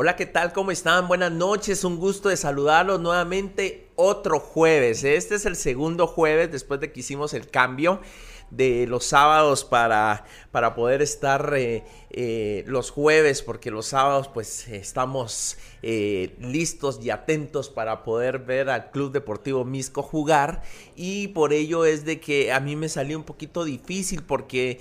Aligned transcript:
Hola, 0.00 0.14
¿qué 0.14 0.26
tal? 0.26 0.52
¿Cómo 0.52 0.70
están? 0.70 1.08
Buenas 1.08 1.32
noches, 1.32 1.82
un 1.82 1.96
gusto 1.98 2.28
de 2.28 2.36
saludarlos 2.36 3.00
nuevamente 3.00 3.90
otro 3.96 4.38
jueves. 4.38 5.02
Este 5.02 5.34
es 5.34 5.44
el 5.44 5.56
segundo 5.56 6.06
jueves 6.06 6.52
después 6.52 6.78
de 6.78 6.92
que 6.92 7.00
hicimos 7.00 7.34
el 7.34 7.50
cambio 7.50 8.00
de 8.48 8.86
los 8.86 9.06
sábados 9.06 9.64
para, 9.64 10.24
para 10.52 10.76
poder 10.76 11.02
estar 11.02 11.52
eh, 11.56 11.82
eh, 12.10 12.64
los 12.66 12.90
jueves, 12.90 13.42
porque 13.42 13.70
los 13.70 13.86
sábados 13.86 14.28
pues 14.28 14.66
estamos 14.68 15.58
eh, 15.82 16.34
listos 16.40 17.00
y 17.02 17.10
atentos 17.10 17.68
para 17.68 18.02
poder 18.02 18.38
ver 18.38 18.70
al 18.70 18.90
Club 18.90 19.12
Deportivo 19.12 19.64
Misco 19.64 20.02
jugar 20.02 20.62
y 20.96 21.28
por 21.28 21.52
ello 21.52 21.84
es 21.84 22.06
de 22.06 22.18
que 22.18 22.50
a 22.52 22.60
mí 22.60 22.76
me 22.76 22.88
salió 22.88 23.18
un 23.18 23.24
poquito 23.24 23.64
difícil 23.64 24.22
porque 24.22 24.80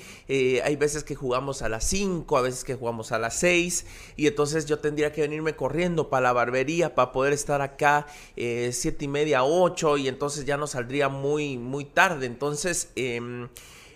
hay 0.64 0.76
veces 0.78 1.04
que 1.04 1.16
jugamos 1.16 1.62
a 1.62 1.70
las 1.70 1.84
5, 1.86 2.38
a 2.38 2.42
veces 2.42 2.64
que 2.64 2.76
jugamos 2.76 3.12
a 3.12 3.20
las 3.20 3.38
6 3.40 3.86
y 4.16 4.28
entonces 4.28 4.66
yo 4.66 4.80
tendría 4.80 5.12
que 5.12 5.22
venirme 5.22 5.56
corriendo 5.56 6.10
para 6.10 6.24
la 6.24 6.34
barbería 6.34 6.96
para 6.96 7.12
poder 7.12 7.34
estar 7.34 7.62
acá 7.62 8.08
siete 8.36 9.06
y 9.06 9.08
media, 9.08 9.44
8 9.44 9.98
y 9.98 10.08
entonces 10.08 10.46
ya 10.46 10.58
nos 10.58 10.72
saldría 10.72 11.10
muy, 11.10 11.58
muy 11.58 11.86
tarde. 11.86 12.26
Entonces... 12.26 12.90
Em, 12.96 13.50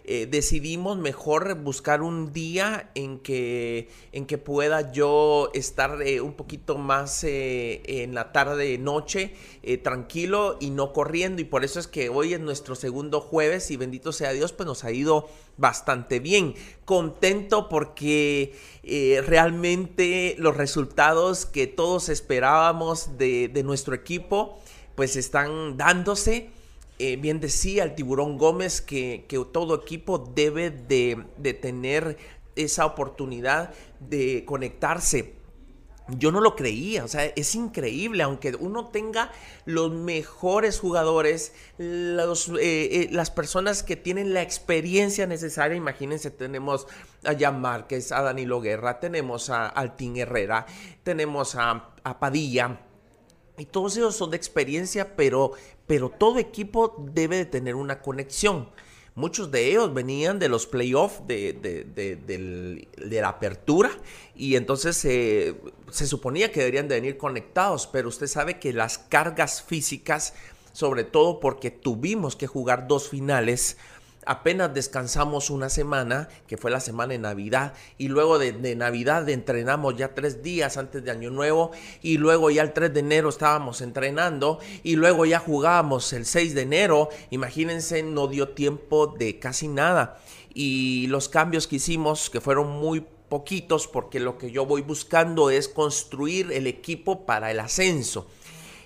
eh, 0.03 0.27
decidimos 0.29 0.97
mejor 0.97 1.55
buscar 1.55 2.01
un 2.01 2.33
día 2.33 2.89
en 2.95 3.19
que, 3.19 3.89
en 4.11 4.25
que 4.25 4.39
pueda 4.39 4.91
yo 4.91 5.51
estar 5.53 6.01
eh, 6.01 6.21
un 6.21 6.33
poquito 6.33 6.77
más 6.77 7.23
eh, 7.23 7.83
en 7.85 8.15
la 8.15 8.31
tarde, 8.31 8.77
noche, 8.77 9.35
tranquilo 9.83 10.57
y 10.59 10.71
no 10.71 10.91
corriendo. 10.91 11.41
Y 11.41 11.45
por 11.45 11.63
eso 11.63 11.79
es 11.79 11.87
que 11.87 12.09
hoy 12.09 12.33
es 12.33 12.39
nuestro 12.39 12.75
segundo 12.75 13.21
jueves 13.21 13.69
y 13.69 13.77
bendito 13.77 14.11
sea 14.11 14.33
Dios, 14.33 14.53
pues 14.53 14.65
nos 14.65 14.83
ha 14.83 14.91
ido 14.91 15.29
bastante 15.57 16.19
bien. 16.19 16.55
Contento 16.85 17.69
porque 17.69 18.55
realmente 19.25 20.35
los 20.39 20.57
resultados 20.57 21.45
que 21.45 21.67
todos 21.67 22.09
esperábamos 22.09 23.17
de, 23.17 23.49
de 23.49 23.63
nuestro 23.63 23.93
equipo, 23.93 24.59
pues 24.95 25.15
están 25.15 25.77
dándose. 25.77 26.49
Eh, 27.03 27.15
bien 27.15 27.39
decía 27.39 27.83
el 27.83 27.95
tiburón 27.95 28.37
Gómez 28.37 28.79
que, 28.79 29.25
todo 29.51 29.73
equipo 29.73 30.19
debe 30.19 30.69
de, 30.69 31.25
tener 31.59 32.15
esa 32.55 32.85
oportunidad 32.85 33.73
de 33.99 34.45
conectarse. 34.45 35.33
Yo 36.09 36.31
no 36.31 36.41
lo 36.41 36.55
creía, 36.55 37.03
o 37.03 37.07
sea, 37.07 37.25
es 37.25 37.55
increíble, 37.55 38.21
aunque 38.21 38.55
uno 38.55 38.89
tenga 38.89 39.31
los 39.65 39.91
mejores 39.91 40.79
jugadores, 40.79 41.53
eh, 41.79 42.19
eh, 42.61 43.09
las 43.11 43.31
personas 43.31 43.81
que 43.81 43.95
tienen 43.95 44.35
la 44.35 44.43
experiencia 44.43 45.25
necesaria, 45.25 45.75
imagínense, 45.75 46.29
tenemos 46.29 46.85
a 47.23 47.35
Jan 47.35 47.61
Márquez, 47.61 48.11
a 48.11 48.21
Danilo 48.21 48.61
Guerra, 48.61 48.99
tenemos 48.99 49.49
a 49.49 49.67
Altín 49.67 50.17
Herrera, 50.17 50.67
tenemos 51.01 51.55
a, 51.55 51.95
a 52.03 52.19
Padilla, 52.19 52.79
y 53.61 53.65
todos 53.65 53.95
ellos 53.95 54.15
son 54.15 54.31
de 54.31 54.37
experiencia, 54.37 55.15
pero, 55.15 55.51
pero 55.91 56.07
todo 56.07 56.39
equipo 56.39 56.95
debe 57.13 57.35
de 57.35 57.45
tener 57.45 57.75
una 57.75 58.01
conexión. 58.01 58.69
Muchos 59.13 59.51
de 59.51 59.71
ellos 59.71 59.93
venían 59.93 60.39
de 60.39 60.47
los 60.47 60.65
playoffs 60.65 61.27
de, 61.27 61.51
de, 61.51 63.19
la 63.21 63.27
apertura 63.27 63.91
y 64.33 64.55
entonces 64.55 64.95
se 64.95 66.07
suponía 66.07 66.49
que 66.49 66.61
deberían 66.61 66.87
de 66.87 66.95
venir 66.95 67.17
conectados, 67.17 67.87
pero 67.87 68.07
usted 68.07 68.27
sabe 68.27 68.57
que 68.57 68.71
las 68.71 68.99
cargas 68.99 69.63
físicas, 69.63 70.33
sobre 70.71 71.03
todo 71.03 71.41
porque 71.41 71.71
tuvimos 71.71 72.37
que 72.37 72.47
jugar 72.47 72.87
dos 72.87 73.09
finales, 73.09 73.75
apenas 74.25 74.73
descansamos 74.73 75.49
una 75.49 75.69
semana, 75.69 76.29
que 76.47 76.57
fue 76.57 76.71
la 76.71 76.79
semana 76.79 77.13
de 77.13 77.19
Navidad, 77.19 77.73
y 77.97 78.07
luego 78.07 78.37
de, 78.39 78.75
Navidad 78.75 79.27
entrenamos 79.29 79.95
ya 79.95 80.13
tres 80.13 80.43
días 80.43 80.77
antes 80.77 81.03
de 81.03 81.11
Año 81.11 81.31
Nuevo, 81.31 81.71
y 82.01 82.17
luego 82.17 82.49
ya 82.49 82.61
el 82.61 82.73
3 82.73 82.93
de 82.93 82.99
enero 82.99 83.29
estábamos 83.29 83.81
entrenando, 83.81 84.59
y 84.83 84.95
luego 84.95 85.25
ya 85.25 85.39
jugábamos 85.39 86.13
el 86.13 86.25
6 86.25 86.55
de 86.55 86.61
enero, 86.61 87.09
imagínense, 87.29 88.03
no 88.03 88.27
dio 88.27 88.49
tiempo 88.49 89.07
de 89.07 89.39
casi 89.39 89.67
nada. 89.67 90.19
Y 90.53 91.07
los 91.07 91.29
cambios 91.29 91.67
que 91.67 91.77
hicimos, 91.77 92.29
que 92.29 92.41
fueron 92.41 92.69
muy 92.69 93.05
poquitos, 93.29 93.87
porque 93.87 94.19
lo 94.19 94.37
que 94.37 94.51
yo 94.51 94.65
voy 94.65 94.81
buscando 94.81 95.49
es 95.49 95.69
construir 95.69 96.51
el 96.51 96.67
equipo 96.67 97.25
para 97.25 97.49
el 97.49 97.59
ascenso. 97.59 98.27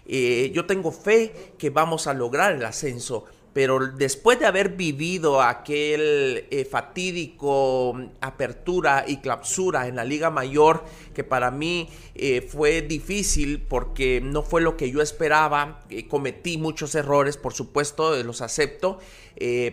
Eh, 0.07 0.51
yo 0.53 0.67
tengo 0.67 0.91
fe 0.91 1.53
que 1.57 1.71
vamos 1.71 2.05
a 2.05 2.13
lograr 2.13 2.53
el 2.53 2.63
ascenso 2.63 3.25
pero 3.55 3.79
después 3.87 4.37
de 4.37 4.45
haber 4.45 4.71
vivido 4.71 5.41
aquel 5.41 6.45
eh, 6.51 6.67
fatídico 6.69 7.93
mm, 7.95 8.05
apertura 8.19 9.05
y 9.07 9.21
clausura 9.21 9.87
en 9.87 9.95
la 9.95 10.03
Liga 10.03 10.29
Mayor, 10.29 10.83
que 11.13 11.23
para 11.23 11.51
mí 11.51 11.87
eh, 12.15 12.41
fue 12.41 12.81
difícil 12.81 13.61
porque 13.61 14.19
no 14.19 14.43
fue 14.43 14.59
lo 14.59 14.75
que 14.75 14.91
yo 14.91 15.01
esperaba, 15.01 15.85
eh, 15.89 16.05
cometí 16.05 16.57
muchos 16.57 16.95
errores, 16.95 17.37
por 17.37 17.53
supuesto, 17.53 18.21
los 18.23 18.41
acepto, 18.41 18.99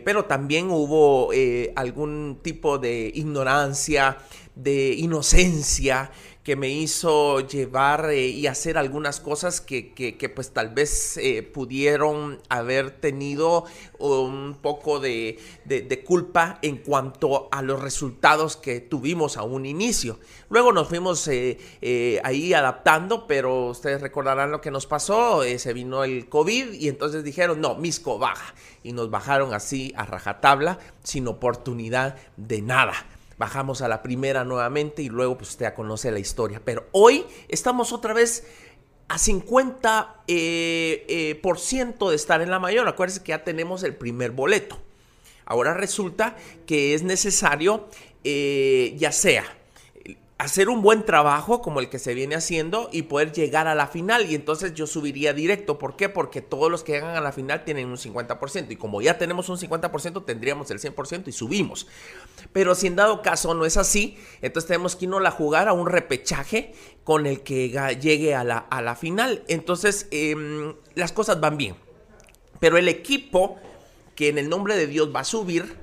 pero 0.04 0.26
también 0.26 0.70
hubo 0.70 1.30
algún 1.76 2.40
tipo 2.42 2.78
de 2.78 3.12
ignorancia, 3.14 4.18
de 4.56 4.92
inocencia 4.94 6.10
que 6.42 6.56
me 6.56 6.68
hizo 6.68 7.40
llevar 7.40 8.10
eh, 8.10 8.26
y 8.26 8.46
hacer 8.48 8.76
algunas 8.76 9.20
cosas 9.20 9.60
que, 9.60 10.32
pues 10.34 10.50
tal 10.50 10.70
vez 10.70 11.16
eh, 11.16 11.42
pudieron 11.42 12.40
haber 12.48 12.90
tenido 12.90 13.64
un 13.98 14.58
poco 14.60 14.98
de, 14.98 15.38
culpa 16.04 16.58
en 16.62 16.78
cuanto 16.78 17.48
a 17.52 17.62
los 17.62 17.80
resultados 17.80 18.56
que 18.56 18.80
tuvimos 18.80 19.36
a 19.36 19.44
un 19.44 19.66
inicio. 19.66 20.18
Luego 20.48 20.72
nos 20.72 20.88
fuimos 20.88 21.28
eh, 21.28 22.20
ahí 22.24 22.52
adaptando, 22.54 23.26
pero 23.28 23.66
ustedes 23.66 24.00
recordarán 24.00 24.50
lo 24.50 24.60
que 24.60 24.72
nos 24.72 24.86
pasó, 24.86 25.42
se 25.42 25.72
vino 25.72 26.02
el 26.02 26.28
COVID 26.28 26.72
y 26.72 26.88
entonces 26.88 27.22
dijeron, 27.22 27.60
no, 27.60 27.76
Misco 27.76 28.18
baja. 28.18 28.54
Y 28.82 28.92
nos 28.92 29.10
bajaron 29.10 29.54
así 29.54 29.92
a 29.96 30.04
rajatabla, 30.04 30.78
sin 31.04 31.28
oportunidad 31.28 32.16
de 32.36 32.62
nada 32.62 32.94
bajamos 33.42 33.82
a 33.82 33.88
la 33.88 34.04
primera 34.04 34.44
nuevamente 34.44 35.02
y 35.02 35.08
luego 35.08 35.36
pues 35.36 35.50
usted 35.50 35.66
ya 35.66 35.74
conoce 35.74 36.12
la 36.12 36.20
historia. 36.20 36.62
Pero 36.64 36.86
hoy 36.92 37.26
estamos 37.48 37.92
otra 37.92 38.14
vez 38.14 38.46
a 39.08 39.18
50% 39.18 40.06
eh, 40.28 41.04
eh, 41.08 41.34
por 41.42 41.58
ciento 41.58 42.10
de 42.10 42.14
estar 42.14 42.40
en 42.40 42.52
la 42.52 42.60
mayor. 42.60 42.86
Acuérdense 42.86 43.24
que 43.24 43.30
ya 43.30 43.42
tenemos 43.42 43.82
el 43.82 43.96
primer 43.96 44.30
boleto. 44.30 44.78
Ahora 45.44 45.74
resulta 45.74 46.36
que 46.66 46.94
es 46.94 47.02
necesario, 47.02 47.88
eh, 48.22 48.94
ya 48.96 49.10
sea 49.10 49.44
hacer 50.42 50.68
un 50.68 50.82
buen 50.82 51.04
trabajo 51.04 51.62
como 51.62 51.78
el 51.78 51.88
que 51.88 52.00
se 52.00 52.14
viene 52.14 52.34
haciendo 52.34 52.88
y 52.90 53.02
poder 53.02 53.30
llegar 53.30 53.68
a 53.68 53.76
la 53.76 53.86
final. 53.86 54.28
Y 54.28 54.34
entonces 54.34 54.74
yo 54.74 54.88
subiría 54.88 55.32
directo. 55.32 55.78
¿Por 55.78 55.94
qué? 55.94 56.08
Porque 56.08 56.42
todos 56.42 56.68
los 56.68 56.82
que 56.82 56.92
llegan 56.92 57.16
a 57.16 57.20
la 57.20 57.30
final 57.30 57.64
tienen 57.64 57.88
un 57.88 57.96
50%. 57.96 58.70
Y 58.70 58.76
como 58.76 59.00
ya 59.00 59.18
tenemos 59.18 59.48
un 59.48 59.56
50%, 59.56 60.24
tendríamos 60.24 60.68
el 60.72 60.80
100% 60.80 61.28
y 61.28 61.32
subimos. 61.32 61.86
Pero 62.52 62.74
si 62.74 62.88
en 62.88 62.96
dado 62.96 63.22
caso 63.22 63.54
no 63.54 63.64
es 63.64 63.76
así, 63.76 64.18
entonces 64.40 64.66
tenemos 64.66 64.96
que 64.96 65.04
irnos 65.04 65.24
a 65.24 65.30
jugar 65.30 65.68
a 65.68 65.74
un 65.74 65.86
repechaje 65.86 66.74
con 67.04 67.26
el 67.26 67.42
que 67.42 67.70
llegue 68.00 68.34
a 68.34 68.42
la, 68.42 68.58
a 68.58 68.82
la 68.82 68.96
final. 68.96 69.44
Entonces 69.46 70.08
em, 70.10 70.74
las 70.94 71.12
cosas 71.12 71.40
van 71.40 71.56
bien. 71.56 71.76
Pero 72.58 72.78
el 72.78 72.88
equipo 72.88 73.58
que 74.16 74.28
en 74.28 74.38
el 74.38 74.48
nombre 74.48 74.76
de 74.76 74.88
Dios 74.88 75.14
va 75.14 75.20
a 75.20 75.24
subir, 75.24 75.76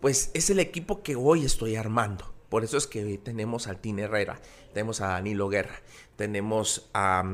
pues 0.00 0.30
es 0.34 0.50
el 0.50 0.60
equipo 0.60 1.02
que 1.02 1.16
hoy 1.16 1.44
estoy 1.44 1.74
armando. 1.74 2.33
Por 2.54 2.62
eso 2.62 2.76
es 2.76 2.86
que 2.86 3.18
tenemos 3.18 3.66
a 3.66 3.74
Tine 3.74 4.02
Herrera, 4.02 4.38
tenemos 4.72 5.00
a 5.00 5.08
Danilo 5.08 5.48
Guerra, 5.48 5.74
tenemos 6.14 6.88
a, 6.94 7.24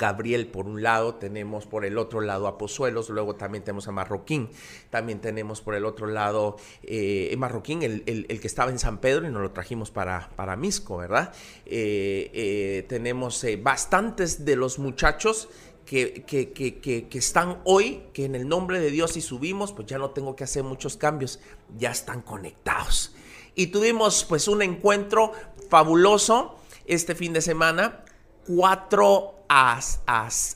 Gabriel 0.00 0.46
por 0.46 0.64
un 0.64 0.82
lado, 0.82 1.16
tenemos 1.16 1.66
por 1.66 1.84
el 1.84 1.98
otro 1.98 2.22
lado 2.22 2.46
a 2.46 2.56
Pozuelos, 2.56 3.10
luego 3.10 3.34
también 3.34 3.62
tenemos 3.62 3.88
a 3.88 3.92
Marroquín, 3.92 4.48
también 4.88 5.20
tenemos 5.20 5.60
por 5.60 5.74
el 5.74 5.84
otro 5.84 6.06
lado 6.06 6.56
eh, 6.82 7.34
Marroquín, 7.36 7.82
el, 7.82 8.02
que 8.26 8.46
estaba 8.46 8.70
en 8.70 8.78
San 8.78 9.02
Pedro 9.02 9.28
y 9.28 9.30
nos 9.30 9.42
lo 9.42 9.50
trajimos 9.50 9.90
para, 9.90 10.30
para 10.34 10.56
Misco, 10.56 10.96
¿verdad? 10.96 11.34
Eh, 11.66 12.30
eh, 12.32 12.86
tenemos 12.88 13.44
bastantes 13.62 14.46
de 14.46 14.56
los 14.56 14.78
muchachos 14.78 15.50
que, 15.84 16.24
que, 16.26 16.54
que, 16.54 16.80
que, 16.80 17.18
están 17.18 17.60
hoy, 17.64 18.04
que 18.14 18.24
en 18.24 18.34
el 18.34 18.48
nombre 18.48 18.80
de 18.80 18.90
Dios 18.90 19.12
si 19.12 19.20
subimos, 19.20 19.74
pues 19.74 19.86
ya 19.86 19.98
no 19.98 20.12
tengo 20.12 20.34
que 20.34 20.44
hacer 20.44 20.64
muchos 20.64 20.96
cambios, 20.96 21.38
ya 21.76 21.90
están 21.90 22.22
conectados 22.22 23.14
y 23.56 23.68
tuvimos 23.68 24.24
pues 24.24 24.46
un 24.46 24.62
encuentro 24.62 25.32
fabuloso 25.68 26.56
este 26.86 27.16
fin 27.16 27.32
de 27.32 27.40
semana. 27.40 28.04
4 28.46 29.34
a, 29.48 29.80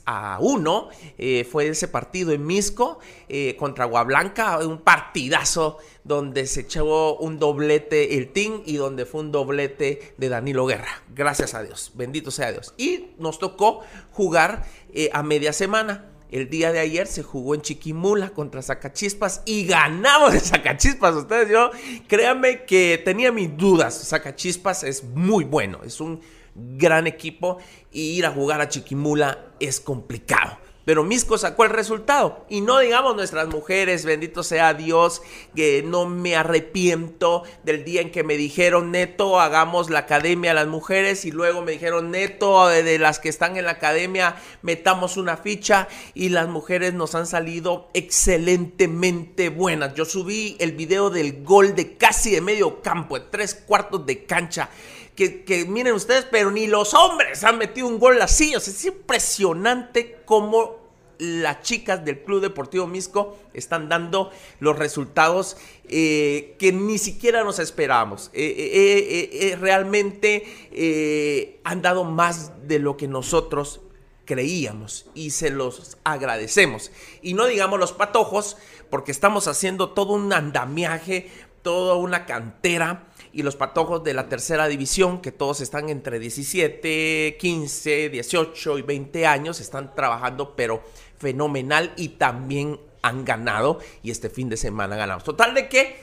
a, 0.05 0.37
1 0.39 0.89
eh, 1.17 1.47
fue 1.49 1.67
ese 1.67 1.87
partido 1.87 2.31
en 2.31 2.45
Misco 2.45 2.99
eh, 3.27 3.55
contra 3.57 3.85
Aguablanca, 3.85 4.59
un 4.59 4.79
partidazo 4.79 5.77
donde 6.03 6.47
se 6.47 6.61
echó 6.61 7.17
un 7.17 7.39
doblete 7.39 8.17
el 8.17 8.31
team 8.31 8.61
y 8.65 8.77
donde 8.77 9.05
fue 9.05 9.21
un 9.21 9.31
doblete 9.31 10.13
de 10.17 10.29
Danilo 10.29 10.65
Guerra. 10.65 11.03
Gracias 11.13 11.53
a 11.53 11.63
Dios, 11.63 11.91
bendito 11.95 12.31
sea 12.31 12.51
Dios. 12.51 12.73
Y 12.77 13.11
nos 13.17 13.39
tocó 13.39 13.81
jugar 14.11 14.65
eh, 14.93 15.09
a 15.11 15.23
media 15.23 15.53
semana. 15.53 16.10
El 16.31 16.49
día 16.49 16.71
de 16.71 16.79
ayer 16.79 17.07
se 17.07 17.23
jugó 17.23 17.55
en 17.55 17.61
Chiquimula 17.61 18.29
contra 18.29 18.61
Zacachispas 18.61 19.41
y 19.45 19.65
ganamos 19.65 20.31
de 20.31 20.39
Zacachispas. 20.39 21.13
Ustedes, 21.13 21.49
yo, 21.49 21.71
créanme 22.07 22.63
que 22.63 23.01
tenía 23.03 23.33
mis 23.33 23.55
dudas. 23.57 24.07
Zacachispas 24.07 24.83
es 24.83 25.03
muy 25.03 25.43
bueno, 25.43 25.81
es 25.83 25.99
un 25.99 26.21
gran 26.55 27.05
equipo 27.05 27.57
y 27.91 28.11
ir 28.11 28.25
a 28.25 28.31
jugar 28.31 28.61
a 28.61 28.69
Chiquimula 28.69 29.51
es 29.59 29.81
complicado. 29.81 30.57
Pero 30.85 31.03
Misco 31.03 31.37
sacó 31.37 31.63
el 31.63 31.69
resultado. 31.69 32.45
Y 32.49 32.61
no 32.61 32.79
digamos 32.79 33.15
nuestras 33.15 33.47
mujeres, 33.47 34.05
bendito 34.05 34.43
sea 34.43 34.73
Dios, 34.73 35.21
que 35.55 35.83
no 35.83 36.07
me 36.07 36.35
arrepiento 36.35 37.43
del 37.63 37.83
día 37.83 38.01
en 38.01 38.11
que 38.11 38.23
me 38.23 38.37
dijeron, 38.37 38.91
neto, 38.91 39.39
hagamos 39.39 39.89
la 39.89 39.99
academia 39.99 40.51
a 40.51 40.55
las 40.55 40.67
mujeres. 40.67 41.25
Y 41.25 41.31
luego 41.31 41.61
me 41.61 41.73
dijeron, 41.73 42.11
neto, 42.11 42.67
de 42.67 42.97
las 42.99 43.19
que 43.19 43.29
están 43.29 43.57
en 43.57 43.65
la 43.65 43.71
academia, 43.71 44.35
metamos 44.61 45.17
una 45.17 45.37
ficha. 45.37 45.87
Y 46.13 46.29
las 46.29 46.47
mujeres 46.47 46.93
nos 46.93 47.15
han 47.15 47.27
salido 47.27 47.89
excelentemente 47.93 49.49
buenas. 49.49 49.93
Yo 49.93 50.05
subí 50.05 50.55
el 50.59 50.71
video 50.71 51.09
del 51.09 51.43
gol 51.43 51.75
de 51.75 51.97
casi 51.97 52.31
de 52.31 52.41
medio 52.41 52.81
campo, 52.81 53.19
de 53.19 53.25
tres 53.29 53.55
cuartos 53.55 54.05
de 54.05 54.25
cancha. 54.25 54.69
Que, 55.15 55.43
que, 55.43 55.65
miren 55.65 55.93
ustedes, 55.93 56.25
pero 56.31 56.51
ni 56.51 56.67
los 56.67 56.93
hombres 56.93 57.43
han 57.43 57.57
metido 57.57 57.87
un 57.87 57.99
gol 57.99 58.21
así. 58.21 58.55
O 58.55 58.59
sea, 58.59 58.73
es 58.73 58.85
impresionante 58.85 60.21
cómo 60.25 60.80
las 61.21 61.61
chicas 61.61 62.03
del 62.03 62.23
Club 62.23 62.41
Deportivo 62.41 62.87
Misco 62.87 63.37
están 63.53 63.89
dando 63.89 64.31
los 64.59 64.77
resultados 64.77 65.55
eh, 65.87 66.55
que 66.57 66.73
ni 66.73 66.97
siquiera 66.97 67.43
nos 67.43 67.59
esperábamos. 67.59 68.31
Eh, 68.33 69.29
eh, 69.31 69.55
realmente 69.55 71.59
han 71.63 71.83
dado 71.83 72.05
más 72.05 72.67
de 72.67 72.79
lo 72.79 72.97
que 72.97 73.07
nosotros 73.07 73.81
creíamos 74.25 75.05
y 75.13 75.29
se 75.29 75.51
los 75.51 75.97
agradecemos. 76.03 76.91
Y 77.21 77.35
no 77.35 77.45
digamos 77.45 77.79
los 77.79 77.93
patojos, 77.93 78.57
porque 78.89 79.11
estamos 79.11 79.47
haciendo 79.47 79.91
todo 79.91 80.13
un 80.13 80.33
andamiaje, 80.33 81.29
toda 81.61 81.95
una 81.95 82.25
cantera 82.25 83.11
y 83.33 83.43
los 83.43 83.55
patojos 83.55 84.03
de 84.03 84.13
la 84.13 84.27
tercera 84.27 84.67
división, 84.67 85.21
que 85.21 85.31
todos 85.31 85.61
están 85.61 85.89
entre 85.89 86.19
17, 86.19 87.37
15, 87.39 88.09
18 88.09 88.79
y 88.79 88.81
20 88.81 89.25
años, 89.25 89.59
están 89.59 89.95
trabajando, 89.95 90.55
pero 90.55 90.83
fenomenal 91.21 91.93
y 91.95 92.09
también 92.09 92.79
han 93.01 93.23
ganado 93.25 93.79
y 94.03 94.11
este 94.11 94.29
fin 94.29 94.49
de 94.49 94.57
semana 94.57 94.95
ganamos. 94.95 95.23
Total 95.23 95.53
de 95.53 95.69
que 95.69 96.01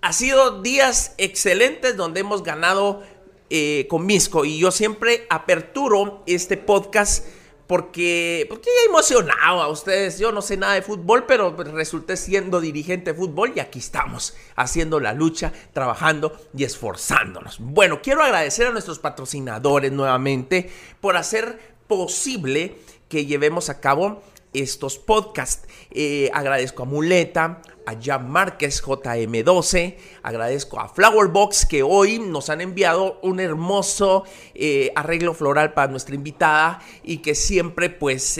ha 0.00 0.12
sido 0.12 0.62
días 0.62 1.14
excelentes 1.18 1.96
donde 1.96 2.20
hemos 2.20 2.42
ganado 2.42 3.02
eh, 3.50 3.86
con 3.90 4.06
Misco 4.06 4.44
y 4.44 4.58
yo 4.58 4.70
siempre 4.70 5.26
aperturo 5.28 6.22
este 6.26 6.56
podcast 6.56 7.26
porque, 7.66 8.46
porque 8.48 8.68
emocionado 8.88 9.62
a 9.62 9.68
ustedes. 9.68 10.18
Yo 10.18 10.32
no 10.32 10.42
sé 10.42 10.56
nada 10.56 10.74
de 10.74 10.82
fútbol, 10.82 11.24
pero 11.26 11.54
resulté 11.56 12.16
siendo 12.16 12.60
dirigente 12.60 13.12
de 13.12 13.16
fútbol 13.16 13.52
y 13.54 13.60
aquí 13.60 13.78
estamos, 13.78 14.34
haciendo 14.56 14.98
la 14.98 15.12
lucha, 15.12 15.52
trabajando 15.72 16.32
y 16.52 16.64
esforzándonos. 16.64 17.58
Bueno, 17.60 18.00
quiero 18.02 18.24
agradecer 18.24 18.66
a 18.66 18.70
nuestros 18.72 18.98
patrocinadores 18.98 19.92
nuevamente 19.92 20.68
por 21.00 21.16
hacer 21.16 21.76
posible 21.86 22.76
que 23.08 23.26
llevemos 23.26 23.68
a 23.68 23.80
cabo 23.80 24.20
estos 24.52 24.98
podcasts. 24.98 25.68
Eh, 25.90 26.30
agradezco 26.32 26.82
a 26.82 26.86
Muleta, 26.86 27.62
a 27.86 27.96
Jan 28.00 28.30
Márquez 28.30 28.82
JM12, 28.82 29.96
agradezco 30.22 30.78
a 30.78 30.88
Flowerbox 30.88 31.66
que 31.66 31.82
hoy 31.82 32.18
nos 32.18 32.50
han 32.50 32.60
enviado 32.60 33.18
un 33.22 33.40
hermoso 33.40 34.24
eh, 34.54 34.92
arreglo 34.94 35.34
floral 35.34 35.72
para 35.72 35.90
nuestra 35.90 36.14
invitada 36.14 36.80
y 37.02 37.18
que 37.18 37.34
siempre 37.34 37.90
pues 37.90 38.38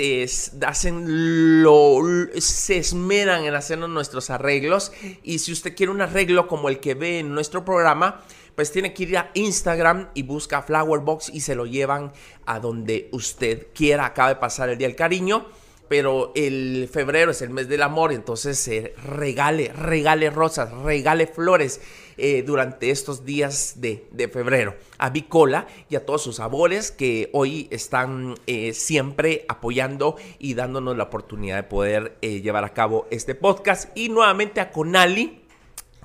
hacen 0.67 1.62
lo, 1.62 2.01
se 2.39 2.79
esmeran 2.79 3.45
en 3.45 3.55
hacernos 3.55 3.91
nuestros 3.91 4.31
arreglos 4.31 4.93
y 5.23 5.39
si 5.39 5.53
usted 5.53 5.75
quiere 5.75 5.91
un 5.91 6.01
arreglo 6.01 6.47
como 6.47 6.69
el 6.69 6.81
que 6.81 6.95
ve 6.95 7.21
en 7.21 7.35
nuestro 7.35 7.65
programa, 7.65 8.23
pues 8.55 8.73
tiene 8.73 8.93
que 8.93 9.05
ir 9.05 9.17
a 9.17 9.31
Instagram 9.35 10.11
y 10.15 10.23
busca 10.23 10.63
Flowerbox 10.63 11.31
y 11.31 11.41
se 11.41 11.55
lo 11.55 11.67
llevan 11.67 12.13
a 12.45 12.61
donde 12.61 13.09
usted 13.13 13.69
quiera. 13.75 14.05
Acaba 14.05 14.29
de 14.29 14.37
pasar 14.37 14.69
el 14.69 14.77
Día 14.77 14.87
del 14.87 14.97
Cariño 14.97 15.47
pero 15.91 16.31
el 16.37 16.89
febrero 16.89 17.33
es 17.33 17.43
el 17.43 17.51
mes 17.51 17.69
del 17.69 17.83
amor, 17.83 18.13
entonces 18.13 18.69
eh, 18.69 18.95
regale, 19.05 19.73
regale 19.73 20.31
rosas, 20.31 20.71
regale 20.85 21.27
flores 21.27 21.81
eh, 22.17 22.45
durante 22.47 22.91
estos 22.91 23.25
días 23.25 23.81
de, 23.81 24.31
febrero. 24.33 24.77
A 24.99 25.11
Bicola 25.11 25.67
y 25.89 25.97
a 25.97 26.07
todos 26.07 26.23
sus 26.23 26.37
sabores 26.37 26.93
que 26.93 27.29
hoy 27.33 27.67
están 27.73 28.37
eh, 28.47 28.73
siempre 28.73 29.45
apoyando 29.49 30.15
y 30.39 30.55
dándonos 30.55 30.97
la 30.97 31.03
oportunidad 31.03 31.57
de 31.57 31.65
poder 31.65 32.17
llevar 32.21 32.63
a 32.63 32.73
cabo 32.73 33.09
este 33.11 33.35
podcast. 33.35 33.91
Y 33.97 34.11
nuevamente 34.11 34.61
a 34.61 34.71
Conali, 34.71 35.41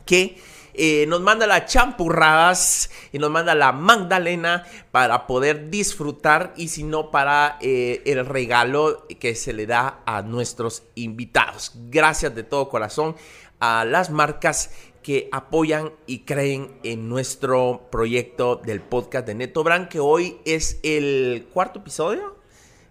que 0.03 0.39
eh, 0.77 1.05
nos 1.07 1.21
manda 1.21 1.47
las 1.47 1.65
champurradas 1.65 2.89
y 3.11 3.19
nos 3.19 3.31
manda 3.31 3.55
la 3.55 3.71
magdalena 3.71 4.63
para 4.91 5.27
poder 5.27 5.69
disfrutar 5.69 6.53
y 6.55 6.67
si 6.67 6.83
no 6.83 7.11
para 7.11 7.57
eh, 7.61 8.01
el 8.05 8.25
regalo 8.25 9.07
que 9.19 9.35
se 9.35 9.53
le 9.53 9.65
da 9.65 10.01
a 10.05 10.21
nuestros 10.21 10.83
invitados. 10.95 11.71
Gracias 11.89 12.35
de 12.35 12.43
todo 12.43 12.69
corazón 12.69 13.15
a 13.59 13.85
las 13.85 14.09
marcas 14.09 14.71
que 15.01 15.29
apoyan 15.31 15.91
y 16.07 16.19
creen 16.19 16.79
en 16.83 17.07
nuestro 17.07 17.87
proyecto 17.91 18.55
del 18.55 18.81
podcast 18.81 19.27
de 19.27 19.35
Neto 19.35 19.63
Brand, 19.63 19.87
que 19.87 19.99
hoy 19.99 20.39
es 20.45 20.79
el 20.83 21.47
cuarto 21.53 21.79
episodio 21.79 22.34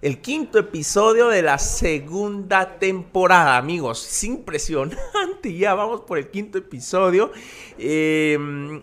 el 0.05 0.21
quinto 0.21 0.59
episodio 0.59 1.29
de 1.29 1.41
la 1.41 1.59
segunda 1.59 2.79
temporada, 2.79 3.57
amigos. 3.57 4.07
Es 4.07 4.25
impresionante, 4.25 4.99
ya 5.57 5.73
vamos 5.73 6.03
por 6.03 6.19
el 6.19 6.29
quinto 6.29 6.59
episodio. 6.59 7.33
Eh, 7.79 8.37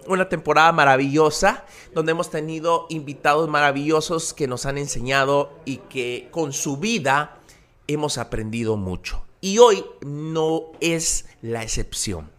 una 0.07 0.29
temporada 0.29 0.71
maravillosa, 0.71 1.63
donde 1.93 2.13
hemos 2.13 2.31
tenido 2.31 2.87
invitados 2.89 3.47
maravillosos 3.47 4.33
que 4.33 4.47
nos 4.47 4.65
han 4.65 4.79
enseñado 4.79 5.53
y 5.63 5.77
que 5.77 6.27
con 6.31 6.53
su 6.53 6.77
vida 6.77 7.37
hemos 7.85 8.17
aprendido 8.17 8.75
mucho. 8.75 9.23
Y 9.41 9.59
hoy 9.59 9.85
no 10.03 10.71
es 10.79 11.27
la 11.43 11.61
excepción. 11.61 12.31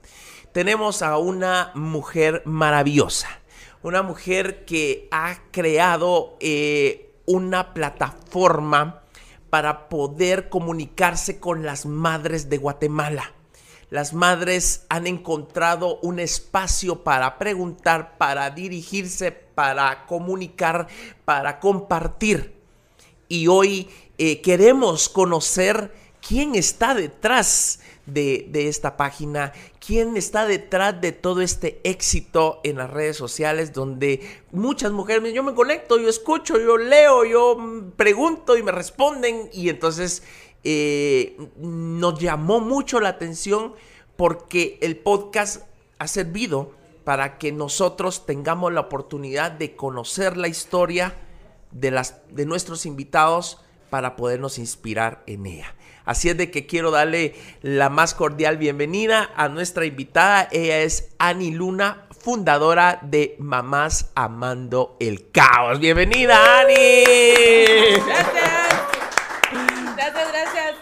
Tenemos 0.51 1.03
a 1.03 1.19
una 1.19 1.71
mujer 1.77 2.43
maravillosa, 2.47 3.29
una 3.85 4.03
mujer 4.03 4.65
que 4.65 5.07
ha 5.13 5.39
creado... 5.53 6.37
Eh, 6.41 7.11
una 7.27 7.75
plataforma 7.75 9.03
para 9.51 9.89
poder 9.89 10.49
comunicarse 10.49 11.39
con 11.39 11.65
las 11.65 11.85
madres 11.85 12.49
de 12.49 12.59
Guatemala. 12.59 13.33
Las 13.91 14.15
madres 14.15 14.87
han 14.89 15.07
encontrado 15.07 15.99
un 16.01 16.19
espacio 16.19 17.05
para 17.05 17.39
preguntar, 17.39 18.17
para 18.17 18.49
dirigirse, 18.49 19.31
para 19.31 20.07
comunicar, 20.07 20.87
para 21.27 21.61
compartir. 21.61 22.55
Y 23.29 23.49
hoy 23.49 23.91
eh, 24.17 24.41
queremos 24.41 25.11
conocer 25.11 25.95
quién 26.27 26.55
está 26.55 26.95
detrás 26.95 27.81
de, 28.07 28.69
esta 28.69 28.97
página, 28.97 29.53
quién 29.85 30.17
está 30.17 30.47
detrás 30.47 31.01
de 31.01 31.13
todo 31.13 31.41
este 31.41 31.81
éxito 31.85 32.61
en 32.65 32.77
las 32.77 32.91
redes 32.91 33.17
sociales 33.17 33.73
donde 33.73 34.21
muchas 34.51 34.93
mujeres, 34.93 35.33
yo 35.33 35.43
me 35.43 35.55
conecto, 35.55 35.99
yo 35.99 36.09
escucho, 36.09 36.59
yo 36.59 36.77
leo, 36.77 37.25
yo 37.25 37.57
pregunto 37.97 38.57
y 38.57 38.63
me 38.63 38.73
responden 38.73 39.49
y 39.53 39.69
entonces 39.69 40.23
eh, 40.65 41.37
nos 41.57 42.19
llamó 42.19 42.61
mucho 42.61 43.01
la 43.01 43.11
atención 43.11 43.75
porque 44.17 44.79
el 44.83 44.97
podcast 44.97 45.63
ha 45.99 46.09
servido 46.09 46.73
para 47.05 47.39
que 47.39 47.53
nosotros 47.53 48.27
tengamos 48.27 48.73
la 48.73 48.81
oportunidad 48.81 49.53
de 49.53 49.77
conocer 49.77 50.37
la 50.37 50.49
historia 50.49 51.17
de, 51.71 51.91
las, 51.91 52.21
de 52.31 52.47
nuestros 52.47 52.87
invitados 52.87 53.61
para 53.91 54.17
podernos 54.17 54.59
inspirar 54.59 55.23
en 55.27 55.47
ella. 55.47 55.75
Así 56.05 56.29
es 56.29 56.37
de 56.37 56.51
que 56.51 56.67
quiero 56.67 56.91
darle 56.91 57.35
la 57.63 57.89
más 57.89 58.15
cordial 58.15 58.57
bienvenida 58.57 59.31
a 59.37 59.49
nuestra 59.49 59.85
invitada. 59.85 60.49
Ella 60.51 60.79
es 60.81 61.15
Ani 61.19 61.53
Luna, 61.53 62.07
fundadora 62.21 62.99
de 63.03 63.37
Mamás 63.39 64.11
Amando 64.15 64.97
el 65.01 65.31
Caos. 65.31 65.79
Bienvenida, 65.81 66.61
Ani. 66.61 67.05
Gracias. 68.07 68.73
Gracias, 69.97 70.33
gracias. 70.33 70.75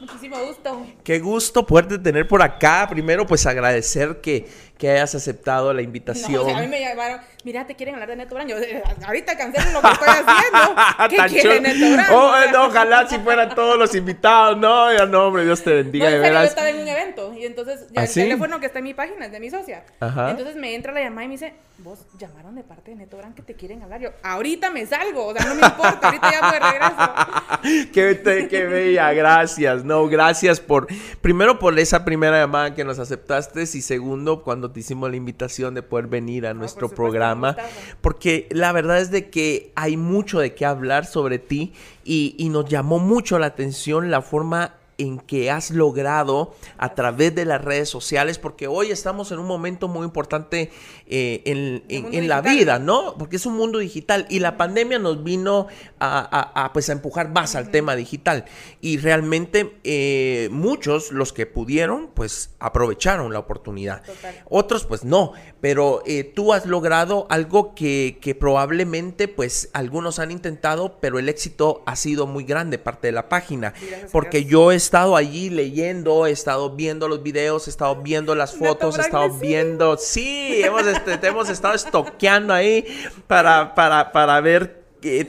Muchísimo 0.00 0.38
gusto. 0.38 0.86
Qué 1.04 1.18
gusto 1.18 1.66
poderte 1.66 1.98
tener 1.98 2.26
por 2.26 2.42
acá. 2.42 2.86
Primero, 2.90 3.26
pues 3.26 3.46
agradecer 3.46 4.20
que, 4.20 4.48
que 4.80 4.90
hayas 4.90 5.14
aceptado 5.14 5.74
la 5.74 5.82
invitación. 5.82 6.48
a 6.48 6.60
mí 6.60 6.66
me 6.66 6.80
llamaron, 6.80 7.20
mira, 7.44 7.66
te 7.66 7.76
quieren 7.76 7.96
hablar 7.96 8.08
de 8.08 8.16
Neto 8.16 8.34
Brand. 8.34 8.48
Yo, 8.48 8.56
eh, 8.56 8.82
ahorita 9.04 9.36
cancelen 9.36 9.74
lo 9.74 9.82
que 9.82 9.88
estoy 9.88 10.08
haciendo. 10.08 10.74
¿Qué 11.10 11.40
quieren 11.40 11.62
Neto 11.62 11.92
Brand? 11.92 12.10
Oh, 12.10 12.50
no, 12.50 12.66
ojalá 12.66 13.06
si 13.06 13.18
fueran 13.18 13.54
todos 13.54 13.78
los 13.78 13.94
invitados. 13.94 14.56
No, 14.56 14.90
ya 14.90 15.04
no, 15.04 15.26
hombre, 15.26 15.44
Dios 15.44 15.62
te 15.62 15.74
bendiga. 15.74 16.06
No, 16.06 16.12
de 16.12 16.18
veras. 16.18 16.44
Yo 16.44 16.48
estaba 16.48 16.70
en 16.70 16.80
un 16.80 16.88
evento 16.88 17.34
y 17.34 17.44
entonces 17.44 17.88
ya 17.90 18.00
¿Ah, 18.00 18.04
el 18.04 18.10
teléfono 18.10 18.58
que 18.58 18.66
está 18.66 18.78
en 18.78 18.84
mi 18.86 18.94
página 18.94 19.26
es 19.26 19.32
de 19.32 19.38
mi 19.38 19.50
socia. 19.50 19.84
Ajá. 20.00 20.30
Entonces 20.30 20.56
me 20.56 20.74
entra 20.74 20.94
la 20.94 21.02
llamada 21.02 21.26
y 21.26 21.28
me 21.28 21.34
dice, 21.34 21.52
vos 21.78 22.06
llamaron 22.18 22.54
de 22.54 22.62
parte 22.62 22.92
de 22.92 22.96
Neto 22.96 23.18
Brand 23.18 23.34
que 23.34 23.42
te 23.42 23.52
quieren 23.54 23.82
hablar. 23.82 24.00
Yo, 24.00 24.10
ahorita 24.22 24.70
me 24.70 24.86
salgo, 24.86 25.26
o 25.26 25.34
sea, 25.34 25.44
no 25.44 25.56
me 25.56 25.66
importa, 25.66 26.08
ahorita 26.08 26.30
ya 26.32 26.52
de 26.52 26.58
regreso. 26.58 27.92
qué, 27.92 28.48
qué 28.48 28.64
bella, 28.64 29.12
gracias. 29.12 29.84
No, 29.84 30.08
gracias 30.08 30.58
por, 30.58 30.86
primero 31.20 31.58
por 31.58 31.78
esa 31.78 32.02
primera 32.02 32.40
llamada 32.40 32.74
que 32.74 32.82
nos 32.82 32.98
aceptaste 32.98 33.62
y 33.62 33.82
segundo, 33.82 34.42
cuando 34.42 34.69
cuando 34.70 34.74
te 34.74 34.80
hicimos 34.80 35.10
la 35.10 35.16
invitación 35.16 35.74
de 35.74 35.82
poder 35.82 36.06
venir 36.06 36.46
a 36.46 36.54
nuestro 36.54 36.88
programa, 36.88 37.56
porque 38.00 38.46
la 38.50 38.70
verdad 38.70 39.00
es 39.00 39.10
de 39.10 39.28
que 39.28 39.72
hay 39.74 39.96
mucho 39.96 40.38
de 40.38 40.54
qué 40.54 40.64
hablar 40.64 41.06
sobre 41.06 41.38
ti 41.38 41.72
y, 42.04 42.36
y 42.38 42.50
nos 42.50 42.66
llamó 42.66 43.00
mucho 43.00 43.38
la 43.38 43.46
atención 43.46 44.10
la 44.10 44.22
forma 44.22 44.74
en 45.00 45.18
que 45.18 45.50
has 45.50 45.70
logrado 45.70 46.54
a 46.78 46.94
través 46.94 47.34
de 47.34 47.44
las 47.44 47.62
redes 47.62 47.88
sociales, 47.88 48.38
porque 48.38 48.66
hoy 48.66 48.90
estamos 48.90 49.32
en 49.32 49.38
un 49.38 49.46
momento 49.46 49.88
muy 49.88 50.04
importante 50.04 50.70
eh, 51.06 51.42
en, 51.44 52.28
la 52.28 52.40
vida, 52.40 52.78
¿no? 52.78 53.14
Porque 53.18 53.36
es 53.36 53.46
un 53.46 53.56
mundo 53.56 53.78
digital 53.78 54.26
y 54.28 54.38
la 54.38 54.56
pandemia 54.56 54.98
nos 54.98 55.24
vino 55.24 55.66
a, 55.98 56.70
pues, 56.72 56.88
a 56.90 56.92
empujar 56.92 57.30
más 57.30 57.54
al 57.56 57.70
tema 57.70 57.96
digital. 57.96 58.44
Y 58.80 58.98
realmente 58.98 59.78
eh, 59.84 60.48
muchos, 60.52 61.10
los 61.10 61.32
que 61.32 61.46
pudieron, 61.46 62.10
pues 62.14 62.50
aprovecharon 62.60 63.32
la 63.32 63.38
oportunidad. 63.38 64.02
Otros, 64.48 64.84
pues 64.84 65.04
no, 65.04 65.32
pero 65.60 66.02
eh, 66.06 66.24
tú 66.24 66.52
has 66.52 66.66
logrado 66.66 67.26
algo 67.30 67.74
que, 67.74 68.18
que 68.20 68.34
probablemente, 68.34 69.28
pues 69.28 69.70
algunos 69.72 70.18
han 70.18 70.30
intentado, 70.30 70.98
pero 71.00 71.18
el 71.18 71.28
éxito 71.28 71.82
ha 71.86 71.96
sido 71.96 72.26
muy 72.26 72.44
grande 72.44 72.78
parte 72.78 73.08
de 73.08 73.12
la 73.12 73.28
página, 73.28 73.74
porque 74.12 74.44
yo 74.44 74.72
he 74.72 74.76
estado 74.90 75.14
allí 75.14 75.50
leyendo, 75.50 76.26
he 76.26 76.32
estado 76.32 76.70
viendo 76.70 77.06
los 77.06 77.22
videos, 77.22 77.68
he 77.68 77.70
estado 77.70 77.94
viendo 78.02 78.34
las 78.34 78.56
fotos, 78.56 78.98
he 78.98 79.02
estado 79.02 79.30
viendo, 79.30 79.96
sí, 79.96 80.62
hemos, 80.64 80.84
este, 80.84 81.28
hemos 81.28 81.48
estado 81.48 81.74
estoqueando 81.74 82.52
ahí 82.52 82.84
para, 83.28 83.72
para, 83.76 84.10
para 84.10 84.40
ver 84.40 84.79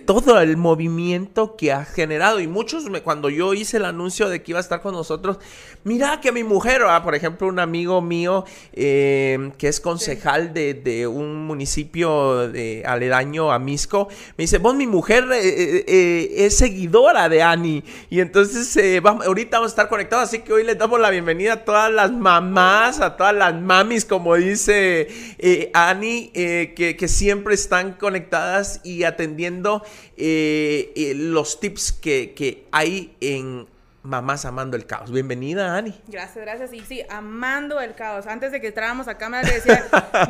todo 0.05 0.39
el 0.39 0.57
movimiento 0.57 1.55
que 1.55 1.71
ha 1.71 1.85
generado. 1.85 2.39
Y 2.39 2.47
muchos, 2.47 2.89
me, 2.89 3.01
cuando 3.01 3.29
yo 3.29 3.53
hice 3.53 3.77
el 3.77 3.85
anuncio 3.85 4.27
de 4.27 4.43
que 4.43 4.51
iba 4.51 4.59
a 4.59 4.61
estar 4.61 4.81
con 4.81 4.93
nosotros, 4.93 5.37
mira 5.83 6.19
que 6.19 6.31
mi 6.31 6.43
mujer, 6.43 6.81
ah, 6.87 7.03
por 7.03 7.15
ejemplo, 7.15 7.47
un 7.47 7.59
amigo 7.59 8.01
mío 8.01 8.43
eh, 8.73 9.51
que 9.57 9.67
es 9.67 9.79
concejal 9.79 10.53
de, 10.53 11.07
un 11.07 11.45
municipio 11.45 12.49
de 12.49 12.83
aledaño 12.85 13.51
a 13.51 13.59
Misco, 13.59 14.09
me 14.37 14.43
dice, 14.43 14.57
vos 14.57 14.75
mi 14.75 14.87
mujer 14.87 15.25
eh, 15.31 15.85
eh, 15.87 16.45
es 16.45 16.57
seguidora 16.57 17.29
de 17.29 17.41
Ani. 17.41 17.83
Y 18.09 18.19
entonces 18.19 19.01
vamos, 19.01 19.25
ahorita 19.25 19.57
vamos 19.57 19.71
a 19.71 19.73
estar 19.73 19.89
conectados, 19.89 20.29
así 20.29 20.39
que 20.39 20.53
hoy 20.53 20.63
les 20.63 20.77
damos 20.77 20.99
la 20.99 21.09
bienvenida 21.09 21.53
a 21.53 21.65
todas 21.65 21.91
las 21.91 22.11
mamás, 22.11 22.99
a 22.99 23.15
todas 23.15 23.35
las 23.35 23.55
mamis, 23.55 24.03
como 24.05 24.35
dice 24.35 25.07
Ani, 25.73 26.29
que 26.33 27.07
siempre 27.07 27.53
están 27.53 27.93
conectadas 27.93 28.81
y 28.83 29.03
atendiendo 29.03 29.60
eh, 30.17 30.91
eh, 30.95 31.13
los 31.15 31.59
tips 31.59 31.91
que, 31.91 32.67
hay 32.71 33.15
en 33.19 33.67
Mamás 34.03 34.45
Amando 34.45 34.77
el 34.77 34.85
Caos. 34.85 35.11
Bienvenida, 35.11 35.77
Ani. 35.77 35.99
Gracias, 36.07 36.43
gracias. 36.43 36.73
Y 36.73 36.81
sí, 36.81 37.03
amando 37.09 37.79
el 37.79 37.93
caos. 37.93 38.25
Antes 38.25 38.51
de 38.51 38.59
que 38.59 38.67
entráramos 38.67 39.07
a 39.07 39.17
cámara, 39.17 39.47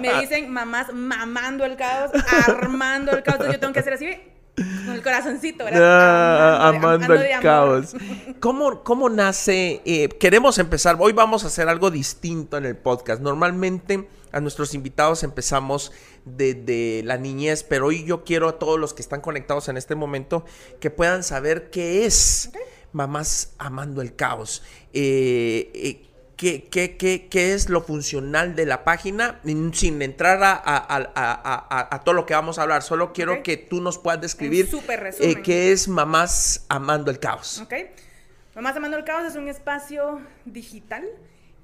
me 0.01 0.19
dicen 0.19 0.49
mamás 0.49 0.93
mamando 0.93 1.63
el 1.63 1.77
caos, 1.77 2.11
armando 2.47 3.11
el 3.11 3.23
caos. 3.23 3.35
Entonces 3.35 3.55
yo 3.55 3.59
tengo 3.59 3.73
que 3.73 3.79
hacer 3.79 3.93
así, 3.93 4.21
con 4.55 4.93
el 4.93 5.01
corazoncito, 5.01 5.65
¿verdad? 5.65 5.81
Ah, 5.83 6.67
amando, 6.69 7.13
el 7.13 7.39
caos. 7.41 7.95
¿Cómo, 8.39 8.83
¿Cómo, 8.83 9.09
nace? 9.09 9.81
Eh, 9.85 10.09
queremos 10.19 10.57
empezar. 10.57 10.97
Hoy 10.99 11.13
vamos 11.13 11.43
a 11.43 11.47
hacer 11.47 11.69
algo 11.69 11.91
distinto 11.91 12.57
en 12.57 12.65
el 12.65 12.75
podcast. 12.75 13.21
Normalmente 13.21 14.07
a 14.31 14.39
nuestros 14.39 14.73
invitados 14.73 15.23
empezamos 15.23 15.91
desde 16.25 17.01
la 17.03 17.17
niñez, 17.17 17.63
pero 17.63 17.87
hoy 17.87 18.03
yo 18.03 18.23
quiero 18.23 18.49
a 18.49 18.59
todos 18.59 18.79
los 18.79 18.93
que 18.93 19.01
están 19.01 19.21
conectados 19.21 19.67
en 19.69 19.77
este 19.77 19.95
momento 19.95 20.45
que 20.79 20.89
puedan 20.89 21.23
saber 21.23 21.69
qué 21.69 22.05
es 22.05 22.51
Mamás 22.93 23.53
Amando 23.57 24.01
el 24.01 24.15
Caos. 24.15 24.63
Eh, 24.93 25.71
eh, 25.73 26.10
¿Qué, 26.41 26.63
qué, 26.63 26.97
qué, 26.97 27.27
qué, 27.29 27.53
es 27.53 27.69
lo 27.69 27.81
funcional 27.81 28.55
de 28.55 28.65
la 28.65 28.83
página? 28.83 29.39
Sin 29.73 30.01
entrar 30.01 30.39
a, 30.41 32.01
todo 32.03 32.15
lo 32.15 32.25
que 32.25 32.33
vamos 32.33 32.57
a 32.57 32.63
hablar, 32.63 32.81
solo 32.81 33.13
quiero 33.13 33.43
que 33.43 33.57
tú 33.57 33.79
nos 33.79 33.99
puedas 33.99 34.19
describir 34.21 34.67
eh, 35.19 35.35
qué 35.43 35.71
es 35.71 35.87
Mamás 35.87 36.65
Amando 36.67 37.11
el 37.11 37.19
Caos. 37.19 37.63
Mamás 38.55 38.75
Amando 38.75 38.97
el 38.97 39.03
Caos 39.03 39.25
es 39.25 39.35
un 39.35 39.49
espacio 39.49 40.19
digital 40.45 41.07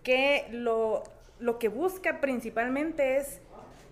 que 0.04 0.46
lo, 0.52 1.04
lo 1.40 1.58
que 1.58 1.70
busca 1.70 2.22
principalmente 2.22 3.18
es 3.18 3.40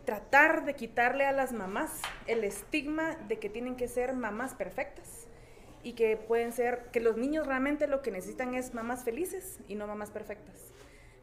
tratar 0.05 0.65
de 0.65 0.75
quitarle 0.75 1.25
a 1.25 1.31
las 1.31 1.51
mamás 1.51 1.89
el 2.27 2.43
estigma 2.43 3.15
de 3.27 3.39
que 3.39 3.49
tienen 3.49 3.75
que 3.75 3.87
ser 3.87 4.13
mamás 4.13 4.53
perfectas 4.53 5.25
y 5.81 5.93
que 5.93 6.15
pueden 6.15 6.51
ser, 6.51 6.89
que 6.91 6.99
los 6.99 7.17
niños 7.17 7.47
realmente 7.47 7.87
lo 7.87 8.03
que 8.03 8.11
necesitan 8.11 8.53
es 8.53 8.75
mamás 8.75 9.03
felices 9.03 9.57
y 9.67 9.73
no 9.73 9.87
mamás 9.87 10.11
perfectas. 10.11 10.74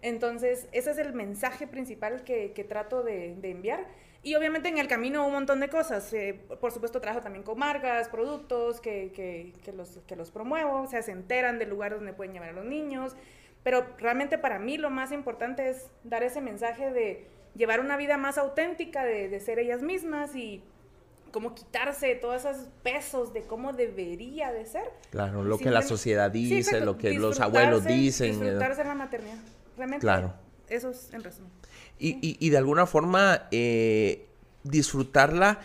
Entonces, 0.03 0.67
ese 0.73 0.91
es 0.91 0.99
el 0.99 1.13
mensaje 1.15 1.67
principal 1.69 2.25
que, 2.25 2.67
trato 2.69 3.03
de, 3.03 3.37
enviar. 3.43 3.87
Y 4.25 4.35
obviamente 4.35 4.69
en 4.69 4.79
el 4.79 4.87
camino 4.89 5.27
un 5.27 5.33
montón 5.33 5.61
de 5.61 5.69
cosas. 5.69 6.13
Eh, 6.13 6.39
por 6.61 6.73
supuesto, 6.73 7.01
trabajo 7.01 7.23
también 7.23 7.45
con 7.45 7.59
marcas, 7.59 8.09
productos 8.09 8.81
que, 8.81 9.13
que, 9.15 9.73
los, 9.73 10.01
que 10.07 10.17
los 10.17 10.31
promuevo, 10.31 10.83
o 10.83 10.87
sea, 10.87 11.03
se 11.03 11.13
enteran 11.13 11.59
del 11.59 11.71
lugar 11.71 11.95
donde 11.95 12.13
pueden 12.13 12.33
llevar 12.33 12.51
a 12.51 12.53
los 12.53 12.65
niños. 12.65 13.17
Pero 13.63 13.87
realmente 13.99 14.39
para 14.39 14.59
mí 14.59 14.77
lo 14.77 14.91
más 14.91 15.13
importante 15.13 15.69
es 15.69 15.87
dar 16.03 16.25
ese 16.25 16.41
mensaje 16.41 16.93
de 16.93 17.27
llevar 17.55 17.81
una 17.81 17.97
vida 17.97 18.17
más 18.17 18.39
auténtica, 18.39 19.05
de, 19.05 19.39
ser 19.41 19.59
ellas 19.59 19.83
mismas 19.83 20.35
y 20.35 20.63
como 21.31 21.55
quitarse 21.55 22.15
todos 22.17 22.45
esos 22.45 22.69
pesos 22.83 23.33
de 23.33 23.43
cómo 23.43 23.73
debería 23.73 24.53
de 24.53 24.67
ser. 24.67 24.91
Claro, 25.11 25.45
lo 25.45 25.59
que 25.59 25.71
la 25.71 25.83
sociedad 25.83 26.31
dice, 26.31 26.81
lo 26.81 26.99
que 26.99 27.15
los 27.15 27.41
abuelos 27.41 27.85
dicen. 27.85 28.33
Disfrutarse 28.33 28.83
en 28.83 28.89
la 28.89 28.95
maternidad. 28.95 29.39
Realmente, 29.77 30.03
claro. 30.03 30.35
eso 30.69 30.91
es 30.91 31.13
en 31.13 31.25
resumen. 31.25 31.51
Y, 31.99 32.37
y, 32.45 32.51
de 32.51 32.57
alguna 32.57 32.87
forma 32.87 33.47
eh, 33.53 34.27
disfrutarla 34.65 35.61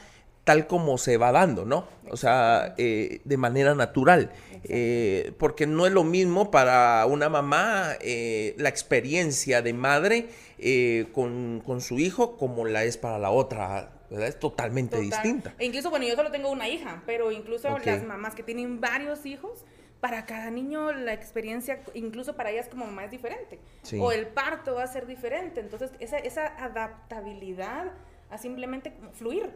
tal 0.48 0.66
como 0.66 0.98
se 0.98 1.18
va 1.18 1.34
dando, 1.34 1.66
¿no? 1.66 1.88
O 2.10 2.16
sea, 2.16 2.74
eh, 2.78 3.20
de 3.26 3.38
manera 3.38 3.76
natural. 3.76 4.32
Eh, 4.64 5.34
porque 5.38 5.68
no 5.68 5.86
es 5.86 5.92
lo 5.92 6.06
mismo 6.06 6.52
para 6.52 7.06
una 7.06 7.28
mamá 7.28 7.98
la 8.00 8.70
experiencia 8.70 9.62
de 9.62 9.74
madre 9.74 10.30
eh, 10.58 11.08
con, 11.14 11.62
su 11.82 12.00
hijo 12.00 12.38
como 12.38 12.66
la 12.66 12.86
es 12.86 12.98
para 12.98 13.20
la 13.20 13.30
otra. 13.30 13.92
Es 14.10 14.40
totalmente 14.40 14.98
distinta. 15.02 15.54
E 15.60 15.66
incluso, 15.66 15.90
bueno, 15.90 16.06
yo 16.08 16.16
solo 16.16 16.32
tengo 16.32 16.50
una 16.50 16.70
hija, 16.70 17.04
pero 17.06 17.30
incluso 17.30 17.78
las 17.84 18.04
mamás 18.06 18.34
que 18.34 18.42
tienen 18.42 18.80
varios 18.80 19.26
hijos, 19.26 19.66
para 20.00 20.26
cada 20.26 20.50
niño 20.52 20.92
la 20.92 21.14
experiencia, 21.14 21.82
incluso 21.94 22.36
para 22.36 22.52
ellas 22.52 22.68
como 22.70 22.86
mamá, 22.86 23.06
es 23.06 23.12
diferente. 23.12 23.60
O 24.00 24.12
el 24.12 24.28
parto 24.28 24.76
va 24.76 24.84
a 24.84 24.88
ser 24.88 25.08
diferente. 25.08 25.60
Entonces, 25.60 25.92
esa, 26.00 26.18
esa 26.18 26.46
adaptabilidad 26.64 27.94
a 28.30 28.38
simplemente 28.38 28.94
fluir. 29.14 29.52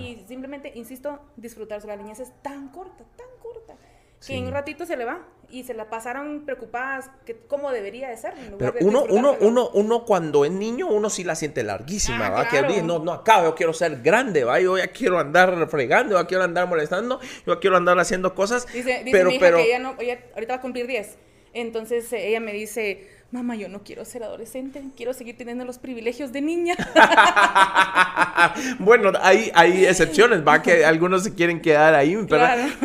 Y 0.00 0.24
simplemente, 0.26 0.72
insisto, 0.74 1.20
disfrutarse. 1.36 1.86
La 1.86 1.96
niñez 1.96 2.20
es 2.20 2.32
tan 2.42 2.68
corta, 2.68 3.04
tan 3.16 3.28
corta 3.40 3.76
que 4.24 4.36
en 4.36 4.46
un 4.46 4.52
ratito 4.52 4.86
se 4.86 4.96
le 4.96 5.04
va 5.04 5.26
y 5.50 5.64
se 5.64 5.74
la 5.74 5.88
pasaron 5.88 6.44
preocupadas 6.44 7.10
que 7.24 7.36
cómo 7.36 7.70
debería 7.70 8.08
de 8.08 8.16
ser. 8.16 8.34
Pero 8.58 8.74
uno, 8.80 9.04
uno, 9.08 9.36
uno, 9.40 9.70
uno 9.74 10.04
cuando 10.04 10.44
es 10.44 10.50
niño, 10.50 10.88
uno 10.88 11.10
sí 11.10 11.24
la 11.24 11.34
siente 11.34 11.62
larguísima, 11.62 12.26
ah, 12.26 12.30
¿va? 12.30 12.48
Que 12.48 12.82
no, 12.82 12.98
no 12.98 13.12
acá, 13.12 13.42
yo 13.42 13.54
quiero 13.54 13.72
ser 13.72 14.02
grande, 14.02 14.44
¿va? 14.44 14.60
Yo 14.60 14.76
ya 14.76 14.88
quiero 14.88 15.18
andar 15.18 15.68
fregando, 15.68 16.18
yo 16.18 16.26
quiero 16.26 16.44
andar 16.44 16.68
molestando, 16.68 17.20
yo 17.46 17.60
quiero 17.60 17.76
andar 17.76 17.98
haciendo 17.98 18.34
cosas. 18.34 18.66
Dice, 18.72 19.02
pero, 19.10 19.28
mi 19.28 19.36
hija 19.36 19.46
pero... 19.46 19.56
que 19.58 19.66
ella, 19.66 19.78
no, 19.78 19.94
ella 19.98 20.18
ahorita 20.34 20.54
va 20.54 20.58
a 20.58 20.62
cumplir 20.62 20.86
10. 20.86 21.18
Entonces 21.52 22.12
eh, 22.12 22.28
ella 22.28 22.40
me 22.40 22.52
dice, 22.52 23.08
mamá, 23.32 23.56
yo 23.56 23.68
no 23.68 23.82
quiero 23.82 24.04
ser 24.04 24.22
adolescente, 24.22 24.82
quiero 24.96 25.12
seguir 25.12 25.36
teniendo 25.36 25.64
los 25.64 25.78
privilegios 25.78 26.32
de 26.32 26.40
niña. 26.40 26.76
bueno, 28.78 29.12
hay, 29.20 29.50
hay 29.54 29.84
excepciones, 29.84 30.46
va, 30.46 30.62
que 30.62 30.84
algunos 30.84 31.24
se 31.24 31.34
quieren 31.34 31.60
quedar 31.60 31.94
ahí, 31.94 32.16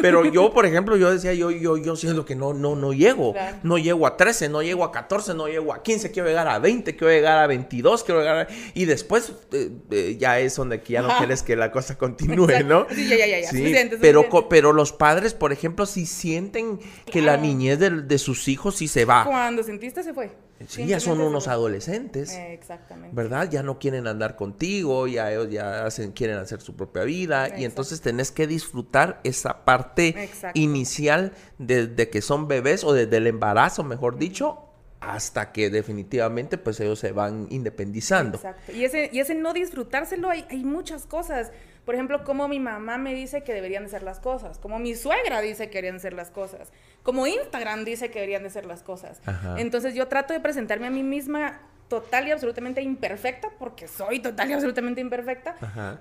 pero, 0.02 0.26
yo, 0.26 0.52
por 0.52 0.66
ejemplo, 0.66 0.98
yo 0.98 1.12
decía, 1.12 1.34
yo, 1.34 1.52
yo, 1.52 1.78
yo 1.78 1.96
siento 1.96 2.26
que 2.26 2.36
no, 2.36 2.54
no, 2.54 2.76
no 2.76 2.92
llego, 2.92 3.36
no 3.64 3.78
llego 3.78 4.08
a 4.08 4.18
13, 4.18 4.50
no 4.50 4.62
llego 4.62 4.84
a 4.84 4.92
14, 4.92 5.36
no 5.36 5.48
llego 5.48 5.74
a 5.74 5.84
15, 5.84 6.12
quiero 6.12 6.28
llegar 6.28 6.48
a 6.48 6.60
20, 6.60 6.96
quiero 6.96 7.14
llegar 7.14 7.38
a 7.38 7.48
22, 7.48 8.04
quiero 8.04 8.22
llegar 8.22 8.38
a... 8.38 8.48
Y 8.74 8.86
después 8.86 9.32
eh, 9.52 9.72
eh, 9.92 10.18
ya 10.20 10.40
es 10.40 10.56
donde 10.56 10.82
ya 10.86 11.02
no 11.02 11.16
quieres 11.18 11.44
que 11.44 11.56
la 11.56 11.72
cosa 11.72 11.98
continúe, 11.98 12.64
¿no? 12.66 12.88
Sí, 12.90 13.08
ya, 13.08 13.16
ya, 13.16 13.40
ya, 13.40 13.50
sí, 13.50 13.74
pero, 14.02 14.28
pero 14.50 14.74
los 14.74 14.92
padres, 14.92 15.34
por 15.34 15.54
ejemplo, 15.54 15.86
si 15.86 16.06
sienten 16.06 16.80
que 17.06 17.22
la 17.22 17.38
niñez 17.38 17.80
de, 17.80 18.02
de 18.02 18.18
sus 18.18 18.48
hijos 18.48 18.78
sí 18.78 18.88
se 18.88 19.06
va. 19.06 19.24
Cuando 19.24 19.64
sentiste 19.64 20.04
se 20.04 20.14
fue. 20.14 20.32
Sí, 20.68 20.86
ya 20.86 21.00
son 21.00 21.22
unos 21.22 21.48
adolescentes. 21.48 22.34
Exactamente. 22.36 23.16
¿Verdad? 23.16 23.50
Ya 23.50 23.64
no 23.64 23.80
quieren 23.80 24.08
andar 24.08 24.36
contigo, 24.36 25.08
ya 25.08 25.32
ellos 25.32 25.50
ya 25.50 25.86
hacen, 25.86 26.12
quieren 26.12 26.38
hacer 26.38 26.62
su 26.62 26.76
propia 26.76 27.04
vida. 27.04 27.58
Y 27.58 27.66
entonces 27.66 28.02
tenés 28.02 28.32
que 28.32 28.48
disfrutar 28.48 29.20
esa 29.24 29.66
parte 29.66 30.30
inicial 30.54 31.34
desde 31.58 32.10
que 32.10 32.22
son 32.22 32.48
bebés 32.48 32.84
o 32.84 32.94
desde 32.94 33.18
el 33.18 33.28
embarazo, 33.28 33.84
mejor 33.84 34.18
dicho, 34.18 34.68
hasta 35.02 35.52
que 35.52 35.70
definitivamente 35.70 36.58
pues 36.58 36.80
ellos 36.80 37.00
se 37.00 37.12
van 37.12 37.48
independizando. 37.50 38.38
Exacto. 38.38 38.72
Y 38.72 38.86
ese, 38.86 39.10
y 39.12 39.20
ese 39.20 39.36
no 39.36 39.54
disfrutárselo, 39.54 40.30
hay, 40.30 40.46
hay 40.50 40.64
muchas 40.64 41.06
cosas. 41.08 41.52
Por 41.86 41.96
ejemplo, 41.96 42.24
como 42.24 42.48
mi 42.48 42.60
mamá 42.60 42.98
me 42.98 43.14
dice 43.14 43.44
que 43.44 43.54
deberían 43.54 43.84
de 43.84 43.90
ser 43.90 44.04
las 44.04 44.20
cosas, 44.20 44.60
como 44.60 44.80
mi 44.80 44.96
suegra 44.96 45.42
dice 45.42 45.70
que 45.70 45.78
deberían 45.78 45.96
de 45.96 46.02
ser 46.02 46.14
las 46.14 46.30
cosas, 46.30 46.72
como 47.04 47.26
Instagram 47.26 47.86
dice 47.86 48.10
que 48.10 48.20
deberían 48.20 48.44
de 48.44 48.50
ser 48.50 48.66
las 48.66 48.84
cosas. 48.84 49.22
Entonces 49.58 49.96
yo 49.96 50.08
trato 50.08 50.34
de 50.34 50.40
presentarme 50.40 50.88
a 50.88 50.92
mí 50.92 51.04
misma 51.04 51.62
total 51.92 52.26
y 52.26 52.32
absolutamente 52.32 52.82
imperfecta, 52.82 53.50
porque 53.60 53.86
soy 53.86 54.20
total 54.20 54.50
y 54.50 54.54
absolutamente 54.54 55.02
imperfecta. 55.02 55.58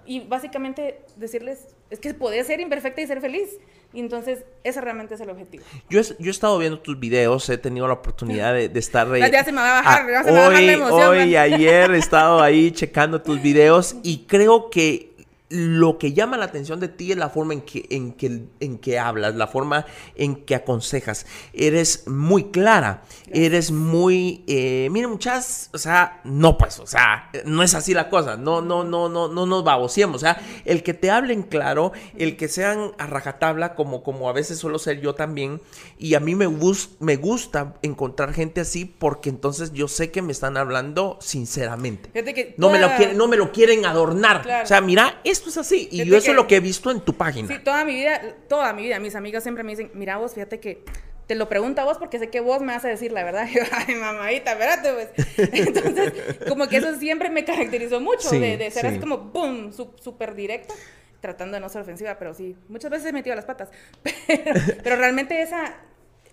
Y 0.06 0.20
básicamente 0.20 1.00
decirles, 1.16 1.66
es 1.90 1.98
que 1.98 2.14
podés 2.14 2.46
ser 2.46 2.60
imperfecta 2.60 3.00
y 3.00 3.08
ser 3.08 3.20
feliz. 3.20 3.58
Y 3.92 3.98
entonces, 3.98 4.44
ese 4.62 4.80
realmente 4.80 5.16
es 5.16 5.20
el 5.20 5.30
objetivo. 5.30 5.64
Yo 5.88 5.98
he, 5.98 6.04
yo 6.04 6.28
he 6.28 6.30
estado 6.30 6.56
viendo 6.58 6.78
tus 6.78 7.00
videos, 7.00 7.48
he 7.48 7.58
tenido 7.58 7.88
la 7.88 7.94
oportunidad 7.94 8.54
de, 8.54 8.70
estar... 8.78 9.08
ya 9.16 9.42
se 9.42 9.50
me 9.50 9.60
va 9.60 9.80
a 9.80 9.82
bajar, 9.82 10.08
ya 10.08 10.22
se 10.22 10.30
me 10.30 10.38
va 10.38 10.46
a 10.46 10.48
bajar 10.50 10.62
la 10.62 10.72
emoción. 10.72 11.08
Hoy, 11.08 11.36
ayer 11.36 11.90
he 11.90 11.98
estado 11.98 12.40
ahí 12.40 12.70
checando 12.70 13.20
tus 13.20 13.42
videos 13.42 13.96
y 14.04 14.26
creo 14.28 14.70
que 14.70 15.09
lo 15.50 15.98
que 15.98 16.12
llama 16.12 16.36
la 16.36 16.46
atención 16.46 16.80
de 16.80 16.88
ti 16.88 17.10
es 17.12 17.18
la 17.18 17.28
forma 17.28 17.54
en 17.54 17.62
que, 17.62 17.86
en 17.90 18.12
que, 18.12 18.44
en 18.60 18.78
que 18.78 18.98
hablas, 18.98 19.34
la 19.34 19.48
forma 19.48 19.84
en 20.14 20.36
que 20.36 20.54
aconsejas. 20.54 21.26
Eres 21.52 22.06
muy 22.06 22.50
clara, 22.50 23.02
eres 23.30 23.70
muy... 23.70 24.44
Eh, 24.46 24.88
muchas, 24.90 25.70
o 25.72 25.78
sea, 25.78 26.20
no 26.24 26.56
pues, 26.56 26.78
o 26.78 26.86
sea, 26.86 27.30
no 27.44 27.62
es 27.62 27.74
así 27.74 27.94
la 27.94 28.08
cosa, 28.08 28.36
no, 28.36 28.60
no, 28.60 28.84
no, 28.84 29.08
no, 29.08 29.28
no 29.28 29.46
nos 29.46 29.64
babociemos, 29.64 30.16
o 30.16 30.18
sea, 30.20 30.40
el 30.64 30.82
que 30.82 30.94
te 30.94 31.10
hablen 31.10 31.42
claro, 31.42 31.92
el 32.16 32.36
que 32.36 32.48
sean 32.48 32.92
a 32.98 33.06
rajatabla, 33.06 33.74
como, 33.74 34.02
como 34.02 34.28
a 34.28 34.32
veces 34.32 34.58
suelo 34.58 34.78
ser 34.78 35.00
yo 35.00 35.14
también, 35.14 35.60
y 35.98 36.14
a 36.14 36.20
mí 36.20 36.34
me, 36.34 36.48
me 36.48 37.16
gusta 37.16 37.74
encontrar 37.82 38.32
gente 38.32 38.60
así 38.60 38.84
porque 38.84 39.30
entonces 39.30 39.72
yo 39.72 39.88
sé 39.88 40.10
que 40.10 40.22
me 40.22 40.32
están 40.32 40.56
hablando 40.56 41.18
sinceramente. 41.20 42.10
no, 42.56 42.70
me 42.70 42.78
lo 42.78 42.94
quieren, 42.96 43.16
no 43.16 43.28
me 43.28 43.36
lo 43.36 43.52
quieren 43.52 43.84
adornar. 43.84 44.46
O 44.62 44.66
sea, 44.66 44.80
mira, 44.80 45.20
es 45.24 45.39
esto 45.40 45.50
es 45.50 45.56
así. 45.58 45.88
Y 45.90 46.04
yo 46.04 46.16
eso 46.16 46.30
es 46.30 46.36
lo 46.36 46.46
que 46.46 46.56
he 46.56 46.60
visto 46.60 46.90
en 46.90 47.00
tu 47.00 47.14
página. 47.14 47.48
Sí, 47.48 47.58
toda 47.62 47.84
mi 47.84 47.94
vida, 47.94 48.36
toda 48.48 48.72
mi 48.72 48.82
vida, 48.82 48.98
mis 48.98 49.14
amigas 49.14 49.42
siempre 49.42 49.64
me 49.64 49.72
dicen, 49.72 49.90
mira 49.94 50.16
vos, 50.18 50.34
fíjate 50.34 50.60
que 50.60 50.84
te 51.26 51.34
lo 51.34 51.48
pregunto 51.48 51.80
a 51.80 51.84
vos 51.84 51.96
porque 51.96 52.18
sé 52.18 52.28
que 52.28 52.40
vos 52.40 52.60
me 52.60 52.72
vas 52.72 52.84
a 52.84 52.88
decir 52.88 53.12
la 53.12 53.24
verdad. 53.24 53.48
yo, 53.54 53.62
ay, 53.72 53.94
mamadita, 53.94 54.52
espérate, 54.52 54.92
pues. 54.92 55.08
Entonces, 55.52 56.12
como 56.48 56.68
que 56.68 56.78
eso 56.78 56.94
siempre 56.98 57.30
me 57.30 57.44
caracterizó 57.44 58.00
mucho, 58.00 58.30
de, 58.30 58.70
ser 58.70 58.86
así 58.86 58.98
como, 58.98 59.18
boom, 59.18 59.72
súper 59.72 60.34
directa, 60.34 60.74
tratando 61.20 61.54
de 61.54 61.60
no 61.60 61.68
ser 61.68 61.82
ofensiva, 61.82 62.16
pero 62.18 62.34
sí, 62.34 62.56
muchas 62.68 62.90
veces 62.90 63.06
he 63.08 63.12
metido 63.12 63.36
las 63.36 63.44
patas. 63.44 63.70
Pero, 64.82 64.96
realmente 64.96 65.40
esa 65.40 65.74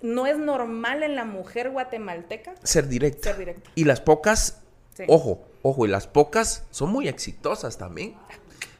no 0.01 0.27
es 0.27 0.37
normal 0.37 1.03
en 1.03 1.15
la 1.15 1.25
mujer 1.25 1.69
guatemalteca. 1.69 2.55
Ser 2.63 2.87
directa. 2.87 3.29
Ser 3.29 3.37
directa. 3.37 3.69
Y 3.75 3.83
las 3.83 4.01
pocas, 4.01 4.61
ojo, 5.07 5.47
ojo, 5.61 5.85
y 5.85 5.89
las 5.89 6.07
pocas 6.07 6.63
son 6.71 6.91
muy 6.91 7.07
exitosas 7.07 7.77
también 7.77 8.15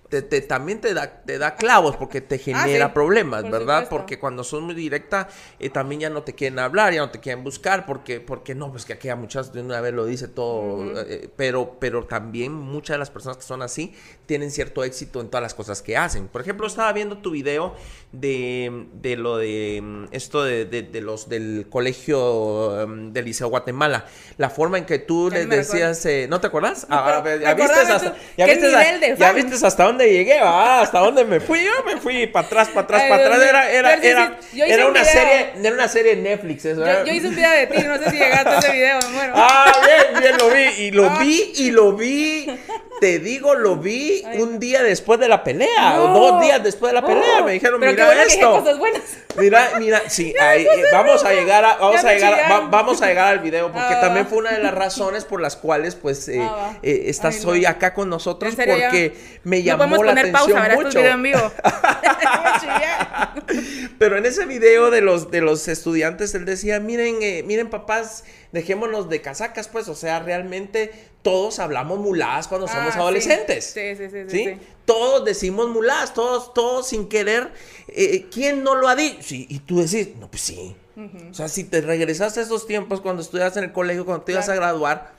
te, 0.10 0.42
también 0.42 0.80
te 0.80 0.94
da, 0.94 1.22
te 1.22 1.38
da 1.38 1.56
clavos 1.56 1.98
porque 1.98 2.22
te 2.22 2.36
ah, 2.36 2.40
genera 2.40 2.94
problemas, 2.94 3.50
¿verdad? 3.50 3.88
Porque 3.90 4.18
cuando 4.20 4.44
son 4.44 4.64
muy 4.64 4.76
directa, 4.76 5.28
eh, 5.60 5.70
también 5.70 6.02
ya 6.02 6.10
no 6.10 6.24
te 6.24 6.34
quieren 6.34 6.60
hablar, 6.60 6.94
ya 6.94 7.02
no 7.02 7.10
te 7.10 7.20
quieren 7.20 7.44
buscar, 7.44 7.86
porque, 7.86 8.20
porque 8.20 8.56
no, 8.56 8.72
pues 8.72 8.86
que 8.86 8.94
aquí 8.94 9.10
a 9.10 9.16
muchas 9.16 9.52
de 9.52 9.62
una 9.62 9.82
vez 9.82 9.94
lo 9.94 10.06
dice 10.06 10.28
todo, 10.28 11.02
eh, 11.02 11.30
pero, 11.36 11.78
pero 11.80 12.06
también 12.06 12.54
muchas 12.54 12.96
de 12.96 13.00
las 13.00 13.10
personas 13.10 13.38
que 13.38 13.44
son 13.44 13.62
así 13.62 13.94
tienen 14.26 14.52
cierto 14.52 14.84
éxito 14.84 15.20
en 15.20 15.28
todas 15.28 15.44
las 15.44 15.54
cosas 15.54 15.82
que 15.82 15.98
hacen. 15.98 16.28
Por 16.28 16.42
ejemplo, 16.42 16.68
estaba 16.68 16.92
viendo 16.94 17.18
tu 17.18 17.32
video 17.32 17.76
de, 18.12 18.88
de 18.94 19.16
lo 19.18 19.38
de 19.38 19.80
mm, 19.82 20.06
esto 20.12 20.44
de, 20.44 20.66
de, 20.66 21.02
los 21.02 21.28
del 21.28 21.68
colegio 21.70 22.86
um, 22.86 23.12
del 23.12 23.26
Liceo 23.26 23.50
Guatemala, 23.50 24.06
la 24.38 24.50
forma 24.50 24.78
en 24.78 24.86
que 24.86 25.00
tú 25.00 25.30
les 25.32 25.50
decías, 25.50 26.06
eh, 26.06 26.28
¿no 26.30 26.40
te 26.40 26.48
acuerdas? 26.48 26.88
Ah, 26.90 27.24
ya, 27.42 27.54
viste 27.54 27.74
hasta, 27.74 28.16
ya 28.38 29.34
viste 29.34 29.66
hasta 29.66 29.84
dónde 29.84 29.97
llegué, 30.06 30.40
va, 30.40 30.82
hasta 30.82 31.00
dónde 31.00 31.26
me 31.26 31.40
fui, 31.40 31.64
yo 31.64 31.84
me 31.86 31.98
fui 32.00 32.28
para 32.28 32.48
atrás, 32.48 32.70
para 32.70 32.82
atrás, 32.82 33.04
para 33.10 33.24
atrás. 33.24 33.42
Era, 33.42 33.72
era, 33.72 33.94
era, 33.96 34.40
era 34.54 34.88
una 34.88 35.04
serie, 35.04 35.54
era 35.62 35.74
una 35.74 35.88
serie 35.88 36.16
de 36.16 36.22
Netflix. 36.22 36.66
Eso, 36.66 36.86
yo, 36.86 37.12
hice 37.12 37.28
un 37.28 37.36
video 37.36 37.52
de 37.52 37.68
ti, 37.68 37.84
no 37.84 37.98
sé 37.98 38.10
si 38.10 38.18
llegaste 38.18 38.50
a 38.50 38.60
ese 38.60 38.72
video, 38.72 39.00
me 39.00 39.08
muero. 39.10 39.34
Ah, 39.36 39.72
bien, 39.86 40.22
bien, 40.22 40.38
lo 40.38 40.50
vi, 40.50 40.86
y 40.86 40.92
lo 40.92 41.06
ah. 41.06 41.18
vi, 41.20 41.54
y 41.56 41.72
lo 41.72 41.94
vi. 41.94 42.48
Te 43.00 43.20
digo, 43.20 43.54
lo 43.56 43.78
vi 43.78 44.24
un 44.40 44.60
día 44.60 44.82
después 44.82 45.20
de 45.20 45.28
la 45.28 45.44
pelea, 45.44 46.02
o 46.02 46.08
dos 46.08 46.42
días 46.42 46.64
después 46.64 46.92
de 46.92 47.02
la 47.02 47.06
pelea. 47.06 47.44
me 47.44 47.54
dijeron, 47.54 47.80
mira 47.80 48.24
esto. 48.24 48.64
Mira, 49.38 49.74
mira, 49.78 50.02
sí, 50.08 50.34
ahí, 50.40 50.66
eh, 50.66 50.84
vamos 50.92 51.24
a 51.24 51.32
llegar 51.32 51.64
a, 51.64 51.78
vamos 51.78 52.04
a 52.04 52.14
llegar, 52.14 52.70
vamos 52.72 53.02
a 53.04 53.08
llegar 53.08 53.28
al 53.28 53.40
video, 53.40 53.72
porque 53.72 53.94
ah, 53.94 54.02
también 54.02 54.26
fue 54.26 54.40
una 54.40 54.52
de 54.52 54.64
las 54.64 54.74
razones 54.74 55.26
por 55.26 55.40
las 55.42 55.56
cuales, 55.56 55.94
pues, 55.94 56.28
eh, 56.28 56.40
ah, 56.42 56.76
eh, 56.82 57.04
estás 57.06 57.46
hoy 57.46 57.66
acá 57.66 57.94
con 57.94 58.10
nosotros, 58.10 58.56
porque 58.56 59.16
me 59.44 59.62
llamó 59.62 60.04
la 60.04 60.14
atención 60.14 60.60
mucho. 60.74 61.00
En 61.00 61.22
vivo. 61.22 61.40
Pero 64.00 64.18
en 64.18 64.26
ese 64.26 64.46
video 64.46 64.90
de 64.90 65.02
los, 65.02 65.30
de 65.30 65.42
los 65.42 65.68
estudiantes, 65.68 66.34
él 66.34 66.46
decía, 66.46 66.80
miren, 66.80 67.20
miren, 67.46 67.70
papás, 67.70 68.24
dejémonos 68.52 69.08
de 69.08 69.22
casacas, 69.22 69.68
pues, 69.68 69.88
o 69.88 69.96
sea, 69.96 70.20
realmente 70.20 70.92
todos 71.22 71.60
hablamos 71.60 72.00
muladas 72.00 72.48
cuando 72.48 72.68
somos 72.68 72.96
ah, 72.96 73.00
adolescentes. 73.00 73.66
Sí. 73.66 73.96
Sí, 73.96 74.10
sí, 74.10 74.30
sí, 74.30 74.58
Todos 74.86 75.26
decimos 75.26 75.70
muladas, 75.70 76.14
todos, 76.14 76.54
todos 76.54 76.88
sin 76.88 77.10
querer. 77.10 77.52
Eh, 77.88 78.28
¿Quién 78.32 78.64
no 78.64 78.76
lo 78.76 78.88
ha 78.88 78.96
dicho? 78.96 79.36
y 79.36 79.60
tú 79.60 79.82
decís, 79.82 80.16
no, 80.18 80.30
pues 80.30 80.42
sí. 80.42 80.76
O 81.30 81.34
sea, 81.34 81.48
si 81.48 81.64
te 81.64 81.82
regresaste 81.82 82.40
a 82.40 82.44
esos 82.44 82.66
tiempos 82.66 83.02
cuando 83.02 83.22
estudias 83.22 83.56
en 83.56 83.66
el 83.66 83.72
colegio, 83.72 84.04
cuando 84.04 84.24
te 84.24 84.32
ibas 84.32 84.50
a 84.50 84.56
graduar, 84.56 85.12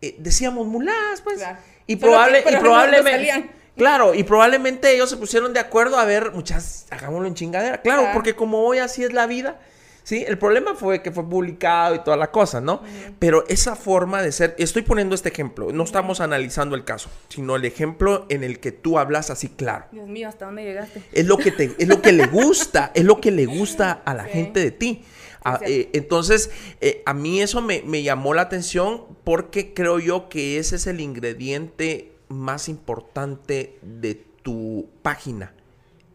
eh, 0.00 0.14
decíamos 0.18 0.66
muladas, 0.68 1.22
pues. 1.22 1.40
Y, 1.88 1.96
probable, 1.96 2.44
y 2.48 2.56
probablemente. 2.56 3.50
Claro, 3.76 4.14
y 4.14 4.22
probablemente 4.22 4.92
ellos 4.94 5.10
se 5.10 5.16
pusieron 5.16 5.52
de 5.52 5.60
acuerdo 5.60 5.98
a 5.98 6.04
ver, 6.04 6.32
muchas, 6.32 6.86
hagámoslo 6.90 7.26
en 7.26 7.34
chingadera. 7.34 7.80
Claro, 7.80 8.08
porque 8.12 8.34
como 8.34 8.60
hoy 8.64 8.78
así 8.78 9.02
es 9.02 9.12
la 9.12 9.26
vida, 9.26 9.58
¿sí? 10.08 10.24
El 10.26 10.38
problema 10.38 10.74
fue 10.74 11.02
que 11.02 11.12
fue 11.12 11.28
publicado 11.28 11.94
y 11.94 11.98
toda 11.98 12.16
la 12.16 12.30
cosa, 12.30 12.62
¿no? 12.62 12.80
Pero 13.18 13.44
esa 13.48 13.76
forma 13.76 14.22
de 14.22 14.32
ser, 14.32 14.56
estoy 14.58 14.80
poniendo 14.80 15.14
este 15.14 15.28
ejemplo, 15.28 15.70
no 15.70 15.84
estamos 15.84 16.20
analizando 16.20 16.76
el 16.76 16.84
caso, 16.84 17.10
sino 17.28 17.56
el 17.56 17.66
ejemplo 17.66 18.24
en 18.30 18.42
el 18.42 18.58
que 18.58 18.72
tú 18.72 18.98
hablas 18.98 19.28
así 19.28 19.50
claro. 19.50 19.84
Dios 19.92 20.08
mío, 20.08 20.26
¿hasta 20.26 20.46
dónde 20.46 20.64
llegaste? 20.64 21.02
Es 21.12 21.26
lo 21.26 21.36
que, 21.36 21.50
te, 21.50 21.74
es 21.78 21.88
lo 21.88 22.00
que 22.00 22.12
le 22.12 22.26
gusta, 22.26 22.90
es 22.94 23.04
lo 23.04 23.20
que 23.20 23.30
le 23.30 23.44
gusta 23.58 24.00
a 24.02 24.14
la 24.14 24.24
gente 24.24 24.60
de 24.60 24.70
ti. 24.70 25.04
Ah, 25.44 25.60
eh, 25.66 25.90
entonces, 25.92 26.50
eh, 26.80 27.02
a 27.04 27.12
mí 27.12 27.42
eso 27.42 27.60
me, 27.60 27.82
me 27.82 28.02
llamó 28.02 28.32
la 28.32 28.42
atención 28.42 29.04
porque 29.24 29.74
creo 29.74 29.98
yo 29.98 30.30
que 30.30 30.58
ese 30.58 30.76
es 30.76 30.86
el 30.86 31.00
ingrediente 31.00 32.12
más 32.28 32.70
importante 32.70 33.78
de 33.82 34.14
tu 34.42 34.88
página, 35.02 35.52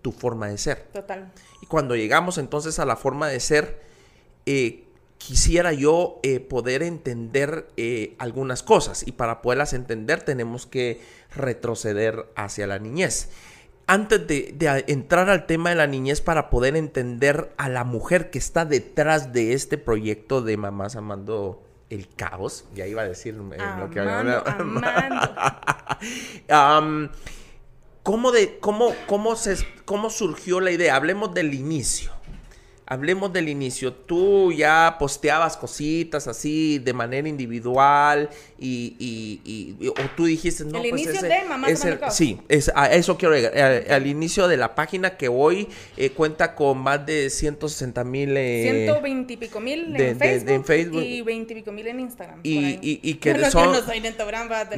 tu 0.01 0.11
forma 0.11 0.47
de 0.47 0.57
ser. 0.57 0.87
Total. 0.91 1.31
Y 1.63 1.65
cuando 1.65 1.95
llegamos 1.95 2.37
entonces 2.39 2.77
a 2.77 2.85
la 2.85 2.97
forma 2.97 3.29
de 3.29 3.39
ser, 3.39 3.79
eh, 4.45 4.83
quisiera 5.17 5.71
yo 5.71 6.19
eh, 6.21 6.41
poder 6.41 6.83
entender 6.83 7.69
eh, 7.77 8.15
algunas 8.17 8.63
cosas. 8.63 9.07
Y 9.07 9.13
para 9.13 9.41
poderlas 9.41 9.71
entender 9.71 10.23
tenemos 10.23 10.65
que 10.65 10.99
retroceder 11.33 12.25
hacia 12.35 12.67
la 12.67 12.79
niñez. 12.79 13.29
Antes 13.87 14.27
de, 14.27 14.83
entrar 14.87 15.29
al 15.29 15.45
tema 15.45 15.69
de 15.69 15.77
la 15.77 15.87
niñez 15.87 16.19
para 16.19 16.49
poder 16.49 16.75
entender 16.75 17.53
a 17.55 17.69
la 17.69 17.85
mujer 17.85 18.29
que 18.29 18.39
está 18.39 18.65
detrás 18.65 19.31
de 19.31 19.53
este 19.53 19.77
proyecto 19.77 20.41
de 20.41 20.57
Mamás 20.57 20.97
Amando 20.97 21.63
el 21.89 22.09
Caos, 22.13 22.65
ya 22.75 22.87
iba 22.87 23.03
a 23.03 23.07
decir 23.07 23.35
lo 23.35 23.89
que 23.89 24.01
había... 24.01 24.43
¿cómo, 28.03 28.31
de, 28.31 28.59
cómo, 28.59 28.93
cómo, 29.07 29.35
se, 29.35 29.57
¿Cómo 29.85 30.09
surgió 30.09 30.59
la 30.59 30.71
idea? 30.71 30.95
Hablemos 30.95 31.33
del 31.33 31.53
inicio. 31.53 32.11
Hablemos 32.85 33.31
del 33.31 33.49
inicio. 33.49 33.93
Tú 33.93 34.51
ya 34.51 34.97
posteabas 34.99 35.57
cositas 35.57 36.27
así 36.27 36.79
de 36.79 36.93
manera 36.93 37.27
individual 37.27 38.29
y, 38.59 38.95
y, 38.99 39.87
o 39.87 39.93
tú 40.15 40.25
dijiste, 40.25 40.63
no, 40.65 40.81
el 40.81 40.89
pues 40.89 41.01
inicio 41.01 41.21
de 41.21 41.43
Mamá 41.47 41.67
Sí, 42.11 42.39
es, 42.47 42.71
a 42.75 42.93
eso 42.93 43.17
quiero 43.17 43.35
llegar. 43.35 43.53
Al, 43.91 44.07
inicio 44.07 44.47
de 44.47 44.57
la 44.57 44.75
página 44.75 45.17
que 45.17 45.27
hoy 45.27 45.67
eh, 45.97 46.11
cuenta 46.11 46.55
con 46.55 46.77
más 46.77 47.05
de 47.05 47.29
160 47.29 48.03
mil... 48.03 48.35
Eh, 48.35 48.83
120 48.85 49.33
y 49.33 49.37
pico 49.37 49.59
mil 49.59 49.95
en, 49.95 50.19
Facebook, 50.65 51.01
y 51.03 51.21
20 51.21 51.53
y 51.53 51.55
pico 51.55 51.71
mil 51.71 51.87
en 51.87 51.99
Instagram. 51.99 52.39
Y, 52.43 53.13
que 53.21 53.33
no, 53.33 53.49
son... 53.51 53.75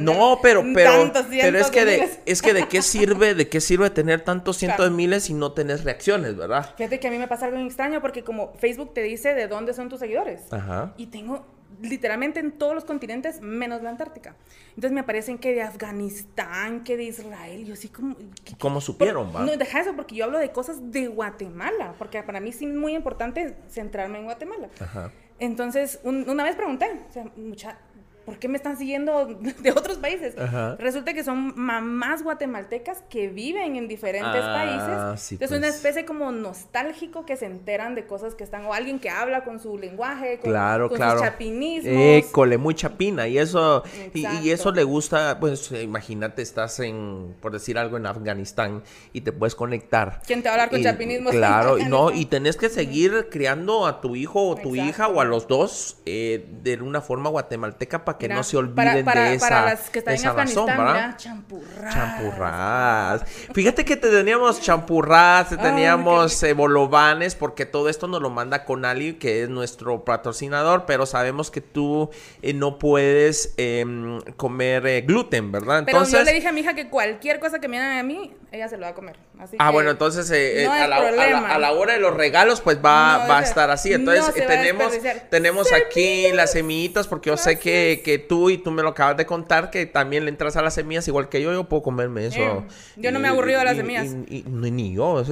No, 0.00 0.38
pero, 0.42 0.64
pero, 0.74 1.12
pero 1.12 1.58
es 1.58 1.70
que, 1.70 1.84
de, 1.84 2.08
es 2.24 2.42
que 2.42 2.54
de 2.54 2.68
qué 2.68 2.82
sirve, 2.82 3.34
de 3.34 3.48
qué 3.48 3.60
sirve 3.60 3.90
tener 3.90 4.20
tantos 4.22 4.56
cientos 4.58 4.84
de 4.84 4.90
miles 4.90 5.30
y 5.30 5.34
no 5.34 5.52
tenés 5.52 5.84
reacciones, 5.84 6.36
¿verdad? 6.36 6.74
Fíjate 6.76 7.00
que 7.00 7.08
a 7.08 7.10
mí 7.10 7.18
me 7.18 7.28
pasa 7.28 7.46
algo 7.46 7.58
extraño 7.58 7.95
porque 8.00 8.24
como 8.24 8.52
Facebook 8.54 8.94
te 8.94 9.02
dice 9.02 9.34
de 9.34 9.48
dónde 9.48 9.74
son 9.74 9.88
tus 9.88 10.00
seguidores. 10.00 10.52
Ajá. 10.52 10.94
Y 10.96 11.06
tengo 11.06 11.44
literalmente 11.82 12.40
en 12.40 12.52
todos 12.52 12.74
los 12.74 12.84
continentes 12.84 13.40
menos 13.40 13.82
la 13.82 13.90
Antártica. 13.90 14.34
Entonces 14.70 14.92
me 14.92 15.00
aparecen 15.00 15.38
que 15.38 15.52
de 15.54 15.62
Afganistán, 15.62 16.84
que 16.84 16.96
de 16.96 17.04
Israel, 17.04 17.64
yo 17.64 17.74
así 17.74 17.88
como... 17.88 18.16
¿Cómo 18.58 18.80
supieron, 18.80 19.34
va? 19.34 19.42
No, 19.42 19.56
deja 19.56 19.80
eso, 19.80 19.94
porque 19.94 20.14
yo 20.14 20.24
hablo 20.24 20.38
de 20.38 20.50
cosas 20.52 20.90
de 20.90 21.08
Guatemala, 21.08 21.94
porque 21.98 22.22
para 22.22 22.40
mí 22.40 22.52
sí 22.52 22.66
es 22.66 22.74
muy 22.74 22.94
importante 22.94 23.56
centrarme 23.68 24.18
en 24.18 24.24
Guatemala. 24.24 24.68
Ajá. 24.80 25.10
Entonces, 25.38 26.00
una 26.04 26.44
vez 26.44 26.56
pregunté, 26.56 26.86
o 27.08 27.12
sea, 27.12 27.24
mucha, 27.36 27.78
¿por 28.26 28.38
qué 28.38 28.48
me 28.48 28.56
están 28.56 28.76
siguiendo 28.76 29.26
de 29.62 29.70
otros 29.70 29.98
países? 29.98 30.34
Resulta 30.78 31.14
que 31.14 31.22
son 31.24 31.54
mamás 31.56 32.22
guatemaltecas 32.22 33.02
que 33.08 33.28
viven 33.28 33.76
en 33.76 33.88
diferentes 33.88 34.42
ah, 34.42 34.52
países. 34.52 35.32
Entonces, 35.32 35.40
es 35.40 35.50
una 35.52 35.60
pues. 35.68 35.76
especie 35.76 36.04
como 36.04 36.32
nostálgico 36.32 37.24
que 37.24 37.36
se 37.36 37.46
enteran 37.46 37.94
de 37.94 38.04
cosas 38.04 38.34
que 38.34 38.42
están, 38.42 38.66
o 38.66 38.74
alguien 38.74 38.98
que 38.98 39.08
habla 39.08 39.44
con 39.44 39.60
su 39.60 39.78
lenguaje, 39.78 40.40
con, 40.40 40.50
claro, 40.50 40.88
con 40.88 40.96
claro. 40.96 41.20
sus 41.20 41.28
chapinismos. 41.28 41.94
École, 41.96 42.58
muy 42.58 42.74
chapina. 42.74 43.28
Y 43.28 43.38
eso, 43.38 43.84
y, 44.12 44.50
eso 44.50 44.72
le 44.72 44.82
gusta, 44.82 45.38
pues 45.38 45.70
imagínate, 45.70 46.42
estás 46.42 46.80
en, 46.80 47.36
por 47.40 47.52
decir 47.52 47.78
algo, 47.78 47.96
en 47.96 48.06
Afganistán 48.06 48.82
y 49.12 49.20
te 49.20 49.32
puedes 49.32 49.54
conectar. 49.54 50.20
¿Quién 50.26 50.42
te 50.42 50.48
va 50.48 50.54
a 50.54 50.54
hablar 50.54 50.70
con 50.70 50.82
chapinismos? 50.82 51.32
Claro, 51.32 51.78
y 51.78 51.84
no, 51.88 52.10
y 52.10 52.24
tenés 52.24 52.56
que 52.56 52.68
seguir 52.68 53.28
criando 53.30 53.86
a 53.86 54.00
tu 54.00 54.16
hijo 54.16 54.48
o 54.48 54.56
tu 54.56 54.74
hija 54.74 55.06
o 55.06 55.20
a 55.20 55.24
los 55.24 55.46
dos 55.46 55.98
eh, 56.06 56.44
de 56.62 56.74
una 56.82 57.00
forma 57.00 57.30
guatemalteca 57.30 58.04
para 58.04 58.15
que 58.18 58.28
no 58.28 58.42
se 58.42 58.56
olviden 58.56 59.04
de 59.04 59.34
esa, 59.34 59.48
para 59.48 59.64
las 59.66 59.90
que 59.90 60.00
están 60.00 60.16
en 60.16 60.66
¿verdad? 60.66 61.16
champurradas. 61.16 63.24
Fíjate 63.52 63.84
que 63.84 63.96
te 63.96 64.10
teníamos 64.10 64.60
champurradas, 64.60 65.50
te 65.50 65.56
teníamos 65.56 66.42
eh, 66.42 66.52
bolovanes, 66.52 67.34
porque 67.34 67.66
todo 67.66 67.88
esto 67.88 68.08
nos 68.08 68.22
lo 68.22 68.30
manda 68.30 68.64
Conali, 68.64 69.14
que 69.14 69.42
es 69.42 69.48
nuestro 69.48 70.04
patrocinador, 70.04 70.84
pero 70.86 71.06
sabemos 71.06 71.50
que 71.50 71.60
tú 71.60 72.10
eh, 72.42 72.52
no 72.52 72.78
puedes 72.78 73.54
em, 73.56 74.20
comer 74.36 74.86
eh, 74.86 75.00
gluten, 75.02 75.52
¿verdad? 75.52 75.80
Entonces, 75.80 76.12
pero 76.12 76.24
yo 76.24 76.30
le 76.30 76.34
dije 76.34 76.48
a 76.48 76.52
mi 76.52 76.60
hija 76.60 76.74
que 76.74 76.88
cualquier 76.88 77.40
cosa 77.40 77.60
que 77.60 77.68
me 77.68 77.78
hagan 77.78 77.98
a 77.98 78.02
mí, 78.02 78.34
ella 78.52 78.68
se 78.68 78.76
lo 78.76 78.82
va 78.82 78.88
a 78.88 78.94
comer. 78.94 79.16
ah, 79.58 79.70
bueno, 79.70 79.90
entonces 79.90 80.30
a, 80.30 80.86
la, 80.86 81.72
hora 81.72 81.94
de 81.94 82.00
los 82.00 82.14
regalos, 82.14 82.60
pues 82.60 82.78
va, 82.78 83.26
va 83.26 83.38
a 83.38 83.42
estar 83.42 83.70
así. 83.70 83.92
Entonces 83.92 84.34
tenemos, 84.46 84.92
tenemos 85.30 85.72
aquí 85.72 86.30
las 86.32 86.52
semillitas, 86.52 87.08
porque 87.08 87.30
yo 87.30 87.36
sé 87.36 87.58
que, 87.58 88.00
que 88.06 88.20
tú 88.20 88.50
y 88.50 88.58
tú 88.58 88.70
me 88.70 88.84
lo 88.84 88.90
acabas 88.90 89.16
de 89.16 89.26
contar 89.26 89.68
que 89.68 89.84
también 89.84 90.24
le 90.24 90.30
entras 90.30 90.56
a 90.56 90.62
las 90.62 90.74
semillas 90.74 91.08
igual 91.08 91.28
que 91.28 91.42
yo, 91.42 91.52
yo 91.52 91.64
puedo 91.64 91.82
comerme 91.82 92.26
eso. 92.26 92.64
yo 92.94 93.10
no 93.10 93.18
me 93.18 93.26
he 93.26 93.30
aburrido 93.32 93.58
de 93.58 93.64
las 93.64 93.76
semillas. 93.76 94.06
Y, 94.28 94.44
ni 94.46 94.94
yo, 94.94 95.24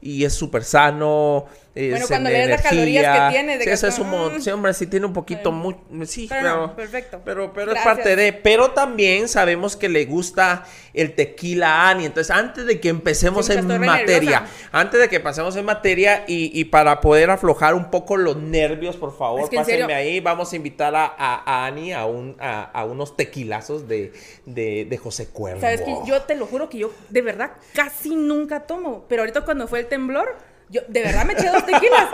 y 0.00 0.24
es 0.24 0.32
súper 0.32 0.62
sano. 0.62 1.46
bueno, 1.74 2.06
cuando 2.06 2.30
lees 2.30 2.50
las 2.50 2.62
calorías 2.62 3.18
que 3.18 3.32
tiene. 3.32 3.58
De 3.58 3.64
sí, 3.64 3.70
eso 3.70 3.88
es 3.88 3.98
un, 3.98 4.40
sí, 4.40 4.48
hombre, 4.50 4.72
sí 4.74 4.86
tiene 4.86 5.06
un 5.06 5.12
poquito, 5.12 5.50
muy, 5.50 5.74
sí, 6.06 6.28
pero, 6.28 6.76
perfecto. 6.76 7.20
Pero, 7.24 7.52
pero 7.52 7.72
es 7.72 7.82
parte 7.82 8.14
de, 8.14 8.32
pero 8.32 8.70
también 8.70 9.26
sabemos 9.26 9.74
que 9.74 9.88
le 9.88 10.04
gusta 10.04 10.64
el 10.94 11.14
tequila 11.14 11.82
a 11.82 11.90
Ani. 11.90 12.06
Entonces, 12.06 12.34
antes 12.34 12.64
de 12.66 12.80
que 12.80 12.88
empecemos 12.88 13.50
en 13.50 13.66
materia, 13.66 14.46
antes 14.72 15.00
de 15.00 15.08
que 15.08 15.20
pasemos 15.20 15.56
en 15.56 15.64
materia 15.64 16.24
y, 16.26 16.58
y, 16.58 16.64
para 16.66 17.00
poder 17.00 17.30
aflojar 17.30 17.74
un 17.74 17.90
poco 17.90 18.16
los 18.16 18.36
nervios, 18.36 18.96
por 18.96 19.16
favor, 19.16 19.50
pásenme 19.52 19.92
ahí. 19.92 20.20
Vamos 20.20 20.52
a 20.52 20.56
invitar 20.56 20.94
a, 20.94 21.06
a, 21.06 21.66
Ani 21.66 21.92
a, 21.92 22.06
un, 22.06 22.36
a, 22.40 22.84
unos 22.84 23.16
tequilazos 23.16 23.88
de, 23.88 24.12
de, 24.46 24.86
de, 24.88 24.98
José 24.98 25.28
Cuervo. 25.28 25.60
Sabes 25.60 25.82
que 25.82 25.94
yo 26.06 26.22
te 26.22 26.36
lo 26.36 26.46
juro 26.46 26.68
que 26.68 26.78
yo 26.78 26.90
de 27.10 27.22
verdad 27.22 27.52
casi 27.74 28.14
nunca 28.14 28.60
tomo, 28.60 29.04
pero 29.08 29.22
ahorita 29.22 29.42
cuando 29.42 29.66
fue 29.66 29.80
el 29.80 29.86
temblor 29.86 30.36
yo 30.70 30.80
de 30.88 31.02
verdad 31.02 31.24
me 31.26 31.34
eché 31.34 31.48
dos 31.48 31.64
tequilas. 31.66 32.08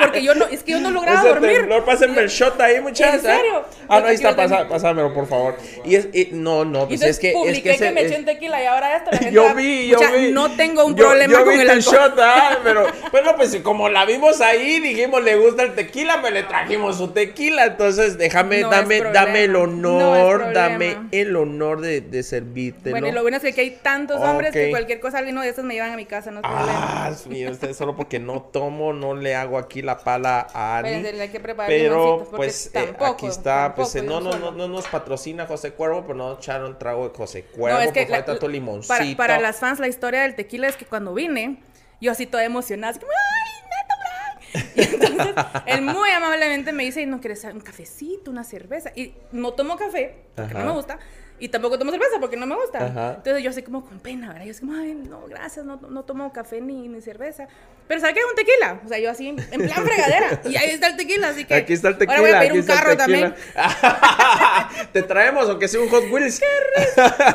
Porque 0.00 0.22
yo 0.22 0.34
no, 0.34 0.46
es 0.46 0.62
que 0.62 0.72
yo 0.72 0.80
no 0.80 0.90
lograba 1.00 1.22
dormir. 1.22 1.66
No 1.68 1.84
pásenme 1.84 2.22
el 2.22 2.28
shot 2.28 2.58
ahí, 2.60 2.80
muchachos. 2.80 3.24
¿En 3.24 3.36
serio? 3.36 3.64
Ah, 3.88 4.00
no, 4.00 4.06
ahí 4.06 4.14
está, 4.14 4.34
pasa, 4.34 4.66
pásamelo, 4.68 5.12
por 5.12 5.26
favor. 5.26 5.56
Y 5.84 5.96
es, 5.96 6.32
no, 6.32 6.64
no, 6.64 6.88
pues 6.88 7.02
es 7.02 7.18
que. 7.18 7.32
Publiqué 7.32 7.72
es 7.72 7.78
que, 7.78 7.86
que 7.86 7.92
me 7.92 8.02
eché 8.02 8.18
un 8.18 8.24
tequila 8.24 8.62
y 8.62 8.66
ahora 8.66 8.96
esto. 8.96 9.10
La 9.12 9.18
gente 9.18 9.34
yo 9.34 9.54
vi, 9.54 9.88
yo 9.88 9.98
vi. 10.12 10.32
No 10.32 10.50
tengo 10.52 10.86
un 10.86 10.96
problema 10.96 11.32
yo 11.32 11.44
con 11.44 11.60
el, 11.60 11.80
shot, 11.80 12.18
ah, 12.18 12.58
pero 12.64 12.86
bueno, 13.12 13.36
pues 13.36 13.54
como 13.56 13.88
la 13.88 14.04
vimos 14.04 14.40
ahí, 14.40 14.80
dijimos 14.80 15.22
le 15.22 15.36
gusta 15.36 15.62
el 15.62 15.74
tequila, 15.74 16.16
me 16.18 16.30
le 16.30 16.44
trajimos 16.44 16.96
su 16.96 17.08
tequila. 17.08 17.66
Entonces, 17.66 18.16
déjame, 18.16 18.62
dame, 18.62 19.02
dame 19.12 19.44
el 19.44 19.56
honor, 19.56 20.52
dame 20.52 20.96
el 21.12 21.36
honor 21.36 21.80
de, 21.80 22.00
de 22.00 22.22
servirte. 22.22 22.90
Bueno, 22.90 23.08
y 23.08 23.12
lo 23.12 23.22
bueno 23.22 23.36
es 23.36 23.42
que 23.42 23.50
aquí 23.50 23.60
hay 23.60 23.78
tantos 23.82 24.20
hombres 24.20 24.52
que 24.52 24.70
cualquier 24.70 25.00
cosa, 25.00 25.18
alguno 25.18 25.42
de 25.42 25.50
esos 25.50 25.64
me 25.64 25.74
llevan 25.74 25.92
a 25.92 25.96
mi 25.96 26.06
casa, 26.06 26.30
no 26.30 26.40
es 26.40 26.46
problema. 26.46 27.06
Ah, 27.06 27.12
mío, 27.28 27.50
solo 27.74 27.89
porque 27.96 28.18
no 28.18 28.42
tomo, 28.42 28.92
no 28.92 29.14
le 29.14 29.34
hago 29.34 29.58
aquí 29.58 29.82
la 29.82 29.98
pala 29.98 30.46
a 30.52 30.78
Ani. 30.78 31.02
Pero, 31.02 31.48
pero 31.66 32.28
pues 32.30 32.70
eh, 32.74 32.94
aquí 33.00 33.26
está, 33.26 33.74
pues 33.74 33.94
eh, 33.96 34.02
no, 34.02 34.20
no, 34.20 34.38
no, 34.38 34.50
no 34.50 34.68
nos 34.68 34.86
patrocina 34.88 35.46
José 35.46 35.72
Cuervo, 35.72 36.02
pero 36.02 36.14
no 36.14 36.34
echaron 36.34 36.78
trago 36.78 37.08
de 37.08 37.14
José 37.14 37.44
Cuervo, 37.44 37.78
no, 37.78 37.84
es 37.84 37.92
que 37.92 38.06
la, 38.06 38.24
tanto 38.24 38.48
limoncito. 38.48 38.94
Para, 38.94 39.16
para, 39.16 39.40
las 39.40 39.58
fans, 39.58 39.78
la 39.78 39.88
historia 39.88 40.22
del 40.22 40.34
tequila 40.34 40.68
es 40.68 40.76
que 40.76 40.86
cuando 40.86 41.14
vine, 41.14 41.62
yo 42.00 42.12
así 42.12 42.26
toda 42.26 42.44
emocionada, 42.44 42.90
así 42.90 43.00
como, 43.00 43.12
¡ay, 43.12 43.50
neto, 43.70 44.70
Y 44.74 44.82
entonces, 44.82 45.34
él 45.66 45.82
muy 45.82 46.10
amablemente 46.10 46.72
me 46.72 46.84
dice, 46.84 47.06
¿no 47.06 47.20
quieres 47.20 47.44
un 47.44 47.60
cafecito, 47.60 48.30
una 48.30 48.44
cerveza? 48.44 48.92
Y 48.94 49.14
no 49.32 49.52
tomo 49.52 49.76
café, 49.76 50.16
porque 50.34 50.54
no 50.54 50.64
me 50.64 50.72
gusta. 50.72 50.98
Y 51.40 51.48
tampoco 51.48 51.78
tomo 51.78 51.90
cerveza 51.90 52.20
porque 52.20 52.36
no 52.36 52.46
me 52.46 52.54
gusta. 52.54 53.14
Entonces 53.16 53.42
yo 53.42 53.50
así 53.50 53.62
como 53.62 53.84
con 53.84 53.98
pena, 53.98 54.28
¿verdad? 54.28 54.44
Yo 54.44 54.50
así 54.50 54.60
como, 54.60 54.74
ay, 54.74 54.94
no, 54.94 55.26
gracias, 55.26 55.64
no, 55.64 55.80
no 55.88 56.04
tomo 56.04 56.30
café 56.32 56.60
ni, 56.60 56.86
ni 56.86 57.00
cerveza. 57.00 57.48
Pero 57.88 58.02
¿sabes 58.02 58.14
qué? 58.14 58.20
Un 58.24 58.36
tequila. 58.36 58.80
O 58.84 58.88
sea, 58.88 58.98
yo 58.98 59.10
así 59.10 59.26
en 59.26 59.36
plan 59.36 59.84
fregadera. 59.84 60.42
y 60.44 60.56
ahí 60.56 60.70
está 60.70 60.88
el 60.88 60.96
tequila, 60.96 61.30
así 61.30 61.44
que. 61.44 61.54
Aquí 61.54 61.72
está 61.72 61.88
el 61.88 61.98
tequila. 61.98 62.18
Ahora 62.18 62.30
voy 62.30 62.36
a 62.36 62.40
pedir 62.40 62.60
un 62.60 62.66
carro 62.66 62.96
también. 62.96 63.34
Te 64.92 65.02
traemos, 65.02 65.48
aunque 65.48 65.66
sea 65.66 65.80
un 65.80 65.88
Hot 65.88 66.04
Wheels. 66.08 66.40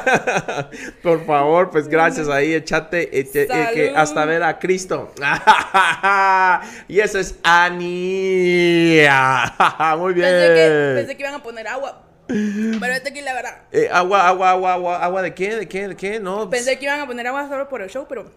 Por 1.03 1.25
favor, 1.25 1.71
pues 1.71 1.89
gracias 1.89 2.29
ahí, 2.29 2.53
echate, 2.53 3.09
que 3.09 3.93
hasta 3.95 4.23
ver 4.23 4.43
a 4.43 4.59
Cristo. 4.59 5.11
y 6.87 6.99
eso 7.01 7.19
es 7.19 7.35
Ania. 7.43 9.53
Muy 9.97 10.13
bien. 10.13 10.29
Pensé 10.29 10.53
que, 10.53 10.93
pensé 10.95 11.17
que 11.17 11.23
iban 11.23 11.33
a 11.33 11.43
poner 11.43 11.67
agua. 11.67 12.04
Pero 12.27 12.93
este 12.93 13.09
aquí 13.09 13.21
la 13.21 13.33
verdad. 13.33 13.57
Eh, 13.71 13.89
agua, 13.91 14.27
agua, 14.27 14.51
agua, 14.51 14.73
agua, 14.73 15.03
agua 15.03 15.21
de 15.21 15.33
qué, 15.33 15.55
de 15.55 15.67
qué, 15.67 15.87
de 15.89 15.95
qué, 15.95 16.19
no. 16.19 16.49
Pensé 16.49 16.77
que 16.77 16.85
iban 16.85 16.99
a 16.99 17.07
poner 17.07 17.27
agua 17.27 17.47
solo 17.47 17.69
por 17.69 17.81
el 17.81 17.89
show, 17.89 18.05
pero. 18.07 18.31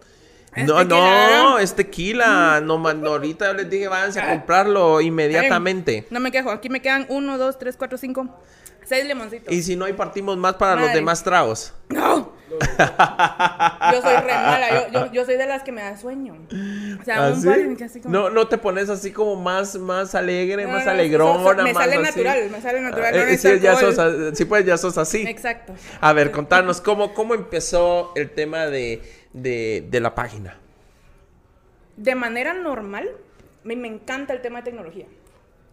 no, 0.55 0.83
no, 0.83 1.59
es 1.59 1.75
tequila. 1.75 2.61
No, 2.61 2.75
ahorita 2.87 3.53
les 3.53 3.69
dije, 3.69 3.87
váyanse 3.87 4.19
a 4.19 4.25
ah. 4.25 4.29
comprarlo 4.29 5.01
inmediatamente. 5.01 6.07
No 6.09 6.19
me 6.19 6.31
quejo, 6.31 6.51
aquí 6.51 6.69
me 6.69 6.81
quedan 6.81 7.05
uno, 7.09 7.37
dos, 7.37 7.57
tres, 7.57 7.75
cuatro, 7.77 7.97
cinco, 7.97 8.27
seis 8.85 9.05
limoncitos. 9.05 9.53
Y 9.53 9.63
si 9.63 9.75
no, 9.75 9.85
hay 9.85 9.93
partimos 9.93 10.37
más 10.37 10.55
para 10.55 10.79
los 10.79 10.93
demás 10.93 11.23
tragos. 11.23 11.73
No. 11.89 12.38
Yo 12.59 14.01
soy 14.01 14.15
re 14.15 14.33
mala, 14.33 14.91
yo, 14.91 15.11
yo, 15.11 15.25
soy 15.25 15.35
de 15.35 15.45
las 15.45 15.63
que 15.63 15.71
me 15.71 15.81
da 15.81 15.97
sueño. 15.97 16.35
O 16.99 17.03
sea, 17.03 17.31
un 17.31 17.77
y 17.79 17.83
así 17.83 18.01
como... 18.01 18.13
No, 18.13 18.29
no 18.29 18.47
te 18.47 18.57
pones 18.57 18.89
así 18.89 19.11
como 19.11 19.35
más, 19.35 19.75
más 19.75 20.15
alegre, 20.15 20.67
más 20.67 20.87
alegrona, 20.87 21.63
me 21.63 21.73
sale 21.73 21.97
natural, 21.97 22.49
me 22.49 22.61
sale 22.61 22.81
natural. 22.81 23.15
Eh, 23.15 23.37
sí, 23.37 23.59
ya 23.59 23.75
sos, 23.75 23.97
sí, 24.37 24.45
pues 24.45 24.65
ya 24.65 24.77
sos 24.77 24.97
así. 24.97 25.23
Exacto. 25.27 25.73
A 26.01 26.13
ver, 26.13 26.31
contanos, 26.31 26.81
¿cómo, 26.81 27.13
cómo 27.13 27.33
empezó 27.33 28.11
el 28.15 28.31
tema 28.31 28.67
de, 28.67 29.01
de, 29.33 29.85
de 29.89 29.99
la 29.99 30.15
página? 30.15 30.57
De 31.97 32.15
manera 32.15 32.53
normal, 32.53 33.09
me, 33.63 33.75
me 33.75 33.87
encanta 33.87 34.33
el 34.33 34.41
tema 34.41 34.59
de 34.59 34.65
tecnología. 34.65 35.05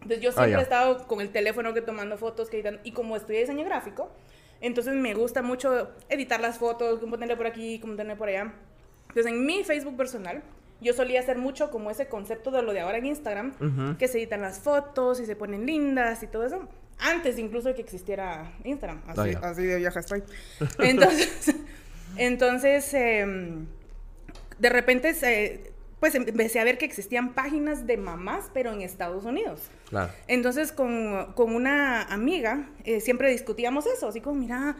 Entonces 0.01 0.23
yo 0.23 0.29
ah, 0.29 0.33
siempre 0.33 0.59
he 0.59 0.63
estado 0.63 1.07
con 1.07 1.21
el 1.21 1.29
teléfono 1.29 1.73
que 1.73 1.81
tomando 1.81 2.17
fotos, 2.17 2.49
que 2.49 2.79
y 2.83 2.91
como 2.91 3.15
estudié 3.15 3.41
diseño 3.41 3.65
gráfico, 3.65 4.09
entonces 4.61 4.93
me 4.93 5.13
gusta 5.13 5.41
mucho 5.41 5.89
editar 6.09 6.39
las 6.39 6.57
fotos, 6.57 6.99
como 6.99 7.11
ponerle 7.11 7.37
por 7.37 7.47
aquí, 7.47 7.79
como 7.79 7.93
tenerle 7.93 8.15
por 8.15 8.29
allá. 8.29 8.53
Entonces 9.09 9.31
en 9.31 9.45
mi 9.45 9.63
Facebook 9.63 9.97
personal, 9.97 10.43
yo 10.81 10.93
solía 10.93 11.19
hacer 11.19 11.37
mucho 11.37 11.71
como 11.71 11.89
ese 11.89 12.07
concepto 12.07 12.51
de 12.51 12.61
lo 12.61 12.73
de 12.73 12.81
ahora 12.81 12.97
en 12.97 13.05
Instagram, 13.05 13.97
que 13.97 14.07
se 14.07 14.19
editan 14.19 14.41
las 14.41 14.59
fotos 14.59 15.19
y 15.19 15.25
se 15.25 15.35
ponen 15.35 15.65
lindas 15.65 16.21
y 16.23 16.27
todo 16.27 16.45
eso. 16.45 16.67
Antes 16.99 17.37
incluso 17.37 17.69
de 17.69 17.75
que 17.75 17.81
existiera 17.81 18.53
Instagram. 18.63 19.01
Así, 19.07 19.33
ah, 19.35 19.49
así 19.49 19.63
de 19.63 19.77
vieja 19.77 19.99
estoy. 19.99 20.23
Entonces, 20.79 21.55
entonces 22.17 22.93
em, 22.93 23.67
de 24.57 24.69
repente 24.69 25.13
se 25.13 25.73
pues 25.99 26.15
em, 26.15 26.23
empecé 26.27 26.59
a 26.59 26.63
ver 26.63 26.77
que 26.77 26.85
existían 26.85 27.33
páginas 27.33 27.87
de 27.87 27.97
mamás, 27.97 28.49
pero 28.53 28.71
en 28.71 28.81
Estados 28.81 29.25
Unidos. 29.25 29.61
Claro. 29.89 30.11
Entonces, 30.27 30.71
con, 30.71 31.33
con 31.33 31.55
una 31.55 32.03
amiga, 32.03 32.69
eh, 32.83 33.01
siempre 33.01 33.31
discutíamos 33.31 33.85
eso, 33.87 34.07
así 34.07 34.21
como, 34.21 34.39
mira, 34.39 34.75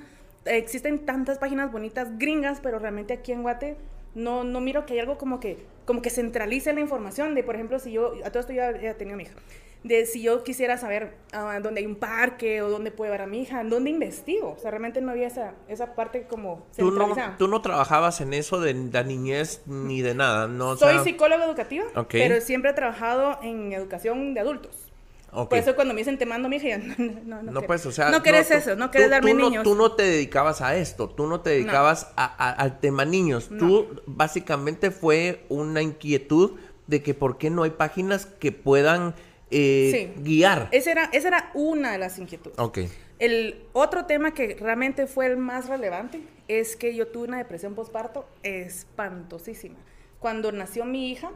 existen 0.46 1.06
tantas 1.06 1.38
páginas 1.38 1.72
bonitas 1.72 2.18
gringas, 2.18 2.60
pero 2.62 2.80
realmente 2.80 3.14
aquí 3.14 3.32
en 3.32 3.42
Guate 3.42 3.78
no, 4.16 4.44
no 4.44 4.62
miro 4.62 4.86
que 4.86 4.94
hay 4.94 5.00
algo 5.00 5.18
como 5.18 5.40
que, 5.40 5.58
como 5.86 6.02
que 6.02 6.10
centralice 6.10 6.74
la 6.74 6.80
información 6.82 7.36
de, 7.36 7.44
por 7.44 7.56
ejemplo, 7.56 7.80
si 7.80 7.92
yo, 7.92 8.14
a 8.24 8.30
todo 8.30 8.40
esto 8.40 8.54
ya, 8.54 8.80
ya 8.80 8.96
tenía 8.96 9.16
mi 9.16 9.24
hija, 9.24 9.36
de 9.84 10.06
si 10.06 10.22
yo 10.22 10.44
quisiera 10.44 10.78
saber 10.78 11.16
uh, 11.34 11.62
dónde 11.62 11.82
hay 11.82 11.86
un 11.86 11.96
parque 11.96 12.62
o 12.62 12.70
dónde 12.70 12.92
puede 12.92 13.12
ver 13.12 13.22
a 13.22 13.28
mi 13.28 13.42
hija, 13.42 13.64
dónde 13.64 13.90
investigo. 13.90 14.56
O 14.58 14.60
sea, 14.60 14.72
realmente 14.72 15.02
no 15.02 15.12
había 15.12 15.28
esa, 15.28 15.54
esa 15.68 15.96
parte 15.96 16.28
como 16.28 16.66
¿Tú 16.78 16.92
no, 16.92 17.16
tú 17.38 17.48
no 17.48 17.62
trabajabas 17.62 18.22
en 18.22 18.34
eso 18.34 18.60
de 18.60 18.74
la 18.74 19.04
niñez 19.04 19.62
ni 19.66 20.02
de 20.02 20.16
nada, 20.16 20.48
¿no? 20.48 20.76
Soy 20.78 21.00
psicóloga 21.00 21.46
educativa, 21.46 21.86
pero 22.10 22.42
siempre 22.42 22.72
he 22.72 22.74
trabajado 22.74 23.40
en 23.42 23.72
educación 23.74 24.34
de 24.34 24.40
adultos. 24.42 24.88
Por 25.32 25.58
eso 25.58 25.76
cuando 25.76 25.94
me 25.94 26.02
dicen 26.02 26.18
te 26.18 26.26
mando 26.26 26.50
mi 26.50 26.56
hija, 26.56 26.78
no, 26.98 27.12
no, 27.26 27.44
no, 27.44 27.52
no 27.52 27.62
pues, 27.62 27.86
o 27.86 27.92
sea, 27.92 28.10
no 28.10 28.24
quieres 28.24 28.50
eso, 28.50 28.76
no 28.76 28.90
quieres 28.90 29.10
darme 29.10 29.34
niños. 29.34 29.64
Tú 29.64 29.76
no 29.76 29.92
te 29.92 30.04
dedicabas 30.04 30.62
a 30.62 30.76
esto, 30.76 31.10
tú 31.10 31.28
no 31.28 31.42
te 31.42 31.52
dedicabas 31.52 32.12
a, 32.16 32.52
al 32.52 32.80
tema 32.80 33.06
niños. 33.06 33.50
Tú 33.60 34.02
básicamente 34.06 34.92
fue 34.92 35.46
una 35.50 35.82
inquietud 35.82 36.52
de 36.88 37.04
que 37.04 37.14
por 37.14 37.38
qué 37.38 37.50
no 37.50 37.64
hay 37.64 37.72
páginas 37.72 38.26
que 38.26 38.52
puedan 38.52 39.14
eh, 39.52 40.14
guiar. 40.18 40.70
Esa 40.72 40.92
era, 40.92 41.10
esa 41.12 41.28
era 41.28 41.52
una 41.54 41.92
de 41.92 41.98
las 41.98 42.20
inquietudes. 42.20 42.58
Ok. 42.60 42.80
El 43.20 43.66
otro 43.74 44.06
tema 44.06 44.34
que 44.34 44.56
realmente 44.60 45.08
fue 45.08 45.26
el 45.26 45.38
más 45.38 45.68
relevante 45.68 46.22
es 46.48 46.76
que 46.76 46.96
yo 46.96 47.08
tuve 47.08 47.28
una 47.28 47.38
depresión 47.38 47.74
postparto 47.74 48.28
espantosísima. 48.44 49.78
Cuando 50.20 50.52
nació 50.52 50.86
mi 50.86 51.12
hija, 51.12 51.32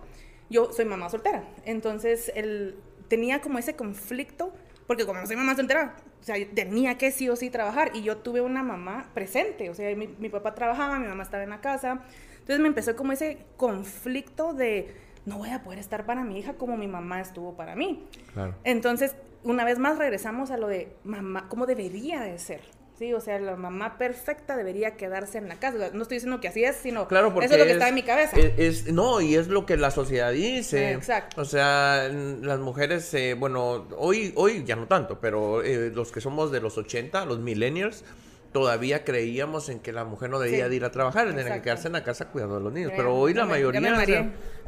yo 0.50 0.71
soy 0.71 0.86
mamá 0.86 1.10
soltera, 1.10 1.43
entonces 1.65 2.32
el, 2.36 2.76
tenía 3.08 3.41
como 3.41 3.58
ese 3.58 3.76
conflicto, 3.76 4.54
porque 4.86 5.06
como 5.06 5.26
soy 5.26 5.36
mamá 5.36 5.56
soltera, 5.56 5.95
o 6.19 6.24
sea, 6.24 6.36
tenía 6.54 6.97
que 6.97 7.12
sí 7.12 7.30
o 7.30 7.36
sí 7.36 7.50
trabajar 7.50 7.91
y 7.93 8.04
yo 8.04 8.17
tuve 8.17 8.41
una 8.41 8.62
mamá 8.62 9.10
presente, 9.13 9.69
o 9.69 9.74
sea, 9.74 9.95
mi, 9.95 10.08
mi 10.08 10.30
papá 10.30 10.54
trabajaba, 10.54 11.00
mi 11.00 11.08
mamá 11.08 11.24
estaba 11.24 11.43
en 11.43 11.50
la 11.50 11.62
casa, 11.62 12.04
entonces 12.34 12.60
me 12.60 12.67
empezó 12.67 12.95
como 12.95 13.12
ese 13.12 13.39
conflicto 13.58 14.54
de 14.54 14.93
no 15.26 15.38
voy 15.38 15.50
a 15.50 15.64
poder 15.64 15.80
estar 15.80 16.06
para 16.06 16.24
mi 16.24 16.40
hija 16.40 16.54
como 16.54 16.78
mi 16.78 16.88
mamá 16.88 17.22
estuvo 17.22 17.56
para 17.56 17.76
mí. 17.76 18.06
Claro. 18.34 18.56
Entonces, 18.64 19.16
una 19.44 19.66
vez 19.66 19.80
más 19.80 19.98
regresamos 19.98 20.52
a 20.52 20.58
lo 20.58 20.68
de 20.68 20.96
mamá, 21.04 21.48
cómo 21.50 21.66
debería 21.66 22.22
de 22.22 22.38
ser. 22.40 22.62
Sí, 23.02 23.14
o 23.14 23.20
sea, 23.20 23.40
la 23.40 23.56
mamá 23.56 23.98
perfecta 23.98 24.56
debería 24.56 24.96
quedarse 24.96 25.40
en 25.40 25.48
la 25.48 25.56
casa. 25.56 25.90
no 25.92 26.04
estoy 26.04 26.18
diciendo 26.18 26.40
que 26.40 26.50
así 26.50 26.64
es, 26.64 26.76
sino 26.76 27.08
claro, 27.08 27.34
eso 27.42 27.56
es 27.56 27.60
lo 27.60 27.66
que 27.66 27.72
está 27.72 27.90
en 27.90 27.96
mi 27.96 28.04
cabeza. 28.04 28.38
Es, 28.38 28.94
no, 28.94 29.22
y 29.22 29.34
es 29.34 29.48
lo 29.48 29.66
que 29.66 29.76
la 29.76 29.90
sociedad 29.90 30.32
dice. 30.32 30.92
Exacto. 30.92 31.42
O 31.42 31.46
sea, 31.46 32.08
las 32.10 32.60
mujeres, 32.60 33.12
eh, 33.16 33.34
bueno, 33.34 33.88
hoy, 33.98 34.34
hoy 34.36 34.64
ya 34.66 34.76
no 34.76 34.88
tanto, 34.88 35.20
pero 35.20 35.64
eh, 35.64 35.90
los 35.92 36.12
que 36.12 36.22
somos 36.22 36.52
de 36.52 36.62
los 36.62 36.78
80, 36.78 37.26
los 37.26 37.40
millennials, 37.40 38.04
todavía 38.52 39.04
creíamos 39.04 39.70
en 39.70 39.80
que 39.80 39.92
la 39.92 40.04
mujer 40.04 40.30
no 40.30 40.40
debía 40.40 40.68
de 40.68 40.76
ir 40.76 40.86
a 40.86 40.92
trabajar, 40.92 41.28
tenía 41.28 41.54
que 41.54 41.62
quedarse 41.62 41.88
en 41.88 41.94
la 41.94 42.04
casa 42.04 42.28
cuidando 42.30 42.58
a 42.58 42.60
los 42.60 42.74
niños. 42.74 42.92
Pero 42.96 43.16
hoy 43.16 43.34
la 43.34 43.46
mayoría, 43.46 43.82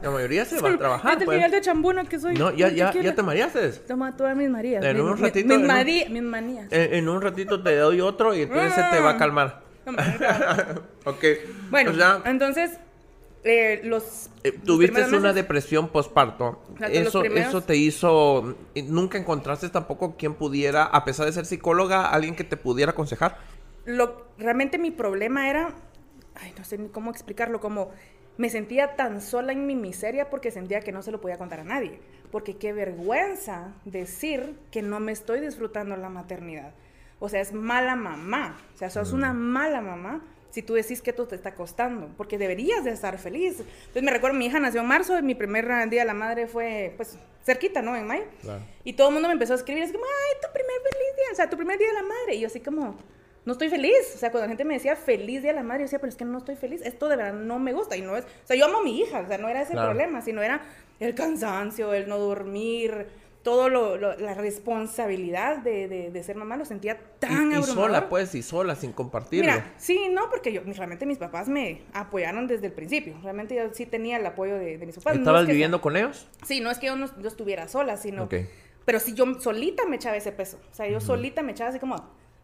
la 0.01 0.09
mayoría 0.09 0.45
se 0.45 0.59
va 0.61 0.69
a 0.69 0.77
trabajar. 0.77 1.13
Desde 1.13 1.25
pues. 1.25 1.43
el 1.43 1.51
de 1.51 1.61
chambuna 1.61 2.05
que 2.05 2.19
soy. 2.19 2.35
No, 2.35 2.51
ya, 2.53 2.69
ya, 2.69 2.93
ya 2.93 3.13
te 3.13 3.23
mareaste. 3.23 3.69
Toma 3.87 4.15
todas 4.15 4.35
mis 4.35 4.49
marías. 4.49 4.83
En 4.83 5.01
un 5.01 5.17
ratito. 5.17 5.47
Mis, 5.47 6.09
mis, 6.09 6.23
manías. 6.23 6.67
En, 6.71 7.09
un 7.09 7.21
ratito 7.21 7.61
te 7.61 7.75
doy 7.75 8.01
otro 8.01 8.33
y 8.33 8.43
entonces 8.43 8.73
se 8.73 8.83
te 8.91 8.99
va 8.99 9.11
a 9.11 9.13
ah. 9.13 9.17
calmar. 9.17 9.63
ok. 11.05 11.23
Bueno, 11.69 11.91
entonces 12.25 12.79
eh, 13.43 13.81
los 13.83 14.29
eh, 14.45 14.53
tuviste 14.65 15.03
una 15.13 15.33
depresión 15.33 15.89
postparto. 15.89 16.61
eso, 16.89 17.23
eso 17.25 17.61
te 17.61 17.75
hizo. 17.75 18.55
¿Nunca 18.87 19.17
encontraste 19.17 19.67
tampoco 19.67 20.15
quien 20.15 20.35
pudiera, 20.35 20.85
a 20.85 21.03
pesar 21.03 21.25
de 21.25 21.33
ser 21.33 21.45
psicóloga, 21.45 22.09
alguien 22.09 22.35
que 22.35 22.45
te 22.45 22.55
pudiera 22.55 22.93
aconsejar? 22.93 23.37
Lo, 23.85 24.27
realmente 24.37 24.77
mi 24.77 24.91
problema 24.91 25.49
era, 25.49 25.73
ay, 26.35 26.53
no 26.57 26.63
sé 26.63 26.77
ni 26.77 26.89
cómo 26.89 27.11
explicarlo, 27.11 27.59
como 27.59 27.91
me 28.37 28.49
sentía 28.49 28.95
tan 28.95 29.21
sola 29.21 29.51
en 29.51 29.67
mi 29.67 29.75
miseria 29.75 30.29
porque 30.29 30.51
sentía 30.51 30.81
que 30.81 30.91
no 30.91 31.01
se 31.01 31.11
lo 31.11 31.21
podía 31.21 31.37
contar 31.37 31.59
a 31.59 31.63
nadie. 31.63 31.99
Porque 32.31 32.57
qué 32.57 32.73
vergüenza 32.73 33.73
decir 33.85 34.55
que 34.71 34.81
no 34.81 34.99
me 34.99 35.11
estoy 35.11 35.39
disfrutando 35.39 35.95
la 35.95 36.09
maternidad. 36.09 36.73
O 37.19 37.29
sea, 37.29 37.41
es 37.41 37.53
mala 37.53 37.95
mamá. 37.95 38.57
O 38.73 38.77
sea, 38.77 38.89
sos 38.89 39.13
una 39.13 39.33
mala 39.33 39.81
mamá 39.81 40.21
si 40.49 40.61
tú 40.61 40.75
decís 40.75 41.01
que 41.01 41.09
esto 41.09 41.27
te 41.27 41.35
está 41.35 41.55
costando, 41.55 42.11
porque 42.15 42.37
deberías 42.37 42.83
de 42.83 42.91
estar 42.91 43.17
feliz. 43.17 43.59
Entonces 43.59 44.03
me 44.03 44.11
recuerdo, 44.11 44.37
mi 44.37 44.45
hija 44.45 44.59
nació 44.59 44.81
en 44.81 44.87
marzo, 44.87 45.17
y 45.17 45.23
mi 45.23 45.33
primer 45.33 45.65
día 45.89 46.01
de 46.01 46.05
la 46.05 46.13
madre 46.13 46.45
fue, 46.45 46.93
pues, 46.95 47.17
cerquita, 47.43 47.81
¿no? 47.81 47.95
En 47.95 48.05
mayo. 48.05 48.25
Y 48.83 48.93
todo 48.93 49.07
el 49.07 49.13
mundo 49.15 49.29
me 49.29 49.33
empezó 49.33 49.53
a 49.53 49.55
escribir, 49.55 49.81
es 49.81 49.91
como, 49.91 50.05
ay, 50.05 50.41
tu 50.43 50.53
primer 50.53 50.75
feliz 50.83 51.15
día, 51.15 51.25
o 51.31 51.35
sea, 51.35 51.49
tu 51.49 51.57
primer 51.57 51.79
día 51.79 51.87
de 51.87 51.93
la 51.93 52.03
madre. 52.03 52.35
Y 52.35 52.41
yo 52.41 52.47
así 52.47 52.59
como, 52.59 52.95
no 53.45 53.53
estoy 53.53 53.69
feliz. 53.69 54.13
O 54.15 54.17
sea, 54.17 54.31
cuando 54.31 54.45
la 54.45 54.49
gente 54.49 54.65
me 54.65 54.75
decía 54.75 54.95
feliz 54.95 55.41
día 55.41 55.51
de 55.51 55.57
la 55.57 55.63
madre, 55.63 55.81
yo 55.81 55.85
decía, 55.85 55.99
pero 55.99 56.09
es 56.09 56.15
que 56.15 56.25
no 56.25 56.37
estoy 56.37 56.55
feliz. 56.55 56.81
Esto 56.83 57.09
de 57.09 57.17
verdad 57.17 57.33
no 57.33 57.59
me 57.59 57.73
gusta. 57.73 57.97
Y 57.97 58.01
no 58.01 58.15
es. 58.15 58.23
O 58.25 58.47
sea, 58.47 58.55
yo 58.55 58.65
amo 58.65 58.79
a 58.79 58.83
mi 58.83 58.99
hija. 58.99 59.19
O 59.19 59.27
sea, 59.27 59.37
no 59.37 59.49
era 59.49 59.61
ese 59.61 59.73
problema, 59.73 60.21
sino 60.21 60.41
era 60.41 60.61
el 60.99 61.15
cansancio, 61.15 61.93
el 61.93 62.07
no 62.07 62.17
dormir, 62.17 63.07
todo 63.43 63.67
lo, 63.67 63.97
la 63.97 64.33
responsabilidad 64.33 65.57
de, 65.57 66.09
de, 66.11 66.23
ser 66.23 66.37
mamá 66.37 66.55
lo 66.55 66.63
sentía 66.63 66.97
tan 67.19 67.51
y, 67.51 67.57
y 67.57 67.63
sola, 67.63 68.07
pues, 68.07 68.33
y 68.35 68.41
sola, 68.41 68.75
sin 68.75 68.93
compartirlo. 68.93 69.51
Mira, 69.51 69.73
sí, 69.77 70.07
no, 70.09 70.29
porque 70.29 70.53
yo, 70.53 70.61
realmente 70.65 71.05
mis 71.05 71.17
papás 71.17 71.49
me 71.49 71.81
apoyaron 71.93 72.47
desde 72.47 72.67
el 72.67 72.71
principio. 72.71 73.15
Realmente 73.21 73.55
yo 73.55 73.63
sí 73.73 73.85
tenía 73.85 74.15
el 74.15 74.25
apoyo 74.25 74.57
de, 74.57 74.77
mis 74.85 74.95
papás. 74.95 75.17
¿Estabas 75.17 75.45
viviendo 75.45 75.81
con 75.81 75.97
ellos? 75.97 76.27
Sí, 76.45 76.61
no 76.61 76.71
es 76.71 76.79
que 76.79 76.87
yo 76.87 76.95
no 76.95 77.05
estuviera 77.27 77.67
sola, 77.67 77.97
sino... 77.97 78.29
Pero 78.85 78.99
si 78.99 79.13
yo 79.13 79.39
solita 79.39 79.85
me 79.85 79.95
echaba 79.95 80.17
ese 80.17 80.33
peso. 80.33 80.59
O 80.71 80.73
sea, 80.73 80.87
yo 80.89 80.99
solita 80.99 81.41
me 81.41 81.53
echaba 81.53 81.69
así 81.69 81.79
como 81.79 81.95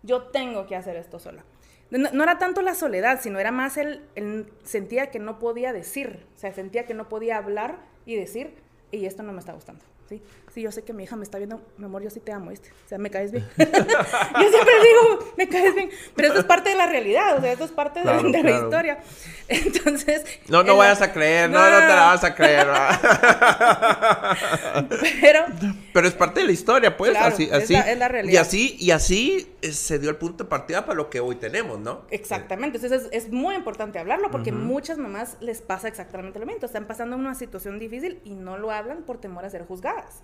yo 0.03 0.23
tengo 0.23 0.65
que 0.67 0.75
hacer 0.75 0.95
esto 0.95 1.19
sola. 1.19 1.43
No, 1.91 2.23
era 2.23 2.37
tanto 2.37 2.61
la 2.61 2.75
soledad, 2.75 3.19
sino 3.21 3.39
era 3.39 3.51
más 3.51 3.77
el, 3.77 4.05
el, 4.13 4.51
sentía 4.63 5.09
que 5.09 5.17
no 5.17 5.39
podía 5.39 5.73
decir, 5.73 6.27
o 6.35 6.39
sea, 6.39 6.53
sentía 6.53 6.85
que 6.85 6.93
no 6.93 7.09
podía 7.09 7.37
hablar 7.37 7.79
y 8.05 8.15
decir, 8.15 8.53
y 8.91 9.05
esto 9.05 9.23
no 9.23 9.33
me 9.33 9.39
está 9.39 9.53
gustando. 9.53 9.83
¿sí? 10.07 10.21
Sí, 10.53 10.61
yo 10.63 10.71
sé 10.71 10.83
que 10.83 10.93
mi 10.93 11.03
hija 11.03 11.15
me 11.15 11.23
está 11.23 11.37
viendo, 11.37 11.61
mi 11.77 11.85
amor, 11.85 12.01
yo 12.01 12.09
sí 12.09 12.19
te 12.19 12.31
amo, 12.31 12.49
¿viste? 12.49 12.69
O 12.85 12.89
sea, 12.89 12.97
me 12.97 13.11
caes 13.11 13.31
bien. 13.31 13.45
yo 13.57 13.65
siempre 13.65 14.73
digo, 14.83 15.33
me 15.37 15.47
caes 15.47 15.75
bien, 15.75 15.91
pero 16.15 16.29
eso 16.29 16.39
es 16.39 16.45
parte 16.45 16.71
de 16.71 16.75
la 16.75 16.87
realidad, 16.87 17.37
o 17.37 17.41
sea, 17.41 17.51
esto 17.51 17.65
es 17.65 17.71
parte 17.71 17.99
de, 17.99 18.05
la 18.05 18.51
historia. 18.51 18.99
Entonces... 19.47 20.23
No, 20.47 20.63
no 20.63 20.75
vayas 20.75 21.03
a 21.03 21.13
creer, 21.13 21.51
no, 21.51 21.59
no, 21.59 21.79
te 21.79 21.87
la 21.87 22.05
vas 22.05 22.23
a 22.23 22.33
creer. 22.33 22.67
pero... 25.21 25.45
Pero 25.93 26.07
es 26.07 26.13
parte 26.13 26.39
de 26.39 26.47
la 26.47 26.51
historia, 26.51 26.97
pues, 26.97 27.15
así, 27.15 27.49
así. 27.51 27.75
Es 27.75 27.97
la, 27.97 28.07
realidad. 28.07 28.33
Y 28.33 28.37
así, 28.37 28.75
y 28.79 28.91
así 28.91 29.53
eh, 29.61 29.71
se 29.71 29.99
dio 29.99 30.09
el 30.09 30.15
punto 30.15 30.45
de 30.45 30.49
partida 30.49 30.85
para 30.85 30.95
lo 30.95 31.11
que 31.11 31.19
hoy 31.19 31.35
tenemos, 31.35 31.79
¿no? 31.79 32.05
Exactamente, 32.09 32.77
entonces 32.77 33.07
es, 33.11 33.25
es 33.25 33.31
muy 33.31 33.53
importante 33.53 33.99
hablarlo 33.99 34.31
porque 34.31 34.51
muchas 34.51 34.97
mamás 34.97 35.37
les 35.41 35.61
pasa 35.61 35.87
exactamente 35.87 36.39
lo 36.39 36.47
mismo, 36.47 36.65
están 36.65 36.85
pasando 36.85 37.15
una 37.15 37.35
situación 37.35 37.77
difícil 37.77 38.19
y 38.23 38.33
no 38.33 38.57
lo 38.57 38.71
hablan 38.71 39.03
por 39.03 39.19
temor 39.19 39.45
a 39.45 39.49
ser 39.49 39.65
juzgadas. 39.65 40.23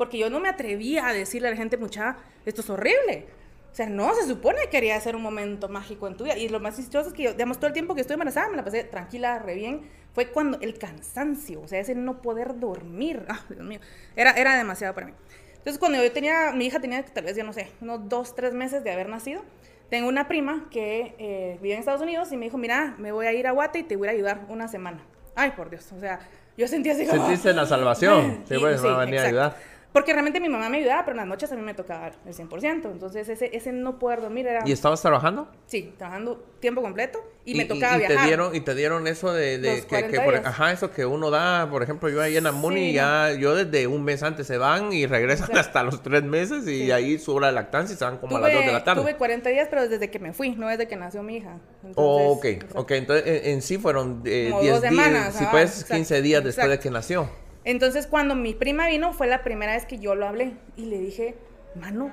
Porque 0.00 0.16
yo 0.16 0.30
no 0.30 0.40
me 0.40 0.48
atrevía 0.48 1.08
a 1.08 1.12
decirle 1.12 1.48
a 1.48 1.50
la 1.50 1.58
gente, 1.58 1.76
mucha, 1.76 2.16
esto 2.46 2.62
es 2.62 2.70
horrible. 2.70 3.26
O 3.70 3.74
sea, 3.74 3.86
no, 3.86 4.14
se 4.14 4.26
supone 4.26 4.62
que 4.62 4.70
quería 4.70 4.98
ser 4.98 5.14
un 5.14 5.20
momento 5.20 5.68
mágico 5.68 6.08
en 6.08 6.16
tu 6.16 6.24
vida. 6.24 6.38
Y 6.38 6.48
lo 6.48 6.58
más 6.58 6.76
chistoso 6.76 7.10
es 7.10 7.14
que 7.14 7.24
yo, 7.24 7.32
digamos, 7.34 7.58
todo 7.58 7.66
el 7.66 7.74
tiempo 7.74 7.94
que 7.94 8.00
estoy 8.00 8.14
embarazada 8.14 8.48
me 8.48 8.56
la 8.56 8.64
pasé 8.64 8.82
tranquila, 8.82 9.38
re 9.40 9.56
bien. 9.56 9.82
Fue 10.14 10.28
cuando 10.28 10.58
el 10.62 10.78
cansancio, 10.78 11.60
o 11.60 11.68
sea, 11.68 11.80
ese 11.80 11.94
no 11.94 12.22
poder 12.22 12.58
dormir, 12.58 13.26
ah, 13.28 13.44
Dios 13.50 13.62
mío, 13.62 13.78
era, 14.16 14.30
era 14.30 14.56
demasiado 14.56 14.94
para 14.94 15.08
mí. 15.08 15.12
Entonces, 15.50 15.78
cuando 15.78 16.02
yo 16.02 16.10
tenía, 16.12 16.52
mi 16.52 16.64
hija 16.64 16.80
tenía 16.80 17.04
tal 17.04 17.24
vez, 17.24 17.36
yo 17.36 17.44
no 17.44 17.52
sé, 17.52 17.70
unos 17.82 18.08
dos, 18.08 18.34
tres 18.34 18.54
meses 18.54 18.82
de 18.82 18.92
haber 18.92 19.10
nacido, 19.10 19.42
tengo 19.90 20.08
una 20.08 20.28
prima 20.28 20.66
que 20.70 21.14
eh, 21.18 21.58
vive 21.60 21.74
en 21.74 21.80
Estados 21.80 22.00
Unidos 22.00 22.32
y 22.32 22.38
me 22.38 22.46
dijo, 22.46 22.56
mira, 22.56 22.94
me 22.96 23.12
voy 23.12 23.26
a 23.26 23.34
ir 23.34 23.46
a 23.46 23.50
Guate 23.50 23.80
y 23.80 23.82
te 23.82 23.96
voy 23.96 24.08
a 24.08 24.12
ayudar 24.12 24.46
una 24.48 24.66
semana. 24.66 25.02
Ay, 25.34 25.50
por 25.50 25.68
Dios, 25.68 25.92
o 25.92 26.00
sea, 26.00 26.20
yo 26.56 26.68
sentía 26.68 26.92
así 26.92 27.06
como... 27.06 27.24
Sentiste 27.26 27.52
la 27.52 27.66
salvación, 27.66 28.44
sí, 28.48 28.56
pues, 28.58 28.82
me 28.82 28.96
venía 28.96 29.22
a 29.22 29.26
ayudar. 29.26 29.56
Porque 29.92 30.12
realmente 30.12 30.40
mi 30.40 30.48
mamá 30.48 30.68
me 30.68 30.78
ayudaba, 30.78 31.04
pero 31.04 31.12
en 31.12 31.18
las 31.18 31.26
noches 31.26 31.50
a 31.50 31.56
mí 31.56 31.62
me 31.62 31.74
tocaba 31.74 32.12
el 32.24 32.34
100%. 32.34 32.92
Entonces, 32.92 33.28
ese, 33.28 33.50
ese 33.56 33.72
no 33.72 33.98
poder 33.98 34.20
dormir 34.20 34.46
era... 34.46 34.62
¿Y 34.64 34.72
estabas 34.72 35.02
trabajando? 35.02 35.48
Sí, 35.66 35.92
trabajando 35.98 36.44
tiempo 36.60 36.80
completo 36.80 37.18
y, 37.44 37.54
me 37.56 37.64
tocaba 37.64 37.96
y, 37.96 38.00
viajar. 38.00 38.18
Te 38.18 38.26
dieron, 38.26 38.54
y 38.54 38.60
te 38.60 38.74
dieron 38.74 39.06
eso 39.08 39.32
de, 39.32 39.84
que, 39.88 40.20
por, 40.20 40.36
ajá, 40.36 40.72
eso 40.72 40.92
que 40.92 41.06
uno 41.06 41.30
da, 41.30 41.68
por 41.68 41.82
ejemplo, 41.82 42.08
yo 42.08 42.20
ahí 42.22 42.36
en 42.36 42.46
Amuni 42.46 42.92
ya, 42.92 43.32
yo 43.32 43.54
desde 43.54 43.86
un 43.86 44.04
mes 44.04 44.22
antes 44.22 44.46
se 44.46 44.58
van 44.58 44.92
y 44.92 45.06
regresan 45.06 45.56
hasta 45.56 45.82
los 45.82 46.02
tres 46.02 46.22
meses 46.22 46.68
y 46.68 46.92
ahí 46.92 47.18
sobra 47.18 47.46
la 47.46 47.62
lactancia 47.62 47.94
y 47.94 47.96
se 47.96 48.04
van 48.04 48.18
como 48.18 48.36
a 48.36 48.40
las 48.40 48.52
dos 48.52 48.64
de 48.64 48.72
la 48.72 48.84
tarde. 48.84 49.02
Tuve 49.02 49.16
40 49.16 49.50
días, 49.50 49.68
pero 49.68 49.88
desde 49.88 50.10
que 50.10 50.18
me 50.18 50.32
fui, 50.32 50.50
no 50.50 50.68
desde 50.68 50.86
que 50.86 50.96
nació 50.96 51.22
mi 51.22 51.38
hija. 51.38 51.58
Entonces, 51.82 51.94
oh, 51.96 52.32
ok, 52.32 52.46
ok, 52.74 52.90
entonces 52.92 53.46
en, 53.46 53.62
sí 53.62 53.78
fueron 53.78 54.22
10 54.22 54.52
eh, 54.52 54.90
días, 54.90 55.34
si 55.34 55.44
puedes, 55.46 55.84
15 55.84 56.22
días 56.22 56.44
después 56.44 56.68
de 56.68 56.78
que 56.78 56.90
nació. 56.90 57.28
Entonces, 57.64 58.06
cuando 58.06 58.34
mi 58.34 58.54
prima 58.54 58.86
vino, 58.86 59.12
fue 59.12 59.26
la 59.26 59.42
primera 59.42 59.74
vez 59.74 59.86
que 59.86 59.98
yo 59.98 60.14
lo 60.14 60.26
hablé 60.26 60.54
y 60.76 60.86
le 60.86 60.98
dije, 60.98 61.34
mano, 61.74 62.10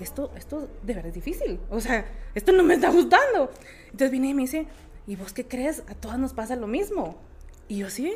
esto, 0.00 0.30
esto 0.36 0.68
de 0.82 0.94
verdad 0.94 1.08
es 1.08 1.14
difícil. 1.14 1.60
O 1.70 1.80
sea, 1.80 2.06
esto 2.34 2.52
no 2.52 2.62
me 2.62 2.74
está 2.74 2.90
gustando. 2.90 3.50
Entonces 3.84 4.10
viene 4.10 4.28
y 4.28 4.34
me 4.34 4.42
dice, 4.42 4.66
¿y 5.06 5.16
vos 5.16 5.32
qué 5.32 5.46
crees? 5.46 5.82
A 5.88 5.94
todas 5.94 6.18
nos 6.18 6.32
pasa 6.32 6.56
lo 6.56 6.66
mismo. 6.66 7.18
Y 7.68 7.78
yo 7.78 7.90
sí. 7.90 8.14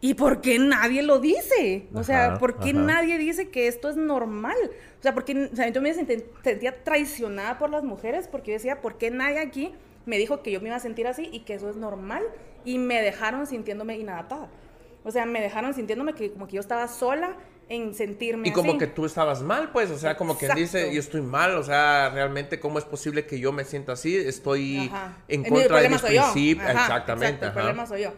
¿Y 0.00 0.14
por 0.14 0.40
qué 0.40 0.58
nadie 0.58 1.02
lo 1.02 1.20
dice? 1.20 1.86
O 1.94 2.02
sea, 2.02 2.38
¿por 2.38 2.58
qué 2.58 2.72
nadie 2.72 3.18
dice 3.18 3.50
que 3.50 3.68
esto 3.68 3.88
es 3.88 3.96
normal? 3.96 4.56
O 4.98 5.02
sea, 5.02 5.14
porque 5.14 5.48
o 5.52 5.54
sea, 5.54 5.68
yo 5.68 5.80
me 5.80 5.94
sentía 5.94 6.82
traicionada 6.82 7.56
por 7.56 7.70
las 7.70 7.84
mujeres 7.84 8.26
porque 8.26 8.50
yo 8.50 8.54
decía, 8.56 8.80
¿por 8.80 8.98
qué 8.98 9.12
nadie 9.12 9.38
aquí 9.38 9.72
me 10.04 10.18
dijo 10.18 10.42
que 10.42 10.50
yo 10.50 10.60
me 10.60 10.66
iba 10.66 10.76
a 10.76 10.80
sentir 10.80 11.06
así 11.06 11.28
y 11.30 11.40
que 11.40 11.54
eso 11.54 11.70
es 11.70 11.76
normal? 11.76 12.24
Y 12.64 12.78
me 12.78 13.00
dejaron 13.00 13.46
sintiéndome 13.46 13.96
inadaptada. 13.96 14.50
O 15.04 15.10
sea, 15.10 15.26
me 15.26 15.40
dejaron 15.40 15.74
sintiéndome 15.74 16.14
que 16.14 16.32
como 16.32 16.46
que 16.46 16.56
yo 16.56 16.60
estaba 16.60 16.86
sola 16.88 17.36
en 17.68 17.94
sentirme 17.94 18.48
Y 18.48 18.52
como 18.52 18.76
que 18.78 18.86
tú 18.86 19.06
estabas 19.06 19.42
mal, 19.42 19.70
pues, 19.72 19.90
o 19.90 19.98
sea, 19.98 20.16
como 20.16 20.36
que 20.36 20.48
dice, 20.54 20.92
yo 20.92 21.00
estoy 21.00 21.22
mal, 21.22 21.56
o 21.56 21.64
sea, 21.64 22.10
realmente, 22.10 22.60
¿cómo 22.60 22.78
es 22.78 22.84
posible 22.84 23.24
que 23.26 23.38
yo 23.40 23.52
me 23.52 23.64
sienta 23.64 23.92
así? 23.92 24.16
Estoy 24.16 24.90
en 25.28 25.44
contra 25.44 25.80
de 25.80 25.88
mis 25.88 26.02
principios. 26.02 26.70
Exactamente. 26.70 27.46
el 27.46 27.52
problema 27.52 27.86
soy 27.86 28.02
yo. 28.02 28.12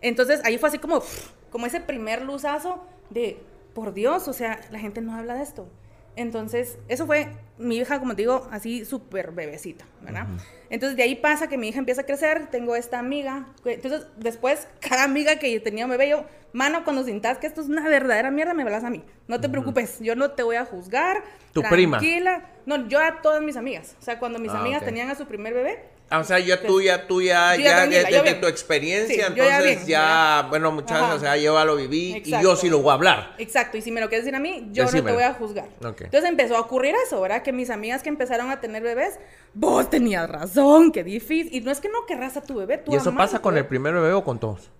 Entonces, 0.00 0.40
ahí 0.44 0.58
fue 0.58 0.68
así 0.68 0.78
como, 0.78 1.02
como 1.50 1.66
ese 1.66 1.80
primer 1.80 2.22
luzazo 2.22 2.84
de, 3.10 3.40
por 3.74 3.94
Dios, 3.94 4.28
o 4.28 4.32
sea, 4.32 4.60
la 4.70 4.78
gente 4.78 5.00
no 5.00 5.14
habla 5.14 5.34
de 5.34 5.42
esto. 5.42 5.68
Entonces, 6.16 6.78
eso 6.88 7.06
fue 7.06 7.28
mi 7.58 7.76
hija, 7.76 7.98
como 7.98 8.14
te 8.14 8.22
digo, 8.22 8.48
así 8.50 8.84
súper 8.84 9.32
bebecita, 9.32 9.84
¿verdad? 10.02 10.26
Entonces 10.70 10.96
de 10.96 11.02
ahí 11.02 11.16
pasa 11.16 11.48
que 11.48 11.58
mi 11.58 11.68
hija 11.68 11.78
empieza 11.78 12.02
a 12.02 12.04
crecer, 12.04 12.48
tengo 12.50 12.76
esta 12.76 12.98
amiga, 12.98 13.46
entonces 13.64 14.06
después 14.16 14.68
cada 14.80 15.04
amiga 15.04 15.36
que 15.36 15.58
tenía 15.60 15.84
un 15.84 15.90
bebé, 15.90 16.08
yo, 16.08 16.24
mano, 16.52 16.84
cuando 16.84 17.04
sintas 17.04 17.38
que 17.38 17.46
esto 17.46 17.60
es 17.60 17.68
una 17.68 17.88
verdadera 17.88 18.30
mierda, 18.30 18.54
me 18.54 18.64
velas 18.64 18.84
a 18.84 18.90
mí, 18.90 19.02
no 19.26 19.40
te 19.40 19.48
preocupes, 19.48 20.00
yo 20.00 20.14
no 20.16 20.32
te 20.32 20.42
voy 20.42 20.56
a 20.56 20.64
juzgar. 20.64 21.22
¿Tu 21.52 21.62
prima? 21.62 21.98
No, 22.66 22.88
yo 22.88 23.00
a 23.00 23.22
todas 23.22 23.42
mis 23.42 23.56
amigas, 23.56 23.96
o 24.00 24.02
sea, 24.02 24.18
cuando 24.18 24.38
mis 24.38 24.52
ah, 24.52 24.60
amigas 24.60 24.84
tenían 24.84 25.10
a 25.10 25.14
su 25.14 25.26
primer 25.26 25.54
bebé, 25.54 25.84
Ah, 26.10 26.20
o 26.20 26.24
sea, 26.24 26.38
ya 26.38 26.62
tú, 26.62 26.80
ya 26.80 27.06
tú, 27.06 27.20
ya, 27.20 27.54
ya, 27.56 27.86
desde, 27.86 28.34
tu 28.34 28.46
experiencia, 28.46 29.26
entonces 29.26 29.86
ya, 29.86 30.46
bueno, 30.48 30.72
muchachos, 30.72 31.16
o 31.16 31.20
sea, 31.20 31.36
yo 31.36 31.54
ya 31.54 31.64
lo 31.66 31.76
viví 31.76 32.22
y 32.24 32.30
yo 32.30 32.56
sí 32.56 32.70
lo 32.70 32.80
voy 32.80 32.90
a 32.90 32.94
hablar. 32.94 33.34
Exacto, 33.36 33.76
y 33.76 33.82
si 33.82 33.92
me 33.92 34.00
lo 34.00 34.08
quieres 34.08 34.24
decir 34.24 34.34
a 34.34 34.40
mí, 34.40 34.68
yo 34.72 34.84
no 34.84 34.90
te 34.90 35.00
voy 35.12 35.22
a 35.22 35.34
juzgar. 35.34 35.68
Entonces 35.80 36.24
empezó 36.24 36.56
a 36.56 36.60
ocurrir 36.60 36.94
eso, 37.04 37.20
¿verdad? 37.20 37.42
Que 37.42 37.52
mis 37.52 37.68
amigas 37.68 38.02
que 38.02 38.08
empezaron 38.08 38.50
a 38.50 38.58
tener 38.58 38.82
bebés, 38.82 39.18
vos 39.52 39.90
tenías 39.90 40.28
razón, 40.30 40.92
qué 40.92 41.04
difícil. 41.04 41.54
Y 41.54 41.60
no 41.60 41.70
es 41.70 41.80
que 41.80 41.90
no 41.90 42.06
querrás 42.06 42.38
a 42.38 42.42
tu 42.42 42.54
bebé, 42.54 42.78
tú 42.78 42.92
¿Y 42.92 42.96
eso 42.96 43.14
pasa 43.14 43.40
con 43.40 43.58
el 43.58 43.66
primer 43.66 43.92
bebé 43.92 44.12
o 44.12 44.24
con 44.24 44.38
todos? 44.38 44.70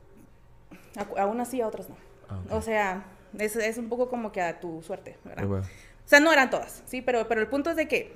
aún 1.17 1.41
así, 1.41 1.61
a 1.61 1.69
otros 1.69 1.89
no. 1.89 1.97
Ah, 2.29 2.41
o 2.51 2.63
sea, 2.63 3.05
es, 3.39 3.55
es, 3.55 3.79
un 3.79 3.89
poco 3.89 4.09
como 4.09 4.33
que 4.33 4.41
a 4.41 4.59
tu 4.59 4.83
suerte, 4.83 5.17
¿verdad? 5.25 5.45
O 5.45 5.63
sea, 6.05 6.21
no 6.21 6.33
eran 6.33 6.49
todas, 6.49 6.83
¿sí? 6.87 7.03
Pero, 7.03 7.29
pero 7.29 7.41
el 7.41 7.49
punto 7.49 7.71
es 7.71 7.77
de 7.77 7.87
que 7.87 8.15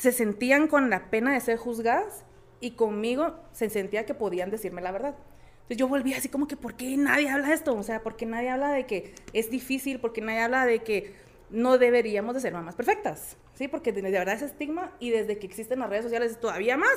se 0.00 0.12
sentían 0.12 0.66
con 0.66 0.88
la 0.88 1.10
pena 1.10 1.34
de 1.34 1.40
ser 1.40 1.58
juzgadas 1.58 2.24
y 2.58 2.70
conmigo 2.70 3.38
se 3.52 3.68
sentía 3.68 4.06
que 4.06 4.14
podían 4.14 4.50
decirme 4.50 4.80
la 4.80 4.92
verdad. 4.92 5.14
Entonces 5.56 5.76
yo 5.76 5.88
volví 5.88 6.14
así 6.14 6.30
como 6.30 6.48
que, 6.48 6.56
¿por 6.56 6.74
qué 6.74 6.96
nadie 6.96 7.28
habla 7.28 7.48
de 7.48 7.52
esto? 7.52 7.76
O 7.76 7.82
sea, 7.82 8.02
¿por 8.02 8.16
qué 8.16 8.24
nadie 8.24 8.48
habla 8.48 8.72
de 8.72 8.86
que 8.86 9.14
es 9.34 9.50
difícil? 9.50 10.00
¿Por 10.00 10.14
qué 10.14 10.22
nadie 10.22 10.40
habla 10.40 10.64
de 10.64 10.78
que 10.78 11.14
no 11.50 11.76
deberíamos 11.76 12.34
de 12.34 12.40
ser 12.40 12.54
mamás 12.54 12.76
perfectas? 12.76 13.36
¿Sí? 13.52 13.68
Porque 13.68 13.92
de 13.92 14.00
verdad 14.00 14.36
ese 14.36 14.46
estigma 14.46 14.90
y 15.00 15.10
desde 15.10 15.38
que 15.38 15.46
existen 15.46 15.80
las 15.80 15.90
redes 15.90 16.04
sociales 16.04 16.32
es 16.32 16.40
todavía 16.40 16.78
más. 16.78 16.96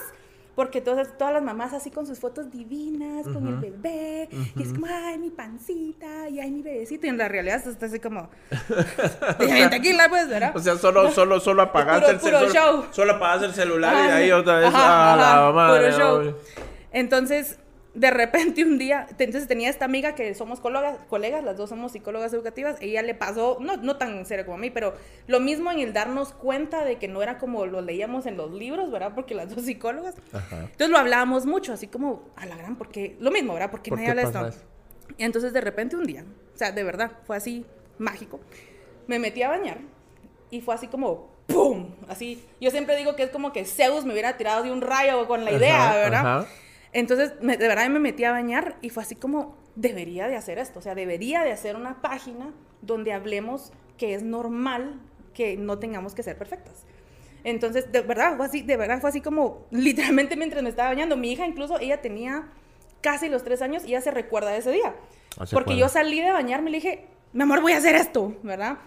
Porque 0.56 0.82
todas, 0.82 1.18
todas 1.18 1.34
las 1.34 1.42
mamás 1.42 1.74
así 1.74 1.90
con 1.90 2.06
sus 2.06 2.20
fotos 2.20 2.52
divinas, 2.52 3.26
con 3.28 3.48
el 3.48 3.56
bebé, 3.56 4.30
y 4.56 4.62
es 4.62 4.72
como, 4.72 4.86
ay, 4.88 5.18
mi 5.18 5.32
pancita, 5.32 6.30
y 6.30 6.40
ay, 6.40 6.52
mi 6.52 6.62
bebecito, 6.62 7.08
y 7.08 7.10
en 7.10 7.18
la 7.18 7.28
realidad 7.28 7.68
está 7.68 7.88
así 7.88 8.00
como, 8.00 8.30
tequila, 9.72 10.10
pues, 10.10 10.30
¿verdad? 10.30 10.56
O 10.56 10.60
sea, 10.60 10.78
solo, 10.78 11.10
solo, 11.12 11.40
solo 11.40 11.62
apagaste 11.64 12.12
el 12.12 12.20
celular. 12.20 12.84
Solo 12.92 13.14
apagaste 13.14 13.48
el 13.48 13.54
celular 13.54 13.96
y 14.10 14.12
ahí 14.12 14.32
otra 14.32 14.58
vez 14.58 14.72
a 14.74 15.16
la 15.16 15.52
mamá. 15.52 15.76
Puro 15.76 15.92
show. 15.92 16.36
Entonces, 16.92 17.58
de 17.94 18.10
repente 18.10 18.64
un 18.64 18.80
día, 18.80 19.08
entonces 19.12 19.48
tenía 19.48 19.70
esta 19.70 19.86
amiga 19.86 20.16
que 20.16 20.34
somos 20.34 20.60
colegas, 20.60 20.98
colegas, 21.10 21.44
las 21.44 21.58
dos 21.58 21.70
somos 21.70 21.92
psicólogas 21.92 22.34
educativas, 22.34 22.78
ella 22.82 23.04
le 23.04 23.14
pasó, 23.14 23.58
no, 23.60 23.78
no 23.78 23.98
tan 23.98 24.26
serio 24.26 24.46
como 24.46 24.58
a 24.58 24.60
mí, 24.60 24.72
pero 24.72 24.96
lo 25.28 25.40
mismo 25.40 25.72
en 25.72 25.80
el 25.80 25.94
darnos 25.94 26.34
cuenta 26.34 26.86
de 26.86 26.98
que 26.98 27.08
no 27.08 27.22
era 27.22 27.38
como 27.38 27.68
lo 27.68 27.82
leíamos 27.82 28.26
en 28.26 28.36
los 28.36 28.52
libros, 28.52 28.92
¿verdad? 28.92 29.12
Porque 29.14 29.36
las 29.36 29.54
dos 29.54 29.66
psicólogas. 29.66 30.16
Entonces 30.52 30.90
lo 30.90 30.98
hablábamos 30.98 31.46
mucho, 31.46 31.74
así 31.74 31.88
como 31.88 32.24
a 32.36 32.48
la 32.48 32.56
gran, 32.56 32.78
porque 32.78 33.16
lo 33.20 33.30
mismo, 33.30 33.54
¿verdad? 33.54 33.70
Porque 33.70 33.92
nadie 33.92 34.10
habla 34.10 34.24
esto. 34.24 34.50
Y 35.18 35.24
entonces 35.24 35.54
de 35.54 35.62
repente 35.62 35.96
un 35.96 36.06
día, 36.06 36.26
o 36.56 36.58
sea, 36.58 36.72
de 36.72 36.84
verdad, 36.84 37.12
fue 37.26 37.38
así 37.38 37.66
mágico, 38.00 38.40
me 39.06 39.20
metí 39.20 39.44
a 39.44 39.50
bañar 39.50 39.78
y 40.50 40.62
fue 40.62 40.74
así 40.74 40.88
como 40.88 41.32
¡pum! 41.46 41.92
Así, 42.08 42.44
yo 42.60 42.72
siempre 42.72 42.96
digo 42.96 43.16
que 43.16 43.24
es 43.24 43.30
como 43.30 43.54
que 43.54 43.66
Zeus 43.66 44.06
me 44.06 44.14
hubiera 44.14 44.38
tirado 44.38 44.64
de 44.64 44.72
un 44.72 44.82
rayo 44.82 45.28
con 45.28 45.46
la 45.46 45.52
idea, 45.52 45.94
¿verdad? 45.94 46.48
Entonces, 46.94 47.34
de 47.42 47.58
verdad 47.58 47.90
me 47.90 48.00
metí 48.00 48.24
a 48.24 48.32
bañar 48.32 48.78
y 48.82 48.90
fue 48.90 49.04
así 49.04 49.16
como, 49.16 49.58
debería 49.76 50.28
de 50.28 50.36
hacer 50.36 50.60
esto, 50.60 50.80
o 50.80 50.82
sea, 50.82 50.96
debería 50.96 51.44
de 51.44 51.52
hacer 51.52 51.76
una 51.76 52.02
página 52.02 52.54
donde 52.82 53.14
hablemos 53.14 53.74
que 53.98 54.14
es 54.14 54.24
normal 54.24 55.00
que 55.34 55.58
no 55.58 55.80
tengamos 55.80 56.14
que 56.14 56.22
ser 56.24 56.38
perfectas. 56.38 56.86
Entonces, 57.44 57.92
de 57.92 58.02
verdad, 58.02 58.38
fue 58.38 58.46
así, 58.46 58.62
de 58.62 58.78
verdad 58.78 59.02
fue 59.02 59.10
así 59.10 59.22
como, 59.22 59.66
literalmente 59.72 60.36
mientras 60.36 60.64
me 60.64 60.70
estaba 60.70 60.90
bañando, 60.90 61.18
mi 61.18 61.32
hija 61.32 61.46
incluso, 61.46 61.80
ella 61.80 62.02
tenía 62.02 62.50
casi 63.02 63.28
los 63.28 63.44
tres 63.44 63.62
años 63.62 63.84
y 63.84 63.88
ella 63.90 64.02
se 64.02 64.12
recuerda 64.12 64.52
de 64.52 64.60
ese 64.60 64.72
día. 64.72 64.96
Ah, 65.38 65.46
Porque 65.52 65.76
yo 65.76 65.90
salí 65.90 66.22
de 66.22 66.32
bañarme 66.32 66.70
y 66.70 66.74
le 66.74 66.78
dije, 66.78 67.08
mi 67.34 67.42
amor, 67.42 67.62
voy 67.62 67.72
a 67.74 67.78
hacer 67.78 67.96
esto, 67.96 68.36
¿verdad? 68.44 68.78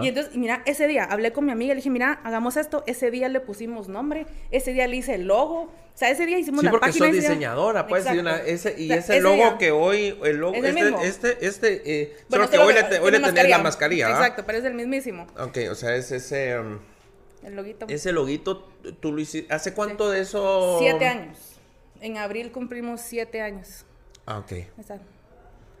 Y 0.00 0.08
entonces, 0.08 0.36
mira, 0.36 0.62
ese 0.64 0.86
día 0.86 1.04
hablé 1.04 1.32
con 1.32 1.44
mi 1.44 1.50
amiga, 1.50 1.74
le 1.74 1.78
dije, 1.78 1.90
mira, 1.90 2.20
hagamos 2.22 2.56
esto. 2.56 2.84
Ese 2.86 3.10
día 3.10 3.28
le 3.28 3.40
pusimos 3.40 3.88
nombre, 3.88 4.26
ese 4.52 4.72
día 4.72 4.86
le 4.86 4.96
hice 4.96 5.16
el 5.16 5.26
logo. 5.26 5.62
O 5.62 5.98
sea, 5.98 6.10
ese 6.10 6.24
día 6.24 6.38
hicimos 6.38 6.60
sí, 6.60 6.68
porque 6.68 6.92
sos 6.92 7.10
diseñadora, 7.10 7.88
pues, 7.88 8.06
y, 8.06 8.18
ese, 8.46 8.74
y 8.78 8.92
ese, 8.92 9.20
logo 9.20 9.58
que 9.58 9.72
hoy, 9.72 10.16
el 10.24 10.36
logo, 10.36 10.54
este, 10.54 11.06
este, 11.06 11.46
este, 11.46 12.02
eh, 12.02 12.16
solo 12.30 12.50
que 12.50 12.58
hoy, 12.58 12.74
le, 12.74 12.98
hoy 13.00 13.10
le 13.10 13.20
tenés 13.20 13.48
la 13.48 13.58
mascarilla, 13.58 14.10
Exacto, 14.10 14.44
pero 14.46 14.58
es 14.58 14.64
el 14.64 14.74
mismísimo. 14.74 15.26
Ok, 15.38 15.58
o 15.70 15.74
sea, 15.74 15.96
es 15.96 16.12
ese... 16.12 16.58
Um, 16.58 16.78
el 17.42 17.56
loguito. 17.56 17.86
Ese 17.88 18.12
loguito, 18.12 18.68
tú 19.00 19.12
lo 19.12 19.20
hiciste, 19.20 19.52
¿hace 19.52 19.72
cuánto 19.72 20.10
de 20.10 20.20
eso? 20.20 20.76
Siete 20.80 21.06
años. 21.06 21.38
En 22.00 22.18
abril 22.18 22.52
cumplimos 22.52 23.00
siete 23.00 23.40
años. 23.40 23.86
Ah, 24.26 24.38
ok. 24.38 24.52
Exacto. 24.52 25.15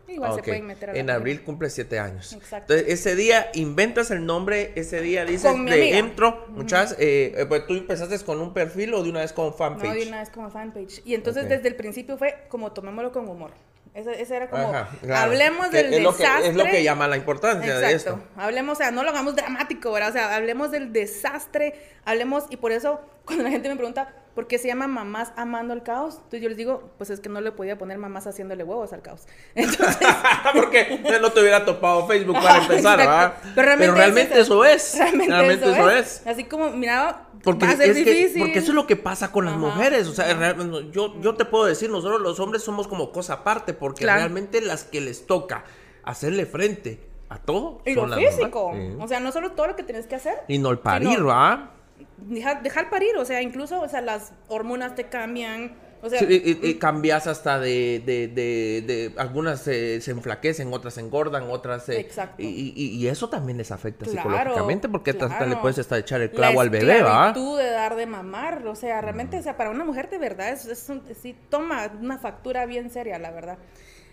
Igual 0.08 0.34
se 0.34 0.42
pueden 0.42 0.66
meter 0.66 0.90
a 0.90 0.94
En 0.94 1.10
abril 1.10 1.42
cumple 1.42 1.70
siete 1.70 1.98
años. 1.98 2.32
Exacto. 2.32 2.72
Entonces, 2.72 3.00
ese 3.00 3.16
día 3.16 3.50
inventas 3.54 4.10
el 4.10 4.24
nombre, 4.24 4.72
ese 4.76 5.00
día 5.00 5.24
dices 5.24 5.52
de 5.64 5.98
entro, 5.98 6.46
muchas, 6.48 6.92
eh, 6.92 7.34
eh, 7.36 7.46
pues 7.46 7.66
tú 7.66 7.74
empezaste 7.74 8.18
con 8.24 8.40
un 8.40 8.52
perfil 8.52 8.94
o 8.94 9.02
de 9.02 9.10
una 9.10 9.20
vez 9.20 9.32
con 9.32 9.54
fanpage. 9.54 9.88
No, 9.88 9.94
de 9.94 10.08
una 10.08 10.20
vez 10.20 10.30
como 10.30 10.50
fanpage. 10.50 11.02
Y 11.04 11.14
entonces 11.14 11.48
desde 11.48 11.68
el 11.68 11.76
principio 11.76 12.16
fue 12.16 12.46
como 12.48 12.72
tomémoslo 12.72 13.12
con 13.12 13.28
humor. 13.28 13.50
Ese, 13.94 14.36
era 14.36 14.50
como, 14.50 14.74
hablemos 15.14 15.70
del 15.70 15.90
desastre. 15.90 16.48
es 16.48 16.54
lo 16.54 16.64
que 16.64 16.82
llama 16.82 17.08
la 17.08 17.16
importancia 17.16 17.78
de 17.78 17.92
esto. 17.94 18.20
Hablemos, 18.36 18.74
o 18.74 18.76
sea, 18.76 18.90
no 18.90 19.02
lo 19.02 19.08
hagamos 19.08 19.34
dramático, 19.34 19.90
¿verdad? 19.90 20.10
O 20.10 20.12
sea, 20.12 20.36
hablemos 20.36 20.70
del 20.70 20.92
desastre, 20.92 21.74
hablemos, 22.04 22.44
y 22.50 22.58
por 22.58 22.72
eso, 22.72 23.00
cuando 23.24 23.44
la 23.44 23.50
gente 23.50 23.70
me 23.70 23.76
pregunta, 23.76 24.14
¿por 24.36 24.46
qué 24.46 24.58
se 24.58 24.68
llama 24.68 24.86
mamás 24.86 25.32
amando 25.34 25.72
el 25.72 25.82
caos? 25.82 26.16
Entonces 26.16 26.42
yo 26.42 26.48
les 26.50 26.58
digo, 26.58 26.90
pues 26.98 27.08
es 27.08 27.20
que 27.20 27.30
no 27.30 27.40
le 27.40 27.52
podía 27.52 27.78
poner 27.78 27.96
mamás 27.96 28.26
haciéndole 28.26 28.62
huevos 28.64 28.92
al 28.92 29.00
caos. 29.00 29.22
Entonces... 29.54 30.06
Porque 30.54 31.00
no 31.20 31.32
te 31.32 31.40
hubiera 31.40 31.64
topado 31.64 32.06
Facebook 32.06 32.34
para 32.34 32.58
empezar, 32.62 32.98
¿verdad? 32.98 33.34
Pero 33.54 33.94
realmente, 33.94 34.38
eso 34.38 34.62
es. 34.64 34.96
Realmente, 34.98 35.54
eso, 35.54 35.90
es. 35.90 36.26
Así 36.26 36.44
como, 36.44 36.70
mira, 36.70 37.28
porque 37.42 37.64
es 37.64 37.94
difícil. 37.94 38.42
porque 38.42 38.58
eso 38.58 38.72
es 38.72 38.74
lo 38.74 38.86
que 38.86 38.96
pasa 38.96 39.32
con 39.32 39.46
las 39.46 39.56
mujeres. 39.56 40.06
O 40.06 40.12
sea, 40.12 40.54
yo, 40.92 41.18
yo 41.20 41.34
te 41.34 41.46
puedo 41.46 41.64
decir, 41.64 41.90
nosotros 41.90 42.20
los 42.20 42.38
hombres 42.38 42.62
somos 42.62 42.86
como 42.88 43.12
cosa 43.12 43.34
aparte, 43.34 43.72
porque 43.72 44.04
realmente 44.04 44.60
las 44.60 44.84
que 44.84 45.00
les 45.00 45.26
toca 45.26 45.64
hacerle 46.02 46.44
frente 46.44 47.00
a 47.30 47.38
todo. 47.38 47.80
Y 47.86 47.94
lo 47.94 48.06
físico. 48.14 48.72
O 49.00 49.08
sea, 49.08 49.18
no 49.20 49.32
solo 49.32 49.52
todo 49.52 49.68
lo 49.68 49.76
que 49.76 49.82
tienes 49.82 50.06
que 50.06 50.16
hacer. 50.16 50.34
Y 50.46 50.58
no 50.58 50.70
el 50.70 50.78
parir, 50.78 51.26
¿va? 51.26 51.72
Dejar, 52.18 52.62
dejar 52.62 52.90
parir, 52.90 53.16
o 53.16 53.24
sea, 53.24 53.42
incluso, 53.42 53.80
o 53.80 53.88
sea, 53.88 54.00
las 54.00 54.32
hormonas 54.48 54.94
te 54.94 55.04
cambian 55.04 55.76
y, 56.20 56.74
cambias 56.74 57.26
hasta 57.26 57.58
de, 57.58 58.02
de, 58.04 58.28
de, 58.28 59.12
algunas 59.16 59.60
se, 59.60 59.96
enflaquecen, 60.10 60.72
otras 60.72 60.94
se 60.94 61.00
engordan, 61.00 61.44
otras 61.50 61.84
se... 61.84 61.98
Exacto. 61.98 62.42
Y, 62.42 62.72
y, 62.76 63.06
eso 63.08 63.28
también 63.28 63.58
les 63.58 63.70
afecta 63.72 64.04
psicológicamente 64.04 64.88
porque 64.88 65.10
hasta 65.10 65.46
le 65.46 65.56
puedes 65.56 65.78
estar 65.78 65.98
echar 65.98 66.20
el 66.20 66.30
clavo 66.30 66.60
al 66.60 66.70
bebé, 66.70 67.02
¿va? 67.02 67.32
tú 67.32 67.56
de 67.56 67.70
dar 67.70 67.96
de 67.96 68.06
mamar, 68.06 68.66
o 68.66 68.74
sea, 68.74 69.00
realmente, 69.00 69.38
o 69.38 69.42
sea, 69.42 69.56
para 69.56 69.70
una 69.70 69.84
mujer 69.84 70.10
de 70.10 70.18
verdad, 70.18 70.50
es, 70.50 70.66
es 70.66 70.90
sí 71.20 71.36
toma 71.48 71.90
una 72.00 72.18
factura 72.18 72.66
bien 72.66 72.90
seria, 72.90 73.18
la 73.18 73.30
verdad. 73.30 73.58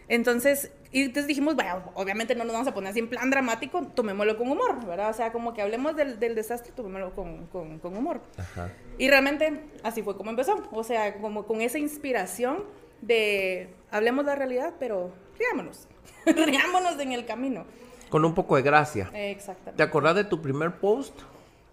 Entonces, 0.08 0.72
y 0.92 1.02
entonces 1.04 1.28
dijimos, 1.28 1.56
bueno, 1.56 1.92
obviamente 1.96 2.36
no 2.36 2.44
nos 2.44 2.54
vamos 2.54 2.68
a 2.68 2.74
poner 2.74 2.92
así 2.92 3.00
en 3.00 3.10
plan 3.10 3.30
dramático, 3.30 3.88
tomémoslo 3.96 4.38
con 4.38 4.50
humor, 4.52 4.86
¿verdad? 4.86 5.10
O 5.10 5.14
sea, 5.14 5.32
como 5.32 5.54
que 5.54 5.62
hablemos 5.62 5.96
del, 5.96 6.20
del 6.20 6.36
desastre, 6.36 6.72
tomémoslo 6.76 7.16
con, 7.16 7.48
con, 7.48 7.80
con 7.80 7.98
humor. 7.98 8.22
Ajá. 8.38 8.72
Y 8.98 9.10
realmente 9.10 9.62
así 9.82 10.04
fue 10.04 10.16
como 10.16 10.30
empezó, 10.30 10.62
o 10.72 10.84
sea, 10.84 11.16
como 11.16 11.46
con 11.46 11.62
esa 11.62 11.80
inspiración 11.80 12.64
de 13.02 13.70
hablemos 13.92 14.26
la 14.26 14.36
realidad, 14.36 14.76
pero 14.80 15.12
riámonos, 15.38 15.88
riámonos 16.26 17.00
en 17.00 17.12
el 17.12 17.26
camino. 17.26 17.66
Con 18.10 18.24
un 18.26 18.36
poco 18.36 18.56
de 18.56 18.62
gracia. 18.62 19.10
Exactamente. 19.14 19.78
¿Te 19.78 19.84
acordás 19.84 20.16
de 20.16 20.24
tu 20.26 20.42
primer 20.42 20.80
post? 20.80 21.20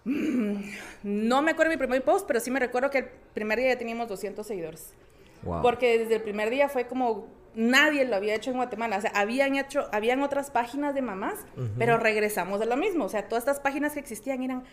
no 0.03 1.41
me 1.43 1.51
acuerdo 1.51 1.69
de 1.69 1.75
mi 1.75 1.79
primer 1.79 2.03
post, 2.03 2.25
pero 2.25 2.39
sí 2.39 2.49
me 2.49 2.59
recuerdo 2.59 2.89
que 2.89 2.97
el 2.97 3.05
primer 3.35 3.59
día 3.59 3.73
ya 3.73 3.77
teníamos 3.77 4.07
200 4.07 4.45
seguidores. 4.47 4.93
Wow. 5.43 5.61
Porque 5.61 5.99
desde 5.99 6.15
el 6.15 6.23
primer 6.23 6.49
día 6.49 6.69
fue 6.69 6.87
como 6.87 7.27
nadie 7.55 8.05
lo 8.05 8.15
había 8.15 8.35
hecho 8.35 8.51
en 8.51 8.57
Guatemala. 8.57 8.97
O 8.97 9.01
sea, 9.01 9.11
habían 9.15 9.55
hecho, 9.55 9.87
habían 9.91 10.21
otras 10.21 10.51
páginas 10.51 10.93
de 10.95 11.01
mamás, 11.01 11.45
pero 11.77 11.97
regresamos 11.97 12.61
a 12.61 12.65
lo 12.65 12.77
mismo. 12.77 13.05
O 13.05 13.09
sea, 13.09 13.27
todas 13.27 13.43
estas 13.43 13.59
páginas 13.59 13.93
que 13.93 13.99
existían 13.99 14.43
eran 14.43 14.63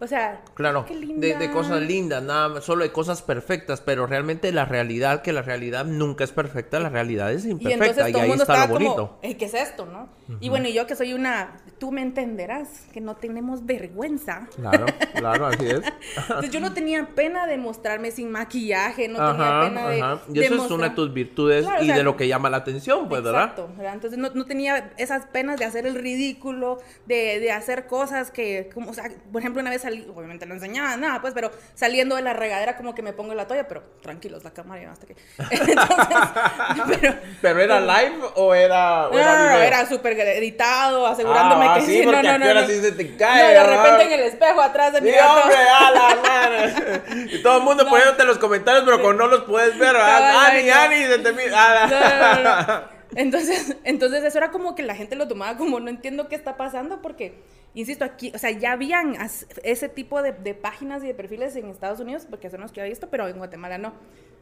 O 0.00 0.06
sea, 0.06 0.42
claro, 0.54 0.84
De, 0.88 1.50
cosas 1.50 1.80
lindas, 1.80 2.22
nada, 2.22 2.60
solo 2.60 2.82
de 2.82 2.90
cosas 2.90 3.22
perfectas, 3.22 3.80
pero 3.80 4.06
realmente 4.06 4.50
la 4.50 4.64
realidad, 4.64 5.22
que 5.22 5.32
la 5.32 5.42
realidad 5.42 5.84
nunca 5.84 6.24
es 6.24 6.32
perfecta, 6.32 6.80
la 6.80 6.88
realidad 6.88 7.32
es 7.32 7.46
imperfecta 7.46 8.10
y, 8.10 8.14
ahí 8.14 8.30
está 8.32 8.66
lo 8.66 8.72
bonito. 8.72 9.18
¿Qué 9.22 9.44
es 9.44 9.54
esto, 9.54 9.86
no? 9.86 10.08
Y 10.40 10.48
bueno, 10.48 10.68
yo 10.68 10.86
que 10.86 10.96
soy 10.96 11.14
una, 11.14 11.56
tú 11.78 11.92
me 11.92 12.02
entenderás, 12.02 12.86
que 12.92 13.00
no 13.00 13.14
tenemos 13.16 13.64
vergüenza. 13.66 14.48
Claro, 14.56 14.86
claro, 15.14 15.46
así 15.46 15.66
es. 15.66 15.82
Entonces 16.16 16.50
yo 16.50 16.60
no 16.60 16.72
tenía 16.72 17.10
pena 17.14 17.46
de 17.46 17.56
mostrarme 17.56 18.10
sin 18.10 18.30
maquillaje, 18.30 19.08
no 19.08 19.18
tenía 19.18 19.60
pena 19.60 19.88
de. 19.88 20.18
Y 20.32 20.44
eso 20.44 20.64
es 20.64 20.70
una 20.70 20.88
de 20.88 20.94
tus 20.94 21.12
virtudes 21.12 21.66
y 21.80 21.88
de 21.88 22.02
lo 22.02 22.16
que 22.16 22.26
llama 22.26 22.50
la 22.50 22.58
atención, 22.58 23.08
pues, 23.08 23.24
exacto, 23.24 23.70
¿verdad? 23.76 23.94
Entonces 23.94 24.18
no, 24.18 24.30
no, 24.30 24.44
tenía 24.44 24.92
esas 24.96 25.26
penas 25.26 25.58
de 25.58 25.66
hacer 25.66 25.86
el 25.86 25.94
ridículo, 25.94 26.78
de, 27.06 27.38
de 27.38 27.52
hacer 27.52 27.86
cosas 27.86 28.30
que, 28.30 28.70
como, 28.74 28.90
o 28.90 28.94
sea, 28.94 29.10
por 29.30 29.40
ejemplo, 29.40 29.60
una 29.60 29.70
vez 29.70 29.83
obviamente 29.86 30.46
no 30.46 30.54
enseñaba 30.54 30.96
nada, 30.96 31.20
pues, 31.20 31.34
pero 31.34 31.50
saliendo 31.74 32.16
de 32.16 32.22
la 32.22 32.32
regadera 32.32 32.76
como 32.76 32.94
que 32.94 33.02
me 33.02 33.12
pongo 33.12 33.34
la 33.34 33.46
toalla, 33.46 33.68
pero 33.68 33.82
tranquilos, 34.02 34.44
la 34.44 34.52
cámara 34.52 34.82
ya 34.82 34.92
hasta 34.92 35.06
que... 35.06 35.16
pero, 37.00 37.14
pero, 37.40 37.60
era 37.60 37.80
live 37.80 38.18
o 38.36 38.54
era... 38.54 39.08
no, 39.10 39.12
no, 39.12 39.58
era 39.58 39.86
súper 39.86 40.18
editado, 40.20 41.06
asegurándome 41.06 41.66
ah, 41.68 41.74
que 41.74 41.82
sí, 41.82 42.02
porque 42.04 42.22
no, 42.22 42.38
no, 42.38 42.54
no. 42.54 42.66
sí 42.66 42.80
se 42.80 42.92
te 42.92 43.16
cae. 43.16 43.54
No, 43.54 43.60
de 43.60 43.76
repente 43.76 44.02
en 44.04 44.20
el 44.20 44.26
espejo 44.26 44.60
atrás 44.60 44.92
de 44.92 45.00
mi 45.00 45.10
sí, 45.10 45.16
hombre, 45.18 45.56
a 45.56 45.90
la. 45.90 47.02
Y 47.30 47.42
todo 47.42 47.58
el 47.58 47.64
mundo 47.64 47.88
poniéndote 47.88 48.24
los 48.24 48.38
comentarios, 48.38 48.84
pero 48.84 49.02
con 49.02 49.16
no 49.16 49.26
los 49.26 49.44
puedes 49.44 49.78
ver. 49.78 49.96
Ani, 49.96 50.70
Ani, 50.70 51.04
se 51.04 51.18
te 51.18 51.32
mira. 51.32 52.90
Entonces, 53.16 53.76
entonces 53.84 54.24
eso 54.24 54.38
era 54.38 54.50
como 54.50 54.74
que 54.74 54.82
la 54.82 54.94
gente 54.94 55.16
lo 55.16 55.28
tomaba 55.28 55.56
como 55.56 55.78
no 55.80 55.88
entiendo 55.88 56.28
qué 56.28 56.34
está 56.34 56.56
pasando 56.56 57.00
porque, 57.00 57.42
insisto, 57.74 58.04
aquí, 58.04 58.32
o 58.34 58.38
sea, 58.38 58.50
ya 58.50 58.72
habían 58.72 59.16
ese 59.62 59.88
tipo 59.88 60.22
de, 60.22 60.32
páginas 60.54 61.02
y 61.02 61.08
de 61.08 61.14
perfiles 61.14 61.56
en 61.56 61.68
Estados 61.68 62.00
Unidos, 62.00 62.26
porque 62.28 62.46
eso 62.46 62.58
no 62.58 62.66
es 62.66 62.72
que 62.72 62.80
había 62.80 62.90
visto, 62.90 63.10
pero 63.10 63.28
en 63.28 63.36
Guatemala 63.38 63.78
no. 63.78 63.92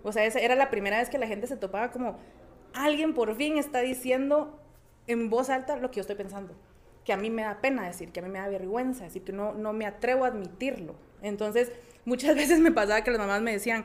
O 0.03 0.12
sea, 0.12 0.24
esa 0.24 0.39
era 0.41 0.55
la 0.55 0.70
primera 0.70 0.99
vez 0.99 1.09
que 1.09 1.18
la 1.18 1.26
gente 1.26 1.47
se 1.47 1.57
topaba 1.57 1.91
como, 1.91 2.18
alguien 2.74 3.14
por 3.14 3.35
fin 3.35 3.59
está 3.59 3.80
diciendo 3.80 4.59
en 5.07 5.30
voz 5.30 5.51
alta 5.51 5.76
lo 5.76 5.91
que 5.91 5.97
yo 5.97 6.01
estoy 6.03 6.16
pensando, 6.16 6.55
que 7.05 7.12
a 7.12 7.16
mí 7.16 7.30
me 7.30 7.43
da 7.43 7.61
pena 7.61 7.87
decir, 7.87 8.11
que 8.12 8.20
a 8.20 8.22
mí 8.22 8.28
me 8.28 8.39
da 8.39 8.49
vergüenza 8.49 9.05
decir, 9.05 9.22
que 9.22 9.33
no, 9.33 9.53
no 9.55 9.72
me 9.72 9.87
atrevo 9.87 10.24
a 10.24 10.28
admitirlo. 10.28 10.95
Entonces, 11.22 11.72
muchas 12.05 12.35
veces 12.37 12.61
me 12.61 12.70
pasaba 12.70 13.03
que 13.03 13.11
las 13.11 13.20
mamás 13.20 13.43
me 13.43 13.53
decían, 13.53 13.85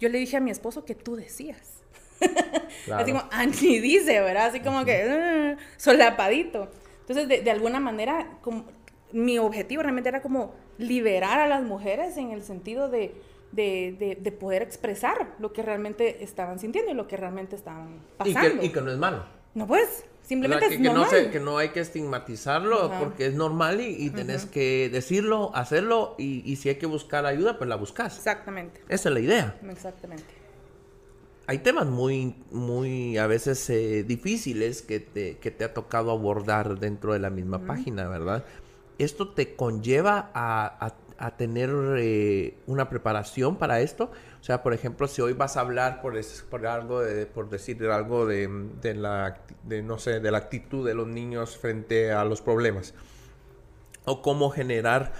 yo 0.00 0.08
le 0.08 0.18
dije 0.18 0.36
a 0.36 0.40
mi 0.40 0.50
esposo 0.50 0.84
que 0.84 0.94
tú 0.94 1.16
decías. 1.16 1.74
Así 2.92 3.12
como, 3.12 3.24
Annie 3.30 3.80
dice, 3.80 4.20
¿verdad? 4.20 4.46
Así 4.46 4.60
como 4.60 4.84
que, 4.84 5.56
uh, 5.56 5.60
solapadito. 5.76 6.70
Entonces, 7.00 7.28
de, 7.28 7.42
de, 7.42 7.50
alguna 7.50 7.80
manera, 7.80 8.38
como, 8.42 8.66
mi 9.12 9.38
objetivo 9.38 9.82
realmente 9.82 10.08
era 10.08 10.22
como 10.22 10.54
liberar 10.78 11.40
a 11.40 11.48
las 11.48 11.62
mujeres 11.62 12.16
en 12.16 12.30
el 12.30 12.42
sentido 12.42 12.88
de, 12.88 13.14
de, 13.52 14.18
de, 14.20 14.32
poder 14.32 14.62
expresar 14.62 15.34
lo 15.38 15.52
que 15.52 15.62
realmente 15.62 16.22
estaban 16.22 16.58
sintiendo 16.58 16.90
y 16.90 16.94
lo 16.94 17.08
que 17.08 17.16
realmente 17.16 17.56
estaban 17.56 18.00
pasando. 18.16 18.62
Y 18.62 18.70
que, 18.70 18.80
no 18.80 18.90
es 18.90 18.98
malo. 18.98 19.24
No, 19.54 19.66
pues, 19.66 20.04
simplemente 20.22 20.66
es 20.66 20.72
que, 20.72 20.78
normal. 20.80 21.24
No 21.24 21.30
que 21.30 21.40
no 21.40 21.58
hay 21.58 21.70
que 21.70 21.80
estigmatizarlo 21.80 22.92
porque 22.98 23.26
es 23.26 23.34
normal 23.34 23.80
y, 23.80 23.96
y 23.96 24.10
tenés 24.10 24.44
que 24.44 24.90
decirlo, 24.90 25.50
hacerlo 25.54 26.14
y, 26.18 26.42
y, 26.50 26.56
si 26.56 26.68
hay 26.68 26.76
que 26.76 26.86
buscar 26.86 27.24
ayuda, 27.26 27.58
pues 27.58 27.68
la 27.68 27.76
buscas. 27.76 28.18
Exactamente. 28.18 28.80
Esa 28.88 29.08
es 29.08 29.14
la 29.14 29.20
idea. 29.20 29.58
Exactamente 29.70 30.38
hay 31.48 31.60
temas 31.60 31.86
muy, 31.86 32.34
muy 32.50 33.16
a 33.16 33.26
veces 33.26 33.70
eh, 33.70 34.04
difíciles 34.06 34.82
que 34.82 35.00
te, 35.00 35.38
que 35.38 35.50
te 35.50 35.64
ha 35.64 35.72
tocado 35.72 36.10
abordar 36.10 36.78
dentro 36.78 37.14
de 37.14 37.20
la 37.20 37.30
misma 37.30 37.66
página, 37.66 38.06
¿verdad? 38.06 38.44
Esto 38.98 39.28
te 39.28 39.54
conlleva 39.54 40.30
a, 40.34 40.94
tener 41.36 41.70
eh, 41.98 42.58
una 42.66 42.88
preparación 42.88 43.56
para 43.56 43.80
esto. 43.80 44.10
O 44.40 44.44
sea, 44.44 44.62
por 44.62 44.72
ejemplo, 44.72 45.08
si 45.08 45.20
hoy 45.20 45.32
vas 45.32 45.56
a 45.56 45.60
hablar 45.60 46.00
por, 46.00 46.14
por 46.50 46.66
algo 46.66 47.00
de, 47.00 47.26
por 47.26 47.48
decir 47.48 47.84
algo 47.86 48.26
de, 48.26 48.48
de, 48.80 48.94
la, 48.94 49.40
de, 49.64 49.82
no 49.82 49.98
sé, 49.98 50.20
de 50.20 50.30
la 50.30 50.38
actitud 50.38 50.86
de 50.86 50.94
los 50.94 51.06
niños 51.06 51.56
frente 51.56 52.12
a 52.12 52.24
los 52.24 52.40
problemas. 52.40 52.94
O 54.04 54.22
cómo 54.22 54.50
generar 54.50 55.12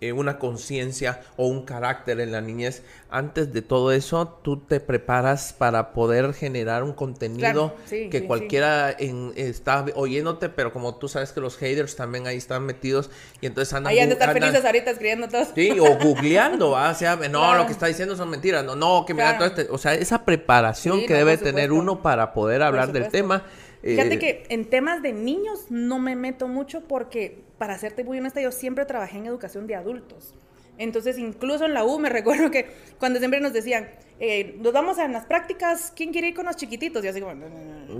eh, 0.00 0.12
una 0.12 0.38
conciencia 0.38 1.22
o 1.36 1.48
un 1.48 1.64
carácter 1.64 2.20
en 2.20 2.30
la 2.30 2.40
niñez. 2.40 2.82
Antes 3.10 3.52
de 3.52 3.62
todo 3.62 3.90
eso, 3.90 4.38
tú 4.42 4.58
te 4.58 4.78
preparas 4.78 5.52
para 5.52 5.92
poder 5.92 6.34
generar 6.34 6.84
un 6.84 6.92
contenido 6.92 7.74
que 7.88 8.24
cualquiera 8.26 8.90
está 8.90 9.84
oyéndote, 9.94 10.50
pero 10.50 10.72
como 10.72 10.96
tú 10.96 11.08
sabes 11.08 11.32
que 11.32 11.40
los 11.40 11.56
haters 11.56 11.96
también 11.96 12.26
ahí 12.26 12.36
están 12.36 12.64
metidos 12.64 13.10
y 13.40 13.46
entonces 13.46 13.74
andan... 13.74 13.90
Ahí 13.90 13.98
han 13.98 14.08
de 14.08 14.12
estar 14.12 14.32
felices 14.32 14.64
ahorita 14.64 14.90
escribiendo 14.92 15.28
todo. 15.28 15.44
Sí, 15.52 15.70
o 15.80 15.98
googleando, 15.98 16.70
o 16.70 16.94
sea, 16.94 17.16
no, 17.16 17.56
lo 17.56 17.66
que 17.66 17.72
está 17.72 17.86
diciendo 17.86 18.14
son 18.14 18.30
mentiras, 18.30 18.64
no, 18.64 18.76
no, 18.76 19.04
que 19.04 19.14
mira 19.14 19.36
todo 19.36 19.48
este... 19.48 19.66
O 19.70 19.78
sea, 19.78 19.94
esa 19.94 20.24
preparación 20.24 21.06
que 21.06 21.14
debe 21.14 21.38
tener 21.38 21.72
uno 21.72 22.02
para 22.02 22.32
poder 22.32 22.62
hablar 22.62 22.92
del 22.92 23.08
tema. 23.08 23.44
Fíjate 23.82 24.14
eh, 24.14 24.18
que 24.18 24.44
en 24.48 24.68
temas 24.68 25.02
de 25.02 25.12
niños 25.12 25.66
no 25.70 25.98
me 25.98 26.16
meto 26.16 26.48
mucho 26.48 26.82
porque 26.82 27.47
para 27.58 27.78
serte 27.78 28.04
muy 28.04 28.18
honesta, 28.18 28.40
yo 28.40 28.52
siempre 28.52 28.84
trabajé 28.84 29.18
en 29.18 29.26
educación 29.26 29.66
de 29.66 29.74
adultos. 29.74 30.34
Entonces, 30.78 31.18
incluso 31.18 31.66
en 31.66 31.74
la 31.74 31.84
U 31.84 31.98
me 31.98 32.08
recuerdo 32.08 32.50
que 32.50 32.66
cuando 32.98 33.18
siempre 33.18 33.40
nos 33.40 33.52
decían, 33.52 33.88
eh, 34.20 34.56
nos 34.60 34.72
vamos 34.72 34.98
a 34.98 35.06
las 35.08 35.26
prácticas, 35.26 35.92
¿quién 35.94 36.12
quiere 36.12 36.28
ir 36.28 36.34
con 36.34 36.46
los 36.46 36.56
chiquititos? 36.56 37.04
Y 37.04 37.08
así 37.08 37.20
como, 37.20 37.34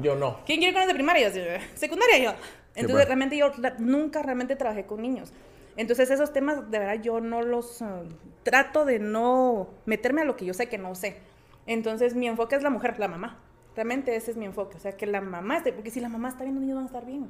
yo 0.01 0.15
no. 0.15 0.41
¿Quién 0.47 0.59
quiere 0.59 0.69
ir 0.69 0.75
con 0.75 0.83
los 0.83 0.89
de 0.89 0.95
primaria? 0.95 1.29
Yo, 1.29 1.43
secundaria 1.75 2.19
yo. 2.19 2.35
Entonces, 2.75 3.07
realmente 3.07 3.37
yo 3.37 3.51
nunca 3.79 4.23
realmente 4.23 4.55
trabajé 4.55 4.87
con 4.87 5.03
niños. 5.03 5.33
Entonces, 5.77 6.11
esos 6.11 6.33
temas, 6.33 6.71
de 6.71 6.79
verdad, 6.79 7.01
yo 7.03 7.21
no 7.21 7.43
los 7.43 7.81
uh, 7.83 8.05
trato 8.43 8.85
de 8.85 8.99
no 8.99 9.69
meterme 9.85 10.23
a 10.23 10.25
lo 10.25 10.37
que 10.37 10.45
yo 10.45 10.55
sé 10.55 10.69
que 10.69 10.79
no 10.79 10.95
sé. 10.95 11.17
Entonces, 11.67 12.15
mi 12.15 12.27
enfoque 12.29 12.57
es 12.57 12.63
la 12.63 12.71
mujer, 12.71 12.99
la 12.99 13.09
mamá. 13.09 13.39
Realmente 13.77 14.15
ese 14.17 14.33
es 14.33 14.37
mi 14.37 14.45
enfoque. 14.45 14.77
O 14.77 14.81
sea, 14.81 14.93
que 14.97 15.07
la 15.07 15.21
mamá 15.21 15.59
esté, 15.59 15.73
porque 15.73 15.91
si 15.91 16.01
la 16.01 16.09
mamá 16.09 16.31
está 16.31 16.43
bien, 16.43 16.55
los 16.55 16.63
niños 16.63 16.77
van 16.77 16.85
a 16.85 16.87
estar 16.87 17.07
bien. 17.07 17.29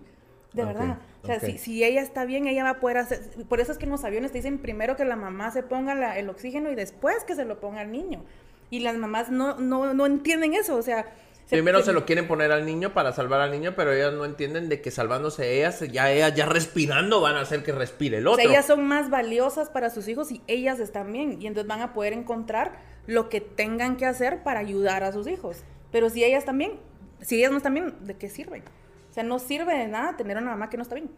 De 0.53 0.65
verdad. 0.65 0.99
O 1.23 1.27
sea, 1.27 1.41
si, 1.41 1.59
si, 1.59 1.85
ella 1.85 2.01
está 2.01 2.25
bien, 2.25 2.47
ella 2.47 2.65
va 2.65 2.71
a 2.71 2.81
poder 2.81 2.99
hacer. 2.99 3.21
Por 3.49 3.61
eso 3.61 3.73
es 3.73 3.79
que 3.79 3.85
en 3.85 3.91
los 3.91 4.05
aviones 4.05 4.33
te 4.33 4.39
dicen 4.39 4.59
primero 4.59 4.97
que 4.97 5.05
la 5.05 5.17
mamá 5.17 5.51
se 5.51 5.63
ponga 5.63 6.17
el 6.17 6.29
oxígeno 6.29 6.71
y 6.71 6.75
después 6.75 7.25
que 7.25 7.35
se 7.35 7.45
lo 7.45 7.61
ponga 7.61 7.81
al 7.81 7.93
niño. 7.93 8.25
Y 8.71 8.81
las 8.81 8.97
mamás 8.97 9.31
no, 9.31 9.59
no, 9.59 9.95
no 9.95 10.07
entienden 10.07 10.55
eso. 10.55 10.77
O 10.77 10.83
sea. 10.83 11.07
Primero 11.51 11.83
se, 11.83 11.95
lo 11.95 12.05
quieren 12.05 12.29
poner 12.29 12.53
al 12.53 12.67
niño 12.67 12.93
para 12.93 13.13
salvar 13.15 13.41
al 13.41 13.51
niño, 13.51 13.75
pero 13.75 13.93
ellas 13.93 14.13
no 14.13 14.27
entienden 14.27 14.69
de 14.69 14.83
que 14.83 14.91
salvándose 14.91 15.57
ellas, 15.57 15.81
ya 15.91 16.13
ellas 16.13 16.35
ya 16.35 16.45
respirando 16.45 17.23
van 17.23 17.37
a 17.37 17.41
hacer 17.41 17.63
que 17.63 17.73
respire 17.73 18.19
el 18.19 18.27
otro. 18.27 18.39
O 18.39 18.43
sea, 18.43 18.51
ellas 18.51 18.67
son 18.67 18.87
más 18.87 19.09
valiosas 19.09 19.71
para 19.71 19.89
sus 19.89 20.09
hijos 20.09 20.31
y 20.31 20.43
ellas 20.47 20.79
están 20.79 21.11
bien. 21.11 21.41
Y 21.41 21.47
entonces 21.47 21.67
van 21.67 21.81
a 21.81 21.95
poder 21.95 22.13
encontrar 22.13 22.79
lo 23.07 23.31
que 23.31 23.41
tengan 23.41 23.97
que 23.97 24.05
hacer 24.05 24.43
para 24.43 24.61
ayudar 24.61 25.05
a 25.05 25.13
sus 25.13 25.27
hijos. 25.27 25.65
Pero 25.91 26.11
si 26.11 26.23
ellas 26.23 26.45
también, 26.45 26.79
si 27.23 27.37
ellas 27.37 27.51
no 27.51 27.57
están 27.57 27.73
bien, 27.73 27.95
¿de 28.03 28.15
qué 28.15 28.29
sirven? 28.29 28.63
O 29.11 29.13
sea, 29.13 29.23
no 29.23 29.39
sirve 29.39 29.77
de 29.77 29.89
nada 29.89 30.17
tener 30.17 30.37
una 30.37 30.51
mamá 30.51 30.71
que 30.71 30.77
no 30.77 30.83
está 30.83 30.95
bien. 30.95 31.11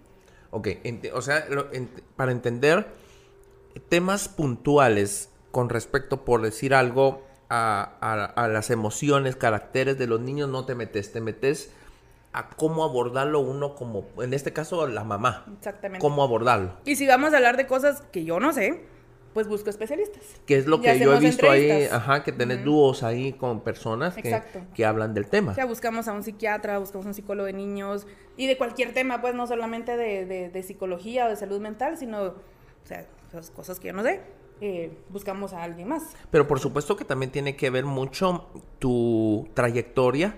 Ok, 0.51 0.69
o 1.15 1.23
sea, 1.23 1.45
para 2.17 2.33
entender 2.33 2.87
temas 3.89 4.29
puntuales 4.29 5.31
con 5.53 5.69
respecto, 5.69 6.25
por 6.25 6.43
decir 6.43 6.75
algo, 6.75 7.23
a, 7.51 8.49
las 8.51 8.71
emociones, 8.71 9.37
caracteres 9.37 9.99
de 9.99 10.07
los 10.07 10.21
niños, 10.21 10.49
no 10.49 10.65
te 10.65 10.75
metes, 10.75 11.13
te 11.13 11.21
metes 11.21 11.73
a 12.33 12.49
cómo 12.51 12.85
abordarlo 12.85 13.41
uno 13.41 13.75
como, 13.75 14.07
en 14.19 14.35
este 14.35 14.53
caso, 14.53 14.87
la 14.87 15.03
mamá. 15.03 15.47
Exactamente. 15.59 16.01
Cómo 16.01 16.23
abordarlo. 16.23 16.75
Y 16.85 16.97
si 16.97 17.07
vamos 17.07 17.33
a 17.33 17.39
hablar 17.39 17.57
de 17.57 17.67
cosas 17.67 18.03
que 18.13 18.25
yo 18.25 18.39
no 18.39 18.53
sé, 18.53 18.85
pues 19.33 19.47
busco 19.47 19.71
especialistas. 19.71 20.23
Que 20.47 20.57
es 20.57 20.67
lo 20.67 20.81
que 20.81 20.99
yo 20.99 21.15
he 21.15 21.21
visto 21.21 21.51
ahí, 21.51 21.85
ajá, 21.91 22.23
que 22.23 22.33
tenés 22.33 22.65
dúos 22.65 23.03
ahí 23.03 23.33
con 23.33 23.61
personas 23.61 24.15
que, 24.15 24.43
que, 24.75 24.85
hablan 24.85 25.15
del 25.15 25.27
tema. 25.27 25.55
Ya 25.55 25.65
buscamos 25.65 26.09
a 26.09 26.13
un 26.13 26.23
psiquiatra, 26.23 26.79
buscamos 26.79 27.07
a 27.07 27.09
un 27.11 27.15
psicólogo 27.15 27.47
de 27.47 27.53
niños 27.53 28.07
y 28.37 28.47
de 28.47 28.57
cualquier 28.57 28.93
tema, 28.93 29.21
pues 29.21 29.35
no 29.35 29.47
solamente 29.47 29.97
de, 29.97 30.51
de, 30.51 30.63
psicología 30.63 31.27
o 31.27 31.29
de 31.29 31.37
salud 31.37 31.61
mental, 31.61 31.97
sino, 31.97 32.23
o 32.23 32.35
sea, 32.85 33.07
esas 33.29 33.51
cosas 33.51 33.79
que 33.79 33.89
yo 33.89 33.95
no 33.95 34.03
sé. 34.03 34.21
Eh, 34.63 34.93
buscamos 35.09 35.55
a 35.55 35.63
alguien 35.63 35.89
más. 35.89 36.15
Pero 36.31 36.47
por 36.47 36.61
supuesto 36.61 36.95
que 36.95 37.07
también 37.07 37.33
tiene 37.33 37.57
que 37.57 37.71
ver 37.71 37.87
mucho 37.87 38.51
tu 38.79 39.49
trayectoria 39.55 40.35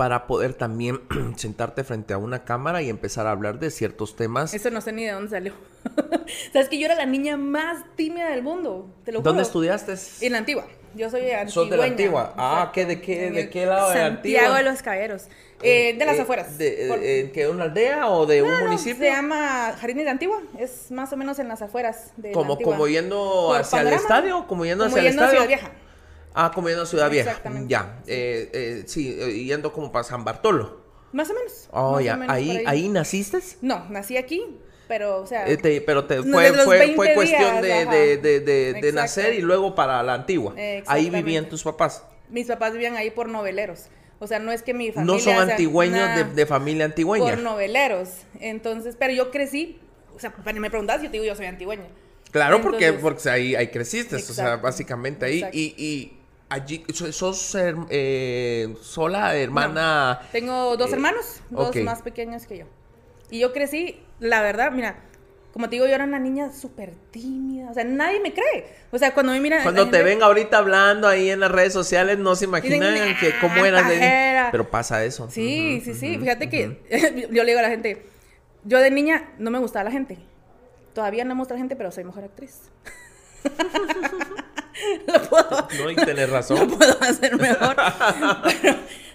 para 0.00 0.26
poder 0.26 0.54
también 0.54 1.02
sentarte 1.36 1.84
frente 1.84 2.14
a 2.14 2.16
una 2.16 2.42
cámara 2.42 2.80
y 2.80 2.88
empezar 2.88 3.26
a 3.26 3.32
hablar 3.32 3.58
de 3.58 3.70
ciertos 3.70 4.16
temas. 4.16 4.54
Eso 4.54 4.70
no 4.70 4.80
sé 4.80 4.92
ni 4.92 5.04
de 5.04 5.12
dónde 5.12 5.28
salió. 5.28 5.52
Sabes 6.54 6.70
que 6.70 6.78
yo 6.78 6.86
era 6.86 6.94
la 6.94 7.04
niña 7.04 7.36
más 7.36 7.84
tímida 7.96 8.30
del 8.30 8.42
mundo, 8.42 8.88
te 9.04 9.12
lo 9.12 9.18
juro. 9.18 9.28
¿Dónde 9.28 9.42
estudiaste? 9.42 9.92
En 10.24 10.32
la 10.32 10.38
Antigua. 10.38 10.66
Yo 10.94 11.10
soy 11.10 11.20
antigüeña. 11.20 11.48
¿Sos 11.50 11.68
de 11.68 11.76
la 11.76 11.84
Antigua? 11.84 12.32
Ah, 12.38 12.70
¿qué, 12.72 12.86
de, 12.86 13.02
qué, 13.02 13.30
¿de 13.30 13.50
qué 13.50 13.66
lado 13.66 13.90
de 13.90 14.00
Antigua? 14.00 14.40
Santiago 14.40 14.54
de 14.54 14.62
los 14.70 14.82
Caballeros. 14.82 15.24
Eh, 15.62 15.94
de 15.98 16.06
las 16.06 16.16
eh, 16.16 16.22
afueras. 16.22 16.56
De, 16.56 17.20
eh, 17.20 17.30
¿Que 17.32 17.46
una 17.46 17.64
aldea 17.64 18.08
o 18.08 18.24
de 18.24 18.42
un 18.42 18.58
municipio? 18.60 19.04
se 19.04 19.10
llama 19.10 19.76
Jardines 19.78 20.06
de 20.06 20.10
Antigua. 20.12 20.40
Es 20.58 20.90
más 20.90 21.12
o 21.12 21.18
menos 21.18 21.38
en 21.38 21.48
las 21.48 21.60
afueras 21.60 22.14
de 22.16 22.32
como, 22.32 22.54
Antigua. 22.54 22.72
¿Como 22.72 22.88
yendo 22.88 23.52
hacia 23.52 23.82
el 23.82 23.88
estadio? 23.88 24.46
¿Como 24.46 24.64
yendo 24.64 24.86
hacia 24.86 25.00
el 25.00 25.08
estadio? 25.08 25.40
Yendo 25.40 25.44
Ciudad 25.44 25.62
Vieja. 25.62 25.89
Ah, 26.34 26.52
como 26.54 26.68
yendo 26.68 26.84
a 26.84 26.86
Ciudad 26.86 27.10
Vieja. 27.10 27.30
Exactamente. 27.30 27.68
Ya. 27.68 28.00
Eh, 28.06 28.50
eh, 28.52 28.82
sí, 28.86 29.16
eh, 29.18 29.44
yendo 29.44 29.72
como 29.72 29.90
para 29.90 30.04
San 30.04 30.24
Bartolo. 30.24 30.80
Más 31.12 31.28
o 31.30 31.34
menos. 31.34 31.68
Oh, 31.72 32.00
ya. 32.00 32.18
¿Ahí, 32.28 32.62
ahí. 32.66 32.88
naciste? 32.88 33.38
No, 33.62 33.88
nací 33.90 34.16
aquí. 34.16 34.42
pero, 34.86 35.20
o 35.20 35.26
sea... 35.26 35.44
Pero 35.46 36.04
te, 36.04 36.22
fue, 36.22 36.52
fue, 36.52 36.94
fue, 36.94 37.14
cuestión 37.14 37.60
de, 37.62 37.86
de, 37.86 38.40
de, 38.40 38.72
de, 38.74 38.92
nacer 38.92 39.34
y 39.34 39.40
luego 39.40 39.74
para 39.74 40.02
la 40.02 40.14
antigua. 40.14 40.54
Ahí 40.86 41.10
vivían 41.10 41.48
tus 41.48 41.62
papás. 41.62 42.04
Mis 42.28 42.46
papás 42.46 42.72
vivían 42.72 42.96
ahí 42.96 43.10
por 43.10 43.28
noveleros. 43.28 43.88
O 44.20 44.26
sea, 44.26 44.38
no 44.38 44.52
es 44.52 44.62
que 44.62 44.74
mi 44.74 44.92
familia... 44.92 45.14
No 45.14 45.18
son 45.18 45.50
antigüeños 45.50 46.34
de, 46.34 46.46
familia 46.46 46.84
antigüeña. 46.84 47.24
Por 47.24 47.38
noveleros. 47.38 48.10
Entonces, 48.38 48.94
pero 48.98 49.12
yo 49.12 49.30
crecí, 49.30 49.80
o 50.14 50.20
sea, 50.20 50.32
me 50.54 50.70
preguntas, 50.70 51.02
yo 51.02 51.08
te 51.08 51.12
digo, 51.12 51.24
yo 51.24 51.34
soy 51.34 51.46
antigüeña. 51.46 51.86
Claro, 52.30 52.60
porque, 52.60 52.92
porque 52.92 53.28
ahí, 53.28 53.56
ahí 53.56 53.68
creciste, 53.68 54.16
o 54.16 54.20
sea, 54.20 54.56
básicamente 54.56 55.26
ahí. 55.26 55.44
Y, 55.52 55.74
y 55.76 56.19
allí, 56.50 56.84
sos 56.92 57.56
eh, 57.56 58.74
sola, 58.82 59.36
hermana. 59.36 60.20
Tengo 60.32 60.76
dos 60.76 60.90
eh, 60.90 60.94
hermanos, 60.94 61.40
dos 61.48 61.74
más 61.76 62.02
pequeños 62.02 62.46
que 62.46 62.58
yo. 62.58 62.64
Y 63.30 63.38
yo 63.38 63.52
crecí, 63.52 64.00
la 64.18 64.42
verdad, 64.42 64.72
mira, 64.72 65.04
como 65.52 65.68
te 65.68 65.76
digo, 65.76 65.86
yo 65.86 65.94
era 65.94 66.04
una 66.04 66.18
niña 66.18 66.52
súper 66.52 66.94
tímida. 67.10 67.70
O 67.70 67.74
sea, 67.74 67.84
nadie 67.84 68.20
me 68.20 68.32
cree. 68.34 68.66
O 68.90 68.98
sea, 68.98 69.14
cuando 69.14 69.32
me 69.32 69.40
miran. 69.40 69.62
Cuando 69.62 69.88
te 69.88 70.02
ven 70.02 70.22
ahorita 70.22 70.58
hablando 70.58 71.08
ahí 71.08 71.30
en 71.30 71.40
las 71.40 71.50
redes 71.50 71.72
sociales, 71.72 72.18
no 72.18 72.36
se 72.36 72.44
imaginan 72.44 73.16
que 73.18 73.32
cómo 73.40 73.64
eras 73.64 73.88
de 73.88 74.48
Pero 74.52 74.68
pasa 74.70 75.04
eso. 75.04 75.30
Sí, 75.30 75.80
sí, 75.84 75.94
sí. 75.94 76.18
Fíjate 76.18 76.48
que 76.48 77.28
yo 77.30 77.44
le 77.44 77.50
digo 77.50 77.60
a 77.60 77.62
la 77.62 77.70
gente, 77.70 78.04
yo 78.64 78.78
de 78.78 78.90
niña 78.90 79.30
no 79.38 79.50
me 79.50 79.58
gustaba 79.58 79.84
la 79.84 79.90
gente. 79.90 80.18
Todavía 80.94 81.24
no 81.24 81.34
me 81.34 81.40
gusta 81.40 81.54
la 81.54 81.60
gente, 81.60 81.76
pero 81.76 81.90
soy 81.92 82.04
mujer 82.04 82.24
actriz. 82.24 82.62
lo 85.06 85.22
puedo. 85.22 85.68
No, 85.78 85.90
y 85.90 85.96
tenés 85.96 86.30
razón. 86.30 86.58
Lo 86.70 86.76
puedo 86.76 86.96
hacer 87.02 87.36
mejor. 87.38 87.76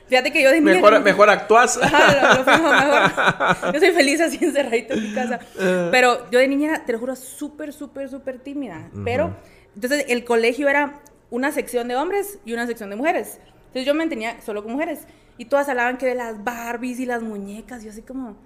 fíjate 0.07 0.32
que 0.32 0.41
yo 0.41 0.51
de 0.51 0.61
mejor. 0.61 0.99
Mejor 1.01 1.30
actúas. 1.30 1.80
Ajá, 1.82 2.36
lo, 2.36 2.45
mejor. 2.45 3.74
Yo 3.74 3.80
soy 3.80 3.91
feliz 3.91 4.22
así 4.22 4.38
encerradito 4.41 4.93
en 4.93 5.03
mi 5.03 5.13
casa. 5.13 5.39
Eh. 5.59 5.89
Pero 5.91 6.30
yo 6.32 6.39
de 6.39 6.47
niña, 6.47 6.84
te 6.86 6.93
lo 6.93 6.99
juro, 6.99 7.16
súper, 7.16 7.74
súper, 7.74 8.09
súper 8.09 8.39
tímida. 8.39 8.89
Pero, 9.03 9.36
entonces, 9.76 10.05
el 10.07 10.24
colegio 10.24 10.70
era 10.70 11.01
una 11.30 11.51
sección 11.51 11.88
de 11.88 11.95
hombres 11.95 12.39
y 12.45 12.53
una 12.53 12.68
sección 12.68 12.89
de 12.89 12.95
mujeres. 12.95 13.39
Entonces, 13.68 13.86
yo 13.86 13.93
me 13.93 13.99
mantenía 13.99 14.41
solo 14.41 14.63
con 14.63 14.74
mujeres. 14.74 15.07
Y 15.38 15.45
todas 15.45 15.68
hablaban 15.68 15.97
que 15.97 16.05
de 16.05 16.16
las 16.16 16.43
Barbies 16.43 16.99
y 16.99 17.05
las 17.05 17.22
muñecas. 17.22 17.84
Yo 17.84 17.89
así 17.89 18.01
como, 18.01 18.38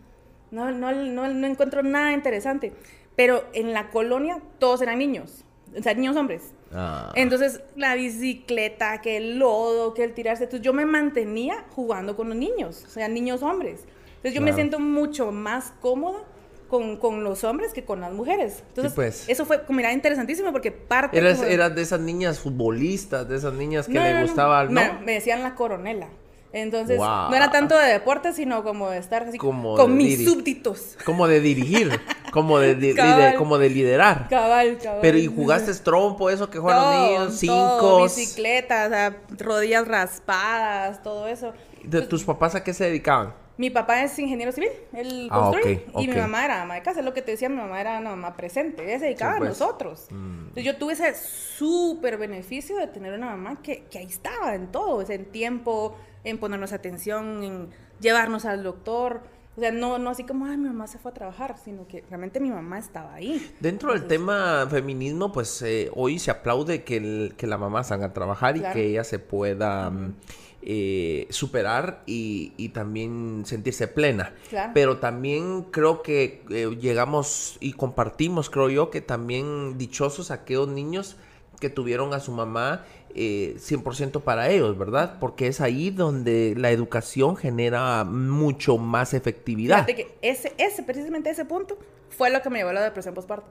no, 0.52 0.72
no, 0.72 0.92
no, 0.92 1.28
no 1.28 1.48
encuentro 1.48 1.84
nada 1.84 2.14
interesante. 2.14 2.74
Pero 3.16 3.48
en 3.54 3.74
la 3.74 3.90
colonia 3.90 4.40
todos 4.60 4.82
eran 4.82 4.98
niños 4.98 5.44
o 5.78 5.84
sea, 5.84 5.94
niños 5.94 6.16
hombres. 6.16 6.54
Ah. 6.74 7.12
Entonces, 7.16 7.62
la 7.76 7.96
bicicleta, 7.96 9.02
que 9.02 9.18
el 9.18 9.40
lodo, 9.40 9.94
que 9.94 10.04
el 10.04 10.14
tirarse. 10.14 10.44
Entonces, 10.44 10.64
yo 10.64 10.74
me 10.74 10.86
mantenía 10.86 11.66
jugando 11.76 12.16
con 12.16 12.30
los 12.30 12.38
niños, 12.38 12.84
o 12.86 12.90
sea, 12.90 13.08
niños 13.08 13.42
hombres. 13.42 13.82
Entonces, 14.18 14.34
yo 14.34 14.42
me 14.42 14.54
siento 14.54 14.80
mucho 14.80 15.32
más 15.32 15.74
cómoda 15.82 16.20
con, 16.68 16.98
con, 16.98 17.24
los 17.24 17.44
hombres 17.44 17.74
que 17.74 17.84
con 17.84 18.02
las 18.02 18.14
mujeres. 18.14 18.64
Entonces, 18.70 18.94
pues. 18.94 19.30
eso 19.30 19.46
fue, 19.46 19.62
mira, 19.70 19.92
interesantísimo 19.94 20.52
porque 20.52 20.72
parte... 20.72 21.18
Eras, 21.18 21.42
eras, 21.42 21.74
de 21.74 21.82
esas 21.82 22.00
niñas 22.00 22.40
futbolistas, 22.40 23.28
de 23.28 23.38
esas 23.38 23.54
niñas 23.54 23.88
que 23.88 24.00
le 24.00 24.22
gustaba... 24.22 24.66
No, 24.66 24.72
me, 24.72 24.94
me 25.06 25.12
decían 25.14 25.42
la 25.42 25.56
coronela. 25.56 26.08
Entonces, 26.52 26.98
no 26.98 27.34
era 27.34 27.52
tanto 27.52 27.78
de 27.78 27.88
deporte, 27.88 28.34
sino 28.34 28.64
como 28.64 28.90
de 28.90 28.98
estar 28.98 29.24
así 29.24 29.38
como 29.38 29.76
con 29.76 29.96
mis 29.96 30.26
súbditos. 30.26 30.98
Como 31.06 31.28
de 31.28 31.42
dirigir, 31.42 32.00
como 32.32 32.60
de, 32.60 33.36
como 33.38 33.58
de 33.58 33.70
liderar. 33.70 34.28
Cabal, 34.30 34.78
cabal. 34.82 35.00
Pero 35.02 35.18
¿y 35.18 35.28
jugaste 35.28 35.74
trompo, 35.76 36.30
eso 36.30 36.50
que 36.50 36.58
juegan 36.58 36.84
los 36.84 37.10
niños? 37.10 37.36
Cinco. 37.36 38.04
Bicicletas, 38.04 39.14
rodillas 39.38 39.88
raspadas, 39.88 41.04
todo 41.04 41.28
eso. 41.28 41.54
¿De 41.84 42.02
tus 42.02 42.24
papás 42.24 42.56
a 42.56 42.64
qué 42.64 42.74
se 42.74 42.86
dedicaban? 42.86 43.34
Mi 43.60 43.70
papá 43.70 44.04
es 44.04 44.18
ingeniero 44.18 44.54
civil, 44.54 44.70
él 44.94 45.28
ah, 45.30 45.42
construye. 45.42 45.86
Y 45.98 46.08
mi 46.08 46.16
mamá 46.16 46.46
era 46.46 46.62
ama 46.62 46.76
de 46.76 46.82
casa, 46.82 47.02
es 47.02 47.06
lo 47.06 47.14
que 47.14 47.22
te 47.22 47.32
decía, 47.32 47.50
mi 47.50 47.58
mamá 47.58 47.82
era 47.82 48.00
una 48.00 48.12
mamá 48.12 48.38
presente, 48.38 48.86
ella 48.86 49.00
se 49.00 49.06
dedicaba 49.06 49.36
a 49.36 49.38
pues. 49.40 49.50
nosotros. 49.50 50.08
Mm. 50.10 50.40
Entonces 50.44 50.64
yo 50.64 50.78
tuve 50.78 50.94
ese 50.94 51.14
súper 51.14 52.18
beneficio 52.18 52.78
de 52.78 52.88
tener 52.88 53.14
una 53.14 53.26
mamá 53.26 53.62
que, 53.62 53.84
que 53.92 54.00
ahí 54.00 54.06
estaba 54.06 54.56
en 54.56 54.72
todo, 54.72 55.04
en 55.10 55.26
tiempo, 55.26 55.98
en 56.24 56.38
ponernos 56.38 56.74
atención, 56.74 57.44
en 57.44 57.70
llevarnos 58.00 58.46
al 58.46 58.64
doctor. 58.64 59.22
O 59.58 59.60
sea, 59.60 59.72
no, 59.72 59.98
no 59.98 60.12
así 60.12 60.24
como, 60.24 60.46
ay, 60.46 60.58
mi 60.58 60.68
mamá 60.68 60.88
se 60.88 61.00
fue 61.00 61.12
a 61.12 61.14
trabajar, 61.14 61.58
sino 61.64 61.86
que 61.88 62.04
realmente 62.10 62.40
mi 62.40 62.50
mamá 62.50 62.80
estaba 62.80 63.14
ahí. 63.16 63.52
Dentro 63.60 63.92
del 63.92 64.08
tema 64.08 64.66
feminismo, 64.70 65.32
pues 65.34 65.62
eh, 65.62 65.92
hoy 65.96 66.18
se 66.18 66.32
aplaude 66.32 66.84
que, 66.84 67.34
que 67.36 67.48
la 67.48 67.58
mamá 67.58 67.84
salga 67.84 68.08
a 68.08 68.14
trabajar 68.14 68.56
y 68.56 68.62
que 68.62 68.86
ella 68.86 69.04
se 69.04 69.20
pueda 69.20 69.90
mm, 69.90 70.14
eh, 70.62 71.26
superar 71.30 72.04
y, 72.06 72.70
también 72.70 73.44
sentirse 73.46 73.88
plena. 73.88 74.34
Pero 74.74 74.98
también 74.98 75.64
creo 75.64 76.02
que 76.02 76.44
eh, 76.50 76.76
llegamos 76.80 77.58
y 77.62 77.74
compartimos, 77.74 78.50
creo 78.50 78.70
yo, 78.70 78.90
que 78.90 79.00
también 79.00 79.78
dichosos 79.78 80.32
aquellos 80.32 80.68
niños 80.68 81.16
que 81.60 81.70
tuvieron 81.70 82.14
a 82.14 82.20
su 82.20 82.32
mamá 82.32 82.86
eh, 83.16 83.56
100% 83.58 84.22
para 84.22 84.50
ellos, 84.50 84.78
¿verdad? 84.78 85.18
Porque 85.20 85.48
es 85.48 85.62
ahí 85.62 85.90
donde 85.90 86.54
la 86.56 86.72
educación 86.72 87.36
genera 87.36 88.04
mucho 88.04 88.78
más 88.78 89.14
efectividad. 89.14 89.86
Fíjate 89.86 89.96
que 89.96 90.18
ese, 90.22 90.54
ese, 90.58 90.84
precisamente 90.84 91.30
ese 91.30 91.46
punto 91.46 91.78
fue 92.10 92.30
lo 92.30 92.42
que 92.42 92.50
me 92.50 92.60
llevó 92.60 92.70
a 92.70 92.74
la 92.74 92.84
depresión 92.84 93.14
postparto. 93.16 93.48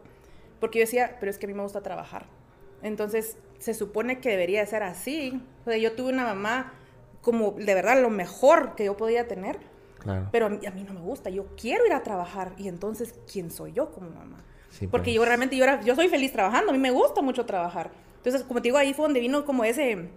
Porque 0.60 0.78
yo 0.78 0.84
decía, 0.84 1.16
pero 1.20 1.30
es 1.30 1.38
que 1.38 1.46
a 1.46 1.48
mí 1.48 1.54
me 1.54 1.62
gusta 1.62 1.82
trabajar. 1.82 2.26
Entonces, 2.82 3.36
se 3.58 3.74
supone 3.74 4.20
que 4.20 4.30
debería 4.30 4.64
ser 4.66 4.82
así. 4.82 5.42
O 5.62 5.70
sea, 5.70 5.78
yo 5.78 5.92
tuve 5.92 6.12
una 6.12 6.24
mamá 6.24 6.72
como 7.20 7.52
de 7.52 7.74
verdad 7.74 8.00
lo 8.00 8.10
mejor 8.10 8.74
que 8.76 8.84
yo 8.84 8.96
podía 8.96 9.26
tener. 9.26 9.58
Claro. 9.98 10.28
Pero 10.30 10.46
a 10.46 10.48
mí, 10.48 10.64
a 10.66 10.70
mí 10.70 10.84
no 10.84 10.94
me 10.94 11.00
gusta. 11.00 11.30
Yo 11.30 11.46
quiero 11.56 11.84
ir 11.84 11.92
a 11.92 12.02
trabajar. 12.02 12.52
Y 12.56 12.68
entonces, 12.68 13.14
¿quién 13.30 13.50
soy 13.50 13.72
yo 13.72 13.90
como 13.90 14.10
mamá? 14.10 14.44
Porque 14.90 15.10
pues. 15.10 15.14
yo 15.14 15.24
realmente, 15.24 15.56
yo, 15.56 15.64
yo 15.84 15.94
soy 15.94 16.08
feliz 16.08 16.32
trabajando, 16.32 16.70
a 16.70 16.72
mí 16.72 16.78
me 16.78 16.90
gusta 16.90 17.22
mucho 17.22 17.46
trabajar. 17.46 17.90
Entonces, 18.16 18.42
como 18.42 18.60
te 18.60 18.68
digo, 18.68 18.78
ahí 18.78 18.94
fue 18.94 19.04
donde 19.04 19.20
vino 19.20 19.44
como 19.44 19.64
ese, 19.64 20.08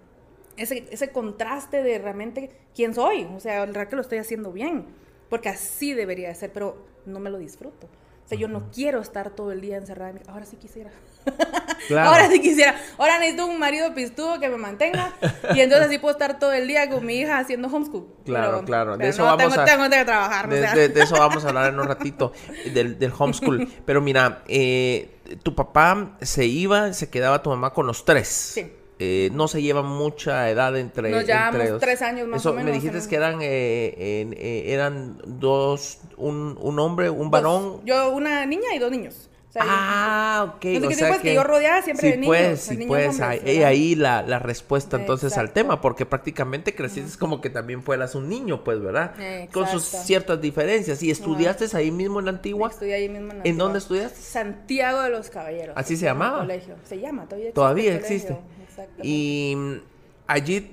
ese, 0.57 0.87
ese 0.91 1.11
contraste 1.11 1.83
de 1.83 1.97
realmente 1.99 2.51
quién 2.75 2.93
soy. 2.93 3.23
O 3.35 3.39
sea, 3.39 3.63
el 3.63 3.73
que 3.87 3.95
lo 3.95 4.01
estoy 4.01 4.17
haciendo 4.17 4.51
bien. 4.51 4.85
Porque 5.29 5.49
así 5.49 5.93
debería 5.93 6.27
de 6.27 6.35
ser, 6.35 6.51
pero 6.51 6.85
no 7.05 7.19
me 7.19 7.29
lo 7.29 7.37
disfruto. 7.37 7.87
Sea, 8.31 8.39
yo 8.39 8.47
no 8.47 8.71
quiero 8.71 9.01
estar 9.01 9.31
todo 9.31 9.51
el 9.51 9.59
día 9.59 9.75
encerrada. 9.75 10.13
Ahora 10.29 10.45
sí 10.45 10.55
quisiera. 10.55 10.89
Ahora 11.89 12.29
sí 12.29 12.39
quisiera. 12.39 12.79
Ahora 12.97 13.19
necesito 13.19 13.45
un 13.45 13.59
marido 13.59 13.93
pistudo 13.93 14.39
que 14.39 14.47
me 14.47 14.55
mantenga. 14.55 15.11
Y 15.53 15.59
entonces 15.59 15.87
así 15.87 15.97
puedo 15.97 16.13
estar 16.13 16.39
todo 16.39 16.53
el 16.53 16.65
día 16.65 16.89
con 16.89 17.05
mi 17.05 17.15
hija 17.15 17.39
haciendo 17.39 17.67
homeschool. 17.67 18.07
Claro, 18.23 18.63
claro. 18.63 18.95
De 18.95 19.09
eso 19.09 19.25
vamos 19.25 19.57
a, 19.57 19.65
tengo 19.65 19.89
que 19.89 20.05
trabajar. 20.05 20.47
De, 20.47 20.93
eso 20.95 21.15
vamos 21.15 21.43
a 21.43 21.49
hablar 21.49 21.73
en 21.73 21.79
un 21.81 21.87
ratito, 21.87 22.31
del, 22.73 22.97
del 22.97 23.11
homeschool. 23.17 23.67
Pero 23.85 23.99
mira, 23.99 24.43
eh, 24.47 25.09
tu 25.43 25.53
papá 25.53 26.15
se 26.21 26.45
iba, 26.45 26.93
se 26.93 27.09
quedaba 27.09 27.43
tu 27.43 27.49
mamá 27.49 27.73
con 27.73 27.85
los 27.85 28.05
tres. 28.05 28.29
Sí. 28.29 28.71
Eh, 29.03 29.31
no 29.33 29.47
se 29.47 29.63
lleva 29.63 29.81
mucha 29.81 30.47
edad 30.51 30.77
entre 30.77 31.09
Nos 31.09 31.25
llevamos 31.25 31.79
tres 31.79 32.03
años 32.03 32.27
más 32.27 32.45
o 32.45 32.53
menos. 32.53 32.65
Me 32.65 32.71
dijiste 32.71 33.09
que 33.09 33.15
eran 33.15 33.41
eh, 33.41 33.95
eh, 33.97 34.63
eran 34.67 35.19
dos, 35.25 35.97
un, 36.17 36.55
un 36.61 36.79
hombre, 36.79 37.09
un 37.09 37.31
varón. 37.31 37.81
Yo 37.83 38.11
una 38.11 38.45
niña 38.45 38.75
y 38.75 38.79
dos 38.79 38.91
niños 38.91 39.31
ah, 39.59 40.53
ok. 40.55 40.65
o 40.85 40.91
sea 40.91 41.19
que, 41.19 41.33
yo 41.33 41.43
rodeaba 41.43 41.81
siempre 41.81 42.11
de 42.11 42.17
niños. 42.17 42.27
Pues, 42.27 42.61
sí, 42.61 42.85
pues, 42.87 43.19
ahí, 43.19 43.63
ahí 43.63 43.95
la, 43.95 44.21
la, 44.21 44.39
respuesta 44.39 44.97
entonces 44.97 45.37
al 45.37 45.51
tema, 45.51 45.81
porque 45.81 46.05
prácticamente 46.05 46.73
creciste 46.75 47.17
como 47.17 47.41
que 47.41 47.49
también 47.49 47.83
fueras 47.83 48.15
un 48.15 48.29
niño, 48.29 48.63
pues, 48.63 48.81
¿verdad? 48.81 49.13
Con 49.51 49.67
sus 49.67 49.83
ciertas 49.83 50.39
diferencias. 50.41 51.01
¿Y 51.03 51.11
estudiaste 51.11 51.65
ahí 51.75 51.91
mismo 51.91 52.19
en 52.19 52.25
la 52.25 52.31
Antigua? 52.31 52.69
Estudié 52.69 52.95
ahí 52.95 53.09
mismo 53.09 53.31
en 53.31 53.39
la 53.39 53.43
¿En 53.43 53.57
dónde 53.57 53.79
estudiaste? 53.79 54.19
Santiago 54.21 55.01
de 55.01 55.09
los 55.09 55.29
Caballeros. 55.29 55.75
¿Así 55.77 55.97
se 55.97 56.05
llamaba? 56.05 56.39
Colegio. 56.39 56.75
Se 56.87 56.99
llama, 56.99 57.25
todavía 57.25 57.45
existe. 57.47 57.53
Todavía 57.53 57.95
existe. 57.95 58.37
Y 59.03 59.53
mm, 59.55 59.73
allí 60.27 60.71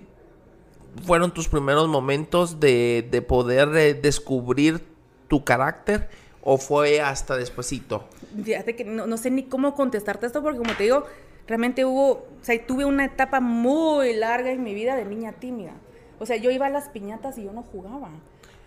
fueron 1.04 1.32
tus 1.32 1.48
primeros 1.48 1.88
momentos 1.88 2.60
de, 2.60 3.06
de 3.10 3.22
poder 3.22 3.68
eh, 3.76 3.94
descubrir 3.94 4.82
tu 5.28 5.44
carácter 5.44 6.08
o 6.42 6.56
fue 6.56 7.00
hasta 7.00 7.36
despuesito? 7.36 8.04
Fíjate 8.42 8.74
que 8.74 8.84
no, 8.84 9.16
sé 9.16 9.30
ni 9.30 9.44
cómo 9.44 9.74
contestarte 9.74 10.26
esto 10.26 10.42
porque 10.42 10.58
como 10.58 10.74
te 10.74 10.84
digo, 10.84 11.04
realmente 11.46 11.84
hubo, 11.84 12.10
o 12.10 12.26
sea, 12.42 12.66
tuve 12.66 12.84
una 12.84 13.04
etapa 13.04 13.40
muy 13.40 14.14
larga 14.14 14.50
en 14.50 14.62
mi 14.62 14.74
vida 14.74 14.96
de 14.96 15.04
niña 15.04 15.32
tímida. 15.32 15.72
O 16.18 16.26
sea, 16.26 16.36
yo 16.36 16.50
iba 16.50 16.66
a 16.66 16.70
las 16.70 16.88
piñatas 16.88 17.38
y 17.38 17.44
yo 17.44 17.52
no 17.52 17.62
jugaba. 17.62 18.08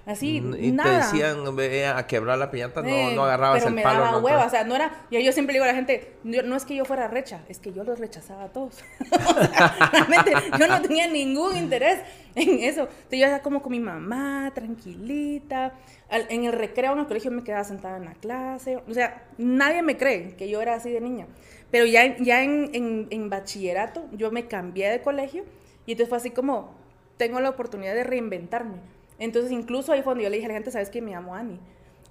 Así, 0.06 0.38
y 0.38 0.72
nada. 0.72 0.90
te 0.90 1.18
decían 1.18 1.56
ve 1.56 1.86
a 1.86 2.08
quebrar 2.08 2.38
la 2.40 2.50
piñata, 2.50 2.82
no, 2.82 2.88
eh, 2.88 3.14
no 3.16 3.24
agarrabas 3.24 3.64
pero 3.64 3.76
el 3.76 3.84
palo. 3.84 4.00
me 4.00 4.06
daba 4.06 4.18
hueva, 4.18 4.46
o 4.46 4.50
sea, 4.50 4.64
no 4.64 4.76
era, 4.76 5.06
yo, 5.12 5.20
yo 5.20 5.32
siempre 5.32 5.54
digo 5.54 5.64
a 5.64 5.68
la 5.68 5.76
gente, 5.76 6.14
no 6.24 6.56
es 6.56 6.66
que 6.66 6.76
yo 6.76 6.86
fuera 6.86 7.08
recha, 7.08 7.42
es 7.48 7.60
que 7.60 7.72
yo 7.72 7.84
los 7.84 8.00
rechazaba 8.00 8.46
a 8.46 8.50
todos. 8.50 8.80
o 9.12 9.46
sea, 9.46 9.90
realmente 9.92 10.34
yo 10.58 10.68
no 10.68 10.82
tenía 10.82 11.08
ningún 11.08 11.56
interés 11.56 12.00
en 12.34 12.60
eso. 12.60 12.82
Entonces 12.82 13.20
yo 13.20 13.26
era 13.28 13.42
como 13.44 13.62
con 13.62 13.72
mi 13.72 13.80
mamá, 13.80 14.52
tranquilita. 14.56 15.74
en 16.10 16.46
el 16.46 16.54
recreo 16.54 16.94
en 16.94 17.00
el 17.00 17.06
colegio 17.06 17.30
me 17.30 17.44
quedaba 17.44 17.64
sentada 17.64 17.98
en 17.98 18.06
la 18.06 18.16
clase. 18.16 18.78
O 18.90 18.94
sea, 18.94 19.24
nadie 19.38 19.84
me 19.84 19.98
cree 19.98 20.36
que 20.36 20.50
yo 20.50 20.62
era 20.62 20.74
así 20.76 20.92
de 20.92 21.02
niña. 21.02 21.28
Pero 21.70 21.86
ya, 21.86 22.18
ya 22.18 22.44
en, 22.44 22.72
en, 22.74 23.08
en 23.12 23.30
bachillerato 23.30 24.06
yo 24.14 24.32
me 24.32 24.48
cambié 24.48 24.90
de 24.90 25.02
colegio 25.02 25.44
y 25.86 25.92
entonces 25.92 26.10
fue 26.10 26.18
así 26.18 26.32
como, 26.32 26.76
tengo 27.18 27.40
la 27.40 27.50
oportunidad 27.50 27.94
de 27.94 28.04
reinventarme 28.04 28.78
entonces, 29.22 29.52
incluso 29.52 29.92
ahí 29.92 30.02
fue 30.02 30.12
donde 30.12 30.24
yo 30.24 30.30
le 30.32 30.38
dije 30.38 30.48
a 30.48 30.50
la 30.50 30.56
gente, 30.56 30.72
¿sabes 30.72 30.90
qué? 30.90 31.00
Me 31.00 31.12
llamo 31.12 31.36
Ani. 31.36 31.60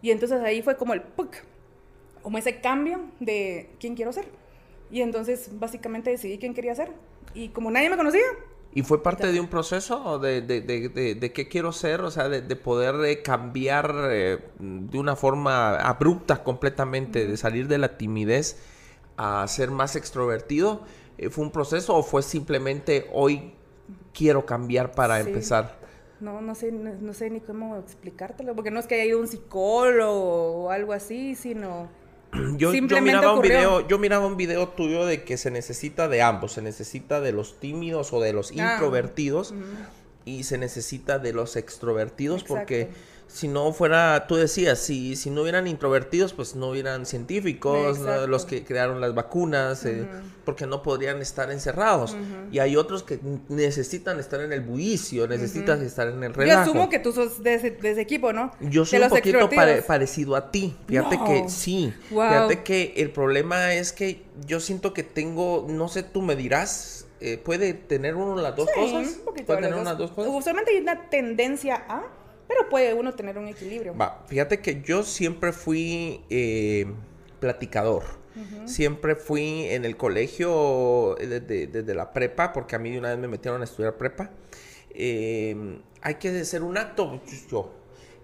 Y 0.01 0.13
entonces 0.13 0.41
ahí 0.43 0.63
fue 0.63 0.77
como 0.77 0.95
el 0.95 1.03
¡puc! 1.03 1.35
como 2.23 2.39
ese 2.39 2.61
cambio 2.61 3.01
de 3.19 3.71
quién 3.81 3.97
quiero 3.97 4.13
ser. 4.13 4.27
Y 4.93 5.01
entonces 5.01 5.51
básicamente 5.59 6.11
decidí 6.11 6.39
quién 6.39 6.55
quería 6.55 6.73
ser. 6.75 6.93
Y 7.35 7.49
como 7.49 7.71
nadie 7.73 7.91
me 7.91 7.97
conocía. 7.97 8.23
¿Y 8.73 8.83
fue 8.83 9.03
parte 9.03 9.33
de 9.33 9.41
un 9.41 9.49
proceso 9.49 10.21
de, 10.21 10.41
de, 10.43 10.61
de, 10.61 11.17
de, 11.17 11.33
qué 11.33 11.49
quiero 11.49 11.73
ser? 11.73 12.03
O 12.03 12.13
sea, 12.13 12.29
de, 12.29 12.57
poder 12.57 12.95
eh, 13.05 13.23
cambiar 13.23 13.93
eh, 14.11 14.39
de 14.61 14.99
una 14.99 15.17
forma 15.17 15.75
abrupta 15.75 16.45
completamente, 16.45 17.27
de 17.27 17.37
salir 17.37 17.67
de 17.67 17.79
la 17.79 17.97
timidez 17.99 18.63
a 19.17 19.45
ser 19.49 19.73
más 19.73 19.97
extrovertido. 19.97 20.85
Eh, 21.19 21.29
¿Fue 21.31 21.43
un 21.43 21.51
proceso 21.51 21.97
o 21.97 22.05
fue 22.05 22.23
simplemente 22.23 23.11
hoy 23.13 23.55
quiero 24.15 24.47
cambiar 24.47 24.93
para 24.93 25.19
empezar? 25.19 25.81
No, 26.21 26.41
no 26.41 26.55
sé, 26.55 26.71
no, 26.73 27.14
sé 27.14 27.31
ni 27.31 27.41
cómo 27.41 27.77
explicártelo, 27.77 28.55
porque 28.55 28.71
no 28.71 28.81
es 28.81 28.87
que 28.87 28.97
haya 28.97 29.05
ido 29.05 29.21
un 29.21 29.29
psicólogo 29.29 30.64
o 30.64 30.71
algo 30.71 30.93
así, 30.93 31.35
sino 31.35 31.89
yo, 32.57 32.73
yo, 32.73 33.03
miraba 33.03 33.33
un 33.33 33.41
video, 33.41 33.87
yo 33.89 33.99
miraba 33.99 34.27
un 34.27 34.37
video 34.37 34.68
tuyo 34.68 35.07
de 35.07 35.25
que 35.25 35.37
se 35.37 35.51
necesita 35.51 36.09
de 36.09 36.23
ambos, 36.23 36.53
se 36.53 36.62
necesita 36.62 37.21
de 37.21 37.33
los 37.33 37.59
tímidos 37.59 38.12
o 38.12 38.21
de 38.21 38.33
los 38.33 38.51
ah, 38.51 38.75
introvertidos 38.75 39.55
y 40.25 40.45
se 40.45 40.59
necesita 40.59 41.18
de 41.18 41.33
los 41.33 41.57
extrovertidos 41.57 42.45
porque 42.45 42.91
si 43.33 43.47
no 43.49 43.72
fuera, 43.72 44.26
tú 44.26 44.37
decías, 44.37 44.78
si, 44.78 45.14
si 45.14 45.31
no 45.31 45.43
hubieran 45.43 45.66
introvertidos, 45.66 46.33
pues 46.33 46.57
no 46.57 46.70
hubieran 46.70 47.07
científicos, 47.07 47.99
los 48.28 48.45
que 48.45 48.64
crearon 48.64 49.01
las 49.01 49.14
vacunas, 49.14 49.85
eh, 49.85 50.07
porque 50.45 50.66
no 50.66 50.83
podrían 50.83 51.20
estar 51.20 51.51
encerrados. 51.51 52.16
Y 52.51 52.59
hay 52.59 52.76
otros 52.76 53.03
que 53.03 53.20
necesitan 53.49 54.18
estar 54.18 54.41
en 54.41 54.53
el 54.53 54.61
bullicio, 54.61 55.28
necesitan 55.28 55.81
estar 55.83 56.09
en 56.09 56.22
el 56.24 56.35
relajo. 56.35 56.64
Yo 56.64 56.70
asumo 56.70 56.89
que 56.89 56.99
tú 56.99 57.12
sos 57.12 57.43
de 57.43 57.55
ese, 57.55 58.01
equipo, 58.01 58.33
¿no? 58.33 58.51
Yo 58.61 58.85
soy 58.85 59.01
un 59.01 59.09
poquito 59.09 59.49
parecido 59.87 60.35
a 60.35 60.51
ti. 60.51 60.76
Fíjate 60.87 61.18
que 61.24 61.49
sí. 61.49 61.95
Fíjate 62.09 62.62
que 62.62 62.95
el 62.97 63.11
problema 63.11 63.74
es 63.74 63.93
que 63.93 64.24
yo 64.47 64.59
siento 64.59 64.93
que 64.93 65.05
tengo, 65.05 65.66
no 65.68 65.89
sé, 65.89 66.03
tú 66.03 66.20
me 66.20 66.35
dirás, 66.35 67.07
eh, 67.20 67.39
¿puede 67.39 67.74
tener 67.74 68.16
uno 68.16 68.35
las 68.37 68.57
dos 68.57 68.68
cosas? 68.74 69.18
Un 69.24 69.45
¿Puede 69.45 69.61
tener 69.61 69.74
unas 69.74 69.97
dos 69.97 70.11
cosas? 70.11 70.33
Usualmente 70.35 70.72
hay 70.72 70.78
una 70.78 71.09
tendencia 71.11 71.85
a 71.89 72.03
pero 72.51 72.69
puede 72.69 72.93
uno 72.95 73.15
tener 73.15 73.39
un 73.39 73.47
equilibrio. 73.47 73.97
Va, 73.97 74.25
fíjate 74.27 74.59
que 74.59 74.83
yo 74.83 75.05
siempre 75.05 75.53
fui 75.53 76.25
eh, 76.31 76.85
platicador. 77.39 78.03
Siempre 78.65 79.17
fui 79.17 79.67
en 79.67 79.85
el 79.85 79.97
colegio 79.97 81.15
desde, 81.21 81.95
la 81.95 82.13
prepa, 82.13 82.53
porque 82.53 82.75
a 82.75 82.79
mí 82.79 82.91
de 82.91 82.99
una 82.99 83.11
vez 83.11 83.19
me 83.19 83.29
metieron 83.29 83.61
a 83.61 83.65
estudiar 83.65 83.99
prepa. 83.99 84.31
Eh, 84.95 85.79
hay 86.01 86.15
que 86.15 86.31
hacer 86.41 86.63
un 86.63 86.79
acto, 86.79 87.21
yo. 87.51 87.73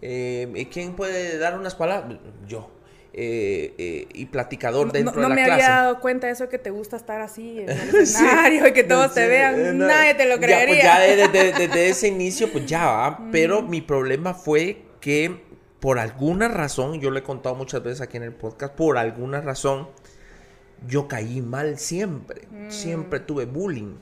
Eh, 0.00 0.68
¿Quién 0.72 0.96
puede 0.96 1.38
dar 1.38 1.58
unas 1.58 1.74
palabras? 1.74 2.18
Yo. 2.46 2.70
Eh, 3.18 3.72
eh, 3.78 4.08
y 4.12 4.26
platicador 4.26 4.92
dentro 4.92 5.22
de 5.22 5.26
la 5.26 5.34
clase. 5.34 5.40
No 5.40 5.46
me 5.46 5.52
había 5.54 5.68
dado 5.70 6.00
cuenta 6.00 6.26
de 6.26 6.34
eso 6.34 6.50
que 6.50 6.58
te 6.58 6.68
gusta 6.68 6.96
estar 6.96 7.22
así 7.22 7.60
en 7.60 7.70
el 7.70 7.94
escenario 8.02 8.68
y 8.68 8.72
que 8.74 8.84
todos 8.84 9.14
te 9.14 9.26
vean. 9.26 9.58
Eh, 9.58 9.72
nadie 9.72 10.12
te 10.12 10.28
lo 10.28 10.36
creería. 10.38 10.82
Ya, 10.82 10.96
pues 10.96 11.32
ya 11.32 11.58
desde, 11.58 11.88
ese 11.88 12.08
inicio, 12.08 12.52
pues 12.52 12.66
ya 12.66 12.84
va. 12.84 13.18
Pero 13.32 13.62
mi 13.62 13.80
problema 13.80 14.34
fue 14.34 14.82
que 15.00 15.46
por 15.80 15.98
alguna 15.98 16.48
razón, 16.48 17.00
yo 17.00 17.10
lo 17.10 17.18
he 17.18 17.22
contado 17.22 17.54
muchas 17.54 17.82
veces 17.82 18.02
aquí 18.02 18.18
en 18.18 18.24
el 18.24 18.34
podcast, 18.34 18.74
por 18.74 18.98
alguna 18.98 19.40
razón, 19.40 19.88
yo 20.86 21.08
caí 21.08 21.40
mal 21.40 21.78
siempre. 21.78 22.42
Mm. 22.50 22.70
Siempre 22.70 23.20
tuve 23.20 23.46
bullying. 23.46 23.94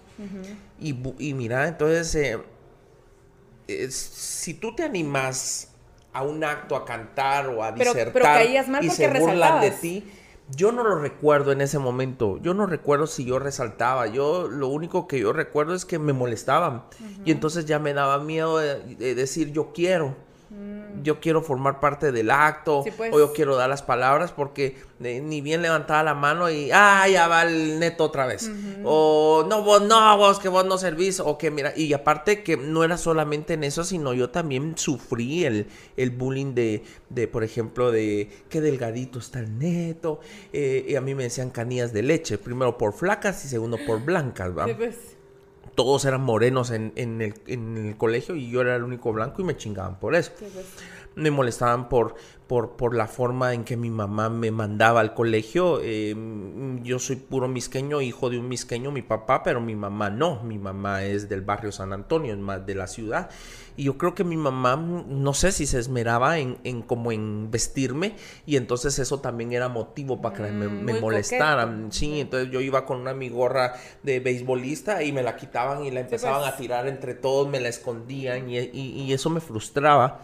y, 0.81 0.97
y, 1.21 1.35
mira, 1.35 1.69
entonces, 1.69 2.19
si 3.91 4.55
tú 4.55 4.75
te 4.75 4.83
animas 4.83 5.74
a 6.15 6.23
un 6.23 6.43
acto, 6.45 6.77
a 6.77 6.85
cantar 6.85 7.49
o 7.49 7.63
a 7.63 7.73
disertar 7.73 8.47
y 8.81 8.91
se 8.91 9.09
burlan 9.09 9.61
de 9.61 9.71
ti. 9.73 10.11
Yo 10.55 10.73
no 10.73 10.83
lo 10.83 10.99
recuerdo 10.99 11.53
en 11.53 11.61
ese 11.61 11.79
momento. 11.79 12.39
Yo 12.43 12.55
no 12.55 12.67
recuerdo 12.67 13.07
si 13.07 13.25
yo 13.25 13.39
resaltaba. 13.39 14.07
Yo 14.07 14.47
lo 14.49 14.69
único 14.69 15.09
que 15.09 15.19
yo 15.19 15.33
recuerdo 15.33 15.75
es 15.75 15.85
que 15.85 15.99
me 15.99 16.13
molestaban. 16.13 16.85
Y 17.25 17.31
entonces 17.31 17.67
ya 17.67 17.79
me 17.79 17.95
daba 17.95 18.19
miedo 18.19 18.59
de 18.59 19.15
decir 19.15 19.53
yo 19.53 19.73
quiero 19.73 20.15
yo 21.03 21.21
quiero 21.21 21.43
formar 21.43 21.81
parte 21.81 22.13
del 22.13 22.31
acto 22.31 22.85
pues. 22.97 23.13
o 23.13 23.19
yo 23.19 23.33
quiero 23.33 23.57
dar 23.57 23.69
las 23.69 23.83
palabras 23.83 24.33
porque 24.33 24.77
eh, 25.03 25.21
ni 25.21 25.41
bien 25.41 25.63
levantaba 25.63 26.03
la 26.03 26.15
mano 26.15 26.51
y 26.51 26.71
ah 26.73 27.07
ya 27.09 27.29
va 27.29 27.43
el 27.43 27.79
neto 27.79 28.05
otra 28.05 28.27
vez 28.27 28.51
o 28.85 29.45
no 29.49 29.63
vos 29.63 29.83
no 29.83 30.17
vos 30.17 30.39
que 30.39 30.49
vos 30.49 30.65
no 30.65 30.79
servís 30.79 31.21
o 31.21 31.39
que 31.39 31.51
mira 31.51 31.73
y 31.77 31.93
aparte 31.93 32.43
que 32.43 32.57
no 32.57 32.85
era 32.85 32.97
solamente 32.97 33.55
en 33.55 33.65
eso 33.65 33.85
sino 33.85 34.15
yo 34.15 34.31
también 34.31 34.77
sufrí 34.77 35.45
el, 35.45 35.67
el 35.97 36.11
bullying 36.11 36.55
de, 36.55 36.85
de 37.11 37.29
por 37.29 37.45
ejemplo 37.45 37.91
de 37.91 38.31
qué 38.49 38.61
delgadito 38.61 39.19
está 39.19 39.41
el 39.41 39.59
neto 39.59 40.21
eh, 40.53 40.85
y 40.89 40.97
a 40.97 41.01
mí 41.01 41.15
me 41.15 41.25
decían 41.25 41.51
canillas 41.51 41.93
de 41.93 42.03
leche 42.03 42.39
primero 42.39 42.79
por 42.79 42.93
flacas 42.93 43.45
y 43.45 43.49
segundo 43.49 43.79
por 43.87 44.05
blancas 44.05 44.57
¿va? 44.57 44.67
Pues 44.77 45.14
todos 45.75 46.05
eran 46.05 46.23
morenos 46.23 46.71
en, 46.71 46.93
en, 46.97 47.21
el, 47.21 47.35
en, 47.47 47.77
el, 47.77 47.97
colegio 47.97 48.37
y 48.37 48.51
yo 48.51 48.61
era 48.61 48.77
el 48.77 48.83
único 48.83 49.13
blanco 49.13 49.43
y 49.43 49.45
me 49.45 49.57
chingaban 49.57 49.99
por 49.99 50.15
eso. 50.15 50.33
Me 51.17 51.31
molestaban 51.31 51.89
por, 51.89 52.17
por, 52.49 52.77
por 52.77 52.95
la 52.95 53.07
forma 53.07 53.55
en 53.55 53.65
que 53.65 53.77
mi 53.77 53.89
mamá 53.89 54.29
me 54.29 54.51
mandaba 54.51 55.01
al 55.01 55.15
colegio. 55.15 55.81
Em, 55.81 56.83
yo 56.83 56.99
soy 56.99 57.17
puro 57.17 57.47
misqueño, 57.47 58.01
hijo 58.01 58.31
de 58.31 58.39
un 58.39 58.49
misqueño, 58.49 58.91
mi 58.91 59.03
papá, 59.03 59.43
pero 59.45 59.61
mi 59.61 59.77
mamá 59.77 60.11
no. 60.11 60.43
Mi 60.43 60.59
mamá 60.59 61.05
es 61.05 61.29
del 61.29 61.43
barrio 61.43 61.71
San 61.71 61.93
Antonio, 61.93 62.33
es 62.33 62.41
más 62.41 62.67
de 62.67 62.75
la 62.75 62.89
ciudad. 62.89 63.31
Y 63.77 63.85
yo 63.85 63.99
creo 63.99 64.15
que 64.15 64.23
mi 64.23 64.37
mamá, 64.37 64.77
no 64.77 65.35
sé 65.35 65.51
si 65.51 65.67
se 65.67 65.79
esmeraba 65.79 66.39
en, 66.39 66.59
en 66.63 66.83
como 66.83 67.11
en 67.11 67.51
vestirme 67.51 68.15
y 68.47 68.57
entonces 68.57 68.99
eso 68.99 69.21
también 69.21 69.53
era 69.53 69.69
motivo 69.69 70.21
para 70.21 70.37
que 70.37 70.53
me, 70.53 70.69
mm, 70.69 71.01
molestaran. 71.01 71.91
Sí, 71.91 72.21
entonces 72.21 72.51
yo 72.53 72.61
iba 72.61 72.87
con 72.87 73.01
una 73.01 73.15
mi 73.15 73.29
gorra 73.29 73.75
de 74.03 74.21
beisbolista 74.21 75.03
y 75.03 75.13
me 75.13 75.23
la 75.23 75.37
quitaban 75.37 75.85
y 75.85 75.91
la 75.91 76.01
empezaban 76.01 76.43
pues. 76.43 76.55
a 76.55 76.57
tirar 76.57 76.87
entre 76.87 77.15
todos, 77.15 77.49
me 77.49 77.61
la 77.61 77.69
escondían 77.69 78.49
y, 78.49 78.59
y, 78.59 79.13
eso 79.13 79.31
me 79.31 79.41
frustraba 79.41 80.21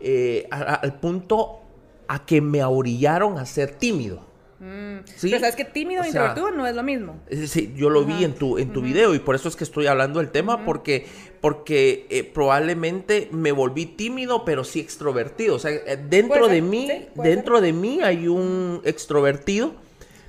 eh, 0.00 0.46
al 0.50 0.98
punto 0.98 1.60
a 2.08 2.24
que 2.24 2.40
me 2.40 2.64
orillaron 2.64 3.38
a 3.38 3.46
ser 3.46 3.74
tímido. 3.74 4.33
Mm. 4.64 5.04
Pero 5.20 5.40
sabes 5.40 5.56
que 5.56 5.66
tímido 5.66 6.02
e 6.04 6.06
introvertido 6.06 6.50
no 6.50 6.66
es 6.66 6.74
lo 6.74 6.82
mismo. 6.82 7.20
Sí, 7.46 7.74
yo 7.76 7.90
lo 7.90 8.06
vi 8.06 8.24
en 8.24 8.32
tu, 8.32 8.56
en 8.56 8.72
tu 8.72 8.80
video 8.80 9.14
y 9.14 9.18
por 9.18 9.34
eso 9.34 9.46
es 9.46 9.56
que 9.56 9.64
estoy 9.64 9.86
hablando 9.88 10.20
del 10.20 10.30
tema, 10.30 10.64
porque, 10.64 11.06
porque 11.42 12.06
eh, 12.08 12.24
probablemente 12.24 13.28
me 13.30 13.52
volví 13.52 13.84
tímido, 13.84 14.46
pero 14.46 14.64
sí 14.64 14.80
extrovertido. 14.80 15.56
O 15.56 15.58
sea, 15.58 15.70
eh, 15.70 15.98
dentro 16.08 16.48
de 16.48 16.62
mí, 16.62 16.88
dentro 17.14 17.60
de 17.60 17.74
mí 17.74 18.00
hay 18.00 18.26
un 18.26 18.80
extrovertido 18.84 19.74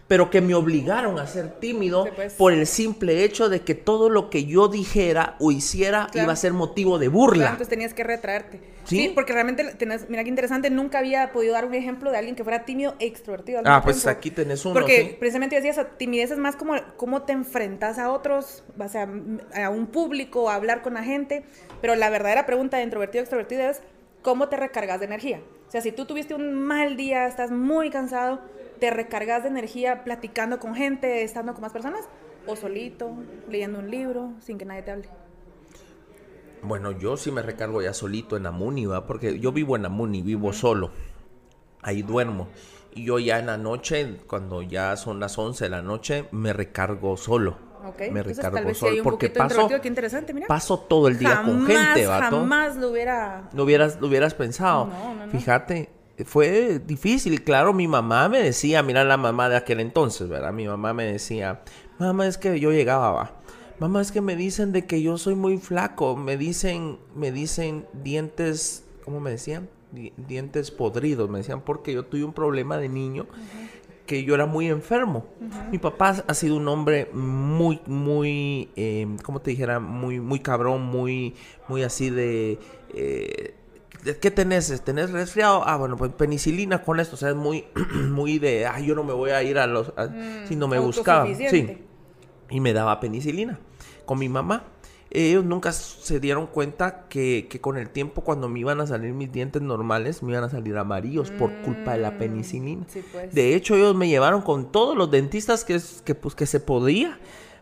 pero 0.08 0.30
que 0.30 0.42
me 0.42 0.54
obligaron 0.54 1.20
a 1.20 1.26
ser 1.26 1.60
tímido 1.60 2.08
pues. 2.16 2.34
por 2.34 2.54
el 2.54 2.68
simple 2.68 3.24
hecho 3.24 3.50
de 3.50 3.62
que 3.62 3.74
todo 3.74 4.10
lo 4.10 4.30
que 4.30 4.46
yo 4.46 4.68
dijera 4.68 5.36
o 5.40 5.52
hiciera 5.52 6.10
iba 6.14 6.32
a 6.32 6.36
ser 6.36 6.54
motivo 6.54 7.00
de 7.00 7.08
burla. 7.08 7.46
entonces 7.46 7.70
tenías 7.70 7.94
que 7.94 8.04
retraerte. 8.04 8.76
¿Sí? 8.86 9.12
porque 9.16 9.34
realmente, 9.34 9.64
tenés, 9.80 10.10
mira 10.10 10.24
qué 10.24 10.30
interesante, 10.30 10.70
nunca 10.70 11.00
había 11.00 11.32
podido 11.32 11.54
dar 11.54 11.66
un 11.66 11.74
ejemplo 11.74 12.12
de 12.12 12.18
alguien 12.18 12.36
que 12.36 12.44
fuera 12.44 12.66
tímido 12.66 12.94
e 13.00 13.08
extrovertido. 13.08 13.62
ah, 13.66 13.82
pues 13.84 14.06
aquí 14.06 14.30
tenés 14.30 14.64
uno. 14.64 14.76
Porque 14.76 15.18
precisamente 15.20 15.56
decías, 15.56 15.84
timidez 15.98 16.30
es 16.30 16.38
más 16.38 16.56
como 16.56 16.76
cómo 16.96 17.24
te 17.24 17.34
enfrentas 17.34 17.98
a 17.98 18.12
otros, 18.12 18.64
o 18.78 18.88
sea, 18.88 19.10
a 19.56 19.70
un 19.72 19.88
público, 19.88 20.52
a 20.52 20.56
hablar 20.56 20.84
con 20.84 20.94
la 20.94 21.04
gente, 21.04 21.46
pero 21.82 21.96
la 21.96 22.12
verdadera 22.12 22.46
pregunta 22.46 22.78
de 22.78 22.84
introvertido 22.84 23.24
extrovertido 23.24 23.64
es 23.64 23.82
cómo 24.22 24.50
te 24.50 24.56
recargas 24.56 25.00
de 25.00 25.08
energía. 25.08 25.42
O 25.68 25.72
sea, 25.72 25.82
si 25.82 25.92
tú 25.92 26.06
tuviste 26.06 26.36
un 26.36 26.54
mal 26.54 26.96
día, 26.96 27.26
estás 27.26 27.50
muy 27.50 27.90
cansado, 27.90 28.42
te 28.80 28.92
recargas 28.92 29.44
de 29.44 29.50
energía 29.50 30.04
platicando 30.04 30.60
con 30.60 30.76
gente, 30.76 31.24
estando 31.24 31.54
con 31.54 31.62
más 31.62 31.74
personas, 31.74 32.08
o 32.48 32.56
solito, 32.56 33.12
leyendo 33.50 33.80
un 33.80 33.90
libro, 33.90 34.34
sin 34.40 34.58
que 34.58 34.66
nadie 34.66 34.84
te 34.84 34.92
hable. 34.92 35.10
Bueno, 36.62 36.92
yo 36.92 37.16
sí 37.18 37.32
me 37.32 37.42
recargo 37.42 37.82
ya 37.82 37.94
solito 37.94 38.38
en 38.38 38.46
Amuni, 38.46 38.86
¿va? 38.86 39.06
Porque 39.06 39.40
yo 39.40 39.52
vivo 39.52 39.76
en 39.76 39.86
Amuni, 39.86 40.22
vivo 40.22 40.52
solo. 40.52 40.92
Ahí 41.82 42.02
duermo. 42.02 42.48
Y 42.94 43.06
yo 43.06 43.20
ya 43.20 43.40
en 43.40 43.48
la 43.48 43.58
noche, 43.58 44.18
cuando 44.28 44.62
ya 44.62 44.96
son 44.96 45.20
las 45.20 45.38
11 45.38 45.66
de 45.66 45.70
la 45.70 45.82
noche, 45.82 46.28
me 46.32 46.54
recargo 46.54 47.18
solo. 47.18 47.58
Okay. 47.86 48.10
Me 48.10 48.24
recargo 48.24 48.74
solo. 48.74 49.04
porque 49.04 49.30
paso, 49.30 49.70
interesante, 49.84 50.34
mira. 50.34 50.48
paso 50.48 50.80
todo 50.80 51.08
el 51.08 51.20
día 51.20 51.44
con 51.44 51.68
gente, 51.68 52.08
¿vato? 52.08 52.38
Jamás 52.38 52.76
lo 52.78 52.90
hubiera... 52.90 53.50
Lo 53.54 53.64
hubieras, 53.64 54.02
lo 54.02 54.08
hubieras 54.08 54.34
pensado. 54.34 54.88
No, 54.88 55.14
no, 55.14 55.26
no. 55.28 55.32
Fíjate, 55.32 55.90
fue 56.24 56.80
difícil. 56.80 57.44
Claro, 57.44 57.74
mi 57.74 57.88
mamá 57.88 58.30
me 58.30 58.42
decía, 58.42 58.82
mira 58.84 59.04
la 59.04 59.18
mamá 59.18 59.50
de 59.50 59.58
aquel 59.58 59.82
entonces, 59.82 60.30
¿verdad? 60.30 60.54
Mi 60.54 60.68
mamá 60.68 60.94
me 60.94 61.06
decía, 61.06 61.62
mamá 62.00 62.28
es 62.28 62.38
que 62.38 62.60
yo 62.60 62.72
llegaba, 62.72 63.12
va. 63.12 63.42
Mamá 63.80 64.02
es 64.02 64.14
que 64.14 64.22
me 64.22 64.38
dicen 64.38 64.72
de 64.72 64.86
que 64.86 65.02
yo 65.02 65.18
soy 65.18 65.36
muy 65.36 65.58
flaco. 65.58 66.16
Me 66.16 66.38
dicen, 66.38 66.98
me 67.14 67.32
dicen 67.32 67.86
dientes, 67.92 68.86
¿cómo 69.04 69.20
me 69.20 69.32
decían? 69.32 69.70
dientes 70.18 70.72
podridos. 70.72 71.30
Me 71.30 71.40
decían 71.40 71.62
porque 71.62 71.94
yo 71.94 72.06
tuve 72.06 72.24
un 72.24 72.34
problema 72.34 72.78
de 72.78 72.90
niño. 72.90 73.28
que 74.06 74.24
yo 74.24 74.36
era 74.36 74.46
muy 74.46 74.68
enfermo. 74.68 75.26
Mi 75.72 75.80
papá 75.80 76.24
ha 76.28 76.34
sido 76.36 76.58
un 76.58 76.68
hombre 76.68 77.10
muy, 77.12 77.82
muy, 77.88 78.70
eh, 78.76 79.08
¿cómo 79.24 79.42
te 79.42 79.52
dijera? 79.52 79.80
Muy, 79.80 80.20
muy 80.20 80.40
cabrón, 80.40 80.84
muy, 80.84 81.36
muy 81.68 81.84
así 81.84 82.10
de... 82.12 82.60
Eh, 82.94 83.56
¿qué 84.14 84.32
tenés? 84.32 84.82
¿Tenés 84.84 85.12
resfriado? 85.12 85.64
Ah, 85.66 85.78
bueno, 85.78 85.98
pues 85.98 86.12
penicilina 86.12 86.82
con 86.84 87.00
esto. 87.00 87.16
O 87.16 87.18
sea, 87.18 87.30
es 87.30 87.36
muy, 87.36 87.66
muy 88.10 88.40
de, 88.40 88.66
ah, 88.66 88.80
yo 88.80 88.96
no 88.96 89.04
me 89.04 89.14
voy 89.14 89.32
a 89.32 89.44
ir 89.44 89.58
a 89.58 89.68
los... 89.68 89.90
Mm, 89.90 90.48
si 90.48 90.56
no 90.56 90.68
me 90.68 90.80
buscaba. 90.80 91.28
Sí. 91.36 91.78
Y 92.50 92.60
me 92.60 92.74
daba 92.74 93.00
penicilina 93.00 93.60
con 94.06 94.20
mi 94.20 94.30
mamá. 94.30 94.64
Ellos 95.12 95.46
nunca 95.46 95.72
se 95.72 96.20
dieron 96.20 96.48
cuenta 96.48 97.06
que, 97.08 97.48
que, 97.50 97.62
con 97.62 97.78
el 97.78 97.90
tiempo, 97.90 98.22
cuando 98.22 98.50
me 98.50 98.60
iban 98.60 98.82
a 98.82 98.88
salir 98.88 99.14
mis 99.14 99.32
dientes 99.32 99.62
normales, 99.62 100.22
me 100.22 100.32
iban 100.32 100.44
a 100.44 100.50
salir 100.50 100.78
amarillos 100.78 101.32
por 101.32 101.54
culpa 101.62 101.94
de 101.94 102.00
la 102.00 102.12
mm, 102.12 102.18
penicilina. 102.18 102.86
Pues. 103.12 103.34
De 103.34 103.56
hecho, 103.56 103.76
ellos 103.76 103.96
me 103.96 104.10
llevaron 104.10 104.42
con 104.42 104.72
todos 104.72 104.98
los 104.98 105.10
dentistas 105.10 105.64
que, 105.64 105.80
que, 106.04 106.16
pues, 106.16 106.36
que 106.36 106.46
se 106.46 106.60
podía 106.60 107.18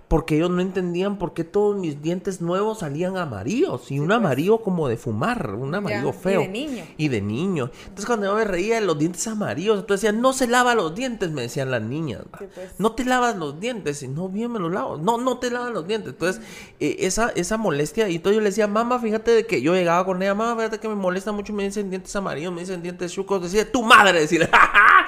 porque 0.08 0.36
ellos 0.36 0.50
no 0.50 0.62
entendían 0.62 1.18
por 1.18 1.34
qué 1.34 1.44
todos 1.44 1.78
mis 1.78 2.02
dientes 2.02 2.42
nuevos 2.42 2.80
salían 2.80 3.18
amarillos 3.18 3.92
y 3.92 4.00
un 4.00 4.08
pues. 4.08 4.18
amarillo 4.18 4.60
como 4.60 4.88
de 4.88 4.98
fumar, 4.98 5.56
un 5.56 5.74
amarillo 5.74 6.14
feo. 6.14 6.42
Y 6.42 6.46
de 6.46 6.52
niño. 6.52 6.84
Y 6.98 7.08
de 7.08 7.22
niño. 7.22 7.72
Entonces 7.84 8.06
cuando 8.06 8.28
yo 8.28 8.36
me 8.36 8.44
reía 8.44 8.76
de 8.76 8.82
los 8.82 8.98
dientes 8.98 9.26
amarillos, 9.28 9.80
entonces 9.80 10.02
decían, 10.02 10.22
no 10.22 10.34
se 10.34 10.48
lava 10.48 10.76
los 10.76 10.94
dientes, 10.94 11.32
me 11.32 11.42
decían 11.44 11.72
las 11.72 11.82
niñas. 11.82 12.22
Pues. 12.38 12.50
No 12.78 12.94
te 12.94 13.06
lavas 13.06 13.38
los 13.38 13.60
dientes, 13.60 14.04
y 14.04 14.08
no, 14.08 14.30
bien 14.30 14.52
me 14.52 14.60
los 14.60 14.72
lavo. 14.72 14.98
No, 14.98 15.18
no 15.18 15.40
te 15.40 15.50
lavas 15.50 15.72
los 15.72 15.88
dientes. 15.88 16.14
Entonces, 16.14 16.42
eh, 16.80 16.98
esa, 17.00 17.32
esa 17.36 17.58
molestia, 17.58 18.10
y 18.10 18.20
todo 18.20 18.34
yo 18.34 18.40
le 18.40 18.50
decía, 18.50 18.68
mamá, 18.68 19.00
fíjate 19.00 19.32
de 19.32 19.46
que 19.46 19.62
yo 19.62 19.74
llegaba 19.74 20.06
con 20.06 20.22
ella, 20.22 20.36
mamá, 20.36 20.56
fíjate 20.56 20.80
que 20.80 20.90
me 20.90 20.96
molesta 20.96 21.32
mucho, 21.32 21.54
me 21.54 21.64
dicen 21.64 21.90
dientes 21.90 22.16
amarillos, 22.16 22.54
me 22.54 22.62
dicen 22.62 22.82
dientes 22.82 23.12
chucos, 23.12 23.42
decía, 23.42 23.72
tu 23.72 23.82
madre, 23.82 24.20
decía, 24.22 24.50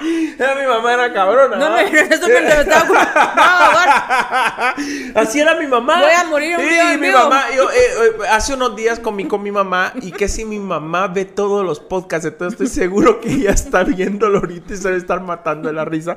mi 0.00 0.66
mamá 0.66 0.94
era 0.94 1.12
cabrona. 1.12 1.56
No 1.56 1.70
me 1.70 1.84
eso 1.84 2.26
me 2.26 2.60
estaba... 2.60 2.96
Así 5.14 5.40
era 5.40 5.54
mi 5.54 5.66
mamá. 5.66 6.00
Voy 6.00 6.10
a 6.10 6.24
morir 6.24 6.56
un 6.56 6.64
sí, 6.64 6.98
mi 6.98 7.10
mamá, 7.10 7.44
yo, 7.54 7.70
eh, 7.70 7.74
eh, 7.74 8.26
hace 8.30 8.54
unos 8.54 8.76
días 8.76 8.98
comí 9.00 9.26
con 9.26 9.42
mi 9.42 9.50
mamá 9.50 9.92
y 10.00 10.12
que 10.12 10.28
si 10.28 10.44
mi 10.44 10.58
mamá 10.58 11.08
ve 11.08 11.24
todos 11.24 11.64
los 11.64 11.80
podcasts, 11.80 12.26
entonces 12.26 12.60
estoy 12.60 12.82
seguro 12.82 13.20
que 13.20 13.32
ella 13.32 13.50
está 13.50 13.84
viéndolo 13.84 14.38
ahorita 14.38 14.74
y 14.74 14.76
se 14.76 14.88
debe 14.88 14.98
estar 14.98 15.20
matando 15.22 15.68
de 15.68 15.74
la 15.74 15.84
risa. 15.84 16.16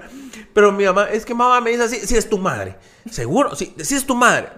Pero 0.53 0.71
mi 0.71 0.85
mamá, 0.85 1.05
es 1.11 1.25
que 1.25 1.33
mamá 1.33 1.61
me 1.61 1.71
dice 1.71 1.83
así, 1.83 1.99
si 2.05 2.15
es 2.15 2.29
tu 2.29 2.37
madre. 2.37 2.75
Seguro, 3.09 3.55
sí, 3.55 3.73
sí 3.79 3.95
es 3.95 4.05
tu 4.05 4.15
madre. 4.15 4.49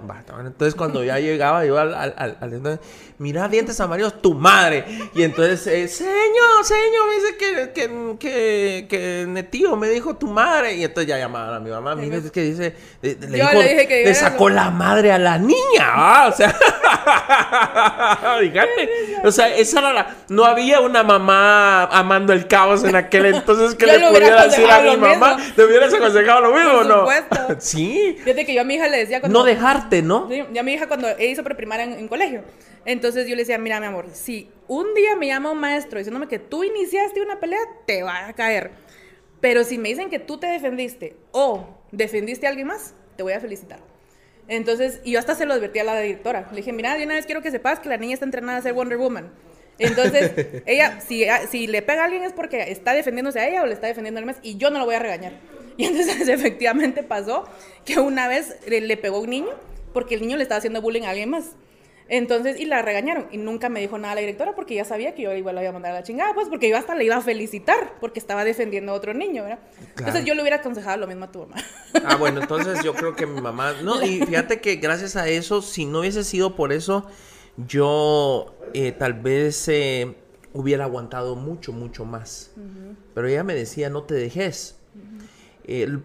entonces 0.46 0.76
cuando 0.76 1.04
ya 1.04 1.20
llegaba 1.20 1.66
yo 1.66 1.78
al, 1.78 1.94
al, 1.94 2.14
al, 2.18 2.80
mira 3.22 3.48
dientes 3.48 3.80
amarillos, 3.80 4.20
tu 4.20 4.34
madre. 4.34 4.84
Y 5.14 5.22
entonces, 5.22 5.68
eh, 5.68 5.88
señor, 5.88 6.64
señor, 6.64 7.08
me 7.08 7.16
dice 7.16 7.38
que, 7.38 7.72
que, 7.72 8.88
que, 8.90 9.26
que 9.36 9.44
tío 9.44 9.76
me 9.76 9.90
dijo 9.90 10.16
tu 10.16 10.28
madre. 10.28 10.74
Y 10.76 10.84
entonces 10.84 11.08
ya 11.08 11.20
llamaban 11.20 11.54
a 11.54 11.60
mi 11.60 11.70
mamá, 11.70 11.96
mira, 11.96 12.18
es 12.18 12.32
que 12.32 12.42
dice, 12.42 12.76
le, 13.02 13.16
dije 13.16 13.88
que 13.88 14.06
le 14.06 14.16
sacó 14.16 14.50
la 14.50 14.72
madre 14.72 15.12
a 15.12 15.20
la 15.20 15.38
niña. 15.38 15.56
Ah, 16.04 16.30
o 16.32 16.36
sea, 16.36 16.56
fíjate. 18.40 18.90
O 19.24 19.32
sea, 19.32 19.56
esa 19.56 19.80
era 19.80 19.94
la, 19.94 20.16
no 20.30 20.46
había 20.46 20.80
una 20.80 21.04
mamá 21.04 21.84
amando 21.86 22.34
el 22.34 22.48
caos 22.48 22.84
en 22.84 22.96
aquel 22.96 23.28
entonces 23.28 23.76
que 23.76 23.86
le 23.86 24.00
pudiera 24.00 24.46
decir 24.46 24.70
a 24.70 24.82
mi 24.82 24.98
mamá. 24.98 25.38
¿Te 25.56 25.64
hubieras 25.64 25.94
aconsejado 25.94 26.42
lo 26.42 26.54
mismo 26.54 26.72
o 26.80 26.84
no? 26.84 27.08
sí 27.60 28.18
que 28.26 28.54
yo 28.54 28.62
a 28.62 28.64
mi 28.64 28.76
hija 28.76 28.88
le 28.88 28.98
decía 28.98 29.20
cuando... 29.20 29.40
No 29.40 29.46
dejarte, 29.46 30.02
¿no? 30.02 30.30
Yo 30.32 30.60
a 30.60 30.64
mi 30.64 30.74
hija 30.74 30.88
cuando 30.88 31.08
hizo 31.20 31.44
preprimaria 31.44 31.86
en, 31.86 31.94
en 31.94 32.08
colegio. 32.08 32.44
Entonces 32.86 33.28
yo 33.28 33.36
le 33.36 33.44
decía, 33.44 33.58
mira, 33.58 33.80
mi 33.80 33.86
amor, 33.86 34.08
si 34.14 34.50
un 34.68 34.94
día 34.94 35.16
me 35.16 35.28
llama 35.28 35.52
un 35.52 35.60
maestro 35.60 36.00
diciéndome 36.00 36.28
que 36.28 36.40
tú 36.40 36.64
iniciaste 36.64 37.22
una 37.22 37.40
pelea, 37.40 37.60
te 37.86 38.04
va 38.04 38.28
a 38.28 38.34
caer. 38.34 38.72
Pero 39.40 39.64
si 39.64 39.78
me 39.78 39.90
dicen 39.90 40.10
que 40.10 40.20
tú 40.20 40.38
te 40.38 40.48
defendiste 40.48 41.16
o 41.32 41.68
defendiste 41.92 42.48
a 42.48 42.50
alguien 42.50 42.68
más, 42.68 42.94
te 43.16 43.24
voy 43.24 43.34
a 43.34 43.40
felicitar. 43.40 43.80
Entonces, 44.52 45.00
y 45.06 45.12
yo 45.12 45.20
hasta 45.20 45.34
se 45.34 45.46
lo 45.46 45.54
advertí 45.54 45.80
a 45.80 45.86
la 45.86 45.98
directora. 45.98 46.50
Le 46.52 46.58
dije, 46.58 46.74
mira, 46.74 46.98
de 46.98 47.06
una 47.06 47.14
vez 47.14 47.26
quiero 47.26 47.42
que 47.42 47.52
sepas 47.52 47.80
que 47.80 47.88
la 47.88 47.96
niña 47.96 48.16
está 48.16 48.26
entrenada 48.26 48.58
a 48.58 48.62
ser 48.62 48.74
Wonder 48.74 48.98
Woman. 48.98 49.32
Entonces, 49.80 50.34
ella, 50.66 51.00
si, 51.00 51.26
si 51.50 51.68
le 51.68 51.82
pega 51.82 52.02
a 52.02 52.06
alguien 52.06 52.24
es 52.24 52.34
porque 52.34 52.70
está 52.70 52.94
defendiéndose 52.94 53.40
a 53.40 53.48
ella 53.48 53.64
o 53.64 53.66
le 53.66 53.72
está 53.72 53.88
defendiendo 53.88 54.20
al 54.20 54.26
más 54.26 54.36
y 54.44 54.58
yo 54.58 54.70
no 54.70 54.78
lo 54.78 54.86
voy 54.86 54.96
a 54.96 55.00
regañar. 55.00 55.32
Y 55.78 55.86
entonces 55.86 56.28
efectivamente 56.28 57.02
pasó 57.02 57.46
que 57.86 58.02
una 58.02 58.28
vez 58.28 58.58
le, 58.68 58.98
pegó 58.98 59.16
a 59.16 59.20
un 59.22 59.30
niño 59.30 59.52
porque 59.94 60.16
el 60.16 60.22
niño 60.22 60.36
le 60.36 60.44
estaba 60.44 60.58
haciendo 60.58 60.82
bullying 60.82 61.04
a 61.04 61.12
alguien 61.12 61.30
más. 61.30 61.52
Entonces, 62.12 62.60
y 62.60 62.66
la 62.66 62.82
regañaron. 62.82 63.28
Y 63.32 63.38
nunca 63.38 63.70
me 63.70 63.80
dijo 63.80 63.98
nada 63.98 64.16
la 64.16 64.20
directora 64.20 64.54
porque 64.54 64.76
ya 64.76 64.84
sabía 64.84 65.16
que 65.16 65.22
yo 65.22 65.34
igual 65.34 65.56
la 65.56 65.62
iba 65.62 65.70
a 65.70 65.74
mandar 65.74 65.92
a 65.94 66.00
la 66.00 66.04
chingada, 66.04 66.34
pues 66.34 66.50
porque 66.50 66.68
yo 66.68 66.76
hasta 66.76 66.94
le 66.94 67.06
iba 67.06 67.16
a 67.16 67.22
felicitar 67.22 67.94
porque 68.02 68.20
estaba 68.20 68.44
defendiendo 68.44 68.92
a 68.92 68.96
otro 68.96 69.14
niño, 69.14 69.44
¿verdad? 69.44 69.60
Entonces 69.98 70.26
yo 70.26 70.36
le 70.36 70.42
hubiera 70.42 70.58
aconsejado 70.58 70.98
lo 70.98 71.08
mismo 71.08 71.26
a 71.26 71.32
tu 71.32 71.40
mamá. 71.40 71.56
Ah, 72.04 72.16
bueno, 72.16 72.42
entonces 72.42 72.84
yo 72.84 72.94
creo 72.94 73.16
que 73.16 73.26
mi 73.26 73.40
mamá. 73.40 73.74
No, 73.84 74.04
y 74.04 74.20
fíjate 74.22 74.60
que 74.60 74.76
gracias 74.76 75.16
a 75.16 75.30
eso, 75.30 75.62
si 75.62 75.86
no 75.86 76.00
hubiese 76.00 76.24
sido 76.24 76.56
por 76.56 76.74
eso, 76.74 77.06
yo 77.56 78.56
eh, 78.74 78.92
tal 78.92 79.14
vez 79.14 79.68
eh, 79.70 80.16
hubiera 80.54 80.86
aguantado 80.86 81.36
mucho, 81.36 81.72
mucho 81.72 82.04
más. 82.04 82.52
Pero 83.14 83.28
ella 83.28 83.44
me 83.44 83.54
decía, 83.54 83.90
no 83.90 84.04
te 84.04 84.16
dejes 84.16 84.76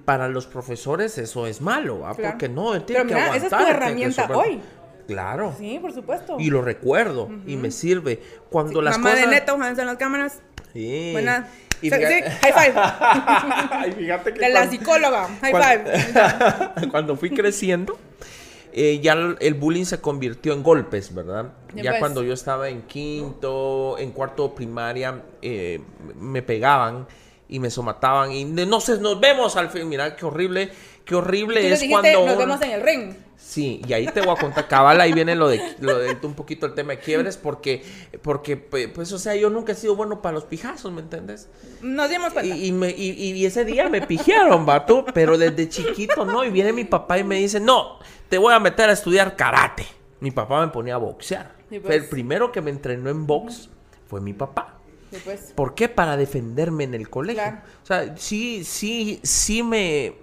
para 0.04 0.28
los 0.28 0.46
profesores 0.46 1.18
eso 1.18 1.46
es 1.48 1.61
malo, 1.61 2.04
porque 2.22 2.48
no, 2.48 2.74
él 2.74 2.84
tiene 2.84 3.04
Pero 3.04 3.20
mira, 3.20 3.36
Esa 3.36 3.46
es 3.46 3.50
tu 3.50 3.66
herramienta 3.66 4.28
hoy. 4.36 4.61
Claro. 5.07 5.54
Sí, 5.59 5.78
por 5.80 5.92
supuesto. 5.92 6.36
Y 6.38 6.50
lo 6.50 6.62
recuerdo 6.62 7.28
y 7.46 7.57
me 7.57 7.70
sirve. 7.70 8.20
Cuando 8.50 8.82
las 8.82 8.98
Mamá 8.98 9.11
cosas... 9.11 9.26
de 9.26 9.34
Neto, 9.34 9.54
en 9.54 9.86
las 9.86 9.96
cámaras. 9.96 10.40
Sí. 10.72 11.11
Buena. 11.12 11.48
sí, 11.80 11.90
high 11.90 12.52
five. 12.52 13.94
fíjate 13.98 14.34
que 14.34 14.40
de 14.40 14.48
la 14.50 14.68
psicóloga, 14.68 15.28
high 15.40 15.52
five. 15.52 16.90
cuando 16.90 17.16
fui 17.16 17.30
creciendo, 17.30 17.98
eh, 18.72 19.00
ya 19.00 19.14
el 19.40 19.54
bullying 19.54 19.84
se 19.84 20.00
convirtió 20.00 20.52
en 20.52 20.62
golpes, 20.62 21.14
¿verdad? 21.14 21.52
Ya, 21.74 21.92
pues. 21.92 22.00
cuando 22.00 22.22
yo 22.22 22.34
estaba 22.34 22.68
en 22.68 22.82
quinto, 22.82 23.96
en 23.98 24.11
cuarto 24.11 24.54
primaria, 24.54 25.22
eh, 25.40 25.80
me 26.18 26.42
pegaban 26.42 27.07
y 27.48 27.59
me 27.59 27.70
somataban 27.70 28.32
y 28.32 28.44
no 28.44 28.80
sé, 28.80 28.98
nos 28.98 29.20
vemos 29.20 29.57
al 29.57 29.70
fin, 29.70 29.88
mira 29.88 30.16
qué 30.16 30.26
horrible, 30.26 30.70
qué 31.07 31.14
horrible 31.14 31.72
es 31.72 31.82
cuando 31.88 32.26
nos 32.26 32.36
vemos 32.36 32.61
en 32.61 32.70
el 32.72 32.82
ring. 32.82 33.14
Sí, 33.38 33.80
y 33.86 33.92
ahí 33.92 34.07
te 34.09 34.20
voy 34.20 34.34
a 34.36 34.40
contar, 34.40 34.66
cabal, 34.66 35.00
ahí 35.00 35.12
viene 35.12 35.34
lo 35.34 35.48
de, 35.48 35.62
lo 35.80 35.98
de 35.98 36.16
un 36.22 36.34
poquito 36.34 36.66
el 36.66 36.74
tema 36.74 36.92
de 36.92 36.98
quiebres, 36.98 37.36
porque, 37.36 37.82
porque, 38.20 38.57
pues, 38.57 39.12
o 39.12 39.18
sea, 39.18 39.36
yo 39.36 39.48
nunca 39.50 39.72
he 39.72 39.74
sido 39.74 39.94
bueno 39.94 40.20
para 40.20 40.34
los 40.34 40.44
pijazos, 40.44 40.92
¿me 40.92 41.00
entiendes? 41.00 41.48
Nos 41.80 42.11
dimos 42.11 42.32
cuenta. 42.32 42.54
Y, 42.54 42.74
y, 42.96 43.46
ese 43.46 43.64
día 43.64 43.88
me 43.88 44.02
pijaron, 44.02 44.66
vato, 44.66 45.04
pero 45.14 45.38
desde 45.38 45.68
chiquito, 45.68 46.24
¿no? 46.24 46.44
Y 46.44 46.50
viene 46.50 46.72
mi 46.72 46.84
papá 46.84 47.18
y 47.18 47.24
me 47.24 47.36
dice, 47.36 47.61
no, 47.61 47.98
te 48.28 48.36
voy 48.36 48.52
a 48.52 48.59
meter 48.59 48.90
a 48.90 48.92
estudiar 48.92 49.36
karate. 49.36 49.86
Mi 50.20 50.32
papá 50.32 50.61
me 50.61 50.72
ponía 50.72 50.94
a 50.94 50.98
boxear. 50.98 51.52
El 51.70 51.82
pues. 51.82 52.04
primero 52.09 52.52
que 52.52 52.61
me 52.61 52.70
entrenó 52.70 53.11
en 53.11 53.26
box 53.26 53.68
fue 54.09 54.20
mi 54.20 54.32
papá. 54.32 54.76
Pues. 55.24 55.52
¿Por 55.54 55.74
qué? 55.74 55.88
Para 55.88 56.16
defenderme 56.16 56.84
en 56.84 56.94
el 56.94 57.09
colegio. 57.09 57.61
O 57.82 57.86
sea, 57.86 58.16
sí, 58.16 58.64
sí, 58.64 59.20
sí 59.22 59.62
me... 59.62 60.14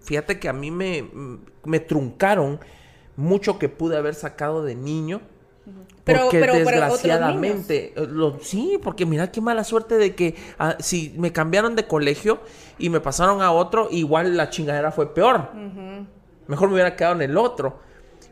Fíjate 0.00 0.38
que 0.38 0.48
a 0.48 0.52
mí 0.52 0.70
me, 0.70 1.08
me 1.64 1.80
truncaron 1.80 2.60
mucho 3.16 3.58
que 3.58 3.68
pude 3.68 3.96
haber 3.96 4.14
sacado 4.14 4.64
de 4.64 4.74
niño. 4.74 5.20
porque 6.04 6.40
desgraciadamente, 6.40 7.94
eh, 7.96 8.08
sí, 8.40 8.78
porque 8.82 9.06
mira 9.06 9.30
qué 9.30 9.40
mala 9.40 9.64
suerte 9.64 9.96
de 9.96 10.14
que 10.14 10.34
ah, 10.58 10.76
si 10.80 11.14
me 11.16 11.32
cambiaron 11.32 11.76
de 11.76 11.86
colegio 11.86 12.40
y 12.78 12.90
me 12.90 13.00
pasaron 13.00 13.42
a 13.42 13.52
otro, 13.52 13.88
igual 13.90 14.36
la 14.36 14.50
chingadera 14.50 14.92
fue 14.92 15.14
peor. 15.14 15.50
Mejor 16.48 16.68
me 16.68 16.74
hubiera 16.74 16.96
quedado 16.96 17.14
en 17.14 17.22
el 17.22 17.36
otro. 17.36 17.78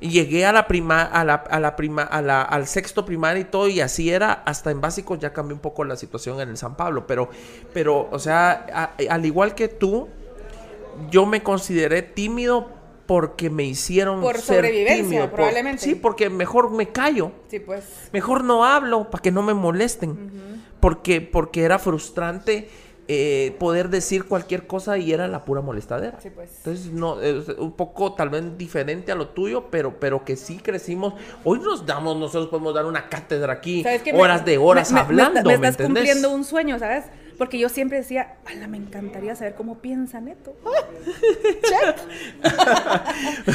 Y 0.00 0.10
llegué 0.10 0.46
a 0.46 0.52
la 0.52 0.66
prima, 0.66 1.02
a 1.02 1.24
la, 1.24 1.34
a 1.34 1.60
la 1.60 1.76
prima, 1.76 2.02
a 2.02 2.22
la, 2.22 2.42
al 2.42 2.66
sexto 2.66 3.04
primario 3.04 3.42
y 3.42 3.44
todo, 3.44 3.68
y 3.68 3.80
así 3.80 4.10
era, 4.10 4.32
hasta 4.32 4.70
en 4.70 4.80
básicos 4.80 5.18
ya 5.18 5.32
cambió 5.32 5.54
un 5.54 5.60
poco 5.60 5.84
la 5.84 5.96
situación 5.96 6.40
en 6.40 6.48
el 6.48 6.56
San 6.56 6.74
Pablo. 6.74 7.06
Pero, 7.06 7.28
pero, 7.74 8.08
o 8.10 8.18
sea, 8.18 8.94
al 9.10 9.26
igual 9.26 9.54
que 9.54 9.68
tú, 9.68 10.08
yo 11.10 11.26
me 11.26 11.42
consideré 11.42 12.02
tímido 12.02 12.80
porque 13.06 13.50
me 13.50 13.64
hicieron 13.64 14.20
por 14.20 14.36
ser 14.36 14.58
sobrevivencia 14.58 15.30
probablemente. 15.32 15.82
sí 15.82 15.94
porque 15.96 16.30
mejor 16.30 16.70
me 16.70 16.90
callo. 16.90 17.32
Sí 17.48 17.58
pues. 17.58 17.84
Mejor 18.12 18.44
no 18.44 18.64
hablo 18.64 19.10
para 19.10 19.20
que 19.20 19.32
no 19.32 19.42
me 19.42 19.52
molesten. 19.52 20.62
Porque 20.78 21.20
porque 21.20 21.64
era 21.64 21.78
frustrante 21.78 22.68
eh, 23.12 23.56
poder 23.58 23.88
decir 23.88 24.26
cualquier 24.26 24.68
cosa 24.68 24.96
y 24.96 25.12
era 25.12 25.26
la 25.26 25.44
pura 25.44 25.60
molestadera. 25.60 26.20
Sí, 26.20 26.30
pues. 26.30 26.58
Entonces, 26.58 26.92
no, 26.92 27.20
es 27.20 27.48
un 27.58 27.72
poco 27.72 28.12
tal 28.12 28.28
vez 28.28 28.56
diferente 28.56 29.10
a 29.10 29.16
lo 29.16 29.30
tuyo, 29.30 29.64
pero, 29.68 29.98
pero 29.98 30.24
que 30.24 30.36
sí 30.36 30.58
crecimos. 30.58 31.14
Hoy 31.42 31.58
nos 31.58 31.84
damos, 31.84 32.16
nosotros 32.16 32.46
podemos 32.46 32.72
dar 32.72 32.86
una 32.86 33.08
cátedra 33.08 33.54
aquí, 33.54 33.84
horas 34.14 34.44
de 34.44 34.58
horas 34.58 34.92
hablando. 34.92 35.42
Me, 35.42 35.54
estás 35.54 35.76
cumpliendo 35.76 36.30
un 36.30 36.44
sueño, 36.44 36.78
¿sabes? 36.78 37.06
Porque 37.40 37.58
yo 37.58 37.70
siempre 37.70 37.96
decía, 37.96 38.34
ala, 38.44 38.68
me 38.68 38.76
encantaría 38.76 39.34
saber 39.34 39.54
cómo 39.54 39.78
piensa 39.78 40.20
Neto. 40.20 40.54
Check. 41.62 41.96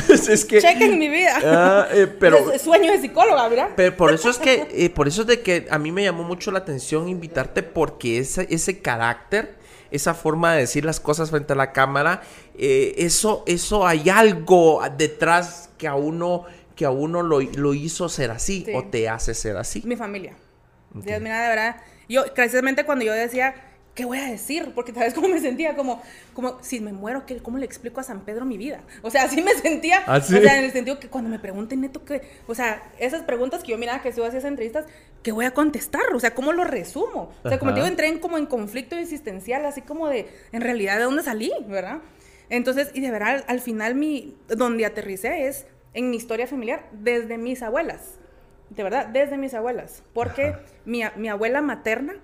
es 0.27 0.43
que, 0.43 0.59
Check 0.59 0.81
en 0.81 0.97
mi 0.97 1.07
vida. 1.07 1.39
Ah, 1.45 1.87
eh, 1.91 2.07
pero, 2.07 2.51
es 2.51 2.63
sueño 2.63 2.91
de 2.91 2.99
psicóloga, 2.99 3.47
¿verdad? 3.47 3.69
Pero 3.75 3.95
por 3.95 4.11
eso 4.11 4.31
es 4.31 4.39
que, 4.39 4.67
eh, 4.71 4.89
por 4.89 5.07
eso 5.07 5.21
es 5.21 5.27
de 5.27 5.41
que 5.41 5.67
a 5.69 5.77
mí 5.77 5.91
me 5.91 6.03
llamó 6.03 6.23
mucho 6.23 6.49
la 6.49 6.57
atención 6.57 7.07
invitarte 7.07 7.61
porque 7.61 8.17
ese, 8.17 8.47
ese 8.49 8.81
carácter, 8.81 9.55
esa 9.91 10.15
forma 10.15 10.55
de 10.55 10.61
decir 10.61 10.83
las 10.83 10.99
cosas 10.99 11.29
frente 11.29 11.53
a 11.53 11.55
la 11.55 11.71
cámara, 11.71 12.23
eh, 12.57 12.95
eso, 12.97 13.43
eso 13.45 13.85
hay 13.85 14.09
algo 14.09 14.81
detrás 14.97 15.69
que 15.77 15.87
a 15.87 15.93
uno, 15.93 16.45
que 16.75 16.85
a 16.85 16.89
uno 16.89 17.21
lo, 17.21 17.73
hizo 17.75 18.09
ser 18.09 18.31
así 18.31 18.65
o 18.73 18.85
te 18.85 19.09
hace 19.09 19.35
ser 19.35 19.57
así. 19.57 19.83
Mi 19.85 19.95
familia. 19.95 20.33
Mira, 20.91 21.19
de 21.19 21.49
verdad, 21.49 21.75
yo 22.09 22.23
precisamente 22.33 22.83
cuando 22.83 23.05
yo 23.05 23.13
decía, 23.13 23.53
¿qué 23.95 24.03
voy 24.03 24.19
a 24.19 24.25
decir? 24.25 24.73
Porque 24.75 24.93
sabes 24.93 25.13
cómo 25.13 25.29
me 25.29 25.39
sentía, 25.39 25.75
como, 25.75 26.01
como 26.33 26.61
si 26.61 26.81
me 26.81 26.91
muero, 26.91 27.25
¿qué, 27.25 27.37
¿cómo 27.37 27.57
le 27.57 27.65
explico 27.65 28.01
a 28.01 28.03
San 28.03 28.25
Pedro 28.25 28.45
mi 28.45 28.57
vida? 28.57 28.81
O 29.01 29.09
sea, 29.09 29.23
así 29.23 29.41
me 29.41 29.53
sentía, 29.53 30.03
¿Ah, 30.05 30.17
o 30.17 30.21
sea, 30.21 30.59
en 30.59 30.65
el 30.65 30.71
sentido 30.71 30.99
que 30.99 31.07
cuando 31.07 31.29
me 31.29 31.39
pregunten 31.39 31.81
neto, 31.81 32.03
que, 32.03 32.21
o 32.45 32.53
sea, 32.53 32.83
esas 32.99 33.23
preguntas 33.23 33.63
que 33.63 33.71
yo 33.71 33.77
miraba 33.77 34.01
que 34.01 34.09
estuve 34.09 34.27
haciendo 34.27 34.39
esas 34.39 34.51
entrevistas, 34.51 34.85
¿qué 35.23 35.31
voy 35.31 35.45
a 35.45 35.51
contestar? 35.51 36.13
O 36.13 36.19
sea, 36.19 36.35
¿cómo 36.35 36.51
lo 36.51 36.65
resumo? 36.65 37.31
O 37.43 37.49
sea, 37.49 37.57
como 37.57 37.71
te 37.71 37.79
digo, 37.79 37.87
entré 37.87 38.09
en, 38.09 38.19
como 38.19 38.37
en 38.37 38.45
conflicto 38.45 38.97
existencial, 38.97 39.65
así 39.65 39.81
como 39.81 40.09
de, 40.09 40.27
en 40.51 40.61
realidad, 40.61 40.97
¿de 40.97 41.03
dónde 41.05 41.23
salí? 41.23 41.51
¿Verdad? 41.67 41.99
Entonces, 42.49 42.91
y 42.93 42.99
de 42.99 43.11
verdad, 43.11 43.45
al 43.47 43.61
final, 43.61 43.95
mi, 43.95 44.35
donde 44.49 44.85
aterricé 44.85 45.47
es 45.47 45.65
en 45.93 46.09
mi 46.09 46.17
historia 46.17 46.47
familiar 46.47 46.85
desde 46.91 47.37
mis 47.37 47.63
abuelas. 47.63 48.19
De 48.69 48.83
verdad, 48.83 49.07
desde 49.07 49.37
mis 49.37 49.53
abuelas. 49.53 50.03
Porque 50.13 50.55
mi, 50.83 51.01
mi 51.15 51.29
abuela 51.29 51.61
materna, 51.61 52.15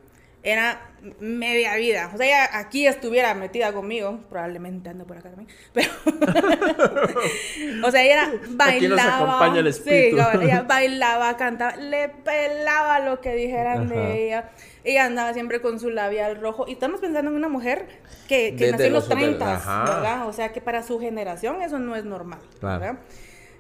era 0.44 0.92
media 1.20 1.76
vida. 1.76 2.12
O 2.14 2.18
sea, 2.18 2.26
ella 2.26 2.60
aquí 2.60 2.88
estuviera 2.88 3.34
metida 3.34 3.74
conmigo, 3.74 4.20
probablemente 4.30 4.89
ando 4.89 5.06
por 5.06 5.18
acá 5.18 5.30
también, 5.30 5.50
pero... 5.74 5.89
o 7.88 7.92
sea, 7.92 8.04
ella 8.04 8.32
bailaba... 8.50 9.46
Aquí 9.46 9.60
el 9.60 9.74
Sí, 9.74 9.89
ella 9.89 10.66
bailaba, 10.68 11.38
cantaba, 11.38 11.76
le 11.76 12.10
pelaba 12.10 13.00
lo 13.00 13.20
que 13.22 13.36
dijeran 13.36 13.88
de 13.89 14.28
ella. 14.28 14.52
Ella 14.84 15.06
andaba 15.06 15.34
siempre 15.34 15.62
con 15.62 15.80
su 15.80 15.89
labial 15.89 16.39
rojo. 16.39 16.66
Y 16.68 16.74
estamos 16.74 17.02
pensando 17.02 17.30
en 17.32 17.38
una 17.38 17.50
mujer 17.50 17.88
que, 18.28 18.56
que 18.56 18.72
nació 18.72 18.88
en 18.88 18.94
los 18.94 19.08
30, 19.08 19.46
¿verdad? 19.86 20.28
O 20.28 20.34
sea, 20.34 20.52
que 20.52 20.62
para 20.62 20.84
su 20.84 21.00
generación 21.00 21.62
eso 21.62 21.80
no 21.80 21.96
es 21.96 22.06
normal, 22.06 22.39
¿verdad? 22.62 23.00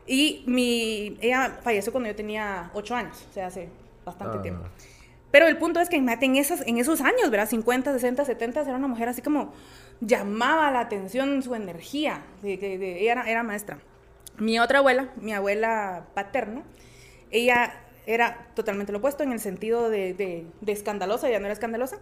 Y 0.07 0.43
mi, 0.47 1.17
ella 1.21 1.59
falleció 1.63 1.91
cuando 1.91 2.09
yo 2.09 2.15
tenía 2.15 2.71
8 2.73 2.95
años, 2.95 3.25
o 3.29 3.33
sea, 3.33 3.47
hace 3.47 3.69
bastante 4.03 4.39
ah. 4.39 4.41
tiempo. 4.41 4.63
Pero 5.31 5.47
el 5.47 5.57
punto 5.57 5.79
es 5.79 5.89
que 5.89 5.95
en 5.95 6.35
esos, 6.35 6.61
en 6.67 6.77
esos 6.77 7.01
años, 7.01 7.29
¿verdad? 7.29 7.47
50, 7.47 7.93
60, 7.93 8.25
70, 8.25 8.61
era 8.61 8.75
una 8.75 8.87
mujer 8.87 9.09
así 9.09 9.21
como 9.21 9.53
llamaba 10.01 10.71
la 10.71 10.81
atención 10.81 11.41
su 11.41 11.55
energía. 11.55 12.23
De, 12.41 12.53
ella 12.53 13.11
era, 13.11 13.29
era, 13.29 13.43
maestra. 13.43 13.79
Mi 14.37 14.59
otra 14.59 14.79
abuela, 14.79 15.09
mi 15.15 15.33
abuela 15.33 16.07
paterna, 16.13 16.63
ella 17.29 17.73
era 18.05 18.47
totalmente 18.55 18.91
lo 18.91 18.97
opuesto 18.97 19.23
en 19.23 19.31
el 19.31 19.39
sentido 19.39 19.89
de, 19.89 20.13
de 20.13 20.71
escandalosa, 20.71 21.29
ella 21.29 21.39
no 21.39 21.45
era 21.45 21.53
escandalosa, 21.53 21.97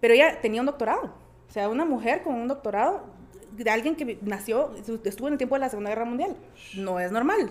pero 0.00 0.14
ella 0.14 0.40
tenía 0.40 0.60
un 0.60 0.66
doctorado. 0.66 1.14
O 1.48 1.52
sea, 1.52 1.68
una 1.68 1.84
mujer 1.84 2.22
con 2.22 2.34
un 2.34 2.48
doctorado 2.48 3.04
de 3.52 3.70
alguien 3.70 3.94
que 3.94 4.18
nació, 4.22 4.74
estuvo 5.04 5.28
en 5.28 5.34
el 5.34 5.38
tiempo 5.38 5.54
de 5.54 5.60
la 5.60 5.68
Segunda 5.68 5.90
Guerra 5.90 6.04
Mundial. 6.04 6.36
No 6.76 6.98
es 6.98 7.12
normal. 7.12 7.50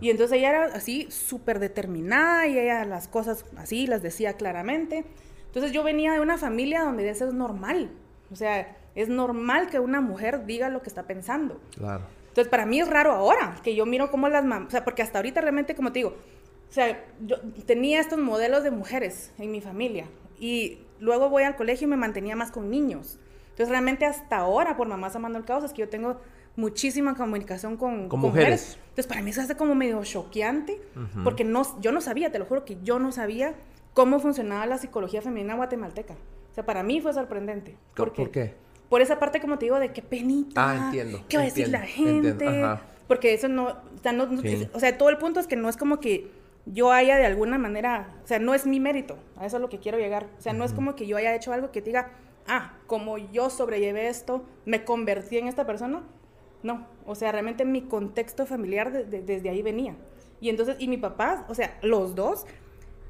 Y 0.00 0.10
entonces 0.10 0.38
ella 0.38 0.50
era 0.50 0.64
así 0.74 1.06
súper 1.10 1.58
determinada 1.60 2.46
y 2.46 2.58
ella 2.58 2.84
las 2.84 3.08
cosas 3.08 3.44
así 3.56 3.86
las 3.86 4.02
decía 4.02 4.34
claramente. 4.34 5.04
Entonces 5.46 5.72
yo 5.72 5.82
venía 5.82 6.12
de 6.12 6.20
una 6.20 6.36
familia 6.36 6.82
donde 6.82 7.08
eso 7.08 7.26
es 7.26 7.34
normal. 7.34 7.90
O 8.30 8.36
sea, 8.36 8.76
es 8.94 9.08
normal 9.08 9.70
que 9.70 9.78
una 9.78 10.00
mujer 10.00 10.44
diga 10.46 10.68
lo 10.68 10.82
que 10.82 10.88
está 10.88 11.04
pensando. 11.04 11.60
Claro. 11.76 12.04
Entonces 12.28 12.50
para 12.50 12.66
mí 12.66 12.80
es 12.80 12.88
raro 12.88 13.12
ahora 13.12 13.56
que 13.62 13.74
yo 13.74 13.86
miro 13.86 14.10
cómo 14.10 14.28
las 14.28 14.44
mamás, 14.44 14.68
o 14.68 14.70
sea, 14.70 14.84
porque 14.84 15.02
hasta 15.02 15.18
ahorita 15.18 15.40
realmente, 15.40 15.74
como 15.74 15.92
te 15.92 16.00
digo, 16.00 16.10
o 16.68 16.72
sea, 16.72 17.04
yo 17.20 17.36
tenía 17.66 18.00
estos 18.00 18.18
modelos 18.18 18.62
de 18.62 18.70
mujeres 18.70 19.32
en 19.38 19.50
mi 19.50 19.60
familia 19.60 20.06
y 20.38 20.80
luego 21.00 21.30
voy 21.30 21.44
al 21.44 21.56
colegio 21.56 21.86
y 21.86 21.90
me 21.90 21.96
mantenía 21.96 22.36
más 22.36 22.50
con 22.50 22.70
niños. 22.70 23.18
Entonces 23.50 23.70
realmente 23.70 24.04
hasta 24.04 24.36
ahora, 24.36 24.76
por 24.76 24.86
Mamás 24.86 25.16
Amando 25.16 25.38
el 25.38 25.44
Caos, 25.44 25.64
es 25.64 25.72
que 25.72 25.80
yo 25.80 25.88
tengo 25.88 26.20
muchísima 26.58 27.14
comunicación 27.14 27.76
con, 27.76 28.08
mujeres. 28.08 28.78
Entonces, 28.80 29.06
para 29.06 29.22
mí 29.22 29.30
eso 29.30 29.40
hace 29.40 29.56
como 29.56 29.76
medio 29.76 30.02
choqueante, 30.02 30.80
porque 31.22 31.44
no, 31.44 31.80
yo 31.80 31.92
no 31.92 32.00
sabía, 32.00 32.32
te 32.32 32.40
lo 32.40 32.46
juro 32.46 32.64
que 32.64 32.78
yo 32.82 32.98
no 32.98 33.12
sabía 33.12 33.54
cómo 33.94 34.18
funcionaba 34.18 34.66
la 34.66 34.76
psicología 34.76 35.22
femenina 35.22 35.54
guatemalteca. 35.54 36.14
O 36.14 36.54
sea, 36.54 36.66
para 36.66 36.82
mí 36.82 37.00
fue 37.00 37.14
sorprendente. 37.14 37.76
Porque, 37.94 38.22
¿Por 38.22 38.30
qué? 38.32 38.54
Por 38.88 39.02
esa 39.02 39.20
parte, 39.20 39.40
como 39.40 39.56
te 39.58 39.66
digo, 39.66 39.78
de 39.78 39.92
qué 39.92 40.02
penita. 40.02 40.68
Ah, 40.68 40.86
entiendo. 40.86 41.24
¿Qué 41.28 41.36
va 41.36 41.44
a 41.44 41.46
decir 41.46 41.68
la 41.68 41.82
gente? 41.82 42.64
Porque 43.06 43.34
eso 43.34 43.48
no, 43.48 43.68
o 43.68 44.02
sea, 44.02 44.12
no, 44.12 44.28
o 44.72 44.80
sea, 44.80 44.98
todo 44.98 45.10
el 45.10 45.18
punto 45.18 45.38
es 45.38 45.46
que 45.46 45.56
no 45.56 45.68
es 45.68 45.76
como 45.76 46.00
que 46.00 46.28
yo 46.66 46.90
haya 46.90 47.16
de 47.16 47.24
alguna 47.24 47.56
manera, 47.56 48.16
o 48.24 48.26
sea, 48.26 48.40
no 48.40 48.52
es 48.52 48.66
mi 48.66 48.80
mérito, 48.80 49.16
a 49.36 49.46
eso 49.46 49.56
es 49.56 49.62
lo 49.62 49.68
que 49.68 49.78
quiero 49.78 49.96
llegar. 49.96 50.26
O 50.38 50.42
sea, 50.42 50.52
no 50.52 50.64
es 50.64 50.72
como 50.72 50.96
que 50.96 51.06
yo 51.06 51.16
haya 51.16 51.34
hecho 51.34 51.52
algo 51.52 51.70
que 51.70 51.82
diga, 51.82 52.10
ah, 52.48 52.74
como 52.88 53.16
yo 53.16 53.48
sobrellevé 53.48 54.08
esto, 54.08 54.44
me 54.66 54.84
convertí 54.84 55.38
en 55.38 55.46
esta 55.46 55.64
persona. 55.64 56.02
No, 56.62 56.86
o 57.06 57.14
sea, 57.14 57.32
realmente 57.32 57.64
mi 57.64 57.82
contexto 57.82 58.46
familiar 58.46 59.06
desde 59.06 59.48
ahí 59.48 59.62
venía. 59.62 59.96
Y 60.40 60.50
entonces, 60.50 60.76
y 60.78 60.88
mi 60.88 60.96
papá, 60.96 61.46
o 61.48 61.54
sea, 61.54 61.78
los 61.82 62.14
dos, 62.14 62.46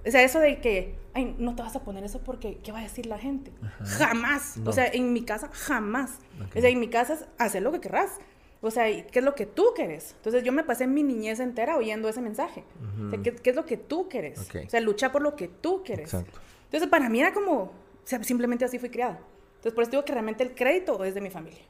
o 0.07 0.11
sea, 0.11 0.23
eso 0.23 0.39
de 0.39 0.61
que, 0.61 0.95
ay, 1.15 1.35
no 1.39 1.55
te 1.55 1.63
vas 1.63 1.77
a 1.77 1.85
poner 1.85 2.05
eso 2.05 2.21
porque, 2.21 2.59
¿qué 2.63 2.73
va 2.73 2.79
a 2.79 2.83
decir 2.83 3.07
la 3.07 3.19
gente? 3.19 3.53
Jamás. 3.81 4.59
O 4.65 4.73
sea, 4.73 4.87
en 4.87 5.13
mi 5.13 5.23
casa, 5.23 5.51
jamás. 5.53 6.19
O 6.57 6.61
sea, 6.61 6.71
en 6.71 6.81
mi 6.81 6.89
casa 6.89 7.15
es 7.15 7.27
hacer 7.39 7.63
lo 7.63 7.73
que 7.73 7.81
querrás. 7.81 8.19
O 8.61 8.71
sea, 8.71 8.85
¿qué 9.07 9.19
es 9.19 9.25
lo 9.25 9.35
que 9.35 9.47
tú 9.47 9.67
quieres? 9.75 10.15
Entonces 10.17 10.43
yo 10.43 10.53
me 10.53 10.65
pasé 10.65 10.87
mi 10.87 11.03
niñez 11.03 11.39
entera 11.41 11.77
oyendo 11.77 12.09
ese 12.09 12.21
mensaje. 12.21 12.65
o 13.07 13.11
sea, 13.11 13.23
¿qué, 13.23 13.51
es 13.51 13.57
lo 13.57 13.65
que 13.65 13.77
tú 13.77 14.09
quieres? 14.09 14.41
O 14.41 14.69
sea, 14.69 14.81
lucha 14.81 15.13
por 15.13 15.23
lo 15.23 15.37
que 15.37 15.49
tú 15.49 15.83
quieres. 15.85 16.13
Exacto. 16.13 16.41
Entonces 16.65 16.89
para 16.89 17.09
mí 17.09 17.21
era 17.21 17.33
como, 17.33 17.55
o 17.63 17.73
sea, 18.05 18.23
simplemente 18.25 18.65
así 18.65 18.79
fui 18.79 18.91
criada. 18.91 19.21
Entonces 19.57 19.73
por 19.73 19.83
eso 19.83 19.91
digo 19.93 20.05
que 20.05 20.13
realmente 20.13 20.43
el 20.43 20.55
crédito 20.55 21.05
es 21.05 21.15
de 21.15 21.21
mi 21.21 21.31
familia. 21.31 21.63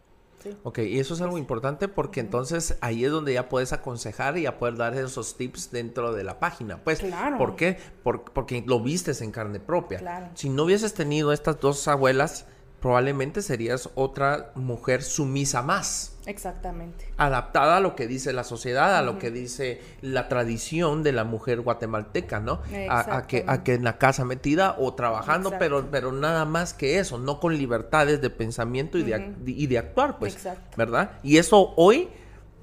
Ok, 0.63 0.79
y 0.79 0.99
eso 0.99 1.15
es 1.15 1.21
algo 1.21 1.39
importante 1.39 1.89
porque 1.89 2.21
entonces 2.21 2.77
ahí 2.81 3.05
es 3.05 3.11
donde 3.11 3.35
ya 3.35 3.49
puedes 3.49 3.73
aconsejar 3.73 4.37
y 4.39 4.43
ya 4.43 4.59
puedes 4.59 4.79
dar 4.79 4.95
esos 4.97 5.37
tips 5.37 5.71
dentro 5.71 6.13
de 6.13 6.25
la 6.25 6.39
página. 6.39 6.83
Pues, 6.85 7.01
claro. 7.01 7.39
¿por 7.39 7.57
qué? 7.57 7.79
porque 8.03 8.65
lo 8.67 8.81
vistes 8.81 9.21
en 9.21 9.33
carne 9.33 9.61
propia. 9.61 9.99
Claro. 9.99 10.29
Si 10.35 10.49
no 10.49 10.65
hubieses 10.65 10.95
tenido 10.95 11.33
estas 11.33 11.61
dos 11.61 11.87
abuelas, 11.89 12.47
probablemente 12.81 13.43
serías 13.43 13.91
otra 13.95 14.53
mujer 14.55 15.03
sumisa 15.03 15.63
más. 15.63 16.15
Exactamente. 16.27 17.07
Adaptada 17.17 17.79
a 17.79 17.81
lo 17.81 17.97
que 17.97 18.07
dice 18.07 18.33
la 18.33 18.45
sociedad, 18.45 18.97
a 18.97 19.03
lo 19.03 19.19
que 19.19 19.31
dice 19.31 19.81
la 20.03 20.29
tradición 20.29 21.03
de 21.03 21.13
la 21.13 21.25
mujer 21.25 21.63
guatemalteca, 21.63 22.39
¿no? 22.39 22.61
A, 22.91 23.27
que, 23.27 23.45
a 23.47 23.65
que 23.65 23.75
en 23.75 23.85
la 23.85 23.97
casa 23.97 24.25
metida 24.25 24.77
o 24.79 24.93
trabajando, 24.95 25.55
pero, 25.59 25.91
pero 25.91 26.13
nada 26.13 26.45
más 26.45 26.75
que 26.75 26.99
eso, 26.99 27.19
no 27.19 27.41
con 27.41 27.57
libertades 27.57 28.21
de 28.21 28.31
pensamiento 28.31 28.99
y, 28.99 29.05
de, 29.05 29.35
y 29.47 29.67
de 29.67 29.79
actuar, 29.79 30.19
pues, 30.19 30.35
Exacto. 30.35 30.77
¿verdad? 30.77 31.13
Y 31.23 31.39
eso 31.39 31.73
hoy 31.77 32.11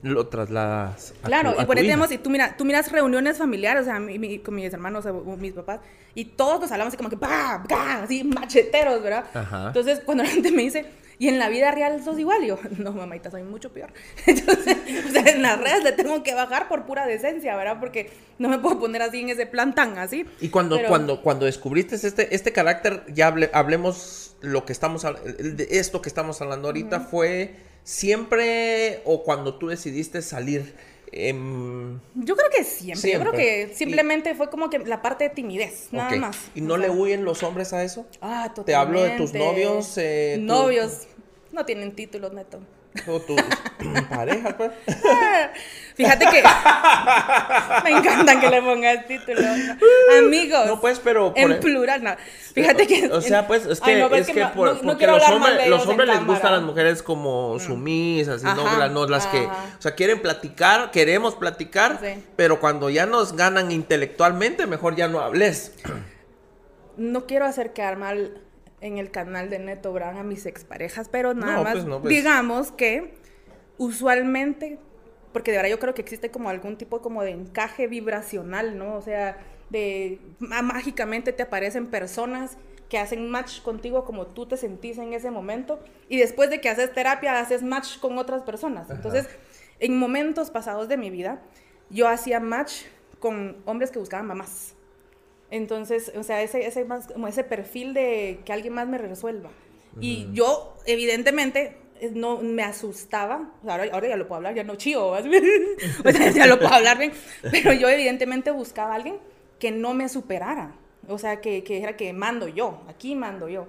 lo 0.02 0.28
trasladas. 0.28 1.14
claro, 1.24 1.56
y 1.60 1.66
por 1.66 1.80
ejemplo, 1.80 2.08
si 2.08 2.18
tú, 2.18 2.30
mira, 2.30 2.56
tú 2.58 2.66
miras 2.66 2.92
reuniones 2.92 3.38
familiares, 3.38 3.84
o 3.84 3.86
sea, 3.86 4.00
con 4.44 4.56
mis 4.56 4.74
hermanos 4.74 5.06
o, 5.06 5.38
mis 5.38 5.54
papás, 5.54 5.80
y 6.14 6.26
todos 6.26 6.62
nos 6.62 6.72
hablamos 6.72 6.94
así 6.94 6.98
como 6.98 7.10
que, 7.10 7.16
¡bah! 7.16 7.64
¡bah! 7.68 8.04
Así 8.04 8.24
macheteros, 8.24 9.02
¿verdad? 9.02 9.26
Entonces, 9.68 10.02
cuando 10.06 10.24
la 10.24 10.30
gente 10.30 10.52
me 10.52 10.62
dice, 10.62 10.86
¿y 11.20 11.28
en 11.28 11.40
la 11.40 11.50
vida 11.50 11.72
real 11.72 12.04
sos 12.04 12.20
igual? 12.20 12.44
Y 12.44 12.48
yo, 12.48 12.60
no, 12.78 12.92
mamita, 12.92 13.32
soy 13.32 13.44
mucho 13.44 13.72
peor. 13.72 13.92
Entonces, 14.26 14.78
o 15.08 15.12
sea, 15.12 15.24
en 15.24 15.42
las 15.42 15.60
redes 15.60 15.84
le 15.84 15.92
tengo 15.92 16.24
que 16.24 16.34
bajar 16.34 16.68
por 16.68 16.86
pura 16.86 17.06
decencia, 17.06 17.56
¿verdad? 17.56 17.78
Porque 17.80 18.12
no 18.38 18.50
me 18.50 18.60
puedo 18.60 18.80
poner 18.80 19.02
así 19.02 19.22
en 19.22 19.30
ese 19.30 19.46
plan 19.46 19.74
tan 19.76 19.98
así. 19.98 20.26
Y 20.40 20.50
cuando, 20.50 20.80
cuando, 20.88 21.22
cuando 21.22 21.46
descubriste 21.46 21.96
este, 21.96 22.34
este 22.36 22.52
carácter, 22.52 23.04
ya 23.14 23.34
hablemos 23.54 24.36
lo 24.42 24.66
que 24.66 24.74
estamos, 24.74 25.06
esto 25.70 26.02
que 26.02 26.10
estamos 26.10 26.42
hablando 26.42 26.68
ahorita 26.68 27.00
fue 27.02 27.56
siempre 27.86 29.02
o 29.06 29.24
cuando 29.24 29.56
tú 29.56 29.68
decidiste 29.68 30.22
salir? 30.22 30.76
Em, 31.14 31.98
yo 32.16 32.36
creo 32.36 32.50
que 32.50 32.66
siempre. 32.66 33.14
Yo 33.14 33.20
creo 33.22 33.32
que 33.32 33.72
simplemente 33.74 34.36
fue 34.36 34.50
como 34.50 34.70
que 34.70 34.80
la 34.80 35.02
parte 35.02 35.24
de 35.24 35.30
timidez, 35.30 35.88
nada 35.92 36.14
más. 36.18 36.38
¿Y 36.54 36.60
no 36.60 36.76
le 36.76 36.90
huyen 36.90 37.24
los 37.24 37.42
hombres 37.44 37.72
a 37.72 37.84
eso? 37.84 38.06
Ah, 38.20 38.52
totalmente. 38.54 38.66
Te 38.66 38.76
hablo 38.76 39.02
de 39.02 39.12
tus 39.12 39.34
novios. 39.34 39.98
Eh, 39.98 40.38
novios. 40.42 41.08
No 41.54 41.66
tienen 41.66 41.96
títulos, 41.96 42.34
neto. 42.34 42.60
O 43.08 43.20
tu 43.20 43.36
pareja, 44.10 44.56
pues. 44.56 44.72
Fíjate 45.96 46.26
que 46.26 46.44
me 47.84 47.90
encantan 47.98 48.42
que 48.42 48.50
le 48.50 48.62
pongas 48.62 49.08
título. 49.08 49.40
Amigos. 50.20 50.68
No, 50.68 50.82
pues, 50.82 51.00
pero. 51.00 51.34
en 51.36 51.60
plural, 51.60 52.04
no. 52.04 52.16
Fíjate 52.54 52.88
que. 52.88 53.08
O 53.08 53.22
sea, 53.22 53.48
pues, 53.48 53.66
es 53.66 53.80
que, 53.80 54.06
es 54.18 54.28
que, 54.28 54.46
por, 54.48 54.82
porque 54.82 55.08
los, 55.08 55.24
hombres, 55.30 55.70
los 55.70 55.88
hombres 55.88 56.10
les 56.10 56.26
gustan 56.26 56.54
a 56.54 56.58
las 56.58 56.64
mujeres 56.64 57.02
como 57.02 57.56
mm. 57.56 57.60
sumisas, 57.60 58.42
y 58.42 58.46
no, 58.46 58.90
no 58.90 59.08
las 59.08 59.28
que. 59.28 59.46
O 59.46 59.82
sea, 59.82 59.96
quieren 59.96 60.22
platicar, 60.22 60.92
queremos 60.92 61.36
platicar, 61.36 62.00
pero 62.36 62.60
cuando 62.60 62.90
ya 62.90 63.06
nos 63.06 63.36
ganan 63.36 63.72
intelectualmente, 63.72 64.68
mejor 64.68 64.96
ya 64.96 65.08
no 65.08 65.20
hables. 65.20 65.74
No 66.98 67.26
quiero 67.26 67.46
hacer 67.46 67.74
quedar 67.74 67.98
mal 67.98 68.42
en 68.82 68.98
el 68.98 69.12
canal 69.12 69.50
de 69.50 69.60
Neto 69.60 69.94
Brand 69.94 70.20
a 70.20 70.24
mis 70.24 70.46
exparejas, 70.46 71.10
pero 71.10 71.34
nada 71.34 71.64
más 71.64 71.74
pues 71.74 71.86
pues. 72.02 72.14
digamos 72.14 72.72
que 72.72 73.14
usualmente, 73.78 74.80
porque 75.34 75.52
de 75.52 75.58
verdad 75.58 75.72
yo 75.72 75.80
creo 75.80 75.94
que 75.94 76.02
existe 76.02 76.32
como 76.32 76.50
algún 76.50 76.78
tipo 76.78 77.02
como 77.02 77.24
de 77.24 77.32
encaje 77.32 77.88
vibracional, 77.88 78.78
¿no? 78.78 78.96
O 78.96 79.02
sea, 79.02 79.38
de 79.70 80.20
mágicamente 80.40 81.34
te 81.34 81.44
aparecen 81.44 81.88
personas 81.88 82.58
que 82.90 83.00
hacen 83.00 83.30
match 83.30 83.62
contigo 83.62 84.06
como 84.06 84.28
tú 84.28 84.46
te 84.46 84.58
sentís 84.58 84.98
en 85.00 85.14
ese 85.14 85.32
momento 85.32 85.80
y 86.08 86.18
después 86.20 86.50
de 86.50 86.62
que 86.62 86.70
haces 86.70 86.94
terapia 86.94 87.40
haces 87.40 87.64
match 87.64 88.00
con 88.00 88.18
otras 88.18 88.44
personas. 88.44 88.90
Entonces, 88.90 89.28
en 89.80 89.98
momentos 89.98 90.52
pasados 90.52 90.88
de 90.88 90.98
mi 90.98 91.10
vida, 91.10 91.42
yo 91.90 92.08
hacía 92.08 92.40
match 92.40 92.84
con 93.20 93.58
hombres 93.66 93.92
que 93.92 94.00
buscaban 94.00 94.28
mamás. 94.28 94.75
Entonces, 95.52 96.12
o 96.16 96.24
sea, 96.24 96.42
ese, 96.42 96.66
ese, 96.66 96.86
más, 96.86 97.08
como 97.08 97.28
ese 97.28 97.44
perfil 97.44 97.94
de 97.94 98.40
que 98.46 98.54
alguien 98.54 98.74
más 98.74 98.88
me 98.88 98.98
resuelva. 98.98 99.52
Y 100.02 100.28
yo, 100.34 100.76
evidentemente, 100.86 101.78
eh, 102.02 102.12
no 102.14 102.40
me 102.40 102.64
asustaba, 102.64 103.54
ahora, 103.66 103.86
ahora 103.94 104.10
ya 104.10 104.18
lo 104.18 104.28
puedo 104.28 104.38
hablar, 104.38 104.54
ya 104.54 104.66
no 104.66 104.76
chío, 104.76 105.08
o 105.12 105.22
sea, 106.12 106.32
ya 106.32 106.48
lo 106.48 106.60
puedo 106.60 106.74
hablar 106.74 106.98
bien, 106.98 107.14
pero 107.50 107.72
yo 107.72 107.88
evidentemente 107.88 108.52
buscaba 108.52 108.92
a 108.92 108.96
alguien 108.96 109.18
que 109.58 109.72
no 109.72 109.94
me 109.94 110.10
superara, 110.10 110.76
o 111.08 111.18
sea, 111.18 111.40
que, 111.40 111.64
que 111.64 111.82
era 111.82 111.96
que 111.96 112.12
mando 112.12 112.50
yo, 112.50 112.82
aquí 112.90 113.16
mando 113.16 113.48
yo. 113.48 113.68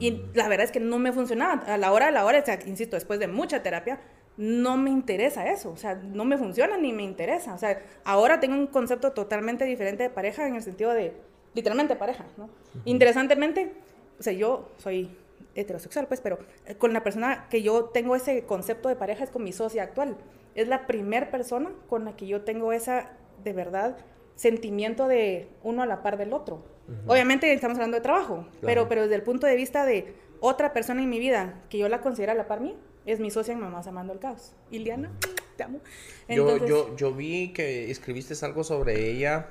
Y 0.00 0.10
mm. 0.10 0.30
la 0.34 0.48
verdad 0.48 0.64
es 0.64 0.72
que 0.72 0.80
no 0.80 0.98
me 0.98 1.12
funcionaba, 1.12 1.62
a 1.62 1.76
la 1.76 1.92
hora 1.92 2.08
a 2.08 2.10
la 2.10 2.24
hora, 2.24 2.40
o 2.40 2.44
sea, 2.44 2.58
insisto, 2.66 2.96
después 2.96 3.20
de 3.20 3.28
mucha 3.28 3.62
terapia, 3.62 4.00
no 4.36 4.76
me 4.76 4.90
interesa 4.90 5.50
eso, 5.50 5.70
o 5.70 5.76
sea, 5.76 5.94
no 5.94 6.24
me 6.24 6.38
funciona 6.38 6.76
ni 6.76 6.92
me 6.92 7.02
interesa, 7.02 7.54
o 7.54 7.58
sea, 7.58 7.82
ahora 8.04 8.40
tengo 8.40 8.54
un 8.54 8.66
concepto 8.66 9.12
totalmente 9.12 9.64
diferente 9.64 10.04
de 10.04 10.10
pareja 10.10 10.46
en 10.48 10.56
el 10.56 10.62
sentido 10.62 10.92
de, 10.92 11.12
literalmente 11.54 11.96
pareja, 11.96 12.24
¿no? 12.36 12.48
Interesantemente, 12.84 13.72
o 14.18 14.22
sea, 14.22 14.32
yo 14.32 14.70
soy 14.78 15.10
heterosexual, 15.54 16.06
pues, 16.06 16.20
pero 16.20 16.38
eh, 16.66 16.74
con 16.76 16.92
la 16.92 17.02
persona 17.02 17.46
que 17.48 17.62
yo 17.62 17.86
tengo 17.86 18.16
ese 18.16 18.44
concepto 18.44 18.88
de 18.88 18.96
pareja 18.96 19.24
es 19.24 19.30
con 19.30 19.44
mi 19.44 19.52
socia 19.52 19.82
actual. 19.82 20.16
Es 20.54 20.68
la 20.68 20.86
primer 20.86 21.30
persona 21.30 21.70
con 21.88 22.04
la 22.04 22.16
que 22.16 22.26
yo 22.26 22.42
tengo 22.42 22.72
esa, 22.72 23.10
de 23.42 23.52
verdad, 23.52 23.96
sentimiento 24.34 25.08
de 25.08 25.48
uno 25.62 25.82
a 25.82 25.86
la 25.86 26.02
par 26.02 26.16
del 26.16 26.32
otro. 26.32 26.64
Obviamente 27.06 27.50
estamos 27.52 27.76
hablando 27.76 27.96
de 27.96 28.02
trabajo, 28.02 28.46
pero, 28.60 28.88
pero 28.88 29.02
desde 29.02 29.14
el 29.14 29.22
punto 29.22 29.46
de 29.46 29.56
vista 29.56 29.86
de 29.86 30.14
otra 30.40 30.72
persona 30.72 31.00
en 31.00 31.08
mi 31.08 31.18
vida 31.18 31.62
que 31.70 31.78
yo 31.78 31.88
la 31.88 32.00
considero 32.00 32.32
a 32.32 32.34
la 32.34 32.48
par 32.48 32.60
mía, 32.60 32.74
es 33.06 33.20
mi 33.20 33.30
socia 33.30 33.52
en 33.52 33.60
Mamás 33.60 33.86
Amando 33.86 34.12
el 34.12 34.18
Caos. 34.18 34.52
Iliana, 34.70 35.10
te 35.56 35.64
amo. 35.64 35.80
yo, 36.28 36.66
yo, 36.66 36.96
yo 36.96 37.12
vi 37.12 37.52
que 37.52 37.90
escribiste 37.90 38.34
algo 38.44 38.64
sobre 38.64 39.10
ella. 39.10 39.48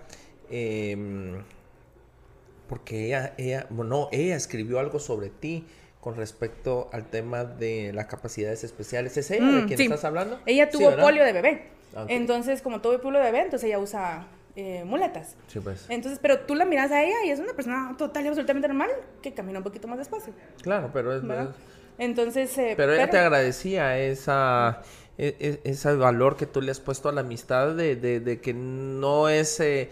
Em, 0.50 1.42
porque 2.68 3.08
ella, 3.08 3.34
ella, 3.38 3.68
bueno, 3.70 4.08
ella 4.12 4.36
escribió 4.36 4.80
algo 4.80 5.00
sobre 5.00 5.30
ti 5.30 5.66
con 6.00 6.16
respecto 6.16 6.90
al 6.92 7.10
tema 7.10 7.44
de 7.44 7.92
las 7.94 8.08
capacidades 8.08 8.64
especiales. 8.64 9.18
¿Es 9.18 9.30
ella 9.32 9.46
de 9.46 9.62
mm, 9.64 9.68
quien 9.68 9.82
estás 9.82 10.04
hablando? 10.04 10.40
Ella 10.46 10.70
tuvo 10.70 10.96
polio 10.98 11.24
de 11.24 11.34
bebé. 11.34 11.64
Ah, 11.96 12.06
entonces, 12.08 12.62
como 12.62 12.82
tuvo 12.82 13.00
polio 13.00 13.20
de 13.20 13.26
bebé, 13.26 13.44
entonces 13.44 13.68
ella 13.68 13.80
usa 13.80 14.26
eh, 14.56 14.84
muletas. 14.86 15.36
Sí, 15.48 15.60
pues. 15.60 15.86
Entonces, 15.90 16.20
pero 16.22 16.40
tú 16.42 16.56
la 16.56 16.66
miras 16.66 16.92
a 16.92 17.04
ella 17.04 17.26
y 17.26 17.30
es 17.30 17.40
una 17.40 17.54
persona 17.54 17.94
total 17.98 18.26
y 18.26 18.28
absolutamente 18.30 18.68
normal 18.68 18.90
que 19.22 19.34
camina 19.34 19.60
un 19.60 19.64
poquito 19.64 19.88
más 19.88 19.98
despacio. 19.98 20.34
Claro, 20.62 20.90
pero 20.94 21.16
es... 21.16 21.24
Entonces... 22.02 22.58
Eh, 22.58 22.74
pero 22.76 22.94
ella 22.94 23.10
te 23.10 23.20
agradecía 23.20 24.00
esa... 24.00 24.82
E, 25.18 25.36
e, 25.40 25.70
ese 25.70 25.94
valor 25.96 26.36
que 26.36 26.48
tú 26.48 26.62
le 26.62 26.72
has 26.72 26.80
puesto 26.80 27.10
a 27.10 27.12
la 27.12 27.22
amistad 27.22 27.76
de, 27.76 27.96
de, 27.96 28.42
que 28.42 28.56
no 28.56 29.30
es 29.30 29.60
eh, 29.60 29.90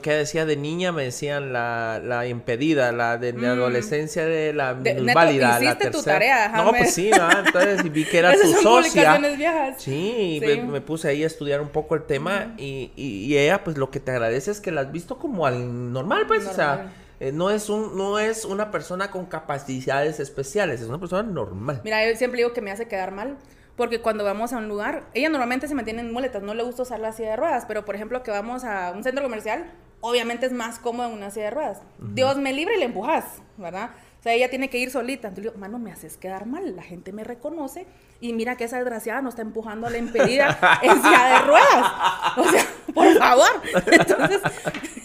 que 0.00 0.12
decía 0.12 0.46
de 0.46 0.56
niña, 0.56 0.92
me 0.92 1.02
decían 1.02 1.52
la, 1.52 2.00
la 2.02 2.26
impedida, 2.26 2.90
la 2.92 3.18
de, 3.18 3.34
mm. 3.34 3.44
adolescencia 3.44 4.24
de 4.24 4.54
la 4.54 4.72
válida, 4.72 5.60
la 5.60 5.76
tercera. 5.76 5.90
Tu 5.90 6.02
tarea, 6.02 6.48
no, 6.56 6.70
pues 6.70 6.94
sí, 6.94 7.10
¿no? 7.10 7.28
entonces 7.44 7.92
vi 7.92 8.06
que 8.06 8.18
era 8.18 8.32
tu 8.40 8.48
socia. 8.62 9.20
Sí, 9.76 10.40
sí. 10.40 10.60
Me, 10.60 10.80
puse 10.80 11.08
ahí 11.08 11.22
a 11.22 11.26
estudiar 11.26 11.60
un 11.60 11.68
poco 11.68 11.96
el 11.96 12.04
tema 12.04 12.54
y, 12.56 12.92
y, 12.96 13.36
ella 13.36 13.62
pues 13.62 13.76
lo 13.76 13.90
que 13.90 14.00
te 14.00 14.12
agradece 14.12 14.52
es 14.52 14.60
que 14.60 14.70
la 14.70 14.82
has 14.82 14.92
visto 14.92 15.18
como 15.18 15.44
al 15.44 15.92
normal, 15.92 16.24
pues, 16.26 16.46
o 16.46 16.54
sea, 16.54 16.92
eh, 17.20 17.32
no 17.32 17.50
es 17.50 17.68
un 17.68 17.96
no 17.96 18.18
es 18.18 18.44
una 18.44 18.70
persona 18.70 19.10
con 19.10 19.26
capacidades 19.26 20.20
especiales, 20.20 20.80
es 20.80 20.88
una 20.88 20.98
persona 20.98 21.22
normal. 21.22 21.80
Mira, 21.84 22.08
yo 22.08 22.16
siempre 22.16 22.38
digo 22.38 22.52
que 22.52 22.60
me 22.60 22.70
hace 22.70 22.88
quedar 22.88 23.12
mal 23.12 23.36
porque 23.76 24.00
cuando 24.00 24.22
vamos 24.24 24.52
a 24.52 24.58
un 24.58 24.68
lugar, 24.68 25.04
ella 25.14 25.28
normalmente 25.28 25.66
se 25.66 25.74
mantiene 25.74 26.00
en 26.02 26.12
muletas, 26.12 26.42
no 26.42 26.54
le 26.54 26.62
gusta 26.62 26.82
usar 26.82 27.00
la 27.00 27.12
silla 27.12 27.30
de 27.30 27.36
ruedas, 27.36 27.64
pero 27.66 27.84
por 27.84 27.94
ejemplo 27.94 28.22
que 28.22 28.30
vamos 28.30 28.64
a 28.64 28.92
un 28.92 29.02
centro 29.02 29.22
comercial, 29.22 29.64
obviamente 30.00 30.46
es 30.46 30.52
más 30.52 30.78
cómodo 30.78 31.08
en 31.08 31.14
una 31.14 31.30
silla 31.30 31.46
de 31.46 31.50
ruedas. 31.52 31.80
Dios 31.98 32.36
me 32.36 32.52
libre 32.52 32.76
y 32.76 32.78
le 32.78 32.84
empujas, 32.86 33.24
¿verdad? 33.56 33.90
O 34.20 34.22
sea, 34.22 34.34
ella 34.34 34.48
tiene 34.48 34.70
que 34.70 34.78
ir 34.78 34.90
solita. 34.92 35.26
Entonces 35.26 35.46
le 35.46 35.50
digo, 35.50 35.60
mano, 35.60 35.80
me 35.80 35.90
haces 35.90 36.16
quedar 36.16 36.46
mal. 36.46 36.76
La 36.76 36.82
gente 36.84 37.12
me 37.12 37.24
reconoce 37.24 37.86
y 38.20 38.32
mira 38.32 38.56
que 38.56 38.62
esa 38.62 38.76
desgraciada 38.76 39.20
no 39.20 39.30
está 39.30 39.42
empujando 39.42 39.88
a 39.88 39.90
la 39.90 39.98
impedida 39.98 40.78
en 40.80 41.02
silla 41.02 41.26
de 41.26 41.38
ruedas. 41.40 41.92
O 42.36 42.44
sea, 42.44 42.66
por 42.94 43.18
favor. 43.18 43.48
Entonces, 43.86 44.40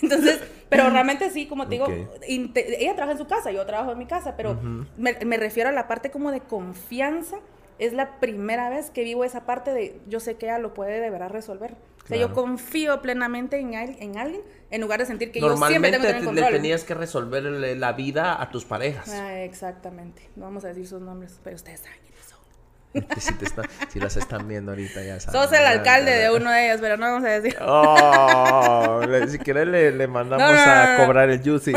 entonces 0.03 0.39
pero 0.69 0.89
realmente 0.89 1.29
sí, 1.29 1.47
como 1.47 1.67
te 1.67 1.75
digo, 1.75 1.87
ella 2.27 2.95
trabaja 2.95 3.13
en 3.13 3.17
su 3.17 3.27
casa, 3.27 3.51
yo 3.51 3.65
trabajo 3.65 3.91
en 3.91 3.97
mi 3.97 4.05
casa, 4.05 4.35
pero 4.35 4.59
me, 4.97 5.17
me 5.25 5.37
refiero 5.37 5.69
a 5.69 5.71
la 5.71 5.87
parte 5.87 6.11
como 6.11 6.31
de 6.31 6.41
confianza 6.41 7.37
es 7.79 7.93
la 7.93 8.19
primera 8.19 8.69
vez 8.69 8.89
que 8.89 9.03
vivo 9.03 9.23
esa 9.23 9.45
parte 9.45 9.71
de 9.71 9.99
yo 10.07 10.19
sé 10.19 10.35
que 10.35 10.47
ella 10.47 10.57
lo 10.57 10.73
puede 10.73 10.99
de 10.99 11.09
verdad 11.09 11.29
resolver. 11.29 11.75
O 12.03 12.07
sea, 12.07 12.17
yo 12.17 12.33
confío 12.33 13.01
plenamente 13.01 13.59
en, 13.59 13.73
en, 13.73 14.17
alguien 14.17 14.41
en 14.71 14.79
lugar 14.79 15.01
de 15.01 15.05
sentir 15.05 15.29
que 15.29 15.41
yo 15.41 15.57
siempre 15.57 15.91
tengo 15.91 16.03
que 16.03 16.07
tener 16.07 16.23
control. 16.23 16.51
le 16.51 16.57
tenías 16.57 16.85
que 16.85 16.93
resolver 16.93 17.43
la 17.43 17.91
vida 17.91 18.41
a 18.41 18.49
tus 18.49 18.63
parejas. 18.63 19.09
Ah, 19.09 19.43
exactamente. 19.43 20.29
No 20.37 20.45
vamos 20.45 20.63
a 20.63 20.69
decir 20.69 20.87
sus 20.87 21.01
nombres, 21.01 21.37
pero 21.43 21.57
ustedes 21.57 21.81
saben 21.81 21.99
si, 23.89 23.99
las 23.99 24.17
están 24.17 24.47
viendo 24.47 24.71
ahorita, 24.71 25.03
ya 25.03 25.19
saben. 25.19 25.41
Sos 25.41 25.57
el 25.57 25.65
alcalde 25.65 26.11
de 26.11 26.31
uno 26.31 26.49
de 26.49 26.67
ellos, 26.67 26.79
pero 26.81 26.97
no 26.97 27.05
vamos 27.05 27.23
a 27.23 27.29
decir. 27.29 27.55
Oh, 27.69 29.01
si 29.27 29.39
quieres 29.39 29.67
le, 29.67 30.07
mandamos 30.07 30.57
a 30.57 30.97
cobrar 30.97 31.29
el 31.29 31.41
juicy 31.41 31.73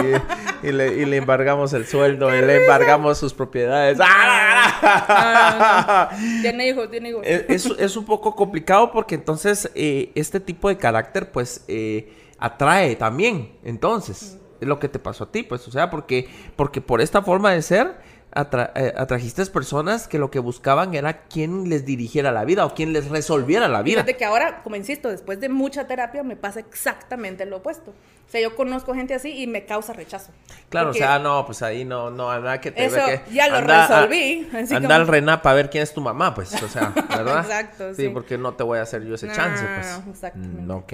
y, 0.62 0.72
le, 0.72 0.94
y, 0.94 1.04
le, 1.04 1.16
embargamos 1.16 1.72
el 1.72 1.86
sueldo 1.86 2.34
y 2.34 2.40
le 2.40 2.62
embargamos 2.62 3.18
sus 3.18 3.34
propiedades. 3.34 3.98
Tiene 6.42 6.68
hijos, 6.68 6.90
tiene 6.90 7.10
hijos. 7.10 7.22
Es, 7.24 7.66
es, 7.66 7.96
un 7.96 8.04
poco 8.04 8.34
complicado 8.34 8.90
porque 8.92 9.14
entonces 9.14 9.70
eh, 9.74 10.10
este 10.14 10.40
tipo 10.40 10.68
de 10.68 10.78
carácter 10.78 11.30
pues 11.30 11.64
eh, 11.68 12.12
atrae 12.38 12.96
también. 12.96 13.52
Entonces, 13.64 14.38
es 14.60 14.68
lo 14.68 14.78
que 14.78 14.88
te 14.88 14.98
pasó 14.98 15.24
a 15.24 15.32
ti, 15.32 15.42
pues, 15.42 15.66
o 15.68 15.70
sea, 15.70 15.90
porque, 15.90 16.28
porque 16.56 16.80
por 16.80 17.00
esta 17.00 17.22
forma 17.22 17.52
de 17.52 17.62
ser 17.62 17.94
eh, 18.32 18.94
atrajiste 18.96 19.44
personas 19.46 20.06
que 20.06 20.18
lo 20.18 20.30
que 20.30 20.38
buscaban 20.38 20.94
era 20.94 21.22
quien 21.24 21.68
les 21.68 21.84
dirigiera 21.84 22.30
la 22.30 22.44
vida 22.44 22.64
o 22.64 22.74
quien 22.74 22.92
les 22.92 23.08
resolviera 23.08 23.66
la 23.68 23.82
vida. 23.82 24.02
Fíjate 24.02 24.16
que 24.16 24.24
ahora, 24.24 24.62
como 24.62 24.76
insisto, 24.76 25.08
después 25.08 25.40
de 25.40 25.48
mucha 25.48 25.86
terapia 25.86 26.22
me 26.22 26.36
pasa 26.36 26.60
exactamente 26.60 27.44
lo 27.46 27.56
opuesto. 27.56 27.90
O 27.90 28.30
sea, 28.30 28.40
yo 28.40 28.54
conozco 28.54 28.94
gente 28.94 29.14
así 29.14 29.42
y 29.42 29.48
me 29.48 29.64
causa 29.64 29.92
rechazo. 29.92 30.30
Claro, 30.68 30.90
o 30.90 30.94
sea, 30.94 31.18
no, 31.18 31.44
pues 31.44 31.62
ahí 31.62 31.84
no, 31.84 32.10
no, 32.10 32.32
nada 32.38 32.60
que 32.60 32.70
te 32.70 32.84
Eso 32.84 33.00
ya 33.32 33.48
lo 33.48 33.60
resolví. 33.60 34.48
anda 34.72 34.94
al 34.94 35.08
RENAP 35.08 35.44
a 35.44 35.52
ver 35.52 35.68
quién 35.68 35.82
es 35.82 35.92
tu 35.92 36.00
mamá, 36.00 36.32
pues, 36.32 36.62
o 36.62 36.68
sea, 36.68 36.94
¿verdad? 37.08 37.40
Exacto, 37.40 37.94
sí. 37.94 38.08
porque 38.10 38.38
no 38.38 38.54
te 38.54 38.62
voy 38.62 38.78
a 38.78 38.82
hacer 38.82 39.04
yo 39.04 39.16
ese 39.16 39.26
chance, 39.32 39.64
pues. 39.74 40.00
No, 40.06 40.12
exactamente. 40.12 40.62
Mm, 40.62 40.70
ok. 40.70 40.92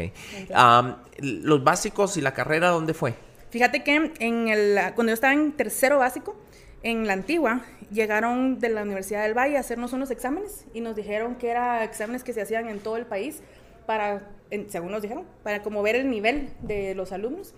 los 1.21 1.63
básicos 1.63 2.17
y 2.17 2.23
la 2.23 2.33
carrera, 2.33 2.71
¿dónde 2.71 2.95
fue? 2.95 3.15
Fíjate 3.51 3.85
que 3.85 4.13
en 4.19 4.49
el, 4.49 4.79
cuando 4.95 5.11
yo 5.11 5.15
estaba 5.15 5.33
en 5.33 5.53
tercero 5.53 5.99
básico, 5.99 6.37
en 6.83 7.07
la 7.07 7.15
antigua 7.15 7.63
llegaron 7.91 8.59
de 8.59 8.69
la 8.69 8.83
Universidad 8.83 9.23
del 9.23 9.37
Valle 9.37 9.57
a 9.57 9.61
hacernos 9.61 9.93
unos 9.93 10.11
exámenes 10.11 10.67
y 10.75 10.81
nos 10.81 10.97
dijeron 10.97 11.37
que 11.37 11.51
eran 11.51 11.83
exámenes 11.83 12.25
que 12.25 12.33
se 12.33 12.43
hacían 12.43 12.69
en 12.69 12.81
todo 12.81 12.97
el 12.97 13.07
país 13.07 13.43
para, 13.87 14.29
según 14.69 14.91
nos 14.91 15.03
dijeron, 15.03 15.25
para 15.43 15.63
como 15.63 15.83
ver 15.83 15.97
el 15.97 16.11
nivel 16.11 16.51
de 16.63 16.95
los 16.95 17.13
alumnos. 17.13 17.55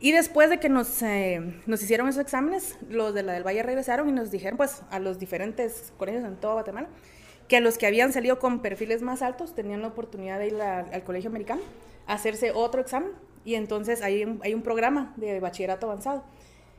Y 0.00 0.12
después 0.12 0.50
de 0.50 0.58
que 0.58 0.68
nos, 0.68 1.02
eh, 1.02 1.40
nos 1.66 1.82
hicieron 1.82 2.08
esos 2.08 2.20
exámenes, 2.20 2.76
los 2.90 3.14
de 3.14 3.22
la 3.22 3.32
del 3.32 3.46
Valle 3.46 3.62
regresaron 3.62 4.08
y 4.08 4.12
nos 4.12 4.30
dijeron, 4.30 4.56
pues, 4.56 4.82
a 4.90 4.98
los 4.98 5.18
diferentes 5.18 5.92
colegios 5.96 6.24
en 6.24 6.36
toda 6.36 6.54
Guatemala, 6.54 6.88
que 7.48 7.56
a 7.56 7.60
los 7.60 7.78
que 7.78 7.86
habían 7.86 8.12
salido 8.12 8.38
con 8.38 8.60
perfiles 8.60 9.02
más 9.02 9.22
altos 9.22 9.54
tenían 9.54 9.82
la 9.82 9.88
oportunidad 9.88 10.38
de 10.38 10.48
ir 10.48 10.60
al 10.60 11.04
colegio 11.04 11.30
americano 11.30 11.62
a 12.06 12.14
hacerse 12.14 12.50
otro 12.52 12.80
examen. 12.80 13.12
Y 13.44 13.54
entonces 13.54 14.02
hay 14.02 14.38
hay 14.42 14.54
un 14.54 14.62
programa 14.62 15.12
de 15.16 15.38
bachillerato 15.38 15.86
avanzado 15.86 16.24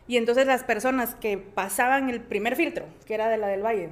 y 0.07 0.17
entonces 0.17 0.45
las 0.45 0.63
personas 0.63 1.15
que 1.15 1.37
pasaban 1.37 2.09
el 2.09 2.21
primer 2.21 2.55
filtro, 2.55 2.85
que 3.05 3.13
era 3.13 3.29
de 3.29 3.37
la 3.37 3.47
del 3.47 3.63
Valle, 3.63 3.89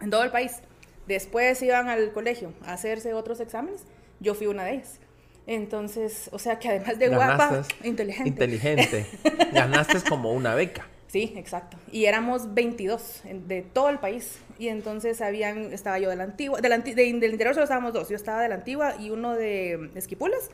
en 0.00 0.10
todo 0.10 0.22
el 0.24 0.30
país, 0.30 0.60
después 1.06 1.60
iban 1.62 1.88
al 1.88 2.12
colegio 2.12 2.52
a 2.64 2.72
hacerse 2.72 3.14
otros 3.14 3.40
exámenes, 3.40 3.84
yo 4.20 4.34
fui 4.34 4.46
una 4.46 4.64
de 4.64 4.74
ellas. 4.74 5.00
Entonces, 5.46 6.30
o 6.32 6.38
sea 6.38 6.58
que 6.58 6.68
además 6.68 6.98
de 6.98 7.08
guapa, 7.08 7.62
inteligente. 7.82 8.28
Inteligente. 8.28 9.06
Ganaste 9.52 10.00
como 10.08 10.32
una 10.32 10.54
beca. 10.54 10.86
Sí, 11.14 11.32
exacto. 11.36 11.76
Y 11.92 12.06
éramos 12.06 12.54
22 12.54 13.22
de 13.46 13.62
todo 13.62 13.88
el 13.88 14.00
país. 14.00 14.40
Y 14.58 14.66
entonces 14.66 15.20
habían, 15.20 15.72
estaba 15.72 16.00
yo 16.00 16.10
de 16.10 16.16
la 16.16 16.24
antigua, 16.24 16.60
del 16.60 17.04
interior 17.04 17.54
solo 17.54 17.62
estábamos 17.62 17.92
dos. 17.92 18.08
Yo 18.08 18.16
estaba 18.16 18.42
de 18.42 18.48
la 18.48 18.56
antigua 18.56 18.96
y 18.98 19.10
uno 19.10 19.36
de 19.36 19.92
Esquipulas. 19.94 20.50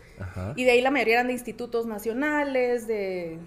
Y 0.57 0.65
de 0.65 0.73
ahí 0.73 0.83
la 0.83 0.91
mayoría 0.91 1.15
eran 1.15 1.29
de 1.29 1.33
institutos 1.33 1.87
nacionales, 1.87 2.87
de... 2.87 3.39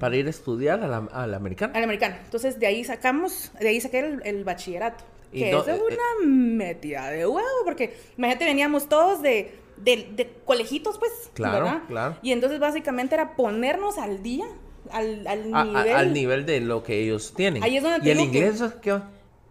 Para 0.00 0.16
ir 0.16 0.28
a 0.28 0.30
estudiar 0.30 0.82
a 0.82 0.88
la, 0.88 1.06
a 1.12 1.26
la 1.26 1.36
americana. 1.36 1.74
A 1.74 1.78
la 1.78 1.84
americana. 1.84 2.20
Entonces 2.24 2.58
de 2.58 2.66
ahí 2.66 2.84
sacamos, 2.84 3.52
de 3.60 3.68
ahí 3.68 3.78
saqué 3.78 4.16
el, 4.24 4.44
bachillerato. 4.44 5.04
Que 5.30 5.50
es 5.50 5.68
eh, 5.68 5.78
una 5.78 6.26
metida 6.26 7.10
de 7.10 7.26
huevo, 7.26 7.46
porque 7.66 7.94
imagínate, 8.16 8.46
veníamos 8.46 8.88
todos 8.88 9.20
de, 9.20 9.52
de, 9.76 10.32
colegitos, 10.46 10.98
pues. 10.98 11.12
Claro, 11.34 11.82
claro. 11.86 12.16
Y 12.22 12.32
entonces 12.32 12.58
básicamente 12.60 13.14
era 13.14 13.36
ponernos 13.36 13.98
al 13.98 14.22
día 14.22 14.46
al, 14.92 15.26
al 15.26 15.50
nivel. 15.50 15.96
al 15.96 16.12
nivel 16.12 16.46
de 16.46 16.60
lo 16.60 16.82
que 16.82 17.00
ellos 17.00 17.34
tienen. 17.34 17.62
Ahí 17.62 17.76
es 17.76 17.82
donde 17.82 18.06
¿Y 18.06 18.10
el 18.10 18.20
inglés 18.20 18.62
qué 18.82 19.00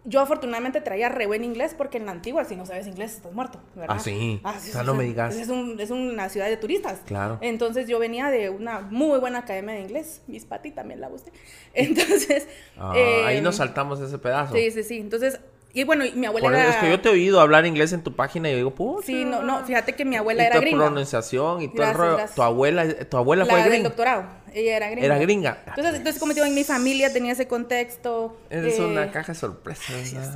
yo 0.07 0.21
afortunadamente 0.21 0.81
traía 0.81 1.09
re 1.09 1.25
buen 1.25 1.43
inglés 1.43 1.73
porque 1.75 1.97
en 1.97 2.05
la 2.05 2.11
antigua, 2.11 2.45
si 2.45 2.55
no 2.55 2.65
sabes 2.65 2.86
inglés, 2.86 3.15
estás 3.15 3.33
muerto, 3.33 3.59
¿verdad? 3.73 3.95
Ah, 3.97 3.99
sí. 3.99 4.39
Ah, 4.43 4.83
no 4.86 4.93
me 4.93 5.03
digas. 5.03 5.36
Es, 5.36 5.49
un, 5.49 5.79
es, 5.79 5.89
una 5.89 6.29
ciudad 6.29 6.47
de 6.47 6.57
turistas. 6.57 7.01
Claro. 7.05 7.39
Entonces 7.41 7.88
yo 7.88 7.97
venía 7.97 8.29
de 8.29 8.49
una 8.51 8.81
muy 8.81 9.19
buena 9.19 9.39
academia 9.39 9.73
de 9.73 9.81
inglés. 9.81 10.21
Mis 10.27 10.45
pati 10.45 10.71
también 10.71 11.01
la 11.01 11.09
busqué. 11.09 11.31
Entonces. 11.73 12.47
Ah, 12.77 12.93
ahí 13.25 13.41
nos 13.41 13.55
em, 13.55 13.57
saltamos 13.57 13.99
ese 13.99 14.19
pedazo. 14.19 14.53
Sí, 14.53 14.69
sí, 14.69 14.83
sí. 14.83 14.97
Entonces, 14.99 15.39
y 15.75 15.83
bueno, 15.83 16.05
mi 16.15 16.25
abuela 16.25 16.47
era... 16.47 16.69
Es 16.69 16.75
que 16.77 16.89
yo 16.89 17.01
te 17.01 17.09
he 17.09 17.11
oído 17.11 17.41
hablar 17.41 17.65
inglés 17.65 17.91
en 17.91 18.01
tu 18.01 18.13
página 18.13 18.47
y 18.47 18.51
yo 18.51 18.57
digo, 18.57 18.71
puta. 18.75 19.05
Sí, 19.05 19.25
no, 19.25 19.41
no, 19.41 19.65
fíjate 19.65 19.93
que 19.93 20.05
mi 20.05 20.15
abuela 20.15 20.45
era 20.45 20.59
gringa. 20.59 20.86
pronunciación 20.86 21.63
y 21.63 21.67
todo 21.67 21.88
el 21.88 21.93
rollo. 21.93 22.17
Tu 22.33 22.41
abuela, 22.41 23.05
tu 23.09 23.17
abuela 23.17 23.43
la 23.43 23.49
fue 23.49 23.59
gringa. 23.59 23.73
del 23.73 23.83
doctorado, 23.83 24.23
ella 24.55 24.77
era 24.77 24.89
gringa. 24.89 25.05
Era 25.05 25.17
gringa. 25.17 25.63
Entonces, 25.67 25.95
entonces 25.95 26.19
como 26.19 26.33
te 26.33 26.39
digo, 26.39 26.47
en 26.47 26.55
mi 26.55 26.63
familia 26.63 27.11
tenía 27.11 27.33
ese 27.33 27.47
contexto. 27.47 28.39
Es 28.49 28.79
una 28.79 29.11
caja 29.11 29.33
de 29.33 29.39
sorpresas. 29.39 30.15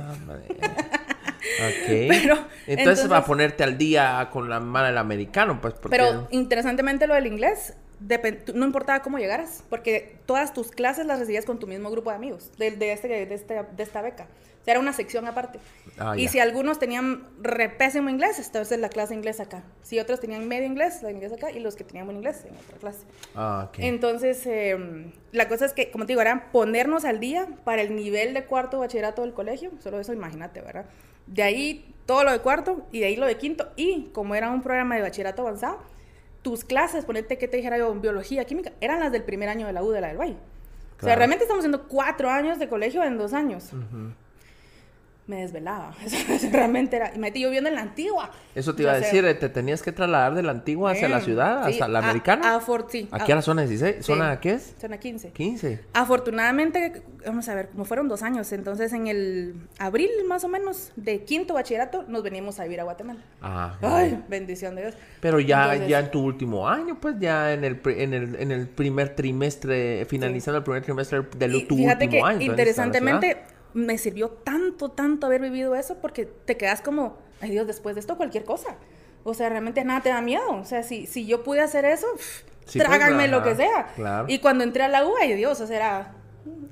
ok. 0.58 1.86
Pero, 1.86 2.38
entonces, 2.66 3.10
va 3.10 3.18
a 3.18 3.24
ponerte 3.24 3.64
al 3.64 3.78
día 3.78 4.28
con 4.30 4.50
la 4.50 4.60
mano 4.60 4.86
del 4.86 4.98
americano, 4.98 5.60
pues. 5.60 5.74
Porque... 5.74 5.96
Pero 5.96 6.28
interesantemente 6.30 7.06
lo 7.06 7.14
del 7.14 7.26
inglés, 7.26 7.74
no 8.54 8.66
importaba 8.66 9.02
cómo 9.02 9.18
llegaras, 9.18 9.62
porque 9.68 10.16
todas 10.26 10.52
tus 10.52 10.70
clases 10.70 11.06
las 11.06 11.18
recibías 11.18 11.44
con 11.44 11.58
tu 11.58 11.66
mismo 11.66 11.90
grupo 11.90 12.10
de 12.10 12.16
amigos, 12.16 12.50
de, 12.58 12.70
de, 12.70 12.92
este, 12.92 13.08
de, 13.08 13.34
este, 13.34 13.62
de 13.76 13.82
esta 13.82 14.02
beca. 14.02 14.26
O 14.60 14.64
sea, 14.64 14.72
era 14.72 14.80
una 14.80 14.92
sección 14.92 15.26
aparte. 15.26 15.58
Ah, 15.98 16.16
y 16.18 16.28
si 16.28 16.38
algunos 16.38 16.78
tenían 16.78 17.26
repésimo 17.40 18.10
inglés, 18.10 18.38
entonces 18.38 18.78
la 18.78 18.90
clase 18.90 19.14
inglés 19.14 19.40
acá. 19.40 19.62
Si 19.82 19.98
otros 19.98 20.20
tenían 20.20 20.46
medio 20.48 20.66
inglés, 20.66 21.02
la 21.02 21.10
inglés 21.10 21.32
acá, 21.32 21.50
y 21.50 21.60
los 21.60 21.76
que 21.76 21.84
tenían 21.84 22.06
buen 22.06 22.18
inglés 22.18 22.44
en 22.46 22.54
otra 22.56 22.76
clase. 22.78 23.06
Ah, 23.34 23.68
okay. 23.68 23.86
Entonces, 23.86 24.46
em, 24.46 25.12
la 25.32 25.48
cosa 25.48 25.64
es 25.64 25.72
que, 25.72 25.90
como 25.90 26.04
te 26.04 26.12
digo, 26.12 26.20
era 26.20 26.50
ponernos 26.52 27.06
al 27.06 27.20
día 27.20 27.48
para 27.64 27.80
el 27.80 27.96
nivel 27.96 28.34
de 28.34 28.44
cuarto 28.44 28.80
bachillerato 28.80 29.22
del 29.22 29.32
colegio. 29.32 29.70
Solo 29.82 29.98
eso, 29.98 30.12
imagínate, 30.12 30.60
¿verdad? 30.60 30.86
De 31.26 31.42
ahí 31.42 31.94
todo 32.04 32.24
lo 32.24 32.32
de 32.32 32.40
cuarto 32.40 32.86
y 32.92 33.00
de 33.00 33.06
ahí 33.06 33.16
lo 33.16 33.26
de 33.26 33.38
quinto. 33.38 33.70
Y 33.76 34.10
como 34.12 34.34
era 34.34 34.50
un 34.50 34.60
programa 34.60 34.96
de 34.96 35.02
bachillerato 35.02 35.40
avanzado, 35.42 35.78
tus 36.42 36.64
clases, 36.64 37.04
ponerte 37.04 37.38
que 37.38 37.48
te 37.48 37.56
dijera 37.56 37.78
yo, 37.78 37.92
biología, 37.94 38.44
química, 38.44 38.72
eran 38.80 39.00
las 39.00 39.12
del 39.12 39.22
primer 39.22 39.48
año 39.48 39.66
de 39.66 39.72
la 39.72 39.82
U 39.82 39.90
de 39.90 40.00
la 40.00 40.08
del 40.08 40.18
Valle. 40.18 40.36
O 40.98 41.02
sea, 41.02 41.16
realmente 41.16 41.44
estamos 41.44 41.60
haciendo 41.60 41.88
cuatro 41.88 42.28
años 42.28 42.58
de 42.58 42.68
colegio 42.68 43.02
en 43.02 43.16
dos 43.16 43.32
años 43.32 43.72
me 45.26 45.42
desvelaba. 45.42 45.94
realmente 46.52 46.96
era. 46.96 47.10
Y 47.10 47.18
me 47.18 47.28
metí 47.28 47.40
yo 47.40 47.48
viviendo 47.48 47.68
en 47.68 47.76
la 47.76 47.82
antigua. 47.82 48.30
Eso 48.54 48.74
te 48.74 48.82
iba 48.82 48.92
a 48.92 48.96
decir, 48.96 49.24
te 49.38 49.48
tenías 49.48 49.82
que 49.82 49.92
trasladar 49.92 50.34
de 50.34 50.42
la 50.42 50.50
antigua 50.50 50.90
hacia 50.90 51.08
la 51.08 51.20
ciudad, 51.20 51.64
hasta 51.64 51.88
la 51.88 52.00
americana. 52.00 52.56
A, 52.56 52.60
Fort, 52.60 52.90
sí. 52.90 53.08
¿Aquí 53.12 53.30
a 53.30 53.36
la 53.36 53.42
zona 53.42 53.62
16? 53.62 54.04
¿Zona 54.04 54.40
qué 54.40 54.54
es? 54.54 54.74
Zona 54.80 54.98
15. 54.98 55.30
15. 55.30 55.80
Afortunadamente, 55.92 57.02
vamos 57.24 57.48
a 57.48 57.54
ver, 57.54 57.68
como 57.68 57.84
fueron 57.84 58.08
dos 58.08 58.22
años, 58.22 58.50
entonces 58.52 58.92
en 58.92 59.06
el 59.06 59.54
abril 59.78 60.10
más 60.26 60.42
o 60.44 60.48
menos 60.48 60.92
de 60.96 61.24
quinto 61.24 61.54
bachillerato 61.54 62.04
nos 62.08 62.22
venimos 62.22 62.58
a 62.58 62.64
vivir 62.64 62.80
a 62.80 62.84
Guatemala. 62.84 63.20
Ah. 63.40 63.78
Ay, 63.82 64.22
bendición 64.28 64.74
de 64.74 64.82
Dios. 64.82 64.94
Pero 65.20 65.38
ya, 65.38 65.76
ya 65.86 66.00
en 66.00 66.10
tu 66.10 66.20
último 66.20 66.68
año, 66.68 66.98
pues 67.00 67.16
ya 67.20 67.52
en 67.52 67.64
el, 67.64 67.80
en 67.84 68.14
el, 68.14 68.34
en 68.36 68.50
el 68.50 68.68
primer 68.68 69.14
trimestre, 69.14 70.04
finalizando 70.06 70.58
el 70.58 70.64
primer 70.64 70.82
trimestre 70.82 71.22
del 71.36 71.66
tu 71.66 71.76
fíjate 71.76 72.06
último 72.06 72.26
que, 72.26 72.44
Interesantemente 72.44 73.44
me 73.74 73.98
sirvió 73.98 74.28
tanto, 74.28 74.90
tanto 74.90 75.26
haber 75.26 75.40
vivido 75.40 75.74
eso 75.74 75.98
porque 76.00 76.26
te 76.26 76.56
quedas 76.56 76.82
como, 76.82 77.18
ay 77.40 77.50
Dios, 77.50 77.66
después 77.66 77.94
de 77.94 78.00
esto 78.00 78.16
cualquier 78.16 78.44
cosa. 78.44 78.76
O 79.22 79.34
sea, 79.34 79.48
realmente 79.48 79.84
nada 79.84 80.00
te 80.00 80.08
da 80.08 80.22
miedo. 80.22 80.50
O 80.56 80.64
sea, 80.64 80.82
si, 80.82 81.06
si 81.06 81.26
yo 81.26 81.42
pude 81.42 81.60
hacer 81.60 81.84
eso, 81.84 82.06
pues, 82.14 82.44
tráganme 82.72 83.28
lo 83.28 83.42
que 83.42 83.54
sea. 83.54 84.24
Y 84.28 84.38
cuando 84.38 84.64
entré 84.64 84.82
a 84.82 84.88
la 84.88 85.06
U, 85.06 85.12
ay 85.20 85.34
Dios, 85.34 85.60
o 85.60 85.66
sea, 85.66 85.76
era, 85.76 86.14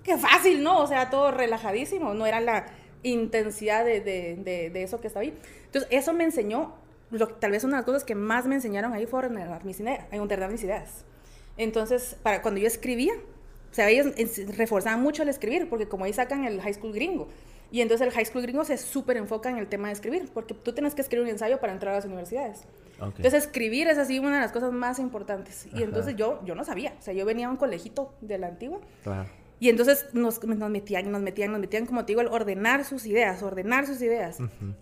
qué 0.03 0.17
fácil, 0.17 0.63
¿no? 0.63 0.79
O 0.81 0.87
sea, 0.87 1.11
todo 1.11 1.31
relajadísimo. 1.31 2.15
No 2.15 2.27
era 2.27 2.41
la 2.41 2.67
intensidad 3.03 3.85
de, 3.85 4.01
de, 4.01 4.71
de, 4.71 4.83
eso 4.83 5.01
que 5.01 5.09
estaba 5.09 5.23
ahí. 5.23 5.39
Entonces, 5.67 5.89
eso 5.93 6.13
me 6.13 6.25
enseñó, 6.25 6.75
lo, 7.11 7.29
tal 7.29 7.53
vez 7.53 7.65
una 7.65 7.77
de 7.77 7.79
las 7.81 7.87
cosas 7.87 8.05
que 8.05 8.15
más 8.15 8.47
me 8.47 8.57
enseñaron 8.57 8.93
ahí 8.93 9.07
fue 9.07 9.21
ordenar 9.21 9.65
mis 9.65 9.81
ideas, 9.81 10.07
ordenar 10.13 10.51
mis 10.51 10.65
ideas. 10.65 11.05
Entonces, 11.57 12.17
para 12.23 12.43
cuando 12.43 12.61
yo 12.61 12.67
escribía, 12.67 13.13
o 13.71 13.75
sea, 13.75 13.89
ellos 13.89 14.07
reforzaban 14.57 15.03
mucho 15.03 15.23
el 15.23 15.29
escribir, 15.29 15.69
porque 15.69 15.89
como 15.89 16.05
ahí 16.05 16.13
sacan 16.13 16.45
el 16.45 16.61
high 16.61 16.75
school 16.75 16.93
gringo. 16.93 17.29
Y 17.71 17.83
entonces 17.83 18.07
el 18.07 18.13
high 18.13 18.25
school 18.25 18.43
gringo 18.43 18.65
se 18.65 18.79
súper 18.79 19.19
enfoca 19.19 19.51
en 19.51 19.59
el 19.59 19.67
tema 19.67 19.89
de 19.89 19.95
escribir, 19.95 20.31
porque 20.33 20.55
tú 20.55 20.73
tienes 20.73 20.95
que 20.95 21.03
escribir 21.03 21.25
un 21.25 21.31
ensayo 21.31 21.61
para 21.61 21.73
entrar 21.73 21.93
a 21.93 21.97
las 21.97 22.07
universidades. 22.07 22.65
Entonces 23.01 23.35
escribir 23.35 23.89
es 23.89 23.99
así 23.99 24.19
una 24.19 24.37
de 24.37 24.41
las 24.41 24.53
cosas 24.53 24.73
más 24.73 24.99
importantes. 24.99 25.69
Y 25.75 25.83
entonces 25.83 26.17
yo, 26.17 26.41
yo 26.45 26.55
no 26.55 26.65
sabía, 26.65 26.95
o 26.99 27.03
sea, 27.03 27.15
yo 27.15 27.25
venía 27.25 27.47
a 27.47 27.51
un 27.51 27.57
colegito 27.57 28.15
de 28.21 28.39
la 28.39 28.49
antigua. 28.49 28.81
Y 29.61 29.69
entonces 29.69 30.07
nos, 30.13 30.43
nos, 30.45 30.71
metían, 30.71 31.11
nos 31.11 31.21
metían, 31.21 31.53
nos 31.53 31.61
metían, 31.61 31.85
como 31.85 32.05
te 32.05 32.13
digo, 32.13 32.21
el 32.21 32.29
ordenar 32.29 32.85
sus 32.85 33.07
ideas, 33.07 33.43
ordenar 33.43 33.87
sus 33.87 34.01
ideas. 34.01 34.39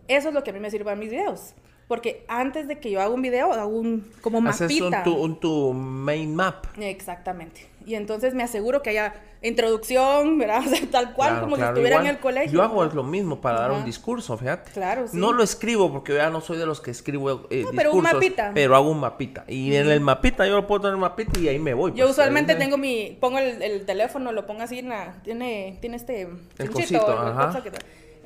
Eso 0.06 0.28
es 0.28 0.34
lo 0.34 0.44
que 0.44 0.50
a 0.50 0.52
mí 0.52 0.60
me 0.60 0.70
sirve 0.70 0.90
a 0.90 0.96
mis 0.96 1.10
videos. 1.10 1.54
Porque 1.88 2.24
antes 2.28 2.66
de 2.66 2.80
que 2.80 2.90
yo 2.90 3.00
haga 3.00 3.10
un 3.10 3.22
video, 3.22 3.52
hago 3.52 3.78
un 3.78 4.10
como 4.20 4.40
mapita. 4.40 4.64
Haces 4.64 4.80
un 4.80 5.02
tu, 5.04 5.14
un 5.14 5.40
tu 5.40 5.72
main 5.72 6.34
map. 6.34 6.66
Exactamente. 6.78 7.68
Y 7.86 7.94
entonces 7.94 8.34
me 8.34 8.42
aseguro 8.42 8.82
que 8.82 8.90
haya 8.90 9.14
introducción, 9.42 10.38
¿verdad? 10.38 10.62
O 10.66 10.68
sea, 10.68 10.80
tal 10.90 11.14
cual 11.14 11.40
como 11.40 11.56
si 11.56 11.62
estuviera 11.62 12.00
en 12.00 12.06
el 12.06 12.18
colegio. 12.18 12.52
Yo 12.52 12.62
hago 12.62 12.84
lo 12.84 13.04
mismo 13.04 13.40
para 13.40 13.60
dar 13.60 13.70
un 13.70 13.84
discurso, 13.84 14.36
fíjate. 14.36 14.72
Claro, 14.72 15.06
sí. 15.06 15.16
No 15.16 15.32
lo 15.32 15.42
escribo 15.42 15.92
porque 15.92 16.14
ya 16.14 16.28
no 16.30 16.40
soy 16.40 16.58
de 16.58 16.66
los 16.66 16.80
que 16.80 16.90
escribo 16.90 17.46
eh, 17.50 17.62
no, 17.62 17.70
pero 17.74 17.92
un 17.92 18.02
mapita. 18.02 18.50
Pero 18.52 18.74
hago 18.74 18.90
un 18.90 19.00
mapita. 19.00 19.44
Y 19.46 19.74
en 19.76 19.88
el 19.88 20.00
mapita 20.00 20.46
yo 20.46 20.56
lo 20.56 20.66
puedo 20.66 20.82
tener 20.82 20.94
un 20.96 21.02
mapita 21.02 21.38
y 21.38 21.48
ahí 21.48 21.58
me 21.58 21.74
voy. 21.74 21.92
Yo 21.92 22.04
pues, 22.04 22.10
usualmente 22.10 22.56
tengo 22.56 22.76
mi... 22.76 23.16
Pongo 23.20 23.38
el, 23.38 23.62
el, 23.62 23.86
teléfono, 23.86 24.32
lo 24.32 24.46
pongo 24.46 24.62
así 24.62 24.80
en 24.80 24.88
la... 24.88 25.22
Tiene, 25.22 25.78
tiene 25.80 25.96
este... 25.96 26.28
El 26.58 26.70
cosito, 26.70 27.08
ajá. 27.08 27.62